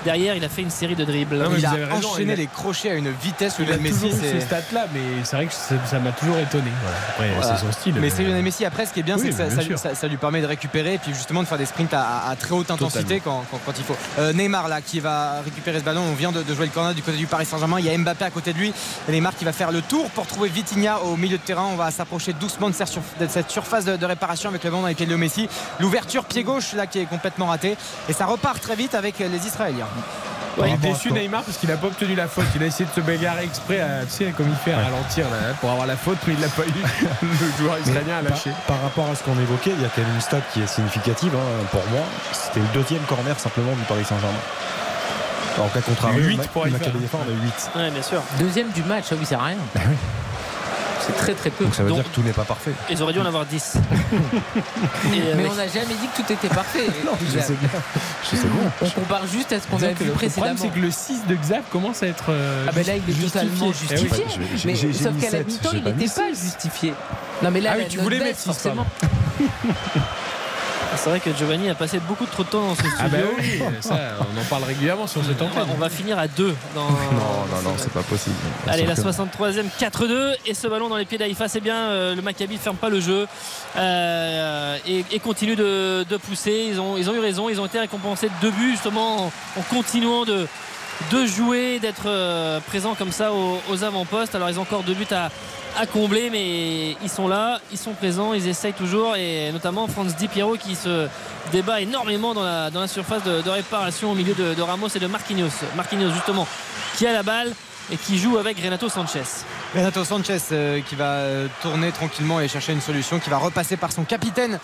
Derrière, 0.04 0.34
il 0.36 0.44
a 0.44 0.48
fait 0.48 0.62
une 0.62 0.70
série 0.70 0.96
de 0.96 1.04
dribbles. 1.04 1.36
Non, 1.38 1.50
Il 1.56 1.64
a 1.64 1.70
raison, 1.70 2.08
enchaîné 2.12 2.24
il 2.24 2.30
a- 2.32 2.36
les 2.36 2.46
crochets 2.46 2.90
à 2.90 2.94
une 2.94 3.10
vitesse. 3.10 3.54
il 3.58 3.64
a 3.66 3.76
Lionel 3.76 3.80
Messi, 3.82 4.12
ces 4.12 4.40
stats 4.40 4.56
là 4.72 4.86
mais 4.92 5.00
c'est 5.24 5.36
vrai 5.36 5.46
que 5.46 5.52
ça 5.52 5.74
ça 5.88 5.98
m'a 5.98 6.12
toujours 6.12 6.38
étonné 6.38 6.70
Voilà. 6.82 6.96
après 7.08 7.30
Voilà. 7.34 7.56
c'est 7.58 7.64
son 7.66 7.72
style 7.72 7.94
Mais 8.00 8.10
c'est 8.10 8.22
Lionel 8.24 8.42
Messi 8.42 8.64
après 8.64 8.86
ce 8.86 8.92
qui 8.92 9.00
est 9.00 9.04
bien 9.04 9.16
Oui, 9.16 9.22
c'est 9.24 9.30
que 9.30 9.36
ça, 9.36 9.44
bien 9.46 9.56
ça- 9.56 9.62
sûr. 9.62 9.78
ça- 9.78 9.94
ça 9.94 10.08
lui 10.08 10.16
permet 10.16 10.40
de 10.40 10.46
récupérer 10.46 10.94
et 10.94 10.98
puis 10.98 11.12
justement 11.14 11.42
de 11.42 11.48
faire 11.48 11.58
des 11.58 11.66
sprints 11.66 11.94
à, 11.94 12.28
à 12.28 12.36
très 12.36 12.52
haute 12.54 12.70
intensité 12.70 13.20
quand, 13.24 13.44
quand- 13.50 13.60
quand 13.64 13.72
il 13.78 13.84
faut. 13.84 13.96
Euh, 14.18 14.32
Neymar 14.32 14.68
là 14.68 14.80
qui 14.80 15.00
va 15.00 15.40
récupérer 15.44 15.78
ce 15.78 15.84
ballon, 15.84 16.02
on 16.02 16.14
vient 16.14 16.32
de, 16.32 16.42
de 16.42 16.54
jouer 16.54 16.66
le 16.66 16.72
corner 16.72 16.94
du 16.94 17.02
côté 17.02 17.16
du 17.16 17.26
Paris 17.26 17.46
Saint-Germain, 17.46 17.78
il 17.78 17.86
y 17.86 17.90
a 17.90 17.96
Mbappé 17.98 18.24
à 18.24 18.30
côté 18.30 18.52
de 18.52 18.58
lui, 18.58 18.72
Neymar 19.08 19.34
qui 19.36 19.44
va 19.44 19.52
faire 19.52 19.70
le 19.72 19.80
tour 19.82 20.10
pour 20.10 20.26
trouver 20.26 20.48
Vitinha 20.48 20.98
au 21.00 21.16
milieu 21.16 21.38
de 21.38 21.42
terrain, 21.42 21.66
on 21.72 21.76
va 21.76 21.90
s'approcher 21.90 22.32
doucement 22.32 22.68
de 22.68 22.74
cette, 22.74 22.90
cette 23.44 23.52
surface 23.52 23.84
de, 23.84 23.96
de 23.96 24.06
réparation 24.06 24.48
avec 24.48 24.64
le 24.64 24.70
ballon 24.70 24.82
dans 24.82 24.88
les 24.88 24.94
pieds 24.94 25.06
de 25.06 25.10
Léo 25.10 25.18
Messi, 25.18 25.48
l'ouverture 25.80 26.24
pied 26.24 26.42
gauche 26.44 26.72
là 26.72 26.86
qui 26.86 26.98
est 27.00 27.04
complètement 27.04 27.46
ratée 27.46 27.76
et 28.08 28.12
ça 28.12 28.26
repart 28.26 28.60
très 28.60 28.74
vite 28.76 28.94
avec 28.94 29.18
les 29.18 29.46
Israéliens. 29.46 29.86
Ouais, 30.56 30.68
il 30.70 30.74
est 30.74 30.92
déçu 30.92 31.10
Neymar 31.12 31.42
parce 31.42 31.58
qu'il 31.58 31.68
n'a 31.68 31.76
pas 31.76 31.88
obtenu 31.88 32.14
la 32.14 32.28
faute. 32.28 32.44
Il 32.54 32.62
a 32.62 32.66
essayé 32.66 32.88
de 32.88 32.94
se 32.94 33.00
bagarrer 33.04 33.42
exprès, 33.42 33.80
à, 33.80 34.04
tu 34.04 34.10
sais, 34.10 34.24
comme 34.36 34.48
il 34.48 34.54
fait 34.54 34.72
à 34.72 34.84
ralentir 34.84 35.24
là, 35.28 35.52
pour 35.60 35.68
avoir 35.70 35.84
la 35.86 35.96
faute, 35.96 36.18
mais 36.28 36.34
il 36.34 36.40
l'a 36.40 36.46
pas 36.48 36.62
eu. 36.62 37.06
Le 37.22 37.58
joueur 37.58 37.76
israélien 37.80 38.18
a 38.18 38.22
lâché. 38.22 38.50
par 38.68 38.80
rapport 38.80 39.10
à 39.10 39.16
ce 39.16 39.24
qu'on 39.24 39.36
évoquait, 39.40 39.72
il 39.76 39.82
y 39.82 39.84
a 39.84 39.88
quand 39.88 40.02
même 40.02 40.14
une 40.14 40.20
stat 40.20 40.40
qui 40.52 40.62
est 40.62 40.66
significative 40.68 41.32
hein, 41.34 41.66
pour 41.72 41.82
moi. 41.90 42.02
C'était 42.32 42.60
le 42.60 42.68
deuxième 42.72 43.02
corner 43.02 43.38
simplement 43.40 43.72
du 43.72 43.82
Paris 43.82 44.04
Saint-Germain. 44.04 44.38
Qu'à 45.72 45.80
contrario, 45.80 46.22
Huit 46.24 46.36
Ma- 46.36 46.44
pour 46.44 46.66
Maccabi 46.66 46.98
Haïfa. 46.98 47.02
Haifa, 47.04 47.18
on 47.26 47.30
a 47.30 47.34
8. 47.34 47.70
Ouais, 47.84 47.90
bien 47.90 48.02
sûr. 48.02 48.22
Deuxième 48.38 48.70
du 48.70 48.82
match, 48.84 49.06
ah 49.10 49.14
oui, 49.18 49.24
c'est 49.28 49.36
rien. 49.36 49.56
C'est 51.06 51.16
très 51.16 51.34
très 51.34 51.50
peu. 51.50 51.64
Donc 51.64 51.74
ça 51.74 51.82
veut 51.82 51.90
Donc- 51.90 51.98
dire 52.02 52.10
que 52.10 52.14
tout 52.14 52.22
n'est 52.22 52.32
pas 52.32 52.44
parfait. 52.44 52.72
Ils 52.90 53.02
auraient 53.02 53.12
dû 53.12 53.20
en 53.20 53.26
avoir 53.26 53.44
10. 53.44 53.74
Et, 54.14 55.20
euh, 55.20 55.34
Mais 55.36 55.46
on 55.50 55.54
n'a 55.54 55.66
jamais 55.68 55.86
dit 56.00 56.08
que 56.16 56.22
tout 56.22 56.32
était 56.32 56.48
parfait. 56.48 56.86
Je 57.34 57.38
sais 57.40 57.52
bien. 57.54 57.68
Je 58.22 58.36
sais 58.36 58.46
bien. 58.46 58.70
On 58.80 58.88
compare 58.88 59.26
juste 59.26 59.52
à 59.52 59.60
ce 59.60 59.66
qu'on 59.66 59.76
a 59.76 59.80
C'est-à-dire 59.80 59.98
que 59.98 60.04
vu 60.04 60.10
le 60.10 60.14
problème, 60.14 60.30
précédemment. 60.54 60.56
c'est 60.74 60.80
que 60.80 60.84
le 60.84 60.90
6 60.90 61.26
de 61.28 61.34
Xav 61.34 61.62
commence 61.70 62.02
à 62.02 62.06
être. 62.06 62.24
euh, 62.30 62.66
Ah 62.68 62.72
ben 62.74 62.86
là 62.86 62.94
il 62.96 63.02
est 63.10 63.14
justifié. 63.16 63.40
totalement 63.48 63.66
Eh 63.66 63.68
oui. 63.68 63.74
justifié. 63.98 64.24
mais 64.64 64.74
sauf 64.76 65.20
qu'à 65.20 65.30
la 65.38 65.44
mi-temps 65.44 65.70
il 65.74 65.82
n'était 65.84 66.14
pas 66.14 66.28
justifié. 66.30 66.94
Non 67.42 67.50
mais 67.50 67.60
là 67.60 67.70
Ah 67.72 67.76
oui, 67.76 67.82
la 67.82 67.88
tu 67.88 67.98
voulais 67.98 68.18
baisse, 68.18 68.26
mettre 68.28 68.38
six, 68.40 68.44
forcément. 68.46 68.86
C'est 70.96 71.10
vrai 71.10 71.20
que 71.20 71.32
Giovanni 71.34 71.68
a 71.68 71.74
passé 71.74 71.98
beaucoup 72.00 72.24
trop 72.26 72.44
de 72.44 72.48
temps 72.48 72.62
dans 72.68 72.74
ce 72.74 72.82
studio. 72.82 72.96
Ah 73.00 73.08
bah 73.08 73.18
oui, 73.38 73.60
ça, 73.80 73.98
on 74.20 74.40
en 74.40 74.44
parle 74.44 74.64
régulièrement 74.64 75.06
sur 75.06 75.24
cette 75.24 75.36
va, 75.38 75.46
antenne. 75.46 75.66
on 75.74 75.78
va 75.78 75.88
finir 75.90 76.18
à 76.18 76.28
2 76.28 76.54
dans. 76.74 76.82
Non, 76.84 76.90
non, 76.90 77.62
non, 77.70 77.74
c'est 77.76 77.92
pas 77.92 78.02
possible. 78.02 78.36
Allez, 78.66 78.86
la 78.86 78.94
Sauf 78.96 79.04
que- 79.06 79.10
63e, 79.10 79.66
4-2. 79.78 80.34
Et 80.46 80.54
ce 80.54 80.66
ballon 80.68 80.88
dans 80.88 80.96
les 80.96 81.04
pieds 81.04 81.18
d'Aïfa, 81.18 81.48
c'est 81.48 81.60
bien. 81.60 81.76
euh, 81.76 82.14
le 82.14 82.22
Maccabi 82.22 82.54
ne 82.54 82.58
ferme 82.60 82.76
pas 82.76 82.88
le 82.88 83.00
jeu 83.00 83.26
euh, 83.76 84.76
et, 84.86 85.04
et 85.10 85.18
continue 85.20 85.56
de, 85.56 86.04
de 86.08 86.16
pousser. 86.16 86.66
Ils 86.70 86.80
ont, 86.80 86.96
ils 86.96 87.10
ont 87.10 87.14
eu 87.14 87.18
raison. 87.20 87.48
Ils 87.48 87.60
ont 87.60 87.66
été 87.66 87.78
récompensés 87.78 88.28
de 88.28 88.32
deux 88.40 88.50
buts, 88.50 88.70
justement, 88.72 89.26
en, 89.26 89.32
en 89.58 89.62
continuant 89.70 90.24
de, 90.24 90.46
de 91.10 91.26
jouer, 91.26 91.78
d'être 91.78 92.06
euh, 92.06 92.60
présents 92.60 92.94
comme 92.94 93.12
ça 93.12 93.30
aux, 93.32 93.84
avant-postes. 93.84 94.34
Alors, 94.34 94.50
ils 94.50 94.58
ont 94.58 94.62
encore 94.62 94.82
deux 94.82 94.94
buts 94.94 95.06
à, 95.10 95.30
combler, 95.86 96.30
mais 96.30 96.96
ils 97.02 97.08
sont 97.08 97.26
là, 97.26 97.60
ils 97.72 97.78
sont 97.78 97.94
présents, 97.94 98.32
ils 98.32 98.46
essayent 98.46 98.72
toujours. 98.72 99.16
Et 99.16 99.50
notamment 99.52 99.88
Franz 99.88 100.14
Di 100.16 100.28
Piero 100.28 100.56
qui 100.56 100.76
se 100.76 101.08
débat 101.52 101.80
énormément 101.80 102.32
dans 102.32 102.44
la, 102.44 102.88
surface 102.88 103.24
de, 103.24 103.48
réparation 103.50 104.12
au 104.12 104.14
milieu 104.14 104.34
de, 104.34 104.54
de 104.54 104.62
Ramos 104.62 104.88
et 104.94 105.00
de 105.00 105.06
Marquinhos. 105.06 105.50
Marquinhos, 105.76 106.10
justement, 106.12 106.46
qui 106.96 107.06
a 107.06 107.12
la 107.12 107.22
balle 107.22 107.52
et 107.92 107.96
qui 107.96 108.18
joue 108.18 108.38
avec 108.38 108.58
Renato 108.60 108.88
Sanchez. 108.88 109.22
Renato 109.74 110.04
Sanchez 110.04 110.38
euh, 110.52 110.80
qui 110.80 110.94
va 110.94 111.16
euh, 111.16 111.48
tourner 111.62 111.92
tranquillement 111.92 112.40
et 112.40 112.48
chercher 112.48 112.72
une 112.72 112.80
solution, 112.80 113.18
qui 113.18 113.30
va 113.30 113.38
repasser 113.38 113.76
par 113.76 113.92
son 113.92 114.04
capitaine. 114.04 114.58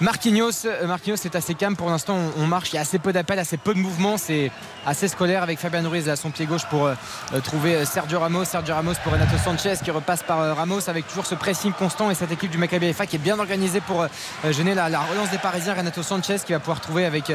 Marquinhos, 0.00 0.64
Euh, 0.64 0.86
Marquinhos 0.86 1.16
c'est 1.16 1.34
assez 1.36 1.54
calme 1.54 1.76
pour 1.76 1.90
l'instant, 1.90 2.16
on, 2.38 2.42
on 2.42 2.46
marche, 2.46 2.72
il 2.72 2.76
y 2.76 2.78
a 2.78 2.82
assez 2.82 2.98
peu 2.98 3.12
d'appels, 3.12 3.38
assez 3.38 3.58
peu 3.58 3.74
de 3.74 3.78
mouvements, 3.78 4.16
c'est 4.16 4.50
assez 4.86 5.08
scolaire 5.08 5.42
avec 5.42 5.58
Fabian 5.58 5.86
Ruiz 5.88 6.08
à 6.08 6.16
son 6.16 6.30
pied 6.30 6.46
gauche 6.46 6.64
pour 6.70 6.86
euh, 6.86 6.94
euh, 7.34 7.40
trouver 7.40 7.84
Sergio 7.84 8.18
Ramos, 8.18 8.46
Sergio 8.46 8.74
Ramos 8.74 8.94
pour 9.04 9.12
Renato 9.12 9.36
Sanchez 9.44 9.74
qui 9.84 9.90
repasse 9.90 10.22
par 10.22 10.40
euh, 10.40 10.54
Ramos 10.54 10.88
avec 10.88 11.06
toujours 11.06 11.26
ce 11.26 11.34
pressing 11.34 11.72
constant 11.72 12.10
et 12.10 12.14
cette 12.14 12.32
équipe 12.32 12.50
du 12.50 12.56
Maccabi 12.56 12.86
Haifa 12.86 13.04
qui 13.04 13.16
est 13.16 13.18
bien 13.18 13.38
organisée 13.38 13.82
pour 13.82 14.00
euh, 14.02 14.08
gêner 14.52 14.74
la, 14.74 14.88
la 14.88 15.00
relance 15.00 15.30
des 15.30 15.36
Parisiens, 15.38 15.74
Renato 15.74 16.02
Sanchez 16.02 16.36
qui 16.46 16.52
va 16.52 16.60
pouvoir 16.60 16.80
trouver 16.80 17.04
avec 17.04 17.30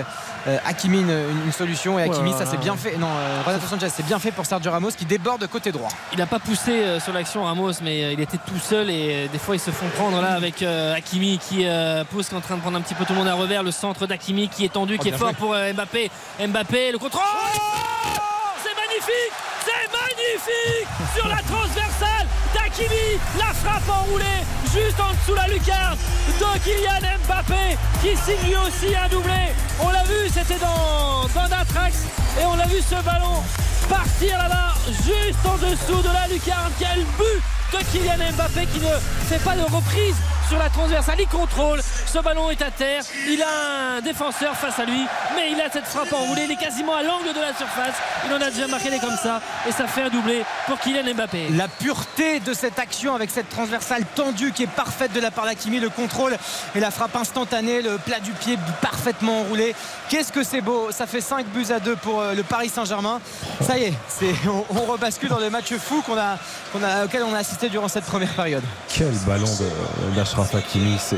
Hakimi 0.65 1.01
une, 1.01 1.51
solution. 1.51 1.99
Et 1.99 2.03
Hakimi 2.03 2.31
Ouais, 2.31 2.37
ça 2.37 2.45
c'est 2.45 2.53
ouais. 2.53 2.57
bien 2.63 2.75
fait, 2.75 2.97
non 2.97 3.09
Renato 3.45 3.67
Sanchez 3.67 3.89
c'est 3.89 4.05
bien 4.05 4.17
fait 4.17 4.31
pour 4.31 4.45
Sergio 4.45 4.71
Ramos 4.71 4.91
qui 4.97 5.05
déborde 5.05 5.45
côté 5.47 5.71
droit. 5.71 5.89
Il 6.13 6.17
n'a 6.17 6.25
pas 6.25 6.39
poussé 6.39 6.99
sur 6.99 7.13
l'action 7.13 7.43
Ramos, 7.43 7.73
mais 7.83 8.13
il 8.13 8.19
était 8.19 8.37
tout 8.37 8.57
seul 8.57 8.89
et 8.89 9.27
des 9.31 9.37
fois 9.37 9.55
ils 9.55 9.59
se 9.59 9.71
font 9.71 9.87
prendre 9.95 10.19
là 10.21 10.33
avec 10.33 10.63
Hakimi 10.63 11.37
qui 11.37 11.65
pousse, 12.09 12.31
est 12.31 12.35
en 12.35 12.41
train 12.55 12.57
de 12.57 12.61
prendre 12.61 12.77
un 12.77 12.81
petit 12.81 12.93
peu 12.93 13.05
tout 13.05 13.13
le 13.13 13.19
monde 13.19 13.27
à 13.27 13.33
revers. 13.33 13.63
Le 13.63 13.71
centre 13.71 14.07
d'Hakimi 14.07 14.49
qui 14.49 14.65
est 14.65 14.73
tendu, 14.73 14.95
Oh, 14.97 15.01
qui 15.01 15.09
est 15.09 15.17
fort 15.17 15.33
pour 15.35 15.53
euh, 15.53 15.73
Mbappé. 15.73 16.09
Mbappé, 16.39 16.91
le 16.91 16.97
contrôle 16.97 17.21
C'est 18.63 18.75
magnifique 18.75 19.33
C'est 19.65 19.91
magnifique 19.91 20.87
Sur 21.15 21.27
la 21.27 21.37
transversale 21.37 22.27
d'Hakimi, 22.53 23.19
la 23.37 23.53
frappe 23.53 23.89
enroulée 23.89 24.25
juste 24.73 24.99
en 24.99 25.11
dessous 25.13 25.35
la 25.35 25.47
lucarne 25.47 25.97
de 26.27 26.59
Kylian 26.63 27.17
Mbappé 27.27 27.77
qui 28.01 28.15
signe 28.17 28.47
lui 28.47 28.55
aussi 28.55 28.95
un 28.95 29.07
doublé. 29.07 29.53
On 29.81 29.89
l'a 29.89 30.03
vu, 30.03 30.29
c'était 30.29 30.59
dans, 30.59 31.23
dans. 31.33 31.45
Et 32.41 32.45
on 32.45 32.59
a 32.59 32.67
vu 32.67 32.81
ce 32.81 32.95
ballon 33.03 33.41
partir 33.89 34.37
là-bas, 34.37 34.73
juste 34.87 35.39
en 35.45 35.57
dessous 35.57 36.01
de 36.01 36.13
la 36.13 36.27
lucarne. 36.27 36.71
Quel 36.79 37.05
but 37.17 37.41
de 37.79 37.83
Kylian 37.91 38.31
Mbappé 38.33 38.67
qui 38.67 38.79
ne 38.79 38.91
fait 39.27 39.43
pas 39.43 39.55
de 39.55 39.63
reprise 39.63 40.15
sur 40.47 40.57
la 40.57 40.69
transversale. 40.69 41.17
Il 41.19 41.27
contrôle. 41.27 41.81
Ce 42.05 42.19
ballon 42.19 42.49
est 42.49 42.61
à 42.61 42.71
terre. 42.71 43.03
Il 43.27 43.41
a 43.41 43.97
un 43.97 44.01
défenseur 44.01 44.55
face 44.55 44.79
à 44.79 44.85
lui. 44.85 45.05
Mais 45.35 45.51
il 45.51 45.59
a 45.59 45.69
cette 45.69 45.85
frappe 45.85 46.13
enroulée. 46.13 46.43
Il 46.45 46.51
est 46.51 46.57
quasiment 46.57 46.95
à 46.95 47.03
l'angle 47.03 47.33
de 47.33 47.41
la 47.41 47.53
surface. 47.55 47.95
Il 48.25 48.33
en 48.33 48.41
a 48.41 48.49
déjà 48.49 48.67
marqué 48.67 48.89
des 48.89 48.99
comme 48.99 49.17
ça. 49.17 49.41
Et 49.67 49.71
ça 49.71 49.87
fait 49.87 50.03
un 50.03 50.09
doublé 50.09 50.43
pour 50.67 50.79
Kylian 50.79 51.13
Mbappé. 51.15 51.49
La 51.49 51.67
pureté 51.67 52.39
de 52.39 52.53
cette 52.53 52.79
action 52.79 53.15
avec 53.15 53.31
cette 53.31 53.49
transversale 53.49 54.03
tendue 54.15 54.51
qui 54.51 54.63
est 54.63 54.67
parfaite 54.67 55.13
de 55.13 55.19
la 55.19 55.31
part 55.31 55.45
d'Akimi. 55.45 55.79
Le 55.79 55.89
contrôle 55.89 56.37
et 56.75 56.79
la 56.79 56.91
frappe 56.91 57.15
instantanée. 57.15 57.81
Le 57.81 57.97
plat 57.97 58.19
du 58.19 58.31
pied 58.31 58.57
parfaitement 58.81 59.41
enroulé. 59.41 59.75
Qu'est-ce 60.09 60.31
que 60.31 60.43
c'est 60.43 60.61
beau. 60.61 60.91
Ça 60.91 61.07
fait 61.07 61.21
5 61.21 61.45
buts 61.47 61.67
à 61.71 61.79
2 61.79 61.95
pour 61.97 62.21
euh, 62.21 62.33
le 62.33 62.43
Paris 62.43 62.69
Saint-Germain. 62.69 63.19
Ça 63.61 63.77
y 63.77 63.85
est, 63.85 63.93
on, 64.47 64.91
rebascule 64.91 65.29
dans 65.29 65.39
le 65.39 65.49
match 65.49 65.73
fou 65.75 66.03
a, 66.15 67.03
auquel 67.03 67.23
on 67.23 67.33
a 67.33 67.39
assisté 67.39 67.64
durant 67.69 67.87
cette 67.87 68.05
première 68.05 68.33
période. 68.33 68.63
Quel 68.89 69.13
ballon 69.27 69.49
d'Ashraf 70.15 70.53
Hakimi, 70.55 70.97
c'est. 70.99 71.17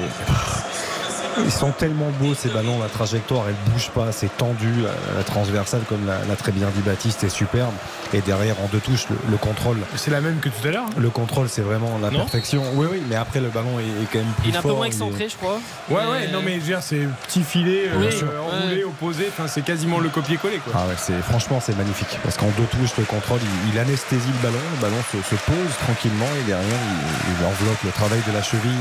Ils 1.46 1.52
sont 1.52 1.72
tellement 1.72 2.10
beaux 2.20 2.34
ces 2.34 2.50
ballons, 2.50 2.80
la 2.80 2.88
trajectoire 2.90 3.44
elle 3.48 3.72
bouge 3.74 3.90
pas, 3.90 4.12
c'est 4.12 4.36
tendu, 4.38 4.72
la, 4.82 4.90
la 5.18 5.24
transversale 5.24 5.82
comme 5.88 6.06
l'a 6.08 6.36
très 6.36 6.52
bien 6.52 6.68
dit 6.76 6.82
Baptiste 6.82 7.24
est 7.24 7.30
superbe. 7.30 7.74
Et 8.14 8.22
derrière 8.22 8.56
en 8.62 8.68
deux 8.72 8.80
touches, 8.80 9.08
le, 9.10 9.18
le 9.30 9.38
contrôle. 9.38 9.78
C'est 9.96 10.12
la 10.12 10.22
même 10.22 10.40
que 10.40 10.50
tout 10.50 10.68
à 10.68 10.72
l'heure. 10.72 10.86
hein. 10.88 10.94
Le 10.98 11.10
contrôle 11.10 11.50
c'est 11.50 11.62
vraiment 11.62 11.98
la 12.02 12.10
Non 12.10 12.20
perfection. 12.20 12.64
Oui 12.76 12.88
oui, 12.92 13.02
mais 13.10 13.16
après 13.16 13.40
le 13.40 13.50
ballon 13.50 13.80
est, 13.80 13.84
est 13.84 14.08
quand 14.12 14.20
même 14.20 14.28
plus 14.40 14.50
Il 14.50 14.56
est 14.56 14.58
un 14.58 14.62
peu 14.62 14.72
moins 14.74 14.86
excentré, 14.86 15.28
je 15.30 15.36
crois. 15.36 15.60
Ouais, 15.90 15.98
Mais- 16.04 16.12
ouais, 16.12 16.28
non, 16.32 16.42
mais 16.44 16.56
je 16.56 16.60
veux 16.60 16.66
dire, 16.66 16.82
c'est 16.82 17.08
petit 17.28 17.44
filet 17.44 17.90
euh, 17.90 17.98
Oui, 18.00 18.08
euh, 18.24 18.40
enroulé, 18.40 18.76
ouais. 18.78 18.84
opposé. 18.84 19.26
Enfin, 19.30 19.48
c'est 19.48 19.62
quasiment 19.64 20.00
le 20.00 20.10
copier-coller, 20.10 20.58
quoi. 20.60 20.74
Ah 20.76 20.88
ouais, 20.88 20.96
c'est 20.98 21.22
franchement 21.22 21.60
c'est 21.64 21.78
magnifique 21.78 22.18
parce 22.24 22.38
qu'en 22.38 22.50
deux 22.58 22.66
touches 22.72 22.96
le 22.98 23.04
contrôle 23.04 23.40
il, 23.68 23.74
il 23.74 23.80
anesthésie 23.80 24.28
le 24.42 24.48
ballon, 24.48 24.64
le 24.76 24.82
ballon 24.82 25.02
se, 25.12 25.18
se 25.18 25.36
pose 25.42 25.56
tranquillement 25.84 26.26
et 26.40 26.44
derrière 26.48 26.66
il, 26.68 27.34
il 27.40 27.46
enveloppe 27.46 27.84
le 27.84 27.92
travail 27.92 28.22
de 28.28 28.32
la 28.34 28.42
cheville. 28.42 28.72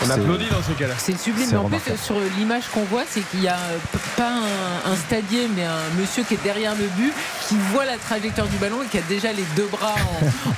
On 0.00 0.06
C'est- 0.06 0.12
applaudit 0.12 0.46
dans 0.50 0.62
ces 0.62 0.74
cas-là. 0.74 0.94
C'est 0.96 1.18
sublime, 1.18 1.46
C'est 1.46 1.52
mais 1.52 1.58
en 1.58 1.64
remarquable. 1.64 1.87
Fait, 1.96 2.04
sur 2.04 2.16
l'image 2.38 2.64
qu'on 2.72 2.84
voit, 2.84 3.02
c'est 3.08 3.20
qu'il 3.30 3.42
y 3.42 3.48
a 3.48 3.54
euh, 3.54 3.78
pas 4.16 4.30
un, 4.30 4.92
un 4.92 4.96
stadier, 4.96 5.48
mais 5.54 5.64
un 5.64 6.00
monsieur 6.00 6.22
qui 6.24 6.34
est 6.34 6.42
derrière 6.42 6.74
le 6.74 6.86
but, 6.96 7.12
qui 7.48 7.56
voit 7.72 7.84
la 7.84 7.96
trajectoire 7.96 8.46
du 8.46 8.56
ballon 8.56 8.82
et 8.82 8.86
qui 8.86 8.98
a 8.98 9.02
déjà 9.02 9.32
les 9.32 9.44
deux 9.56 9.68
bras 9.70 9.94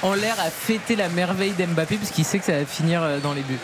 en, 0.02 0.08
en 0.08 0.14
l'air 0.14 0.36
à 0.40 0.50
fêter 0.50 0.96
la 0.96 1.08
merveille 1.08 1.52
d'Mbappé, 1.52 1.96
parce 1.96 2.10
qu'il 2.10 2.24
sait 2.24 2.38
que 2.38 2.44
ça 2.46 2.52
va 2.58 2.64
finir 2.64 3.02
euh, 3.02 3.18
dans 3.20 3.32
les 3.32 3.42
buts. 3.42 3.58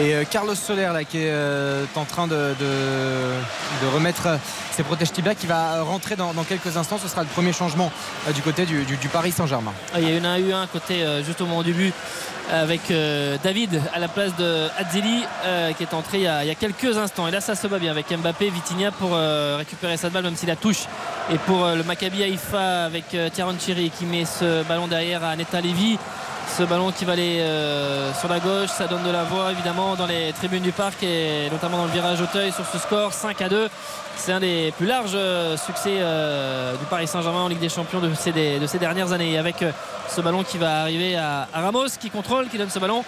Et 0.00 0.14
euh, 0.14 0.22
Carlos 0.30 0.54
Soler 0.54 0.88
là, 0.92 1.02
qui 1.02 1.18
est 1.18 1.30
euh, 1.30 1.84
en 1.96 2.04
train 2.04 2.28
de, 2.28 2.54
de- 2.60 3.34
de 3.82 3.86
remettre 3.92 4.26
euh, 4.28 4.36
ses 4.70 4.84
protèges 4.84 5.10
tibia 5.10 5.34
qui 5.34 5.48
va 5.48 5.82
rentrer 5.82 6.14
dans, 6.14 6.32
dans 6.34 6.44
quelques 6.44 6.76
instants. 6.76 6.98
Ce 7.02 7.08
sera 7.08 7.22
le 7.22 7.28
premier 7.28 7.52
changement 7.52 7.90
euh, 8.28 8.32
du 8.32 8.40
côté 8.40 8.64
du, 8.64 8.84
du- 8.84 8.96
du 8.96 9.08
Paris 9.08 9.32
Saint-Germain. 9.32 9.72
Ah, 9.92 9.98
Il 10.00 10.08
y 10.08 10.12
a 10.12 10.16
eu 10.16 10.24
un 10.24 10.38
eu 10.38 10.52
un 10.52 10.68
côté 10.68 11.02
euh, 11.02 11.24
juste 11.24 11.40
au 11.40 11.46
moment 11.46 11.64
du 11.64 11.72
but 11.72 11.92
avec 12.50 12.90
euh, 12.90 13.36
David 13.42 13.80
à 13.94 13.98
la 13.98 14.08
place 14.08 14.34
de 14.36 14.68
Adzeli 14.78 15.24
euh, 15.44 15.72
qui 15.72 15.82
est 15.82 15.94
entré 15.94 16.18
il 16.18 16.24
y, 16.24 16.26
a, 16.26 16.54
quelques 16.54 16.96
instants. 16.96 17.28
Et 17.28 17.30
là 17.30 17.40
ça 17.40 17.54
se 17.54 17.66
bat 17.66 17.78
bien 17.78 17.90
avec 17.90 18.10
Mbappé, 18.10 18.50
Vitinha 18.50 18.90
pour 18.90 19.10
euh, 19.12 19.56
récupérer 19.58 19.96
cette 19.96 20.12
balle 20.12 20.24
même 20.24 20.36
si 20.36 20.46
la 20.46 20.56
touche. 20.56 20.84
Et 21.32 21.38
pour 21.38 21.66
le 21.66 21.82
Maccabi 21.82 22.22
Haïfa 22.22 22.84
avec 22.84 23.16
Tiaron 23.32 23.56
Chiri 23.58 23.90
qui 23.90 24.06
met 24.06 24.24
ce 24.24 24.62
ballon 24.64 24.86
derrière 24.88 25.24
à 25.24 25.36
Neta 25.36 25.60
Levy. 25.60 25.98
Ce 26.56 26.62
ballon 26.62 26.90
qui 26.90 27.04
va 27.04 27.12
aller 27.12 27.44
sur 28.18 28.28
la 28.28 28.40
gauche, 28.40 28.70
ça 28.70 28.86
donne 28.86 29.04
de 29.04 29.10
la 29.10 29.24
voix 29.24 29.52
évidemment 29.52 29.94
dans 29.96 30.06
les 30.06 30.32
tribunes 30.32 30.62
du 30.62 30.72
parc 30.72 31.02
et 31.02 31.50
notamment 31.52 31.76
dans 31.76 31.84
le 31.84 31.90
virage 31.90 32.22
Auteuil 32.22 32.52
sur 32.52 32.64
ce 32.66 32.78
score 32.78 33.12
5 33.12 33.42
à 33.42 33.48
2. 33.50 33.68
C'est 34.18 34.32
un 34.32 34.40
des 34.40 34.74
plus 34.76 34.86
larges 34.86 35.12
euh, 35.14 35.56
succès 35.56 35.98
euh, 36.00 36.76
du 36.76 36.84
Paris 36.86 37.06
Saint-Germain 37.06 37.42
en 37.42 37.48
Ligue 37.48 37.60
des 37.60 37.68
Champions 37.68 38.00
de 38.00 38.12
ces, 38.14 38.32
de 38.32 38.66
ces 38.66 38.78
dernières 38.78 39.12
années. 39.12 39.38
Avec 39.38 39.62
euh, 39.62 39.70
ce 40.08 40.20
ballon 40.20 40.42
qui 40.42 40.58
va 40.58 40.82
arriver 40.82 41.16
à, 41.16 41.48
Ramos 41.54 41.86
qui 41.98 42.10
contrôle, 42.10 42.48
qui 42.48 42.58
donne 42.58 42.68
ce 42.68 42.80
ballon 42.80 43.04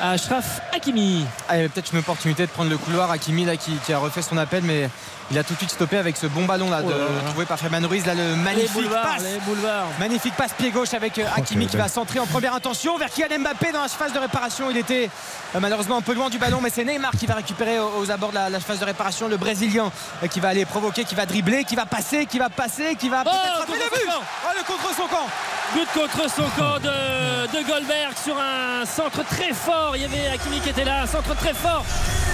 à 0.00 0.12
Ashraf 0.12 0.60
Hakimi. 0.72 1.26
Ah, 1.48 1.56
peut-être 1.56 1.92
une 1.92 1.98
opportunité 1.98 2.46
de 2.46 2.50
prendre 2.50 2.70
le 2.70 2.78
couloir. 2.78 3.10
Hakimi 3.10 3.44
là, 3.44 3.56
qui, 3.56 3.72
qui 3.84 3.92
a 3.92 3.98
refait 3.98 4.22
son 4.22 4.38
appel, 4.38 4.62
mais 4.62 4.88
il 5.32 5.38
a 5.38 5.44
tout 5.44 5.54
de 5.54 5.58
suite 5.58 5.70
stoppé 5.70 5.96
avec 5.96 6.18
ce 6.18 6.26
bon 6.26 6.44
ballon 6.44 6.68
là, 6.68 6.80
Oh 6.84 6.90
là 6.90 6.96
là. 6.96 7.04
de, 7.04 7.30
trouvé 7.30 7.46
par 7.46 7.58
Fabian 7.58 7.88
Ruiz. 7.88 8.04
Là, 8.04 8.14
le 8.14 8.36
magnifique 8.36 8.90
passe. 8.90 9.22
les 9.22 9.38
boulevards. 9.40 9.86
Magnifique 9.98 10.34
passe 10.36 10.52
pied 10.52 10.70
gauche 10.70 10.92
avec 10.92 11.18
euh, 11.18 11.24
Hakimi 11.34 11.66
qui 11.66 11.78
va 11.78 11.88
centrer 11.88 12.18
en 12.18 12.26
première 12.26 12.54
intention 12.54 12.98
vers 12.98 13.08
Kylian 13.08 13.40
Mbappé 13.40 13.72
dans 13.72 13.80
la 13.80 13.88
phase 13.88 14.12
de 14.12 14.18
réparation. 14.18 14.70
Il 14.70 14.76
était 14.76 15.08
euh, 15.54 15.60
malheureusement 15.60 15.96
un 15.96 16.02
peu 16.02 16.12
loin 16.12 16.28
du 16.28 16.38
ballon, 16.38 16.60
mais 16.62 16.68
c'est 16.68 16.84
Neymar 16.84 17.12
qui 17.12 17.24
va 17.24 17.34
récupérer 17.34 17.78
aux, 17.78 18.10
abords 18.10 18.30
de 18.30 18.34
la, 18.34 18.50
la 18.50 18.60
phase 18.60 18.78
de 18.78 18.84
réparation. 18.84 19.26
Le 19.26 19.38
Brésilien 19.38 19.90
euh, 20.22 20.26
qui 20.26 20.38
va 20.40 20.48
aller 20.48 20.66
provoquer, 20.66 21.04
qui 21.04 21.14
va 21.14 21.24
dribbler, 21.24 21.64
qui 21.64 21.76
va 21.76 21.86
passer, 21.86 22.26
qui 22.26 22.38
va 22.38 22.50
passer, 22.50 22.94
qui 22.96 23.08
va 23.08 23.24
peut-être 23.24 23.66
contre 23.66 23.72
le 23.72 23.90
but. 23.90 24.04
son 24.04 24.10
camp. 24.12 24.24
Oh, 24.44 24.48
le 24.54 24.64
contre 24.64 24.94
son 24.94 25.06
camp. 25.08 25.28
But 25.74 25.88
contre 25.94 26.30
son 26.30 26.60
camp 26.60 26.78
de, 26.78 27.46
de 27.58 27.66
Goldberg 27.66 28.12
sur 28.22 28.36
un 28.38 28.84
centre 28.84 29.24
très 29.24 29.54
fort. 29.54 29.96
Il 29.96 30.02
y 30.02 30.04
avait 30.04 30.28
Hakimi 30.28 30.60
qui 30.60 30.68
était 30.68 30.84
là, 30.84 31.02
un 31.02 31.06
centre 31.06 31.34
très 31.36 31.54
fort 31.54 31.86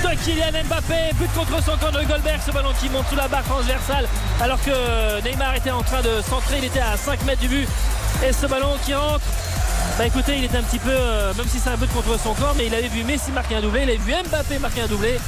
de 0.02 0.24
Kylian 0.24 0.64
Mbappé. 0.64 1.12
But 1.18 1.32
contre 1.34 1.62
son 1.62 1.76
camp 1.76 1.90
de 1.90 2.04
Goldberg, 2.04 2.40
ce 2.44 2.50
ballon 2.50 2.70
qui 2.80 2.88
monte 2.88 3.06
sous 3.08 3.16
la 3.16 3.28
barre 3.28 3.44
transversale 3.44 4.06
alors 4.40 4.58
que 4.62 5.22
Neymar 5.22 5.54
était 5.56 5.70
en 5.70 5.82
train 5.82 6.02
de 6.02 6.20
centrer. 6.22 6.58
Il 6.58 6.64
était 6.64 6.80
à 6.80 6.96
5 6.96 7.24
mètres 7.24 7.40
du 7.40 7.48
but. 7.48 7.68
Et 8.26 8.32
ce 8.32 8.46
ballon 8.46 8.76
qui 8.84 8.94
rentre. 8.94 9.24
Bah 9.98 10.06
écoutez, 10.06 10.36
il 10.38 10.44
était 10.44 10.58
un 10.58 10.62
petit 10.62 10.78
peu, 10.78 10.90
euh, 10.90 11.34
même 11.34 11.46
si 11.48 11.58
c'est 11.58 11.70
un 11.70 11.76
but 11.76 11.92
contre 11.92 12.18
son 12.20 12.34
camp, 12.34 12.52
mais 12.56 12.66
il 12.66 12.74
avait 12.74 12.88
vu 12.88 13.02
Messi 13.02 13.32
marquer 13.32 13.56
un 13.56 13.60
doublé, 13.60 13.82
il 13.82 13.90
avait 13.90 13.98
vu 13.98 14.12
Mbappé 14.28 14.58
marquer 14.58 14.82
un 14.82 14.86
doublé. 14.86 15.18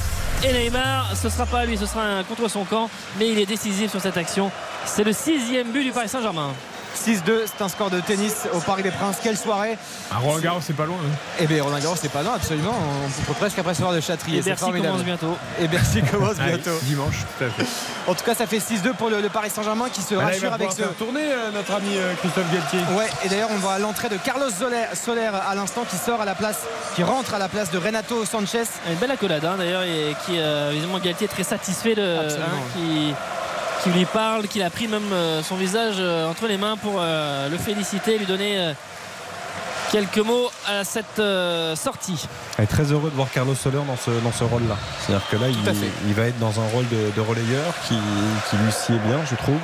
Et 0.45 0.53
Neymar, 0.53 1.17
ce 1.17 1.29
sera 1.29 1.45
pas 1.45 1.65
lui, 1.65 1.77
ce 1.77 1.87
sera 1.87 2.03
un 2.03 2.23
contre 2.23 2.49
son 2.49 2.65
camp, 2.65 2.89
mais 3.19 3.29
il 3.29 3.39
est 3.39 3.47
décisif 3.47 3.91
sur 3.91 4.01
cette 4.01 4.17
action. 4.17 4.51
C'est 4.85 5.05
le 5.05 5.13
sixième 5.13 5.73
but 5.73 5.83
du 5.83 5.91
Paris 5.91 6.09
Saint-Germain. 6.09 6.53
6-2, 6.97 7.47
c'est 7.47 7.63
un 7.63 7.69
score 7.69 7.91
de 7.91 8.01
tennis 8.01 8.47
au 8.53 8.59
Parc 8.61 8.83
des 8.83 8.91
Princes. 8.91 9.17
Quelle 9.23 9.37
soirée 9.37 9.79
À 10.13 10.19
Roland 10.19 10.39
Garros, 10.41 10.61
c'est 10.63 10.77
pas 10.77 10.87
loin. 10.87 10.97
hein. 10.97 11.17
Eh 11.39 11.47
bien, 11.47 11.63
Roland 11.63 11.79
Garros, 11.79 11.97
c'est 12.01 12.11
pas 12.11 12.23
loin, 12.23 12.35
absolument. 12.35 12.75
On 13.07 13.23
peut 13.25 13.35
presque 13.39 13.59
apercevoir 13.59 13.93
de 13.95 14.01
Châtrier. 14.01 14.39
Et 14.39 14.43
c'est 14.43 14.51
Bercy 14.51 14.65
formidable. 14.65 14.89
commence 14.93 15.05
bientôt. 15.05 15.37
Et 15.61 15.69
Bercy 15.69 16.03
commence 16.11 16.39
Allez, 16.41 16.57
bientôt. 16.59 16.79
dimanche, 16.83 17.25
tout 17.39 17.45
à 17.45 17.51
fait. 17.51 17.67
En 18.11 18.15
tout 18.15 18.25
cas, 18.25 18.35
ça 18.35 18.47
fait 18.47 18.59
6-2 18.59 18.95
pour 18.95 19.09
le, 19.11 19.21
le 19.21 19.29
Paris 19.29 19.51
Saint-Germain 19.51 19.89
qui 19.93 20.03
se 20.03 20.15
Bah 20.15 20.25
rassure 20.25 20.53
avec 20.53 20.73
ce. 20.73 20.83
tourner 20.99 21.23
euh, 21.25 21.51
notre 21.53 21.73
ami 21.75 21.97
euh, 21.97 22.15
Christophe 22.21 22.53
Galtier. 22.53 22.81
Ouais, 22.97 23.09
et 23.25 23.29
d'ailleurs, 23.29 23.51
on 23.53 23.59
voit 23.59 23.79
l'entrée 23.79 24.09
de 24.09 24.17
Carlos 24.17 24.51
Soler, 24.51 24.85
Soler 24.95 25.31
à 25.49 25.55
l'instant 25.55 25.83
qui 25.89 25.97
sort 25.97 26.21
à 26.21 26.25
la 26.25 26.35
place, 26.35 26.61
qui 26.97 27.03
rentre 27.03 27.35
à 27.35 27.39
la 27.39 27.49
place 27.49 27.71
de 27.71 27.79
Renato 27.79 28.25
Sanchez. 28.25 28.65
Une 28.89 28.97
belle 28.97 29.11
accolade 29.11 29.45
hein, 29.45 29.55
d'ailleurs 29.59 29.83
et 29.83 30.15
qui 30.27 30.39
euh, 30.39 30.73
évidemment 30.73 30.99
Galtier 30.99 31.27
est 31.27 31.29
très 31.29 31.45
satisfait 31.45 31.95
de 31.95 32.19
Absolument. 32.19 32.47
hein, 32.47 32.71
qui, 32.75 33.15
qui 33.83 33.91
lui 33.91 34.05
parle, 34.05 34.47
qu'il 34.49 34.63
a 34.63 34.71
pris 34.71 34.89
même 34.89 35.13
euh, 35.13 35.43
son 35.43 35.57
visage 35.57 35.97
euh, 35.99 36.29
entre 36.29 36.47
les 36.47 36.57
mains 36.57 36.77
pour 36.77 36.95
euh, 36.99 37.49
le 37.49 37.57
féliciter, 37.57 38.19
lui 38.19 38.27
donner 38.27 38.75
quelques 39.91 40.19
mots 40.19 40.51
à 40.69 40.85
cette 40.85 41.19
euh, 41.19 41.75
sortie. 41.75 42.27
Elle 42.59 42.65
est 42.65 42.67
très 42.69 42.93
heureux 42.93 43.11
de 43.11 43.17
voir 43.17 43.31
Carlos 43.31 43.55
Soler 43.55 43.79
dans 43.87 43.97
ce, 43.97 44.11
dans 44.23 44.33
ce 44.33 44.45
rôle-là. 44.45 44.77
C'est-à-dire 45.01 45.27
que 45.29 45.37
là, 45.37 45.47
il, 46.07 46.15
va 46.15 46.27
être 46.27 46.39
dans 46.39 46.61
un 46.61 46.69
rôle 46.69 46.89
de, 46.89 47.11
de 47.15 47.21
relayeur 47.21 47.75
qui, 47.89 47.97
qui 48.49 48.57
lui 48.57 48.73
sied 48.73 48.99
bien, 49.07 49.19
je 49.29 49.35
trouve. 49.37 49.59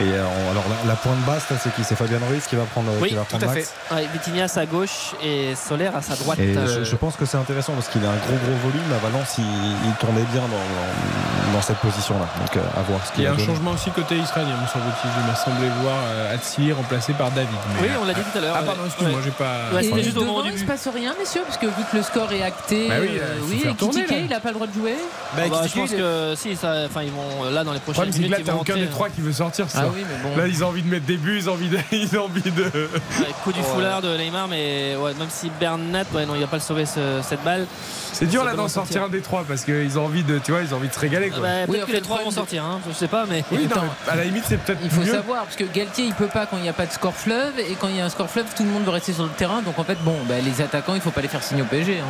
Et 0.00 0.02
euh, 0.02 0.24
alors 0.50 0.64
la, 0.68 0.88
la 0.90 0.96
pointe 0.96 1.20
basse, 1.24 1.48
là, 1.50 1.56
c'est 1.62 1.72
qui? 1.74 1.84
C'est 1.84 1.94
Fabien 1.94 2.18
Ruiz 2.28 2.44
qui 2.48 2.56
va 2.56 2.64
prendre, 2.64 2.90
Oui, 3.00 3.10
qui 3.10 3.14
va 3.14 3.22
tout 3.22 3.36
prendre 3.38 3.48
à 3.50 3.54
l'axe? 3.54 3.72
fait. 3.88 3.94
Ouais, 3.94 4.08
Vitinha 4.12 4.44
à 4.44 4.48
sa 4.48 4.66
gauche 4.66 5.14
et 5.22 5.54
Soler 5.54 5.86
à 5.86 6.02
sa 6.02 6.16
droite. 6.16 6.38
Et 6.40 6.56
Euh, 6.56 6.66
je, 6.80 6.84
je 6.84 6.96
pense 6.96 7.14
que 7.14 7.24
c'est 7.24 7.36
intéressant 7.36 7.74
parce 7.74 7.86
qu'il 7.88 8.04
a 8.04 8.08
un 8.10 8.16
gros 8.26 8.34
gros 8.42 8.58
volume. 8.66 8.90
À 8.92 8.98
Valence, 8.98 9.36
il, 9.38 9.44
il 9.44 9.92
tournait 10.00 10.26
bien 10.32 10.42
dans, 10.42 10.48
dans, 10.48 11.52
dans 11.54 11.62
cette 11.62 11.76
position-là. 11.78 12.26
Donc 12.40 12.56
euh, 12.56 12.60
à 12.78 12.82
voir 12.82 13.00
ce 13.06 13.12
Il 13.12 13.14
qu'il 13.14 13.24
y 13.24 13.26
a 13.26 13.30
va 13.30 13.34
un 13.34 13.38
donner. 13.38 13.46
changement 13.54 13.70
aussi 13.70 13.90
côté 13.92 14.16
israélien, 14.16 14.56
me 14.60 14.66
semble-t-il. 14.66 15.10
Il 15.20 15.26
m'a 15.30 15.36
semblé 15.36 15.68
voir 15.80 15.94
euh, 16.10 16.34
Atsili 16.34 16.72
remplacé 16.72 17.12
par 17.12 17.30
David. 17.30 17.50
Mais- 17.80 17.88
Oui, 17.88 17.94
on 18.02 18.04
l'a 18.04 18.14
dit 18.14 18.20
tout 18.32 18.38
à 18.38 18.40
l'heure. 18.40 18.56
Ah, 18.58 18.62
pardon, 18.64 18.82
excuse-moi, 18.86 19.16
Ouais. 19.18 19.24
j'ai 19.24 19.30
pas. 19.30 19.70
Ouais, 19.74 19.84
Et 19.86 20.02
juste 20.02 20.16
au 20.16 20.24
moment 20.24 20.38
devant, 20.42 20.50
il 20.50 20.58
se 20.58 20.64
but. 20.64 20.66
passe 20.74 20.88
rien, 20.92 21.14
messieurs, 21.20 21.42
parce 21.46 21.58
que 21.58 21.66
vu 21.66 21.82
que 21.90 21.96
le 21.98 22.02
score 22.02 22.32
est 22.32 22.42
acté, 22.42 22.88
Bah 22.88 22.94
oui, 23.00 23.10
euh, 23.14 23.22
euh, 23.22 23.34
il 23.46 23.54
oui, 23.54 23.58
faire 23.60 23.76
tourner, 23.76 24.02
Kitike, 24.02 24.10
là. 24.10 24.22
il 24.24 24.28
n'a 24.28 24.40
pas 24.40 24.48
le 24.48 24.54
droit 24.54 24.66
de 24.66 24.72
jouer. 24.74 24.96
Ah 24.98 25.40
bah, 25.48 25.60
je 25.66 25.72
pense 25.78 25.90
que 25.90 26.34
si, 26.36 26.56
ça, 26.56 26.82
enfin, 26.86 27.02
ils 27.02 27.12
vont 27.12 27.48
là 27.50 27.62
dans 27.62 27.70
les 27.72 27.78
Le 27.78 27.82
prochaines 27.82 28.10
problème, 28.10 28.12
c'est 28.12 28.18
que 28.18 28.22
minutes. 28.24 28.30
là, 28.32 28.38
ils 28.40 28.44
t'as 28.44 28.52
vont 28.52 28.60
aucun 28.60 28.74
des 28.74 28.86
trois 28.88 29.08
qui 29.10 29.20
veut 29.20 29.32
sortir. 29.32 29.66
Ah 29.84 29.88
ça. 29.88 29.92
oui, 29.94 30.04
mais 30.08 30.28
bon. 30.30 30.36
Là, 30.36 30.46
ils 30.46 30.64
ont 30.64 30.68
envie 30.68 30.82
de 30.82 30.88
mettre 30.88 31.06
des 31.06 31.16
buts, 31.16 31.36
ils 31.38 31.48
ont 31.50 31.52
envie 31.54 31.68
de. 31.68 31.78
Ils 31.92 32.18
ont 32.18 32.24
envie 32.24 32.50
de... 32.50 32.62
Ouais, 32.64 33.26
coup 33.42 33.52
du 33.52 33.62
foulard 33.62 34.02
de 34.02 34.16
Neymar, 34.16 34.48
mais 34.48 34.96
ouais, 34.96 35.14
même 35.14 35.28
si 35.30 35.50
Bernat, 35.60 36.04
ouais, 36.12 36.26
non, 36.26 36.34
il 36.34 36.40
va 36.40 36.46
pas 36.46 36.56
le 36.56 36.62
sauver 36.62 36.86
ce- 36.86 37.20
cette 37.22 37.42
balle. 37.44 37.66
C'est 38.12 38.26
dur 38.26 38.44
là 38.44 38.54
d'en 38.54 38.64
en 38.64 38.68
sortir 38.68 39.02
un 39.04 39.08
des 39.08 39.20
trois 39.20 39.44
parce 39.46 39.64
qu'ils 39.64 39.98
ont 39.98 40.04
envie 40.04 40.22
de, 40.22 40.38
tu 40.38 40.52
vois, 40.52 40.60
ils 40.62 40.72
ont 40.72 40.76
envie 40.76 40.88
de 40.88 40.94
se 40.94 41.00
régaler. 41.00 41.30
Quoi. 41.30 41.40
Bah, 41.40 41.48
Oui, 41.68 41.76
peut-être 41.76 41.86
que 41.86 41.92
les 41.92 42.00
trois 42.00 42.22
vont 42.22 42.30
sortir, 42.30 42.64
hein, 42.64 42.80
je 42.88 42.94
sais 42.94 43.08
pas, 43.08 43.24
mais. 43.28 43.44
oui, 43.50 43.64
non, 43.64 43.70
Attends. 43.76 43.82
mais 44.06 44.12
à 44.12 44.16
la 44.16 44.24
limite, 44.24 44.44
c'est 44.48 44.56
peut-être 44.58 44.78
Il 44.84 44.90
faut 44.90 45.00
mieux. 45.02 45.12
savoir, 45.12 45.44
parce 45.44 45.56
que 45.56 45.64
Galtier, 45.64 46.04
il 46.06 46.14
peut 46.14 46.26
pas 46.28 46.46
quand 46.46 46.56
il 46.56 46.62
n'y 46.62 46.68
a 46.68 46.72
pas 46.72 46.86
de 46.86 46.92
score 46.92 47.14
fleuve, 47.14 47.58
et 47.58 47.74
quand 47.80 47.88
il 47.88 47.96
y 47.96 48.00
a 48.00 48.04
un 48.04 48.08
score 48.08 48.30
fleuve, 48.30 48.46
tout 48.56 48.62
le 48.64 48.70
monde 48.70 48.84
veut 48.84 48.90
rester 48.90 49.12
sur 49.12 49.24
le 49.24 49.30
terrain. 49.30 49.62
Donc 49.62 49.78
en 49.78 49.84
fait, 49.84 49.98
bon, 50.02 50.16
bah, 50.28 50.34
les 50.44 50.60
attaquants, 50.62 50.94
il 50.94 51.00
faut 51.00 51.10
pas 51.10 51.22
les 51.22 51.28
faire 51.28 51.42
signer 51.42 51.62
au 51.62 51.66
PSG. 51.66 51.98
hein. 52.00 52.04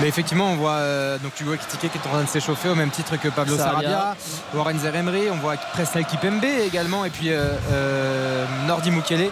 Mais 0.00 0.08
effectivement, 0.08 0.50
on 0.50 0.56
voit 0.56 0.72
euh, 0.72 1.18
donc 1.18 1.38
Hugo 1.38 1.54
Ekitike 1.54 1.92
qui 1.92 1.98
est 1.98 2.06
en 2.08 2.12
train 2.12 2.22
de 2.22 2.28
s'échauffer 2.28 2.68
au 2.70 2.74
même 2.74 2.90
titre 2.90 3.16
que 3.16 3.28
Pablo 3.28 3.56
Sarabia. 3.56 4.16
Warren 4.54 4.78
Zeremri, 4.78 5.30
on 5.30 5.36
voit 5.36 5.56
Presnel 5.74 6.06
Kipembe 6.06 6.44
également, 6.44 7.04
et 7.04 7.10
puis 7.10 7.30
euh, 7.30 7.50
euh, 7.72 8.46
Nordi 8.66 8.90
Mukele. 8.90 9.30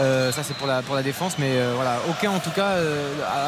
Euh, 0.00 0.30
ça, 0.30 0.42
c'est 0.42 0.54
pour 0.54 0.66
la, 0.66 0.82
pour 0.82 0.94
la 0.94 1.02
défense, 1.02 1.36
mais 1.38 1.52
voilà, 1.74 1.96
aucun 2.10 2.30
en 2.30 2.38
tout 2.40 2.50
cas 2.50 2.72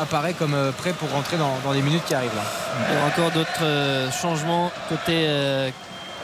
apparaît 0.00 0.32
comme 0.32 0.56
prêt 0.78 0.92
pour 0.92 1.10
rentrer 1.10 1.36
dans, 1.36 1.58
dans 1.64 1.72
les 1.72 1.82
minutes 1.82 2.04
qui 2.06 2.14
arrivent 2.14 2.34
là. 2.34 2.42
Il 2.88 2.94
y 2.94 2.98
aura 2.98 3.06
encore 3.08 3.30
d'autres 3.30 4.10
changements 4.10 4.72
côté, 4.88 5.28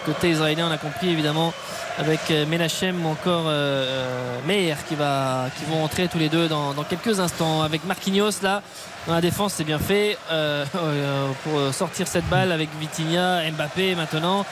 côté 0.07 0.31
israélien, 0.31 0.69
on 0.69 0.73
a 0.73 0.79
compris 0.79 1.11
évidemment. 1.11 1.53
avec 2.01 2.31
Menachem 2.49 3.05
ou 3.05 3.11
encore 3.11 3.45
Meir 4.47 4.77
qui, 4.89 4.95
va, 4.95 5.47
qui 5.59 5.65
vont 5.71 5.85
entrer 5.85 6.09
tous 6.09 6.19
les 6.19 6.29
deux 6.29 6.49
dans, 6.49 6.73
dans 6.73 6.85
quelques 6.85 7.21
instants. 7.21 7.63
Avec 7.63 7.85
Marquinhos 7.85 8.43
là, 8.43 8.63
dans 9.07 9.15
la 9.15 9.21
défense, 9.21 9.55
c'est 9.55 9.65
bien 9.65 9.79
fait 9.79 10.19
euh, 10.31 10.65
euh, 10.77 11.29
pour 11.45 11.75
sortir 11.75 12.07
cette 12.07 12.29
balle 12.29 12.53
avec 12.53 12.69
Vitinha, 12.79 13.51
Mbappé 13.51 13.95
maintenant 13.95 14.45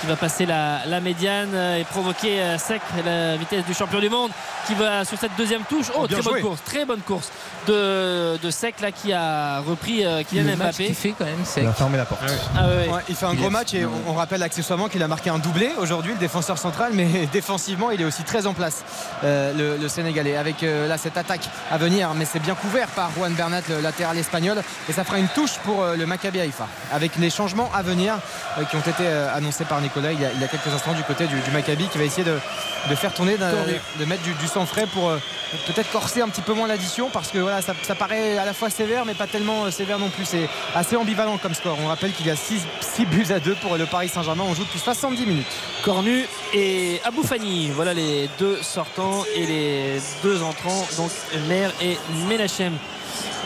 qui 0.00 0.06
va 0.06 0.16
passer 0.16 0.46
la, 0.46 0.78
la 0.86 1.00
médiane 1.00 1.50
euh, 1.52 1.76
et 1.76 1.84
provoquer 1.84 2.40
euh, 2.40 2.56
sec 2.58 2.80
la 3.04 3.36
vitesse 3.36 3.66
du 3.66 3.74
champion 3.74 4.00
du 4.00 4.08
monde 4.08 4.30
qui 4.66 4.74
va 4.74 5.04
sur 5.04 5.18
cette 5.18 5.36
deuxième 5.36 5.62
touche. 5.64 5.86
Oh, 5.94 6.06
Bien 6.06 6.18
très 6.20 6.30
bonne 6.30 6.40
course, 6.40 6.60
très 6.64 6.84
bonne 6.86 7.00
course 7.00 7.30
de, 7.66 8.38
de 8.38 8.50
sec 8.50 8.80
là 8.80 8.92
qui 8.92 9.12
a 9.12 9.60
repris 9.60 10.04
euh, 10.06 10.22
Kylian 10.22 10.56
Mbappé. 10.56 10.86
qu'il 10.86 10.94
fait 10.94 11.14
quand 11.18 11.26
même, 11.26 11.44
Il 11.54 11.66
a 11.66 11.72
fermé 11.74 11.98
la 11.98 12.06
porte. 12.06 12.22
Ah 12.56 12.66
ouais. 12.68 12.88
Il 13.10 13.14
fait 13.14 13.26
un 13.26 13.34
gros 13.34 13.50
match 13.50 13.74
et 13.74 13.84
on, 13.84 13.90
on 14.10 14.14
rappelle 14.14 14.42
accessoirement 14.42 14.88
qu'il 14.88 15.02
a 15.02 15.08
marqué 15.08 15.28
un 15.28 15.38
doublé 15.38 15.70
aujourd'hui, 15.78 16.12
le 16.14 16.18
défenseur 16.18 16.56
central, 16.56 16.92
mais 16.94 17.26
défensivement, 17.32 17.90
il 17.90 18.00
est 18.00 18.04
aussi 18.06 18.22
très 18.22 18.46
en 18.46 18.54
place, 18.54 18.82
euh, 19.24 19.52
le, 19.52 19.76
le 19.82 19.88
Sénégalais, 19.88 20.36
avec 20.36 20.62
euh, 20.62 20.88
là 20.88 20.96
cette 20.96 21.18
attaque 21.18 21.46
à 21.70 21.76
venir, 21.76 22.14
mais 22.14 22.24
c'est 22.24 22.40
bien 22.40 22.54
couvert 22.54 22.88
par 22.88 23.10
Juan 23.10 23.34
Bernat, 23.34 23.60
le 23.68 23.80
latéral 23.90 24.16
espagnol, 24.18 24.62
et 24.88 24.92
ça 24.92 25.04
fera 25.04 25.18
une 25.18 25.28
touche 25.28 25.58
pour 25.64 25.82
euh, 25.82 25.96
le 25.96 26.06
Maccabi 26.06 26.40
Haïfa, 26.40 26.68
avec 26.92 27.16
les 27.16 27.30
changements 27.30 27.70
à 27.74 27.82
venir 27.82 28.14
euh, 28.58 28.64
qui 28.64 28.76
ont 28.76 28.80
été 28.80 29.04
euh, 29.06 29.36
annoncés 29.36 29.64
par 29.64 29.80
Nicolas 29.80 30.12
il 30.12 30.20
y, 30.20 30.24
a, 30.24 30.32
il 30.32 30.40
y 30.40 30.44
a 30.44 30.48
quelques 30.48 30.68
instants 30.68 30.94
du 30.94 31.02
côté 31.02 31.26
du, 31.26 31.40
du 31.40 31.50
Maccabi, 31.50 31.88
qui 31.88 31.98
va 31.98 32.04
essayer 32.04 32.24
de, 32.24 32.38
de 32.88 32.94
faire 32.94 33.12
tourner, 33.12 33.36
de, 33.36 34.04
mettre 34.04 34.22
du, 34.22 34.32
du 34.34 34.46
sang 34.46 34.64
frais 34.66 34.86
pour 34.86 35.12
peut-être 35.66 35.90
corser 35.90 36.22
un 36.22 36.28
petit 36.28 36.40
peu 36.42 36.52
moins 36.52 36.68
l'addition, 36.68 37.10
parce 37.12 37.28
que 37.28 37.38
voilà, 37.38 37.60
ça, 37.62 37.74
ça 37.82 37.94
paraît 37.94 38.38
à 38.38 38.44
la 38.44 38.52
fois 38.52 38.70
sévère, 38.70 39.04
mais 39.04 39.14
pas 39.14 39.26
tellement 39.26 39.70
sévère 39.70 39.98
non 39.98 40.08
plus. 40.08 40.24
C'est 40.24 40.48
assez 40.74 40.96
ambivalent 40.96 41.38
comme 41.38 41.54
score. 41.54 41.76
On 41.82 41.88
rappelle 41.88 42.12
qu'il 42.12 42.26
y 42.26 42.30
a 42.30 42.36
6 42.36 42.62
buts 43.06 43.26
à 43.30 43.40
2 43.40 43.54
pour 43.56 43.76
le 43.76 43.86
Paris 43.86 44.08
Saint-Germain. 44.08 44.44
On 44.46 44.54
joue 44.54 44.64
depuis 44.64 44.78
70 44.78 45.26
minutes. 45.26 45.46
Cornu 45.84 46.26
et 46.54 47.00
Abou 47.04 47.22
Fani. 47.22 47.70
Voilà 47.70 47.94
les 47.94 48.28
deux 48.38 48.58
sortants 48.62 49.24
et 49.34 49.46
les 49.46 50.00
deux 50.22 50.42
entrants, 50.42 50.86
donc 50.96 51.10
Mer 51.48 51.72
et 51.82 51.98
Menachem 52.28 52.72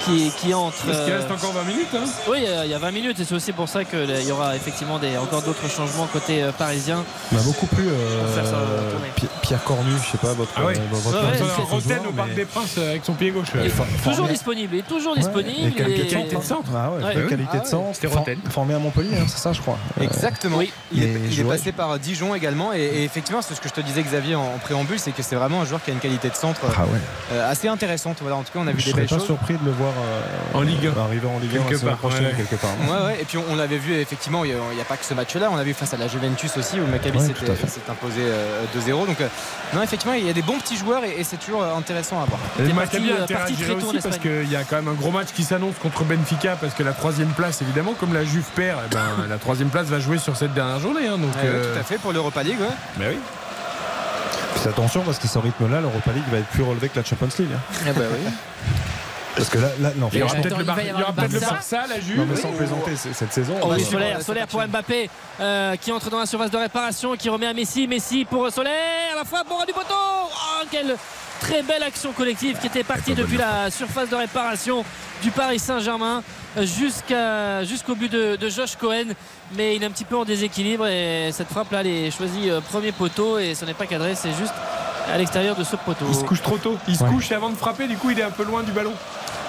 qui, 0.04 0.30
qui 0.38 0.54
entrent. 0.54 0.76
Parce 0.86 1.04
qu'il 1.04 1.12
euh, 1.12 1.18
reste 1.18 1.30
encore 1.30 1.52
20 1.52 1.64
minutes. 1.64 1.88
Hein. 1.94 2.04
Oui, 2.28 2.38
il 2.42 2.44
y 2.44 2.46
a- 2.48 2.64
il 2.64 2.70
y 2.70 2.74
a 2.74 2.78
20 2.78 2.90
minutes 2.90 3.20
et 3.20 3.24
c'est 3.24 3.34
aussi 3.34 3.52
pour 3.52 3.68
ça 3.68 3.84
qu'il 3.84 4.26
y 4.26 4.30
aura 4.32 4.56
effectivement 4.56 4.98
des, 4.98 5.16
encore 5.16 5.42
d'autres 5.42 5.68
changements 5.68 6.06
côté 6.06 6.42
euh, 6.42 6.52
parisien. 6.52 7.04
m'a 7.32 7.40
beaucoup 7.42 7.66
plu 7.66 7.84
euh, 7.88 8.96
Pierre 9.42 9.62
Cornu, 9.64 9.90
je 10.04 10.12
sais 10.12 10.18
pas 10.18 10.32
votre. 10.32 10.50
Ah 10.56 10.60
euh, 10.62 10.72
votre 10.90 11.22
ouais, 11.22 11.64
Roten 11.70 11.98
au 12.08 12.12
Parc 12.12 12.28
mais- 12.30 12.34
des 12.34 12.44
Princes 12.44 12.74
euh, 12.78 12.90
avec 12.90 13.04
son 13.04 13.14
pied 13.14 13.30
gauche. 13.30 13.48
Il 13.54 13.60
est 13.66 13.68
for- 13.68 13.86
toujours 14.02 14.26
formé- 14.26 14.32
disponible, 14.32 14.74
il 14.74 14.78
est 14.80 14.82
toujours 14.82 15.12
Ouais, 15.12 15.18
disponible. 15.20 15.68
et 15.68 15.72
qualité 15.72 16.00
et- 16.00 16.04
de 16.04 16.10
Qualité 16.10 16.36
de 16.36 16.42
centre. 16.42 16.70
Ah 16.76 16.90
ouais, 16.90 17.04
Ouais. 17.04 17.26
qualité 17.28 17.50
Ah 17.54 17.58
de 17.58 17.66
centre. 17.66 17.88
c'était 17.94 18.06
Roten. 18.08 18.38
Formé 18.50 18.74
à 18.74 18.78
Montpellier, 18.78 19.16
hein, 19.20 19.24
c'est 19.28 19.38
ça, 19.38 19.52
je 19.52 19.60
crois. 19.60 19.78
Euh, 20.00 20.04
Exactement. 20.04 20.58
oui. 20.58 20.72
Il, 20.92 21.02
est, 21.02 21.20
il 21.30 21.44
passé 21.44 21.72
par 21.72 21.98
Dijon 21.98 22.34
également. 22.34 22.72
Et, 22.72 22.80
et 22.80 23.04
effectivement, 23.04 23.42
c'est 23.42 23.54
ce 23.54 23.60
que 23.60 23.68
je 23.68 23.74
te 23.74 23.80
disais, 23.80 24.02
Xavier, 24.02 24.34
en, 24.34 24.42
en 24.42 24.58
préambule, 24.58 24.98
c'est 24.98 25.12
que 25.12 25.22
c'est 25.22 25.36
vraiment 25.36 25.60
un 25.62 25.64
joueur 25.64 25.82
qui 25.82 25.90
a 25.90 25.94
une 25.94 26.00
qualité 26.00 26.28
de 26.30 26.34
centre 26.34 26.60
Ah 26.76 26.82
ouais. 26.82 26.98
euh, 27.32 27.50
assez 27.50 27.68
intéressante. 27.68 28.18
Voilà, 28.20 28.36
en 28.36 28.42
tout 28.42 28.52
cas, 28.52 28.60
on 28.62 28.66
a 28.66 28.72
vu 28.72 28.80
Je 28.80 28.86
des 28.86 28.92
belles 28.94 29.06
pas 29.08 29.16
choses. 29.16 29.26
surpris 29.26 29.54
de 29.54 29.64
le 29.64 29.70
voir 29.72 29.83
euh, 29.86 30.58
En 30.58 30.62
Ligue 30.62 30.86
un. 30.96 31.00
arriver 31.02 31.26
en 31.26 31.38
Ligue 31.38 31.56
1 31.58 31.68
Quelque 31.68 31.84
part, 31.84 31.96
prochaine, 31.96 32.24
ouais. 32.26 32.32
quelque 32.36 32.56
part. 32.56 32.70
Ouais, 32.88 33.06
ouais. 33.06 33.18
Et 33.20 33.24
puis 33.24 33.38
on, 33.38 33.54
l'avait 33.56 33.78
vu 33.78 33.94
effectivement, 33.94 34.44
il 34.44 34.52
n'y 34.52 34.56
a, 34.56 34.62
il 34.72 34.78
y 34.78 34.80
a 34.80 34.84
pas 34.84 34.96
que 34.96 35.04
ce 35.04 35.14
match-là, 35.14 35.48
on 35.50 35.56
l'a 35.56 35.62
vu 35.64 35.74
face 35.74 35.92
à 35.94 35.96
la 35.96 36.08
Juventus 36.08 36.56
aussi 36.56 36.76
où 36.80 36.84
le 36.84 36.90
Maccabi 36.90 37.20
s'est 37.20 37.32
imposé 37.88 38.20
euh, 38.22 38.64
2-0. 38.76 39.06
Donc 39.06 39.20
euh, 39.20 39.28
non, 39.74 39.82
effectivement, 39.82 40.14
il 40.14 40.26
y 40.26 40.30
a 40.30 40.32
des 40.32 40.42
bons 40.42 40.58
petits 40.58 40.76
joueurs 40.76 41.04
et, 41.04 41.20
et 41.20 41.24
c'est 41.24 41.36
toujours 41.36 41.62
euh, 41.62 41.74
intéressant 41.76 42.20
à 42.22 42.24
voir. 42.26 42.40
Et 42.58 42.72
Maccabi 42.72 43.10
euh, 43.10 43.24
en 43.24 43.88
aussi 43.88 43.98
parce 44.02 44.18
qu'il 44.18 44.50
y 44.50 44.56
a 44.56 44.64
quand 44.64 44.76
même 44.76 44.88
un 44.88 44.94
gros 44.94 45.10
match 45.10 45.28
qui 45.34 45.44
s'annonce 45.44 45.74
contre 45.82 46.04
Benfica 46.04 46.56
parce 46.60 46.74
que 46.74 46.82
la 46.82 46.92
troisième 46.92 47.30
place, 47.30 47.62
évidemment, 47.62 47.94
comme 47.98 48.12
la 48.14 48.24
Juve 48.24 48.44
perd, 48.54 48.78
eh 48.90 48.94
ben, 48.94 49.26
la 49.28 49.36
troisième 49.38 49.68
place 49.68 49.86
va 49.86 49.98
jouer 50.00 50.18
sur 50.18 50.36
cette 50.36 50.54
dernière 50.54 50.80
journée. 50.80 51.06
hein, 51.08 51.18
donc, 51.18 51.30
euh, 51.42 51.72
tout 51.74 51.80
à 51.80 51.82
fait 51.82 51.98
pour 51.98 52.12
l'Europa 52.12 52.42
League. 52.42 52.60
ouais. 52.60 52.66
mais 52.98 53.08
oui. 53.08 53.18
Puis 54.54 54.68
attention 54.68 55.02
parce 55.02 55.18
que 55.18 55.28
ce 55.28 55.38
rythme-là, 55.38 55.80
l'Europa 55.80 56.10
League 56.14 56.24
va 56.30 56.38
être 56.38 56.46
plus 56.48 56.62
relevé 56.62 56.88
que 56.88 56.98
la 56.98 57.04
Champions 57.04 57.28
League. 57.38 57.48
hein. 57.54 57.60
Eh 57.88 57.92
ben 57.92 58.06
oui. 58.12 58.30
Parce 59.36 59.48
que 59.48 59.58
là, 59.58 59.68
là 59.80 59.90
non, 59.96 60.08
Il 60.12 60.20
y 60.20 60.22
aura 60.22 60.34
peut-être 60.36 60.58
le, 60.58 60.64
Bar- 60.64 60.76
le 60.76 61.40
Barça. 61.40 61.84
La 61.88 62.00
Juve. 62.00 62.18
non, 62.18 62.26
mais 62.30 62.36
sans 62.36 62.52
plaisanter, 62.52 62.96
c'est- 62.96 63.12
cette 63.12 63.32
saison. 63.32 63.54
Oh 63.62 63.68
oui, 63.70 63.82
Solaire, 63.84 64.22
Solaire 64.22 64.46
pour 64.46 64.62
Mbappé 64.66 65.10
euh, 65.40 65.76
qui 65.76 65.90
entre 65.92 66.08
dans 66.10 66.20
la 66.20 66.26
surface 66.26 66.50
de 66.50 66.56
réparation, 66.56 67.16
qui 67.16 67.28
remet 67.28 67.46
à 67.46 67.52
Messi, 67.54 67.88
Messi 67.88 68.24
pour 68.24 68.48
Solaire, 68.50 68.72
la 69.16 69.24
frappe 69.24 69.48
pour 69.48 69.64
du 69.66 69.72
poteau. 69.72 69.86
Oh, 69.92 70.64
quelle 70.70 70.96
très 71.40 71.62
belle 71.62 71.82
action 71.82 72.12
collective 72.12 72.58
qui 72.60 72.68
était 72.68 72.84
partie 72.84 73.14
depuis 73.14 73.36
la 73.36 73.70
surface 73.70 74.08
de 74.08 74.14
réparation 74.16 74.84
du 75.22 75.30
Paris 75.30 75.58
Saint-Germain 75.58 76.22
euh, 76.56 76.64
jusqu'à 76.64 77.64
jusqu'au 77.64 77.96
but 77.96 78.10
de, 78.12 78.36
de 78.36 78.48
Josh 78.48 78.76
Cohen, 78.76 79.14
mais 79.56 79.74
il 79.74 79.82
est 79.82 79.86
un 79.86 79.90
petit 79.90 80.04
peu 80.04 80.16
en 80.16 80.24
déséquilibre 80.24 80.86
et 80.86 81.30
cette 81.32 81.48
frappe 81.48 81.72
là, 81.72 81.80
elle 81.80 81.88
est 81.88 82.10
choisie 82.16 82.50
euh, 82.50 82.60
premier 82.60 82.92
poteau 82.92 83.38
et 83.38 83.54
ce 83.56 83.64
n'est 83.64 83.74
pas 83.74 83.86
cadré, 83.86 84.14
c'est 84.14 84.32
juste 84.32 84.54
à 85.12 85.18
l'extérieur 85.18 85.56
de 85.56 85.64
ce 85.64 85.76
poteau. 85.76 86.06
Il 86.08 86.14
se 86.14 86.24
couche 86.24 86.40
trop 86.40 86.56
tôt. 86.56 86.78
Il 86.88 86.96
se 86.96 87.02
Ouais. 87.04 87.10
couche 87.10 87.30
et 87.30 87.34
avant 87.34 87.50
de 87.50 87.56
frapper, 87.56 87.86
du 87.88 87.96
coup, 87.96 88.10
il 88.10 88.18
est 88.18 88.22
un 88.22 88.30
peu 88.30 88.44
loin 88.44 88.62
du 88.62 88.72
ballon. 88.72 88.92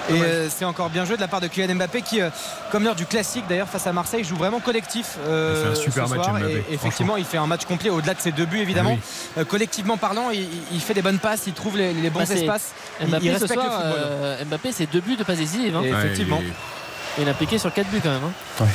Et 0.08 0.22
euh, 0.22 0.48
c'est 0.48 0.64
encore 0.64 0.88
bien 0.88 1.04
joué 1.04 1.16
de 1.16 1.20
la 1.20 1.26
part 1.28 1.40
de 1.40 1.48
Kylian 1.48 1.74
Mbappé 1.74 2.02
qui, 2.02 2.20
euh, 2.20 2.30
comme 2.70 2.84
l'heure 2.84 2.94
du 2.94 3.06
classique 3.06 3.44
d'ailleurs 3.48 3.68
face 3.68 3.86
à 3.86 3.92
Marseille, 3.92 4.22
joue 4.24 4.36
vraiment 4.36 4.60
collectif. 4.60 5.16
euh, 5.26 5.54
Il 5.56 5.74
fait 5.74 5.80
un 5.80 5.82
super 5.82 6.08
ce 6.08 6.14
match, 6.14 6.24
soir. 6.24 6.38
Mbappé, 6.38 6.64
Et 6.70 6.74
effectivement, 6.74 7.16
il 7.16 7.24
fait 7.24 7.38
un 7.38 7.46
match 7.46 7.64
complet 7.64 7.90
au-delà 7.90 8.14
de 8.14 8.20
ses 8.20 8.30
deux 8.32 8.46
buts 8.46 8.60
évidemment. 8.60 8.98
Euh, 9.38 9.44
collectivement 9.44 9.96
parlant, 9.96 10.30
il, 10.30 10.46
il 10.72 10.80
fait 10.80 10.94
des 10.94 11.02
bonnes 11.02 11.18
passes, 11.18 11.42
il 11.46 11.54
trouve 11.54 11.76
les, 11.76 11.92
les 11.92 12.10
bons 12.10 12.20
Bah, 12.24 12.34
espaces. 12.34 12.72
Il- 13.00 13.08
Mbappé 13.08 13.24
il 13.26 13.32
ce 13.34 13.40
respecte 13.40 13.52
soir, 13.62 13.80
le 13.84 13.90
football. 13.90 13.98
euh, 14.22 14.44
Mbappé 14.44 14.72
c'est 14.72 14.86
deux 14.92 15.00
buts 15.00 15.16
de 15.16 15.24
passe 15.24 15.38
décisive. 15.38 15.76
hein. 15.76 15.82
Effectivement. 15.84 16.40
Et 17.18 17.22
il 17.22 17.28
a 17.28 17.34
piqué 17.34 17.58
sur 17.58 17.72
quatre 17.72 17.88
buts 17.90 18.00
quand 18.02 18.10
même. 18.10 18.20
hein. 18.60 18.66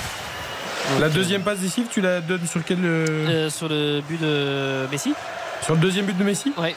La 1.00 1.08
Donc, 1.08 1.16
deuxième 1.16 1.44
passe 1.44 1.60
décisive, 1.60 1.88
tu 1.92 2.02
la 2.02 2.20
donnes 2.22 2.46
sur 2.48 2.62
quel 2.66 2.80
euh, 2.84 3.06
euh, 3.08 3.50
sur 3.50 3.70
le 3.70 4.02
but 4.02 4.20
de 4.20 4.88
Messi. 4.92 5.14
Sur 5.64 5.76
le 5.76 5.80
deuxième 5.80 6.06
but 6.06 6.18
de 6.18 6.24
Messi? 6.24 6.52
Ouais. 6.58 6.76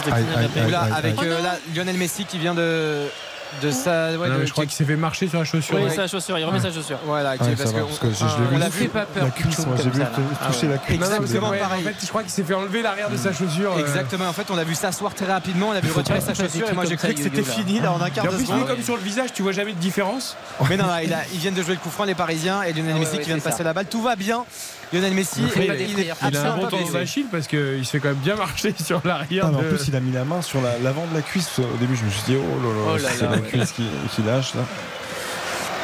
Passe 0.00 0.04
de 0.04 0.48
Kylian 0.60 0.68
Là, 0.70 0.88
avec 0.96 1.22
euh, 1.22 1.42
là, 1.42 1.56
Lionel 1.74 1.96
Messi 1.96 2.24
qui 2.24 2.38
vient 2.38 2.54
de, 2.54 3.06
de 3.62 3.70
sa. 3.70 4.12
ouais, 4.12 4.28
Non, 4.28 4.38
de- 4.38 4.46
Je 4.46 4.52
crois 4.52 4.64
qu'il 4.64 4.72
s'est 4.74 4.84
fait 4.84 4.96
marcher 4.96 5.28
sur 5.28 5.38
la 5.38 5.44
chaussure. 5.44 5.76
Oui, 5.76 5.82
ouais. 5.84 6.08
chaussure, 6.08 6.38
il 6.38 6.44
remet 6.44 6.60
sa 6.60 6.72
chaussure. 6.72 6.98
Voilà, 7.04 7.34
parce 7.36 7.50
ça 7.50 7.54
va, 7.56 7.56
que 7.72 7.78
parce 7.80 7.98
on- 8.00 8.06
que 8.06 8.10
je- 8.10 8.14
je 8.18 8.24
l'ai 8.24 8.30
on 8.46 8.54
vu. 8.54 8.58
l'a 8.58 8.68
vu. 8.68 8.88
pas 8.88 9.04
peur. 9.04 9.24
La 9.24 9.30
cuisse, 9.30 9.66
moi 9.66 9.76
j'ai 9.76 9.90
vu 9.90 10.00
toucher 10.46 10.68
la 10.68 10.78
cuisse. 10.78 10.96
Exactement 10.96 11.50
pareil. 11.50 11.82
En 11.82 11.88
fait, 11.88 11.96
je 12.02 12.06
crois 12.08 12.22
qu'il 12.22 12.30
s'est 12.32 12.42
fait 12.44 12.54
enlever 12.54 12.82
l'arrière 12.82 13.10
de 13.10 13.16
sa 13.16 13.32
chaussure. 13.32 13.74
euh. 13.76 13.80
Exactement, 13.80 14.26
en 14.28 14.32
fait 14.32 14.50
on 14.50 14.56
l'a 14.56 14.64
vu 14.64 14.74
s'asseoir 14.74 15.14
très 15.14 15.26
rapidement, 15.26 15.68
on 15.68 15.72
a 15.72 15.80
vu 15.80 15.90
retirer 15.92 16.18
pas 16.20 16.24
sa 16.24 16.34
chaussure 16.34 16.68
et 16.70 16.72
moi 16.74 16.84
j'ai 16.88 16.96
cru 16.96 17.12
que 17.14 17.22
c'était 17.22 17.42
fini 17.42 17.80
là 17.80 17.92
en 17.92 18.00
un 18.00 18.10
quart 18.10 18.26
de 18.26 18.38
seconde. 18.38 18.66
comme 18.66 18.82
sur 18.82 18.96
le 18.96 19.02
visage, 19.02 19.32
tu 19.32 19.42
vois 19.42 19.52
jamais 19.52 19.72
de 19.72 19.78
différence. 19.78 20.36
Mais 20.70 20.76
non, 20.76 20.86
là, 20.86 21.02
il 21.02 21.12
a- 21.12 21.22
ils 21.32 21.38
viennent 21.38 21.54
de 21.54 21.62
jouer 21.62 21.74
le 21.74 21.80
coup 21.80 21.90
franc 21.90 22.04
les 22.04 22.14
Parisiens 22.14 22.62
et 22.62 22.72
Lionel 22.72 22.94
Ah 22.96 23.00
Messi 23.00 23.18
qui 23.18 23.26
vient 23.26 23.36
de 23.36 23.42
passer 23.42 23.62
la 23.64 23.72
balle, 23.72 23.86
tout 23.86 24.02
va 24.02 24.16
bien. 24.16 24.44
Lionel 24.92 25.14
Messi, 25.14 25.40
Il 25.56 25.62
est 26.00 26.12
Il 26.28 26.36
a 26.36 26.52
un 26.52 26.56
bon 26.56 26.62
pas 26.64 26.68
tendon 26.70 26.76
blessé. 26.82 26.92
d'Achille 26.92 27.26
parce 27.30 27.46
qu'il 27.46 27.84
se 27.84 27.90
fait 27.90 28.00
quand 28.00 28.08
même 28.08 28.16
bien 28.18 28.36
marcher 28.36 28.74
sur 28.84 29.00
l'arrière. 29.04 29.50
De- 29.50 29.56
en 29.56 29.60
plus, 29.60 29.88
il 29.88 29.96
a 29.96 30.00
mis 30.00 30.12
la 30.12 30.24
main 30.24 30.42
sur 30.42 30.60
la- 30.60 30.78
l'avant 30.78 31.06
de 31.06 31.14
la 31.14 31.22
cuisse. 31.22 31.58
Au 31.58 31.76
début, 31.78 31.96
je 31.96 32.04
me 32.04 32.10
suis 32.10 32.22
dit, 32.26 32.36
oh 32.36 32.40
là 32.62 32.68
Oh 32.92 32.96
là, 32.96 33.02
là 33.02 33.08
c'est 33.16 33.24
la 33.24 33.30
ouais. 33.32 33.40
cuisse 33.42 33.72
qui, 33.72 33.84
qui 34.14 34.22
lâche. 34.22 34.54
Là. 34.54 34.62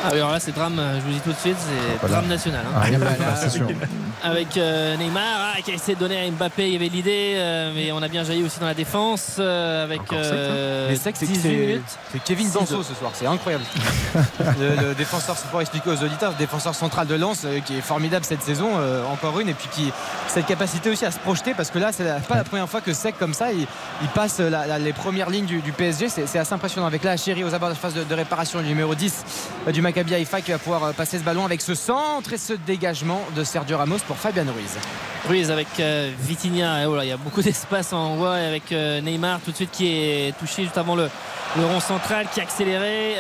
Ah, 0.05 0.09
alors 0.13 0.31
là, 0.31 0.39
c'est 0.41 0.53
drame, 0.55 0.81
je 0.97 1.01
vous 1.01 1.13
dis 1.13 1.21
tout 1.21 1.33
de 1.33 1.37
suite, 1.39 1.57
c'est 1.59 1.99
Voilà. 2.01 2.17
drame 2.17 2.29
national. 2.29 2.65
hein. 2.67 2.81
Ah, 2.81 2.87
oui, 2.89 3.61
oui. 3.69 3.75
Avec 4.23 4.57
euh, 4.57 4.97
Neymar 4.97 5.23
ah, 5.57 5.61
qui 5.63 5.71
a 5.73 5.75
essayé 5.75 5.95
de 5.95 6.01
donner 6.01 6.19
à 6.27 6.31
Mbappé, 6.31 6.67
il 6.69 6.73
y 6.73 6.77
avait 6.77 6.89
l'idée, 6.89 7.35
euh, 7.37 7.73
mais 7.75 7.91
on 7.93 8.01
a 8.03 8.09
bien 8.09 8.23
jailli 8.25 8.43
aussi 8.45 8.59
dans 8.61 8.67
la 8.67 8.75
défense 8.75 9.37
euh, 9.39 9.85
avec 9.85 10.01
sec, 10.03 10.13
hein. 10.13 10.17
euh, 10.23 10.87
Mais 10.91 10.97
c'est 10.97 11.13
que 11.13 11.19
c'est 11.19 11.27
18 11.27 11.41
c'est- 11.41 11.49
minutes. 11.49 11.83
c'est 12.13 12.23
Kevin 12.25 12.51
Danso 12.51 12.83
ce 12.83 12.95
soir, 12.95 13.11
c'est 13.15 13.27
incroyable. 13.27 13.65
le, 14.61 14.89
le 14.89 14.95
défenseur, 14.95 15.37
c'est 15.37 15.49
pour 15.51 15.61
expliquer 15.61 15.91
aux 15.91 16.03
auditeurs, 16.05 16.31
le 16.31 16.37
défenseur 16.39 16.75
central 16.75 17.07
de 17.07 17.15
Lens 17.17 17.43
euh, 17.45 17.61
qui 17.61 17.77
est 17.79 17.81
formidable 17.81 18.25
cette 18.25 18.43
saison, 18.43 18.71
euh, 18.79 19.05
encore 19.07 19.39
une, 19.41 19.49
et 19.49 19.55
puis 19.55 19.69
qui 19.73 19.93
cette 20.29 20.47
capacité 20.47 20.91
aussi 20.91 21.05
à 21.07 21.11
se 21.11 21.19
projeter 21.19 21.55
parce 21.55 21.71
que 21.71 21.79
là, 21.79 21.91
c'est 21.93 22.05
la- 22.05 22.21
pas 22.21 22.37
la 22.37 22.45
première 22.45 22.69
fois 22.69 22.81
que 22.81 22.93
Sec 22.93 23.17
comme 23.19 23.35
ça, 23.35 23.53
il, 23.53 23.67
il 24.03 24.09
passe 24.15 24.39
la- 24.41 24.67
la- 24.67 24.79
les 24.79 24.93
premières 24.93 25.31
lignes 25.31 25.47
du, 25.47 25.61
du 25.61 25.73
PSG, 25.73 26.09
c'est 26.09 26.27
c'est 26.27 26.39
assez 26.39 26.53
impressionnant. 26.53 26.87
Avec 26.87 27.03
là, 27.05 27.17
Chéri 27.17 27.43
aux 27.45 27.55
abords 27.55 27.69
de 27.71 27.75
la 27.75 27.81
phase 27.81 27.95
de, 27.95 28.05
de 28.05 28.15
réparation, 28.15 28.59
le 28.61 28.67
numéro 28.67 28.95
10 28.95 29.25
euh, 29.67 29.73
du 29.73 29.81
Maccabi 29.89 30.15
Haïfa 30.15 30.43
qui 30.43 30.51
va 30.51 30.59
pouvoir 30.59 30.85
euh, 30.85 30.93
passer 30.93 31.19
ce 31.19 31.25
ballon 31.25 31.47
avec 31.47 31.63
ce 31.63 31.75
centre 31.75 32.35
et 32.35 32.37
ce 32.37 32.53
dégagement 32.53 33.23
de 33.35 33.43
Sergio 33.43 33.79
Ramos 33.79 33.97
pour 34.07 34.19
Fabian 34.19 34.45
Ruiz. 34.55 34.77
Ruiz 35.27 35.51
avec 35.51 35.67
euh, 35.81 36.11
Vitinha, 36.21 36.83
et 36.83 36.87
voilà, 36.87 37.07
il 37.07 37.09
y 37.09 37.13
a 37.13 37.17
beaucoup 37.17 37.41
d'espace 37.49 37.95
en 37.95 38.17
voie 38.17 38.35
avec 38.35 38.71
euh, 38.73 39.01
Neymar 39.01 39.41
tout 39.43 39.51
de 39.51 39.57
suite 39.57 39.71
qui 39.73 39.87
est 39.89 40.35
touché 40.39 40.65
juste 40.65 40.77
avant 40.77 40.95
le, 40.95 41.09
le 41.57 41.65
rond 41.65 41.81
central 41.81 42.27
qui 42.31 42.41
a 42.41 42.43
accéléré. 42.43 43.13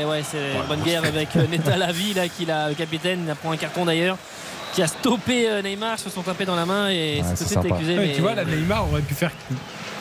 Et 0.00 0.04
ouais, 0.06 0.22
c'est 0.26 0.54
une 0.54 0.66
bonne 0.66 0.80
guerre 0.80 1.04
avec 1.04 1.28
euh, 1.36 1.46
Neta 1.46 1.76
Lavi 1.76 2.14
là, 2.14 2.26
qui 2.28 2.46
l'a, 2.46 2.70
le 2.70 2.74
capitaine, 2.74 3.24
il 3.26 3.30
a 3.30 3.34
pris 3.34 3.48
un 3.48 3.56
carton 3.58 3.84
d'ailleurs, 3.84 4.16
qui 4.72 4.82
a 4.82 4.86
stoppé 4.86 5.46
euh, 5.50 5.60
Neymar, 5.60 5.98
se 5.98 6.08
sont 6.08 6.22
tapés 6.22 6.46
dans 6.46 6.56
la 6.56 6.64
main 6.64 6.88
et 6.88 7.20
Ouais, 7.20 7.22
c'est 7.34 7.44
tout 7.44 7.54
de 7.54 7.60
suite 7.60 7.70
accusé. 7.72 7.98
Ouais, 7.98 8.06
mais- 8.06 8.14
Tu 8.14 8.22
vois, 8.22 8.34
là, 8.34 8.44
Neymar 8.46 8.90
aurait 8.90 9.02
pu 9.02 9.12
faire. 9.12 9.30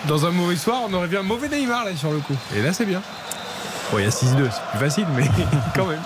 Dans 0.08 0.26
un 0.26 0.32
mauvais 0.32 0.56
soir, 0.56 0.84
on 0.90 0.94
aurait 0.94 1.08
vu 1.08 1.18
un 1.18 1.24
mauvais 1.24 1.50
Neymar 1.50 1.84
là 1.84 1.92
sur 1.98 2.12
le 2.12 2.20
coup. 2.20 2.36
Et 2.56 2.62
là, 2.62 2.72
c'est 2.72 2.86
bien. 2.86 3.02
Bon, 3.94 4.00
il 4.00 4.06
y 4.06 4.08
a 4.08 4.10
6-2, 4.10 4.50
c'est 4.50 4.62
plus 4.72 4.80
facile, 4.80 5.06
mais 5.16 5.26
quand 5.76 5.86
même. 5.86 6.02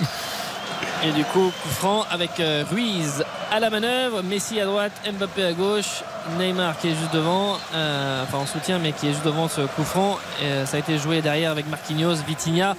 Et 1.05 1.11
du 1.14 1.23
coup, 1.23 1.53
coup 1.64 1.69
franc 1.69 2.03
avec 2.11 2.38
euh, 2.41 2.65
Ruiz 2.69 3.23
à 3.49 3.61
la 3.61 3.69
manœuvre, 3.69 4.23
Messi 4.23 4.59
à 4.59 4.65
droite, 4.65 4.91
Mbappé 5.09 5.45
à 5.45 5.53
gauche, 5.53 6.03
Neymar 6.38 6.77
qui 6.80 6.89
est 6.89 6.95
juste 6.95 7.14
devant, 7.14 7.57
euh, 7.73 8.23
enfin 8.23 8.39
en 8.39 8.45
soutien, 8.45 8.77
mais 8.77 8.91
qui 8.91 9.07
est 9.07 9.11
juste 9.11 9.23
devant 9.23 9.47
ce 9.47 9.61
coup 9.61 9.85
franc. 9.85 10.19
Et, 10.41 10.47
euh, 10.47 10.65
ça 10.65 10.76
a 10.76 10.80
été 10.81 10.97
joué 10.97 11.22
derrière 11.22 11.51
avec 11.51 11.69
Marquinhos, 11.69 12.15
Vitinha. 12.27 12.76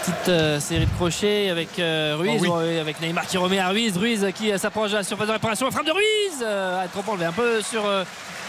Petite 0.00 0.28
euh, 0.30 0.60
série 0.60 0.86
de 0.86 0.90
crochets 0.92 1.50
avec 1.50 1.78
euh, 1.78 2.16
Ruiz, 2.18 2.40
Oh 2.48 2.54
oui. 2.58 2.68
euh, 2.68 2.80
avec 2.80 3.02
Neymar 3.02 3.26
qui 3.26 3.36
remet 3.36 3.58
à 3.58 3.68
Ruiz. 3.68 3.98
Ruiz 3.98 4.26
qui 4.34 4.58
s'approche 4.58 4.92
de 4.92 4.96
la 4.96 5.02
surface 5.04 5.28
de 5.28 5.32
réparation. 5.32 5.70
Frappe 5.70 5.84
de 5.86 5.92
Ruiz 5.92 6.42
a 6.42 6.88
trop 6.88 7.04
enlevé 7.12 7.26
un 7.26 7.32
peu 7.32 7.60
sur 7.60 7.82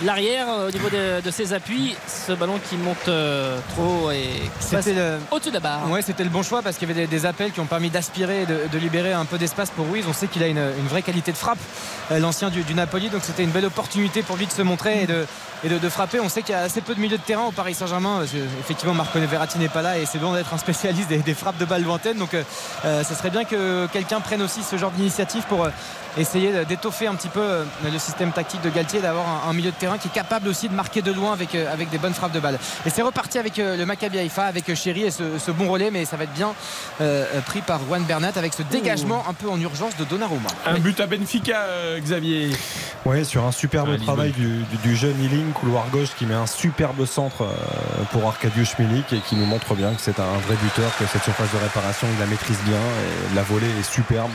l'arrière 0.03 0.48
euh, 0.49 0.70
au 0.70 0.72
niveau 0.72 0.90
de, 0.90 1.22
de 1.22 1.32
ses 1.32 1.53
appuis. 1.53 1.95
Ce 2.07 2.32
ballon 2.32 2.60
qui 2.70 2.78
monte 2.78 3.07
euh, 3.07 3.60
trop 3.76 4.11
et 4.11 4.30
qui 4.60 4.94
le, 4.94 5.18
au-dessus 5.32 5.49
de 5.49 5.56
la 5.56 5.60
barre. 5.60 5.90
Ouais, 5.90 6.02
c'était 6.02 6.24
le 6.24 6.30
bon 6.30 6.44
choix 6.44 6.61
parce 6.61 6.78
qu'il 6.78 6.88
y 6.88 6.91
avait 6.91 7.02
des, 7.02 7.07
des 7.07 7.26
appels 7.26 7.52
qui 7.52 7.60
ont 7.60 7.65
permis 7.65 7.90
d'aspirer 7.90 8.44
et 8.44 8.45
de, 8.45 8.61
de 8.72 8.78
libérer 8.78 9.14
un 9.14 9.26
peu 9.26 9.38
d'espace 9.38 9.70
pour 9.70 9.88
Ruiz. 9.90 10.06
On 10.07 10.14
sait 10.14 10.28
qu'il 10.28 10.44
a 10.44 10.48
une, 10.48 10.57
une 10.57 10.88
vraie 10.88 11.02
qualité 11.02 11.32
de 11.32 11.38
frappe, 11.38 11.60
euh, 12.11 12.20
l'ancien 12.20 12.49
du, 12.49 12.64
du 12.64 12.74
Napoli. 12.74 13.10
Donc 13.10 13.22
c'était 13.24 13.44
une 13.44 13.52
belle 13.52 13.65
opportunité 13.65 14.24
pour 14.24 14.38
lui 14.38 14.48
de 14.48 14.52
se 14.52 14.61
montrer 14.61 15.03
et 15.03 15.07
de, 15.07 15.26
et 15.64 15.70
de, 15.70 15.78
de 15.78 15.90
frapper. 15.90 16.20
On 16.20 16.30
sait 16.30 16.41
qu'il 16.41 16.53
y 16.53 16.57
a 16.57 16.61
assez 16.61 16.82
peu 16.82 16.95
de 16.95 16.99
milieu 16.99 17.18
de 17.18 17.24
terrain 17.24 17.45
au 17.45 17.52
Paris 17.52 17.74
Saint-Germain. 17.74 18.22
Effectivement, 18.60 18.94
Marco 18.94 19.20
Verratti 19.20 19.60
n'est 19.60 19.70
pas 19.70 19.82
là 19.82 19.98
et 19.98 20.06
c'est 20.06 20.20
bon 20.20 20.34
d'être 20.34 20.53
un 20.53 20.57
spécialiste 20.57 21.10
des, 21.10 21.18
des 21.20 21.34
frappes 21.34 21.57
de 21.57 21.65
balles 21.65 21.84
lointaines. 21.84 22.18
Donc 22.18 22.34
euh, 22.34 22.44
ça 23.03 23.15
serait 23.15 23.30
bien 23.30 23.44
que 23.44 23.88
quelqu'un 23.94 24.22
prenne 24.22 24.41
aussi 24.41 24.64
ce 24.64 24.78
genre 24.78 24.91
d'initiative 24.91 25.44
pour 25.48 25.68
essayer 26.18 26.52
d'étoffer 26.65 27.07
un 27.07 27.15
petit 27.15 27.27
peu 27.30 27.40
euh, 27.41 27.64
le 27.84 27.98
système 27.99 28.31
tactique 28.31 28.61
de 28.61 28.69
Galtier, 28.69 29.02
d'avoir 29.02 29.26
un, 29.27 29.49
un 29.49 29.53
milieu 29.53 29.72
de 29.72 29.76
terrain 29.76 29.98
qui 29.98 30.07
est 30.07 30.11
capable 30.11 30.48
aussi 30.48 30.69
de 30.69 30.73
marquer 30.73 31.02
de 31.02 31.11
loin 31.11 31.34
avec, 31.34 31.56
euh, 31.56 31.72
avec 31.73 31.90
des 31.90 31.98
bonnes 31.98 32.14
frappes 32.14 32.31
de 32.31 32.40
balles. 32.40 32.60
Et 32.85 32.90
c'est 32.90 33.02
reparti 33.02 33.38
avec 33.40 33.57
euh, 33.60 33.77
le 33.77 33.85
Maccabi 33.85 34.19
Haïfa, 34.19 34.44
avec 34.44 34.73
Chéri 34.76 35.03
et 35.03 35.11
ce, 35.11 35.23
ce 35.40 35.52
bon 35.52 35.69
relais, 35.69 35.91
mais 35.91 36.06
ça 36.06 36.18
va 36.18 36.26
être 36.26 36.34
bien 36.34 36.53
euh, 37.02 37.26
pris 37.45 37.61
par 37.61 37.80
Juan 37.88 38.03
Bernat 38.03 38.31
avec 38.35 38.53
ce 38.53 38.64
dégagement 38.64 39.23
un 39.30 39.34
peu 39.34 39.49
en 39.49 39.60
urgence 39.60 39.95
de 39.98 40.03
Donnarumma. 40.03 40.49
Un 40.65 40.80
but 40.80 40.99
à 40.99 41.07
Benfica, 41.07 41.57
euh, 41.61 41.99
Xavier. 41.99 42.52
Ouais, 43.06 43.23
sur 43.23 43.44
un 43.45 43.52
superbe 43.52 43.90
Ah, 43.94 44.02
travail 44.02 44.31
du, 44.31 44.48
du- 44.64 44.77
du 44.84 44.95
jeune 44.95 45.19
Ealing, 45.22 45.52
couloir 45.52 45.85
gauche, 45.91 46.10
qui 46.18 46.26
met 46.26 46.34
un 46.35 46.48
superbe 46.48 47.06
centre 47.06 47.45
pour 48.11 48.26
Arkadiusz 48.27 48.76
Milik 48.80 49.11
et 49.14 49.19
qui 49.19 49.35
nous 49.35 49.45
montre 49.45 49.73
bien 49.76 49.94
que 49.94 49.99
c'est 50.02 50.19
un 50.19 50.38
vrai 50.48 50.56
buteur, 50.61 50.90
que 50.98 51.06
cette 51.06 51.23
surface 51.23 51.52
de 51.53 51.57
réparation, 51.57 52.07
il 52.14 52.19
la 52.19 52.26
maîtrise 52.27 52.60
bien. 52.65 52.77
Et 52.77 53.35
la 53.35 53.41
volée 53.44 53.68
est 53.80 53.84
superbe, 53.91 54.31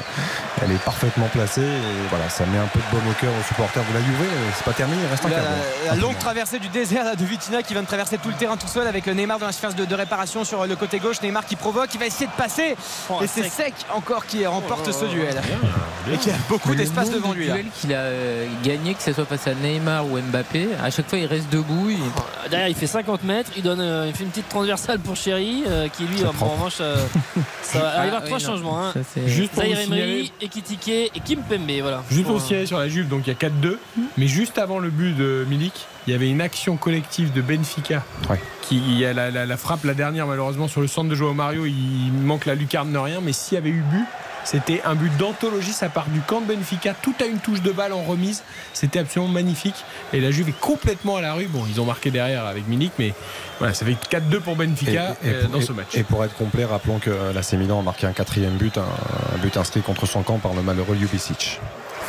elle 0.62 0.72
est 0.72 0.84
parfaitement 0.84 1.28
placée. 1.32 1.67
Et 1.68 2.08
voilà, 2.10 2.28
ça 2.28 2.44
met 2.46 2.58
un 2.58 2.66
peu 2.66 2.78
de 2.78 2.84
baume 2.90 3.08
au 3.10 3.14
cœur 3.20 3.30
aux 3.38 3.46
supporters 3.46 3.82
de 3.88 3.94
la 3.94 4.00
Juve. 4.00 4.20
Et 4.22 4.52
C'est 4.56 4.64
pas 4.64 4.72
terminé, 4.72 5.02
il 5.02 5.10
reste 5.10 5.24
un 5.24 5.28
La, 5.28 5.34
quart 5.36 5.44
la- 5.86 5.94
longue 5.96 6.18
traversée 6.18 6.58
du 6.58 6.68
désert 6.68 7.04
là, 7.04 7.14
de 7.14 7.24
Vitina 7.24 7.62
qui 7.62 7.72
vient 7.74 7.82
de 7.82 7.86
traverser 7.86 8.18
tout 8.18 8.28
le 8.28 8.34
terrain 8.34 8.56
tout 8.56 8.66
seul 8.68 8.86
avec 8.86 9.06
le 9.06 9.14
Neymar 9.14 9.38
dans 9.38 9.46
la 9.46 9.52
surface 9.52 9.76
de, 9.76 9.84
de 9.84 9.94
réparation 9.94 10.44
sur 10.44 10.66
le 10.66 10.76
côté 10.76 10.98
gauche. 10.98 11.20
Neymar 11.22 11.44
qui 11.46 11.56
provoque, 11.56 11.90
il 11.94 12.00
va 12.00 12.06
essayer 12.06 12.26
de 12.26 12.32
passer. 12.32 12.76
Oh, 13.10 13.18
et 13.22 13.26
c'est 13.26 13.42
sec. 13.44 13.52
sec 13.52 13.74
encore 13.94 14.26
qui 14.26 14.46
remporte 14.46 14.90
ce 14.92 15.04
duel. 15.06 15.40
Et 16.12 16.16
qui 16.16 16.30
a 16.30 16.34
beaucoup 16.48 16.74
d'espace 16.74 17.10
devant 17.10 17.30
de 17.30 17.34
lui. 17.34 17.50
qu'il 17.80 17.92
a 17.92 17.98
euh, 17.98 18.46
gagné, 18.64 18.94
que 18.94 19.02
ce 19.02 19.12
soit 19.12 19.24
face 19.26 19.46
à 19.46 19.54
Neymar 19.54 20.06
ou 20.06 20.18
Mbappé, 20.18 20.68
à 20.82 20.90
chaque 20.90 21.08
fois 21.08 21.18
il 21.18 21.26
reste 21.26 21.50
debout. 21.50 21.90
il- 21.90 21.98
Derrière, 22.50 22.68
il 22.68 22.74
fait 22.74 22.86
50 22.86 23.24
mètres. 23.24 23.50
Il, 23.56 23.62
donne, 23.62 23.80
euh, 23.80 24.06
il 24.08 24.14
fait 24.14 24.24
une 24.24 24.30
petite 24.30 24.48
transversale 24.48 24.98
pour 25.00 25.16
Chéri, 25.16 25.64
euh, 25.68 25.88
qui 25.88 26.04
lui, 26.04 26.24
en, 26.24 26.32
prend. 26.32 26.46
en 26.46 26.50
revanche, 26.50 26.76
euh, 26.80 26.96
ça 27.62 27.78
va 27.80 27.92
Ah, 27.98 28.00
à 28.02 28.04
oui, 28.06 28.10
trois 28.24 28.38
non. 28.38 28.46
changements. 28.46 28.80
hein. 28.80 28.92
Ça, 28.94 29.20
Juste 29.26 29.52
pour 29.52 29.62
signaler, 29.62 29.82
Emery, 29.84 30.32
Ekitike 30.40 30.88
et 30.88 31.20
Kim 31.24 31.40
Pembe. 31.42 31.57
Voilà. 31.82 32.02
juste 32.10 32.26
pour 32.26 32.40
signaler 32.40 32.66
sur 32.66 32.78
la 32.78 32.88
Juve, 32.88 33.08
donc 33.08 33.26
il 33.26 33.30
y 33.30 33.32
a 33.32 33.48
4-2. 33.48 33.76
Mais 34.16 34.26
juste 34.26 34.58
avant 34.58 34.78
le 34.78 34.90
but 34.90 35.14
de 35.16 35.44
Milik, 35.48 35.86
il 36.06 36.12
y 36.12 36.14
avait 36.16 36.28
une 36.30 36.40
action 36.40 36.76
collective 36.76 37.32
de 37.32 37.40
Benfica. 37.42 38.02
Ouais. 38.30 38.40
Qui, 38.62 38.76
il 38.78 38.98
y 38.98 39.04
a 39.06 39.12
la, 39.12 39.30
la- 39.30 39.46
la 39.46 39.56
frappe, 39.56 39.84
la 39.84 39.94
dernière, 39.94 40.26
malheureusement, 40.26 40.68
sur 40.68 40.80
le 40.80 40.86
centre 40.86 41.08
de 41.08 41.14
Joao 41.14 41.34
Mario, 41.34 41.66
il 41.66 42.12
manque 42.12 42.46
la 42.46 42.54
lucarne 42.54 42.92
de 42.92 42.98
rien. 42.98 43.20
Mais 43.22 43.32
s'il 43.32 43.54
y 43.54 43.58
avait 43.58 43.70
eu 43.70 43.82
but, 43.90 44.04
c'était 44.50 44.80
un 44.84 44.94
but 44.94 45.14
d'anthologie. 45.18 45.72
Ça 45.72 45.88
part 45.90 46.06
du 46.06 46.20
camp 46.20 46.40
de 46.40 46.46
Benfica, 46.54 46.94
tout 46.94 47.14
à 47.20 47.24
une 47.26 47.38
touche 47.38 47.60
de 47.60 47.70
balle 47.70 47.92
en 47.92 48.02
remise. 48.02 48.42
C'était 48.72 48.98
absolument 49.00 49.30
magnifique. 49.30 49.74
Et 50.12 50.20
la 50.20 50.30
Juve 50.30 50.48
est 50.48 50.58
complètement 50.60 51.16
à 51.16 51.20
la 51.20 51.34
rue. 51.34 51.46
Bon, 51.46 51.64
ils 51.68 51.80
ont 51.80 51.84
marqué 51.84 52.10
derrière 52.10 52.46
avec 52.46 52.66
Milik, 52.66 52.92
mais 52.98 53.12
voilà, 53.58 53.74
ça 53.74 53.84
fait 53.84 53.96
4-2 54.10 54.40
pour 54.40 54.56
Benfica 54.56 55.16
euh, 55.24 55.42
pour- 55.42 55.50
dans 55.50 55.60
ce 55.66 55.72
match. 55.72 55.88
et 55.94 56.02
pour 56.02 56.24
être 56.24 56.34
complet, 56.34 56.64
rappelons 56.64 56.98
que 56.98 57.10
l'AC 57.34 57.52
Milan 57.54 57.80
a 57.80 57.82
marqué 57.82 58.06
un 58.06 58.12
quatrième 58.12 58.56
but, 58.56 58.78
un, 58.78 58.82
un 58.82 59.38
but 59.38 59.56
inscrit 59.56 59.82
contre 59.82 60.06
son 60.06 60.22
camp 60.22 60.38
par 60.38 60.54
le 60.54 60.62
malheureux 60.62 60.94
Ljubicic 60.96 61.60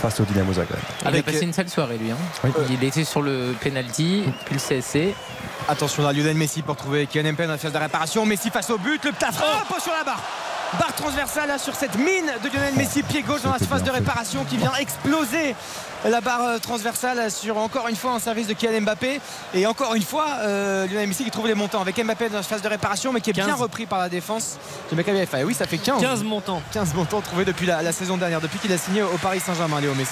face 0.01 0.19
au 0.21 0.23
Dynamo 0.23 0.53
Zagreb. 0.53 0.79
Il 1.01 1.07
Avec- 1.09 1.27
a 1.27 1.31
passé 1.33 1.43
une 1.43 1.51
sale 1.51 1.67
soirée 1.69 1.97
lui. 1.97 2.09
hein. 2.11 2.15
Oui. 2.45 2.51
Il 2.69 2.83
était 2.85 3.03
sur 3.03 3.21
le 3.21 3.53
penalty, 3.61 4.23
puis 4.45 4.55
le 4.55 4.59
CSC. 4.59 5.13
Attention 5.67 6.03
là, 6.03 6.13
Lionel 6.13 6.35
Messi 6.37 6.61
pour 6.61 6.77
trouver 6.77 7.05
Kylian 7.05 7.33
Mbappé 7.33 7.45
dans 7.47 7.51
la 7.51 7.57
phase 7.57 7.73
de 7.73 7.77
réparation. 7.77 8.25
Messi 8.25 8.49
face 8.49 8.69
au 8.69 8.77
but, 8.77 9.03
le 9.03 9.11
ptaf 9.11 9.35
frappe 9.35 9.81
sur 9.81 9.91
la 9.91 10.05
barre. 10.05 10.23
Barre 10.77 10.93
transversale 10.93 11.47
là, 11.47 11.57
sur 11.57 11.73
cette 11.75 11.95
mine 11.97 12.31
de 12.43 12.49
Lionel 12.49 12.75
Messi, 12.75 13.01
pied 13.01 13.23
gauche 13.23 13.41
dans 13.41 13.51
la 13.51 13.57
phase 13.57 13.83
de 13.83 13.89
réparation 13.89 14.45
qui 14.45 14.57
vient 14.57 14.73
exploser 14.75 15.55
la 16.05 16.21
barre 16.21 16.43
euh, 16.43 16.57
transversale 16.59 17.31
sur 17.31 17.57
encore 17.57 17.87
une 17.87 17.95
fois 17.95 18.11
un 18.11 18.19
service 18.19 18.45
de 18.47 18.53
Kylian 18.53 18.81
Mbappé. 18.81 19.19
Et 19.55 19.65
encore 19.65 19.95
une 19.95 20.03
fois, 20.03 20.27
euh, 20.41 20.85
Lionel 20.87 21.07
Messi 21.07 21.23
qui 21.23 21.31
trouve 21.31 21.47
les 21.47 21.55
montants 21.55 21.81
avec 21.81 21.97
Mbappé 22.03 22.29
dans 22.29 22.37
la 22.37 22.43
phase 22.43 22.61
de 22.61 22.67
réparation, 22.67 23.11
mais 23.11 23.19
qui 23.21 23.31
est 23.31 23.33
bien 23.33 23.47
15. 23.47 23.59
repris 23.61 23.85
par 23.87 23.99
la 23.99 24.09
défense 24.09 24.57
du 24.89 24.95
Maccabi. 24.95 25.17
Et 25.19 25.43
oui, 25.43 25.55
ça 25.55 25.65
fait 25.65 25.79
15. 25.79 26.01
15 26.01 26.23
montants. 26.23 26.61
15 26.71 26.93
montants 26.93 27.21
trouvés 27.21 27.45
depuis 27.45 27.65
la, 27.65 27.81
la 27.81 27.91
saison 27.91 28.17
dernière, 28.17 28.39
depuis 28.39 28.59
qu'il 28.59 28.71
a 28.71 28.77
signé 28.77 29.01
au 29.01 29.17
Paris 29.17 29.39
Saint-Germain, 29.39 29.81
Léo 29.81 29.95
Messi. 29.95 30.11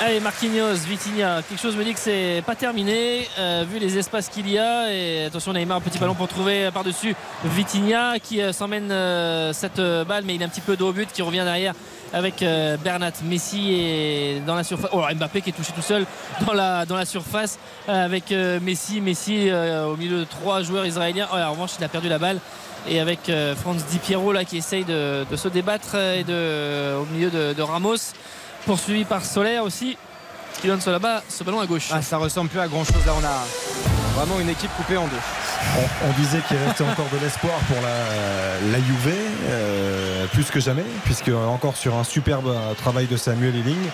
Allez, 0.00 0.20
Marquinhos, 0.20 0.76
Vitinha, 0.86 1.42
quelque 1.42 1.60
chose 1.60 1.76
me 1.76 1.82
dit 1.82 1.92
que 1.92 1.98
c'est 1.98 2.40
pas 2.46 2.54
terminé, 2.54 3.26
euh, 3.36 3.64
vu 3.68 3.80
les 3.80 3.98
espaces 3.98 4.28
qu'il 4.28 4.48
y 4.48 4.56
a. 4.56 4.92
Et 4.92 5.24
attention, 5.24 5.52
Neymar, 5.52 5.80
petit 5.80 5.98
ballon 5.98 6.14
pour 6.14 6.28
trouver 6.28 6.70
par-dessus 6.72 7.16
Vitinha 7.44 8.20
qui 8.20 8.40
euh, 8.40 8.52
s'emmène 8.52 8.92
euh, 8.92 9.52
cette 9.52 9.80
balle, 10.06 10.22
mais 10.24 10.36
il 10.36 10.42
a 10.44 10.46
un 10.46 10.48
petit 10.48 10.60
peu 10.60 10.76
de 10.76 10.84
haut 10.84 10.92
but 10.92 11.10
qui 11.12 11.20
revient 11.20 11.42
derrière 11.42 11.74
avec 12.12 12.44
Bernat 12.82 13.12
Messi 13.24 13.72
et 13.72 14.42
dans 14.46 14.54
la 14.54 14.62
surface. 14.62 14.90
Oh, 14.92 15.02
Mbappé 15.14 15.42
qui 15.42 15.50
est 15.50 15.52
touché 15.52 15.72
tout 15.74 15.82
seul 15.82 16.06
dans 16.46 16.54
la, 16.54 16.86
dans 16.86 16.96
la 16.96 17.04
surface 17.04 17.58
avec 17.86 18.30
Messi. 18.30 19.02
Messi 19.02 19.50
au 19.52 19.96
milieu 19.96 20.20
de 20.20 20.24
trois 20.24 20.62
joueurs 20.62 20.86
israéliens. 20.86 21.28
Oh, 21.30 21.36
en 21.36 21.50
revanche, 21.50 21.72
il 21.78 21.84
a 21.84 21.88
perdu 21.88 22.08
la 22.08 22.18
balle. 22.18 22.38
Et 22.88 22.98
avec 22.98 23.30
Franz 23.60 23.84
Di 23.90 23.98
Piero 23.98 24.32
là, 24.32 24.46
qui 24.46 24.56
essaye 24.56 24.84
de, 24.84 25.26
se 25.36 25.48
débattre 25.48 25.96
et 25.96 26.24
de, 26.24 26.96
au 26.96 27.04
milieu 27.12 27.28
de 27.28 27.60
Ramos 27.60 28.14
poursuivi 28.68 29.06
par 29.06 29.24
Solaire 29.24 29.64
aussi 29.64 29.96
qui 30.60 30.66
donne 30.66 30.78
ce 30.82 30.90
là-bas 30.90 31.22
ce 31.26 31.42
ballon 31.42 31.58
à 31.60 31.64
gauche 31.64 31.88
Ah, 31.90 32.02
ça 32.02 32.18
ressemble 32.18 32.50
plus 32.50 32.60
à 32.60 32.68
grand 32.68 32.84
chose. 32.84 33.00
Là, 33.06 33.14
on 33.18 33.24
a 33.24 33.46
vraiment 34.14 34.38
une 34.40 34.50
équipe 34.50 34.70
coupée 34.76 34.98
en 34.98 35.06
deux. 35.06 35.16
On, 35.78 36.08
on 36.08 36.12
disait 36.20 36.40
qu'il 36.46 36.58
restait 36.58 36.84
encore 36.84 37.06
de 37.10 37.18
l'espoir 37.24 37.54
pour 37.60 37.78
la, 37.80 38.70
la 38.70 38.78
Juve, 38.78 39.14
euh, 39.48 40.26
plus 40.34 40.50
que 40.50 40.60
jamais, 40.60 40.84
puisque 41.06 41.28
encore 41.30 41.78
sur 41.78 41.96
un 41.96 42.04
superbe 42.04 42.54
travail 42.76 43.06
de 43.06 43.16
Samuel 43.16 43.56
Ealing, 43.56 43.88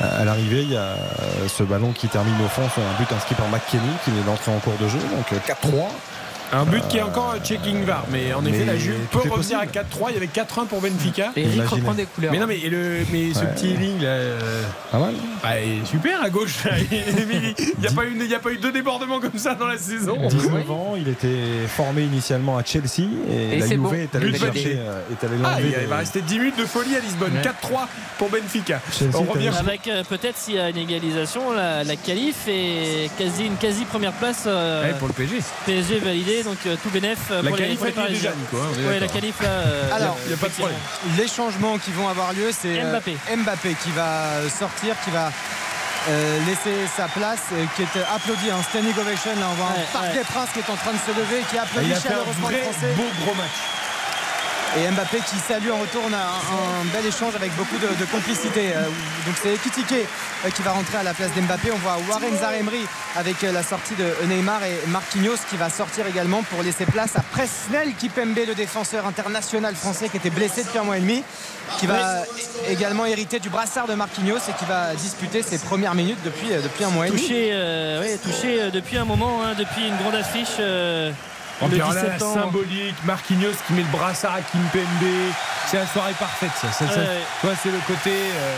à 0.00 0.24
l'arrivée, 0.24 0.62
il 0.62 0.70
y 0.74 0.76
a 0.76 0.80
euh, 0.80 1.48
ce 1.48 1.64
ballon 1.64 1.90
qui 1.90 2.06
termine 2.06 2.40
au 2.44 2.48
fond 2.48 2.68
sur 2.72 2.82
un 2.82 2.98
but 2.98 3.12
inscrit 3.12 3.34
par 3.34 3.48
McKenny 3.48 3.90
qui 4.04 4.10
est 4.10 4.22
d'entrée 4.26 4.52
en 4.52 4.60
cours 4.60 4.76
de 4.80 4.86
jeu, 4.86 4.98
donc 4.98 5.32
euh, 5.32 5.38
4-3. 5.68 5.88
Un 6.52 6.64
but 6.64 6.82
qui 6.88 6.98
est 6.98 7.02
encore 7.02 7.36
checking 7.44 7.84
VAR, 7.84 8.04
mais 8.10 8.32
en 8.32 8.44
effet, 8.44 8.58
mais 8.60 8.64
la 8.72 8.76
Juve 8.76 8.94
peut 9.12 9.20
est 9.24 9.28
revenir 9.28 9.58
à 9.60 9.66
possible. 9.66 9.84
4-3. 10.00 10.06
Il 10.10 10.14
y 10.14 10.16
avait 10.16 10.26
4-1 10.26 10.66
pour 10.66 10.80
Benfica. 10.80 11.30
Et 11.36 11.42
Eric 11.44 11.64
reprend 11.68 11.94
des 11.94 12.06
couleurs. 12.06 12.32
Mais 12.32 12.38
non, 12.38 12.46
mais, 12.48 12.58
et 12.58 12.68
le, 12.68 12.98
mais 13.12 13.32
ce 13.32 13.44
petit 13.44 13.68
ligne 13.76 14.00
là, 14.02 14.08
euh, 14.08 14.62
Pas 14.90 14.98
mal. 14.98 15.14
bah, 15.44 15.60
est 15.60 15.84
super 15.86 16.22
à 16.22 16.28
gauche. 16.28 16.56
Il 16.90 17.80
n'y 17.80 17.86
a, 17.86 17.92
pas 17.92 18.04
eu- 18.04 18.26
y 18.26 18.34
a 18.34 18.38
pas 18.40 18.50
eu 18.50 18.58
deux 18.58 18.72
débordements 18.72 19.20
comme 19.20 19.38
ça 19.38 19.54
dans 19.54 19.66
la 19.68 19.78
saison. 19.78 20.16
19 20.28 20.70
ans, 20.70 20.94
il 20.96 21.08
était 21.08 21.28
formé 21.68 22.02
initialement 22.02 22.58
à 22.58 22.64
Chelsea 22.64 23.06
et, 23.30 23.54
Et 23.56 23.58
la 23.60 23.66
c'est 23.66 23.74
Juve 23.74 23.82
bon. 23.82 23.92
est 23.94 24.14
allée 24.14 24.36
chercher, 24.38 24.76
euh, 24.78 25.00
est 25.12 25.26
Ah, 25.44 25.58
il 25.60 25.86
va 25.86 25.98
rester 25.98 26.20
10 26.20 26.38
minutes 26.38 26.58
de 26.58 26.64
folie 26.64 26.96
à 26.96 27.00
Lisbonne. 27.00 27.32
Ouais. 27.34 27.42
4-3 27.42 27.86
pour 28.18 28.28
Benfica. 28.28 28.80
Chelsea 28.92 29.12
On 29.18 29.24
est 29.24 29.28
revient 29.30 29.48
avec 29.58 29.86
euh, 29.88 30.02
peut-être 30.08 30.36
s'il 30.36 30.54
y 30.56 30.58
a 30.58 30.68
une 30.70 30.76
égalisation 30.78 31.52
la, 31.52 31.84
la 31.84 31.96
qualif 31.96 32.48
et 32.48 33.08
quasi 33.18 33.46
une 33.46 33.56
quasi 33.56 33.84
première 33.84 34.12
place 34.12 34.44
euh, 34.46 34.84
Ouais, 34.84 34.94
pour 34.98 35.08
le 35.08 35.14
PSG. 35.14 35.38
PSG 35.66 35.98
validé 36.00 36.39
donc 36.42 36.58
euh, 36.66 36.76
tout 36.82 36.90
bénef 36.90 37.18
euh, 37.30 37.42
La 37.42 37.48
pour 37.48 37.56
les, 37.56 37.62
qualif 37.64 37.78
pour 37.78 37.86
les 37.86 37.92
Parisiens 37.92 38.32
hein, 38.54 38.56
Ouais, 38.88 38.98
la 39.00 39.08
qualif 39.08 39.40
là 39.40 39.48
euh, 39.48 39.92
Alors, 39.94 40.16
il 40.26 40.30
y 40.30 40.34
a 40.34 40.36
pas 40.36 40.48
de 40.48 40.52
problème. 40.52 40.78
Les 41.16 41.28
changements 41.28 41.78
qui 41.78 41.90
vont 41.92 42.08
avoir 42.08 42.32
lieu, 42.32 42.50
c'est 42.52 42.80
euh, 42.80 42.90
Mbappé. 42.90 43.16
Mbappé 43.36 43.76
qui 43.82 43.90
va 43.92 44.48
sortir, 44.48 44.94
qui 45.04 45.10
va 45.10 45.30
euh, 46.08 46.38
laisser 46.46 46.76
sa 46.96 47.08
place, 47.08 47.40
euh, 47.52 47.64
qui 47.76 47.82
est 47.82 48.02
applaudi, 48.14 48.50
un 48.50 48.62
standing 48.62 48.96
ovation. 48.98 49.30
Là, 49.38 49.46
on 49.50 49.54
voit 49.54 49.66
Ouais, 49.66 49.86
un 49.98 50.02
ouais. 50.08 50.14
des 50.18 50.24
Princes 50.24 50.48
qui 50.52 50.58
est 50.60 50.70
en 50.70 50.76
train 50.76 50.92
de 50.92 50.98
se 50.98 51.12
lever, 51.18 51.42
qui 51.50 51.58
applaudit 51.58 51.92
chaleureusement 52.02 52.48
le 52.48 52.56
vrai 52.56 52.62
Français. 52.72 52.92
beau 52.96 53.04
gros 53.24 53.34
match. 53.34 53.58
Et 54.78 54.88
Mbappé 54.88 55.18
qui 55.18 55.36
salue 55.36 55.70
en 55.70 55.78
retour, 55.78 56.02
un, 56.06 56.84
bel 56.94 57.04
échange 57.04 57.34
avec 57.34 57.54
beaucoup 57.56 57.76
de, 57.76 58.04
complicité. 58.04 58.72
Euh, 58.72 58.84
donc 59.26 59.34
c'est 59.42 59.54
Ekitike 59.54 60.06
euh, 60.46 60.50
qui 60.50 60.62
va 60.62 60.70
rentrer 60.70 60.98
à 60.98 61.02
la 61.02 61.12
place 61.12 61.32
d'Mbappé. 61.34 61.72
On 61.72 61.78
voit 61.78 61.98
Warren 62.08 62.36
Zaremri 62.38 62.86
avec 63.16 63.42
euh, 63.42 63.50
la 63.50 63.64
sortie 63.64 63.94
de 63.96 64.26
Neymar 64.28 64.62
et 64.62 64.78
Marquinhos 64.88 65.38
qui 65.48 65.56
va 65.56 65.70
sortir 65.70 66.06
également 66.06 66.44
pour 66.44 66.62
laisser 66.62 66.86
place 66.86 67.16
à 67.16 67.22
Presnel 67.22 67.94
Kipembe, 67.94 68.38
le 68.46 68.54
défenseur 68.54 69.06
international 69.06 69.74
français 69.74 70.08
qui 70.08 70.18
était 70.18 70.30
blessé 70.30 70.62
depuis 70.62 70.78
un 70.78 70.84
mois 70.84 70.98
et 70.98 71.00
demi, 71.00 71.24
qui 71.78 71.88
va 71.88 72.22
également 72.68 73.06
hériter 73.06 73.40
du 73.40 73.48
brassard 73.48 73.88
de 73.88 73.94
Marquinhos 73.94 74.38
et 74.38 74.52
qui 74.56 74.66
va 74.66 74.94
disputer 74.94 75.42
ses 75.42 75.58
premières 75.58 75.96
minutes 75.96 76.20
depuis, 76.24 76.48
depuis 76.62 76.84
un 76.84 76.90
mois 76.90 77.08
et 77.08 77.10
demi. 77.10 77.20
touché, 77.20 77.50
ouais, 78.00 78.18
touché 78.22 78.70
depuis 78.70 78.98
un 78.98 79.04
moment 79.04 79.42
hein, 79.42 79.54
depuis 79.58 79.88
une 79.88 79.96
grande 79.96 80.14
affiche 80.14 80.60
En 81.60 81.66
le 81.66 81.72
puis 81.72 81.80
alors 81.80 81.92
17 81.92 82.08
là, 82.08 82.16
la 82.18 82.26
ans 82.26 82.34
symbolique, 82.34 82.94
Marquinhos 83.04 83.52
qui 83.66 83.72
met 83.74 83.82
le 83.82 83.88
brassard 83.88 84.34
à 84.34 84.40
Kimpembe. 84.40 85.32
C'est 85.66 85.76
la 85.78 85.86
soirée 85.86 86.14
parfaite, 86.18 86.50
ça. 86.60 86.72
ça, 86.72 86.88
ça- 86.88 87.00
Ouais. 87.00 87.06
tu 87.40 87.46
vois, 87.46 87.56
c'est 87.62 87.70
le 87.70 87.78
côté. 87.86 88.10
euh, 88.12 88.54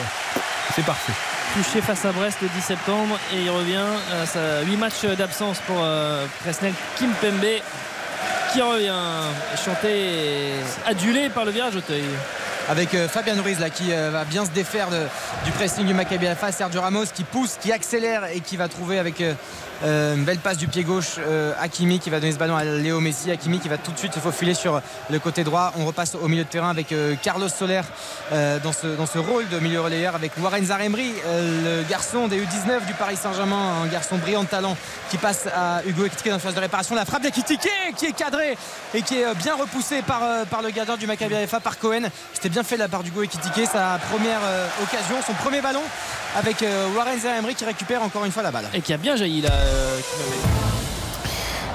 c'est 0.74 0.84
parfait. 0.84 1.12
touché 1.54 1.82
face 1.82 2.04
à 2.06 2.12
Brest 2.12 2.38
le 2.40 2.48
10 2.48 2.62
septembre 2.62 3.18
et 3.34 3.42
il 3.42 3.50
revient 3.50 3.84
à 4.22 4.24
sa 4.26 4.62
8 4.62 4.76
matchs 4.76 5.04
d'absence 5.18 5.58
pour 5.66 5.76
euh, 5.82 6.24
Presnel 6.42 6.72
Kimpembe 6.98 7.60
qui 8.52 8.62
revient 8.62 8.94
chanté 9.62 9.88
et 9.88 10.52
adulé 10.86 11.28
par 11.28 11.44
le 11.44 11.50
virage 11.50 11.76
Auteuil 11.76 12.04
avec 12.68 12.94
euh, 12.94 13.08
Fabien 13.08 13.40
Ruiz 13.40 13.58
là 13.58 13.70
qui 13.70 13.92
euh, 13.92 14.10
va 14.10 14.24
bien 14.24 14.44
se 14.44 14.50
défaire 14.50 14.88
du 15.44 15.50
pressing 15.52 15.86
du 15.86 15.94
Maccabi 15.94 16.26
Haifa. 16.26 16.52
Sergio 16.52 16.80
Ramos 16.80 17.06
qui 17.14 17.24
pousse 17.24 17.56
qui 17.60 17.72
accélère 17.72 18.24
et 18.32 18.40
qui 18.40 18.56
va 18.56 18.68
trouver 18.68 18.98
avec 18.98 19.20
euh, 19.20 20.14
une 20.14 20.24
belle 20.24 20.38
passe 20.38 20.58
du 20.58 20.68
pied 20.68 20.84
gauche 20.84 21.16
euh, 21.18 21.52
Hakimi 21.60 21.98
qui 21.98 22.10
va 22.10 22.20
donner 22.20 22.32
ce 22.32 22.38
ballon 22.38 22.56
à 22.56 22.64
Léo 22.64 23.00
Messi. 23.00 23.30
Hakimi 23.30 23.58
qui 23.58 23.68
va 23.68 23.78
tout 23.78 23.90
de 23.92 23.98
suite 23.98 24.14
se 24.14 24.20
faufiler 24.20 24.54
sur 24.54 24.80
le 25.10 25.18
côté 25.18 25.44
droit. 25.44 25.72
On 25.78 25.86
repasse 25.86 26.14
au 26.14 26.28
milieu 26.28 26.44
de 26.44 26.48
terrain 26.48 26.70
avec 26.70 26.94
Carlos 27.22 27.48
Soler 27.48 27.82
dans, 28.30 28.72
ce, 28.72 28.86
dans 28.96 29.06
ce 29.06 29.18
rôle 29.18 29.48
de 29.48 29.58
milieu 29.58 29.80
relayeur 29.80 30.14
avec 30.14 30.32
Warren 30.40 30.64
Zaremri 30.64 31.12
le 31.64 31.82
garçon 31.88 32.28
des 32.28 32.38
U19 32.40 32.86
du 32.86 32.94
Paris 32.94 33.16
Saint-Germain. 33.16 33.82
Un 33.84 33.86
garçon 33.86 34.16
brillant 34.18 34.44
de 34.44 34.48
talent 34.48 34.76
qui 35.10 35.18
passe 35.18 35.46
à 35.54 35.82
Hugo 35.86 36.04
Ekitike 36.04 36.28
dans 36.28 36.34
la 36.34 36.38
phase 36.38 36.54
de 36.54 36.60
réparation. 36.60 36.94
La 36.94 37.04
frappe 37.04 37.22
d'Ekitike 37.22 37.68
qui 37.96 38.06
est 38.06 38.12
cadrée 38.12 38.56
et 38.94 39.02
qui 39.02 39.18
est 39.18 39.34
bien 39.36 39.56
repoussée 39.56 40.02
par, 40.02 40.22
par 40.50 40.62
le 40.62 40.70
gardien 40.70 40.96
du 40.96 41.06
Maccabi 41.06 41.34
Haifa 41.34 41.60
par 41.60 41.78
Cohen 41.78 42.08
bien 42.52 42.62
fait 42.62 42.74
de 42.76 42.80
la 42.80 42.88
part 42.88 43.02
d'Hugo 43.02 43.22
Ekitike 43.22 43.66
sa 43.66 43.98
première 44.10 44.40
euh, 44.44 44.66
occasion 44.82 45.16
son 45.26 45.32
premier 45.32 45.62
ballon 45.62 45.80
avec 46.36 46.62
euh, 46.62 46.86
Warren 46.94 47.18
Zaemri 47.18 47.54
qui 47.54 47.64
récupère 47.64 48.02
encore 48.02 48.26
une 48.26 48.30
fois 48.30 48.42
la 48.42 48.50
balle 48.50 48.66
et 48.74 48.82
qui 48.82 48.92
a 48.92 48.98
bien 48.98 49.16
jailli 49.16 49.40
là 49.40 49.48
euh, 49.50 49.98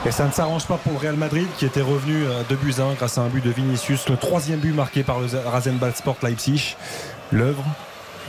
Et 0.06 0.12
ça 0.12 0.26
ne 0.26 0.32
s'arrange 0.32 0.68
pas 0.68 0.78
pour 0.78 0.94
le 0.94 1.00
Real 1.00 1.16
Madrid 1.16 1.48
qui 1.58 1.66
était 1.66 1.82
revenu 1.82 2.28
à 2.28 2.44
2 2.48 2.56
buts 2.58 2.76
à 2.78 2.84
1 2.84 2.94
grâce 2.94 3.18
à 3.18 3.22
un 3.22 3.28
but 3.28 3.44
de 3.44 3.50
Vinicius, 3.50 4.08
le 4.08 4.18
troisième 4.18 4.60
but 4.60 4.72
marqué 4.72 5.02
par 5.02 5.20
le 5.20 5.26
Rasenball 5.48 5.96
Sport 5.96 6.18
Leipzig, 6.22 6.76
l'œuvre 7.32 7.64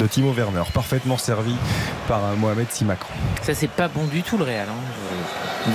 de 0.01 0.07
Timo 0.07 0.33
Werner, 0.33 0.63
parfaitement 0.73 1.19
servi 1.19 1.55
par 2.07 2.21
Mohamed 2.39 2.71
Simakran. 2.71 3.13
Ça, 3.43 3.53
c'est 3.55 3.69
pas 3.69 3.89
bon 3.89 4.07
du 4.07 4.23
tout 4.23 4.39
le 4.39 4.45
Real. 4.45 4.69
hein. 4.69 5.73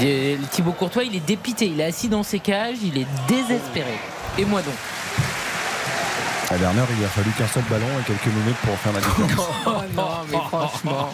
Thibaut 0.49 0.71
Courtois, 0.71 1.03
il 1.03 1.15
est 1.15 1.25
dépité. 1.25 1.67
Il 1.67 1.81
est 1.81 1.85
assis 1.85 2.07
dans 2.07 2.23
ses 2.23 2.39
cages. 2.39 2.77
Il 2.81 2.97
est 2.97 3.07
désespéré. 3.27 3.99
Et 4.37 4.45
moi 4.45 4.61
donc 4.61 4.73
À 6.51 6.55
Werner, 6.57 6.83
il 6.97 7.03
a 7.03 7.07
fallu 7.07 7.31
qu'un 7.31 7.47
seul 7.47 7.63
ballon 7.69 7.87
et 7.99 8.03
quelques 8.03 8.27
minutes 8.27 8.57
pour 8.57 8.77
faire 8.77 8.93
la 8.93 8.99
différence. 8.99 9.47
Oh 9.65 9.71
non, 9.95 10.09
mais 10.29 10.37
franchement, 10.37 11.09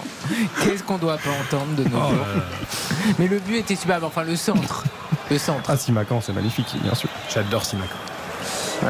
qu'est-ce 0.64 0.84
qu'on 0.84 0.98
doit 0.98 1.18
pas 1.18 1.30
entendre 1.30 1.76
de 1.76 1.84
nos 1.84 1.98
Oh 1.98 2.10
jours 2.10 2.26
Mais 3.20 3.28
le 3.28 3.40
but 3.40 3.58
était 3.58 3.76
superbe. 3.76 4.04
Enfin, 4.04 4.24
le 4.24 4.36
centre. 4.36 4.84
Le 5.30 5.38
centre. 5.38 5.70
Ah, 5.70 5.78
Simakran, 5.78 6.20
c'est 6.22 6.34
magnifique, 6.34 6.76
bien 6.82 6.96
sûr. 6.96 7.10
J'adore 7.34 7.64
Simakran. 7.64 7.98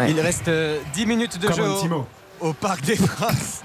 il 0.07 0.19
reste 0.19 0.47
euh, 0.47 0.79
10 0.93 1.05
minutes 1.05 1.39
de 1.39 1.47
Comme 1.47 1.55
jeu 1.57 1.63
un 1.65 1.75
Timo. 1.81 2.07
Au 2.41 2.53
Parc 2.53 2.81
des 2.81 2.95
Princes 2.95 3.61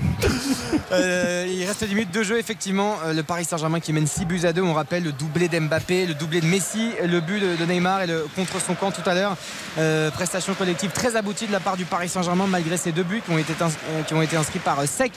Euh, 0.93 1.47
il 1.49 1.65
reste 1.67 1.85
10 1.85 1.95
minutes 1.95 2.11
de 2.13 2.23
jeu 2.23 2.39
effectivement 2.39 2.97
Euh, 3.07 3.13
le 3.13 3.23
Paris 3.23 3.45
Saint-Germain 3.45 3.81
qui 3.81 3.93
mène 3.93 4.07
6 4.07 4.25
buts 4.25 4.41
à 4.45 4.53
2 4.53 4.63
on 4.63 4.73
rappelle 4.75 5.03
le 5.05 5.13
doublé 5.13 5.49
d'Mbappé 5.49 6.07
le 6.07 6.15
doublé 6.15 6.41
de 6.41 6.47
Messi 6.47 6.91
le 7.05 7.21
but 7.21 7.41
de, 7.41 7.65
Neymar 7.65 8.03
et 8.03 8.07
le 8.07 8.27
contre 8.37 8.61
son 8.61 8.75
camp 8.75 8.91
tout 8.91 9.09
à 9.09 9.15
l'heure 9.15 9.37
Euh, 9.79 10.11
prestation 10.11 10.55
collective 10.55 10.91
très 10.91 11.17
aboutie 11.17 11.47
de 11.47 11.53
la 11.53 11.61
part 11.61 11.77
du 11.77 11.85
Paris 11.85 12.09
Saint-Germain 12.09 12.47
malgré 12.49 12.77
ces 12.77 12.93
deux 12.93 13.03
buts 13.03 13.23
qui 13.25 13.33
ont 13.33 13.39
été, 13.39 13.53
ins- 13.63 14.03
qui 14.07 14.15
ont 14.15 14.23
été 14.23 14.37
inscrits 14.37 14.61
par 14.61 14.79
Sek 14.87 15.13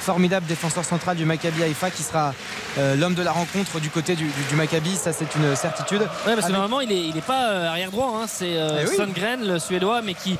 formidable 0.00 0.46
défenseur 0.46 0.84
central 0.84 1.16
du 1.16 1.24
Maccabi 1.24 1.62
Haïfa 1.62 1.90
qui 1.90 2.02
sera 2.02 2.34
euh, 2.78 2.96
l'homme 2.96 3.14
de 3.14 3.22
la 3.22 3.32
rencontre 3.32 3.78
du 3.80 3.90
côté 3.90 4.14
du, 4.16 4.24
du- 4.24 4.44
du 4.48 4.54
Maccabi 4.56 4.96
ça 4.96 5.12
c'est 5.12 5.32
une 5.36 5.54
certitude 5.56 6.02
Ouais, 6.26 6.34
parce 6.34 6.46
que 6.46 6.52
normalement, 6.52 6.80
il 6.80 6.90
est, 6.92 7.06
il 7.08 7.16
est 7.16 7.20
pas 7.26 7.50
euh, 7.50 7.68
arrière 7.68 7.90
droit. 7.90 8.12
hein. 8.22 8.26
C'est 8.28 8.50
Eh 8.52 8.88
oui. 8.88 8.96
Sundgren, 8.96 9.40
le 9.46 9.58
Suédois, 9.58 10.02
mais 10.02 10.14
qui, 10.14 10.38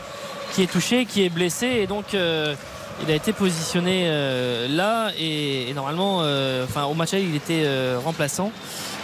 est 0.63 0.71
touché, 0.71 1.07
qui 1.07 1.25
est 1.25 1.29
blessé. 1.29 1.67
Et 1.67 1.87
donc, 1.87 2.15
euh, 2.15 2.55
il 3.03 3.11
a 3.11 3.15
été 3.15 3.33
positionné 3.33 4.05
euh, 4.07 4.69
là. 4.69 5.11
Et, 5.19 5.73
normalement, 5.75 6.21
euh, 6.23 6.65
enfin, 6.65 6.85
au 6.85 6.95
match 6.95 7.13
il 7.13 7.35
était 7.35 7.67
remplaçant. 7.97 8.53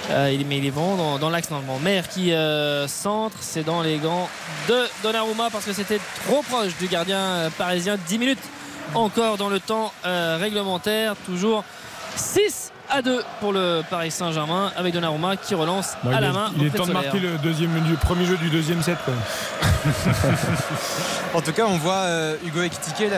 Il, 0.09 0.47
mais 0.47 0.59
il 0.59 0.67
est 0.67 0.71
vraiment 0.71 1.19
dans, 1.19 1.31
l'axe 1.31 1.51
normalement. 1.51 1.81
Maire 1.81 2.09
qui 2.09 2.33
centre, 2.87 3.37
c'est 3.41 3.65
dans 3.65 3.83
les 3.83 3.99
gants 3.99 4.29
de 4.69 4.85
Donnarumma 5.03 5.51
parce 5.51 5.65
que 5.65 5.73
c'était 5.73 6.01
trop 6.25 6.43
proche 6.43 6.77
du 6.79 6.87
gardien 6.87 7.51
parisien. 7.59 7.97
10 8.07 8.19
minutes 8.19 8.39
encore 8.95 9.37
dans 9.37 9.49
le 9.49 9.59
temps 9.59 9.93
réglementaire. 10.05 11.17
Toujours 11.27 11.65
6 12.15 12.73
à 12.91 13.03
2 13.03 13.23
pour 13.41 13.53
le 13.53 13.83
Paris 13.89 14.11
Saint-Germain 14.11 14.73
avec 14.77 14.95
Donnarumma 14.95 15.37
qui 15.37 15.55
relance 15.55 15.97
Bon, 16.03 16.15
à 16.15 16.21
la 16.21 16.33
main. 16.33 16.51
Il 16.59 16.67
est 16.67 16.71
temps 16.71 16.87
de 16.87 16.93
marquer 16.93 17.19
le, 17.19 17.39
deuxième, 17.39 17.81
du 17.81 17.95
premier 17.95 18.25
jeu 18.25 18.37
du 18.37 18.51
deuxième 18.51 18.83
set. 18.83 18.99
Quoi. 19.05 19.15
En 21.35 21.43
tout 21.43 21.53
cas, 21.53 21.65
on 21.67 21.77
voit 21.77 21.95
euh, 21.95 22.37
Hugo 22.47 22.63
Ekitike 22.63 23.11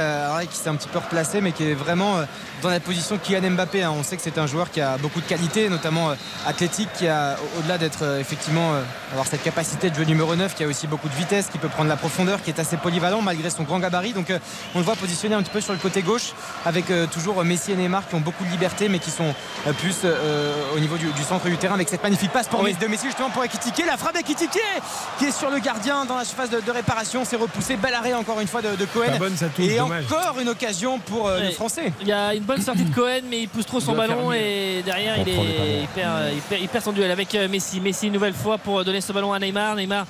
qui 0.51 0.57
s'est 0.57 0.69
un 0.69 0.75
petit 0.75 0.89
peu 0.89 0.99
replacé, 0.99 1.41
mais 1.41 1.53
qui 1.53 1.71
est 1.71 1.75
vraiment 1.75 2.19
euh, 2.19 2.25
dans 2.63 2.71
la 2.71 2.81
position 2.81 3.19
Kylian 3.19 3.51
Mbappé. 3.53 3.83
hein. 3.83 3.93
On 3.97 4.03
sait 4.03 4.17
que 4.17 4.23
c'est 4.23 4.39
un 4.39 4.47
joueur 4.47 4.71
qui 4.71 4.81
a 4.81 4.97
beaucoup 4.99 5.21
de 5.21 5.27
qualité, 5.27 5.69
notamment 5.69 6.11
euh, 6.11 6.15
athlétique, 6.47 6.89
qui 6.97 7.07
a, 7.07 7.37
au- 7.37 7.59
au-delà 7.61 7.79
d'être 7.79 8.03
euh, 8.03 8.21
effectivement 8.21 8.73
euh, 8.75 8.83
avoir 9.13 9.27
cette 9.27 9.43
capacité 9.43 9.91
de 9.91 9.95
jeu 9.95 10.05
numéro 10.05 10.35
9, 10.35 10.55
qui 10.55 10.65
a 10.65 10.67
aussi 10.67 10.87
beaucoup 10.87 11.09
de 11.09 11.15
vitesse, 11.15 11.49
qui 11.51 11.59
peut 11.59 11.69
prendre 11.69 11.89
la 11.89 11.97
profondeur, 11.97 12.43
qui 12.43 12.51
est 12.51 12.59
assez 12.61 12.77
polyvalent 12.77 13.23
malgré 13.23 13.51
son 13.51 13.63
grand 13.63 13.79
gabarit. 13.79 14.13
Donc, 14.13 14.31
euh, 14.31 14.39
on 14.75 14.79
le 14.79 14.85
voit 14.85 14.97
positionné 14.97 15.35
un 15.35 15.43
petit 15.43 15.51
peu 15.51 15.61
sur 15.61 15.73
le 15.73 15.79
côté 15.79 16.03
gauche, 16.03 16.33
avec 16.67 16.91
euh, 16.91 17.07
toujours 17.07 17.43
Messi 17.45 17.73
et 17.73 17.77
Neymar 17.77 18.09
qui 18.09 18.15
ont 18.15 18.21
beaucoup 18.21 18.45
de 18.45 18.51
liberté, 18.51 18.89
mais 18.89 18.99
qui 18.99 19.11
sont 19.11 19.35
euh, 19.67 19.73
plus 19.73 19.97
euh, 20.05 20.53
au 20.77 20.81
niveau 20.81 20.97
du, 20.97 21.07
du 21.13 21.23
centre 21.23 21.47
du 21.49 21.57
terrain, 21.57 21.75
avec 21.75 21.89
cette 21.89 22.03
magnifique 22.03 22.33
passe 22.33 22.49
pour 22.49 22.61
Oui. 22.61 22.71
Messi 22.73 22.81
de 22.85 22.87
Messi 22.89 23.07
justement 23.07 23.31
pour 23.31 23.45
Ekitike. 23.45 23.85
La 23.87 23.97
frappe 23.97 24.15
d'Ekitike 24.15 24.59
qui 25.19 25.27
est 25.27 25.33
sur 25.33 25.51
le 25.51 25.59
gardien 25.59 26.05
dans 26.05 26.17
la 26.17 26.25
surface 26.25 26.51
de, 26.51 26.61
de 26.61 26.71
réparation, 26.71 27.25
c'est 27.25 27.37
repoussé. 27.37 27.77
Bel 27.77 27.95
arrêt 27.95 28.15
encore 28.15 28.41
une 28.41 28.49
fois 28.49 28.63
de, 28.63 28.75
de 28.77 28.85
Cohen. 28.87 29.07
Pas 29.13 29.19
bonne, 29.19 29.37
ça 29.37 29.47
touche, 29.49 29.65
Et 29.67 29.77
dommage. 29.79 30.05
encore 30.11 30.39
une 30.41 30.49
occasion 30.49 30.99
pour 30.99 31.29
euh, 31.29 31.39
Ouais. 31.39 31.47
le 31.47 31.51
Français. 31.53 31.93
Il 32.01 32.09
y 32.09 32.13
a 32.13 32.35
une 32.35 32.43
bonne 32.49 32.63
sortie 32.63 32.85
de 32.85 32.95
Cohen, 32.95 33.21
mais 33.29 33.43
il 33.43 33.49
pousse 33.49 33.67
trop 33.67 33.79
son 33.79 33.93
ballon 33.95 34.33
et 34.33 34.83
derrière 34.85 35.19
il, 35.19 35.29
est, 35.29 35.83
il, 35.83 35.89
perd, 35.89 36.33
il, 36.33 36.41
perd, 36.41 36.63
il 36.63 36.69
perd 36.69 36.83
son 36.83 36.93
duel 36.93 37.11
avec 37.11 37.35
euh, 37.35 37.47
Messi. 37.47 37.79
Messi 37.79 38.07
une 38.07 38.15
nouvelle 38.15 38.33
fois 38.33 38.57
pour 38.57 38.83
donner 38.85 39.03
ce 39.03 39.13
ballon 39.13 39.35
à 39.35 39.39
Neymar. 39.39 39.77
Neymar 39.77 40.07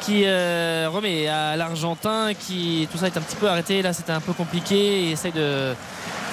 qui 0.00 0.22
euh, 0.24 0.88
remet 0.90 1.28
à 1.28 1.56
l'Argentin, 1.56 2.34
qui 2.34 2.88
tout 2.90 2.98
ça 2.98 3.06
est 3.06 3.16
un 3.16 3.20
petit 3.20 3.36
peu 3.36 3.48
arrêté. 3.48 3.82
Là, 3.82 3.92
c'était 3.92 4.12
un 4.12 4.20
peu 4.20 4.32
compliqué. 4.32 5.06
Il 5.06 5.12
essaye 5.12 5.32
de 5.32 5.74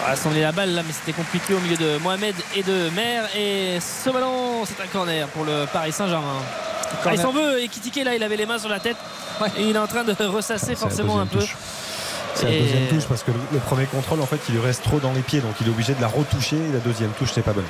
rassembler 0.06 0.42
la 0.42 0.52
balle 0.52 0.74
là, 0.74 0.82
mais 0.86 0.94
c'était 0.94 1.14
compliqué 1.14 1.54
au 1.54 1.60
milieu 1.60 1.78
de 1.78 1.98
Mohamed 1.98 2.36
et 2.56 2.64
de 2.64 2.90
Mer. 2.96 3.24
Et 3.36 3.80
ce 3.80 4.12
ballon, 4.12 4.66
c'est 4.66 4.82
un 4.82 4.88
corner 4.88 5.28
pour 5.30 5.46
le 5.46 5.66
Paris 5.74 5.92
Saint-Germain. 5.92 6.42
Ah, 7.06 7.10
il 7.12 7.20
s'en 7.20 7.32
veut 7.32 7.62
et 7.62 7.68
Kitike 7.68 8.04
là, 8.04 8.16
il 8.16 8.24
avait 8.24 8.38
les 8.38 8.46
mains 8.46 8.58
sur 8.60 8.70
la 8.70 8.80
tête 8.80 8.98
et 9.58 9.64
il 9.64 9.76
est 9.76 9.80
en 9.80 9.88
train 9.88 10.04
de 10.04 10.14
ressasser 10.26 10.76
forcément 10.76 11.20
un 11.20 11.26
peu. 11.26 11.40
touche. 11.40 11.56
C'est 12.35 12.45
la 12.45 12.51
Et- 12.51 12.60
deuxième 12.61 12.88
touche 12.88 13.06
parce 13.06 13.23
que 13.23 13.31
le, 13.31 13.60
premier 13.60 13.85
contrôle, 13.85 14.22
en 14.22 14.26
fait, 14.26 14.39
il 14.49 14.56
lui 14.56 14.61
reste 14.61 14.84
trop 14.84 14.99
dans 14.99 15.11
les 15.14 15.22
pieds, 15.22 15.41
donc 15.41 15.53
il 15.61 15.68
est 15.68 15.69
obligé 15.69 15.93
de 15.93 16.01
la 16.01 16.07
retoucher. 16.07 16.56
Et 16.56 16.72
la 16.73 16.80
deuxième 16.80 17.11
touche, 17.11 17.30
c'est 17.34 17.41
pas 17.41 17.53
bonne. 17.53 17.65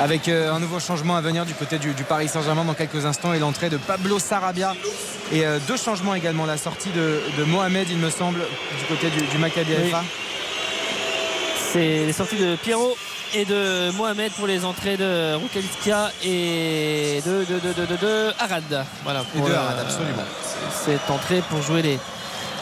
Avec 0.00 0.28
euh, 0.28 0.50
un 0.52 0.60
nouveau 0.60 0.80
changement 0.80 1.16
à 1.16 1.20
venir 1.20 1.44
du 1.44 1.52
côté 1.52 1.78
du, 1.78 1.92
du 1.92 2.04
Paris 2.04 2.26
Saint-Germain 2.28 2.64
dans 2.64 2.72
quelques 2.74 3.04
instants 3.04 3.34
et 3.34 3.38
l'entrée 3.38 3.68
de 3.68 3.76
Pablo 3.76 4.18
Sarabia. 4.18 4.74
Et 5.30 5.44
euh, 5.46 5.58
deux 5.68 5.76
changements 5.76 6.14
également. 6.14 6.46
La 6.46 6.56
sortie 6.56 6.88
de, 6.90 7.20
de 7.36 7.44
Mohamed, 7.44 7.86
il 7.90 7.98
me 7.98 8.08
semble, 8.08 8.40
du 8.40 8.84
côté 8.88 9.10
du, 9.10 9.20
du 9.26 9.38
Maccabi 9.38 9.72
Oui. 9.82 9.92
C'est 11.72 12.06
les 12.06 12.12
sorties 12.12 12.36
de 12.36 12.56
Pierrot 12.56 12.96
et 13.34 13.44
de 13.44 13.90
Mohamed 13.92 14.32
pour 14.32 14.46
les 14.46 14.64
entrées 14.64 14.96
de 14.96 15.34
Rukaviskia 15.34 16.10
et 16.24 17.22
de, 17.24 17.44
de, 17.44 17.60
de, 17.60 17.72
de, 17.74 17.86
de- 17.86 17.96
de 17.96 18.32
Arad. 18.40 18.84
Voilà, 19.04 19.20
Et 19.20 19.38
pour, 19.38 19.48
de 19.48 19.52
euh, 19.52 19.56
Arad, 19.58 19.78
absolument. 19.80 20.24
Cette 20.84 21.08
entrée 21.10 21.42
pour 21.48 21.62
jouer 21.62 21.82
les, 21.82 21.98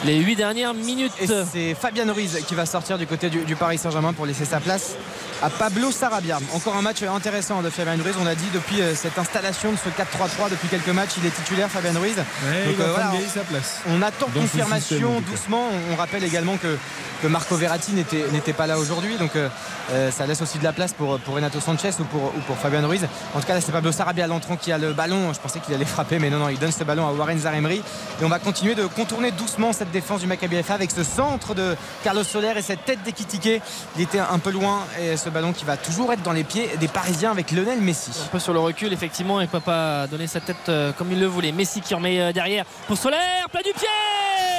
les 0.05 0.19
8 0.19 0.37
dernières 0.37 0.75
minutes. 0.75 1.13
C'est 1.53 1.75
Fabien 1.75 2.11
Ruiz 2.13 2.45
qui 2.47 2.55
va 2.55 2.67
sortir 2.67 2.99
du 2.99 3.07
côté 3.07 3.31
du 3.31 3.57
Paris 3.57 3.79
Saint-Germain 3.79 4.13
pour 4.13 4.27
laisser 4.27 4.45
sa 4.45 4.61
place 4.61 4.97
à 5.43 5.51
Pablo 5.51 5.91
Sarabia. 5.93 6.39
Encore 6.55 6.77
un 6.77 6.83
match 6.83 7.03
intéressant 7.03 7.63
de 7.63 7.71
Fabien 7.71 8.03
Ruiz. 8.03 8.15
On 8.21 8.27
a 8.27 8.35
dit 8.35 8.49
depuis 8.53 8.81
euh, 8.81 8.95
cette 8.95 9.19
installation 9.19 9.73
de 9.73 9.77
ce 9.77 9.89
4-3-3 9.89 10.51
depuis 10.51 10.69
quelques 10.69 10.89
matchs, 10.89 11.13
il 11.19 11.27
est 11.27 11.31
titulaire 11.31 11.69
Fabien 11.71 11.93
Ruiz. 11.99 12.17
Ouais, 12.17 12.65
Donc, 12.67 12.81
euh, 12.81 12.93
voilà, 12.93 13.13
gagner 13.13 13.27
sa 13.33 13.41
place. 13.41 13.81
On 13.89 14.03
attend 14.03 14.27
Dans 14.35 14.43
système, 14.43 14.63
confirmation 14.63 15.21
doucement. 15.21 15.69
On, 15.91 15.93
on 15.95 15.97
rappelle 15.97 16.25
également 16.25 16.57
que, 16.57 16.77
que 17.23 17.27
Marco 17.29 17.57
Verratti 17.57 17.93
n'était 17.93 18.53
pas 18.53 18.67
là 18.67 18.79
aujourd'hui. 18.79 19.17
Donc 19.17 19.37
euh, 19.37 19.49
euh, 19.93 20.11
ça 20.11 20.27
laisse 20.27 20.43
aussi 20.43 20.59
de 20.59 20.65
la 20.65 20.73
place 20.73 20.93
pour, 20.93 21.19
pour 21.21 21.35
Renato 21.35 21.61
Sanchez 21.61 21.91
ou 22.01 22.05
pour, 22.05 22.25
ou 22.37 22.41
pour 22.47 22.57
Fabien 22.57 22.87
Ruiz. 22.87 23.07
En 23.35 23.41
tout 23.41 23.47
cas, 23.47 23.55
là, 23.55 23.61
c'est 23.61 23.73
Pablo 23.73 23.93
Sarabia 23.93 24.27
l'entrant 24.27 24.57
qui 24.57 24.73
a 24.73 24.79
le 24.79 24.93
ballon. 24.93 25.33
Je 25.33 25.39
pensais 25.39 25.61
qu'il 25.61 25.75
allait 25.75 25.85
frapper, 25.85 26.19
mais 26.19 26.31
non, 26.31 26.39
non, 26.39 26.49
il 26.49 26.59
donne 26.59 26.73
ce 26.73 26.85
ballon 26.85 27.07
à 27.07 27.13
Warren 27.13 27.39
Zaremri. 27.39 27.83
Et 28.21 28.25
on 28.25 28.29
va 28.29 28.39
continuer 28.39 28.75
de 28.75 28.87
contourner 28.87 29.31
doucement 29.31 29.73
cette 29.73 29.91
défense 29.91 30.21
du 30.21 30.27
Maccabi 30.27 30.63
FA 30.63 30.75
avec 30.75 30.91
ce 30.91 31.05
centre 31.05 31.55
de 31.55 31.77
Carlos 32.05 32.25
Soler 32.25 32.53
et 32.57 32.63
cette 32.63 32.85
tête 32.85 33.03
d'Ekitike. 33.05 33.63
Il 33.97 34.03
était 34.03 34.19
un 34.19 34.39
peu 34.39 34.51
loin 34.51 34.81
et 35.01 35.17
ce 35.17 35.28
ballon 35.31 35.53
qui 35.53 35.65
va 35.65 35.77
toujours 35.77 36.13
être 36.13 36.23
dans 36.23 36.33
les 36.33 36.45
pieds 36.45 36.71
des 36.79 36.89
Parisiens 36.89 37.31
avec 37.31 37.51
Lionel 37.51 37.81
Messi. 37.81 38.11
Un 38.25 38.29
peu 38.29 38.39
sur 38.39 38.53
le 38.53 38.59
recul, 38.59 38.93
effectivement, 38.93 39.41
il 39.41 39.49
ne 39.53 39.59
pas 39.59 40.07
donner 40.07 40.27
sa 40.27 40.41
tête 40.41 40.69
euh, 40.69 40.93
comme 40.93 41.13
il 41.13 41.21
le 41.21 41.27
voulait. 41.27 41.53
Messi 41.53 41.81
qui 41.81 41.95
remet 41.95 42.21
euh, 42.21 42.33
derrière 42.33 42.65
pour 42.87 42.97
Solaire, 42.97 43.49
plat 43.51 43.63
du 43.63 43.73
pied, 43.73 43.89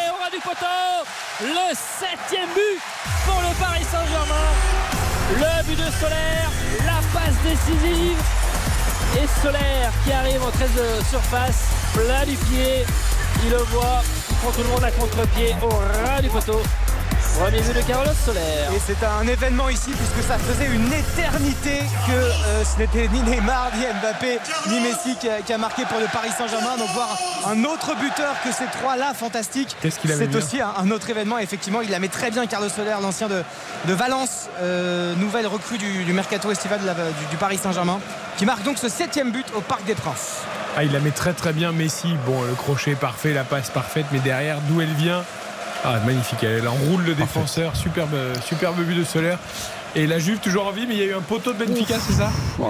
au 0.10 0.24
ras 0.24 0.30
du 0.30 0.40
poteau. 0.42 0.66
Le 1.42 1.76
septième 1.76 2.50
but 2.54 2.80
pour 3.26 3.42
le 3.42 3.56
Paris 3.60 3.84
Saint-Germain. 3.84 4.50
Le 5.38 5.64
but 5.66 5.78
de 5.78 5.92
Solaire, 6.00 6.50
la 6.86 7.00
passe 7.14 7.36
décisive. 7.44 8.18
Et 9.16 9.42
Solaire 9.42 9.92
qui 10.04 10.12
arrive 10.12 10.44
en 10.44 10.52
13 10.52 10.70
de 10.74 11.06
surface, 11.10 11.68
plat 11.94 12.26
du 12.26 12.36
pied. 12.36 12.86
Il 13.44 13.52
le 13.52 13.58
voit, 13.58 14.02
il 14.30 14.36
prend 14.38 14.52
tout 14.52 14.62
le 14.62 14.70
monde 14.70 14.84
à 14.84 14.92
contre-pied 14.92 15.56
au 15.62 15.70
ras 15.70 16.22
du 16.22 16.30
poteau. 16.30 16.62
Premier 17.40 17.62
but 17.62 17.74
de 17.76 17.82
Carlos 17.88 18.12
Soler. 18.26 18.40
Et 18.76 18.80
c'est 18.86 19.02
un 19.06 19.26
événement 19.26 19.70
ici 19.70 19.92
puisque 19.92 20.28
ça 20.28 20.38
faisait 20.38 20.66
une 20.66 20.92
éternité 20.92 21.80
que 22.06 22.12
euh, 22.12 22.64
ce 22.66 22.78
n'était 22.78 23.08
ni 23.08 23.22
Neymar, 23.22 23.72
ni 23.78 23.86
Mbappé, 24.02 24.40
ni 24.68 24.80
Messi 24.82 25.16
qui 25.20 25.30
a, 25.30 25.40
qui 25.42 25.54
a 25.54 25.58
marqué 25.58 25.84
pour 25.86 26.00
le 26.00 26.08
Paris 26.08 26.32
Saint-Germain. 26.38 26.76
Donc 26.78 26.90
voir 26.90 27.18
un 27.48 27.64
autre 27.64 27.96
buteur 27.96 28.36
que 28.44 28.52
ces 28.52 28.66
trois-là, 28.80 29.14
fantastique. 29.14 29.76
Qu'est-ce 29.82 30.00
qu'il 30.00 30.12
avait 30.12 30.26
C'est 30.26 30.28
bien 30.28 30.40
aussi 30.40 30.60
un, 30.62 30.74
un 30.78 30.92
autre 30.92 31.10
événement. 31.10 31.40
Effectivement, 31.40 31.80
il 31.82 31.90
la 31.92 32.00
met 32.00 32.10
très 32.10 32.30
bien 32.30 32.46
Carlos 32.46 32.68
Soler, 32.70 32.96
l'ancien 33.02 33.30
de, 33.30 33.42
de 33.86 33.94
Valence, 33.94 34.50
euh, 34.62 35.16
nouvelle 35.16 35.48
recrue 35.48 35.78
du, 35.78 36.04
du 36.04 36.12
mercato 36.14 36.52
estival 36.52 36.82
de 36.82 36.86
la- 36.88 36.94
du, 36.94 37.26
du 37.32 37.38
Paris 37.38 37.58
Saint-Germain, 37.58 38.00
qui 38.38 38.46
marque 38.46 38.64
donc 38.64 38.78
ce 38.78 38.90
septième 38.90 39.32
but 39.32 39.46
au 39.56 39.62
Parc 39.62 39.86
des 39.86 39.96
Princes. 39.96 40.40
Ah, 40.78 40.84
il 40.84 40.92
la 40.92 41.00
met 41.00 41.12
très 41.12 41.32
très 41.34 41.54
bien 41.54 41.72
Messi. 41.72 42.16
Bon, 42.26 42.44
le 42.44 42.54
crochet 42.54 42.96
parfait, 42.96 43.34
la 43.34 43.44
passe 43.46 43.70
parfaite, 43.70 44.06
mais 44.12 44.20
derrière, 44.20 44.58
d'où 44.68 44.82
elle 44.82 44.94
vient 44.94 45.24
Ah, 45.84 46.00
magnifique. 46.06 46.44
Elle 46.44 46.68
enroule 46.68 47.04
le 47.04 47.16
défenseur. 47.16 47.76
Superbe, 47.76 48.16
superbe 48.46 48.76
but 48.84 48.96
de 48.98 49.04
Solaire. 49.04 49.40
Et 49.96 50.06
la 50.06 50.20
Juve 50.20 50.38
toujours 50.40 50.68
en 50.68 50.72
vie, 50.72 50.86
mais 50.88 50.94
il 50.96 51.00
y 51.00 51.04
a 51.04 51.08
eu 51.08 51.14
un 51.16 51.22
poteau 51.22 51.52
de 51.52 51.64
Benfica, 51.66 51.96
c'est 52.00 52.14
ça? 52.14 52.30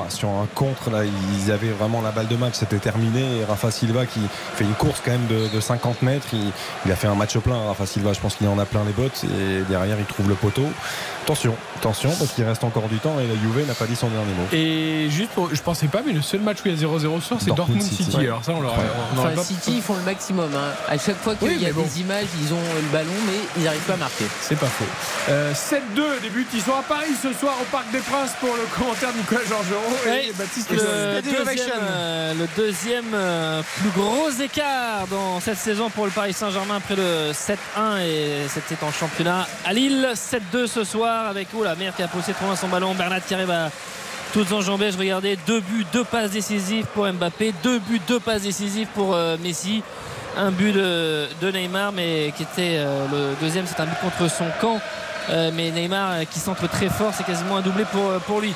Sur 0.09 0.29
un 0.29 0.47
contre, 0.55 0.89
là, 0.89 0.99
ils 1.03 1.51
avaient 1.51 1.69
vraiment 1.71 2.01
la 2.01 2.11
balle 2.11 2.27
de 2.27 2.35
match, 2.35 2.53
c'était 2.55 2.77
terminé. 2.77 3.19
Et 3.41 3.45
Rafa 3.45 3.71
Silva 3.71 4.05
qui 4.05 4.21
fait 4.55 4.63
une 4.63 4.73
course 4.73 5.01
quand 5.03 5.11
même 5.11 5.27
de, 5.27 5.47
de 5.53 5.59
50 5.59 6.01
mètres, 6.01 6.27
il, 6.33 6.51
il 6.85 6.91
a 6.91 6.95
fait 6.95 7.07
un 7.07 7.15
match 7.15 7.37
plein. 7.39 7.57
Rafa 7.67 7.85
Silva, 7.85 8.13
je 8.13 8.19
pense 8.19 8.35
qu'il 8.35 8.47
en 8.47 8.57
a 8.57 8.65
plein 8.65 8.83
les 8.85 8.93
bottes 8.93 9.23
et 9.25 9.61
derrière 9.69 9.97
il 9.99 10.05
trouve 10.05 10.29
le 10.29 10.35
poteau. 10.35 10.65
Attention, 11.23 11.55
attention, 11.77 12.09
parce 12.17 12.31
qu'il 12.31 12.43
reste 12.43 12.63
encore 12.63 12.87
du 12.87 12.97
temps 12.97 13.19
et 13.19 13.27
la 13.27 13.35
Juve 13.35 13.67
n'a 13.67 13.73
pas 13.75 13.85
dit 13.85 13.95
son 13.95 14.07
dernier 14.07 14.33
mot. 14.33 14.47
Et 14.51 15.09
juste 15.11 15.29
pour, 15.31 15.53
je 15.53 15.61
pensais 15.61 15.87
pas, 15.87 15.99
mais 16.03 16.13
le 16.13 16.21
seul 16.23 16.39
match 16.39 16.57
où 16.65 16.67
il 16.69 16.71
y 16.79 16.83
a 16.83 16.87
0-0 16.87 17.19
ce 17.21 17.27
soir, 17.27 17.39
c'est 17.39 17.47
Dortmund 17.47 17.57
Dortmund 17.79 17.81
City. 17.83 18.03
City. 18.05 18.17
Ouais. 18.17 18.23
Alors 18.27 18.43
ça, 18.43 18.53
on 18.53 18.61
n'aurait 18.61 18.77
Enfin, 19.15 19.29
pas. 19.35 19.43
City, 19.43 19.73
ils 19.75 19.81
font 19.81 19.95
le 19.95 20.01
maximum. 20.03 20.49
hein. 20.55 20.71
À 20.87 20.97
chaque 20.97 21.17
fois 21.17 21.35
qu'il 21.35 21.49
Oui, 21.49 21.57
y 21.59 21.67
a 21.67 21.73
bon. 21.73 21.83
des 21.83 21.99
images, 22.01 22.25
ils 22.41 22.51
ont 22.53 22.57
le 22.81 22.87
ballon, 22.91 23.11
mais 23.27 23.37
ils 23.57 23.63
n'arrivent 23.63 23.81
pas 23.81 23.93
à 23.93 23.97
marquer. 23.97 24.25
C'est 24.41 24.57
pas 24.57 24.65
faux. 24.67 24.85
Euh, 25.29 25.53
7-2 25.53 26.21
débute. 26.23 26.47
Ils 26.53 26.61
sont 26.61 26.71
à 26.73 26.81
Paris 26.81 27.08
ce 27.15 27.33
soir 27.33 27.55
au 27.61 27.65
Parc 27.65 27.89
des 27.91 27.99
Princes 27.99 28.31
pour 28.39 28.55
le 28.55 28.63
commentaire 28.77 29.11
de 29.11 29.17
Nicolas 29.17 29.41
Georgerot 29.47 29.95
et 30.05 30.09
Oui, 30.09 30.33
Baptiste 30.37 30.71
le 30.71 31.21
deuxième, 31.21 31.71
euh, 31.81 32.33
le 32.33 32.47
deuxième 32.55 33.13
euh, 33.13 33.61
plus 33.77 33.89
gros 33.89 34.29
écart 34.29 35.07
dans 35.09 35.39
cette 35.39 35.57
saison 35.57 35.89
pour 35.89 36.05
le 36.05 36.11
Paris 36.11 36.33
Saint-Germain 36.33 36.77
après 36.77 36.95
le 36.95 37.31
7-1 37.31 38.01
et 38.01 38.47
c'était 38.47 38.83
en 38.83 38.91
championnat 38.91 39.47
à 39.65 39.73
Lille 39.73 40.09
7-2 40.13 40.67
ce 40.67 40.83
soir 40.83 41.27
avec 41.27 41.47
oh 41.57 41.63
la 41.63 41.75
mère 41.75 41.95
qui 41.95 42.03
a 42.03 42.07
poussé 42.07 42.33
trop 42.33 42.45
loin 42.45 42.55
son 42.55 42.67
ballon. 42.67 42.93
Bernat 42.93 43.21
qui 43.21 43.33
arrive 43.33 43.51
à 43.51 43.71
toutes 44.33 44.51
enjambées. 44.51 44.91
Je 44.91 44.97
regardais 44.97 45.37
deux 45.47 45.61
buts 45.61 45.85
deux 45.91 46.03
passes 46.03 46.31
décisives 46.31 46.85
pour 46.93 47.11
Mbappé 47.11 47.53
deux 47.63 47.79
buts 47.79 48.01
deux 48.07 48.19
passes 48.19 48.43
décisives 48.43 48.87
pour 48.93 49.15
euh, 49.15 49.37
Messi. 49.41 49.83
Un 50.37 50.51
but 50.51 50.73
de, 50.73 51.27
de 51.41 51.51
Neymar 51.51 51.91
mais 51.91 52.31
qui 52.37 52.43
était 52.43 52.83
le 53.11 53.33
deuxième 53.41 53.65
c'est 53.65 53.81
un 53.81 53.85
but 53.85 53.99
contre 53.99 54.29
son 54.31 54.45
camp 54.61 54.79
mais 55.53 55.71
Neymar 55.71 56.11
euh, 56.11 56.23
qui 56.29 56.39
centre 56.39 56.67
très 56.69 56.89
fort 56.89 57.11
c'est 57.15 57.25
quasiment 57.25 57.57
un 57.57 57.61
doublé 57.61 57.85
pour, 57.91 58.11
pour 58.27 58.41
lui 58.41 58.53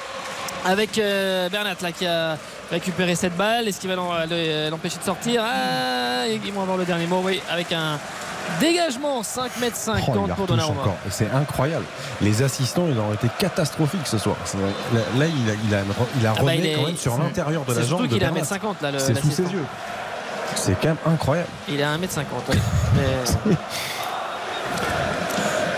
avec 0.66 0.98
euh, 0.98 1.50
Bernat 1.50 1.76
là 1.82 1.92
qui 1.92 2.06
a 2.06 2.38
récupéré 2.72 3.16
cette 3.16 3.36
balle 3.36 3.68
est-ce 3.68 3.80
qu'il 3.80 3.90
va 3.90 3.96
l'empêcher 3.96 4.98
de 4.98 5.04
sortir? 5.04 5.44
Ah, 5.46 6.26
ils 6.28 6.54
vont 6.54 6.62
avoir 6.62 6.78
le 6.78 6.86
dernier 6.86 7.06
mot 7.06 7.22
oui 7.24 7.42
avec 7.52 7.72
un 7.74 8.00
dégagement 8.60 9.24
5 9.24 9.58
mètres 9.62 9.76
50 9.78 10.04
Oh, 10.08 10.12
il 10.24 10.28
la 10.30 10.36
pour 10.36 10.44
retouche 10.46 10.58
Donnarumma 10.58 10.96
C'est 11.10 11.30
incroyable. 11.32 11.86
Les 12.22 12.44
assistants, 12.44 12.88
ils 12.90 13.00
ont 13.00 13.14
été 13.14 13.28
catastrophiques 13.40 14.06
ce 14.06 14.18
soir. 14.18 14.36
Là, 14.94 15.00
il 15.16 15.22
a, 15.24 15.26
il 15.66 15.74
a, 15.76 15.80
il 16.20 16.26
a 16.28 16.34
Ah 16.38 16.42
bah, 16.42 16.52
remis 16.52 16.74
quand 16.74 16.86
même 16.88 16.98
sur 16.98 17.18
l'intérieur 17.18 17.64
de 17.64 17.74
la 17.74 17.82
jambe. 17.84 17.88
surtout 17.88 18.08
qu'il 18.10 18.20
Bernat. 18.20 18.42
1m50 18.42 18.76
là 18.82 18.92
le- 18.92 19.00
C'est 19.00 19.16
sous 19.18 19.32
ses 19.32 19.44
yeux. 19.44 19.64
C'est 20.56 20.74
quand 20.82 20.90
même 20.90 20.98
incroyable. 21.06 21.48
il 21.70 21.80
est 21.80 21.84
à 21.84 21.96
1m50 21.96 22.22
oui. 22.50 22.58
Mais- 22.98 23.56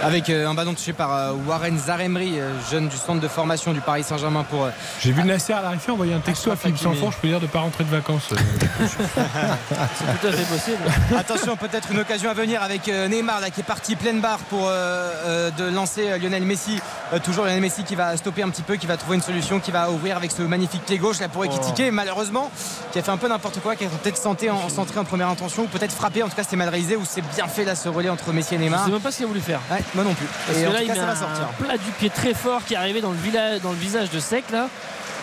Avec 0.05 0.29
euh, 0.29 0.47
un 0.47 0.53
ballon 0.53 0.73
touché 0.75 0.93
par 0.93 1.11
euh, 1.13 1.31
Warren 1.47 1.77
Zaremri, 1.79 2.39
euh, 2.39 2.51
jeune 2.71 2.87
du 2.87 2.95
centre 2.95 3.19
de 3.19 3.27
formation 3.27 3.73
du 3.73 3.81
Paris 3.81 4.03
Saint-Germain 4.03 4.43
pour. 4.43 4.65
euh, 4.65 4.69
J'ai 5.01 5.11
vu 5.11 5.23
Nasser 5.23 5.53
à 5.53 5.61
l'arrivée 5.63 5.91
envoyer 5.91 6.13
un 6.13 6.19
texto 6.19 6.51
à 6.51 6.55
Philippe 6.55 6.75
Hakimi. 6.77 6.95
Sanfort. 6.95 7.11
Je 7.13 7.17
peux 7.17 7.27
dire 7.27 7.39
de 7.39 7.47
pas 7.47 7.59
rentrer 7.61 7.83
de 7.83 7.89
vacances. 7.89 8.29
euh. 8.31 8.35
c'est 8.85 10.19
tout 10.21 10.27
à 10.27 10.31
fait 10.31 10.43
possible 10.55 10.77
Attention, 11.17 11.57
peut-être 11.57 11.91
une 11.91 11.99
occasion 11.99 12.29
à 12.29 12.33
venir 12.33 12.61
avec 12.61 12.87
euh, 12.87 13.07
Neymar 13.07 13.39
là, 13.41 13.49
qui 13.49 13.61
est 13.61 13.63
parti 13.63 13.95
pleine 13.95 14.21
barre 14.21 14.37
pour 14.49 14.67
euh, 14.67 15.11
euh, 15.25 15.51
de 15.51 15.65
lancer 15.73 16.09
euh, 16.11 16.17
Lionel 16.19 16.43
Messi. 16.43 16.79
Euh, 17.13 17.19
toujours 17.19 17.45
Lionel 17.45 17.61
Messi 17.61 17.83
qui 17.83 17.95
va 17.95 18.15
stopper 18.17 18.43
un 18.43 18.49
petit 18.49 18.61
peu, 18.61 18.75
qui 18.75 18.85
va 18.87 18.97
trouver 18.97 19.15
une 19.15 19.23
solution, 19.23 19.59
qui 19.59 19.71
va 19.71 19.89
ouvrir 19.89 20.17
avec 20.17 20.31
ce 20.31 20.43
magnifique 20.43 20.83
pied 20.85 20.97
gauche 20.99 21.19
là 21.19 21.29
pour 21.29 21.43
Ekitike. 21.45 21.91
Malheureusement, 21.91 22.51
qui 22.91 22.99
a 22.99 23.01
fait 23.03 23.11
un 23.11 23.17
peu 23.17 23.27
n'importe 23.27 23.59
quoi, 23.61 23.75
qui 23.75 23.85
a 23.85 23.87
peut-être 23.89 24.23
en, 24.27 24.69
centré 24.69 24.99
en 24.99 25.03
première 25.03 25.29
intention, 25.29 25.63
ou 25.63 25.67
peut-être 25.67 25.93
frappé. 25.93 26.21
En 26.23 26.29
tout 26.29 26.35
cas, 26.35 26.43
c'était 26.43 26.55
mal 26.57 26.69
réalisé 26.69 26.95
ou 26.95 27.03
c'est 27.09 27.21
bien 27.35 27.47
fait 27.47 27.65
là 27.65 27.75
ce 27.75 27.89
relais 27.89 28.09
entre 28.09 28.31
Messi 28.33 28.53
et 28.55 28.57
je 28.57 28.63
Neymar. 28.63 28.85
sais 28.85 28.91
même 28.91 29.01
pas 29.01 29.11
ce 29.11 29.17
qu'il 29.17 29.25
a 29.25 29.29
voulu 29.29 29.41
faire 29.41 29.59
Ouais, 29.71 29.81
moi 29.95 30.03
non 30.03 30.13
plus. 30.13 30.27
Parce 30.45 30.59
Et 30.59 30.63
que 30.65 30.69
là, 30.69 30.81
il 30.81 30.87
cas, 30.87 30.93
met 30.93 30.99
ça 30.99 31.05
va 31.05 31.11
un 31.49 31.63
plat 31.63 31.77
du 31.77 31.91
pied 31.97 32.09
très 32.09 32.33
fort 32.33 32.63
qui 32.65 32.73
est 32.73 32.77
arrivé 32.77 33.01
dans 33.01 33.11
le, 33.11 33.17
villa- 33.17 33.59
dans 33.59 33.71
le 33.71 33.77
visage 33.77 34.09
de 34.11 34.19
Sec 34.19 34.43
là. 34.51 34.67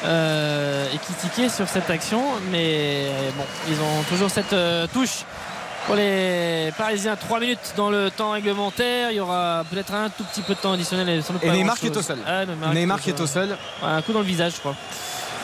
euh, 0.04 0.86
et 0.92 0.98
qui 0.98 1.12
tiquait 1.14 1.48
sur 1.48 1.68
cette 1.68 1.88
action. 1.90 2.22
Mais 2.50 3.06
bon, 3.36 3.44
ils 3.68 3.74
ont 3.80 4.02
toujours 4.08 4.30
cette 4.30 4.52
euh, 4.52 4.86
touche 4.92 5.24
pour 5.86 5.94
les 5.96 6.72
Parisiens. 6.76 7.16
3 7.16 7.40
minutes 7.40 7.74
dans 7.76 7.90
le 7.90 8.10
temps 8.10 8.30
réglementaire. 8.32 9.10
Il 9.10 9.16
y 9.16 9.20
aura 9.20 9.64
peut-être 9.70 9.94
un 9.94 10.08
tout 10.10 10.24
petit 10.24 10.42
peu 10.42 10.54
de 10.54 10.58
temps 10.60 10.72
additionnel. 10.72 11.08
Et, 11.08 11.22
sans 11.22 11.34
doute 11.34 11.44
Et 11.44 11.48
pas 11.48 11.52
Neymar 11.52 11.78
qui 11.78 11.86
est 11.86 11.96
au 11.96 12.02
sol. 12.02 12.18
Ah, 12.26 12.44
Neymar, 12.46 12.74
Neymar 12.74 13.00
qui 13.00 13.10
est 13.10 13.20
au 13.20 13.26
sol. 13.26 13.50
Ouais, 13.82 13.88
un 13.90 14.02
coup 14.02 14.12
dans 14.12 14.20
le 14.20 14.26
visage, 14.26 14.54
je 14.54 14.60
crois. 14.60 14.74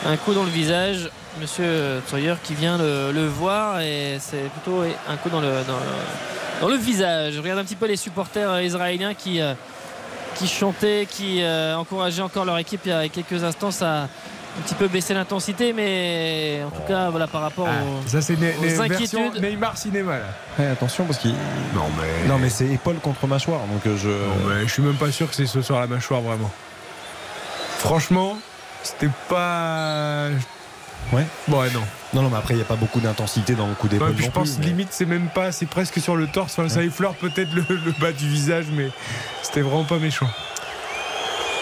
Un 0.07 0.17
coup 0.17 0.33
dans 0.33 0.43
le 0.43 0.49
visage. 0.49 1.09
Monsieur 1.39 2.01
Troyer 2.07 2.33
qui 2.43 2.53
vient 2.53 2.77
le, 2.77 3.11
le 3.13 3.27
voir 3.27 3.79
et 3.81 4.17
c'est 4.19 4.49
plutôt 4.51 4.81
un 5.07 5.15
coup 5.17 5.29
dans 5.29 5.41
le, 5.41 5.47
dans, 5.67 5.77
le, 5.77 6.61
dans 6.61 6.67
le 6.67 6.75
visage. 6.75 7.33
Je 7.33 7.39
regarde 7.39 7.59
un 7.59 7.63
petit 7.63 7.75
peu 7.75 7.85
les 7.87 7.95
supporters 7.95 8.49
euh, 8.49 8.63
israéliens 8.63 9.13
qui, 9.13 9.39
euh, 9.39 9.53
qui 10.35 10.47
chantaient, 10.47 11.07
qui 11.09 11.41
euh, 11.41 11.75
encourageaient 11.77 12.23
encore 12.23 12.45
leur 12.45 12.57
équipe 12.57 12.81
il 12.85 12.89
y 12.89 12.93
a 12.93 13.07
quelques 13.09 13.43
instants. 13.43 13.71
Ça 13.71 13.89
a 13.91 14.03
un 14.03 14.61
petit 14.65 14.73
peu 14.75 14.87
baissé 14.87 15.13
l'intensité, 15.13 15.71
mais 15.71 16.61
en 16.65 16.71
tout 16.71 16.81
cas, 16.87 17.09
voilà, 17.09 17.27
par 17.27 17.41
rapport 17.41 17.67
Ah, 17.69 17.83
aux, 17.83 18.07
ça, 18.09 18.21
c'est 18.21 18.33
inquiétudes. 18.81 19.41
Neymar 19.41 19.77
cinéma. 19.77 20.17
Là. 20.17 20.25
Ouais, 20.57 20.67
attention 20.67 21.05
parce 21.05 21.19
qu'il. 21.19 21.31
Non, 21.75 21.85
mais. 21.97 22.27
Non, 22.27 22.39
mais 22.39 22.49
c'est 22.49 22.67
épaule 22.67 22.97
contre 22.97 23.27
mâchoire. 23.27 23.61
Donc 23.71 23.95
je. 23.95 24.09
Non, 24.09 24.49
mais 24.49 24.67
je 24.67 24.73
suis 24.73 24.81
même 24.81 24.95
pas 24.97 25.11
sûr 25.11 25.29
que 25.29 25.35
c'est 25.35 25.45
ce 25.45 25.61
soir 25.61 25.79
la 25.79 25.87
mâchoire 25.87 26.21
vraiment. 26.21 26.51
Franchement, 27.77 28.37
c'était 28.83 29.11
pas. 29.29 30.27
Ouais. 31.13 31.25
Ouais, 31.47 31.69
non. 31.71 31.81
Non, 32.13 32.23
non, 32.23 32.29
mais 32.29 32.37
après, 32.37 32.53
il 32.53 32.57
n'y 32.57 32.63
a 32.63 32.65
pas 32.65 32.75
beaucoup 32.75 32.99
d'intensité 32.99 33.53
dans 33.55 33.67
le 33.67 33.73
coup 33.75 33.87
Ouais, 33.87 33.93
d'épaule. 33.93 34.13
puis 34.15 34.25
je 34.25 34.31
pense 34.31 34.51
plus, 34.51 34.59
mais- 34.59 34.65
limite 34.67 34.87
c'est 34.91 35.05
même 35.05 35.27
pas, 35.27 35.51
c'est 35.51 35.65
presque 35.67 35.99
sur 35.99 36.15
le 36.15 36.27
torse. 36.27 36.57
Enfin, 36.57 36.69
ça 36.69 36.83
effleure 36.83 37.13
peut-être 37.15 37.53
le, 37.53 37.63
le 37.69 37.91
bas 37.99 38.11
du 38.11 38.27
visage, 38.27 38.65
mais 38.71 38.89
c'était 39.43 39.61
vraiment 39.61 39.83
pas 39.85 39.99
méchant. 39.99 40.29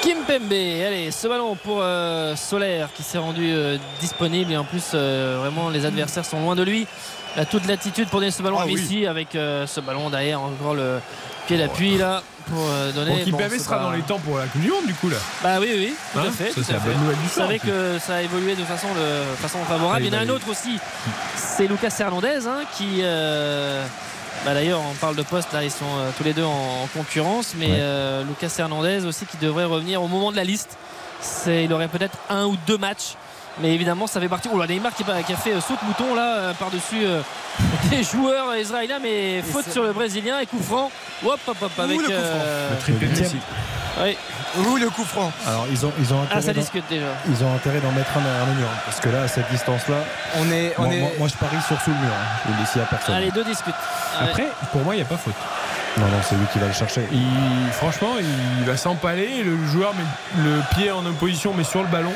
Kim 0.08 0.20
Pembe, 0.26 0.54
allez, 0.54 1.12
ce 1.12 1.28
ballon 1.28 1.58
pour 1.62 1.80
euh, 1.82 2.34
Solaire 2.38 2.88
qui 2.96 3.04
s'est 3.04 3.18
rendu 3.18 3.52
euh, 3.52 3.78
disponible 4.00 4.54
et 4.54 4.56
en 4.56 4.64
plus 4.64 4.92
euh, 4.94 5.36
vraiment 5.42 5.70
les 5.70 5.84
adversaires 5.86 6.24
sont 6.24 6.40
loin 6.40 6.56
de 6.56 6.64
lui. 6.64 6.88
Il 7.36 7.42
a 7.42 7.46
toute 7.46 7.68
l'attitude 7.68 8.08
pour 8.08 8.22
donner 8.22 8.32
ce 8.32 8.42
ballon 8.42 8.56
Ah 8.58 8.64
à 8.64 8.66
oui. 8.68 8.76
Messi 8.76 9.06
avec 9.06 9.28
ce 9.34 9.80
ballon 9.82 10.10
derrière 10.10 10.42
encore 10.42 10.76
le 10.76 11.00
pied 11.46 11.58
d'appui 11.58 11.98
là 11.98 12.24
pour 12.46 12.64
donner. 12.96 13.26
Bon, 13.26 13.32
Kimpembe 13.38 13.50
c'est 13.52 13.60
sera 13.60 13.80
pas- 13.80 13.84
dans 13.84 13.92
les 13.92 14.02
temps 14.02 14.20
pour 14.20 14.38
la 14.38 14.46
Coupe 14.46 14.62
du 14.62 14.70
Monde 14.70 14.86
du 14.88 14.94
coup 14.94 15.10
là. 15.10 15.18
Bah 15.44 15.58
oui, 15.60 15.68
oui, 15.76 15.94
tout 16.14 16.20
Hein 16.20 16.24
à 16.30 16.32
fait. 16.32 16.48
Ça, 16.48 16.54
tout 16.54 16.64
c'est 16.64 16.72
à 16.72 16.76
la 16.76 16.80
fait. 16.80 16.90
bonne 16.90 17.00
nouvelle 17.02 17.18
du 17.18 17.24
Vous 17.24 17.30
soir, 17.30 17.46
savez 17.48 17.60
que 17.60 18.00
ça 18.00 18.16
a 18.16 18.22
évolué 18.22 18.56
de 18.56 18.64
façon, 18.64 18.88
de 18.88 19.36
façon 19.42 19.60
favorable. 19.66 19.98
Ah, 19.98 20.08
il 20.08 20.14
y 20.14 20.16
en 20.16 20.20
a 20.20 20.24
il 20.24 20.30
un 20.30 20.34
autre 20.34 20.50
aussi, 20.50 20.80
c'est 21.36 21.68
Lucas 21.68 21.94
Hernandez 22.00 22.48
hein, 22.48 22.62
qui. 22.78 23.02
Bah 24.46 24.54
D'ailleurs, 24.54 24.82
on 24.90 24.94
parle 24.96 25.16
de 25.16 25.24
poste, 25.24 25.52
là, 25.54 25.64
ils 25.64 25.72
sont 25.72 25.86
euh, 25.98 26.10
tous 26.18 26.24
les 26.24 26.34
deux 26.34 26.44
en, 26.44 26.84
en 26.84 26.88
concurrence, 26.94 27.54
mais 27.58 27.68
Ouais. 27.68 27.78
euh, 27.80 28.24
Lucas 28.24 28.54
Hernandez 28.58 29.06
aussi 29.06 29.26
qui 29.26 29.38
devrait 29.38 29.66
revenir 29.66 30.02
au 30.02 30.08
moment 30.08 30.32
de 30.32 30.38
la 30.38 30.44
liste. 30.44 30.78
C'est, 31.22 31.64
il 31.66 31.74
aurait 31.74 31.88
peut-être 31.88 32.18
un 32.30 32.46
ou 32.46 32.56
deux 32.68 32.78
matchs, 32.78 33.16
mais 33.60 33.74
évidemment, 33.74 34.06
ça 34.08 34.20
fait 34.22 34.30
partie. 34.30 34.50
Oh 34.54 34.58
là, 34.60 34.68
Neymar 34.68 34.94
qui, 34.94 35.04
qui 35.04 35.34
a 35.34 35.38
fait 35.38 35.54
euh, 35.54 35.62
saute 35.62 35.82
mouton 35.84 36.14
là 36.16 36.38
euh, 36.38 36.54
par-dessus 36.54 37.04
euh, 37.06 37.22
des 37.90 38.04
joueurs 38.04 38.56
israéliens, 38.56 39.00
mais 39.02 39.42
faute 39.42 39.70
sur 39.72 39.84
le 39.84 39.94
brésilien 39.94 40.40
et 40.40 40.46
coup 40.46 40.62
franc. 40.62 40.92
Hop, 41.26 41.40
hop, 41.48 41.58
hop, 41.62 41.72
avec. 41.80 41.98
le 41.98 42.04
coup 42.04 42.12
franc. 42.12 42.20
euh, 42.22 42.70
Le 42.72 42.78
triplé 42.78 43.08
de 43.08 43.16
Ouh, 44.58 44.78
le 44.78 44.90
coup 44.90 45.04
franc. 45.04 45.32
Alors, 45.46 45.66
ils 45.70 45.86
ont, 45.86 45.92
ils 46.00 46.14
ont 46.14 46.20
Ah, 46.22 46.24
intérêt. 46.26 46.42
ça 46.42 46.54
d'en- 46.54 46.62
discute 46.62 46.84
déjà. 46.90 47.06
ils 47.30 47.44
ont 47.44 47.54
intérêt 47.54 47.80
d'en 47.80 47.92
mettre 47.92 48.10
un 48.18 48.22
derrière 48.22 48.46
le 48.46 48.54
mur. 48.54 48.68
Parce 48.86 49.00
que 49.00 49.10
là, 49.10 49.24
à 49.24 49.28
cette 49.28 49.50
distance-là, 49.52 49.98
On 50.38 50.50
est. 50.52 50.74
On 50.78 50.84
moi, 50.84 50.94
est... 50.94 51.00
moi- 51.00 51.10
moi, 51.20 51.28
je 51.28 51.36
parie 51.36 51.62
sur 51.68 51.80
sous 51.82 51.90
le 51.92 51.98
mur. 51.98 52.10
hein. 52.12 52.40
Je 52.46 52.52
le 52.52 52.58
dis 52.58 52.64
ici 52.64 52.80
à 52.80 52.84
personne. 52.86 53.16
Allez, 53.16 53.32
deux 53.32 53.44
discutent. 53.44 53.74
Après, 54.20 54.48
pour 54.72 54.82
moi, 54.82 54.96
il 54.96 54.98
n'y 54.98 55.04
a 55.04 55.08
pas 55.08 55.18
faute. 55.18 55.34
Non, 55.98 56.06
non, 56.06 56.18
c'est 56.28 56.36
lui 56.36 56.46
qui 56.54 56.60
va 56.60 56.68
le 56.68 56.74
chercher. 56.74 57.08
Il, 57.12 57.72
franchement, 57.74 58.14
il 58.20 58.66
va 58.66 58.78
s'empaler. 58.78 59.44
Le 59.44 59.58
joueur 59.68 59.94
met 59.96 60.44
le 60.44 60.62
pied 60.76 60.92
en 60.92 61.06
opposition, 61.06 61.54
mais 61.56 61.64
sur 61.64 61.82
le 61.82 61.88
ballon. 61.88 62.14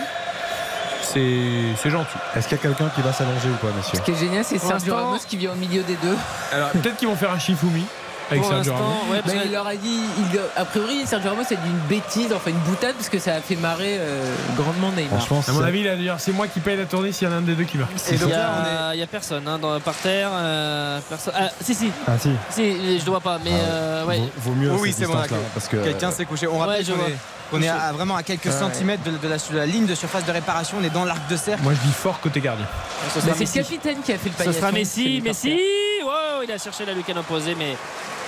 C'est 1.03 1.75
c'est 1.81 1.89
gentil. 1.89 2.15
Est-ce 2.35 2.47
qu'il 2.47 2.57
y 2.57 2.59
a 2.59 2.63
quelqu'un 2.63 2.89
qui 2.95 3.01
va 3.01 3.11
s'allonger 3.11 3.49
ou 3.49 3.55
pas, 3.65 3.73
messieurs? 3.75 3.95
Ce 3.97 4.01
qui 4.01 4.11
est 4.11 4.15
génial, 4.19 4.45
c'est 4.45 4.57
Sergio 4.59 4.95
Ramos 4.95 5.17
qui 5.27 5.35
vient 5.37 5.51
au 5.51 5.55
milieu 5.55 5.83
des 5.83 5.95
deux. 5.95 6.15
Alors, 6.53 6.69
peut-être 6.69 6.97
qu'ils 6.97 7.07
vont 7.07 7.15
faire 7.15 7.31
un 7.31 7.39
Shifumi. 7.39 7.85
Avec 8.31 8.41
pour 8.43 8.51
Sergio. 8.51 8.73
Ramos. 8.73 9.11
Ouais, 9.11 9.21
il 9.45 9.51
leur 9.51 9.67
a 9.67 9.75
dit, 9.75 9.99
il- 10.17 10.39
a 10.55 10.65
priori, 10.65 11.05
Sergio 11.05 11.29
Ramos 11.29 11.41
a 11.43 11.55
dit 11.55 11.67
une 11.67 11.87
bêtise, 11.87 12.31
enfin 12.33 12.49
une 12.49 12.57
boutade, 12.59 12.95
parce 12.95 13.09
que 13.09 13.19
ça 13.19 13.35
a 13.35 13.41
fait 13.41 13.55
marrer 13.55 13.97
euh, 13.99 14.33
grandement 14.57 14.89
Neymar. 14.91 15.17
Franchement, 15.19 15.43
À 15.47 15.51
mon 15.51 15.59
c'est- 15.61 15.65
avis, 15.67 15.79
il 15.81 15.87
a 15.89 15.95
dire 15.95 16.15
c'est 16.19 16.31
moi 16.31 16.47
qui 16.47 16.59
paye 16.59 16.77
la 16.77 16.85
tournée 16.85 17.11
s'il 17.11 17.27
y 17.27 17.31
en 17.31 17.33
a 17.33 17.37
un 17.37 17.41
des 17.41 17.53
deux 17.55 17.63
qui 17.65 17.77
meurt. 17.77 17.89
Et 18.09 18.13
Il 18.13 18.19
donc 18.19 18.29
y, 18.29 18.31
là, 18.31 18.49
on 18.57 18.65
est- 18.65 18.89
a, 18.91 18.95
il 18.95 18.99
y 18.99 19.03
a 19.03 19.07
personne 19.07 19.47
hein, 19.47 19.59
dans, 19.59 19.79
par 19.79 19.95
terre. 19.95 20.29
euh, 20.33 20.99
personne. 21.09 21.33
Ah, 21.37 21.49
si, 21.61 21.75
si, 21.75 21.91
Ah 22.07 22.11
si. 22.19 22.31
si, 22.49 22.99
je 22.99 23.05
ne 23.05 23.09
vois 23.09 23.19
pas, 23.21 23.37
mais 23.43 23.51
euh, 23.53 24.05
ouais. 24.05 24.17
Vaut, 24.37 24.51
vaut 24.51 24.55
mieux 24.55 24.71
Oui, 24.73 24.93
c'est 24.97 25.05
bon, 25.05 25.13
là, 25.15 25.21
distance-là, 25.23 25.45
parce 25.53 25.67
que 25.67 25.77
Quelqu'un 25.77 26.11
s'est 26.11 26.25
couché. 26.25 26.47
On 26.47 26.57
rappelle 26.57 26.77
Ouais, 26.79 26.83
je 26.85 26.91
qu'on 26.93 26.99
est, 27.07 27.15
qu'on 27.51 27.61
est 27.61 27.67
à, 27.69 27.91
vraiment 27.91 28.15
à 28.15 28.23
quelques 28.23 28.45
Ouais. 28.45 28.51
centimètres 28.51 29.03
de, 29.03 29.11
de 29.11 29.27
la, 29.27 29.37
de 29.37 29.57
la 29.57 29.65
ligne 29.65 29.85
de 29.85 29.95
surface 29.95 30.25
de 30.25 30.31
réparation. 30.31 30.77
On 30.79 30.83
est 30.83 30.89
dans 30.89 31.03
l'arc 31.05 31.27
de 31.29 31.35
cercle. 31.35 31.61
Moi, 31.63 31.73
je 31.73 31.85
dis 31.87 31.93
fort 31.93 32.19
côté 32.21 32.39
gardien. 32.39 32.65
Ce 33.09 33.15
Mais 33.15 33.21
sera 33.21 33.21
c'est 33.21 33.29
le 33.33 33.39
Messi. 33.39 33.53
capitaine 33.59 33.97
qui 34.03 34.13
a 34.13 34.17
fait 34.17 34.29
le 34.29 34.33
Ce 34.33 34.37
paillasson. 34.37 34.59
sera 34.59 34.67
c'est 34.71 34.73
Messi, 34.77 35.21
Messi. 35.21 35.59
Wow, 36.03 36.43
il 36.43 36.51
a 36.51 36.57
cherché 36.57 36.85
la 36.85 36.93
lucarne 36.93 37.19
opposée, 37.19 37.55
mais 37.57 37.75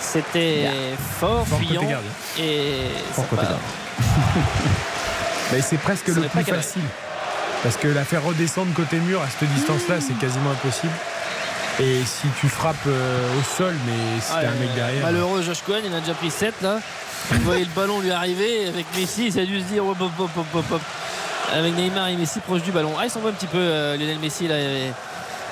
c'était 0.03 0.69
fort, 1.19 1.45
fuyant. 1.47 1.81
Et 2.39 2.87
Fort 3.13 3.25
c'est 3.29 3.35
côté 3.35 3.35
pas- 3.47 3.51
gardien. 3.53 3.59
Mais 5.51 5.61
c'est 5.61 5.77
presque 5.77 6.07
le 6.07 6.21
plus 6.23 6.43
facile. 6.43 6.81
Parce 7.61 7.77
que 7.77 7.87
la 7.87 8.03
faire 8.03 8.23
redescendre 8.23 8.73
côté 8.73 8.97
mur 8.97 9.21
à 9.21 9.27
cette 9.29 9.49
distance-là, 9.53 9.95
c'est 10.05 10.17
quasiment 10.19 10.51
impossible. 10.51 10.91
Et 11.79 12.01
si 12.05 12.27
tu 12.39 12.49
frappes 12.49 12.75
euh, 12.87 13.39
au 13.39 13.43
sol, 13.57 13.73
mais 13.85 14.19
si 14.21 14.27
Ah, 14.31 14.39
t'as 14.41 14.47
un 14.49 14.51
euh, 14.51 14.59
mec 14.59 14.73
derrière. 14.75 15.03
Malheureux 15.03 15.41
Josh 15.41 15.61
Cohen, 15.65 15.79
il 15.83 15.91
en 15.91 15.97
a 15.97 15.99
déjà 16.01 16.13
pris 16.13 16.29
7 16.29 16.53
là. 16.61 16.79
Il 17.31 17.39
voyait 17.39 17.63
le 17.63 17.69
ballon 17.75 17.99
lui 18.01 18.11
arriver 18.11 18.67
avec 18.67 18.85
Messi, 18.95 19.27
il 19.27 19.39
a 19.39 19.45
dû 19.45 19.59
se 19.59 19.65
dire 19.65 19.85
hop, 19.85 19.97
hop, 19.99 20.11
hop, 20.19 20.29
hop, 20.37 20.45
hop, 20.53 20.65
hop. 20.71 20.81
Avec 21.53 21.73
Neymar 21.75 22.09
et 22.09 22.15
Messi 22.17 22.39
proche 22.41 22.61
du 22.63 22.71
ballon. 22.71 22.93
Ah, 22.99 23.05
il 23.05 23.09
s'en 23.09 23.21
va 23.21 23.29
un 23.29 23.33
petit 23.33 23.47
peu 23.47 23.57
euh, 23.57 23.95
Lionel 23.97 24.19
Messi 24.19 24.47
là. 24.47 24.59
et 24.59 24.91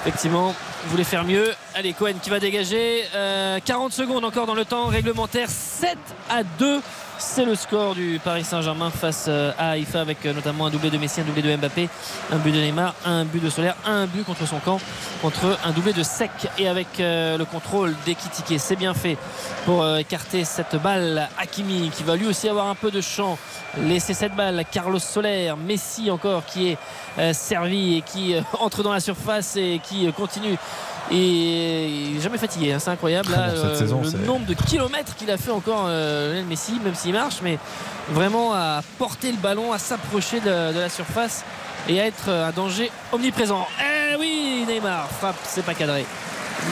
Effectivement, 0.02 0.54
voulait 0.88 1.04
faire 1.04 1.24
mieux. 1.24 1.54
Allez, 1.76 1.94
Cohen 1.94 2.16
qui 2.22 2.30
va 2.30 2.40
dégager. 2.40 3.04
Euh, 3.16 3.60
40 3.64 3.94
secondes 3.94 4.26
encore 4.26 4.46
dans 4.46 4.56
le 4.56 4.66
temps 4.66 4.88
réglementaire. 4.88 5.50
7 5.50 5.98
à 6.30 6.44
2. 6.44 6.82
C'est 7.24 7.46
le 7.46 7.54
score 7.54 7.94
du 7.94 8.20
Paris 8.22 8.44
Saint-Germain 8.44 8.90
face 8.90 9.26
euh, 9.28 9.54
à 9.58 9.70
Haïfa 9.70 10.02
avec 10.02 10.26
euh, 10.26 10.34
notamment 10.34 10.66
un 10.66 10.70
doublé 10.72 10.90
de 10.90 10.98
Messi, 10.98 11.22
un 11.22 11.24
doublé 11.24 11.44
de 11.44 11.56
Mbappé, 11.56 11.88
un 12.32 12.38
but 12.38 12.52
de 12.52 12.58
Neymar, 12.58 12.96
un 13.06 13.26
but 13.26 13.42
de 13.42 13.50
Solaire, 13.50 13.76
un 13.86 14.08
but 14.08 14.26
contre 14.26 14.48
son 14.48 14.58
camp, 14.58 14.80
contre 15.22 15.58
un 15.64 15.72
doublé 15.72 15.94
de 15.94 16.02
Sec 16.02 16.32
et 16.58 16.68
avec 16.68 17.00
euh, 17.00 17.38
le 17.38 17.46
contrôle 17.46 17.96
d'Ekitike. 18.06 18.60
C'est 18.60 18.76
bien 18.76 18.96
fait 18.96 19.18
pour 19.66 19.88
écarter 19.98 20.44
cette 20.44 20.76
balle. 20.82 21.30
Hakimi 21.40 21.92
qui 21.92 22.04
va 22.04 22.16
lui 22.16 22.26
aussi 22.26 22.50
avoir 22.50 22.68
un 22.68 22.76
peu 22.76 22.90
de 22.90 23.02
champ. 23.02 23.38
Laisser 23.78 24.16
cette 24.16 24.36
balle. 24.36 24.66
Carlos 24.70 25.00
Soler, 25.00 25.54
Messi 25.56 26.10
encore 26.10 26.44
qui 26.46 26.70
est 26.70 27.34
servi 27.34 27.98
et 27.98 28.02
qui 28.02 28.36
entre 28.60 28.82
dans 28.82 28.92
la 28.92 29.00
surface 29.00 29.56
et 29.58 29.80
qui 29.84 30.12
continue. 30.12 30.58
Et 31.10 31.88
il 31.88 32.18
est 32.18 32.22
jamais 32.22 32.38
fatigué, 32.38 32.72
hein, 32.72 32.80
c'est 32.80 32.92
incroyable. 32.92 33.32
Là, 33.32 33.50
Bon, 33.50 33.56
cette 33.56 33.66
euh, 33.66 33.76
saison, 33.76 34.02
le 34.04 34.26
nombre 34.26 34.46
de 34.46 34.54
kilomètres 34.54 35.16
qu'il 35.16 35.30
a 35.32 35.38
fait 35.38 35.52
encore 35.52 35.86
euh, 35.88 36.42
Messi, 36.48 36.80
même 36.84 36.96
s'il 36.96 37.14
marche, 37.14 37.40
mais 37.44 37.58
vraiment 38.12 38.54
à 38.54 38.82
porter 38.98 39.32
le 39.32 39.38
ballon, 39.38 39.74
à 39.74 39.78
s'approcher 39.80 40.40
de, 40.40 40.74
de 40.74 40.80
la 40.80 40.90
surface 40.90 41.44
et 41.90 42.00
à 42.00 42.06
être 42.06 42.30
euh, 42.30 42.48
un 42.48 42.52
danger 42.52 42.92
omniprésent. 43.12 43.68
Eh 43.82 44.16
oui, 44.18 44.64
Neymar 44.68 45.08
frappe, 45.10 45.36
c'est 45.44 45.66
pas 45.66 45.74
cadré, 45.74 46.06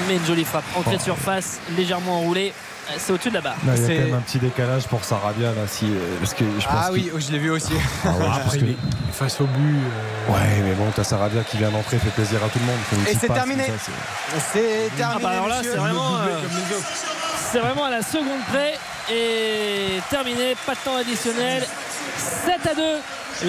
mais 0.07 0.15
une 0.15 0.25
jolie 0.25 0.45
frappe. 0.45 0.63
Entrée 0.77 0.97
de 0.97 1.01
surface, 1.01 1.59
légèrement 1.75 2.19
enroulée, 2.19 2.53
c'est 2.97 3.11
au-dessus 3.13 3.29
de 3.29 3.35
la 3.35 3.41
barre. 3.41 3.55
Là, 3.65 3.73
il 3.75 3.81
y 3.81 3.85
a 3.85 3.87
quand 3.87 4.05
même 4.05 4.13
un 4.15 4.21
petit 4.21 4.39
décalage 4.39 4.87
pour 4.87 5.03
Sarabia 5.03 5.47
là, 5.49 5.61
si, 5.67 5.85
euh, 5.85 6.17
parce 6.19 6.33
que 6.33 6.43
je 6.59 6.65
pense 6.65 6.73
Ah 6.75 6.89
oui, 6.91 7.09
oh, 7.13 7.19
je 7.19 7.31
l'ai 7.31 7.39
vu 7.39 7.51
aussi. 7.51 7.73
Ah 8.05 8.09
ouais, 8.09 8.25
Après, 8.43 8.57
que- 8.59 8.65
face 9.13 9.39
au 9.41 9.45
but. 9.45 9.77
euh, 9.77 10.31
Ouais, 10.33 10.61
mais 10.63 10.73
bon, 10.73 10.85
t'as 10.95 11.03
Sarabia 11.03 11.43
qui 11.43 11.57
vient 11.57 11.69
d'entrer, 11.69 11.97
fait 11.97 12.09
plaisir 12.09 12.39
à 12.43 12.49
tout 12.49 12.59
le 12.59 12.65
monde. 12.65 13.07
Et 13.09 13.15
c'est 13.15 13.27
terminé. 13.27 13.65
c'est- 13.65 13.91
C'est 14.53 14.95
terminé. 14.97 15.15
Ah 15.15 15.19
bah 15.21 15.29
alors 15.29 15.47
là, 15.47 15.59
c'est 15.61 15.69
vraiment, 15.75 16.17
euh, 16.17 17.59
vraiment 17.59 17.85
à 17.85 17.89
la 17.89 18.01
seconde 18.01 18.41
près 18.51 18.75
et 19.11 19.99
terminé, 20.09 20.55
pas 20.65 20.73
de 20.73 20.79
temps 20.79 20.95
additionnel. 20.97 21.65
7 22.45 22.71
à 22.71 22.75
2, 22.75 22.81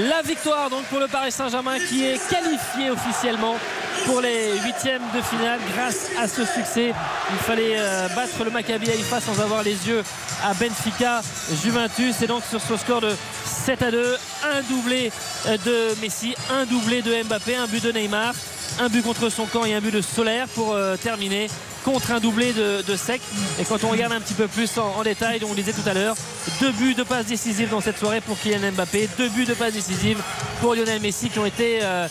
la 0.08 0.22
victoire 0.22 0.70
donc 0.70 0.84
pour 0.84 0.98
le 1.00 1.06
Paris 1.08 1.32
Saint-Germain 1.32 1.78
qui 1.88 2.06
est 2.06 2.18
qualifié 2.28 2.90
officiellement 2.90 3.56
pour 4.06 4.20
les 4.20 4.58
huitièmes 4.64 5.02
de 5.14 5.20
finale 5.20 5.60
grâce 5.74 6.08
à 6.18 6.28
ce 6.28 6.44
succès. 6.44 6.92
Il 7.30 7.38
fallait 7.38 7.74
euh, 7.78 8.08
battre 8.14 8.44
le 8.44 8.50
Maccabi 8.50 8.90
Haïfa 8.90 9.20
sans 9.20 9.40
avoir 9.40 9.62
les 9.62 9.88
yeux 9.88 10.02
à 10.44 10.54
Benfica 10.54 11.22
Juventus 11.62 12.20
et 12.22 12.26
donc 12.26 12.42
sur 12.44 12.60
ce 12.60 12.76
score 12.76 13.00
de 13.00 13.12
7 13.44 13.82
à 13.82 13.90
2, 13.90 14.16
un 14.44 14.62
doublé 14.62 15.12
euh, 15.46 15.56
de 15.64 16.00
Messi, 16.00 16.34
un 16.50 16.64
doublé 16.66 17.02
de 17.02 17.22
Mbappé, 17.24 17.56
un 17.56 17.66
but 17.66 17.82
de 17.82 17.92
Neymar, 17.92 18.34
un 18.80 18.88
but 18.88 19.02
contre 19.02 19.28
son 19.28 19.46
camp 19.46 19.64
et 19.64 19.74
un 19.74 19.80
but 19.80 19.94
de 19.94 20.00
Solaire 20.00 20.46
pour 20.48 20.72
euh, 20.72 20.96
terminer 20.96 21.48
contre 21.84 22.12
un 22.12 22.20
doublé 22.20 22.52
de, 22.52 22.96
Sec. 22.96 23.20
Et 23.60 23.64
quand 23.64 23.84
on 23.84 23.88
regarde 23.88 24.12
un 24.12 24.20
petit 24.20 24.34
peu 24.34 24.48
plus 24.48 24.70
en, 24.78 25.02
détail, 25.02 25.40
on 25.44 25.50
le 25.50 25.56
disait 25.56 25.72
tout 25.72 25.88
à 25.88 25.94
l'heure, 25.94 26.16
deux 26.60 26.72
buts 26.72 26.94
de 26.94 27.02
passes 27.02 27.26
décisives 27.26 27.70
dans 27.70 27.80
cette 27.80 27.98
soirée 27.98 28.20
pour 28.20 28.38
Kylian 28.38 28.72
Mbappé, 28.72 29.08
deux 29.16 29.28
buts 29.28 29.44
de 29.44 29.54
passes 29.54 29.74
décisives 29.74 30.20
pour 30.60 30.74
Lionel 30.74 31.00
Messi 31.00 31.30
qui 31.30 31.38
ont 31.38 31.46
euh, 31.60 32.08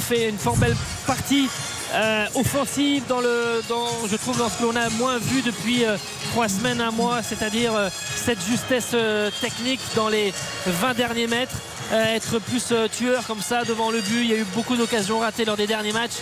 fait 0.00 0.28
une 0.28 0.38
fort 0.38 0.56
belle 0.56 0.76
partie. 1.06 1.48
euh, 1.94 2.26
offensive 2.36 3.04
dans 3.06 3.20
le 3.20 3.62
dans 3.68 3.86
je 4.10 4.16
trouve 4.16 4.38
dans 4.38 4.48
ce 4.48 4.56
que 4.56 4.62
l'on 4.62 4.76
a 4.76 4.88
moins 4.90 5.18
vu 5.18 5.42
depuis 5.42 5.84
euh, 5.84 5.98
trois 6.30 6.48
semaines 6.48 6.80
un 6.80 6.90
mois 6.90 7.22
c'est-à-dire 7.22 7.72
cette 8.16 8.38
justesse 8.42 8.96
technique 9.42 9.80
dans 9.94 10.08
les 10.08 10.32
20 10.66 10.94
derniers 10.94 11.26
mètres 11.26 11.56
être 11.92 12.38
plus 12.38 12.72
tueur 12.96 13.26
comme 13.26 13.42
ça 13.42 13.64
devant 13.64 13.90
le 13.90 14.00
but. 14.00 14.22
Il 14.22 14.30
y 14.30 14.32
a 14.32 14.36
eu 14.38 14.46
beaucoup 14.54 14.76
d'occasions 14.76 15.18
ratées 15.18 15.44
lors 15.44 15.58
des 15.58 15.66
derniers 15.66 15.92
matchs, 15.92 16.14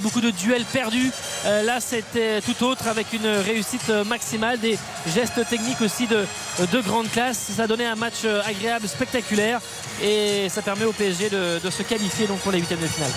beaucoup 0.00 0.20
de 0.20 0.30
duels 0.30 0.64
perdus. 0.64 1.10
Euh, 1.44 1.62
là, 1.62 1.80
c'était 1.80 2.40
tout 2.40 2.64
autre 2.64 2.88
avec 2.88 3.12
une 3.12 3.26
réussite 3.26 3.88
maximale, 4.06 4.58
des 4.58 4.78
gestes 5.14 5.48
techniques 5.48 5.80
aussi 5.80 6.06
de, 6.06 6.26
de 6.72 6.80
grande 6.80 7.10
classe. 7.10 7.50
Ça 7.56 7.66
donné 7.66 7.86
un 7.86 7.94
match 7.94 8.24
agréable, 8.46 8.88
spectaculaire 8.88 9.60
et 10.02 10.48
ça 10.48 10.62
permet 10.62 10.84
au 10.84 10.92
PSG 10.92 11.30
de, 11.30 11.60
de 11.62 11.70
se 11.70 11.82
qualifier 11.82 12.26
donc 12.26 12.38
pour 12.40 12.52
les 12.52 12.58
huitièmes 12.58 12.80
de 12.80 12.86
finale. 12.86 13.12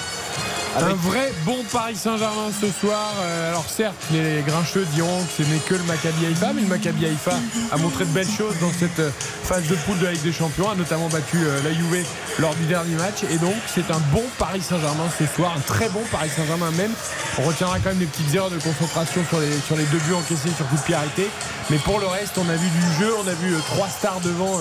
Un 0.77 0.93
vrai 0.93 1.33
bon 1.45 1.57
Paris 1.69 1.97
Saint-Germain 1.97 2.49
ce 2.59 2.67
soir. 2.71 3.13
Euh, 3.21 3.49
alors 3.49 3.65
certes, 3.67 3.95
les 4.13 4.41
grincheux 4.47 4.85
diront 4.93 5.21
que 5.25 5.43
ce 5.43 5.49
n'est 5.49 5.59
que 5.59 5.73
le 5.73 5.83
Maccabi 5.83 6.25
Haïfa, 6.27 6.53
mais 6.53 6.61
le 6.61 6.67
Maccabi 6.67 7.07
Haïfa 7.07 7.33
a 7.71 7.77
montré 7.77 8.05
de 8.05 8.11
belles 8.11 8.29
choses 8.29 8.55
dans 8.61 8.71
cette 8.71 8.99
euh, 8.99 9.09
phase 9.43 9.67
de 9.67 9.75
poule 9.75 9.99
de 9.99 10.05
la 10.05 10.13
Ligue 10.13 10.23
des 10.23 10.31
Champions, 10.31 10.69
a 10.69 10.75
notamment 10.75 11.09
battu 11.09 11.37
euh, 11.43 11.61
la 11.63 11.73
Juve 11.73 12.05
lors 12.39 12.55
du 12.55 12.65
dernier 12.67 12.95
match. 12.95 13.23
Et 13.29 13.37
donc 13.37 13.55
c'est 13.67 13.91
un 13.91 13.99
bon 14.13 14.23
Paris 14.37 14.61
Saint-Germain 14.61 15.09
ce 15.19 15.25
soir, 15.25 15.53
un 15.57 15.59
très 15.59 15.89
bon 15.89 16.03
Paris 16.09 16.29
Saint-Germain 16.33 16.71
même. 16.71 16.91
On 17.37 17.43
retiendra 17.43 17.79
quand 17.79 17.89
même 17.89 17.97
des 17.97 18.05
petites 18.05 18.33
erreurs 18.33 18.49
de 18.49 18.59
concentration 18.59 19.21
sur 19.27 19.39
les, 19.39 19.85
deux 19.85 19.99
buts 19.99 20.13
encaissés 20.13 20.49
sur 20.55 20.67
coup 20.69 20.77
de 20.77 20.81
pied 20.81 20.95
arrêté. 20.95 21.27
Mais 21.69 21.77
pour 21.77 21.99
le 21.99 22.07
reste, 22.07 22.37
on 22.37 22.49
a 22.49 22.55
vu 22.55 22.67
du 22.67 23.03
jeu, 23.03 23.13
on 23.23 23.27
a 23.27 23.33
vu 23.33 23.55
trois 23.67 23.87
stars 23.87 24.19
devant 24.21 24.59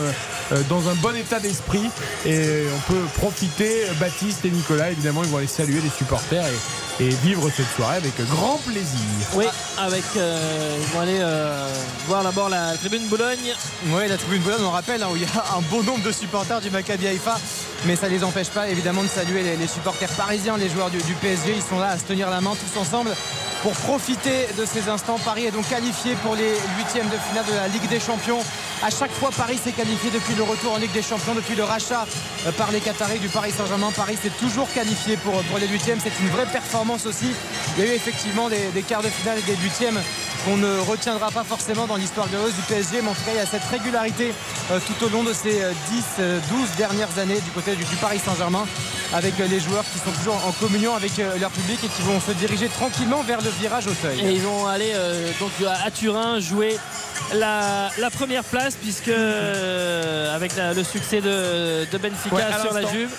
dans 0.68 0.88
un 0.88 0.94
bon 0.96 1.16
état 1.16 1.40
d'esprit. 1.40 1.90
Et 2.24 2.66
on 2.76 2.92
peut 2.92 3.02
profiter, 3.16 3.86
Baptiste 3.98 4.44
et 4.44 4.50
Nicolas, 4.50 4.90
évidemment, 4.90 5.22
ils 5.24 5.30
vont 5.30 5.38
aller 5.38 5.48
saluer 5.48 5.80
supporters 6.00 6.46
et, 6.46 6.89
et 7.00 7.08
vivre 7.08 7.48
cette 7.54 7.70
soirée 7.74 7.96
avec 7.96 8.12
grand 8.28 8.58
plaisir. 8.58 9.00
Oui, 9.34 9.46
avec 9.78 10.04
euh, 10.16 10.76
ils 10.78 10.86
vont 10.94 11.00
aller 11.00 11.18
euh, 11.20 11.72
voir 12.06 12.22
d'abord 12.22 12.48
la 12.50 12.76
tribune 12.76 13.06
Boulogne. 13.08 13.54
Oui, 13.86 14.02
la 14.06 14.18
tribune 14.18 14.42
Boulogne, 14.42 14.62
on 14.64 14.70
rappelle, 14.70 15.02
hein, 15.02 15.08
où 15.10 15.16
il 15.16 15.22
y 15.22 15.24
a 15.24 15.56
un 15.56 15.62
bon 15.70 15.82
nombre 15.82 16.04
de 16.04 16.12
supporters 16.12 16.60
du 16.60 16.70
Maccabi 16.70 17.06
Haïfa, 17.06 17.38
mais 17.86 17.96
ça 17.96 18.08
ne 18.08 18.12
les 18.14 18.22
empêche 18.22 18.50
pas 18.50 18.68
évidemment 18.68 19.02
de 19.02 19.08
saluer 19.08 19.42
les, 19.42 19.56
les 19.56 19.66
supporters 19.66 20.10
parisiens, 20.10 20.58
les 20.58 20.68
joueurs 20.68 20.90
du, 20.90 20.98
du 20.98 21.14
PSG. 21.14 21.54
Ils 21.56 21.62
sont 21.62 21.78
là 21.78 21.88
à 21.88 21.98
se 21.98 22.04
tenir 22.04 22.28
la 22.28 22.42
main 22.42 22.52
tous 22.54 22.78
ensemble 22.78 23.10
pour 23.62 23.72
profiter 23.72 24.46
de 24.58 24.64
ces 24.64 24.88
instants. 24.88 25.18
Paris 25.24 25.46
est 25.46 25.50
donc 25.50 25.68
qualifié 25.68 26.14
pour 26.22 26.34
les 26.34 26.52
huitièmes 26.78 27.08
de 27.08 27.16
finale 27.28 27.44
de 27.46 27.54
la 27.54 27.68
Ligue 27.68 27.88
des 27.88 28.00
Champions. 28.00 28.40
À 28.82 28.88
chaque 28.90 29.10
fois, 29.12 29.28
Paris 29.36 29.58
s'est 29.62 29.72
qualifié 29.72 30.10
depuis 30.10 30.34
le 30.34 30.42
retour 30.42 30.72
en 30.72 30.78
Ligue 30.78 30.92
des 30.92 31.02
Champions, 31.02 31.34
depuis 31.34 31.54
le 31.54 31.64
rachat 31.64 32.06
euh, 32.46 32.52
par 32.52 32.72
les 32.72 32.80
Qataris 32.80 33.18
du 33.18 33.28
Paris 33.28 33.52
Saint-Germain. 33.54 33.90
Paris 33.94 34.16
s'est 34.22 34.32
toujours 34.40 34.66
qualifié 34.72 35.18
pour, 35.18 35.34
pour 35.42 35.58
les 35.58 35.68
huitièmes. 35.68 35.98
C'est 36.02 36.18
une 36.22 36.30
vraie 36.30 36.46
performance 36.46 36.89
aussi. 37.06 37.32
Il 37.76 37.84
y 37.84 37.88
a 37.88 37.92
eu 37.92 37.94
effectivement 37.94 38.48
des, 38.48 38.68
des 38.74 38.82
quarts 38.82 39.02
de 39.02 39.08
finale 39.08 39.38
et 39.38 39.42
des 39.42 39.56
huitièmes 39.56 40.00
qu'on 40.44 40.56
ne 40.56 40.78
retiendra 40.78 41.30
pas 41.30 41.44
forcément 41.44 41.86
dans 41.86 41.96
l'histoire 41.96 42.26
glorieuse 42.28 42.54
du 42.54 42.62
PSG, 42.62 43.02
mais 43.02 43.08
en 43.10 43.12
tout 43.14 43.20
cas, 43.26 43.32
il 43.34 43.36
y 43.36 43.40
a 43.40 43.46
cette 43.46 43.64
régularité 43.70 44.32
euh, 44.70 44.78
tout 44.86 45.04
au 45.04 45.08
long 45.10 45.22
de 45.22 45.34
ces 45.34 45.60
euh, 45.62 45.72
10, 45.90 46.04
euh, 46.20 46.38
12 46.50 46.68
dernières 46.78 47.18
années 47.18 47.40
du 47.40 47.50
côté 47.50 47.76
du, 47.76 47.84
du 47.84 47.96
Paris 47.96 48.18
Saint-Germain, 48.24 48.66
avec 49.12 49.38
euh, 49.38 49.46
les 49.48 49.60
joueurs 49.60 49.84
qui 49.92 49.98
sont 49.98 50.10
toujours 50.18 50.36
en 50.46 50.52
communion 50.52 50.94
avec 50.94 51.18
euh, 51.18 51.36
leur 51.38 51.50
public 51.50 51.78
et 51.84 51.88
qui 51.88 52.02
vont 52.02 52.20
se 52.20 52.32
diriger 52.32 52.68
tranquillement 52.68 53.22
vers 53.22 53.42
le 53.42 53.50
virage 53.60 53.86
Auteuil. 53.86 54.18
Et 54.20 54.30
ils 54.32 54.40
vont 54.40 54.66
aller 54.66 54.92
euh, 54.94 55.30
donc 55.40 55.50
à, 55.68 55.90
Turin 55.90 56.40
jouer 56.40 56.78
la, 57.34 57.90
la 57.98 58.08
première 58.10 58.44
place 58.44 58.76
puisque 58.80 59.08
euh, 59.08 60.34
avec 60.34 60.56
la- 60.56 60.72
le 60.72 60.84
succès 60.84 61.20
de, 61.20 61.84
de 61.90 61.98
Benfica 61.98 62.34
Ouais, 62.34 62.42
sur 62.62 62.72
la. 62.72 62.88
Juve. 62.90 63.10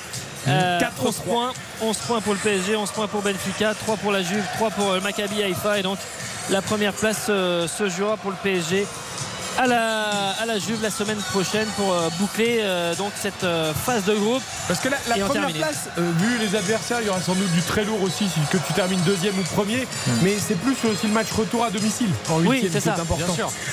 Euh, 0.48 0.80
4 0.80 1.06
11 1.06 1.16
points, 1.18 1.54
11 1.82 1.98
points 1.98 2.22
pour 2.22 2.34
le 2.34 2.40
PSG, 2.40 2.76
11 2.76 2.92
points 2.92 3.08
pour 3.08 3.22
Benfica, 3.22 3.74
3 3.74 3.98
pour 3.98 4.12
la 4.12 4.24
Juve, 4.24 4.44
3 4.56 4.70
pour 4.72 4.94
le 4.94 5.02
Maccabi 5.02 5.44
Haïfa 5.44 5.80
et 5.80 5.84
donc 5.84 6.00
la 6.50 6.62
première 6.62 6.94
place 6.94 7.28
euh, 7.30 7.68
se 7.68 7.90
jouera 7.90 8.18
pour 8.18 8.32
le 8.32 8.38
PSG 8.42 8.88
à 9.58 9.68
la, 9.68 10.32
à 10.42 10.46
la 10.46 10.60
Juve 10.60 10.82
la 10.82 10.90
semaine 10.90 11.18
prochaine 11.32 11.68
pour 11.76 11.94
euh, 11.94 12.10
boucler 12.20 12.60
euh, 12.62 12.96
donc 12.96 13.12
cette 13.16 13.44
euh, 13.44 13.74
phase 13.74 14.06
de 14.06 14.14
groupe. 14.16 14.42
Parce 14.68 14.80
que 14.80 14.90
la, 14.90 14.98
la 15.10 15.16
première 15.26 15.48
place, 15.60 15.90
vu 15.98 16.38
les 16.40 16.56
adversaires, 16.56 17.00
il 17.02 17.08
y 17.08 17.10
aura 17.10 17.22
sans 17.22 17.36
doute 17.36 17.52
du 17.52 17.62
très 17.62 17.84
lourd 17.84 18.02
aussi 18.02 18.26
si 18.30 18.40
que 18.52 18.58
tu 18.66 18.74
termines 18.74 19.02
deuxième 19.02 19.38
ou 19.38 19.44
premier. 19.44 19.88
Mais 20.22 20.36
c'est 20.40 20.56
plus 20.56 20.76
aussi 20.90 21.08
le 21.08 21.14
match 21.14 21.32
retour 21.32 21.64
à 21.66 21.70
domicile 21.70 22.10
en 22.30 22.40
Oui, 22.40 22.60
c'est 22.72 22.80
ça. 22.80 22.96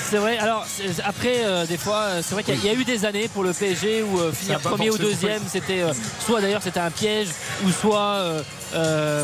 C'est 0.09 0.17
vrai. 0.17 0.37
Alors 0.37 0.65
après, 1.05 1.43
des 1.67 1.77
fois, 1.77 2.07
c'est 2.21 2.33
vrai 2.33 2.43
qu'il 2.43 2.55
y, 2.55 2.57
a- 2.57 2.61
il 2.61 2.65
y 2.67 2.69
a 2.69 2.73
eu 2.79 2.83
des 2.83 3.05
années 3.05 3.27
pour 3.29 3.43
le 3.43 3.53
PSG 3.53 4.03
où 4.03 4.19
finir 4.33 4.59
premier 4.59 4.89
ou 4.91 4.97
deuxième, 4.97 5.41
c'était 5.51 5.83
soit 6.25 6.41
d'ailleurs 6.41 6.61
c'était 6.63 6.79
un 6.79 6.91
piège 6.91 7.29
ou 7.65 7.71
soit 7.71 8.23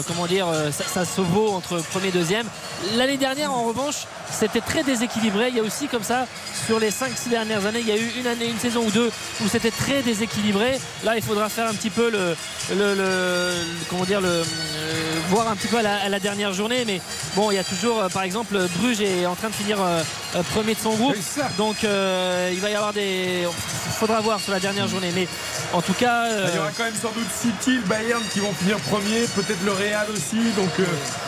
comment 0.07 0.25
dire, 0.27 0.47
ça, 0.71 0.83
ça 0.85 1.05
se 1.05 1.21
vaut 1.21 1.49
entre 1.51 1.77
premier 1.91 2.07
et 2.07 2.11
deuxième. 2.11 2.47
L'année 2.95 3.17
dernière, 3.17 3.51
en 3.51 3.63
revanche, 3.65 4.05
c'était 4.31 4.61
très 4.61 4.83
déséquilibré. 4.83 5.49
Il 5.49 5.55
y 5.55 5.59
a 5.59 5.63
aussi 5.63 5.87
comme 5.87 6.03
ça 6.03 6.25
sur 6.65 6.79
les 6.79 6.89
5-6 6.91 7.29
dernières 7.29 7.65
années, 7.65 7.79
il 7.81 7.87
y 7.87 7.91
a 7.91 7.97
eu 7.97 8.11
une 8.19 8.27
année, 8.27 8.47
une 8.47 8.59
saison 8.59 8.83
ou 8.85 8.91
deux 8.91 9.11
où 9.43 9.47
c'était 9.47 9.71
très 9.71 10.01
déséquilibré. 10.01 10.79
Là, 11.03 11.15
il 11.15 11.21
faudra 11.23 11.49
faire 11.49 11.67
un 11.67 11.73
petit 11.73 11.89
peu 11.89 12.09
le, 12.09 12.35
le, 12.75 12.95
le- 12.95 13.51
comment 13.89 14.03
dire, 14.05 14.21
le, 14.21 14.27
euh, 14.29 14.43
voir 15.29 15.47
un 15.49 15.55
petit 15.55 15.67
peu 15.67 15.77
à 15.77 15.81
la, 15.81 15.95
à 16.01 16.09
la 16.09 16.19
dernière 16.19 16.53
journée. 16.53 16.83
Mais 16.85 16.99
bon, 17.35 17.51
il 17.51 17.55
y 17.55 17.59
a 17.59 17.63
toujours, 17.63 18.01
euh, 18.01 18.09
par 18.09 18.23
exemple, 18.23 18.57
Bruges 18.79 19.01
est 19.01 19.25
en 19.25 19.35
train 19.35 19.49
de 19.49 19.53
finir 19.55 19.77
euh, 19.81 20.01
euh, 20.35 20.43
premier 20.53 20.73
de 20.75 20.79
son 20.79 20.93
groupe. 20.95 21.15
Donc 21.57 21.83
euh, 21.83 22.49
il 22.53 22.59
va 22.59 22.69
y 22.69 22.75
avoir 22.75 22.93
des. 22.93 23.43
Il 23.87 23.93
faudra 23.99 24.19
voir 24.21 24.39
sur 24.41 24.51
la 24.51 24.59
dernière 24.59 24.87
journée. 24.87 25.11
Mais 25.15 25.27
en 25.73 25.81
tout 25.81 25.93
cas. 25.93 26.25
euh, 26.25 26.47
Il 26.51 26.55
y 26.55 26.59
aura 26.59 26.71
quand 26.75 26.83
même 26.83 26.93
sans 27.01 27.11
doute 27.11 27.27
City, 27.39 27.75
le 27.77 27.81
Bayern 27.83 28.21
qui 28.33 28.39
vont 28.39 28.51
finir 28.53 28.77
premier, 28.79 29.21
peut-être 29.35 29.63
le 29.63 29.71
Real 29.71 30.07
aussi. 30.13 30.37
Donc 30.57 30.69
euh, 30.79 30.85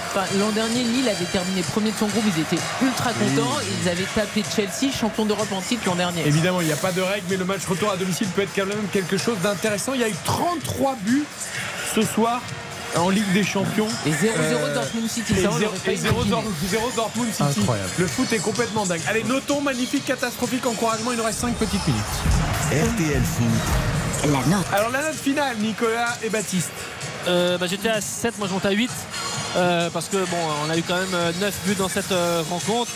Enfin, 0.10 0.26
L'an 0.40 0.50
dernier, 0.52 0.84
Lille 0.84 1.08
avait 1.10 1.26
terminé 1.26 1.62
premier 1.62 1.92
de 1.92 1.98
son 1.98 2.08
groupe. 2.08 2.24
Ils 2.36 2.42
étaient 2.42 2.62
ultra 2.88 3.12
contents. 3.14 3.58
Ils 3.84 3.90
avaient 3.90 4.08
tapé 4.16 4.44
Chelsea, 4.56 4.92
champion 4.94 5.26
d'Europe 5.26 5.52
en 5.52 5.62
titre 5.62 5.84
l'an 5.86 5.96
dernier. 5.96 6.26
évidemment, 6.26 6.62
il 6.62 6.68
n'y 6.68 6.74
a 6.74 6.78
pas 6.78 6.92
de 6.92 7.02
règle, 7.02 7.26
mais 7.30 7.38
le 7.38 7.46
match 7.46 7.66
retour 7.68 7.92
à 7.92 7.98
domicile 7.98 8.28
peut 8.36 8.42
être 8.42 8.56
quand 8.56 8.66
même 8.66 8.88
quelque 8.92 9.18
chose 9.18 9.38
d'intéressant. 9.44 9.94
Il 9.94 10.02
y 10.02 10.04
a 10.04 10.10
eu 10.10 10.16
33 10.26 10.96
buts 11.02 11.26
ce 11.96 12.02
soir 12.02 12.42
en 12.96 13.10
Ligue 13.10 13.32
des 13.34 13.44
Champions. 13.44 13.88
Et 14.06 14.12
0-0 14.12 14.74
Dortmund 14.74 15.10
City, 15.10 15.34
Et 15.38 15.42
ça, 15.44 15.50
on 15.52 15.58
0 15.58 15.66
l'aurait 15.66 15.78
pas 15.80 15.92
et 15.92 15.96
0 15.98 16.14
imaginé. 16.16 16.30
Dor- 16.32 16.44
0 16.70 16.92
Dortmund 16.96 17.32
City. 17.32 17.60
Incroyable. 17.60 17.90
Le 17.98 18.08
foot 18.08 18.32
est 18.34 18.40
complètement 18.40 18.86
dingue. 18.86 19.02
Allez, 19.08 19.24
notons 19.24 19.62
magnifique, 19.62 20.06
catastrophique 20.06 20.66
encouragement. 20.66 21.12
Il 21.12 21.18
nous 21.18 21.24
reste 21.24 21.40
5 21.40 21.54
petites 21.56 21.86
minutes. 21.86 22.04
RTL 22.72 23.22
Foot. 23.24 24.32
La 24.32 24.40
note. 24.56 24.66
Alors, 24.74 24.90
la 24.90 25.02
note 25.04 25.16
finale, 25.16 25.58
Nicolas 25.60 26.18
et 26.24 26.30
Baptiste. 26.30 26.72
Euh, 27.28 27.58
bah, 27.58 27.68
j'étais 27.70 27.90
à 27.90 28.00
7, 28.02 28.38
moi 28.40 28.48
je 28.48 28.54
monte 28.54 28.66
à 28.66 28.72
8 28.72 28.90
euh, 29.56 29.90
parce 29.92 30.08
que 30.08 30.18
bon 30.18 30.38
on 30.66 30.70
a 30.70 30.78
eu 30.78 30.84
quand 30.84 30.96
même 30.98 31.14
euh, 31.14 31.32
9 31.40 31.54
buts 31.66 31.76
dans 31.76 31.90
cette 31.90 32.12
euh, 32.12 32.44
rencontre. 32.50 32.92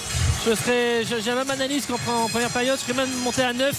Je 0.45 0.55
serais, 0.55 1.03
j'ai 1.23 1.33
même 1.35 1.49
analyse 1.51 1.85
qu'en 1.85 1.95
pre- 1.95 2.23
en 2.25 2.27
première 2.27 2.49
période, 2.49 2.77
je 2.79 2.83
serais 2.91 3.05
même 3.05 3.13
monté 3.23 3.43
à 3.43 3.53
9 3.53 3.73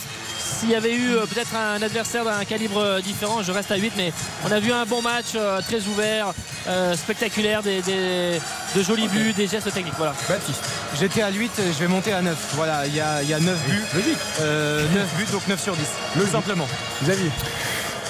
s'il 0.61 0.71
y 0.71 0.75
avait 0.77 0.95
eu 0.95 1.15
euh, 1.17 1.27
peut-être 1.27 1.55
un 1.57 1.81
adversaire 1.83 2.25
d'un 2.25 2.45
calibre 2.45 2.79
euh, 2.79 3.01
différent, 3.01 3.43
je 3.43 3.51
reste 3.53 3.71
à 3.73 3.77
8 3.77 3.93
mais 3.97 4.13
on 4.47 4.53
a 4.53 4.61
vu 4.61 4.73
un 4.73 4.85
bon 4.87 5.03
match 5.03 5.33
euh, 5.35 5.61
très 5.61 5.81
ouvert, 5.89 6.33
euh, 6.69 6.97
spectaculaire, 6.97 7.63
des, 7.63 7.83
des- 7.83 8.41
de 8.77 8.83
jolis 8.83 9.09
buts, 9.09 9.33
des 9.33 9.47
gestes 9.49 9.73
techniques. 9.73 9.95
Voilà. 9.99 10.15
Baptiste. 10.29 10.63
J'étais 10.99 11.23
à 11.23 11.31
8, 11.31 11.51
je 11.59 11.79
vais 11.79 11.89
monter 11.89 12.13
à 12.13 12.23
9. 12.23 12.37
Voilà, 12.55 12.87
il 12.87 12.95
y 12.95 13.01
a, 13.01 13.23
il 13.23 13.29
y 13.29 13.35
a 13.35 13.41
9 13.41 13.59
buts. 13.69 13.83
Logique. 13.95 14.19
Euh, 14.41 14.87
9 14.95 15.15
buts, 15.17 15.27
donc 15.33 15.47
9 15.49 15.61
sur 15.63 15.75
10. 15.77 15.83
Tout 16.15 16.27
simplement. 16.31 16.69
Xavier. 17.03 17.31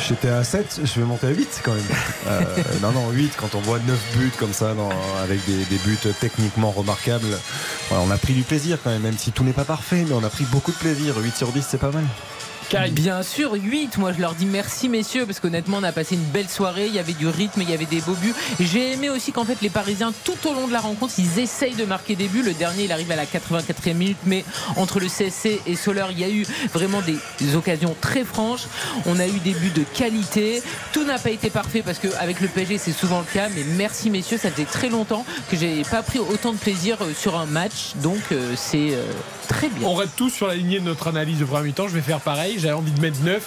J'étais 0.08 0.28
à 0.28 0.42
7, 0.44 0.80
je 0.84 1.00
vais 1.00 1.06
monter 1.06 1.26
à 1.28 1.30
8 1.30 1.60
quand 1.64 1.72
même. 1.74 1.82
Euh, 2.28 2.44
non, 2.80 2.92
non, 2.92 3.10
8, 3.10 3.32
quand 3.36 3.54
on 3.56 3.60
voit 3.60 3.78
9 3.80 3.98
buts 4.16 4.32
comme 4.38 4.52
ça, 4.52 4.74
dans- 4.74 4.90
avec 5.22 5.44
des, 5.44 5.64
des 5.64 5.76
buts 5.84 5.98
techniquement 6.20 6.70
remarquables, 6.70 7.26
voilà, 7.88 8.04
on 8.06 8.10
a 8.12 8.16
pris 8.16 8.32
du 8.32 8.42
plaisir 8.42 8.78
quand 8.82 8.90
même, 8.90 9.02
même 9.02 9.18
si 9.18 9.32
tout 9.32 9.42
n'est 9.42 9.52
pas 9.52 9.64
parfait, 9.64 10.04
mais 10.08 10.14
on 10.14 10.22
a 10.24 10.30
pris 10.30 10.44
beaucoup 10.44 10.70
de 10.70 10.76
plaisir. 10.76 11.16
8 11.18 11.36
sur 11.36 11.48
10, 11.52 11.66
c'est 11.68 11.78
pas 11.78 11.90
mal. 11.90 12.04
Bien 12.92 13.22
sûr, 13.22 13.52
8. 13.52 13.98
Moi, 13.98 14.12
je 14.12 14.20
leur 14.20 14.34
dis 14.34 14.46
merci, 14.46 14.88
messieurs, 14.88 15.26
parce 15.26 15.40
qu'honnêtement, 15.40 15.76
on 15.80 15.82
a 15.82 15.92
passé 15.92 16.14
une 16.14 16.22
belle 16.22 16.48
soirée. 16.48 16.86
Il 16.86 16.94
y 16.94 16.98
avait 16.98 17.12
du 17.12 17.28
rythme, 17.28 17.60
il 17.60 17.68
y 17.68 17.74
avait 17.74 17.84
des 17.84 18.00
beaux 18.00 18.14
buts. 18.14 18.34
J'ai 18.60 18.92
aimé 18.92 19.10
aussi 19.10 19.30
qu'en 19.30 19.44
fait, 19.44 19.60
les 19.60 19.68
Parisiens, 19.68 20.12
tout 20.24 20.48
au 20.48 20.54
long 20.54 20.66
de 20.66 20.72
la 20.72 20.80
rencontre, 20.80 21.12
ils 21.18 21.38
essayent 21.38 21.74
de 21.74 21.84
marquer 21.84 22.16
des 22.16 22.28
buts. 22.28 22.42
Le 22.42 22.54
dernier, 22.54 22.84
il 22.84 22.92
arrive 22.92 23.10
à 23.12 23.16
la 23.16 23.26
84e 23.26 23.92
minute, 23.92 24.16
mais 24.24 24.44
entre 24.76 25.00
le 25.00 25.06
CSC 25.08 25.60
et 25.66 25.76
Soler, 25.76 26.06
il 26.12 26.18
y 26.18 26.24
a 26.24 26.30
eu 26.30 26.46
vraiment 26.72 27.02
des, 27.02 27.16
des 27.40 27.56
occasions 27.56 27.94
très 28.00 28.24
franches. 28.24 28.64
On 29.04 29.18
a 29.18 29.26
eu 29.26 29.38
des 29.44 29.52
buts 29.52 29.72
de 29.74 29.84
qualité. 29.84 30.62
Tout 30.92 31.04
n'a 31.04 31.18
pas 31.18 31.30
été 31.30 31.50
parfait 31.50 31.82
parce 31.82 31.98
qu'avec 31.98 32.40
le 32.40 32.48
PSG, 32.48 32.78
c'est 32.78 32.92
souvent 32.92 33.20
le 33.20 33.26
cas. 33.32 33.48
Mais 33.54 33.64
merci, 33.76 34.08
messieurs. 34.08 34.38
Ça 34.38 34.50
faisait 34.50 34.64
très 34.64 34.88
longtemps 34.88 35.26
que 35.50 35.58
j'ai 35.58 35.82
pas 35.82 36.02
pris 36.02 36.20
autant 36.20 36.52
de 36.52 36.58
plaisir 36.58 36.96
euh, 37.02 37.12
sur 37.12 37.36
un 37.38 37.46
match. 37.46 37.92
Donc, 37.96 38.20
euh, 38.32 38.54
c'est 38.56 38.94
euh, 38.94 39.04
très 39.48 39.68
bien. 39.68 39.86
On 39.88 39.94
reste 39.94 40.16
tous 40.16 40.30
sur 40.30 40.46
la 40.46 40.54
lignée 40.54 40.80
de 40.80 40.84
notre 40.84 41.08
analyse 41.08 41.38
de 41.38 41.44
premier 41.44 41.68
mi-temps. 41.68 41.88
Je 41.88 41.94
vais 41.94 42.00
faire 42.02 42.20
pareil. 42.20 42.56
J'avais 42.58 42.74
envie 42.74 42.92
de 42.92 43.00
mettre 43.00 43.20
9. 43.22 43.42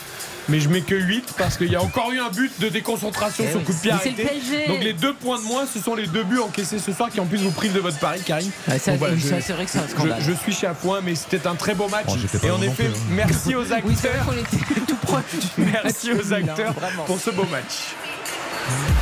Mais 0.47 0.59
je 0.59 0.69
mets 0.69 0.81
que 0.81 0.93
8 0.93 1.33
parce 1.39 1.57
qu'il 1.57 1.71
y 1.71 1.75
a 1.75 1.81
encore 1.81 2.11
eu 2.11 2.19
un 2.19 2.29
but 2.29 2.51
de 2.59 2.69
déconcentration 2.69 3.43
Eh 3.47 3.51
sur 3.51 3.63
coup 3.63 3.73
de 3.73 3.79
pied 3.79 3.89
le 3.89 3.95
arrêté. 3.97 4.27
Donc 4.67 4.83
les 4.83 4.93
deux 4.93 5.15
points 5.15 5.39
de 5.39 5.43
moins, 5.43 5.65
ce 5.65 5.79
sont 5.79 5.95
les 5.95 6.05
deux 6.05 6.23
buts 6.23 6.37
encaissés 6.37 6.77
ce 6.77 6.93
soir 6.93 7.09
qui 7.09 7.19
en 7.19 7.25
plus 7.25 7.39
vous 7.39 7.49
privent 7.49 7.73
de 7.73 7.79
votre 7.79 7.97
pari, 7.97 8.21
Karine. 8.21 8.51
Ah, 8.69 8.73
voilà, 8.99 9.15
je- 9.15 9.21
c'est 9.41 9.53
vrai 9.53 9.65
que 9.65 9.71
c'est 9.71 9.79
un 9.79 9.87
Je, 9.87 9.91
scandale. 9.93 10.21
je 10.21 10.31
suis 10.33 10.53
chez 10.53 10.67
à 10.67 10.75
point, 10.75 11.01
mais 11.03 11.15
c'était 11.15 11.47
un 11.47 11.55
très 11.55 11.73
beau 11.73 11.87
match. 11.87 12.05
Oh, 12.09 12.45
Et 12.45 12.51
en 12.51 12.61
effet, 12.61 12.83
plus, 12.83 12.93
hein. 12.93 13.15
merci 13.15 13.55
aux 13.55 13.71
acteurs. 13.73 14.25
tout 14.87 14.95
proche 14.97 15.23
Merci 15.57 16.11
aux 16.13 16.31
acteurs 16.33 16.73
vraiment. 16.73 17.05
pour 17.05 17.19
ce 17.19 17.31
beau 17.31 17.45
match. 17.45 17.95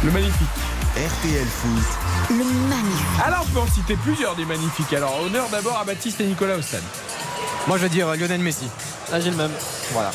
Le 0.06 0.11
magnifique. 0.11 0.48
RTL 0.95 1.48
Foot. 1.48 1.84
Le 2.30 2.44
magnifique. 2.70 3.26
Alors, 3.26 3.45
on 3.49 3.52
peut 3.53 3.60
en 3.61 3.68
citer 3.74 3.95
plusieurs 3.95 4.36
des 4.36 4.45
magnifiques. 4.45 4.94
Alors, 4.94 5.20
honneur 5.26 5.48
d'abord 5.52 5.80
à 5.80 5.84
Baptiste 5.84 6.22
et 6.22 6.26
Nicolas 6.26 6.61
stade. 6.61 6.84
Moi, 7.68 7.78
je 7.78 7.84
vais 7.84 7.90
dire 7.90 8.10
euh, 8.10 8.15
Lionel 8.15 8.41
Messi. 8.41 8.68
Là 9.11 9.20
j'ai 9.20 9.32
le 9.32 9.36
même. 9.38 9.49
Voilà. 9.91 10.11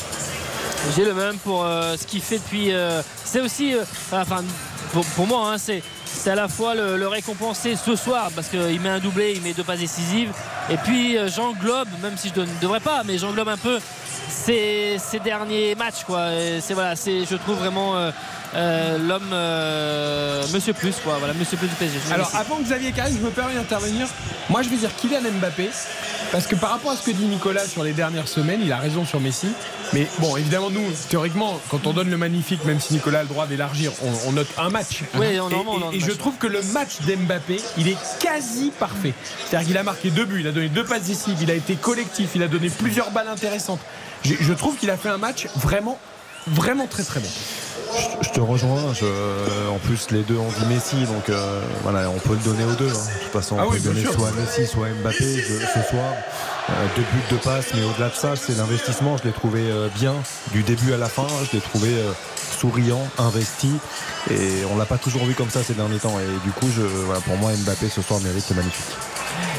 J'ai 0.95 1.03
le 1.03 1.13
même 1.13 1.37
pour 1.39 1.65
euh, 1.65 1.97
ce 1.97 2.05
qu'il 2.07 2.21
fait 2.21 2.37
depuis. 2.37 2.71
euh, 2.71 3.01
c'est 3.25 3.41
aussi, 3.41 3.73
euh, 3.75 3.83
enfin, 4.13 4.41
pour, 4.93 5.03
pour 5.05 5.27
moi, 5.27 5.51
hein, 5.51 5.57
c'est, 5.57 5.83
c'est 6.05 6.31
à 6.31 6.35
la 6.35 6.47
fois 6.47 6.75
le, 6.75 6.95
le 6.95 7.07
récompenser 7.09 7.75
ce 7.75 7.97
soir 7.97 8.29
parce 8.33 8.47
qu'il 8.47 8.79
met 8.79 8.89
un 8.89 8.99
doublé, 8.99 9.33
il 9.35 9.41
met 9.41 9.51
deux 9.53 9.65
passes 9.65 9.79
décisives. 9.79 10.31
Et 10.69 10.77
puis 10.77 11.17
j'englobe, 11.27 11.89
même 12.01 12.15
si 12.17 12.31
je 12.33 12.39
ne 12.39 12.45
devrais 12.61 12.79
pas, 12.79 13.03
mais 13.05 13.17
j'englobe 13.17 13.49
un 13.49 13.57
peu 13.57 13.79
ces, 14.29 14.95
ces 14.97 15.19
derniers 15.19 15.75
matchs. 15.75 16.05
Quoi. 16.05 16.31
Et 16.35 16.61
c'est, 16.61 16.73
voilà, 16.73 16.95
c'est, 16.95 17.25
je 17.25 17.35
trouve 17.35 17.57
vraiment 17.57 17.97
euh, 17.97 18.11
euh, 18.55 18.97
l'homme 18.97 19.29
euh, 19.31 20.43
Monsieur 20.53 20.73
Plus, 20.73 20.95
quoi. 21.03 21.17
Voilà, 21.19 21.33
Monsieur 21.33 21.57
Plus 21.57 21.67
du 21.67 21.75
PSG. 21.75 21.99
Alors, 22.11 22.31
avant 22.35 22.57
que 22.57 22.63
Xavier 22.63 22.91
Karine, 22.91 23.15
je 23.19 23.23
me 23.25 23.29
permets 23.31 23.53
d'intervenir. 23.55 24.07
Moi, 24.49 24.61
je 24.63 24.69
vais 24.69 24.77
dire 24.77 24.89
Kylian 24.95 25.21
Mbappé. 25.39 25.69
Parce 26.31 26.45
que 26.45 26.55
par 26.55 26.69
rapport 26.71 26.91
à 26.91 26.95
ce 26.95 27.03
que 27.03 27.11
dit 27.11 27.25
Nicolas 27.25 27.65
sur 27.67 27.83
les 27.83 27.93
dernières 27.93 28.27
semaines, 28.27 28.59
il 28.63 28.71
a 28.71 28.77
raison 28.77 29.03
sur 29.05 29.19
Messi. 29.19 29.47
Mais 29.93 30.07
bon, 30.19 30.37
évidemment, 30.37 30.69
nous, 30.69 30.83
théoriquement, 31.09 31.59
quand 31.69 31.87
on 31.87 31.93
donne 31.93 32.09
le 32.11 32.17
magnifique, 32.17 32.63
même 32.65 32.79
si 32.79 32.93
Nicolas 32.93 33.19
a 33.19 33.23
le 33.23 33.27
droit 33.29 33.47
d'élargir, 33.47 33.91
on, 34.03 34.29
on 34.29 34.31
note 34.33 34.47
un 34.59 34.69
match. 34.69 35.01
Oui, 35.15 35.25
Et- 35.33 35.39
on- 35.39 35.49
je 35.91 36.11
trouve 36.11 36.35
que 36.37 36.45
le 36.45 36.61
match 36.61 37.01
d'Mbappé, 37.07 37.59
il 37.77 37.87
est 37.87 37.97
quasi 38.19 38.71
parfait. 38.79 39.13
C'est-à-dire 39.47 39.67
qu'il 39.69 39.77
a 39.77 39.83
marqué 39.83 40.11
deux 40.11 40.25
buts, 40.25 40.41
il 40.41 40.47
a 40.47 40.51
donné 40.51 40.69
deux 40.69 40.83
passes 40.83 41.03
décisives, 41.03 41.37
il 41.41 41.49
a 41.49 41.55
été 41.55 41.75
collectif, 41.75 42.31
il 42.35 42.43
a 42.43 42.47
donné 42.47 42.69
plusieurs 42.69 43.09
balles 43.09 43.27
intéressantes. 43.29 43.79
Je, 44.23 44.35
je 44.39 44.53
trouve 44.53 44.75
qu'il 44.75 44.91
a 44.91 44.97
fait 44.97 45.09
un 45.09 45.17
match 45.17 45.47
vraiment, 45.55 45.97
vraiment 46.45 46.85
très 46.85 47.03
très 47.03 47.19
bon. 47.19 47.29
Je, 47.93 48.27
je 48.27 48.29
te 48.33 48.39
rejoins. 48.39 48.93
Je- 48.93 49.69
en 49.69 49.77
plus, 49.79 50.11
les 50.11 50.21
deux 50.23 50.37
ont 50.37 50.47
dit 50.59 50.65
Messi, 50.67 50.95
donc 51.05 51.29
euh, 51.29 51.61
voilà, 51.83 52.09
on 52.09 52.19
peut 52.19 52.33
le 52.33 52.39
donner 52.43 52.63
aux 52.65 52.75
deux. 52.75 52.89
hein. 52.89 52.93
De 53.19 53.23
toute 53.23 53.31
façon, 53.31 53.55
on 53.55 53.59
Ah 53.59 53.63
peut 53.63 53.69
oui, 53.73 53.77
le 53.77 53.89
donner 53.89 54.01
sûr. 54.01 54.13
soit 54.13 54.27
à 54.27 54.31
Messi, 54.31 54.67
soit 54.67 54.87
à 54.87 54.89
Mbappé 54.89 55.17
je- 55.41 55.65
ce 55.65 55.89
soir. 55.89 56.13
Euh, 56.69 56.73
deux 56.95 57.01
buts, 57.01 57.23
deux 57.31 57.37
passes, 57.37 57.67
mais 57.73 57.81
au-delà 57.83 58.09
de 58.09 58.13
ça, 58.15 58.35
c'est 58.35 58.55
l'investissement. 58.57 59.17
Je 59.17 59.23
l'ai 59.23 59.33
trouvé 59.33 59.61
euh, 59.71 59.87
bien 59.95 60.13
du 60.51 60.61
début 60.63 60.93
à 60.93 60.97
la 60.97 61.07
fin. 61.09 61.25
Je 61.51 61.57
l'ai 61.57 61.61
trouvé 61.61 61.89
euh, 61.89 62.11
souriant, 62.59 63.01
investi, 63.17 63.71
et 64.29 64.63
on 64.71 64.77
l'a 64.77 64.85
pas 64.85 64.97
toujours 64.97 65.25
vu 65.25 65.33
comme 65.33 65.49
ça 65.49 65.63
ces 65.63 65.73
derniers 65.73 65.97
temps. 65.97 66.19
Et 66.19 66.45
du 66.45 66.51
coup, 66.51 66.67
je, 66.75 66.81
voilà, 66.81 67.21
pour 67.21 67.37
moi, 67.37 67.51
Mbappé 67.65 67.89
ce 67.89 68.01
soir 68.03 68.19
mérite 68.19 68.45
le 68.49 68.55
magnifique. 68.57 68.85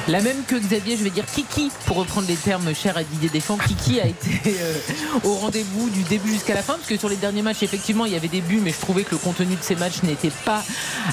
La 0.09 0.21
même 0.21 0.43
que 0.45 0.57
Xavier, 0.57 0.97
je 0.97 1.05
vais 1.05 1.11
dire 1.11 1.25
Kiki, 1.25 1.71
pour 1.87 1.97
reprendre 1.99 2.27
les 2.27 2.35
termes 2.35 2.75
chers 2.75 2.97
à 2.97 3.05
Didier 3.05 3.29
Deschamps. 3.29 3.59
Kiki 3.59 4.01
a 4.01 4.07
été 4.07 4.41
euh, 4.49 4.75
au 5.23 5.35
rendez-vous 5.35 5.89
du 5.91 6.03
début 6.03 6.33
jusqu'à 6.33 6.55
la 6.55 6.63
fin, 6.63 6.73
parce 6.75 6.89
que 6.89 6.97
sur 6.97 7.09
les 7.09 7.15
derniers 7.17 7.43
matchs, 7.43 7.63
effectivement, 7.63 8.07
il 8.07 8.13
y 8.13 8.17
avait 8.17 8.27
des 8.27 8.41
buts, 8.41 8.61
mais 8.61 8.73
je 8.73 8.81
trouvais 8.81 9.05
que 9.05 9.13
le 9.13 9.19
contenu 9.19 9.55
de 9.55 9.63
ces 9.63 9.77
matchs 9.77 10.03
n'était 10.03 10.33
pas 10.45 10.65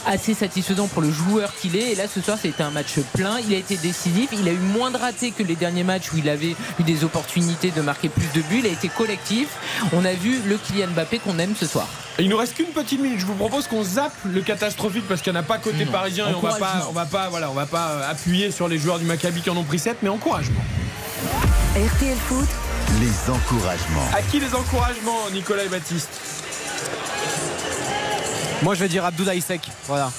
assez 0.07 0.33
satisfaisant 0.33 0.87
pour 0.87 1.03
le 1.03 1.11
joueur 1.11 1.53
qu'il 1.53 1.75
est. 1.75 1.91
Et 1.91 1.95
là, 1.95 2.05
ce 2.11 2.21
soir, 2.21 2.39
c'était 2.41 2.63
un 2.63 2.71
match 2.71 2.93
plein. 3.13 3.37
Il 3.47 3.53
a 3.53 3.57
été 3.57 3.77
décisif. 3.77 4.29
Il 4.33 4.47
a 4.47 4.51
eu 4.51 4.57
moins 4.57 4.89
de 4.89 4.97
ratés 4.97 5.29
que 5.31 5.43
les 5.43 5.55
derniers 5.55 5.83
matchs 5.83 6.11
où 6.13 6.17
il 6.17 6.27
avait 6.27 6.55
eu 6.79 6.83
des 6.83 7.03
opportunités 7.03 7.69
de 7.69 7.81
marquer 7.81 8.09
plus 8.09 8.27
de 8.33 8.41
buts. 8.47 8.59
Il 8.59 8.65
a 8.65 8.69
été 8.69 8.87
collectif. 8.89 9.47
On 9.93 10.05
a 10.05 10.13
vu 10.13 10.39
le 10.47 10.57
Kylian 10.57 10.87
Mbappé 10.95 11.19
qu'on 11.19 11.37
aime 11.37 11.53
ce 11.59 11.67
soir. 11.67 11.87
Il 12.19 12.29
nous 12.29 12.37
reste 12.37 12.55
qu'une 12.55 12.65
petite 12.67 12.99
minute. 12.99 13.19
Je 13.19 13.25
vous 13.27 13.35
propose 13.35 13.67
qu'on 13.67 13.83
zappe 13.83 14.15
le 14.25 14.41
catastrophique 14.41 15.07
parce 15.07 15.21
qu'il 15.21 15.31
n'y 15.33 15.37
en 15.37 15.41
a 15.41 15.43
pas 15.43 15.59
côté 15.59 15.85
Non. 15.85 15.91
parisien 15.91 16.27
et 16.29 16.33
on 16.33 16.39
va 16.39 16.55
pas, 16.55 16.87
on 16.89 16.93
va 16.93 17.05
pas, 17.05 17.29
voilà, 17.29 17.51
on 17.51 17.53
va 17.53 17.67
pas 17.67 17.89
euh, 17.89 18.09
appuyer 18.11 18.49
sur 18.49 18.67
les 18.67 18.76
joueurs 18.79 18.99
du 18.99 19.05
Maccabi 19.05 19.41
qui 19.41 19.49
en 19.49 19.57
ont 19.57 19.63
pris 19.63 19.79
7, 19.79 19.97
mais 20.03 20.09
encouragement. 20.09 20.61
RTL 21.75 22.17
Foot, 22.27 22.47
Les 22.99 23.31
encouragements. 23.33 24.07
À 24.15 24.21
qui 24.21 24.39
les 24.39 24.53
encouragements, 24.55 25.29
Nicolas 25.33 25.63
et 25.63 25.69
Baptiste 25.69 26.09
Moi, 28.63 28.73
je 28.75 28.79
vais 28.79 28.87
dire 28.89 29.05
Abdoulaye 29.05 29.41
Sek. 29.41 29.61
Voilà. 29.87 30.11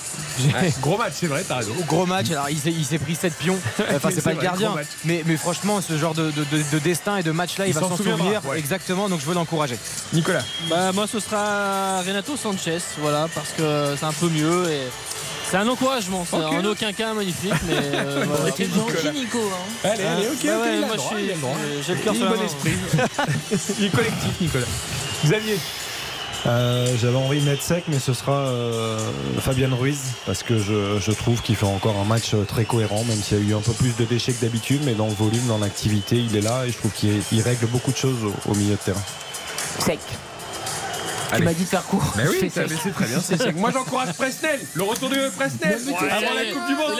gros 0.80 0.96
match, 0.96 1.14
c'est 1.16 1.26
vrai, 1.26 1.44
t'as 1.46 1.56
raison. 1.56 1.72
Gros 1.88 2.06
match, 2.06 2.30
alors 2.30 2.48
il 2.50 2.58
s'est, 2.84 2.98
pris 2.98 3.14
7 3.16 3.32
pions. 3.34 3.56
Enfin, 3.96 4.10
c'est 4.14 4.22
pas 4.22 4.32
le 4.32 4.40
gardien. 4.40 4.74
Mais, 5.04 5.22
mais 5.26 5.36
franchement, 5.36 5.80
ce 5.80 5.98
genre 5.98 6.14
de, 6.14 6.30
de- 6.30 6.44
de- 6.44 6.62
de 6.72 6.78
destin 6.78 7.16
et 7.16 7.22
de 7.24 7.32
match-là, 7.32 7.66
il, 7.66 7.70
Il 7.70 7.74
va 7.74 7.80
s'en 7.80 7.96
souvenir. 7.96 8.40
ouais. 8.46 8.58
Exactement, 8.58 9.08
donc 9.08 9.20
je 9.20 9.26
veux 9.26 9.34
l'encourager. 9.34 9.76
Nicolas. 10.12 10.42
Bah, 10.70 10.92
moi, 10.92 11.06
ce 11.10 11.18
sera 11.18 12.00
Renato 12.02 12.36
Sanchez, 12.36 12.78
voilà, 12.98 13.26
parce 13.34 13.50
que 13.56 13.94
c'est 13.98 14.06
un 14.06 14.12
peu 14.12 14.28
mieux 14.28 14.70
et 14.70 14.82
c'est 15.50 15.56
un 15.56 15.68
encouragement. 15.68 16.24
C'est 16.28 16.36
en 16.36 16.64
aucun 16.64 16.92
cas 16.92 17.14
magnifique, 17.14 17.52
mais 17.66 17.74
euh, 17.76 18.24
voilà. 18.28 18.52
T'es 18.52 18.64
gentil, 18.64 19.10
Nico. 19.18 19.38
hein. 19.38 19.88
Allez, 19.88 20.04
allez, 20.04 20.26
ok, 20.28 20.44
Bah 20.44 20.52
ok, 20.58 20.62
ouais, 20.64 20.76
il 20.78 20.84
a 20.84 20.86
moi, 20.86 20.96
je 20.96 21.16
suis- 21.16 21.84
j'ai 21.86 21.94
le 21.94 22.00
cœur 22.00 22.14
Il 22.14 22.18
sur 22.20 22.28
bon 22.28 22.36
main. 22.36 22.44
esprit. 22.44 22.72
il 23.78 23.84
est 23.86 23.90
collectif, 23.90 24.40
Nicolas. 24.40 24.66
Xavier. 25.24 25.58
Euh, 26.46 26.96
J'avais 27.00 27.16
envie 27.16 27.40
de 27.40 27.44
mettre 27.44 27.62
sec, 27.62 27.84
mais 27.88 27.98
ce 27.98 28.12
sera 28.14 28.32
euh, 28.32 28.96
Fabien 29.40 29.68
Ruiz 29.74 29.98
parce 30.24 30.44
que 30.44 30.56
je, 30.60 30.98
je 31.00 31.10
trouve 31.10 31.42
qu'il 31.42 31.56
fait 31.56 31.66
encore 31.66 31.96
un 31.98 32.04
match 32.04 32.32
euh, 32.32 32.44
très 32.44 32.64
cohérent, 32.64 33.02
même 33.04 33.20
s'il 33.20 33.38
y 33.38 33.40
a 33.40 33.50
eu 33.50 33.54
un 33.56 33.60
peu 33.60 33.72
plus 33.72 33.96
de 33.96 34.04
déchets 34.04 34.32
que 34.32 34.42
d'habitude, 34.42 34.82
mais 34.84 34.94
dans 34.94 35.08
le 35.08 35.14
volume, 35.14 35.44
dans 35.48 35.58
l'activité, 35.58 36.16
il 36.16 36.36
est 36.36 36.40
là 36.40 36.64
et 36.64 36.70
je 36.70 36.78
trouve 36.78 36.92
qu'il 36.92 37.20
il 37.32 37.40
règle 37.42 37.66
beaucoup 37.66 37.90
de 37.90 37.96
choses 37.96 38.18
au, 38.22 38.52
au 38.52 38.54
milieu 38.54 38.74
de 38.76 38.76
terrain. 38.76 39.02
Sec. 39.80 39.98
Tu 41.36 41.42
m'as 41.42 41.52
dit 41.52 41.64
de 41.64 41.68
faire 41.68 41.84
court. 41.84 42.14
Mais 42.16 42.26
oui, 42.28 42.36
c'est 42.50 42.92
très 42.92 43.06
bien. 43.06 43.52
Moi, 43.56 43.70
j'encourage 43.72 44.12
Presnel. 44.14 44.60
Le 44.74 44.82
retour 44.82 45.08
de 45.10 45.28
Presnel 45.30 45.78
Ouais, 45.86 46.10
avant 46.10 46.34
la 46.34 46.44
Coupe 46.52 46.66
du 46.66 46.74
Monde. 46.74 46.92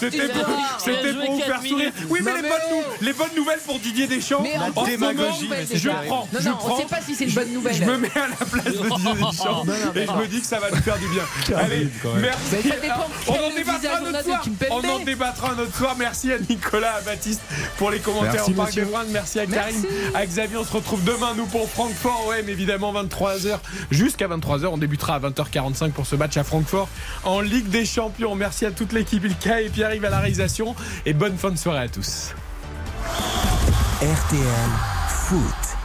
c'était- 0.00 0.28
pour, 0.28 1.32
vous 1.32 1.40
faire 1.40 1.62
sourire. 1.62 1.92
Oui, 2.08 2.20
mais, 2.22 2.30
Non, 2.30 2.36
les, 2.36 2.42
mais 2.42 2.48
bonnes 2.48 2.58
nou- 2.70 2.82
les 3.00 3.12
bonnes 3.12 3.34
nouvelles 3.36 3.58
pour 3.60 3.78
Didier 3.78 4.06
Deschamps. 4.06 4.42
Mais 4.42 4.56
en 4.58 4.70
en 4.80 4.84
démagogie, 4.84 5.50
je 5.74 5.88
prends. 5.88 6.28
Non, 6.32 6.40
je 6.40 6.48
on 6.48 6.76
sait 6.78 6.84
pas 6.84 7.00
si 7.00 7.14
c'est 7.14 7.24
une 7.24 7.30
bonne 7.32 7.52
nouvelle. 7.52 7.74
Je 7.74 7.84
me 7.84 7.96
mets 7.96 8.10
à 8.16 8.28
la 8.28 8.46
place 8.46 8.64
de 8.64 8.70
Didier 8.70 9.14
Deschamps 9.30 9.64
et 9.94 10.06
je 10.06 10.12
me 10.12 10.26
dis 10.26 10.40
que 10.40 10.46
ça 10.46 10.58
va 10.58 10.70
nous 10.70 10.82
faire 10.82 10.98
du 10.98 11.08
bien. 11.08 11.22
Allez, 11.56 11.88
merci. 12.20 12.70
On 13.28 13.32
en 13.32 13.54
débattra 13.54 13.96
un 13.98 14.06
autre 14.06 14.24
soir. 14.24 14.44
On 14.70 14.88
en 14.88 14.98
débattra 15.00 15.50
un 15.52 15.58
autre 15.58 15.76
soir. 15.76 15.94
Merci 15.98 16.32
à 16.32 16.38
Nicolas, 16.38 16.94
à 16.96 17.00
Baptiste 17.00 17.40
pour 17.78 17.90
les 17.90 17.98
commentaires 18.00 18.44
Parc 18.56 18.74
des. 18.74 18.82
Princes. 18.82 19.06
Merci 19.10 19.40
à 19.40 19.46
Karim, 19.46 19.84
à 20.14 20.26
Xavier. 20.26 20.56
On 20.58 20.64
se 20.64 20.72
retrouve 20.72 21.02
demain, 21.04 21.34
nous, 21.36 21.46
pour 21.46 21.68
Francfort. 21.68 22.32
Mais 22.44 22.52
évidemment, 22.52 22.92
23h. 23.06 23.58
Jusqu'à 23.90 24.28
23h. 24.28 24.66
On 24.66 24.78
débutera 24.78 25.16
à 25.16 25.20
20h45 25.20 25.92
pour 25.92 26.06
ce 26.06 26.16
match 26.16 26.36
à 26.36 26.44
Francfort 26.44 26.88
en 27.24 27.40
Ligue 27.40 27.68
des 27.68 27.84
Champions. 27.84 28.34
Merci 28.34 28.66
à 28.66 28.70
toute 28.70 28.92
l'équipe. 28.92 29.24
Ilka 29.24 29.62
et 29.62 29.68
Pierre-Yves 29.68 30.04
à 30.04 30.10
la 30.10 30.20
réalisation. 30.20 30.74
Et 31.04 31.12
bonne 31.12 31.36
fin 31.36 31.50
de 31.50 31.56
soirée 31.56 31.80
à 31.80 31.88
tous. 31.88 32.34
RTL 34.02 34.70
Foot. 35.08 35.75